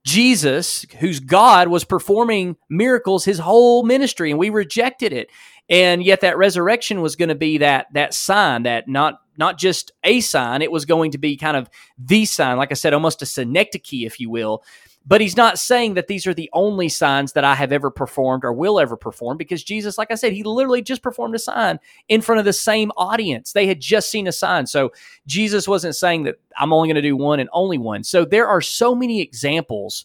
Jesus, 0.04 0.84
who's 0.98 1.20
God, 1.20 1.68
was 1.68 1.84
performing 1.84 2.56
miracles 2.68 3.24
his 3.24 3.38
whole 3.38 3.84
ministry, 3.84 4.32
and 4.32 4.38
we 4.38 4.50
rejected 4.50 5.12
it. 5.12 5.30
And 5.68 6.02
yet 6.02 6.22
that 6.22 6.36
resurrection 6.36 7.00
was 7.00 7.14
going 7.14 7.28
to 7.28 7.36
be 7.36 7.58
that 7.58 7.86
that 7.92 8.12
sign, 8.12 8.64
that 8.64 8.88
not 8.88 9.20
not 9.38 9.56
just 9.56 9.92
a 10.02 10.18
sign, 10.18 10.62
it 10.62 10.72
was 10.72 10.84
going 10.84 11.12
to 11.12 11.18
be 11.18 11.36
kind 11.36 11.56
of 11.56 11.70
the 11.96 12.24
sign, 12.24 12.56
like 12.56 12.72
I 12.72 12.74
said, 12.74 12.92
almost 12.92 13.22
a 13.22 13.26
synecdoche, 13.26 14.04
if 14.04 14.18
you 14.18 14.30
will, 14.30 14.64
but 15.06 15.20
he's 15.20 15.36
not 15.36 15.58
saying 15.58 15.94
that 15.94 16.08
these 16.08 16.26
are 16.26 16.34
the 16.34 16.50
only 16.52 16.88
signs 16.88 17.32
that 17.32 17.44
I 17.44 17.54
have 17.54 17.70
ever 17.70 17.90
performed 17.90 18.44
or 18.44 18.52
will 18.52 18.80
ever 18.80 18.96
perform 18.96 19.36
because 19.36 19.62
Jesus, 19.62 19.98
like 19.98 20.10
I 20.10 20.16
said, 20.16 20.32
he 20.32 20.42
literally 20.42 20.82
just 20.82 21.02
performed 21.02 21.34
a 21.36 21.38
sign 21.38 21.78
in 22.08 22.20
front 22.20 22.40
of 22.40 22.44
the 22.44 22.52
same 22.52 22.90
audience. 22.96 23.52
They 23.52 23.68
had 23.68 23.80
just 23.80 24.10
seen 24.10 24.26
a 24.26 24.32
sign. 24.32 24.66
So 24.66 24.92
Jesus 25.26 25.68
wasn't 25.68 25.94
saying 25.94 26.24
that 26.24 26.40
I'm 26.58 26.72
only 26.72 26.88
going 26.88 26.96
to 26.96 27.02
do 27.02 27.16
one 27.16 27.38
and 27.38 27.48
only 27.52 27.78
one. 27.78 28.02
So 28.02 28.24
there 28.24 28.48
are 28.48 28.60
so 28.60 28.94
many 28.94 29.20
examples 29.20 30.04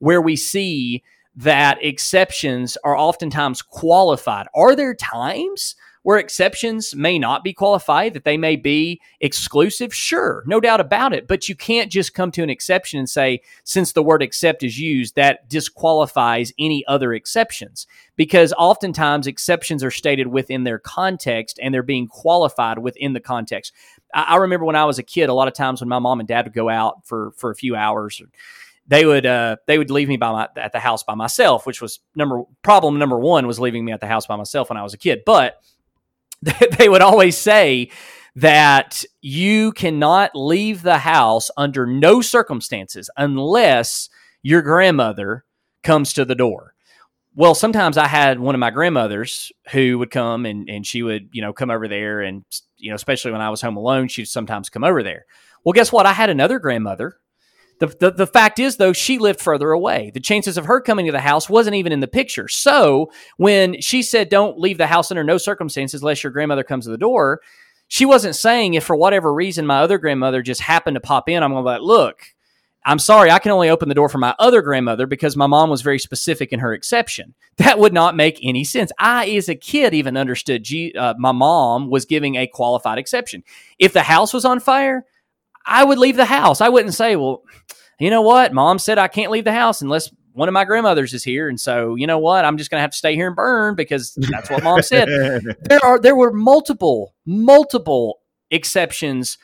where 0.00 0.20
we 0.20 0.36
see 0.36 1.02
that 1.36 1.82
exceptions 1.82 2.76
are 2.84 2.96
oftentimes 2.96 3.62
qualified. 3.62 4.48
Are 4.54 4.76
there 4.76 4.94
times 4.94 5.76
where 6.02 6.18
exceptions 6.18 6.94
may 6.94 7.18
not 7.18 7.44
be 7.44 7.52
qualified, 7.52 8.14
that 8.14 8.24
they 8.24 8.36
may 8.36 8.56
be 8.56 9.00
exclusive, 9.20 9.94
sure, 9.94 10.42
no 10.46 10.60
doubt 10.60 10.80
about 10.80 11.12
it. 11.12 11.28
But 11.28 11.48
you 11.48 11.54
can't 11.54 11.92
just 11.92 12.14
come 12.14 12.32
to 12.32 12.42
an 12.42 12.50
exception 12.50 12.98
and 12.98 13.08
say, 13.08 13.40
since 13.64 13.92
the 13.92 14.02
word 14.02 14.22
accept 14.22 14.62
is 14.62 14.78
used, 14.78 15.14
that 15.14 15.48
disqualifies 15.48 16.52
any 16.58 16.84
other 16.86 17.12
exceptions. 17.12 17.86
Because 18.16 18.52
oftentimes 18.58 19.26
exceptions 19.26 19.84
are 19.84 19.90
stated 19.90 20.26
within 20.26 20.64
their 20.64 20.78
context 20.78 21.58
and 21.62 21.72
they're 21.72 21.82
being 21.82 22.08
qualified 22.08 22.78
within 22.78 23.12
the 23.12 23.20
context. 23.20 23.72
I, 24.12 24.22
I 24.22 24.36
remember 24.36 24.66
when 24.66 24.76
I 24.76 24.84
was 24.84 24.98
a 24.98 25.04
kid, 25.04 25.28
a 25.28 25.34
lot 25.34 25.48
of 25.48 25.54
times 25.54 25.80
when 25.80 25.88
my 25.88 25.98
mom 26.00 26.20
and 26.20 26.28
dad 26.28 26.46
would 26.46 26.52
go 26.52 26.68
out 26.68 27.06
for, 27.06 27.32
for 27.36 27.50
a 27.50 27.56
few 27.56 27.76
hours, 27.76 28.20
they 28.86 29.06
would 29.06 29.24
uh, 29.24 29.56
they 29.66 29.78
would 29.78 29.90
leave 29.90 30.08
me 30.08 30.16
by 30.16 30.32
my 30.32 30.48
at 30.56 30.72
the 30.72 30.80
house 30.80 31.02
by 31.04 31.14
myself, 31.14 31.66
which 31.66 31.80
was 31.80 32.00
number 32.16 32.42
problem 32.62 32.98
number 32.98 33.18
one 33.18 33.46
was 33.46 33.60
leaving 33.60 33.84
me 33.84 33.92
at 33.92 34.00
the 34.00 34.08
house 34.08 34.26
by 34.26 34.36
myself 34.36 34.70
when 34.70 34.76
I 34.76 34.82
was 34.82 34.92
a 34.92 34.98
kid. 34.98 35.22
But 35.24 35.62
they 36.78 36.88
would 36.88 37.02
always 37.02 37.36
say 37.36 37.90
that 38.34 39.04
you 39.20 39.72
cannot 39.72 40.30
leave 40.34 40.82
the 40.82 40.98
house 40.98 41.50
under 41.56 41.86
no 41.86 42.20
circumstances 42.20 43.10
unless 43.16 44.08
your 44.42 44.62
grandmother 44.62 45.44
comes 45.82 46.12
to 46.14 46.24
the 46.24 46.34
door. 46.34 46.74
Well, 47.34 47.54
sometimes 47.54 47.96
I 47.96 48.08
had 48.08 48.40
one 48.40 48.54
of 48.54 48.58
my 48.58 48.70
grandmothers 48.70 49.52
who 49.70 49.98
would 49.98 50.10
come 50.10 50.44
and, 50.44 50.68
and 50.68 50.86
she 50.86 51.02
would, 51.02 51.30
you 51.32 51.40
know, 51.40 51.52
come 51.52 51.70
over 51.70 51.88
there 51.88 52.20
and, 52.20 52.44
you 52.76 52.90
know, 52.90 52.94
especially 52.96 53.32
when 53.32 53.40
I 53.40 53.50
was 53.50 53.62
home 53.62 53.76
alone, 53.76 54.08
she'd 54.08 54.26
sometimes 54.26 54.68
come 54.68 54.84
over 54.84 55.02
there. 55.02 55.24
Well, 55.64 55.72
guess 55.72 55.92
what? 55.92 56.06
I 56.06 56.12
had 56.12 56.28
another 56.28 56.58
grandmother. 56.58 57.16
The, 57.82 57.88
the, 57.98 58.10
the 58.12 58.26
fact 58.28 58.60
is, 58.60 58.76
though, 58.76 58.92
she 58.92 59.18
lived 59.18 59.40
further 59.40 59.72
away. 59.72 60.12
The 60.14 60.20
chances 60.20 60.56
of 60.56 60.66
her 60.66 60.80
coming 60.80 61.06
to 61.06 61.10
the 61.10 61.18
house 61.18 61.50
wasn't 61.50 61.74
even 61.74 61.90
in 61.90 61.98
the 61.98 62.06
picture. 62.06 62.46
So 62.46 63.10
when 63.38 63.80
she 63.80 64.04
said, 64.04 64.28
don't 64.28 64.56
leave 64.56 64.78
the 64.78 64.86
house 64.86 65.10
under 65.10 65.24
no 65.24 65.36
circumstances 65.36 66.00
unless 66.00 66.22
your 66.22 66.30
grandmother 66.30 66.62
comes 66.62 66.84
to 66.84 66.92
the 66.92 66.96
door, 66.96 67.40
she 67.88 68.04
wasn't 68.04 68.36
saying 68.36 68.74
if 68.74 68.84
for 68.84 68.94
whatever 68.94 69.34
reason 69.34 69.66
my 69.66 69.80
other 69.80 69.98
grandmother 69.98 70.42
just 70.42 70.60
happened 70.60 70.94
to 70.94 71.00
pop 71.00 71.28
in, 71.28 71.42
I'm 71.42 71.50
going 71.50 71.64
to 71.64 71.68
be 71.68 71.72
like, 71.72 71.82
look, 71.82 72.22
I'm 72.84 73.00
sorry, 73.00 73.32
I 73.32 73.40
can 73.40 73.50
only 73.50 73.68
open 73.68 73.88
the 73.88 73.96
door 73.96 74.08
for 74.08 74.18
my 74.18 74.36
other 74.38 74.62
grandmother 74.62 75.08
because 75.08 75.36
my 75.36 75.48
mom 75.48 75.68
was 75.68 75.82
very 75.82 75.98
specific 75.98 76.52
in 76.52 76.60
her 76.60 76.72
exception. 76.72 77.34
That 77.56 77.80
would 77.80 77.92
not 77.92 78.14
make 78.14 78.38
any 78.44 78.62
sense. 78.62 78.92
I, 79.00 79.28
as 79.30 79.48
a 79.48 79.56
kid, 79.56 79.92
even 79.92 80.16
understood 80.16 80.62
G, 80.62 80.94
uh, 80.96 81.14
my 81.18 81.32
mom 81.32 81.90
was 81.90 82.04
giving 82.04 82.36
a 82.36 82.46
qualified 82.46 82.98
exception. 82.98 83.42
If 83.80 83.92
the 83.92 84.02
house 84.02 84.32
was 84.32 84.44
on 84.44 84.60
fire, 84.60 85.04
I 85.66 85.84
would 85.84 85.98
leave 85.98 86.16
the 86.16 86.24
house. 86.24 86.60
I 86.60 86.68
wouldn't 86.68 86.94
say, 86.94 87.16
well, 87.16 87.42
you 87.98 88.10
know 88.10 88.22
what? 88.22 88.52
Mom 88.52 88.78
said 88.78 88.98
I 88.98 89.08
can't 89.08 89.30
leave 89.30 89.44
the 89.44 89.52
house 89.52 89.82
unless 89.82 90.10
one 90.32 90.48
of 90.48 90.52
my 90.52 90.64
grandmothers 90.64 91.12
is 91.12 91.22
here. 91.22 91.48
And 91.48 91.60
so, 91.60 91.94
you 91.94 92.06
know 92.06 92.18
what? 92.18 92.44
I'm 92.44 92.56
just 92.56 92.70
going 92.70 92.78
to 92.78 92.82
have 92.82 92.90
to 92.92 92.96
stay 92.96 93.14
here 93.14 93.26
and 93.26 93.36
burn 93.36 93.74
because 93.74 94.14
that's 94.14 94.50
what 94.50 94.62
mom 94.62 94.82
said. 94.82 95.08
there 95.60 95.84
are, 95.84 95.98
there 95.98 96.16
were 96.16 96.32
multiple, 96.32 97.14
multiple 97.26 98.20
exceptions 98.50 99.38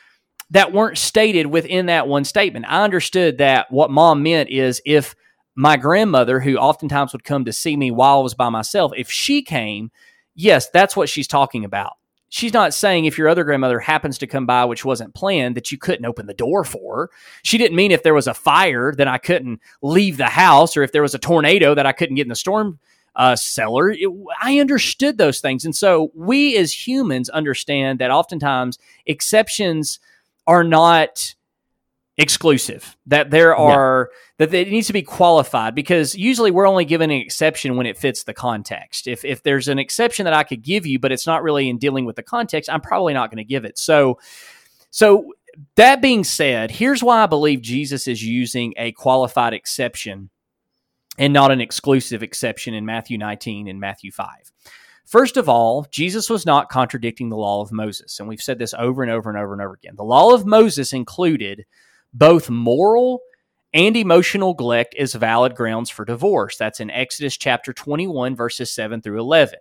that 0.51 0.73
weren't 0.73 0.99
stated 0.99 1.47
within 1.47 1.87
that 1.87 2.09
one 2.09 2.25
statement. 2.25 2.67
I 2.69 2.83
understood 2.83 3.39
that 3.39 3.71
what 3.71 3.91
mom 3.91 4.23
meant 4.23 4.49
is 4.49 4.81
if 4.87 5.15
my 5.55 5.77
grandmother, 5.77 6.41
who 6.41 6.57
oftentimes 6.57 7.13
would 7.13 7.25
come 7.25 7.45
to 7.45 7.53
see 7.53 7.77
me 7.77 7.91
while 7.91 8.21
I 8.21 8.23
was 8.23 8.35
by 8.35 8.49
myself, 8.49 8.93
if 8.97 9.11
she 9.11 9.43
came, 9.43 9.91
yes, 10.35 10.71
that's 10.71 10.97
what 10.97 11.09
she's 11.09 11.29
talking 11.29 11.65
about. 11.65 11.95
She's 12.31 12.53
not 12.53 12.75
saying 12.75 13.05
if 13.07 13.17
your 13.17 13.29
other 13.29 13.45
grandmother 13.45 13.81
happens 13.81 14.19
to 14.19 14.27
come 14.27 14.45
by, 14.45 14.65
which 14.65 14.85
wasn't 14.85 15.15
planned, 15.15 15.57
that 15.57 15.73
you 15.73 15.79
couldn't 15.79 16.05
open 16.05 16.27
the 16.27 16.35
door 16.35 16.63
for 16.65 16.97
her. 16.97 17.11
She 17.43 17.57
didn't 17.57 17.77
mean 17.77 17.91
if 17.91 18.03
there 18.03 18.15
was 18.15 18.27
a 18.27 18.35
fire 18.35 18.93
that 18.97 19.09
I 19.09 19.19
couldn't 19.19 19.61
leave 19.83 20.19
the 20.19 20.27
house 20.27 20.77
or 20.77 20.83
if 20.83 20.93
there 20.93 21.03
was 21.03 21.15
a 21.15 21.19
tornado 21.19 21.75
that 21.75 21.87
I 21.87 21.93
couldn't 21.93 22.17
get 22.17 22.23
in 22.23 22.29
the 22.29 22.37
storm 22.37 22.79
uh, 23.17 23.35
cellar. 23.35 23.91
It, 23.91 24.09
I 24.41 24.59
understood 24.59 25.19
those 25.19 25.41
things. 25.41 25.65
And 25.65 25.75
so 25.75 26.13
we 26.15 26.57
as 26.57 26.87
humans 26.87 27.29
understand 27.31 27.99
that 27.99 28.11
oftentimes 28.11 28.79
exceptions 29.07 29.99
are 30.47 30.65
not 30.65 31.35
exclusive 32.19 32.97
that 33.07 33.31
there 33.31 33.55
are 33.55 34.11
yeah. 34.11 34.47
that 34.47 34.55
it 34.55 34.69
needs 34.69 34.89
to 34.89 34.93
be 34.93 35.03
qualified 35.03 35.73
because 35.73 36.17
usually 36.17 36.51
we're 36.51 36.67
only 36.67 36.85
given 36.85 37.13
an 37.13 37.21
exception 37.21 37.77
when 37.77 37.87
it 37.87 37.97
fits 37.97 38.25
the 38.25 38.35
context 38.35 39.07
if 39.07 39.25
if 39.25 39.45
there's 39.45 39.69
an 39.69 39.79
exception 39.79 40.25
that 40.25 40.35
i 40.35 40.43
could 40.43 40.61
give 40.61 40.85
you 40.85 40.99
but 40.99 41.13
it's 41.13 41.29
not 41.29 41.45
really 41.45 41.69
in 41.69 41.79
dealing 41.79 42.05
with 42.05 42.17
the 42.17 42.23
context 42.23 42.69
i'm 42.69 42.81
probably 42.81 43.15
not 43.15 43.31
going 43.31 43.39
to 43.39 43.45
give 43.45 43.65
it 43.65 43.79
so 43.79 44.19
so 44.91 45.33
that 45.77 46.03
being 46.03 46.25
said 46.25 46.73
here's 46.73 47.05
why 47.05 47.23
i 47.23 47.27
believe 47.27 47.63
jesus 47.63 48.09
is 48.09 48.23
using 48.23 48.75
a 48.77 48.91
qualified 48.93 49.55
exception 49.55 50.29
and 51.19 51.33
not 51.33 51.53
an 51.53 51.61
exclusive 51.61 52.25
exception 52.25 52.75
in 52.75 52.85
matthew 52.85 53.17
19 53.17 53.69
and 53.69 53.79
matthew 53.79 54.11
5 54.11 54.29
First 55.07 55.39
of 55.39 55.49
all, 55.49 55.87
Jesus 55.91 56.29
was 56.29 56.45
not 56.45 56.69
contradicting 56.69 57.31
the 57.31 57.37
law 57.39 57.63
of 57.63 57.73
Moses. 57.73 58.21
And 58.21 58.29
we've 58.29 58.43
said 58.43 58.59
this 58.59 58.75
over 58.75 59.03
and 59.03 59.11
over 59.11 59.31
and 59.31 59.39
over 59.39 59.55
and 59.55 59.63
over 59.63 59.73
again. 59.73 59.95
The 59.97 60.05
law 60.05 60.35
of 60.35 60.45
Moses 60.45 60.93
included 60.93 61.65
both 62.13 62.51
moral 62.51 63.21
and 63.75 63.97
emotional 63.97 64.53
neglect 64.53 64.95
is 64.97 65.15
valid 65.15 65.55
grounds 65.55 65.91
for 65.91 66.05
divorce. 66.05 66.57
That's 66.57 66.81
in 66.81 66.91
Exodus 66.91 67.37
chapter 67.37 67.73
21, 67.73 68.35
verses 68.35 68.71
7 68.71 69.03
through 69.03 69.21
11. 69.21 69.59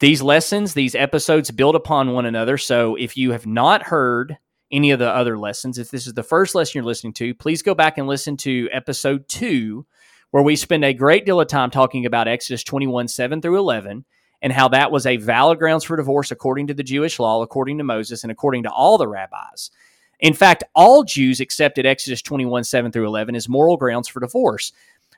These 0.00 0.22
lessons, 0.22 0.74
these 0.74 0.94
episodes 0.94 1.50
build 1.50 1.76
upon 1.76 2.12
one 2.12 2.26
another. 2.26 2.58
So 2.58 2.96
if 2.96 3.16
you 3.16 3.32
have 3.32 3.46
not 3.46 3.84
heard 3.84 4.38
any 4.72 4.90
of 4.90 4.98
the 4.98 5.08
other 5.08 5.38
lessons, 5.38 5.78
if 5.78 5.90
this 5.90 6.06
is 6.06 6.14
the 6.14 6.22
first 6.22 6.54
lesson 6.54 6.72
you're 6.74 6.84
listening 6.84 7.12
to, 7.14 7.34
please 7.34 7.62
go 7.62 7.74
back 7.74 7.98
and 7.98 8.08
listen 8.08 8.36
to 8.38 8.68
episode 8.72 9.28
two, 9.28 9.86
where 10.30 10.42
we 10.42 10.56
spend 10.56 10.84
a 10.84 10.92
great 10.92 11.24
deal 11.24 11.40
of 11.40 11.46
time 11.46 11.70
talking 11.70 12.06
about 12.06 12.26
Exodus 12.26 12.64
21, 12.64 13.08
7 13.08 13.40
through 13.40 13.58
11 13.58 14.04
and 14.42 14.52
how 14.52 14.68
that 14.68 14.90
was 14.90 15.06
a 15.06 15.16
valid 15.16 15.58
grounds 15.58 15.84
for 15.84 15.96
divorce 15.96 16.30
according 16.30 16.66
to 16.66 16.74
the 16.74 16.82
Jewish 16.82 17.18
law, 17.18 17.40
according 17.42 17.78
to 17.78 17.84
Moses, 17.84 18.24
and 18.24 18.30
according 18.30 18.64
to 18.64 18.70
all 18.70 18.98
the 18.98 19.08
rabbis. 19.08 19.70
In 20.20 20.34
fact, 20.34 20.64
all 20.74 21.04
Jews 21.04 21.40
accepted 21.40 21.86
Exodus 21.86 22.22
21, 22.22 22.64
7 22.64 22.92
through 22.92 23.06
11 23.06 23.34
as 23.34 23.48
moral 23.48 23.76
grounds 23.76 24.08
for 24.08 24.20
divorce. 24.20 24.72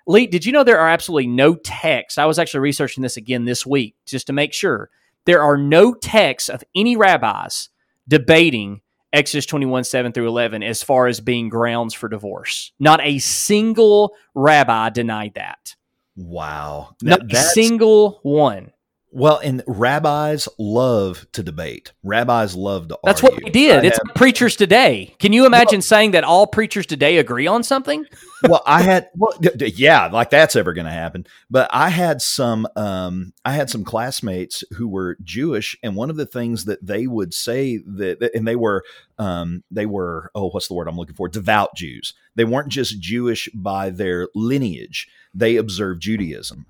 Lee, 0.07 0.27
did 0.27 0.45
you 0.45 0.53
know 0.53 0.65
there 0.65 0.79
are 0.79 0.89
absolutely 0.89 1.27
no 1.27 1.55
texts? 1.57 2.19
I 2.19 2.27
was 2.27 2.39
actually 2.39 2.61
researching 2.61 3.03
this 3.03 3.17
again 3.17 3.45
this 3.45 3.67
week 3.67 3.97
just 4.07 4.29
to 4.29 4.33
make 4.33 4.53
sure. 4.53 4.91
There 5.25 5.43
are 5.43 5.57
no 5.57 5.95
texts 5.95 6.49
of 6.49 6.63
any 6.75 6.97
rabbis 6.97 7.71
debating 8.07 8.81
Exodus 9.13 9.47
21, 9.47 9.85
7 9.85 10.13
through 10.13 10.29
11 10.29 10.63
as 10.63 10.83
far 10.83 11.07
as 11.07 11.21
being 11.21 11.49
grounds 11.49 11.95
for 11.95 12.09
divorce. 12.09 12.73
Not 12.79 13.01
a 13.03 13.19
single 13.19 14.15
rabbi 14.35 14.91
denied 14.91 15.35
that. 15.35 15.75
Wow. 16.17 16.95
Not 17.03 17.33
a 17.33 17.37
single 17.37 18.21
one. 18.23 18.73
Well, 19.17 19.41
and 19.43 19.63
rabbis 19.67 20.47
love 20.59 21.27
to 21.33 21.43
debate. 21.43 21.95
Rabbis 22.03 22.55
love 22.55 22.89
to 22.89 22.99
That's 23.03 23.25
argue. 23.25 23.37
what 23.37 23.45
they 23.45 23.51
did. 23.51 23.83
I 23.83 23.87
it's 23.87 23.99
have, 24.07 24.15
preachers 24.15 24.57
today. 24.57 25.15
Can 25.19 25.33
you 25.33 25.47
imagine 25.47 25.79
well, 25.79 25.83
saying 25.83 26.11
that 26.11 26.23
all 26.23 26.47
preachers 26.47 26.85
today 26.85 27.17
agree 27.17 27.47
on 27.47 27.63
something? 27.63 28.05
well, 28.47 28.63
I 28.67 28.83
had 28.83 29.09
well, 29.17 29.33
yeah, 29.59 30.09
like 30.09 30.29
that's 30.29 30.55
ever 30.55 30.75
going 30.75 30.85
to 30.85 30.93
happen. 30.93 31.27
But 31.49 31.71
I 31.73 31.89
had 31.89 32.21
some 32.21 32.69
um, 32.77 33.33
I 33.43 33.53
had 33.53 33.71
some 33.71 33.85
classmates 33.85 34.63
who 34.73 34.87
were 34.87 35.17
Jewish, 35.25 35.79
and 35.83 35.97
one 35.97 36.11
of 36.11 36.17
the 36.17 36.27
things 36.27 36.67
that 36.67 36.85
they 36.85 37.07
would 37.07 37.33
say 37.33 37.79
that, 37.87 38.33
and 38.35 38.47
they 38.47 38.57
were 38.57 38.85
um, 39.19 39.65
they 39.71 39.87
were 39.87 40.31
oh, 40.35 40.51
what's 40.51 40.69
the 40.69 40.75
word 40.75 40.89
I'm 40.89 40.99
looking 40.99 41.17
for? 41.17 41.27
Devout 41.27 41.75
Jews. 41.75 42.13
They 42.35 42.45
weren't 42.45 42.69
just 42.69 43.01
Jewish 43.01 43.49
by 43.55 43.89
their 43.89 44.29
lineage; 44.35 45.09
they 45.33 45.57
observed 45.57 46.03
Judaism 46.03 46.67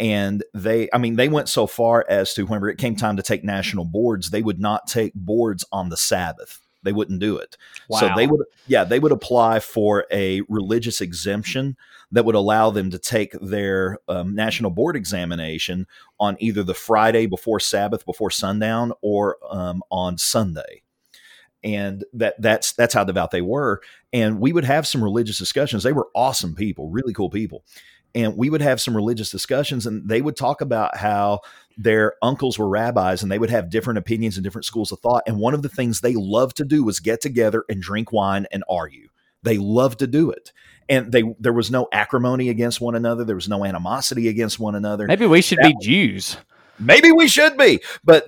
and 0.00 0.42
they 0.54 0.88
i 0.92 0.98
mean 0.98 1.14
they 1.14 1.28
went 1.28 1.48
so 1.48 1.66
far 1.66 2.04
as 2.08 2.34
to 2.34 2.44
whenever 2.46 2.68
it 2.68 2.78
came 2.78 2.96
time 2.96 3.16
to 3.16 3.22
take 3.22 3.44
national 3.44 3.84
boards 3.84 4.30
they 4.30 4.42
would 4.42 4.58
not 4.58 4.86
take 4.88 5.12
boards 5.14 5.64
on 5.70 5.90
the 5.90 5.96
sabbath. 5.96 6.60
They 6.82 6.92
wouldn't 6.92 7.20
do 7.20 7.36
it. 7.36 7.58
Wow. 7.90 8.00
so 8.00 8.10
they 8.16 8.26
would 8.26 8.40
yeah 8.66 8.84
they 8.84 8.98
would 8.98 9.12
apply 9.12 9.60
for 9.60 10.06
a 10.10 10.40
religious 10.48 11.02
exemption 11.02 11.76
that 12.10 12.24
would 12.24 12.34
allow 12.34 12.70
them 12.70 12.90
to 12.90 12.98
take 12.98 13.32
their 13.40 13.98
um, 14.08 14.34
national 14.34 14.70
board 14.70 14.96
examination 14.96 15.86
on 16.18 16.38
either 16.40 16.62
the 16.62 16.74
friday 16.74 17.26
before 17.26 17.60
sabbath 17.60 18.06
before 18.06 18.30
sundown 18.30 18.92
or 19.02 19.36
um, 19.50 19.82
on 19.90 20.16
sunday. 20.16 20.82
And 21.62 22.02
that 22.14 22.40
that's 22.40 22.72
that's 22.72 22.94
how 22.94 23.04
devout 23.04 23.30
they 23.30 23.42
were. 23.42 23.82
And 24.14 24.40
we 24.40 24.54
would 24.54 24.64
have 24.64 24.86
some 24.86 25.04
religious 25.04 25.36
discussions. 25.36 25.82
They 25.82 25.92
were 25.92 26.08
awesome 26.14 26.54
people 26.54 26.88
really 26.88 27.12
cool 27.12 27.28
people 27.28 27.62
and 28.14 28.36
we 28.36 28.50
would 28.50 28.62
have 28.62 28.80
some 28.80 28.96
religious 28.96 29.30
discussions 29.30 29.86
and 29.86 30.08
they 30.08 30.20
would 30.20 30.36
talk 30.36 30.60
about 30.60 30.96
how 30.96 31.40
their 31.76 32.14
uncles 32.22 32.58
were 32.58 32.68
rabbis 32.68 33.22
and 33.22 33.30
they 33.30 33.38
would 33.38 33.50
have 33.50 33.70
different 33.70 33.98
opinions 33.98 34.36
and 34.36 34.44
different 34.44 34.64
schools 34.64 34.92
of 34.92 35.00
thought 35.00 35.22
and 35.26 35.38
one 35.38 35.54
of 35.54 35.62
the 35.62 35.68
things 35.68 36.00
they 36.00 36.14
loved 36.14 36.56
to 36.56 36.64
do 36.64 36.84
was 36.84 37.00
get 37.00 37.20
together 37.20 37.64
and 37.68 37.82
drink 37.82 38.12
wine 38.12 38.46
and 38.52 38.64
argue. 38.68 39.08
They 39.42 39.58
loved 39.58 40.00
to 40.00 40.06
do 40.06 40.30
it 40.30 40.52
and 40.88 41.12
they 41.12 41.22
there 41.38 41.52
was 41.52 41.70
no 41.70 41.88
acrimony 41.92 42.48
against 42.48 42.80
one 42.80 42.94
another 42.94 43.24
there 43.24 43.36
was 43.36 43.48
no 43.48 43.64
animosity 43.64 44.28
against 44.28 44.58
one 44.58 44.74
another. 44.74 45.06
Maybe 45.06 45.26
we 45.26 45.42
should 45.42 45.58
that, 45.58 45.78
be 45.78 45.84
jews. 45.84 46.36
Maybe 46.78 47.12
we 47.12 47.28
should 47.28 47.56
be 47.56 47.80
but 48.04 48.26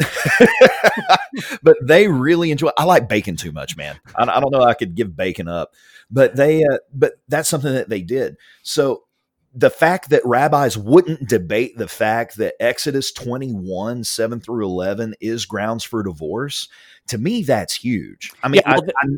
but 1.62 1.76
they 1.82 2.06
really 2.08 2.50
enjoy 2.50 2.70
i 2.76 2.84
like 2.84 3.08
bacon 3.08 3.36
too 3.36 3.52
much 3.52 3.76
man. 3.76 3.98
I, 4.14 4.24
I 4.24 4.40
don't 4.40 4.52
know 4.52 4.62
i 4.62 4.74
could 4.74 4.94
give 4.94 5.16
bacon 5.16 5.48
up 5.48 5.72
but 6.12 6.36
they 6.36 6.62
uh, 6.62 6.76
but 6.92 7.14
that's 7.26 7.48
something 7.48 7.72
that 7.72 7.88
they 7.88 8.02
did. 8.02 8.36
So 8.62 9.04
the 9.54 9.70
fact 9.70 10.10
that 10.10 10.24
rabbis 10.24 10.78
wouldn't 10.78 11.28
debate 11.28 11.76
the 11.76 11.88
fact 11.88 12.36
that 12.36 12.54
Exodus 12.60 13.12
21, 13.12 14.04
7 14.04 14.40
through 14.40 14.64
11 14.64 15.14
is 15.20 15.44
grounds 15.44 15.84
for 15.84 16.02
divorce, 16.02 16.68
to 17.08 17.18
me, 17.18 17.42
that's 17.42 17.74
huge. 17.74 18.32
I 18.42 18.48
mean, 18.48 18.62
yeah, 18.64 18.76
well, 18.76 18.82
I, 19.02 19.06
I 19.06 19.16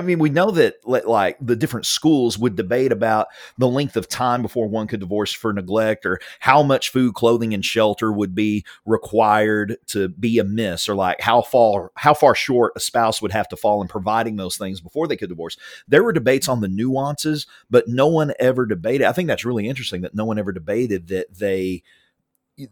mean, 0.00 0.18
we 0.18 0.30
know 0.30 0.50
that 0.52 0.74
like 0.84 1.36
the 1.40 1.56
different 1.56 1.86
schools 1.86 2.38
would 2.38 2.56
debate 2.56 2.92
about 2.92 3.28
the 3.58 3.68
length 3.68 3.96
of 3.96 4.08
time 4.08 4.42
before 4.42 4.68
one 4.68 4.86
could 4.86 5.00
divorce 5.00 5.32
for 5.32 5.52
neglect, 5.52 6.06
or 6.06 6.20
how 6.38 6.62
much 6.62 6.90
food, 6.90 7.14
clothing, 7.14 7.52
and 7.54 7.64
shelter 7.64 8.12
would 8.12 8.34
be 8.34 8.64
required 8.84 9.76
to 9.88 10.08
be 10.08 10.38
amiss, 10.38 10.88
or 10.88 10.94
like 10.94 11.20
how 11.20 11.42
far 11.42 11.90
how 11.96 12.14
far 12.14 12.34
short 12.34 12.72
a 12.76 12.80
spouse 12.80 13.20
would 13.20 13.32
have 13.32 13.48
to 13.48 13.56
fall 13.56 13.82
in 13.82 13.88
providing 13.88 14.36
those 14.36 14.56
things 14.56 14.80
before 14.80 15.08
they 15.08 15.16
could 15.16 15.28
divorce. 15.28 15.56
There 15.88 16.04
were 16.04 16.12
debates 16.12 16.48
on 16.48 16.60
the 16.60 16.68
nuances, 16.68 17.46
but 17.68 17.88
no 17.88 18.06
one 18.06 18.32
ever 18.38 18.66
debated. 18.66 19.06
I 19.06 19.12
think 19.12 19.26
that's 19.26 19.44
really 19.44 19.68
interesting 19.68 20.02
that 20.02 20.14
no 20.14 20.24
one 20.24 20.38
ever 20.38 20.52
debated 20.52 21.08
that 21.08 21.34
they 21.36 21.82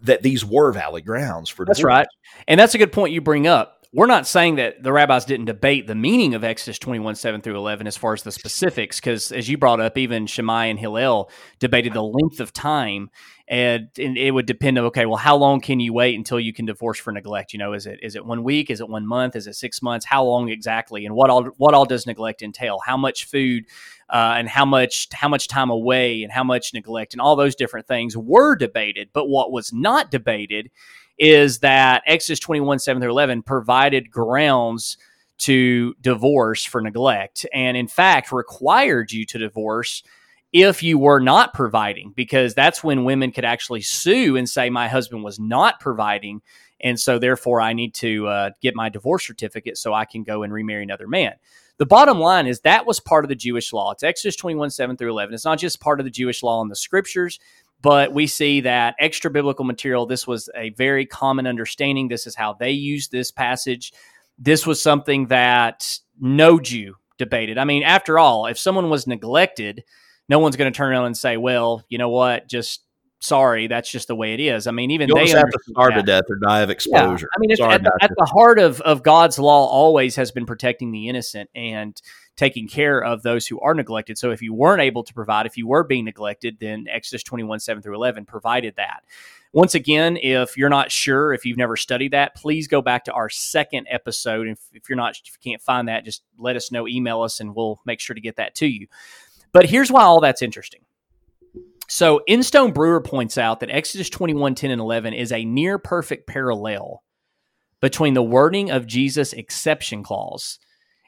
that 0.02 0.22
these 0.22 0.44
were 0.44 0.72
valid 0.72 1.04
grounds 1.04 1.48
for 1.48 1.64
divorce. 1.64 1.78
That's 1.78 1.84
right. 1.84 2.08
And 2.46 2.60
that's 2.60 2.74
a 2.74 2.78
good 2.78 2.92
point 2.92 3.12
you 3.12 3.20
bring 3.20 3.46
up. 3.46 3.77
We're 3.93 4.06
not 4.06 4.27
saying 4.27 4.56
that 4.56 4.82
the 4.82 4.93
rabbis 4.93 5.24
didn't 5.24 5.47
debate 5.47 5.86
the 5.86 5.94
meaning 5.94 6.35
of 6.35 6.44
Exodus 6.44 6.78
21, 6.78 7.15
7 7.15 7.40
through 7.40 7.56
11 7.56 7.86
as 7.86 7.97
far 7.97 8.12
as 8.12 8.23
the 8.23 8.31
specifics, 8.31 9.01
because 9.01 9.32
as 9.32 9.48
you 9.48 9.56
brought 9.56 9.81
up, 9.81 9.97
even 9.97 10.27
Shammai 10.27 10.66
and 10.66 10.78
Hillel 10.78 11.31
debated 11.59 11.94
the 11.94 12.02
length 12.02 12.40
of 12.40 12.52
time. 12.52 13.10
And, 13.51 13.89
and, 13.98 14.19
it 14.19 14.32
would 14.32 14.44
depend 14.44 14.78
on 14.78 14.85
okay, 14.86 15.06
well, 15.06 15.16
how 15.16 15.35
long 15.35 15.62
can 15.62 15.81
you 15.81 15.94
wait 15.94 16.19
until 16.19 16.39
you 16.39 16.52
can 16.52 16.66
divorce 16.66 16.98
for 16.98 17.12
neglect? 17.12 17.55
You 17.55 17.59
know, 17.59 17.73
is 17.73 17.86
it 17.86 17.98
is 18.02 18.15
it 18.15 18.27
one 18.27 18.44
week? 18.44 18.69
Is 18.69 18.82
it 18.82 18.90
one 18.90 19.06
month? 19.06 19.35
Is 19.36 19.47
it 19.47 19.55
six 19.55 19.81
months? 19.81 20.05
How 20.05 20.23
long 20.23 20.51
exactly? 20.51 21.06
And 21.06 21.15
what 21.15 21.31
all 21.31 21.44
what 21.56 21.73
all 21.73 21.86
does 21.86 22.06
neglect 22.06 22.43
entail? 22.43 22.81
How 22.85 22.98
much 22.98 23.24
food 23.24 23.65
uh, 24.10 24.35
and 24.36 24.48
how 24.48 24.65
much 24.65 25.09
how 25.12 25.28
much 25.28 25.48
time 25.48 25.70
away 25.70 26.23
and 26.23 26.32
how 26.32 26.44
much 26.44 26.73
neglect 26.74 27.15
and 27.15 27.20
all 27.20 27.36
those 27.36 27.55
different 27.55 27.86
things 27.86 28.16
were 28.16 28.55
debated. 28.55 29.10
But 29.12 29.28
what 29.28 29.52
was 29.52 29.73
not 29.73 30.10
debated 30.10 30.70
is 31.18 31.60
that 31.60 32.02
Exodus 32.06 32.38
21, 32.40 32.78
7 32.78 33.02
through 33.02 33.10
11 33.10 33.42
provided 33.42 34.10
grounds 34.10 34.96
to 35.38 35.94
divorce 36.00 36.64
for 36.64 36.80
neglect 36.80 37.46
and, 37.52 37.76
in 37.76 37.88
fact, 37.88 38.32
required 38.32 39.12
you 39.12 39.24
to 39.26 39.38
divorce 39.38 40.02
if 40.52 40.82
you 40.82 40.98
were 40.98 41.20
not 41.20 41.52
providing, 41.52 42.12
because 42.16 42.54
that's 42.54 42.82
when 42.82 43.04
women 43.04 43.32
could 43.32 43.44
actually 43.44 43.82
sue 43.82 44.36
and 44.36 44.48
say, 44.48 44.70
My 44.70 44.88
husband 44.88 45.22
was 45.22 45.38
not 45.38 45.78
providing. 45.78 46.40
And 46.80 46.98
so, 46.98 47.18
therefore, 47.18 47.60
I 47.60 47.72
need 47.72 47.94
to 47.94 48.26
uh, 48.28 48.50
get 48.62 48.74
my 48.74 48.88
divorce 48.88 49.26
certificate 49.26 49.76
so 49.76 49.92
I 49.92 50.04
can 50.04 50.22
go 50.22 50.42
and 50.42 50.52
remarry 50.52 50.84
another 50.84 51.08
man. 51.08 51.34
The 51.78 51.86
bottom 51.86 52.18
line 52.18 52.46
is 52.46 52.60
that 52.60 52.86
was 52.86 52.98
part 52.98 53.24
of 53.24 53.28
the 53.28 53.36
Jewish 53.36 53.72
law. 53.72 53.92
It's 53.92 54.02
Exodus 54.02 54.36
21, 54.36 54.70
7 54.70 54.96
through 54.96 55.10
11. 55.10 55.34
It's 55.34 55.44
not 55.44 55.58
just 55.58 55.80
part 55.80 56.00
of 56.00 56.04
the 56.04 56.10
Jewish 56.10 56.42
law 56.42 56.60
in 56.62 56.68
the 56.68 56.76
scriptures, 56.76 57.38
but 57.80 58.12
we 58.12 58.26
see 58.26 58.60
that 58.62 58.96
extra 58.98 59.30
biblical 59.30 59.64
material, 59.64 60.06
this 60.06 60.26
was 60.26 60.48
a 60.56 60.70
very 60.70 61.06
common 61.06 61.46
understanding. 61.46 62.09
This 62.09 62.26
is 62.26 62.34
how 62.34 62.55
they 62.55 62.70
used 62.70 63.12
this 63.12 63.30
passage. 63.30 63.92
This 64.38 64.66
was 64.66 64.82
something 64.82 65.26
that 65.28 65.98
no 66.20 66.59
Jew 66.59 66.96
debated. 67.18 67.59
I 67.59 67.64
mean, 67.64 67.82
after 67.82 68.18
all, 68.18 68.46
if 68.46 68.59
someone 68.59 68.90
was 68.90 69.06
neglected, 69.06 69.84
no 70.28 70.38
one's 70.38 70.56
going 70.56 70.72
to 70.72 70.76
turn 70.76 70.90
around 70.90 71.06
and 71.06 71.16
say, 71.16 71.36
well, 71.36 71.84
you 71.88 71.98
know 71.98 72.09
what, 72.09 72.48
just 72.48 72.82
sorry, 73.20 73.66
that's 73.66 73.90
just 73.90 74.08
the 74.08 74.14
way 74.14 74.34
it 74.34 74.40
is. 74.40 74.66
I 74.66 74.70
mean, 74.70 74.90
even 74.90 75.08
you 75.08 75.14
they 75.14 75.28
have 75.30 75.50
to 75.50 75.58
starve 75.70 75.94
to 75.94 76.02
death 76.02 76.24
or 76.28 76.36
die 76.36 76.60
of 76.60 76.70
exposure. 76.70 77.28
Yeah. 77.30 77.36
I 77.36 77.40
mean, 77.40 77.72
at, 77.72 77.82
the, 77.82 77.98
at 78.00 78.10
the 78.16 78.24
heart 78.24 78.58
of, 78.58 78.80
of 78.82 79.02
God's 79.02 79.38
law 79.38 79.66
always 79.66 80.16
has 80.16 80.30
been 80.30 80.46
protecting 80.46 80.92
the 80.92 81.08
innocent 81.08 81.50
and 81.54 82.00
taking 82.36 82.68
care 82.68 83.02
of 83.02 83.22
those 83.22 83.46
who 83.46 83.60
are 83.60 83.74
neglected. 83.74 84.16
So 84.16 84.30
if 84.30 84.40
you 84.40 84.54
weren't 84.54 84.80
able 84.80 85.02
to 85.02 85.12
provide, 85.12 85.46
if 85.46 85.56
you 85.56 85.66
were 85.66 85.82
being 85.82 86.04
neglected, 86.04 86.58
then 86.60 86.86
Exodus 86.88 87.24
21, 87.24 87.58
7 87.60 87.82
through 87.82 87.96
11 87.96 88.26
provided 88.26 88.76
that. 88.76 89.00
Once 89.52 89.74
again, 89.74 90.16
if 90.18 90.56
you're 90.56 90.68
not 90.68 90.92
sure, 90.92 91.32
if 91.32 91.44
you've 91.44 91.56
never 91.56 91.74
studied 91.74 92.12
that, 92.12 92.36
please 92.36 92.68
go 92.68 92.82
back 92.82 93.04
to 93.04 93.12
our 93.12 93.30
second 93.30 93.86
episode. 93.90 94.46
If, 94.46 94.60
if 94.72 94.88
you're 94.88 94.96
not, 94.96 95.16
if 95.24 95.32
you 95.42 95.52
can't 95.52 95.62
find 95.62 95.88
that, 95.88 96.04
just 96.04 96.22
let 96.38 96.54
us 96.54 96.70
know, 96.70 96.86
email 96.86 97.22
us, 97.22 97.40
and 97.40 97.54
we'll 97.54 97.80
make 97.86 97.98
sure 97.98 98.14
to 98.14 98.20
get 98.20 98.36
that 98.36 98.54
to 98.56 98.66
you. 98.66 98.86
But 99.52 99.66
here's 99.66 99.90
why 99.90 100.02
all 100.02 100.20
that's 100.20 100.42
interesting 100.42 100.82
so 101.89 102.20
Instone 102.27 102.73
Brewer 102.73 103.01
points 103.01 103.39
out 103.39 103.60
that 103.60 103.70
Exodus 103.70 104.10
21, 104.10 104.55
10, 104.55 104.70
and 104.70 104.81
11 104.81 105.15
is 105.15 105.32
a 105.32 105.44
near 105.44 105.78
perfect 105.78 106.27
parallel 106.27 107.02
between 107.81 108.15
the 108.15 108.23
wording 108.23 108.70
of 108.70 108.86
Jesus' 108.86 109.32
exception 109.32 110.02
clause 110.02 110.59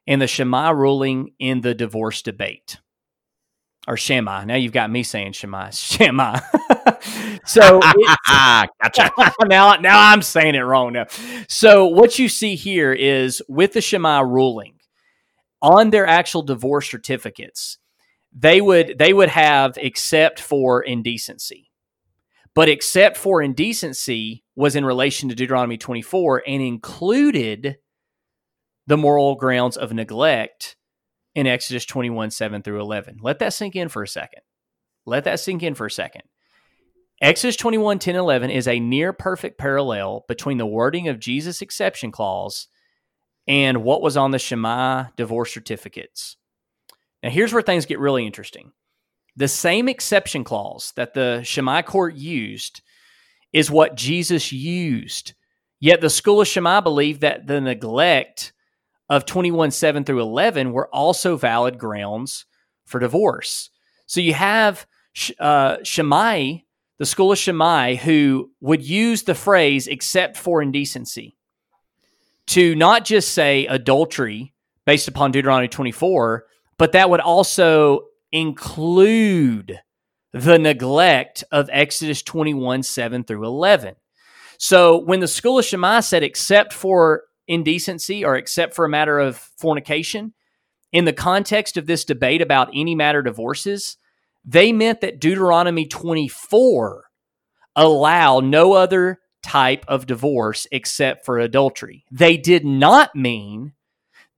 and 0.06 0.22
the 0.22 0.26
Shammai 0.26 0.70
ruling 0.70 1.32
in 1.38 1.60
the 1.60 1.74
divorce 1.74 2.22
debate. 2.22 2.78
Or 3.88 3.96
Shammai. 3.96 4.44
Now 4.44 4.56
you've 4.56 4.72
got 4.72 4.90
me 4.90 5.02
saying 5.02 5.32
Shammai. 5.32 5.70
Shammai. 5.72 6.40
so 7.44 7.80
gotcha. 8.28 9.10
now, 9.46 9.74
now 9.76 10.10
I'm 10.12 10.22
saying 10.22 10.54
it 10.54 10.60
wrong 10.60 10.92
now. 10.92 11.06
So 11.48 11.86
what 11.86 12.18
you 12.18 12.28
see 12.28 12.56
here 12.56 12.92
is 12.92 13.42
with 13.48 13.72
the 13.72 13.80
Shammai 13.80 14.20
ruling 14.20 14.74
on 15.62 15.90
their 15.90 16.06
actual 16.06 16.42
divorce 16.42 16.90
certificates, 16.90 17.78
they 18.32 18.60
would 18.60 18.98
they 18.98 19.12
would 19.12 19.28
have 19.28 19.76
except 19.76 20.40
for 20.40 20.82
indecency. 20.82 21.70
But 22.54 22.68
except 22.68 23.16
for 23.16 23.42
indecency 23.42 24.44
was 24.56 24.74
in 24.74 24.84
relation 24.84 25.28
to 25.28 25.34
Deuteronomy 25.34 25.78
24 25.78 26.42
and 26.46 26.62
included 26.62 27.76
the 28.86 28.96
moral 28.96 29.36
grounds 29.36 29.76
of 29.76 29.92
neglect 29.92 30.76
in 31.34 31.46
Exodus 31.46 31.84
21, 31.84 32.30
7 32.30 32.62
through 32.62 32.80
11. 32.80 33.18
Let 33.22 33.38
that 33.38 33.52
sink 33.52 33.76
in 33.76 33.88
for 33.88 34.02
a 34.02 34.08
second. 34.08 34.42
Let 35.06 35.24
that 35.24 35.38
sink 35.38 35.62
in 35.62 35.74
for 35.74 35.86
a 35.86 35.90
second. 35.90 36.22
Exodus 37.20 37.56
21, 37.56 37.98
10, 37.98 38.16
11 38.16 38.50
is 38.50 38.66
a 38.66 38.80
near 38.80 39.12
perfect 39.12 39.58
parallel 39.58 40.24
between 40.26 40.58
the 40.58 40.66
wording 40.66 41.06
of 41.06 41.20
Jesus' 41.20 41.62
exception 41.62 42.10
clause 42.10 42.66
and 43.46 43.82
what 43.84 44.02
was 44.02 44.16
on 44.16 44.30
the 44.30 44.38
Shammai 44.38 45.04
divorce 45.16 45.52
certificates. 45.52 46.36
Now, 47.22 47.30
here's 47.30 47.52
where 47.52 47.62
things 47.62 47.86
get 47.86 47.98
really 47.98 48.26
interesting. 48.26 48.72
The 49.36 49.48
same 49.48 49.88
exception 49.88 50.44
clause 50.44 50.92
that 50.96 51.14
the 51.14 51.42
Shammai 51.42 51.82
court 51.82 52.14
used 52.14 52.82
is 53.52 53.70
what 53.70 53.96
Jesus 53.96 54.52
used. 54.52 55.34
Yet 55.80 56.00
the 56.00 56.10
school 56.10 56.40
of 56.40 56.48
Shammai 56.48 56.80
believed 56.80 57.22
that 57.22 57.46
the 57.46 57.60
neglect 57.60 58.52
of 59.08 59.26
21 59.26 59.70
7 59.70 60.04
through 60.04 60.20
11 60.20 60.72
were 60.72 60.88
also 60.94 61.36
valid 61.36 61.78
grounds 61.78 62.46
for 62.86 63.00
divorce. 63.00 63.70
So 64.06 64.20
you 64.20 64.34
have 64.34 64.86
uh, 65.38 65.78
Shammai, 65.82 66.58
the 66.98 67.06
school 67.06 67.32
of 67.32 67.38
Shammai, 67.38 67.94
who 67.96 68.50
would 68.60 68.82
use 68.82 69.22
the 69.22 69.34
phrase 69.34 69.86
except 69.86 70.36
for 70.36 70.62
indecency 70.62 71.36
to 72.48 72.74
not 72.74 73.04
just 73.04 73.32
say 73.32 73.66
adultery 73.66 74.52
based 74.84 75.08
upon 75.08 75.30
Deuteronomy 75.30 75.68
24, 75.68 76.46
but 76.80 76.92
that 76.92 77.10
would 77.10 77.20
also 77.20 78.06
include 78.32 79.78
the 80.32 80.58
neglect 80.58 81.44
of 81.52 81.68
Exodus 81.70 82.22
21 82.22 82.82
7 82.82 83.22
through 83.22 83.44
11. 83.44 83.96
So 84.56 84.96
when 84.96 85.20
the 85.20 85.28
school 85.28 85.58
of 85.58 85.66
Shammai 85.66 86.00
said, 86.00 86.22
except 86.22 86.72
for 86.72 87.24
indecency 87.46 88.24
or 88.24 88.34
except 88.34 88.74
for 88.74 88.86
a 88.86 88.88
matter 88.88 89.18
of 89.18 89.36
fornication, 89.36 90.32
in 90.90 91.04
the 91.04 91.12
context 91.12 91.76
of 91.76 91.84
this 91.84 92.06
debate 92.06 92.40
about 92.40 92.70
any 92.74 92.94
matter 92.94 93.20
divorces, 93.20 93.98
they 94.42 94.72
meant 94.72 95.02
that 95.02 95.20
Deuteronomy 95.20 95.84
24 95.84 97.04
allow 97.76 98.40
no 98.40 98.72
other 98.72 99.20
type 99.42 99.84
of 99.86 100.06
divorce 100.06 100.66
except 100.72 101.26
for 101.26 101.38
adultery. 101.38 102.06
They 102.10 102.38
did 102.38 102.64
not 102.64 103.14
mean 103.14 103.74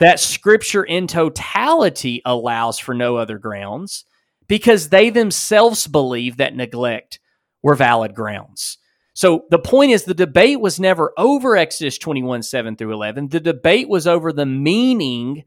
that 0.03 0.19
scripture 0.19 0.83
in 0.83 1.07
totality 1.07 2.23
allows 2.25 2.77
for 2.77 2.93
no 2.93 3.17
other 3.17 3.39
grounds 3.39 4.05
because 4.49 4.89
they 4.89 5.11
themselves 5.11 5.87
believe 5.87 6.39
that 6.39 6.57
neglect 6.57 7.21
were 7.63 7.77
valid 7.77 8.13
grounds. 8.13 8.79
So 9.15 9.45
the 9.51 9.61
point 9.61 9.93
is, 9.93 10.03
the 10.03 10.13
debate 10.13 10.61
was 10.61 10.81
never 10.81 11.13
over 11.17 11.57
Exodus 11.57 11.99
21 11.99 12.43
7 12.43 12.75
through 12.75 12.93
11. 12.93 13.29
The 13.29 13.39
debate 13.39 13.89
was 13.89 14.09
over 14.09 14.33
the 14.33 14.45
meaning 14.45 15.45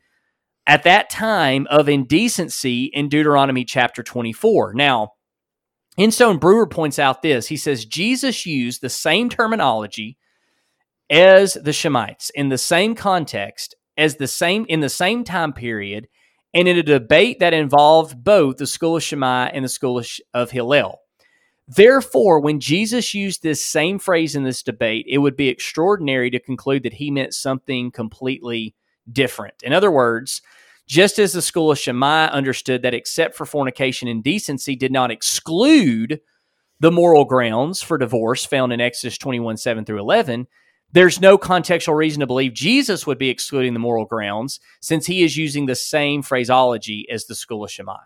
at 0.65 0.83
that 0.83 1.09
time 1.09 1.67
of 1.69 1.89
indecency 1.89 2.85
in 2.85 3.09
Deuteronomy 3.09 3.65
chapter 3.65 4.03
24. 4.03 4.73
Now, 4.73 5.09
Instone 5.97 6.37
Brewer 6.37 6.67
points 6.67 6.97
out 6.97 7.21
this. 7.21 7.47
He 7.47 7.57
says 7.57 7.83
Jesus 7.83 8.45
used 8.45 8.79
the 8.79 8.89
same 8.89 9.27
terminology 9.27 10.17
as 11.09 11.55
the 11.55 11.73
Shammaites 11.73 12.31
in 12.33 12.47
the 12.47 12.57
same 12.57 12.95
context 12.95 13.74
as 13.97 14.15
the 14.15 14.27
same 14.27 14.65
in 14.67 14.79
the 14.79 14.89
same 14.89 15.23
time 15.23 15.53
period 15.53 16.07
and 16.53 16.67
in 16.67 16.77
a 16.77 16.83
debate 16.83 17.39
that 17.39 17.53
involved 17.53 18.23
both 18.23 18.57
the 18.57 18.67
school 18.67 18.95
of 18.95 19.03
Shammai 19.03 19.47
and 19.47 19.65
the 19.65 19.69
school 19.69 20.01
of 20.33 20.51
Hillel. 20.51 21.01
Therefore, 21.67 22.39
when 22.39 22.59
Jesus 22.59 23.13
used 23.13 23.41
this 23.41 23.65
same 23.65 23.97
phrase 23.97 24.35
in 24.35 24.43
this 24.43 24.61
debate, 24.61 25.05
it 25.09 25.17
would 25.17 25.35
be 25.35 25.49
extraordinary 25.49 26.29
to 26.29 26.39
conclude 26.39 26.83
that 26.83 26.93
he 26.93 27.09
meant 27.09 27.33
something 27.33 27.91
completely 27.91 28.75
different. 29.11 29.55
In 29.63 29.73
other 29.73 29.91
words, 29.91 30.41
just 30.87 31.17
as 31.17 31.33
the 31.33 31.41
school 31.41 31.71
of 31.71 31.79
Shammai 31.79 32.27
understood 32.27 32.83
that 32.83 32.93
except 32.93 33.35
for 33.35 33.45
fornication 33.45 34.07
and 34.07 34.23
decency 34.23 34.75
did 34.75 34.91
not 34.91 35.11
exclude 35.11 36.21
the 36.79 36.91
moral 36.91 37.25
grounds 37.25 37.81
for 37.81 37.97
divorce 37.97 38.45
found 38.45 38.71
in 38.71 38.79
Exodus 38.79 39.17
21 39.17 39.57
7 39.57 39.85
through 39.85 39.99
11, 39.99 40.47
there's 40.95 41.19
no 41.19 41.37
contextual 41.37 41.97
reason 41.97 42.21
to 42.21 42.25
believe 42.25 42.53
Jesus 42.53 43.05
would 43.05 43.17
be 43.17 43.29
excluding 43.29 43.73
the 43.73 43.79
moral 43.79 44.05
grounds 44.05 44.61
since 44.81 45.05
he 45.05 45.23
is 45.23 45.35
using 45.35 45.65
the 45.65 45.75
same 45.75 46.21
phraseology 46.21 47.05
as 47.11 47.25
the 47.25 47.35
school 47.35 47.65
of 47.65 47.69
Shammai. 47.69 47.99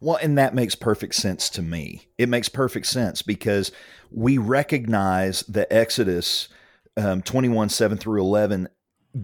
Well, 0.00 0.16
and 0.22 0.38
that 0.38 0.54
makes 0.54 0.76
perfect 0.76 1.16
sense 1.16 1.50
to 1.50 1.62
me. 1.62 2.06
It 2.16 2.28
makes 2.28 2.48
perfect 2.48 2.86
sense 2.86 3.22
because 3.22 3.72
we 4.12 4.38
recognize 4.38 5.42
that 5.42 5.72
Exodus 5.72 6.48
um, 6.96 7.22
21 7.22 7.70
7 7.70 7.98
through 7.98 8.20
11 8.20 8.68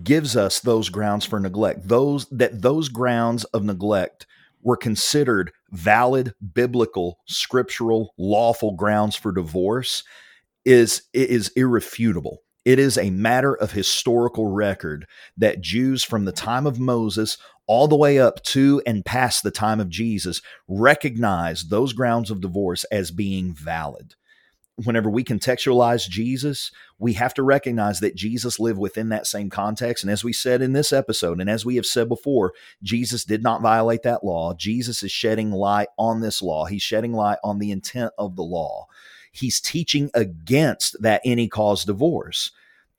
gives 0.02 0.36
us 0.36 0.58
those 0.58 0.88
grounds 0.88 1.24
for 1.24 1.38
neglect. 1.38 1.86
Those 1.86 2.26
that 2.30 2.62
those 2.62 2.88
grounds 2.88 3.44
of 3.44 3.62
neglect 3.62 4.26
were 4.60 4.76
considered 4.76 5.52
valid 5.70 6.34
biblical 6.52 7.20
scriptural 7.28 8.12
lawful 8.18 8.72
grounds 8.72 9.14
for 9.14 9.30
divorce 9.30 10.02
is 10.64 11.02
is 11.12 11.50
irrefutable. 11.56 12.38
It 12.64 12.78
is 12.78 12.98
a 12.98 13.10
matter 13.10 13.54
of 13.54 13.72
historical 13.72 14.48
record 14.48 15.06
that 15.36 15.62
Jews 15.62 16.04
from 16.04 16.24
the 16.24 16.32
time 16.32 16.66
of 16.66 16.78
Moses 16.78 17.38
all 17.66 17.88
the 17.88 17.96
way 17.96 18.18
up 18.18 18.42
to 18.42 18.82
and 18.86 19.04
past 19.04 19.42
the 19.42 19.50
time 19.50 19.80
of 19.80 19.88
Jesus 19.88 20.42
recognize 20.68 21.68
those 21.68 21.92
grounds 21.92 22.30
of 22.30 22.40
divorce 22.40 22.84
as 22.84 23.10
being 23.10 23.54
valid 23.54 24.14
whenever 24.84 25.10
we 25.10 25.24
contextualize 25.24 26.08
Jesus, 26.08 26.70
we 26.98 27.12
have 27.14 27.34
to 27.34 27.42
recognize 27.42 28.00
that 28.00 28.14
Jesus 28.14 28.58
lived 28.58 28.78
within 28.78 29.10
that 29.10 29.26
same 29.26 29.50
context. 29.50 30.04
And 30.04 30.10
as 30.10 30.24
we 30.24 30.32
said 30.32 30.62
in 30.62 30.72
this 30.72 30.92
episode, 30.92 31.40
and 31.40 31.50
as 31.50 31.64
we 31.64 31.76
have 31.76 31.86
said 31.86 32.08
before, 32.08 32.52
Jesus 32.82 33.24
did 33.24 33.42
not 33.42 33.62
violate 33.62 34.02
that 34.02 34.24
law. 34.24 34.54
Jesus 34.54 35.02
is 35.02 35.12
shedding 35.12 35.50
light 35.50 35.88
on 35.98 36.20
this 36.20 36.40
law, 36.42 36.66
he's 36.66 36.82
shedding 36.82 37.12
light 37.12 37.38
on 37.44 37.58
the 37.58 37.70
intent 37.70 38.12
of 38.18 38.36
the 38.36 38.42
law. 38.42 38.86
He's 39.30 39.60
teaching 39.60 40.10
against 40.14 41.00
that 41.02 41.20
any 41.24 41.48
cause 41.48 41.84
divorce. 41.84 42.50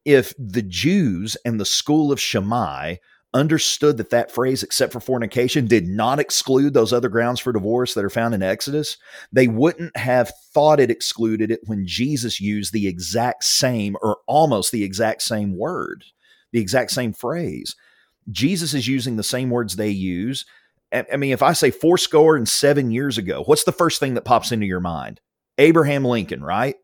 If 0.06 0.34
the 0.38 0.62
Jews 0.62 1.38
and 1.46 1.60
the 1.60 1.66
school 1.66 2.12
of 2.12 2.20
Shammai 2.20 2.96
understood 3.34 3.98
that 3.98 4.10
that 4.10 4.32
phrase, 4.32 4.62
except 4.62 4.92
for 4.92 5.00
fornication, 5.00 5.66
did 5.66 5.88
not 5.88 6.20
exclude 6.20 6.74
those 6.74 6.92
other 6.92 7.10
grounds 7.10 7.40
for 7.40 7.54
divorce 7.54 7.94
that 7.94 8.04
are 8.04 8.10
found 8.10 8.34
in 8.34 8.44
Exodus, 8.44 8.98
they 9.32 9.48
wouldn't 9.48 9.96
have 9.96 10.32
thought 10.54 10.80
it 10.80 10.92
excluded 10.92 11.50
it 11.52 11.62
when 11.66 11.86
Jesus 11.86 12.42
used 12.42 12.74
the 12.74 12.88
exact 12.88 13.44
same 13.44 13.96
or 14.02 14.18
almost 14.28 14.72
the 14.72 14.84
exact 14.84 15.22
same 15.22 15.58
word, 15.58 16.04
the 16.52 16.60
exact 16.60 16.92
same 16.92 17.14
phrase. 17.14 17.76
Jesus 18.30 18.74
is 18.74 18.88
using 18.88 19.16
the 19.16 19.24
same 19.24 19.50
words 19.50 19.76
they 19.76 19.90
use. 19.90 20.46
I 20.92 21.16
mean, 21.16 21.32
if 21.32 21.42
I 21.42 21.54
say 21.54 21.72
four 21.72 21.98
score 21.98 22.36
and 22.36 22.48
seven 22.50 22.92
years 22.92 23.18
ago, 23.18 23.44
what's 23.46 23.64
the 23.64 23.72
first 23.72 24.00
thing 24.00 24.16
that 24.16 24.26
pops 24.26 24.52
into 24.52 24.66
your 24.66 24.82
mind? 24.82 25.22
Abraham 25.62 26.06
Lincoln, 26.06 26.44
right? 26.44 26.76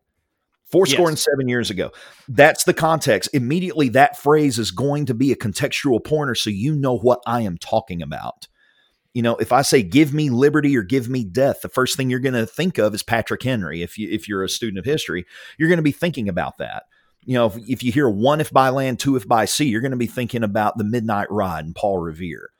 Four 0.70 0.84
score 0.84 1.08
and 1.08 1.18
seven 1.18 1.48
years 1.48 1.70
ago. 1.70 1.92
That's 2.28 2.64
the 2.64 2.74
context. 2.74 3.30
Immediately, 3.32 3.88
that 3.90 4.18
phrase 4.18 4.58
is 4.58 4.70
going 4.70 5.06
to 5.06 5.14
be 5.14 5.32
a 5.32 5.36
contextual 5.36 6.04
pointer 6.04 6.34
so 6.34 6.50
you 6.50 6.74
know 6.74 6.96
what 6.96 7.22
I 7.26 7.40
am 7.40 7.56
talking 7.56 8.02
about. 8.02 8.48
You 9.14 9.22
know, 9.22 9.36
if 9.36 9.50
I 9.50 9.62
say 9.62 9.82
give 9.82 10.12
me 10.12 10.28
liberty 10.28 10.76
or 10.76 10.82
give 10.82 11.08
me 11.08 11.24
death, 11.24 11.62
the 11.62 11.70
first 11.70 11.96
thing 11.96 12.10
you're 12.10 12.20
going 12.20 12.34
to 12.34 12.46
think 12.46 12.76
of 12.76 12.94
is 12.94 13.02
Patrick 13.02 13.42
Henry. 13.42 13.82
If 13.82 13.96
you 13.96 14.10
if 14.10 14.28
you're 14.28 14.44
a 14.44 14.48
student 14.48 14.78
of 14.78 14.84
history, 14.84 15.24
you're 15.58 15.68
going 15.68 15.78
to 15.78 15.82
be 15.82 15.90
thinking 15.92 16.28
about 16.28 16.58
that. 16.58 16.84
You 17.24 17.34
know, 17.34 17.46
if, 17.46 17.56
if 17.56 17.82
you 17.82 17.90
hear 17.90 18.08
one 18.08 18.40
if 18.40 18.52
by 18.52 18.68
land, 18.68 19.00
two 19.00 19.16
if 19.16 19.26
by 19.26 19.46
sea, 19.46 19.68
you're 19.68 19.80
going 19.80 19.92
to 19.92 19.96
be 19.96 20.06
thinking 20.06 20.44
about 20.44 20.76
the 20.76 20.84
Midnight 20.84 21.30
Ride 21.30 21.64
and 21.64 21.74
Paul 21.74 21.98
Revere. 21.98 22.50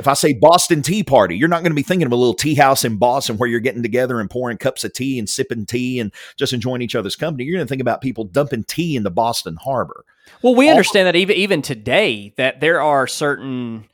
If 0.00 0.08
I 0.08 0.14
say 0.14 0.32
Boston 0.32 0.80
Tea 0.80 1.02
Party, 1.02 1.36
you're 1.36 1.48
not 1.48 1.60
going 1.60 1.70
to 1.72 1.76
be 1.76 1.82
thinking 1.82 2.06
of 2.06 2.12
a 2.12 2.16
little 2.16 2.34
tea 2.34 2.54
house 2.54 2.84
in 2.84 2.96
Boston 2.96 3.36
where 3.36 3.48
you're 3.48 3.60
getting 3.60 3.82
together 3.82 4.18
and 4.18 4.30
pouring 4.30 4.56
cups 4.56 4.82
of 4.82 4.94
tea 4.94 5.18
and 5.18 5.28
sipping 5.28 5.66
tea 5.66 6.00
and 6.00 6.10
just 6.36 6.54
enjoying 6.54 6.80
each 6.80 6.94
other's 6.94 7.16
company. 7.16 7.44
You're 7.44 7.58
going 7.58 7.66
to 7.66 7.68
think 7.68 7.82
about 7.82 8.00
people 8.00 8.24
dumping 8.24 8.64
tea 8.64 8.96
into 8.96 9.10
Boston 9.10 9.56
Harbor. 9.62 10.06
Well, 10.42 10.54
we 10.54 10.66
All- 10.66 10.72
understand 10.72 11.06
that 11.06 11.16
even 11.16 11.36
even 11.36 11.62
today 11.62 12.32
that 12.36 12.60
there 12.60 12.80
are 12.80 13.06
certain 13.06 13.84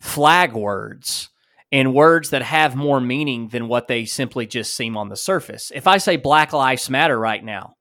flag 0.00 0.54
words 0.54 1.28
and 1.70 1.92
words 1.92 2.30
that 2.30 2.42
have 2.42 2.74
more 2.74 3.00
meaning 3.00 3.48
than 3.48 3.68
what 3.68 3.86
they 3.86 4.06
simply 4.06 4.46
just 4.46 4.74
seem 4.74 4.96
on 4.96 5.08
the 5.10 5.16
surface. 5.16 5.70
If 5.74 5.86
I 5.86 5.98
say 5.98 6.16
Black 6.16 6.52
Lives 6.52 6.88
Matter 6.88 7.18
right 7.18 7.44
now, 7.44 7.76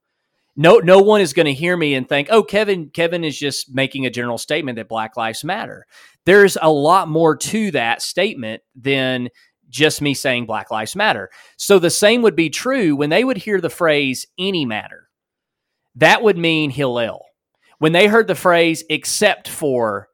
no 0.55 0.77
no 0.77 0.99
one 0.99 1.21
is 1.21 1.33
going 1.33 1.45
to 1.45 1.53
hear 1.53 1.75
me 1.75 1.93
and 1.95 2.07
think, 2.07 2.27
"Oh, 2.31 2.43
Kevin 2.43 2.89
Kevin 2.89 3.23
is 3.23 3.37
just 3.37 3.73
making 3.73 4.05
a 4.05 4.11
general 4.11 4.37
statement 4.37 4.75
that 4.77 4.87
Black 4.87 5.17
Lives 5.17 5.43
Matter." 5.43 5.85
There's 6.25 6.57
a 6.61 6.71
lot 6.71 7.07
more 7.07 7.35
to 7.35 7.71
that 7.71 8.01
statement 8.01 8.61
than 8.75 9.29
just 9.69 10.01
me 10.01 10.13
saying 10.13 10.45
Black 10.45 10.71
Lives 10.71 10.95
Matter. 10.95 11.29
So 11.57 11.79
the 11.79 11.89
same 11.89 12.21
would 12.21 12.35
be 12.35 12.49
true 12.49 12.95
when 12.95 13.09
they 13.09 13.23
would 13.23 13.37
hear 13.37 13.59
the 13.59 13.69
phrase 13.69 14.25
any 14.37 14.65
matter. 14.65 15.09
That 15.95 16.21
would 16.21 16.37
mean 16.37 16.69
Hillel. 16.69 17.25
When 17.79 17.91
they 17.91 18.07
heard 18.07 18.27
the 18.27 18.35
phrase 18.35 18.83
except 18.89 19.49
for 19.49 20.07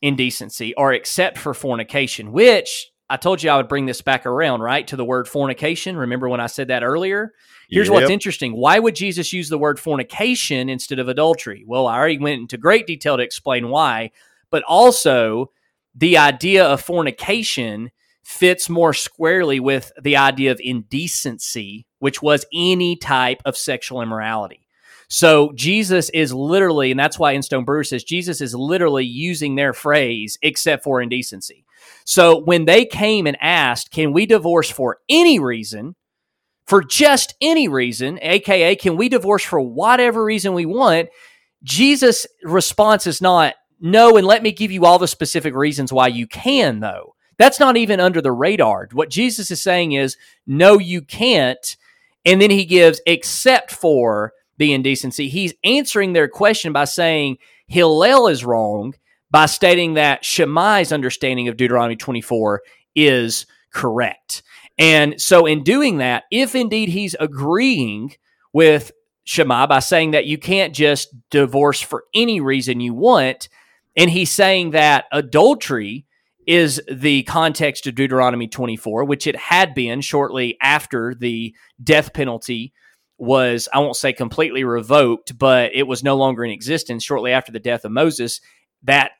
indecency 0.00 0.74
or 0.74 0.92
except 0.92 1.38
for 1.38 1.54
fornication, 1.54 2.32
which 2.32 2.91
I 3.12 3.18
told 3.18 3.42
you 3.42 3.50
I 3.50 3.58
would 3.58 3.68
bring 3.68 3.84
this 3.84 4.00
back 4.00 4.24
around, 4.24 4.62
right, 4.62 4.86
to 4.86 4.96
the 4.96 5.04
word 5.04 5.28
fornication. 5.28 5.98
Remember 5.98 6.30
when 6.30 6.40
I 6.40 6.46
said 6.46 6.68
that 6.68 6.82
earlier? 6.82 7.34
Here's 7.68 7.88
yep. 7.88 7.92
what's 7.92 8.10
interesting. 8.10 8.56
Why 8.56 8.78
would 8.78 8.96
Jesus 8.96 9.34
use 9.34 9.50
the 9.50 9.58
word 9.58 9.78
fornication 9.78 10.70
instead 10.70 10.98
of 10.98 11.08
adultery? 11.08 11.62
Well, 11.66 11.86
I 11.86 11.98
already 11.98 12.16
went 12.16 12.40
into 12.40 12.56
great 12.56 12.86
detail 12.86 13.18
to 13.18 13.22
explain 13.22 13.68
why, 13.68 14.12
but 14.48 14.62
also 14.62 15.50
the 15.94 16.16
idea 16.16 16.64
of 16.64 16.80
fornication 16.80 17.90
fits 18.22 18.70
more 18.70 18.94
squarely 18.94 19.60
with 19.60 19.92
the 20.00 20.16
idea 20.16 20.50
of 20.50 20.58
indecency, 20.64 21.86
which 21.98 22.22
was 22.22 22.46
any 22.50 22.96
type 22.96 23.42
of 23.44 23.58
sexual 23.58 24.00
immorality. 24.00 24.66
So 25.08 25.52
Jesus 25.54 26.08
is 26.14 26.32
literally, 26.32 26.90
and 26.90 26.98
that's 26.98 27.18
why 27.18 27.38
Stone 27.40 27.66
Brewer 27.66 27.84
says 27.84 28.04
Jesus 28.04 28.40
is 28.40 28.54
literally 28.54 29.04
using 29.04 29.56
their 29.56 29.74
phrase, 29.74 30.38
except 30.40 30.82
for 30.82 31.02
indecency. 31.02 31.66
So 32.04 32.38
when 32.38 32.64
they 32.64 32.84
came 32.84 33.26
and 33.26 33.36
asked, 33.40 33.90
can 33.90 34.12
we 34.12 34.26
divorce 34.26 34.70
for 34.70 34.98
any 35.08 35.38
reason? 35.38 35.94
For 36.66 36.82
just 36.82 37.34
any 37.40 37.68
reason, 37.68 38.18
aka, 38.22 38.76
can 38.76 38.96
we 38.96 39.08
divorce 39.08 39.42
for 39.42 39.60
whatever 39.60 40.24
reason 40.24 40.54
we 40.54 40.66
want? 40.66 41.08
Jesus' 41.62 42.26
response 42.44 43.06
is 43.06 43.20
not, 43.20 43.54
no, 43.80 44.16
and 44.16 44.26
let 44.26 44.42
me 44.42 44.52
give 44.52 44.70
you 44.70 44.84
all 44.84 44.98
the 44.98 45.08
specific 45.08 45.54
reasons 45.54 45.92
why 45.92 46.06
you 46.06 46.26
can, 46.26 46.80
though. 46.80 47.14
That's 47.36 47.58
not 47.58 47.76
even 47.76 47.98
under 47.98 48.20
the 48.20 48.30
radar. 48.30 48.88
What 48.92 49.10
Jesus 49.10 49.50
is 49.50 49.62
saying 49.62 49.92
is, 49.92 50.16
no, 50.46 50.78
you 50.78 51.02
can't. 51.02 51.76
And 52.24 52.40
then 52.40 52.50
he 52.50 52.64
gives, 52.64 53.00
except 53.06 53.72
for 53.72 54.32
the 54.58 54.72
indecency. 54.72 55.28
He's 55.28 55.54
answering 55.64 56.12
their 56.12 56.28
question 56.28 56.72
by 56.72 56.84
saying 56.84 57.38
Hillel 57.66 58.28
is 58.28 58.44
wrong, 58.44 58.94
by 59.32 59.46
stating 59.46 59.94
that 59.94 60.24
Shammai's 60.24 60.92
understanding 60.92 61.48
of 61.48 61.56
Deuteronomy 61.56 61.96
24 61.96 62.62
is 62.94 63.46
correct. 63.72 64.42
And 64.78 65.20
so, 65.20 65.46
in 65.46 65.64
doing 65.64 65.98
that, 65.98 66.24
if 66.30 66.54
indeed 66.54 66.90
he's 66.90 67.16
agreeing 67.18 68.14
with 68.52 68.92
Shammai 69.24 69.66
by 69.66 69.78
saying 69.80 70.12
that 70.12 70.26
you 70.26 70.38
can't 70.38 70.74
just 70.74 71.08
divorce 71.30 71.80
for 71.80 72.04
any 72.14 72.40
reason 72.40 72.80
you 72.80 72.94
want, 72.94 73.48
and 73.96 74.10
he's 74.10 74.30
saying 74.30 74.70
that 74.70 75.06
adultery 75.12 76.06
is 76.46 76.82
the 76.90 77.22
context 77.22 77.86
of 77.86 77.94
Deuteronomy 77.94 78.48
24, 78.48 79.04
which 79.04 79.26
it 79.26 79.36
had 79.36 79.74
been 79.74 80.00
shortly 80.00 80.56
after 80.60 81.14
the 81.14 81.54
death 81.82 82.12
penalty 82.12 82.72
was, 83.16 83.68
I 83.72 83.78
won't 83.78 83.96
say 83.96 84.12
completely 84.12 84.64
revoked, 84.64 85.38
but 85.38 85.70
it 85.74 85.86
was 85.86 86.02
no 86.02 86.16
longer 86.16 86.44
in 86.44 86.50
existence 86.50 87.04
shortly 87.04 87.30
after 87.30 87.52
the 87.52 87.60
death 87.60 87.84
of 87.84 87.92
Moses. 87.92 88.40
That 88.82 89.12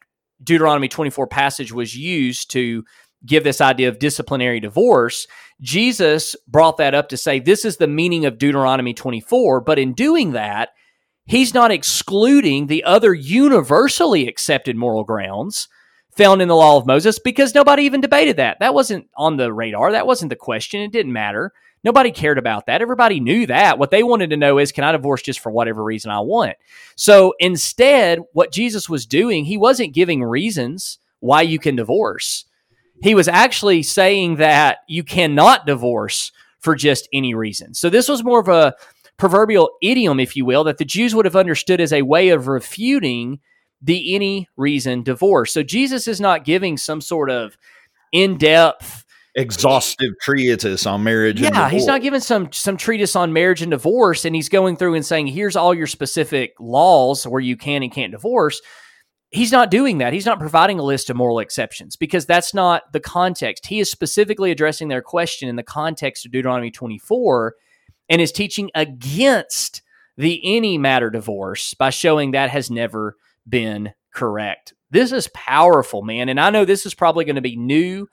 Deuteronomy 0.43 0.89
24 0.89 1.27
passage 1.27 1.73
was 1.73 1.97
used 1.97 2.51
to 2.52 2.85
give 3.24 3.44
this 3.44 3.60
idea 3.60 3.89
of 3.89 3.98
disciplinary 3.98 4.60
divorce. 4.60 5.27
Jesus 5.60 6.35
brought 6.48 6.77
that 6.78 6.94
up 6.94 7.09
to 7.10 7.16
say 7.16 7.39
this 7.39 7.64
is 7.64 7.77
the 7.77 7.86
meaning 7.86 8.24
of 8.27 8.39
Deuteronomy 8.39 8.94
24, 8.94 9.60
but 9.60 9.78
in 9.78 9.93
doing 9.93 10.32
that, 10.32 10.70
he's 11.27 11.55
not 11.55 11.70
excluding 11.70 12.66
the 12.66 12.85
other 12.85 13.14
universally 13.14 14.27
accepted 14.27 14.77
moral 14.77 15.05
grounds 15.05 15.69
found 16.16 16.43
in 16.43 16.48
the 16.48 16.56
law 16.56 16.77
of 16.77 16.86
Moses 16.86 17.19
because 17.19 17.55
nobody 17.55 17.85
even 17.85 18.01
debated 18.01 18.36
that. 18.36 18.59
That 18.60 18.74
wasn't 18.74 19.06
on 19.16 19.36
the 19.36 19.52
radar. 19.52 19.93
That 19.93 20.06
wasn't 20.06 20.31
the 20.31 20.36
question. 20.36 20.81
It 20.81 20.93
didn't 20.93 21.12
matter. 21.12 21.52
Nobody 21.84 22.12
cared 22.12 22.38
about 22.38 22.66
that. 22.66 22.80
Everybody 22.80 23.18
knew 23.18 23.46
that. 23.46 23.78
What 23.78 23.90
they 23.90 24.02
wanted 24.02 24.30
to 24.30 24.36
know 24.36 24.59
is 24.59 24.72
can 24.72 24.84
I 24.84 24.92
divorce 24.92 25.22
just 25.22 25.40
for 25.40 25.50
whatever 25.50 25.82
reason 25.82 26.10
I 26.10 26.20
want? 26.20 26.56
So 26.96 27.34
instead, 27.40 28.20
what 28.32 28.52
Jesus 28.52 28.88
was 28.88 29.06
doing, 29.06 29.44
he 29.44 29.56
wasn't 29.56 29.94
giving 29.94 30.22
reasons 30.22 30.98
why 31.20 31.42
you 31.42 31.59
can 31.59 31.76
divorce. 31.76 32.44
He 33.02 33.14
was 33.14 33.26
actually 33.26 33.82
saying 33.82 34.36
that 34.36 34.78
you 34.86 35.02
cannot 35.02 35.66
divorce 35.66 36.30
for 36.60 36.76
just 36.76 37.09
any 37.12 37.34
reason. 37.34 37.74
So 37.74 37.90
this 37.90 38.09
was 38.09 38.22
more 38.22 38.38
of 38.38 38.48
a 38.48 38.74
proverbial 39.16 39.70
idiom, 39.82 40.20
if 40.20 40.36
you 40.36 40.44
will, 40.44 40.64
that 40.64 40.78
the 40.78 40.84
Jews 40.84 41.14
would 41.14 41.24
have 41.24 41.36
understood 41.36 41.80
as 41.80 41.92
a 41.92 42.02
way 42.02 42.28
of 42.28 42.46
refuting 42.46 43.40
the 43.80 44.14
any 44.14 44.48
reason 44.56 45.02
divorce. 45.02 45.52
So 45.52 45.64
Jesus 45.64 46.06
is 46.06 46.20
not 46.20 46.44
giving 46.44 46.76
some 46.76 47.00
sort 47.00 47.30
of 47.30 47.59
in 48.12 48.38
depth, 48.38 49.01
exhaustive 49.34 50.12
treatise 50.20 50.86
on 50.86 51.02
marriage. 51.02 51.40
Yeah, 51.40 51.68
he's 51.68 51.86
not 51.86 52.02
giving 52.02 52.20
some 52.20 52.52
some 52.52 52.76
treatise 52.76 53.16
on 53.16 53.32
marriage 53.32 53.62
and 53.62 53.70
divorce, 53.70 54.24
and 54.24 54.34
he's 54.34 54.48
going 54.48 54.76
through 54.76 54.94
and 54.94 55.04
saying, 55.04 55.28
"Here's 55.28 55.56
all 55.56 55.74
your 55.74 55.86
specific 55.86 56.54
laws 56.60 57.26
where 57.26 57.40
you 57.40 57.56
can 57.56 57.82
and 57.82 57.92
can't 57.92 58.12
divorce." 58.12 58.60
He's 59.30 59.52
not 59.52 59.70
doing 59.70 59.98
that. 59.98 60.12
He's 60.12 60.26
not 60.26 60.38
providing 60.38 60.78
a 60.78 60.82
list 60.82 61.09
of 61.09 61.16
moral 61.16 61.38
exceptions 61.38 61.96
because 61.96 62.26
that's 62.26 62.52
not 62.52 62.92
the 62.92 63.00
context. 63.00 63.66
He 63.66 63.80
is 63.80 63.90
specifically 63.90 64.50
addressing 64.50 64.88
their 64.88 65.00
question 65.00 65.48
in 65.48 65.56
the 65.56 65.62
context 65.62 66.26
of 66.26 66.32
Deuteronomy 66.32 66.70
24 66.70 67.54
and 68.10 68.20
is 68.20 68.30
teaching 68.30 68.70
against 68.74 69.80
the 70.18 70.38
any 70.44 70.76
matter 70.76 71.09
divorce 71.09 71.72
by 71.72 71.88
showing 71.88 72.32
that 72.32 72.50
has 72.50 72.70
never 72.70 73.16
been 73.48 73.94
correct. 74.12 74.74
This 74.90 75.12
is 75.12 75.28
powerful, 75.28 76.02
man. 76.02 76.28
And 76.28 76.38
I 76.38 76.50
know 76.50 76.66
this 76.66 76.84
is 76.84 76.92
probably 76.92 77.24
going 77.24 77.36
to 77.36 77.40
be 77.40 77.56
new 77.56 78.09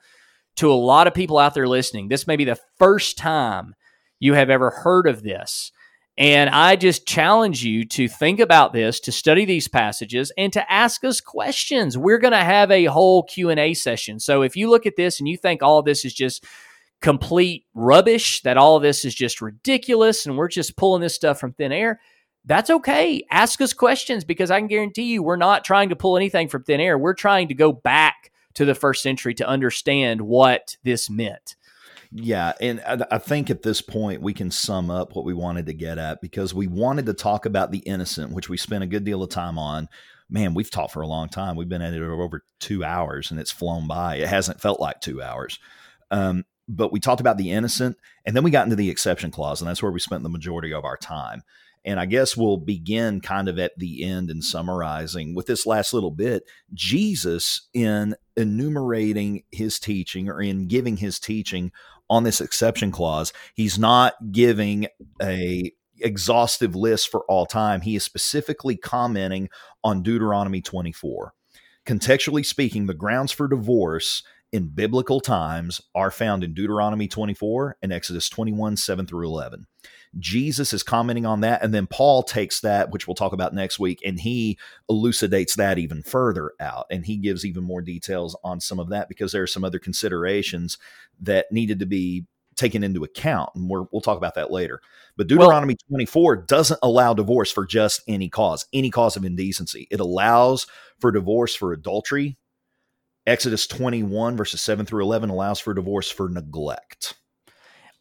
to 0.56 0.70
a 0.70 0.74
lot 0.74 1.06
of 1.06 1.14
people 1.14 1.38
out 1.38 1.54
there 1.54 1.68
listening. 1.68 2.08
This 2.08 2.26
may 2.26 2.36
be 2.36 2.44
the 2.44 2.58
first 2.78 3.16
time 3.16 3.74
you 4.18 4.34
have 4.34 4.50
ever 4.50 4.70
heard 4.70 5.06
of 5.06 5.22
this. 5.22 5.72
And 6.18 6.50
I 6.50 6.76
just 6.76 7.06
challenge 7.06 7.64
you 7.64 7.86
to 7.86 8.06
think 8.06 8.40
about 8.40 8.74
this, 8.74 9.00
to 9.00 9.12
study 9.12 9.46
these 9.46 9.68
passages 9.68 10.30
and 10.36 10.52
to 10.52 10.70
ask 10.70 11.02
us 11.02 11.20
questions. 11.20 11.96
We're 11.96 12.18
going 12.18 12.32
to 12.32 12.44
have 12.44 12.70
a 12.70 12.84
whole 12.86 13.22
Q&A 13.22 13.72
session. 13.72 14.20
So 14.20 14.42
if 14.42 14.54
you 14.54 14.68
look 14.68 14.84
at 14.84 14.96
this 14.96 15.18
and 15.18 15.28
you 15.28 15.38
think 15.38 15.62
all 15.62 15.82
this 15.82 16.04
is 16.04 16.12
just 16.12 16.44
complete 17.00 17.64
rubbish, 17.72 18.42
that 18.42 18.58
all 18.58 18.80
this 18.80 19.06
is 19.06 19.14
just 19.14 19.40
ridiculous 19.40 20.26
and 20.26 20.36
we're 20.36 20.48
just 20.48 20.76
pulling 20.76 21.00
this 21.00 21.14
stuff 21.14 21.40
from 21.40 21.54
thin 21.54 21.72
air, 21.72 22.00
that's 22.44 22.68
okay. 22.68 23.22
Ask 23.30 23.60
us 23.62 23.72
questions 23.72 24.24
because 24.24 24.50
I 24.50 24.58
can 24.58 24.68
guarantee 24.68 25.04
you 25.04 25.22
we're 25.22 25.36
not 25.36 25.64
trying 25.64 25.88
to 25.88 25.96
pull 25.96 26.18
anything 26.18 26.48
from 26.48 26.64
thin 26.64 26.80
air. 26.80 26.98
We're 26.98 27.14
trying 27.14 27.48
to 27.48 27.54
go 27.54 27.72
back 27.72 28.29
to 28.54 28.64
the 28.64 28.74
first 28.74 29.02
century 29.02 29.34
to 29.34 29.48
understand 29.48 30.22
what 30.22 30.76
this 30.82 31.08
meant. 31.08 31.56
Yeah, 32.12 32.54
and 32.60 32.82
I, 32.86 33.18
think 33.18 33.50
at 33.50 33.62
this 33.62 33.80
point 33.80 34.20
we 34.20 34.34
can 34.34 34.50
sum 34.50 34.90
up 34.90 35.14
what 35.14 35.24
we 35.24 35.32
wanted 35.32 35.66
to 35.66 35.74
get 35.74 35.96
at 35.96 36.20
because 36.20 36.52
we 36.52 36.66
wanted 36.66 37.06
to 37.06 37.14
talk 37.14 37.46
about 37.46 37.70
the 37.70 37.78
innocent, 37.78 38.32
which 38.32 38.48
we 38.48 38.56
spent 38.56 38.82
a 38.82 38.88
good 38.88 39.04
deal 39.04 39.22
of 39.22 39.30
time 39.30 39.58
on. 39.58 39.88
Man, 40.28 40.52
we've 40.52 40.70
talked 40.70 40.92
for 40.92 41.02
a 41.02 41.06
long 41.06 41.28
time. 41.28 41.54
We've 41.54 41.68
been 41.68 41.82
at 41.82 41.94
it 41.94 42.02
over 42.02 42.44
two 42.58 42.82
hours, 42.82 43.30
and 43.30 43.38
it's 43.38 43.52
flown 43.52 43.86
by. 43.86 44.16
It 44.16 44.28
hasn't 44.28 44.60
felt 44.60 44.80
like 44.80 45.00
two 45.00 45.22
hours. 45.22 45.60
Um, 46.10 46.44
but 46.66 46.90
we 46.90 46.98
talked 46.98 47.20
about 47.20 47.38
the 47.38 47.52
innocent, 47.52 47.96
and 48.24 48.34
then 48.34 48.42
we 48.42 48.50
got 48.50 48.64
into 48.64 48.76
the 48.76 48.90
exception 48.90 49.30
clause, 49.30 49.60
and 49.60 49.68
that's 49.68 49.82
where 49.82 49.92
we 49.92 50.00
spent 50.00 50.24
the 50.24 50.28
majority 50.28 50.72
of 50.72 50.84
our 50.84 50.96
time. 50.96 51.42
And 51.84 51.98
I 51.98 52.06
guess 52.06 52.36
we'll 52.36 52.58
begin 52.58 53.20
kind 53.20 53.48
of 53.48 53.58
at 53.58 53.72
the 53.78 54.04
end 54.04 54.30
and 54.30 54.44
summarizing 54.44 55.34
with 55.34 55.46
this 55.46 55.66
last 55.66 55.94
little 55.94 56.10
bit. 56.10 56.42
Jesus, 56.74 57.68
in 57.72 58.16
enumerating 58.36 59.44
his 59.50 59.78
teaching 59.78 60.28
or 60.28 60.42
in 60.42 60.68
giving 60.68 60.98
his 60.98 61.18
teaching 61.18 61.72
on 62.08 62.24
this 62.24 62.40
exception 62.40 62.92
clause, 62.92 63.32
he's 63.54 63.78
not 63.78 64.14
giving 64.30 64.88
a 65.22 65.72
exhaustive 66.02 66.74
list 66.74 67.10
for 67.10 67.24
all 67.28 67.46
time. 67.46 67.82
He 67.82 67.96
is 67.96 68.04
specifically 68.04 68.76
commenting 68.76 69.48
on 69.84 70.02
Deuteronomy 70.02 70.60
24. 70.60 71.32
Contextually 71.86 72.44
speaking, 72.44 72.86
the 72.86 72.94
grounds 72.94 73.32
for 73.32 73.48
divorce 73.48 74.22
in 74.52 74.68
biblical 74.68 75.20
times 75.20 75.80
are 75.94 76.10
found 76.10 76.42
in 76.42 76.54
Deuteronomy 76.54 77.08
24 77.08 77.76
and 77.82 77.92
Exodus 77.92 78.28
21, 78.28 78.76
7 78.76 79.06
through 79.06 79.26
11. 79.26 79.66
Jesus 80.18 80.72
is 80.72 80.82
commenting 80.82 81.24
on 81.24 81.40
that. 81.42 81.62
And 81.62 81.72
then 81.72 81.86
Paul 81.86 82.22
takes 82.22 82.60
that, 82.60 82.90
which 82.90 83.06
we'll 83.06 83.14
talk 83.14 83.32
about 83.32 83.54
next 83.54 83.78
week, 83.78 84.00
and 84.04 84.18
he 84.18 84.58
elucidates 84.88 85.54
that 85.56 85.78
even 85.78 86.02
further 86.02 86.52
out. 86.58 86.86
And 86.90 87.06
he 87.06 87.16
gives 87.16 87.44
even 87.44 87.62
more 87.62 87.80
details 87.80 88.36
on 88.42 88.60
some 88.60 88.80
of 88.80 88.88
that 88.88 89.08
because 89.08 89.32
there 89.32 89.42
are 89.42 89.48
some 89.48 89.64
other 89.64 89.78
considerations 89.78 90.78
that 91.20 91.46
needed 91.52 91.78
to 91.78 91.86
be 91.86 92.26
taken 92.56 92.82
into 92.82 93.04
account. 93.04 93.50
And 93.54 93.70
we 93.70 93.84
will 93.92 94.00
talk 94.00 94.18
about 94.18 94.34
that 94.34 94.50
later. 94.50 94.80
But 95.16 95.28
Deuteronomy 95.28 95.76
well, 95.88 95.98
24 95.98 96.36
doesn't 96.36 96.80
allow 96.82 97.14
divorce 97.14 97.52
for 97.52 97.64
just 97.64 98.02
any 98.08 98.28
cause, 98.28 98.66
any 98.72 98.90
cause 98.90 99.16
of 99.16 99.24
indecency. 99.24 99.86
It 99.90 100.00
allows 100.00 100.66
for 100.98 101.12
divorce 101.12 101.54
for 101.54 101.72
adultery. 101.72 102.36
Exodus 103.26 103.66
21, 103.66 104.36
verses 104.36 104.60
7 104.60 104.86
through 104.86 105.04
11, 105.04 105.30
allows 105.30 105.60
for 105.60 105.72
divorce 105.72 106.10
for 106.10 106.28
neglect. 106.28 107.14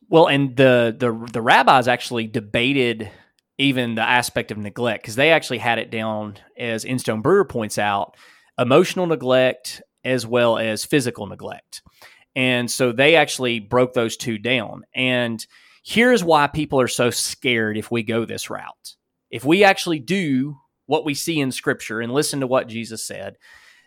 Well, 0.09 0.27
and 0.27 0.55
the 0.55 0.95
the 0.97 1.11
the 1.31 1.41
rabbis 1.41 1.87
actually 1.87 2.27
debated 2.27 3.11
even 3.59 3.95
the 3.95 4.01
aspect 4.01 4.51
of 4.51 4.57
neglect 4.57 5.03
because 5.03 5.15
they 5.15 5.31
actually 5.31 5.59
had 5.59 5.79
it 5.79 5.91
down 5.91 6.37
as 6.57 6.85
Instone 6.85 7.21
Brewer 7.21 7.45
points 7.45 7.77
out, 7.77 8.15
emotional 8.57 9.05
neglect 9.05 9.81
as 10.03 10.25
well 10.25 10.57
as 10.57 10.85
physical 10.85 11.27
neglect. 11.27 11.81
And 12.35 12.71
so 12.71 12.91
they 12.91 13.15
actually 13.15 13.59
broke 13.59 13.93
those 13.93 14.15
two 14.15 14.37
down. 14.37 14.83
And 14.95 15.45
here's 15.83 16.23
why 16.23 16.47
people 16.47 16.79
are 16.79 16.87
so 16.87 17.09
scared 17.09 17.77
if 17.77 17.91
we 17.91 18.01
go 18.01 18.25
this 18.25 18.49
route. 18.49 18.95
If 19.29 19.43
we 19.43 19.63
actually 19.63 19.99
do 19.99 20.57
what 20.85 21.05
we 21.05 21.13
see 21.13 21.39
in 21.39 21.51
scripture 21.51 21.99
and 21.99 22.13
listen 22.13 22.39
to 22.39 22.47
what 22.47 22.67
Jesus 22.67 23.03
said, 23.05 23.35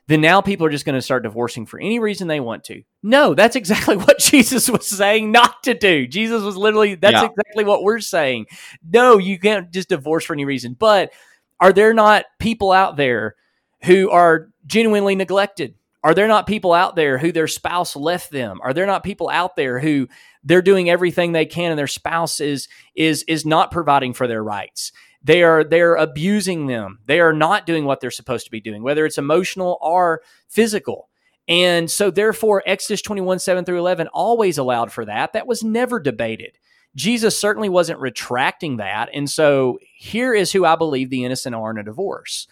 then 0.08 0.20
now 0.20 0.40
people 0.40 0.66
are 0.66 0.70
just 0.70 0.84
going 0.84 0.94
to 0.94 1.02
start 1.02 1.22
divorcing 1.22 1.64
for 1.64 1.78
any 1.78 1.98
reason 1.98 2.28
they 2.28 2.40
want 2.40 2.64
to. 2.64 2.82
No, 3.02 3.34
that's 3.34 3.56
exactly 3.56 3.96
what 3.98 4.18
Jesus 4.18 4.68
was 4.68 4.86
saying 4.86 5.30
not 5.30 5.62
to 5.64 5.74
do. 5.74 6.06
Jesus 6.06 6.42
was 6.42 6.56
literally, 6.56 6.96
that's 6.96 7.14
yeah. 7.14 7.26
exactly 7.26 7.64
what 7.64 7.82
we're 7.82 8.00
saying. 8.00 8.46
No, 8.88 9.18
you 9.18 9.38
can't 9.38 9.70
just 9.72 9.88
divorce 9.88 10.24
for 10.24 10.32
any 10.32 10.44
reason. 10.44 10.74
But 10.78 11.12
are 11.60 11.72
there 11.72 11.94
not 11.94 12.24
people 12.38 12.72
out 12.72 12.96
there 12.96 13.36
who 13.84 14.10
are 14.10 14.48
genuinely 14.66 15.14
neglected? 15.14 15.74
Are 16.04 16.14
there 16.14 16.26
not 16.26 16.48
people 16.48 16.72
out 16.72 16.96
there 16.96 17.18
who 17.18 17.30
their 17.30 17.46
spouse 17.46 17.94
left 17.94 18.30
them? 18.32 18.60
Are 18.62 18.74
there 18.74 18.86
not 18.86 19.04
people 19.04 19.28
out 19.28 19.54
there 19.54 19.78
who 19.78 20.08
they're 20.42 20.62
doing 20.62 20.90
everything 20.90 21.30
they 21.30 21.46
can 21.46 21.70
and 21.70 21.78
their 21.78 21.86
spouse 21.86 22.40
is 22.40 22.66
is 22.96 23.22
is 23.28 23.46
not 23.46 23.70
providing 23.70 24.12
for 24.12 24.26
their 24.26 24.42
rights? 24.42 24.90
They 25.24 25.42
are 25.42 25.62
they're 25.62 25.94
abusing 25.94 26.66
them. 26.66 26.98
They 27.06 27.20
are 27.20 27.32
not 27.32 27.66
doing 27.66 27.84
what 27.84 28.00
they're 28.00 28.10
supposed 28.10 28.44
to 28.46 28.50
be 28.50 28.60
doing, 28.60 28.82
whether 28.82 29.06
it's 29.06 29.18
emotional 29.18 29.78
or 29.80 30.22
physical. 30.48 31.08
And 31.48 31.90
so 31.90 32.10
therefore 32.10 32.62
Exodus 32.66 33.02
21, 33.02 33.38
7 33.38 33.64
through 33.64 33.78
11 33.78 34.08
always 34.08 34.58
allowed 34.58 34.92
for 34.92 35.04
that. 35.04 35.32
That 35.32 35.46
was 35.46 35.62
never 35.62 36.00
debated. 36.00 36.58
Jesus 36.94 37.38
certainly 37.38 37.68
wasn't 37.68 38.00
retracting 38.00 38.76
that. 38.76 39.08
And 39.14 39.28
so 39.30 39.78
here 39.94 40.34
is 40.34 40.52
who 40.52 40.64
I 40.64 40.76
believe 40.76 41.10
the 41.10 41.24
innocent 41.24 41.54
are 41.54 41.70
in 41.70 41.78
a 41.78 41.82
divorce. 41.82 42.46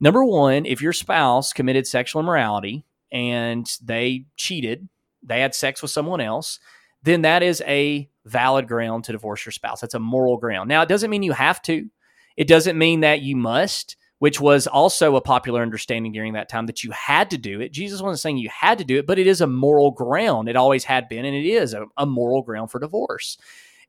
Number 0.00 0.24
one, 0.24 0.66
if 0.66 0.80
your 0.80 0.92
spouse 0.92 1.52
committed 1.52 1.86
sexual 1.86 2.20
immorality 2.20 2.84
and 3.10 3.66
they 3.82 4.26
cheated, 4.36 4.88
they 5.22 5.40
had 5.40 5.54
sex 5.54 5.82
with 5.82 5.90
someone 5.90 6.20
else, 6.20 6.58
then 7.02 7.22
that 7.22 7.42
is 7.42 7.62
a 7.66 8.08
valid 8.24 8.68
ground 8.68 9.04
to 9.04 9.12
divorce 9.12 9.44
your 9.44 9.52
spouse. 9.52 9.80
That's 9.80 9.94
a 9.94 10.00
moral 10.00 10.36
ground. 10.36 10.68
Now, 10.68 10.82
it 10.82 10.88
doesn't 10.88 11.10
mean 11.10 11.22
you 11.22 11.32
have 11.32 11.60
to. 11.62 11.88
It 12.36 12.48
doesn't 12.48 12.78
mean 12.78 13.00
that 13.00 13.22
you 13.22 13.36
must, 13.36 13.96
which 14.18 14.40
was 14.40 14.66
also 14.66 15.16
a 15.16 15.20
popular 15.20 15.62
understanding 15.62 16.12
during 16.12 16.34
that 16.34 16.48
time 16.48 16.66
that 16.66 16.84
you 16.84 16.90
had 16.92 17.30
to 17.30 17.38
do 17.38 17.60
it. 17.60 17.72
Jesus 17.72 18.00
wasn't 18.00 18.20
saying 18.20 18.38
you 18.38 18.50
had 18.50 18.78
to 18.78 18.84
do 18.84 18.98
it, 18.98 19.06
but 19.06 19.18
it 19.18 19.26
is 19.26 19.40
a 19.40 19.46
moral 19.46 19.90
ground. 19.90 20.48
It 20.48 20.56
always 20.56 20.84
had 20.84 21.08
been, 21.08 21.24
and 21.24 21.34
it 21.34 21.46
is 21.46 21.74
a, 21.74 21.86
a 21.96 22.06
moral 22.06 22.42
ground 22.42 22.70
for 22.70 22.78
divorce. 22.78 23.36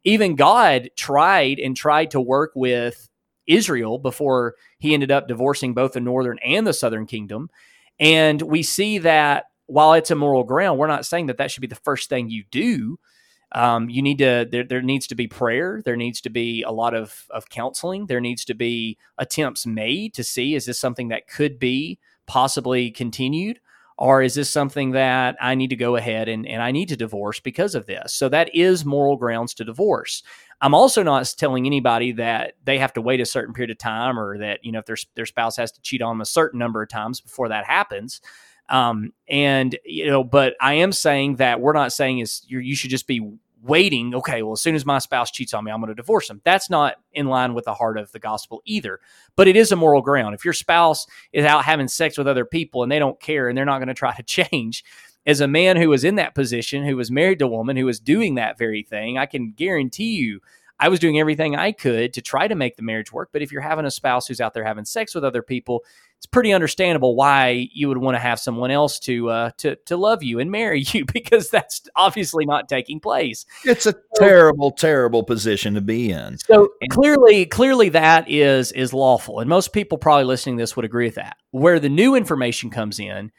Even 0.03 0.35
God 0.35 0.89
tried 0.95 1.59
and 1.59 1.77
tried 1.77 2.11
to 2.11 2.19
work 2.19 2.51
with 2.55 3.09
Israel 3.47 3.97
before 3.97 4.55
he 4.79 4.93
ended 4.93 5.11
up 5.11 5.27
divorcing 5.27 5.73
both 5.73 5.93
the 5.93 5.99
northern 5.99 6.39
and 6.39 6.65
the 6.65 6.73
southern 6.73 7.05
kingdom. 7.05 7.49
And 7.99 8.41
we 8.41 8.63
see 8.63 8.97
that 8.99 9.45
while 9.67 9.93
it's 9.93 10.11
a 10.11 10.15
moral 10.15 10.43
ground, 10.43 10.77
we're 10.77 10.87
not 10.87 11.05
saying 11.05 11.27
that 11.27 11.37
that 11.37 11.51
should 11.51 11.61
be 11.61 11.67
the 11.67 11.75
first 11.75 12.09
thing 12.09 12.29
you 12.29 12.43
do. 12.51 12.97
Um, 13.53 13.89
you 13.89 14.01
need 14.01 14.17
to 14.17 14.47
there, 14.49 14.63
there 14.63 14.81
needs 14.81 15.07
to 15.07 15.15
be 15.15 15.27
prayer. 15.27 15.81
There 15.83 15.95
needs 15.95 16.21
to 16.21 16.29
be 16.29 16.63
a 16.63 16.71
lot 16.71 16.93
of, 16.93 17.25
of 17.29 17.49
counseling. 17.49 18.07
There 18.07 18.21
needs 18.21 18.43
to 18.45 18.53
be 18.53 18.97
attempts 19.17 19.65
made 19.65 20.13
to 20.15 20.23
see 20.23 20.55
is 20.55 20.65
this 20.65 20.79
something 20.79 21.09
that 21.09 21.27
could 21.27 21.59
be 21.59 21.99
possibly 22.25 22.89
continued 22.89 23.59
or 23.97 24.21
is 24.23 24.33
this 24.33 24.49
something 24.49 24.91
that 24.91 25.35
i 25.41 25.53
need 25.55 25.69
to 25.69 25.75
go 25.75 25.95
ahead 25.97 26.27
and, 26.27 26.47
and 26.47 26.63
i 26.63 26.71
need 26.71 26.87
to 26.89 26.95
divorce 26.95 27.39
because 27.39 27.75
of 27.75 27.85
this? 27.85 28.13
So 28.13 28.29
that 28.29 28.53
is 28.55 28.85
moral 28.85 29.17
grounds 29.17 29.53
to 29.55 29.65
divorce. 29.65 30.23
I'm 30.61 30.73
also 30.73 31.03
not 31.03 31.31
telling 31.37 31.65
anybody 31.65 32.13
that 32.13 32.53
they 32.63 32.77
have 32.77 32.93
to 32.93 33.01
wait 33.01 33.19
a 33.19 33.25
certain 33.25 33.53
period 33.53 33.71
of 33.71 33.77
time 33.77 34.17
or 34.17 34.37
that 34.37 34.63
you 34.63 34.71
know 34.71 34.79
if 34.79 34.85
their, 34.85 34.97
their 35.15 35.25
spouse 35.25 35.57
has 35.57 35.71
to 35.73 35.81
cheat 35.81 36.01
on 36.01 36.15
them 36.15 36.21
a 36.21 36.25
certain 36.25 36.59
number 36.59 36.81
of 36.81 36.89
times 36.89 37.19
before 37.19 37.49
that 37.49 37.65
happens 37.65 38.21
um, 38.69 39.13
and 39.27 39.77
you 39.85 40.07
know, 40.07 40.23
but 40.23 40.55
I 40.59 40.75
am 40.75 40.91
saying 40.91 41.37
that 41.37 41.59
we're 41.59 41.73
not 41.73 41.93
saying 41.93 42.19
is 42.19 42.41
you 42.47 42.75
should 42.75 42.89
just 42.89 43.07
be 43.07 43.37
waiting. 43.63 44.13
Okay, 44.13 44.43
well, 44.43 44.53
as 44.53 44.61
soon 44.61 44.75
as 44.75 44.85
my 44.85 44.99
spouse 44.99 45.31
cheats 45.31 45.53
on 45.53 45.63
me, 45.63 45.71
I'm 45.71 45.79
going 45.79 45.89
to 45.89 45.95
divorce 45.95 46.27
them. 46.27 46.41
That's 46.43 46.69
not 46.69 46.95
in 47.13 47.27
line 47.27 47.53
with 47.53 47.65
the 47.65 47.73
heart 47.73 47.97
of 47.97 48.11
the 48.11 48.19
gospel 48.19 48.61
either. 48.65 48.99
But 49.35 49.47
it 49.47 49.55
is 49.55 49.71
a 49.71 49.75
moral 49.75 50.01
ground. 50.01 50.35
If 50.35 50.45
your 50.45 50.53
spouse 50.53 51.07
is 51.31 51.45
out 51.45 51.65
having 51.65 51.87
sex 51.87 52.17
with 52.17 52.27
other 52.27 52.45
people 52.45 52.83
and 52.83 52.91
they 52.91 52.99
don't 52.99 53.19
care 53.19 53.47
and 53.47 53.57
they're 53.57 53.65
not 53.65 53.79
going 53.79 53.87
to 53.87 53.93
try 53.93 54.13
to 54.13 54.23
change, 54.49 54.83
as 55.25 55.39
a 55.39 55.47
man 55.47 55.77
who 55.77 55.89
was 55.89 56.03
in 56.03 56.15
that 56.15 56.35
position, 56.35 56.85
who 56.85 56.97
was 56.97 57.09
married 57.09 57.39
to 57.39 57.45
a 57.45 57.49
woman 57.49 57.77
who 57.77 57.85
was 57.85 57.99
doing 57.99 58.35
that 58.35 58.57
very 58.57 58.83
thing, 58.83 59.17
I 59.17 59.25
can 59.25 59.51
guarantee 59.51 60.15
you 60.15 60.41
I 60.79 60.89
was 60.89 60.99
doing 60.99 61.19
everything 61.19 61.55
I 61.55 61.71
could 61.71 62.13
to 62.13 62.21
try 62.21 62.47
to 62.47 62.55
make 62.55 62.75
the 62.75 62.83
marriage 62.83 63.11
work. 63.11 63.29
But 63.31 63.41
if 63.41 63.51
you're 63.51 63.61
having 63.61 63.85
a 63.85 63.91
spouse 63.91 64.27
who's 64.27 64.41
out 64.41 64.53
there 64.53 64.63
having 64.63 64.85
sex 64.85 65.15
with 65.15 65.23
other 65.23 65.41
people, 65.41 65.83
it's 66.17 66.25
pretty 66.25 66.53
understandable 66.53 67.15
why 67.15 67.67
you 67.73 67.89
would 67.89 67.97
want 67.97 68.15
to 68.15 68.19
have 68.19 68.39
someone 68.39 68.71
else 68.71 68.97
to 68.99 69.29
uh, 69.29 69.51
to 69.57 69.75
to 69.87 69.97
love 69.97 70.23
you 70.23 70.39
and 70.39 70.49
marry 70.49 70.81
you 70.87 71.05
because 71.05 71.49
that's 71.49 71.87
obviously 71.95 72.45
not 72.45 72.69
taking 72.69 72.99
place. 72.99 73.45
It's 73.65 73.85
a 73.85 73.93
terrible, 74.15 74.71
terrible 74.71 75.23
position 75.23 75.73
to 75.75 75.81
be 75.81 76.11
in. 76.11 76.37
So 76.37 76.69
and- 76.81 76.89
clearly, 76.89 77.45
clearly 77.45 77.89
that 77.89 78.29
is 78.29 78.71
is 78.71 78.93
lawful, 78.93 79.39
and 79.39 79.49
most 79.49 79.73
people 79.73 79.97
probably 79.97 80.25
listening 80.25 80.57
to 80.57 80.63
this 80.63 80.75
would 80.75 80.85
agree 80.85 81.05
with 81.05 81.15
that. 81.15 81.37
Where 81.51 81.79
the 81.79 81.89
new 81.89 82.15
information 82.15 82.69
comes 82.69 82.99
in 82.99 83.31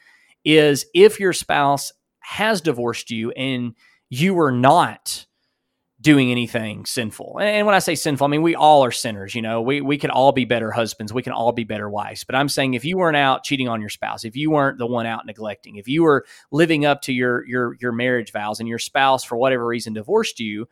is 0.43 0.85
if 0.93 1.19
your 1.19 1.33
spouse 1.33 1.91
has 2.19 2.61
divorced 2.61 3.11
you 3.11 3.31
and 3.31 3.73
you 4.09 4.33
were 4.35 4.51
not 4.51 5.25
doing 6.05 6.29
anything 6.29 6.85
sinful. 6.85 7.39
And 7.41 7.65
when 7.65 7.73
I 7.73 7.79
say 7.79 7.95
sinful, 7.95 8.25
I 8.25 8.29
mean 8.29 8.43
we 8.43 8.53
all 8.53 8.85
are 8.85 8.91
sinners, 8.91 9.33
you 9.33 9.41
know. 9.41 9.59
We 9.59 9.81
we 9.81 9.97
can 9.97 10.11
all 10.11 10.31
be 10.31 10.45
better 10.45 10.69
husbands, 10.69 11.11
we 11.11 11.23
can 11.23 11.33
all 11.33 11.51
be 11.51 11.63
better 11.63 11.89
wives. 11.89 12.23
But 12.23 12.35
I'm 12.35 12.47
saying 12.47 12.75
if 12.75 12.85
you 12.85 12.95
weren't 12.95 13.17
out 13.17 13.43
cheating 13.43 13.67
on 13.67 13.81
your 13.81 13.89
spouse, 13.89 14.23
if 14.23 14.35
you 14.35 14.51
weren't 14.51 14.77
the 14.77 14.85
one 14.85 15.07
out 15.07 15.25
neglecting, 15.25 15.77
if 15.77 15.87
you 15.87 16.03
were 16.03 16.27
living 16.51 16.85
up 16.85 17.01
to 17.01 17.11
your 17.11 17.43
your 17.47 17.75
your 17.81 17.91
marriage 17.91 18.31
vows 18.31 18.59
and 18.59 18.69
your 18.69 18.77
spouse 18.77 19.23
for 19.23 19.35
whatever 19.35 19.65
reason 19.65 19.93
divorced 19.93 20.39
you, 20.39 20.67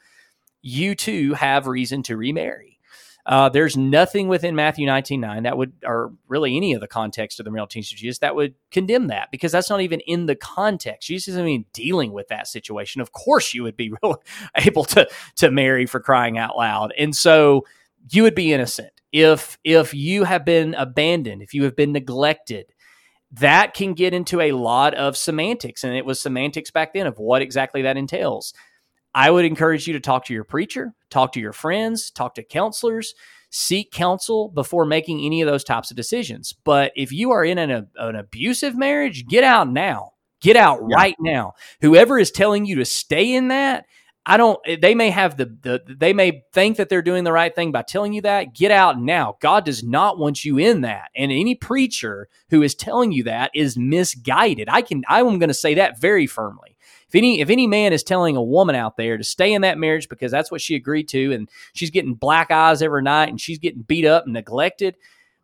you 0.62 0.94
too 0.94 1.34
have 1.34 1.66
reason 1.66 2.04
to 2.04 2.16
remarry. 2.16 2.78
Uh, 3.26 3.48
there's 3.48 3.78
nothing 3.78 4.28
within 4.28 4.54
Matthew 4.54 4.86
19 4.86 5.22
9 5.22 5.44
that 5.44 5.58
would, 5.58 5.72
or 5.86 6.12
really 6.28 6.58
any 6.58 6.74
of 6.74 6.82
the 6.82 6.88
context 6.88 7.40
of 7.40 7.46
the 7.46 7.52
marital 7.52 7.68
teachings 7.68 7.94
of 7.94 7.98
Jesus 7.98 8.20
that 8.20 8.36
would 8.36 8.54
condemn 8.70 9.08
that 9.08 9.32
because 9.32 9.52
that's 9.52 9.70
not 9.70 9.80
even 9.80 10.02
in 10.02 10.26
the 10.26 10.36
context. 10.36 11.08
Jesus 11.08 11.30
isn't 11.30 11.48
even 11.48 11.66
dealing 11.72 12.12
with 12.12 12.28
that 12.28 12.48
situation. 12.48 13.02
Of 13.02 13.14
course, 13.14 13.54
you 13.54 13.64
would 13.64 13.78
be 13.78 13.94
real, 14.04 14.22
able 14.58 14.84
to 14.86 15.08
to 15.38 15.52
marry 15.52 15.86
for 15.86 16.02
crying 16.02 16.38
out 16.38 16.58
loud, 16.58 16.94
and 16.98 17.16
so 17.16 17.66
you 18.10 18.24
would 18.24 18.36
be 18.36 18.52
innocent 18.52 18.92
if 19.14 19.58
if 19.64 19.94
you 19.94 20.26
have 20.26 20.44
been 20.44 20.74
abandoned, 20.74 21.42
if 21.42 21.54
you 21.54 21.64
have 21.64 21.76
been 21.76 21.94
neglected. 21.94 22.74
That 23.32 23.74
can 23.74 23.94
get 23.94 24.14
into 24.14 24.42
a 24.42 24.52
lot 24.52 24.94
of 24.94 25.18
semantics, 25.18 25.84
and 25.84 25.96
it 25.96 26.06
was 26.06 26.20
semantics 26.20 26.70
back 26.70 26.94
then 26.94 27.08
of 27.08 27.18
what 27.18 27.42
exactly 27.42 27.82
that 27.82 27.98
entails. 27.98 28.54
I 29.16 29.30
would 29.32 29.46
encourage 29.46 29.88
you 29.88 29.94
to 29.94 30.00
talk 30.00 30.26
to 30.26 30.34
your 30.34 30.44
preacher, 30.44 30.94
talk 31.10 31.34
to 31.34 31.40
your 31.40 31.54
friends, 31.54 32.10
talk 32.10 32.36
to 32.36 32.44
counselors, 32.44 33.14
seek 33.50 33.92
counsel 33.92 34.50
before 34.50 34.86
making 34.86 35.22
any 35.22 35.42
of 35.42 35.48
those 35.48 35.64
types 35.64 35.92
of 35.92 35.98
decisions. 35.98 36.54
But 36.64 36.92
if 36.96 37.12
you 37.12 37.32
are 37.32 37.46
in 37.46 37.60
an, 37.60 37.88
an 37.96 38.16
abusive 38.16 38.76
marriage, 38.76 39.28
get 39.28 39.44
out 39.44 39.70
now. 39.70 40.14
Get 40.42 40.58
out 40.58 40.80
yeah. 40.90 40.96
right 40.96 41.16
now. 41.20 41.54
Whoever 41.82 42.20
is 42.20 42.32
telling 42.32 42.66
you 42.66 42.76
to 42.78 42.86
stay 42.86 43.34
in 43.34 43.48
that, 43.50 43.86
I 44.26 44.38
don't 44.38 44.60
eh, 44.66 44.78
they 44.82 44.96
may 44.96 45.10
have 45.10 45.38
the, 45.38 45.46
the 45.46 45.82
they 45.88 46.14
may 46.14 46.44
think 46.52 46.78
that 46.78 46.90
they're 46.90 47.02
doing 47.02 47.24
the 47.24 47.32
right 47.32 47.54
thing 47.54 47.72
by 47.72 47.84
telling 47.84 48.14
you 48.14 48.22
that. 48.22 48.54
Get 48.54 48.72
out 48.72 49.00
now. 49.00 49.38
God 49.40 49.66
does 49.66 49.84
not 49.84 50.18
want 50.18 50.44
you 50.44 50.58
in 50.58 50.82
that. 50.82 51.12
And 51.16 51.32
any 51.32 51.56
preacher 51.56 52.28
who 52.50 52.62
is 52.62 52.76
telling 52.76 53.12
you 53.12 53.24
that 53.24 53.52
is 53.54 53.78
misguided. 53.78 54.68
I 54.70 54.82
can 54.82 55.04
I'm 55.08 55.40
going 55.40 55.50
to 55.50 55.54
say 55.54 55.76
that 55.76 56.00
very 56.00 56.28
firmly 56.28 56.73
if 57.14 57.18
any 57.18 57.40
if 57.40 57.50
any 57.50 57.68
man 57.68 57.94
is 57.94 58.04
telling 58.04 58.36
a 58.36 58.44
woman 58.44 58.76
out 58.76 58.98
there 58.98 59.18
to 59.18 59.24
stay 59.24 59.54
in 59.54 59.62
that 59.62 59.78
marriage 59.78 60.10
because 60.10 60.32
that's 60.32 60.52
what 60.52 60.62
she 60.62 60.76
agreed 60.76 61.08
to 61.10 61.32
and 61.32 61.50
she's 61.74 61.92
getting 61.92 62.16
black 62.16 62.50
eyes 62.52 62.82
every 62.82 63.04
night 63.04 63.30
and 63.30 63.40
she's 63.40 63.60
getting 63.60 63.84
beat 63.84 64.06
up 64.06 64.26
and 64.26 64.34
neglected 64.34 64.96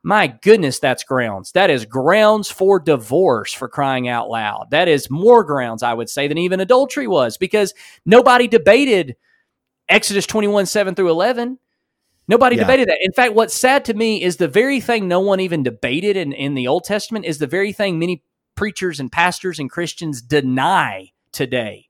my 0.01 0.27
goodness 0.27 0.79
that's 0.79 1.03
grounds 1.03 1.51
that 1.51 1.69
is 1.69 1.85
grounds 1.85 2.49
for 2.49 2.79
divorce 2.79 3.53
for 3.53 3.67
crying 3.67 4.07
out 4.07 4.29
loud 4.29 4.67
that 4.71 4.87
is 4.87 5.09
more 5.09 5.43
grounds 5.43 5.83
i 5.83 5.93
would 5.93 6.09
say 6.09 6.27
than 6.27 6.37
even 6.37 6.59
adultery 6.59 7.07
was 7.07 7.37
because 7.37 7.73
nobody 8.05 8.47
debated 8.47 9.15
exodus 9.87 10.25
21 10.25 10.65
7 10.65 10.95
through 10.95 11.09
11 11.09 11.59
Nobody 12.27 12.57
yeah. 12.57 12.61
debated 12.61 12.89
that. 12.89 12.99
In 13.01 13.11
fact, 13.11 13.33
what's 13.33 13.55
sad 13.55 13.85
to 13.85 13.95
me 13.95 14.21
is 14.21 14.37
the 14.37 14.47
very 14.47 14.79
thing 14.79 15.07
no 15.07 15.19
one 15.19 15.39
even 15.39 15.63
debated 15.63 16.15
in, 16.15 16.31
in 16.31 16.53
the 16.53 16.67
Old 16.67 16.83
Testament 16.83 17.25
is 17.25 17.39
the 17.39 17.47
very 17.47 17.73
thing 17.73 17.97
many 17.97 18.23
preachers 18.53 18.99
and 18.99 19.11
pastors 19.11 19.57
and 19.57 19.67
Christians 19.67 20.21
deny 20.21 21.11
today. 21.31 21.89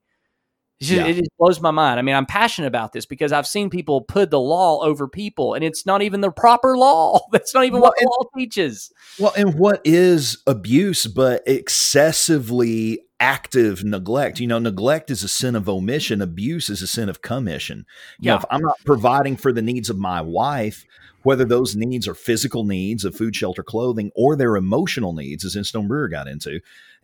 Just, 0.81 0.93
yeah. 0.93 1.07
It 1.07 1.17
just 1.17 1.31
blows 1.37 1.59
my 1.59 1.71
mind. 1.71 1.99
I 1.99 2.03
mean, 2.03 2.15
I'm 2.15 2.25
passionate 2.25 2.67
about 2.67 2.93
this 2.93 3.05
because 3.05 3.33
I've 3.33 3.47
seen 3.47 3.69
people 3.69 3.99
put 3.99 4.31
the 4.31 4.39
law 4.39 4.81
over 4.81 5.09
people, 5.09 5.53
and 5.53 5.63
it's 5.63 5.85
not 5.85 6.01
even 6.01 6.21
the 6.21 6.31
proper 6.31 6.77
law. 6.77 7.19
That's 7.31 7.53
not 7.53 7.65
even 7.65 7.81
well, 7.81 7.91
what 7.91 7.97
the 7.99 8.05
law 8.05 8.29
teaches. 8.37 8.91
Well, 9.19 9.33
and 9.35 9.55
what 9.55 9.81
is 9.83 10.41
abuse 10.47 11.05
but 11.05 11.43
excessively 11.45 13.01
active 13.19 13.83
neglect? 13.83 14.39
You 14.39 14.47
know, 14.47 14.59
neglect 14.59 15.11
is 15.11 15.21
a 15.21 15.27
sin 15.27 15.57
of 15.57 15.67
omission, 15.67 16.21
abuse 16.21 16.69
is 16.69 16.81
a 16.81 16.87
sin 16.87 17.09
of 17.09 17.21
commission. 17.21 17.85
You 18.19 18.27
yeah. 18.27 18.31
Know, 18.31 18.37
if 18.37 18.45
I'm 18.49 18.61
not 18.61 18.77
providing 18.85 19.35
for 19.35 19.51
the 19.51 19.61
needs 19.61 19.89
of 19.89 19.97
my 19.97 20.21
wife, 20.21 20.85
whether 21.23 21.43
those 21.43 21.75
needs 21.75 22.07
are 22.07 22.15
physical 22.15 22.63
needs 22.63 23.03
of 23.03 23.15
food, 23.15 23.35
shelter, 23.35 23.63
clothing, 23.63 24.11
or 24.15 24.37
their 24.37 24.55
emotional 24.55 25.11
needs, 25.11 25.43
as 25.43 25.57
Instone 25.57 25.89
Brewer 25.89 26.07
got 26.07 26.29
into, 26.29 26.61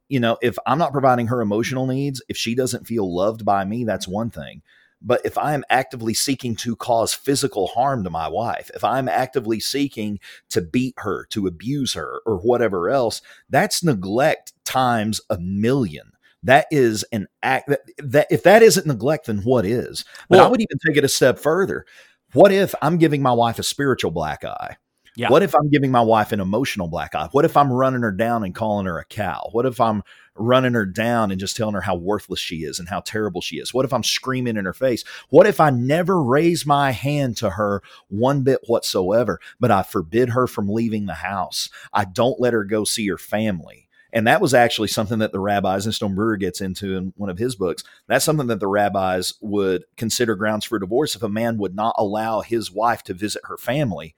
you 0.09 0.19
know, 0.19 0.37
if 0.41 0.57
I'm 0.65 0.77
not 0.77 0.91
providing 0.91 1.27
her 1.27 1.41
emotional 1.41 1.87
needs, 1.87 2.21
if 2.29 2.37
she 2.37 2.55
doesn't 2.55 2.87
feel 2.87 3.13
loved 3.13 3.45
by 3.45 3.65
me, 3.65 3.83
that's 3.83 4.07
one 4.07 4.29
thing. 4.29 4.61
But 5.01 5.21
if 5.23 5.37
I 5.37 5.53
am 5.53 5.63
actively 5.69 6.13
seeking 6.13 6.55
to 6.57 6.75
cause 6.75 7.13
physical 7.13 7.67
harm 7.67 8.03
to 8.03 8.09
my 8.09 8.27
wife, 8.27 8.71
if 8.73 8.83
I'm 8.83 9.07
actively 9.07 9.59
seeking 9.59 10.19
to 10.49 10.61
beat 10.61 10.95
her, 10.97 11.25
to 11.31 11.47
abuse 11.47 11.93
her, 11.93 12.21
or 12.25 12.37
whatever 12.37 12.89
else, 12.89 13.21
that's 13.49 13.83
neglect 13.83 14.53
times 14.63 15.21
a 15.29 15.37
million. 15.37 16.11
That 16.41 16.67
is 16.71 17.03
an 17.11 17.27
act 17.43 17.69
that, 17.69 17.81
that 17.97 18.27
if 18.31 18.43
that 18.43 18.63
isn't 18.63 18.87
neglect, 18.87 19.27
then 19.27 19.39
what 19.39 19.65
is? 19.65 20.05
But 20.29 20.37
well, 20.37 20.47
I 20.47 20.49
would 20.49 20.61
even 20.61 20.77
take 20.85 20.97
it 20.97 21.03
a 21.03 21.09
step 21.09 21.39
further. 21.39 21.85
What 22.33 22.51
if 22.51 22.73
I'm 22.81 22.97
giving 22.97 23.21
my 23.21 23.33
wife 23.33 23.59
a 23.59 23.63
spiritual 23.63 24.11
black 24.11 24.43
eye? 24.43 24.77
Yeah. 25.15 25.29
What 25.29 25.43
if 25.43 25.55
I'm 25.55 25.69
giving 25.69 25.91
my 25.91 26.01
wife 26.01 26.31
an 26.31 26.41
emotional 26.41 26.87
black 26.87 27.15
eye? 27.15 27.29
What 27.31 27.45
if 27.45 27.55
I'm 27.55 27.71
running 27.71 28.01
her 28.01 28.11
down 28.11 28.43
and 28.43 28.53
calling 28.53 28.85
her 28.85 28.99
a 28.99 29.05
cow? 29.05 29.49
What 29.51 29.65
if 29.65 29.79
I'm 29.79 30.03
running 30.35 30.73
her 30.73 30.85
down 30.85 31.31
and 31.31 31.39
just 31.39 31.55
telling 31.55 31.73
her 31.75 31.81
how 31.81 31.95
worthless 31.95 32.39
she 32.39 32.57
is 32.57 32.79
and 32.79 32.89
how 32.89 32.99
terrible 32.99 33.39
she 33.39 33.57
is? 33.57 33.73
What 33.73 33.85
if 33.85 33.93
I'm 33.93 34.03
screaming 34.03 34.57
in 34.57 34.65
her 34.65 34.73
face? 34.73 35.03
What 35.29 35.47
if 35.47 35.59
I 35.61 35.69
never 35.69 36.21
raise 36.21 36.65
my 36.65 36.91
hand 36.91 37.37
to 37.37 37.51
her 37.51 37.81
one 38.09 38.43
bit 38.43 38.59
whatsoever, 38.67 39.39
but 39.59 39.71
I 39.71 39.83
forbid 39.83 40.29
her 40.29 40.47
from 40.47 40.69
leaving 40.69 41.05
the 41.05 41.13
house? 41.13 41.69
I 41.93 42.03
don't 42.05 42.39
let 42.39 42.53
her 42.53 42.65
go 42.65 42.83
see 42.83 43.07
her 43.07 43.17
family. 43.17 43.87
And 44.11 44.27
that 44.27 44.39
was 44.39 44.53
actually 44.53 44.87
something 44.87 45.19
that 45.19 45.33
the 45.33 45.41
rabbis, 45.41 45.85
Instone 45.85 46.15
Brewer 46.15 46.37
gets 46.37 46.61
into 46.61 46.95
in 46.95 47.13
one 47.17 47.29
of 47.29 47.37
his 47.37 47.55
books. 47.55 47.83
That's 48.07 48.23
something 48.23 48.47
that 48.47 48.61
the 48.61 48.67
rabbis 48.67 49.33
would 49.41 49.83
consider 49.97 50.35
grounds 50.35 50.63
for 50.63 50.79
divorce 50.79 51.15
if 51.15 51.23
a 51.23 51.29
man 51.29 51.57
would 51.57 51.75
not 51.75 51.95
allow 51.97 52.39
his 52.39 52.71
wife 52.71 53.03
to 53.03 53.13
visit 53.13 53.41
her 53.45 53.57
family 53.57 54.15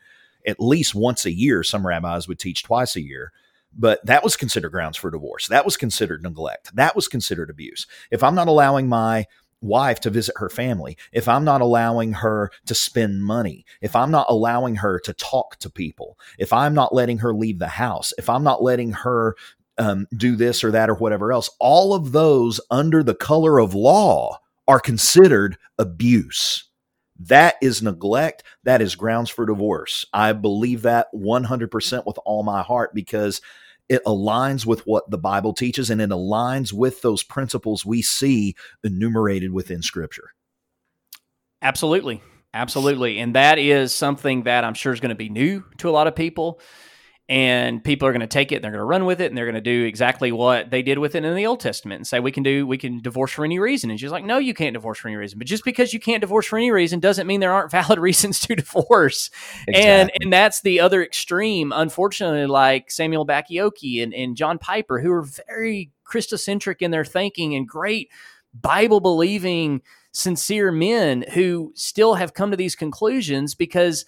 at 0.47 0.59
least 0.59 0.95
once 0.95 1.25
a 1.25 1.31
year. 1.31 1.63
Some 1.63 1.85
rabbis 1.85 2.27
would 2.27 2.39
teach 2.39 2.63
twice 2.63 2.95
a 2.95 3.01
year. 3.01 3.31
But 3.77 4.03
that 4.05 4.23
was 4.23 4.35
considered 4.35 4.71
grounds 4.71 4.97
for 4.97 5.11
divorce. 5.11 5.47
That 5.47 5.65
was 5.65 5.77
considered 5.77 6.23
neglect. 6.23 6.75
That 6.75 6.95
was 6.95 7.07
considered 7.07 7.49
abuse. 7.49 7.85
If 8.09 8.23
I'm 8.23 8.33
not 8.33 8.47
allowing 8.47 8.87
my 8.87 9.27
wife 9.61 9.99
to 9.99 10.09
visit 10.09 10.35
her 10.37 10.49
family, 10.49 10.97
if 11.11 11.27
I'm 11.27 11.43
not 11.43 11.61
allowing 11.61 12.13
her 12.13 12.51
to 12.65 12.73
spend 12.73 13.23
money, 13.23 13.65
if 13.81 13.95
I'm 13.95 14.09
not 14.09 14.27
allowing 14.29 14.75
her 14.77 14.99
to 15.01 15.13
talk 15.13 15.57
to 15.57 15.69
people, 15.69 16.17
if 16.39 16.53
I'm 16.53 16.73
not 16.73 16.93
letting 16.93 17.19
her 17.19 17.33
leave 17.33 17.59
the 17.59 17.67
house, 17.67 18.13
if 18.17 18.29
I'm 18.29 18.43
not 18.43 18.63
letting 18.63 18.93
her 18.93 19.35
um, 19.77 20.07
do 20.15 20.35
this 20.35 20.63
or 20.63 20.71
that 20.71 20.89
or 20.89 20.95
whatever 20.95 21.31
else, 21.31 21.49
all 21.59 21.93
of 21.93 22.11
those 22.13 22.59
under 22.71 23.03
the 23.03 23.15
color 23.15 23.59
of 23.59 23.75
law 23.75 24.39
are 24.67 24.79
considered 24.79 25.57
abuse. 25.77 26.66
That 27.19 27.55
is 27.61 27.81
neglect. 27.81 28.43
That 28.63 28.81
is 28.81 28.95
grounds 28.95 29.29
for 29.29 29.45
divorce. 29.45 30.05
I 30.13 30.33
believe 30.33 30.83
that 30.83 31.07
mm-hmm. 31.13 31.25
100% 31.25 32.05
with 32.05 32.19
all 32.25 32.43
my 32.43 32.61
heart 32.61 32.93
because 32.93 33.41
it 33.89 34.03
aligns 34.05 34.65
with 34.65 34.81
what 34.81 35.09
the 35.09 35.17
Bible 35.17 35.53
teaches 35.53 35.89
and 35.89 36.01
it 36.01 36.09
aligns 36.09 36.73
with 36.73 37.01
those 37.01 37.23
principles 37.23 37.85
we 37.85 38.01
see 38.01 38.55
enumerated 38.83 39.51
within 39.51 39.81
Scripture. 39.81 40.31
Absolutely. 41.61 42.21
Absolutely. 42.53 43.19
And 43.19 43.35
that 43.35 43.59
is 43.59 43.93
something 43.93 44.43
that 44.43 44.63
I'm 44.63 44.73
sure 44.73 44.93
is 44.93 44.99
going 44.99 45.09
to 45.09 45.15
be 45.15 45.29
new 45.29 45.63
to 45.77 45.89
a 45.89 45.91
lot 45.91 46.07
of 46.07 46.15
people 46.15 46.59
and 47.29 47.83
people 47.83 48.07
are 48.07 48.13
going 48.13 48.21
to 48.21 48.27
take 48.27 48.53
it 48.53 48.55
and 48.55 48.63
they're 48.63 48.71
going 48.71 48.79
to 48.79 48.85
run 48.85 49.05
with 49.05 49.19
it 49.19 49.25
and 49.25 49.37
they're 49.37 49.45
going 49.45 49.55
to 49.55 49.61
do 49.61 49.83
exactly 49.83 50.31
what 50.31 50.69
they 50.69 50.81
did 50.81 50.97
with 50.97 51.13
it 51.13 51.25
in 51.25 51.35
the 51.35 51.45
old 51.45 51.59
testament 51.59 51.99
and 51.99 52.07
say 52.07 52.19
we 52.19 52.31
can 52.31 52.43
do 52.43 52.65
we 52.65 52.77
can 52.77 53.01
divorce 53.01 53.31
for 53.31 53.43
any 53.43 53.59
reason 53.59 53.89
and 53.89 53.99
she's 53.99 54.11
like 54.11 54.23
no 54.23 54.37
you 54.37 54.53
can't 54.53 54.73
divorce 54.73 54.97
for 54.97 55.09
any 55.09 55.17
reason 55.17 55.37
but 55.37 55.47
just 55.47 55.65
because 55.65 55.93
you 55.93 55.99
can't 55.99 56.21
divorce 56.21 56.45
for 56.45 56.57
any 56.57 56.71
reason 56.71 56.99
doesn't 56.99 57.27
mean 57.27 57.39
there 57.39 57.51
aren't 57.51 57.71
valid 57.77 57.99
reasons 57.99 58.39
to 58.39 58.55
divorce 58.55 59.29
exactly. 59.67 59.89
and 59.89 60.11
and 60.21 60.33
that's 60.33 60.61
the 60.61 60.79
other 60.79 61.03
extreme 61.03 61.73
unfortunately 61.75 62.45
like 62.45 62.89
samuel 62.89 63.25
bacchiocchi 63.25 64.01
and, 64.01 64.13
and 64.13 64.37
john 64.37 64.57
piper 64.57 64.99
who 65.01 65.11
are 65.11 65.27
very 65.47 65.91
christocentric 66.09 66.77
in 66.79 66.91
their 66.91 67.05
thinking 67.05 67.53
and 67.55 67.67
great 67.67 68.09
bible 68.53 69.01
believing 69.01 69.81
sincere 70.13 70.71
men 70.71 71.25
who 71.33 71.71
still 71.75 72.15
have 72.15 72.33
come 72.33 72.51
to 72.51 72.57
these 72.57 72.75
conclusions 72.75 73.53
because 73.53 74.05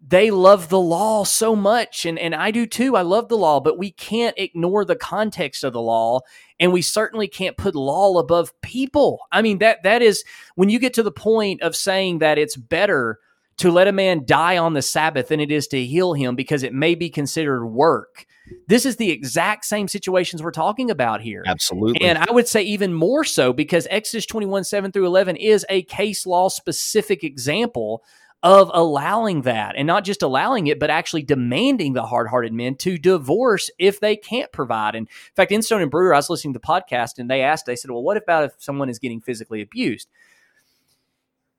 they 0.00 0.30
love 0.30 0.68
the 0.68 0.80
law 0.80 1.24
so 1.24 1.56
much 1.56 2.04
and, 2.04 2.18
and 2.18 2.34
i 2.34 2.50
do 2.50 2.66
too 2.66 2.96
i 2.96 3.02
love 3.02 3.28
the 3.28 3.36
law 3.36 3.60
but 3.60 3.78
we 3.78 3.90
can't 3.90 4.36
ignore 4.38 4.84
the 4.84 4.96
context 4.96 5.64
of 5.64 5.72
the 5.72 5.80
law 5.80 6.20
and 6.60 6.72
we 6.72 6.82
certainly 6.82 7.26
can't 7.26 7.56
put 7.56 7.74
law 7.74 8.18
above 8.18 8.58
people 8.60 9.20
i 9.32 9.40
mean 9.40 9.58
that 9.58 9.82
that 9.82 10.02
is 10.02 10.24
when 10.54 10.68
you 10.68 10.78
get 10.78 10.94
to 10.94 11.02
the 11.02 11.12
point 11.12 11.62
of 11.62 11.74
saying 11.74 12.18
that 12.18 12.38
it's 12.38 12.56
better 12.56 13.18
to 13.56 13.70
let 13.70 13.88
a 13.88 13.92
man 13.92 14.22
die 14.26 14.58
on 14.58 14.74
the 14.74 14.82
sabbath 14.82 15.28
than 15.28 15.40
it 15.40 15.50
is 15.50 15.66
to 15.66 15.82
heal 15.82 16.12
him 16.12 16.36
because 16.36 16.62
it 16.62 16.74
may 16.74 16.94
be 16.94 17.08
considered 17.08 17.64
work 17.66 18.26
this 18.68 18.86
is 18.86 18.96
the 18.96 19.10
exact 19.10 19.64
same 19.64 19.88
situations 19.88 20.42
we're 20.42 20.50
talking 20.50 20.90
about 20.90 21.20
here. 21.20 21.42
Absolutely. 21.46 22.06
And 22.06 22.18
I 22.18 22.30
would 22.30 22.46
say 22.46 22.62
even 22.62 22.92
more 22.92 23.24
so 23.24 23.52
because 23.52 23.86
Exodus 23.90 24.26
21, 24.26 24.64
7 24.64 24.92
through 24.92 25.06
11 25.06 25.36
is 25.36 25.66
a 25.68 25.82
case 25.82 26.26
law 26.26 26.48
specific 26.48 27.24
example 27.24 28.04
of 28.46 28.70
allowing 28.72 29.42
that 29.42 29.74
and 29.76 29.88
not 29.88 30.04
just 30.04 30.22
allowing 30.22 30.68
it, 30.68 30.78
but 30.78 30.88
actually 30.88 31.24
demanding 31.24 31.94
the 31.94 32.04
hard 32.04 32.28
hearted 32.28 32.52
men 32.52 32.76
to 32.76 32.96
divorce 32.96 33.72
if 33.76 33.98
they 33.98 34.14
can't 34.14 34.52
provide. 34.52 34.94
And 34.94 35.08
in 35.08 35.34
fact, 35.34 35.50
Instone 35.50 35.82
and 35.82 35.90
Brewer, 35.90 36.14
I 36.14 36.18
was 36.18 36.30
listening 36.30 36.54
to 36.54 36.60
the 36.60 36.64
podcast 36.66 37.18
and 37.18 37.28
they 37.28 37.42
asked, 37.42 37.66
they 37.66 37.74
said, 37.74 37.90
well, 37.90 38.04
what 38.04 38.16
about 38.16 38.44
if 38.44 38.52
someone 38.58 38.88
is 38.88 39.00
getting 39.00 39.20
physically 39.20 39.62
abused? 39.62 40.08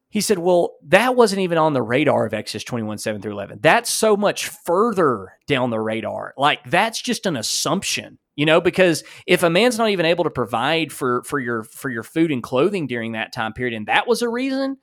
He 0.08 0.22
said, 0.22 0.40
well, 0.40 0.78
that 0.84 1.18
wasn't 1.18 1.42
even 1.42 1.58
on 1.58 1.74
the 1.74 1.82
radar 1.82 2.26
of 2.26 2.34
Exodus 2.34 2.64
21, 2.64 3.00
7 3.00 3.22
through 3.22 3.34
11. 3.34 3.60
That's 3.62 3.90
so 3.90 4.16
much 4.16 4.48
further 4.48 5.34
down 5.46 5.72
the 5.72 5.82
radar. 5.82 6.34
Like, 6.38 6.64
that's 6.70 7.02
just 7.02 7.26
an 7.26 7.36
assumption 7.36 8.18
you 8.38 8.46
know 8.46 8.62
because 8.62 9.04
if 9.26 9.42
a 9.44 9.50
man's 9.50 9.80
not 9.80 9.90
even 9.90 10.06
able 10.06 10.24
to 10.24 10.30
provide 10.30 10.94
for 10.94 11.24
for 11.24 11.40
your 11.40 11.64
for 11.64 11.90
your 11.90 12.04
food 12.04 12.32
and 12.32 12.44
clothing 12.44 12.86
during 12.86 13.14
that 13.14 13.34
time 13.34 13.52
period 13.52 13.76
and 13.76 13.88
that 13.88 14.08
was 14.08 14.22
a 14.22 14.30
reason 14.30 14.78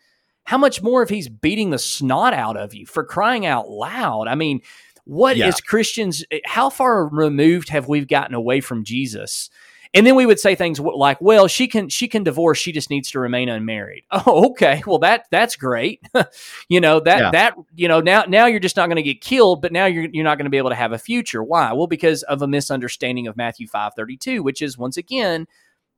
how 0.45 0.59
much 0.59 0.83
more 0.83 1.03
if 1.03 1.09
he's 1.09 1.29
beating 1.29 1.71
the 1.71 1.79
snot 1.79 2.35
out 2.35 2.57
of 2.57 2.75
you 2.75 2.87
for 2.87 3.05
crying 3.05 3.47
out 3.47 3.69
loud? 3.69 4.29
I 4.29 4.35
mean, 4.35 4.61
what 5.05 5.37
yeah. 5.37 5.49
is 5.49 5.61
Christians? 5.61 6.25
Eh, 6.31 6.41
how 6.45 6.71
far 6.71 7.07
removed 7.07 7.69
have 7.71 7.89
we 7.89 8.05
gotten 8.05 8.35
away 8.35 8.61
from 8.61 8.85
Jesus? 8.85 9.51
And 9.95 10.05
then 10.05 10.17
we 10.17 10.27
would 10.27 10.41
say 10.41 10.57
things 10.57 10.81
like, 10.81 11.21
"Well, 11.21 11.47
she 11.47 11.69
can 11.69 11.89
she 11.89 12.09
can 12.09 12.25
divorce. 12.25 12.59
She 12.59 12.73
just 12.73 12.91
needs 12.91 13.13
to 13.13 13.21
remain 13.21 13.49
unmarried." 13.49 14.03
Oh, 14.27 14.51
okay. 14.51 14.83
Well, 14.87 14.99
that 14.99 15.27
that's 15.31 15.55
great. 15.55 16.01
you 16.69 16.81
know 16.81 17.01
that 17.01 17.19
yeah. 17.19 17.31
that 17.31 17.55
you 17.77 17.87
know 17.87 18.01
now 18.01 18.25
now 18.27 18.47
you're 18.47 18.61
just 18.61 18.77
not 18.77 18.89
going 18.89 18.97
to 18.97 19.03
get 19.03 19.21
killed, 19.21 19.63
but 19.63 19.73
now 19.73 19.87
you're 19.87 20.09
you're 20.13 20.25
not 20.25 20.37
going 20.37 20.47
to 20.47 20.51
be 20.51 20.59
able 20.59 20.71
to 20.71 20.77
have 20.77 20.93
a 20.93 20.99
future. 20.99 21.45
Why? 21.45 21.73
Well, 21.73 21.87
because 21.87 22.23
of 22.25 22.43
a 22.43 22.49
misunderstanding 22.49 23.29
of 23.29 23.37
Matthew 23.37 23.69
five 23.69 23.93
thirty 23.95 24.17
two, 24.17 24.43
which 24.43 24.63
is 24.63 24.77
once 24.77 24.97
again 24.97 25.47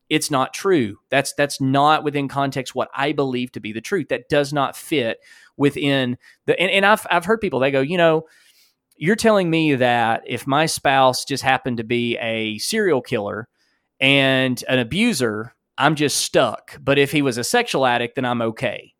it's 0.08 0.30
not 0.30 0.54
true. 0.54 0.98
That's 1.10 1.32
that's 1.34 1.60
not 1.60 2.04
within 2.04 2.28
context 2.28 2.74
what 2.74 2.88
I 2.94 3.12
believe 3.12 3.52
to 3.52 3.60
be 3.60 3.72
the 3.72 3.80
truth. 3.80 4.08
That 4.08 4.28
does 4.28 4.52
not 4.52 4.76
fit 4.76 5.18
within 5.56 6.18
the 6.46 6.58
and, 6.60 6.70
and 6.70 6.86
I've 6.86 7.06
I've 7.10 7.24
heard 7.24 7.40
people 7.40 7.60
they 7.60 7.70
go, 7.70 7.80
you 7.80 7.98
know, 7.98 8.24
you're 8.96 9.16
telling 9.16 9.50
me 9.50 9.74
that 9.74 10.22
if 10.26 10.46
my 10.46 10.66
spouse 10.66 11.24
just 11.24 11.42
happened 11.42 11.78
to 11.78 11.84
be 11.84 12.16
a 12.18 12.58
serial 12.58 13.02
killer 13.02 13.48
and 14.00 14.62
an 14.68 14.78
abuser, 14.78 15.54
I'm 15.78 15.94
just 15.94 16.18
stuck. 16.18 16.78
But 16.80 16.98
if 16.98 17.12
he 17.12 17.22
was 17.22 17.38
a 17.38 17.44
sexual 17.44 17.86
addict, 17.86 18.14
then 18.14 18.24
I'm 18.24 18.42
okay. 18.42 18.92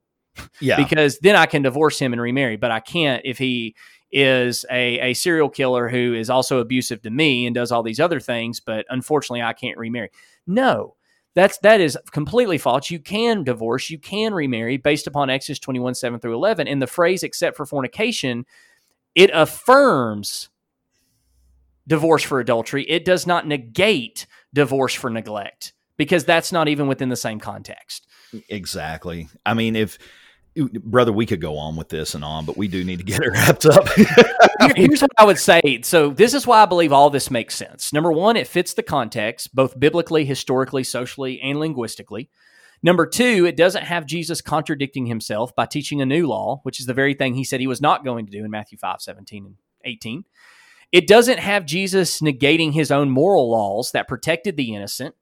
Yeah. 0.60 0.76
because 0.76 1.18
then 1.20 1.34
I 1.34 1.46
can 1.46 1.62
divorce 1.62 1.98
him 1.98 2.12
and 2.12 2.20
remarry, 2.20 2.56
but 2.56 2.70
I 2.70 2.80
can't 2.80 3.22
if 3.24 3.38
he 3.38 3.74
is 4.12 4.64
a, 4.70 4.98
a 5.00 5.14
serial 5.14 5.48
killer 5.48 5.88
who 5.88 6.14
is 6.14 6.30
also 6.30 6.58
abusive 6.58 7.02
to 7.02 7.10
me 7.10 7.46
and 7.46 7.54
does 7.54 7.72
all 7.72 7.82
these 7.82 8.00
other 8.00 8.20
things, 8.20 8.60
but 8.60 8.86
unfortunately 8.88 9.42
I 9.42 9.52
can't 9.52 9.78
remarry. 9.78 10.10
No, 10.46 10.96
that's 11.34 11.58
that 11.58 11.80
is 11.80 11.98
completely 12.12 12.58
false. 12.58 12.90
You 12.90 12.98
can 12.98 13.44
divorce, 13.44 13.90
you 13.90 13.98
can 13.98 14.32
remarry 14.34 14.76
based 14.76 15.06
upon 15.06 15.30
Exodus 15.30 15.58
21, 15.58 15.94
7 15.94 16.18
through 16.18 16.34
11. 16.34 16.68
And 16.68 16.80
the 16.80 16.86
phrase 16.86 17.22
except 17.22 17.56
for 17.56 17.66
fornication, 17.66 18.46
it 19.14 19.30
affirms 19.32 20.48
divorce 21.86 22.22
for 22.22 22.40
adultery. 22.40 22.84
It 22.84 23.04
does 23.04 23.26
not 23.26 23.46
negate 23.46 24.26
divorce 24.52 24.94
for 24.94 25.10
neglect 25.10 25.72
because 25.96 26.24
that's 26.24 26.52
not 26.52 26.68
even 26.68 26.86
within 26.88 27.08
the 27.08 27.16
same 27.16 27.40
context. 27.40 28.06
Exactly. 28.48 29.28
I 29.44 29.54
mean, 29.54 29.76
if 29.76 29.98
brother, 30.56 31.12
we 31.12 31.26
could 31.26 31.40
go 31.40 31.56
on 31.58 31.76
with 31.76 31.88
this 31.88 32.14
and 32.14 32.24
on, 32.24 32.44
but 32.44 32.56
we 32.56 32.68
do 32.68 32.84
need 32.84 32.98
to 32.98 33.04
get 33.04 33.22
it 33.22 33.30
wrapped 33.30 33.66
up. 33.66 33.88
Here's 34.76 35.02
what 35.02 35.10
I 35.18 35.24
would 35.24 35.38
say. 35.38 35.80
So, 35.82 36.10
this 36.10 36.34
is 36.34 36.46
why 36.46 36.62
I 36.62 36.66
believe 36.66 36.92
all 36.92 37.10
this 37.10 37.30
makes 37.30 37.54
sense. 37.54 37.92
Number 37.92 38.12
one, 38.12 38.36
it 38.36 38.46
fits 38.46 38.74
the 38.74 38.82
context, 38.82 39.54
both 39.54 39.78
biblically, 39.78 40.24
historically, 40.24 40.84
socially, 40.84 41.40
and 41.40 41.58
linguistically. 41.60 42.30
Number 42.82 43.06
two, 43.06 43.46
it 43.46 43.56
doesn't 43.56 43.84
have 43.84 44.06
Jesus 44.06 44.40
contradicting 44.40 45.06
himself 45.06 45.54
by 45.54 45.66
teaching 45.66 46.00
a 46.00 46.06
new 46.06 46.26
law, 46.26 46.60
which 46.62 46.78
is 46.78 46.86
the 46.86 46.94
very 46.94 47.14
thing 47.14 47.34
he 47.34 47.44
said 47.44 47.60
he 47.60 47.66
was 47.66 47.80
not 47.80 48.04
going 48.04 48.26
to 48.26 48.32
do 48.32 48.44
in 48.44 48.50
Matthew 48.50 48.78
5 48.78 49.00
17 49.00 49.46
and 49.46 49.54
18. 49.84 50.24
It 50.92 51.06
doesn't 51.06 51.38
have 51.38 51.66
Jesus 51.66 52.20
negating 52.20 52.72
his 52.72 52.90
own 52.90 53.10
moral 53.10 53.50
laws 53.50 53.90
that 53.92 54.08
protected 54.08 54.56
the 54.56 54.74
innocent. 54.74 55.14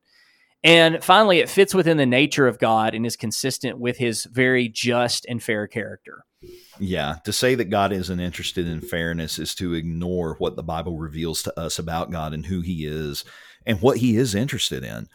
And 0.64 1.04
finally, 1.04 1.40
it 1.40 1.50
fits 1.50 1.74
within 1.74 1.98
the 1.98 2.06
nature 2.06 2.48
of 2.48 2.58
God 2.58 2.94
and 2.94 3.04
is 3.04 3.16
consistent 3.16 3.78
with 3.78 3.98
his 3.98 4.24
very 4.24 4.68
just 4.70 5.26
and 5.26 5.42
fair 5.42 5.66
character. 5.66 6.24
Yeah, 6.78 7.16
to 7.24 7.32
say 7.32 7.54
that 7.54 7.66
God 7.66 7.92
isn't 7.92 8.20
interested 8.20 8.66
in 8.66 8.80
fairness 8.80 9.38
is 9.38 9.54
to 9.56 9.74
ignore 9.74 10.36
what 10.38 10.56
the 10.56 10.62
Bible 10.62 10.96
reveals 10.96 11.42
to 11.42 11.60
us 11.60 11.78
about 11.78 12.10
God 12.10 12.32
and 12.32 12.46
who 12.46 12.62
he 12.62 12.86
is 12.86 13.24
and 13.66 13.80
what 13.80 13.98
he 13.98 14.16
is 14.16 14.34
interested 14.34 14.82
in. 14.82 15.08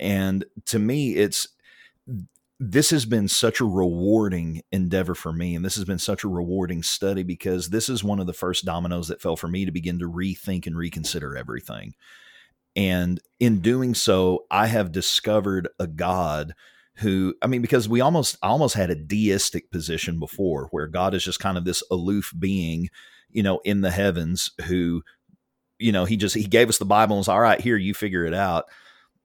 And 0.00 0.44
to 0.66 0.78
me, 0.78 1.14
it's 1.14 1.48
this 2.58 2.90
has 2.90 3.06
been 3.06 3.28
such 3.28 3.60
a 3.60 3.64
rewarding 3.64 4.62
endeavor 4.70 5.14
for 5.14 5.32
me 5.32 5.54
and 5.54 5.64
this 5.64 5.76
has 5.76 5.86
been 5.86 5.98
such 5.98 6.24
a 6.24 6.28
rewarding 6.28 6.82
study 6.82 7.22
because 7.22 7.70
this 7.70 7.88
is 7.88 8.04
one 8.04 8.20
of 8.20 8.26
the 8.26 8.34
first 8.34 8.66
dominoes 8.66 9.08
that 9.08 9.22
fell 9.22 9.34
for 9.34 9.48
me 9.48 9.64
to 9.64 9.72
begin 9.72 9.98
to 9.98 10.10
rethink 10.10 10.66
and 10.66 10.76
reconsider 10.76 11.38
everything 11.38 11.94
and 12.76 13.20
in 13.38 13.60
doing 13.60 13.94
so, 13.94 14.44
I 14.50 14.66
have 14.66 14.92
discovered 14.92 15.68
a 15.78 15.86
God 15.86 16.54
who, 16.96 17.34
I 17.42 17.46
mean, 17.46 17.62
because 17.62 17.88
we 17.88 18.00
almost, 18.00 18.36
almost 18.42 18.74
had 18.74 18.90
a 18.90 18.94
deistic 18.94 19.70
position 19.70 20.18
before 20.18 20.68
where 20.70 20.86
God 20.86 21.14
is 21.14 21.24
just 21.24 21.40
kind 21.40 21.56
of 21.56 21.64
this 21.64 21.82
aloof 21.90 22.32
being, 22.38 22.90
you 23.30 23.42
know, 23.42 23.60
in 23.64 23.80
the 23.80 23.90
heavens 23.90 24.52
who, 24.66 25.02
you 25.78 25.92
know, 25.92 26.04
he 26.04 26.16
just, 26.16 26.34
he 26.34 26.44
gave 26.44 26.68
us 26.68 26.78
the 26.78 26.84
Bible 26.84 27.16
and 27.16 27.20
was 27.20 27.28
all 27.28 27.40
right, 27.40 27.60
here, 27.60 27.76
you 27.76 27.94
figure 27.94 28.24
it 28.24 28.34
out. 28.34 28.66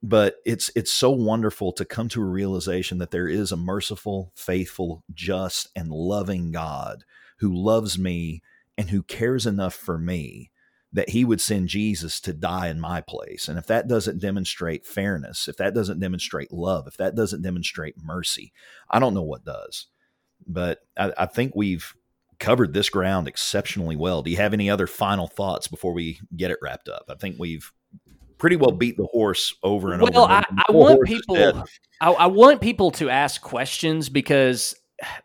But 0.02 0.36
it's, 0.46 0.70
it's 0.76 0.92
so 0.92 1.12
wonderful 1.12 1.74
to 1.74 1.86
come 1.86 2.08
to 2.10 2.22
a 2.22 2.26
realization 2.26 3.00
that 3.00 3.12
there 3.12 3.28
is 3.28 3.52
a 3.52 3.58
merciful, 3.58 4.32
faithful, 4.36 5.04
just, 5.14 5.68
and 5.76 5.90
loving 5.90 6.52
God 6.52 7.04
who 7.40 7.54
loves 7.54 7.98
me 8.00 8.42
and 8.78 8.90
who 8.90 9.04
cares 9.04 9.46
enough 9.46 9.74
for 9.74 9.98
me 9.98 10.52
that 10.96 11.10
he 11.10 11.26
would 11.26 11.42
send 11.42 11.68
Jesus 11.68 12.22
to 12.22 12.34
die 12.34 12.70
in 12.70 12.80
my 12.80 13.02
place. 13.02 13.50
And 13.50 13.60
if 13.60 13.68
that 13.68 13.86
doesn't 13.86 14.20
demonstrate 14.20 14.86
fairness, 14.86 15.50
if 15.50 15.58
that 15.58 15.74
doesn't 15.74 16.00
demonstrate 16.00 16.54
love, 16.54 16.88
if 16.88 16.96
that 16.96 17.16
doesn't 17.16 17.42
demonstrate 17.42 18.02
mercy, 18.02 18.54
I 18.90 19.00
don't 19.00 19.14
know 19.14 19.22
what 19.22 19.44
does. 19.44 19.88
But 20.48 20.80
I, 20.98 21.12
I 21.18 21.26
think 21.26 21.52
we've 21.54 21.94
covered 22.40 22.74
this 22.74 22.90
ground 22.90 23.28
exceptionally 23.28 23.98
well. 23.98 24.22
Do 24.22 24.32
you 24.32 24.38
have 24.38 24.54
any 24.54 24.70
other 24.70 24.88
final 24.88 25.28
thoughts 25.28 25.68
before 25.68 25.92
we 25.92 26.22
get 26.34 26.50
it 26.50 26.60
wrapped 26.62 26.88
up? 26.88 27.04
I 27.10 27.16
think 27.16 27.36
we've 27.38 27.74
pretty 28.38 28.56
well 28.56 28.72
beat 28.72 28.96
the 28.96 29.08
horse 29.08 29.54
over 29.64 29.92
and 29.92 30.02
well, 30.02 30.12
over. 30.12 30.20
Well, 30.20 30.28
I, 30.30 30.64
I 30.70 30.72
want 30.72 31.04
people. 31.04 31.66
I, 32.00 32.12
I 32.12 32.28
want 32.28 32.62
people 32.62 32.92
to 32.92 33.10
ask 33.10 33.42
questions 33.42 34.08
because 34.08 34.78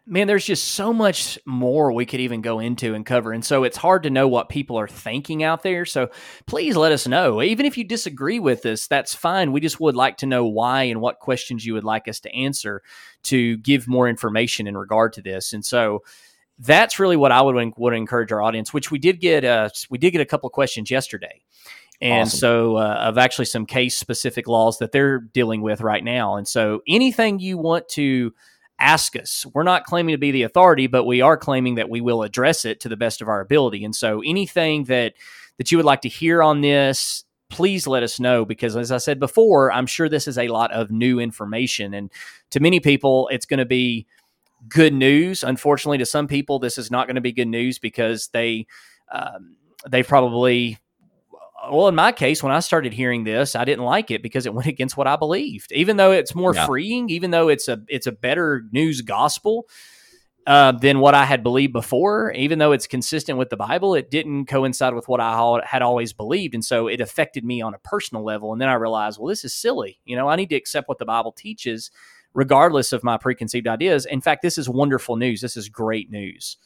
man, 0.05 0.27
there's 0.27 0.45
just 0.45 0.69
so 0.69 0.93
much 0.93 1.39
more 1.47 1.93
we 1.93 2.05
could 2.05 2.21
even 2.21 2.41
go 2.41 2.59
into 2.59 2.95
and 2.95 3.07
cover. 3.07 3.33
And 3.33 3.45
so 3.45 3.63
it's 3.63 3.77
hard 3.77 4.03
to 4.03 4.11
know 4.11 4.27
what 4.27 4.49
people 4.49 4.77
are 4.77 4.89
thinking 4.89 5.43
out 5.43 5.63
there. 5.63 5.85
So 5.85 6.11
please 6.47 6.77
let 6.77 6.93
us 6.93 7.07
know. 7.07 7.41
Even 7.41 7.67
if 7.67 7.79
you 7.79 7.85
disagree 7.85 8.41
with 8.41 8.67
us, 8.67 8.89
that's 8.89 9.15
fine. 9.15 9.53
We 9.53 9.61
just 9.61 9.81
would 9.81 9.95
like 9.95 10.17
to 10.19 10.27
know 10.27 10.45
why 10.45 10.85
and 10.85 11.01
what 11.01 11.21
questions 11.21 11.65
you 11.65 11.75
would 11.75 11.85
like 11.85 12.09
us 12.09 12.21
to 12.21 12.35
answer 12.35 12.83
to 13.25 13.57
give 13.59 13.87
more 13.87 14.09
information 14.09 14.67
in 14.67 14.77
regard 14.77 15.13
to 15.15 15.23
this. 15.23 15.53
And 15.53 15.65
so 15.65 16.03
that's 16.59 16.99
really 16.99 17.17
what 17.17 17.33
I 17.33 17.41
would 17.41 17.73
would 17.77 17.95
encourage 17.95 18.33
our 18.33 18.43
audience. 18.43 18.75
Which 18.75 18.91
we 18.91 18.99
did 18.99 19.21
get. 19.21 19.45
Uh, 19.45 19.71
we 19.89 19.99
did 19.99 20.11
get 20.11 20.21
a 20.21 20.27
couple 20.27 20.47
of 20.47 20.53
questions 20.53 20.91
yesterday, 20.91 21.41
and 22.03 22.27
awesome. 22.27 22.39
so 22.39 22.77
uh, 22.77 22.97
of 23.01 23.17
actually 23.19 23.47
some 23.47 23.65
case 23.65 23.97
specific 23.97 24.47
laws 24.47 24.79
that 24.79 24.93
they're 24.93 25.21
dealing 25.21 25.63
with 25.63 25.81
right 25.81 26.05
now. 26.05 26.37
And 26.37 26.47
so 26.47 26.83
anything 26.87 27.39
you 27.39 27.57
want 27.57 27.89
to 27.91 28.35
ask 28.81 29.17
us. 29.17 29.47
We're 29.55 29.63
not 29.63 29.85
claiming 29.85 30.15
to 30.15 30.19
be 30.19 30.31
the 30.31 30.43
authority, 30.43 30.87
but 30.87 31.05
we 31.05 31.21
are 31.21 31.37
claiming 31.37 31.77
that 31.77 31.89
we 31.89 32.01
will 32.01 32.23
address 32.23 32.65
it 32.65 32.81
to 32.81 32.89
the 32.89 32.97
best 32.97 33.21
of 33.21 33.29
our 33.29 33.41
ability. 33.41 33.85
And 33.85 33.95
so 33.95 34.23
anything 34.25 34.85
that 34.85 35.15
that 35.59 35.71
you 35.71 35.79
would 35.79 35.85
like 35.85 36.01
to 36.01 36.09
hear 36.09 36.43
on 36.43 36.63
this, 36.63 37.25
please 37.51 37.87
let 37.87 38.03
us 38.03 38.19
know 38.19 38.45
because 38.47 38.77
as 38.77 38.91
I 38.91 38.97
said 38.97 39.21
before, 39.21 39.71
I'm 39.71 39.87
sure 39.87 40.09
this 40.09 40.27
is 40.27 40.39
a 40.39 40.49
lot 40.49 40.73
of 40.73 40.91
new 40.91 41.21
information 41.21 41.93
and 41.95 42.11
to 42.51 42.61
many 42.61 42.81
people 42.81 43.29
it's 43.29 43.47
going 43.47 43.59
to 43.59 43.67
be 43.67 44.07
good 44.69 44.95
news. 44.95 45.45
Unfortunately, 45.45 45.99
to 45.99 46.07
some 46.07 46.27
people 46.27 46.59
this 46.59 46.79
is 46.79 46.91
not 46.91 47.07
going 47.07 47.17
to 47.17 47.21
be 47.21 47.33
good 47.33 47.49
news 47.49 47.79
because 47.79 48.29
they 48.29 48.67
um, 49.13 49.57
they 49.89 50.03
probably 50.03 50.79
well, 51.71 51.89
in 51.89 51.95
my 51.95 52.13
case, 52.13 52.43
when 52.43 52.53
I 52.53 52.61
started 52.61 52.93
hearing 52.93 53.25
this, 53.25 53.55
I 53.55 53.65
didn't 53.65 53.85
like 53.85 54.11
it 54.11 54.23
because 54.23 54.47
it 54.47 54.55
went 54.55 54.69
against 54.69 54.97
what 54.97 55.07
I 55.07 55.17
believed. 55.17 55.73
Even 55.73 55.97
though 55.97 56.13
it's 56.13 56.35
more 56.35 56.55
yeah. 56.55 56.67
freeing, 56.67 57.11
even 57.11 57.31
though 57.31 57.49
it's 57.49 57.69
a 57.69 57.83
it's 57.89 58.07
a 58.07 58.13
better 58.13 58.65
news 58.73 59.03
gospel 59.03 59.69
uh, 60.47 60.73
than 60.73 61.01
what 61.01 61.15
I 61.15 61.25
had 61.25 61.43
believed 61.43 61.73
before, 61.73 62.33
even 62.33 62.59
though 62.59 62.73
it's 62.73 62.87
consistent 62.87 63.39
with 63.39 63.51
the 63.51 63.57
Bible, 63.57 63.95
it 63.95 64.11
didn't 64.11 64.47
coincide 64.47 64.95
with 64.95 65.07
what 65.09 65.21
I 65.21 65.61
had 65.65 65.83
always 65.83 66.13
believed, 66.13 66.55
and 66.55 66.65
so 66.65 66.89
it 66.89 67.01
affected 67.01 67.45
me 67.45 67.61
on 67.61 67.75
a 67.75 67.79
personal 67.79 68.25
level. 68.25 68.53
And 68.53 68.61
then 68.61 68.69
I 68.69 68.75
realized, 68.75 69.19
well, 69.19 69.29
this 69.29 69.45
is 69.45 69.55
silly. 69.55 70.01
You 70.05 70.17
know, 70.17 70.29
I 70.29 70.37
need 70.37 70.51
to 70.51 70.57
accept 70.57 70.89
what 70.89 70.99
the 70.99 71.05
Bible 71.05 71.33
teaches, 71.33 71.91
regardless 72.35 72.93
of 72.93 73.05
my 73.05 73.17
preconceived 73.17 73.69
ideas. 73.69 74.07
In 74.07 74.21
fact, 74.21 74.43
this 74.43 74.59
is 74.59 74.69
wonderful 74.69 75.17
news. 75.17 75.41
This 75.41 75.57
is 75.57 75.69
great 75.69 76.11
news. 76.11 76.57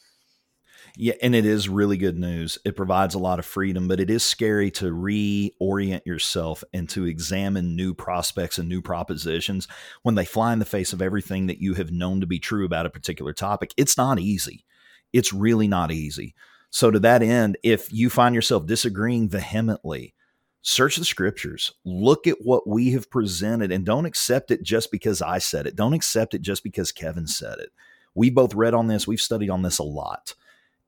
Yeah, 0.97 1.13
and 1.21 1.35
it 1.35 1.45
is 1.45 1.67
really 1.67 1.97
good 1.97 2.17
news. 2.17 2.57
It 2.63 2.77
provides 2.77 3.15
a 3.15 3.19
lot 3.19 3.39
of 3.39 3.45
freedom, 3.45 3.87
but 3.87 3.99
it 3.99 4.09
is 4.09 4.23
scary 4.23 4.71
to 4.71 4.85
reorient 4.85 6.05
yourself 6.05 6.63
and 6.73 6.87
to 6.89 7.05
examine 7.05 7.75
new 7.75 7.93
prospects 7.93 8.57
and 8.57 8.69
new 8.69 8.81
propositions 8.81 9.67
when 10.03 10.15
they 10.15 10.23
fly 10.23 10.53
in 10.53 10.59
the 10.59 10.65
face 10.65 10.93
of 10.93 11.01
everything 11.01 11.47
that 11.47 11.59
you 11.59 11.73
have 11.73 11.91
known 11.91 12.21
to 12.21 12.27
be 12.27 12.39
true 12.39 12.65
about 12.65 12.85
a 12.85 12.89
particular 12.89 13.33
topic. 13.33 13.73
It's 13.75 13.97
not 13.97 14.19
easy. 14.19 14.63
It's 15.11 15.33
really 15.33 15.67
not 15.67 15.91
easy. 15.91 16.33
So, 16.69 16.91
to 16.91 16.99
that 16.99 17.21
end, 17.21 17.57
if 17.61 17.91
you 17.91 18.09
find 18.09 18.33
yourself 18.33 18.65
disagreeing 18.65 19.27
vehemently, 19.27 20.13
search 20.61 20.95
the 20.95 21.05
scriptures, 21.05 21.73
look 21.83 22.25
at 22.25 22.37
what 22.41 22.67
we 22.67 22.91
have 22.91 23.09
presented, 23.09 23.71
and 23.71 23.85
don't 23.85 24.05
accept 24.05 24.49
it 24.49 24.63
just 24.63 24.91
because 24.91 25.21
I 25.21 25.39
said 25.39 25.67
it. 25.67 25.75
Don't 25.75 25.93
accept 25.93 26.33
it 26.33 26.41
just 26.41 26.63
because 26.63 26.91
Kevin 26.93 27.27
said 27.27 27.59
it. 27.59 27.69
We 28.13 28.29
both 28.29 28.55
read 28.55 28.73
on 28.73 28.87
this, 28.87 29.07
we've 29.07 29.19
studied 29.19 29.49
on 29.49 29.61
this 29.61 29.79
a 29.79 29.83
lot 29.83 30.35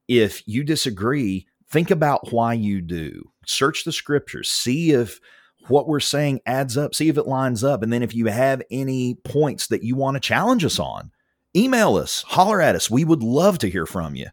if 0.08 0.48
you 0.48 0.64
disagree, 0.64 1.48
think 1.70 1.92
about 1.92 2.32
why 2.32 2.54
you 2.54 2.82
do. 2.82 3.32
Search 3.46 3.84
the 3.84 3.92
scriptures, 3.92 4.50
see 4.50 4.92
if 4.92 5.20
what 5.68 5.88
we're 5.88 6.00
saying 6.00 6.40
adds 6.46 6.78
up, 6.78 6.96
see 6.96 7.10
if 7.10 7.18
it 7.18 7.28
lines 7.28 7.64
up. 7.64 7.84
And 7.84 7.92
then 7.92 8.04
if 8.04 8.16
you 8.16 8.28
have 8.28 8.62
any 8.72 9.16
points 9.16 9.68
that 9.68 9.84
you 9.84 9.96
want 9.96 10.16
to 10.16 10.22
challenge 10.22 10.64
us 10.64 10.80
on, 10.80 11.12
email 11.56 11.96
us, 11.96 12.24
holler 12.28 12.62
at 12.62 12.76
us. 12.76 12.90
We 12.90 13.04
would 13.04 13.24
love 13.24 13.58
to 13.60 13.70
hear 13.70 13.86
from 13.86 14.16
you, 14.16 14.28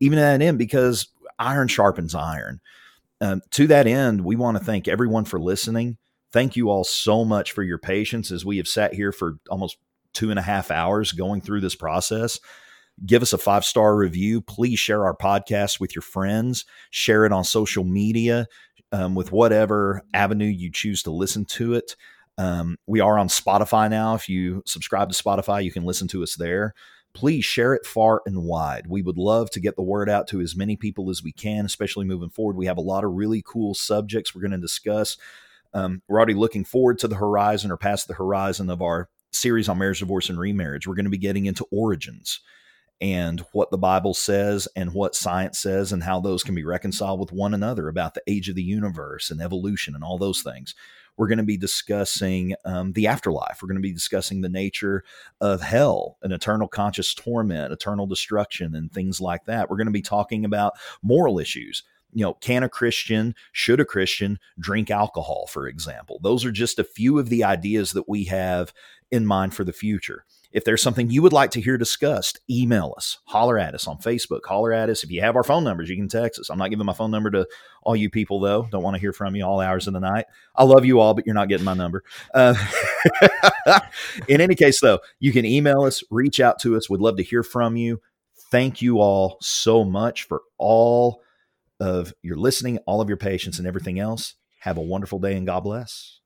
even 0.00 0.18
at 0.18 0.38
that 0.38 0.44
end, 0.44 0.58
because 0.58 1.08
iron 1.38 1.68
sharpens 1.68 2.14
iron. 2.14 2.60
Um, 3.20 3.40
to 3.52 3.66
that 3.68 3.86
end, 3.86 4.24
we 4.24 4.36
want 4.36 4.58
to 4.58 4.64
thank 4.64 4.88
everyone 4.88 5.24
for 5.24 5.40
listening. 5.40 5.96
Thank 6.32 6.56
you 6.56 6.68
all 6.68 6.84
so 6.84 7.24
much 7.24 7.52
for 7.52 7.62
your 7.62 7.78
patience 7.78 8.30
as 8.30 8.44
we 8.44 8.56
have 8.56 8.68
sat 8.68 8.92
here 8.92 9.12
for 9.12 9.38
almost 9.48 9.78
two 10.12 10.30
and 10.30 10.38
a 10.38 10.42
half 10.42 10.70
hours 10.70 11.12
going 11.12 11.40
through 11.40 11.60
this 11.60 11.76
process. 11.76 12.40
Give 13.04 13.22
us 13.22 13.32
a 13.32 13.38
five 13.38 13.64
star 13.64 13.96
review. 13.96 14.40
Please 14.40 14.78
share 14.78 15.04
our 15.04 15.16
podcast 15.16 15.80
with 15.80 15.94
your 15.94 16.02
friends. 16.02 16.64
Share 16.90 17.24
it 17.24 17.32
on 17.32 17.44
social 17.44 17.84
media 17.84 18.46
um, 18.92 19.14
with 19.14 19.32
whatever 19.32 20.02
avenue 20.14 20.46
you 20.46 20.70
choose 20.70 21.02
to 21.02 21.10
listen 21.10 21.44
to 21.46 21.74
it. 21.74 21.96
Um, 22.38 22.76
we 22.86 23.00
are 23.00 23.18
on 23.18 23.28
Spotify 23.28 23.90
now. 23.90 24.14
If 24.14 24.28
you 24.28 24.62
subscribe 24.66 25.10
to 25.10 25.20
Spotify, 25.20 25.64
you 25.64 25.72
can 25.72 25.84
listen 25.84 26.08
to 26.08 26.22
us 26.22 26.36
there. 26.36 26.74
Please 27.12 27.44
share 27.44 27.74
it 27.74 27.86
far 27.86 28.22
and 28.26 28.42
wide. 28.42 28.86
We 28.88 29.02
would 29.02 29.18
love 29.18 29.50
to 29.50 29.60
get 29.60 29.76
the 29.76 29.82
word 29.82 30.08
out 30.08 30.26
to 30.28 30.40
as 30.40 30.56
many 30.56 30.76
people 30.76 31.10
as 31.10 31.22
we 31.22 31.32
can, 31.32 31.64
especially 31.64 32.04
moving 32.04 32.30
forward. 32.30 32.56
We 32.56 32.66
have 32.66 32.76
a 32.76 32.82
lot 32.82 33.04
of 33.04 33.12
really 33.12 33.42
cool 33.44 33.74
subjects 33.74 34.34
we're 34.34 34.40
going 34.40 34.50
to 34.50 34.58
discuss. 34.58 35.16
Um, 35.72 36.02
we're 36.08 36.18
already 36.18 36.34
looking 36.34 36.64
forward 36.64 36.98
to 37.00 37.08
the 37.08 37.16
horizon 37.16 37.70
or 37.70 37.76
past 37.76 38.08
the 38.08 38.14
horizon 38.14 38.68
of 38.68 38.82
our 38.82 39.08
series 39.32 39.68
on 39.68 39.78
marriage, 39.78 40.00
divorce, 40.00 40.28
and 40.28 40.38
remarriage. 40.38 40.86
We're 40.86 40.94
going 40.94 41.04
to 41.04 41.10
be 41.10 41.18
getting 41.18 41.46
into 41.46 41.66
origins 41.70 42.40
and 43.00 43.44
what 43.52 43.70
the 43.70 43.78
Bible 43.78 44.14
says 44.14 44.68
and 44.76 44.94
what 44.94 45.14
science 45.14 45.58
says 45.58 45.92
and 45.92 46.02
how 46.02 46.20
those 46.20 46.42
can 46.42 46.54
be 46.54 46.64
reconciled 46.64 47.20
with 47.20 47.32
one 47.32 47.54
another 47.54 47.88
about 47.88 48.14
the 48.14 48.22
age 48.26 48.48
of 48.48 48.54
the 48.54 48.62
universe 48.62 49.30
and 49.30 49.40
evolution 49.40 49.94
and 49.94 50.04
all 50.04 50.18
those 50.18 50.42
things. 50.42 50.74
We're 51.16 51.28
going 51.28 51.38
to 51.38 51.44
be 51.44 51.56
discussing 51.56 52.54
um, 52.64 52.92
the 52.92 53.06
afterlife. 53.06 53.60
We're 53.62 53.68
going 53.68 53.76
to 53.76 53.82
be 53.82 53.92
discussing 53.92 54.40
the 54.40 54.48
nature 54.48 55.04
of 55.40 55.60
hell 55.60 56.18
and 56.22 56.32
eternal 56.32 56.66
conscious 56.66 57.14
torment, 57.14 57.72
eternal 57.72 58.06
destruction, 58.06 58.74
and 58.74 58.90
things 58.90 59.20
like 59.20 59.44
that. 59.44 59.70
We're 59.70 59.76
going 59.76 59.86
to 59.86 59.92
be 59.92 60.02
talking 60.02 60.44
about 60.44 60.74
moral 61.02 61.38
issues 61.38 61.84
you 62.14 62.24
know, 62.24 62.34
can 62.34 62.62
a 62.62 62.68
Christian, 62.68 63.34
should 63.52 63.80
a 63.80 63.84
Christian 63.84 64.38
drink 64.58 64.90
alcohol, 64.90 65.48
for 65.48 65.66
example? 65.66 66.20
Those 66.22 66.44
are 66.44 66.52
just 66.52 66.78
a 66.78 66.84
few 66.84 67.18
of 67.18 67.28
the 67.28 67.42
ideas 67.42 67.92
that 67.92 68.08
we 68.08 68.24
have 68.24 68.72
in 69.10 69.26
mind 69.26 69.52
for 69.52 69.64
the 69.64 69.72
future. 69.72 70.24
If 70.54 70.64
there's 70.64 70.80
something 70.80 71.10
you 71.10 71.20
would 71.20 71.32
like 71.32 71.50
to 71.50 71.60
hear 71.60 71.76
discussed, 71.76 72.38
email 72.48 72.94
us, 72.96 73.18
holler 73.24 73.58
at 73.58 73.74
us 73.74 73.88
on 73.88 73.98
Facebook, 73.98 74.44
holler 74.46 74.72
at 74.72 74.88
us. 74.88 75.02
If 75.02 75.10
you 75.10 75.20
have 75.20 75.34
our 75.34 75.42
phone 75.42 75.64
numbers, 75.64 75.90
you 75.90 75.96
can 75.96 76.06
text 76.06 76.38
us. 76.38 76.48
I'm 76.48 76.58
not 76.58 76.70
giving 76.70 76.86
my 76.86 76.92
phone 76.92 77.10
number 77.10 77.28
to 77.32 77.48
all 77.82 77.96
you 77.96 78.08
people, 78.08 78.38
though. 78.38 78.68
Don't 78.70 78.84
want 78.84 78.94
to 78.94 79.00
hear 79.00 79.12
from 79.12 79.34
you 79.34 79.44
all 79.44 79.60
hours 79.60 79.88
of 79.88 79.94
the 79.94 80.00
night. 80.00 80.26
I 80.54 80.62
love 80.62 80.84
you 80.84 81.00
all, 81.00 81.12
but 81.12 81.26
you're 81.26 81.34
not 81.34 81.48
getting 81.48 81.64
my 81.64 81.74
number. 81.74 82.04
Uh, 82.32 82.54
in 84.28 84.40
any 84.40 84.54
case, 84.54 84.80
though, 84.80 85.00
you 85.18 85.32
can 85.32 85.44
email 85.44 85.82
us, 85.82 86.04
reach 86.08 86.38
out 86.38 86.60
to 86.60 86.76
us. 86.76 86.88
We'd 86.88 87.00
love 87.00 87.16
to 87.16 87.24
hear 87.24 87.42
from 87.42 87.74
you. 87.74 88.00
Thank 88.52 88.80
you 88.80 89.00
all 89.00 89.38
so 89.40 89.84
much 89.84 90.22
for 90.22 90.42
all 90.56 91.20
of 91.80 92.14
your 92.22 92.36
listening, 92.36 92.78
all 92.86 93.00
of 93.00 93.08
your 93.08 93.16
patience, 93.16 93.58
and 93.58 93.66
everything 93.66 93.98
else. 93.98 94.34
Have 94.60 94.78
a 94.78 94.82
wonderful 94.82 95.18
day 95.18 95.36
and 95.36 95.46
God 95.46 95.64
bless. 95.64 96.20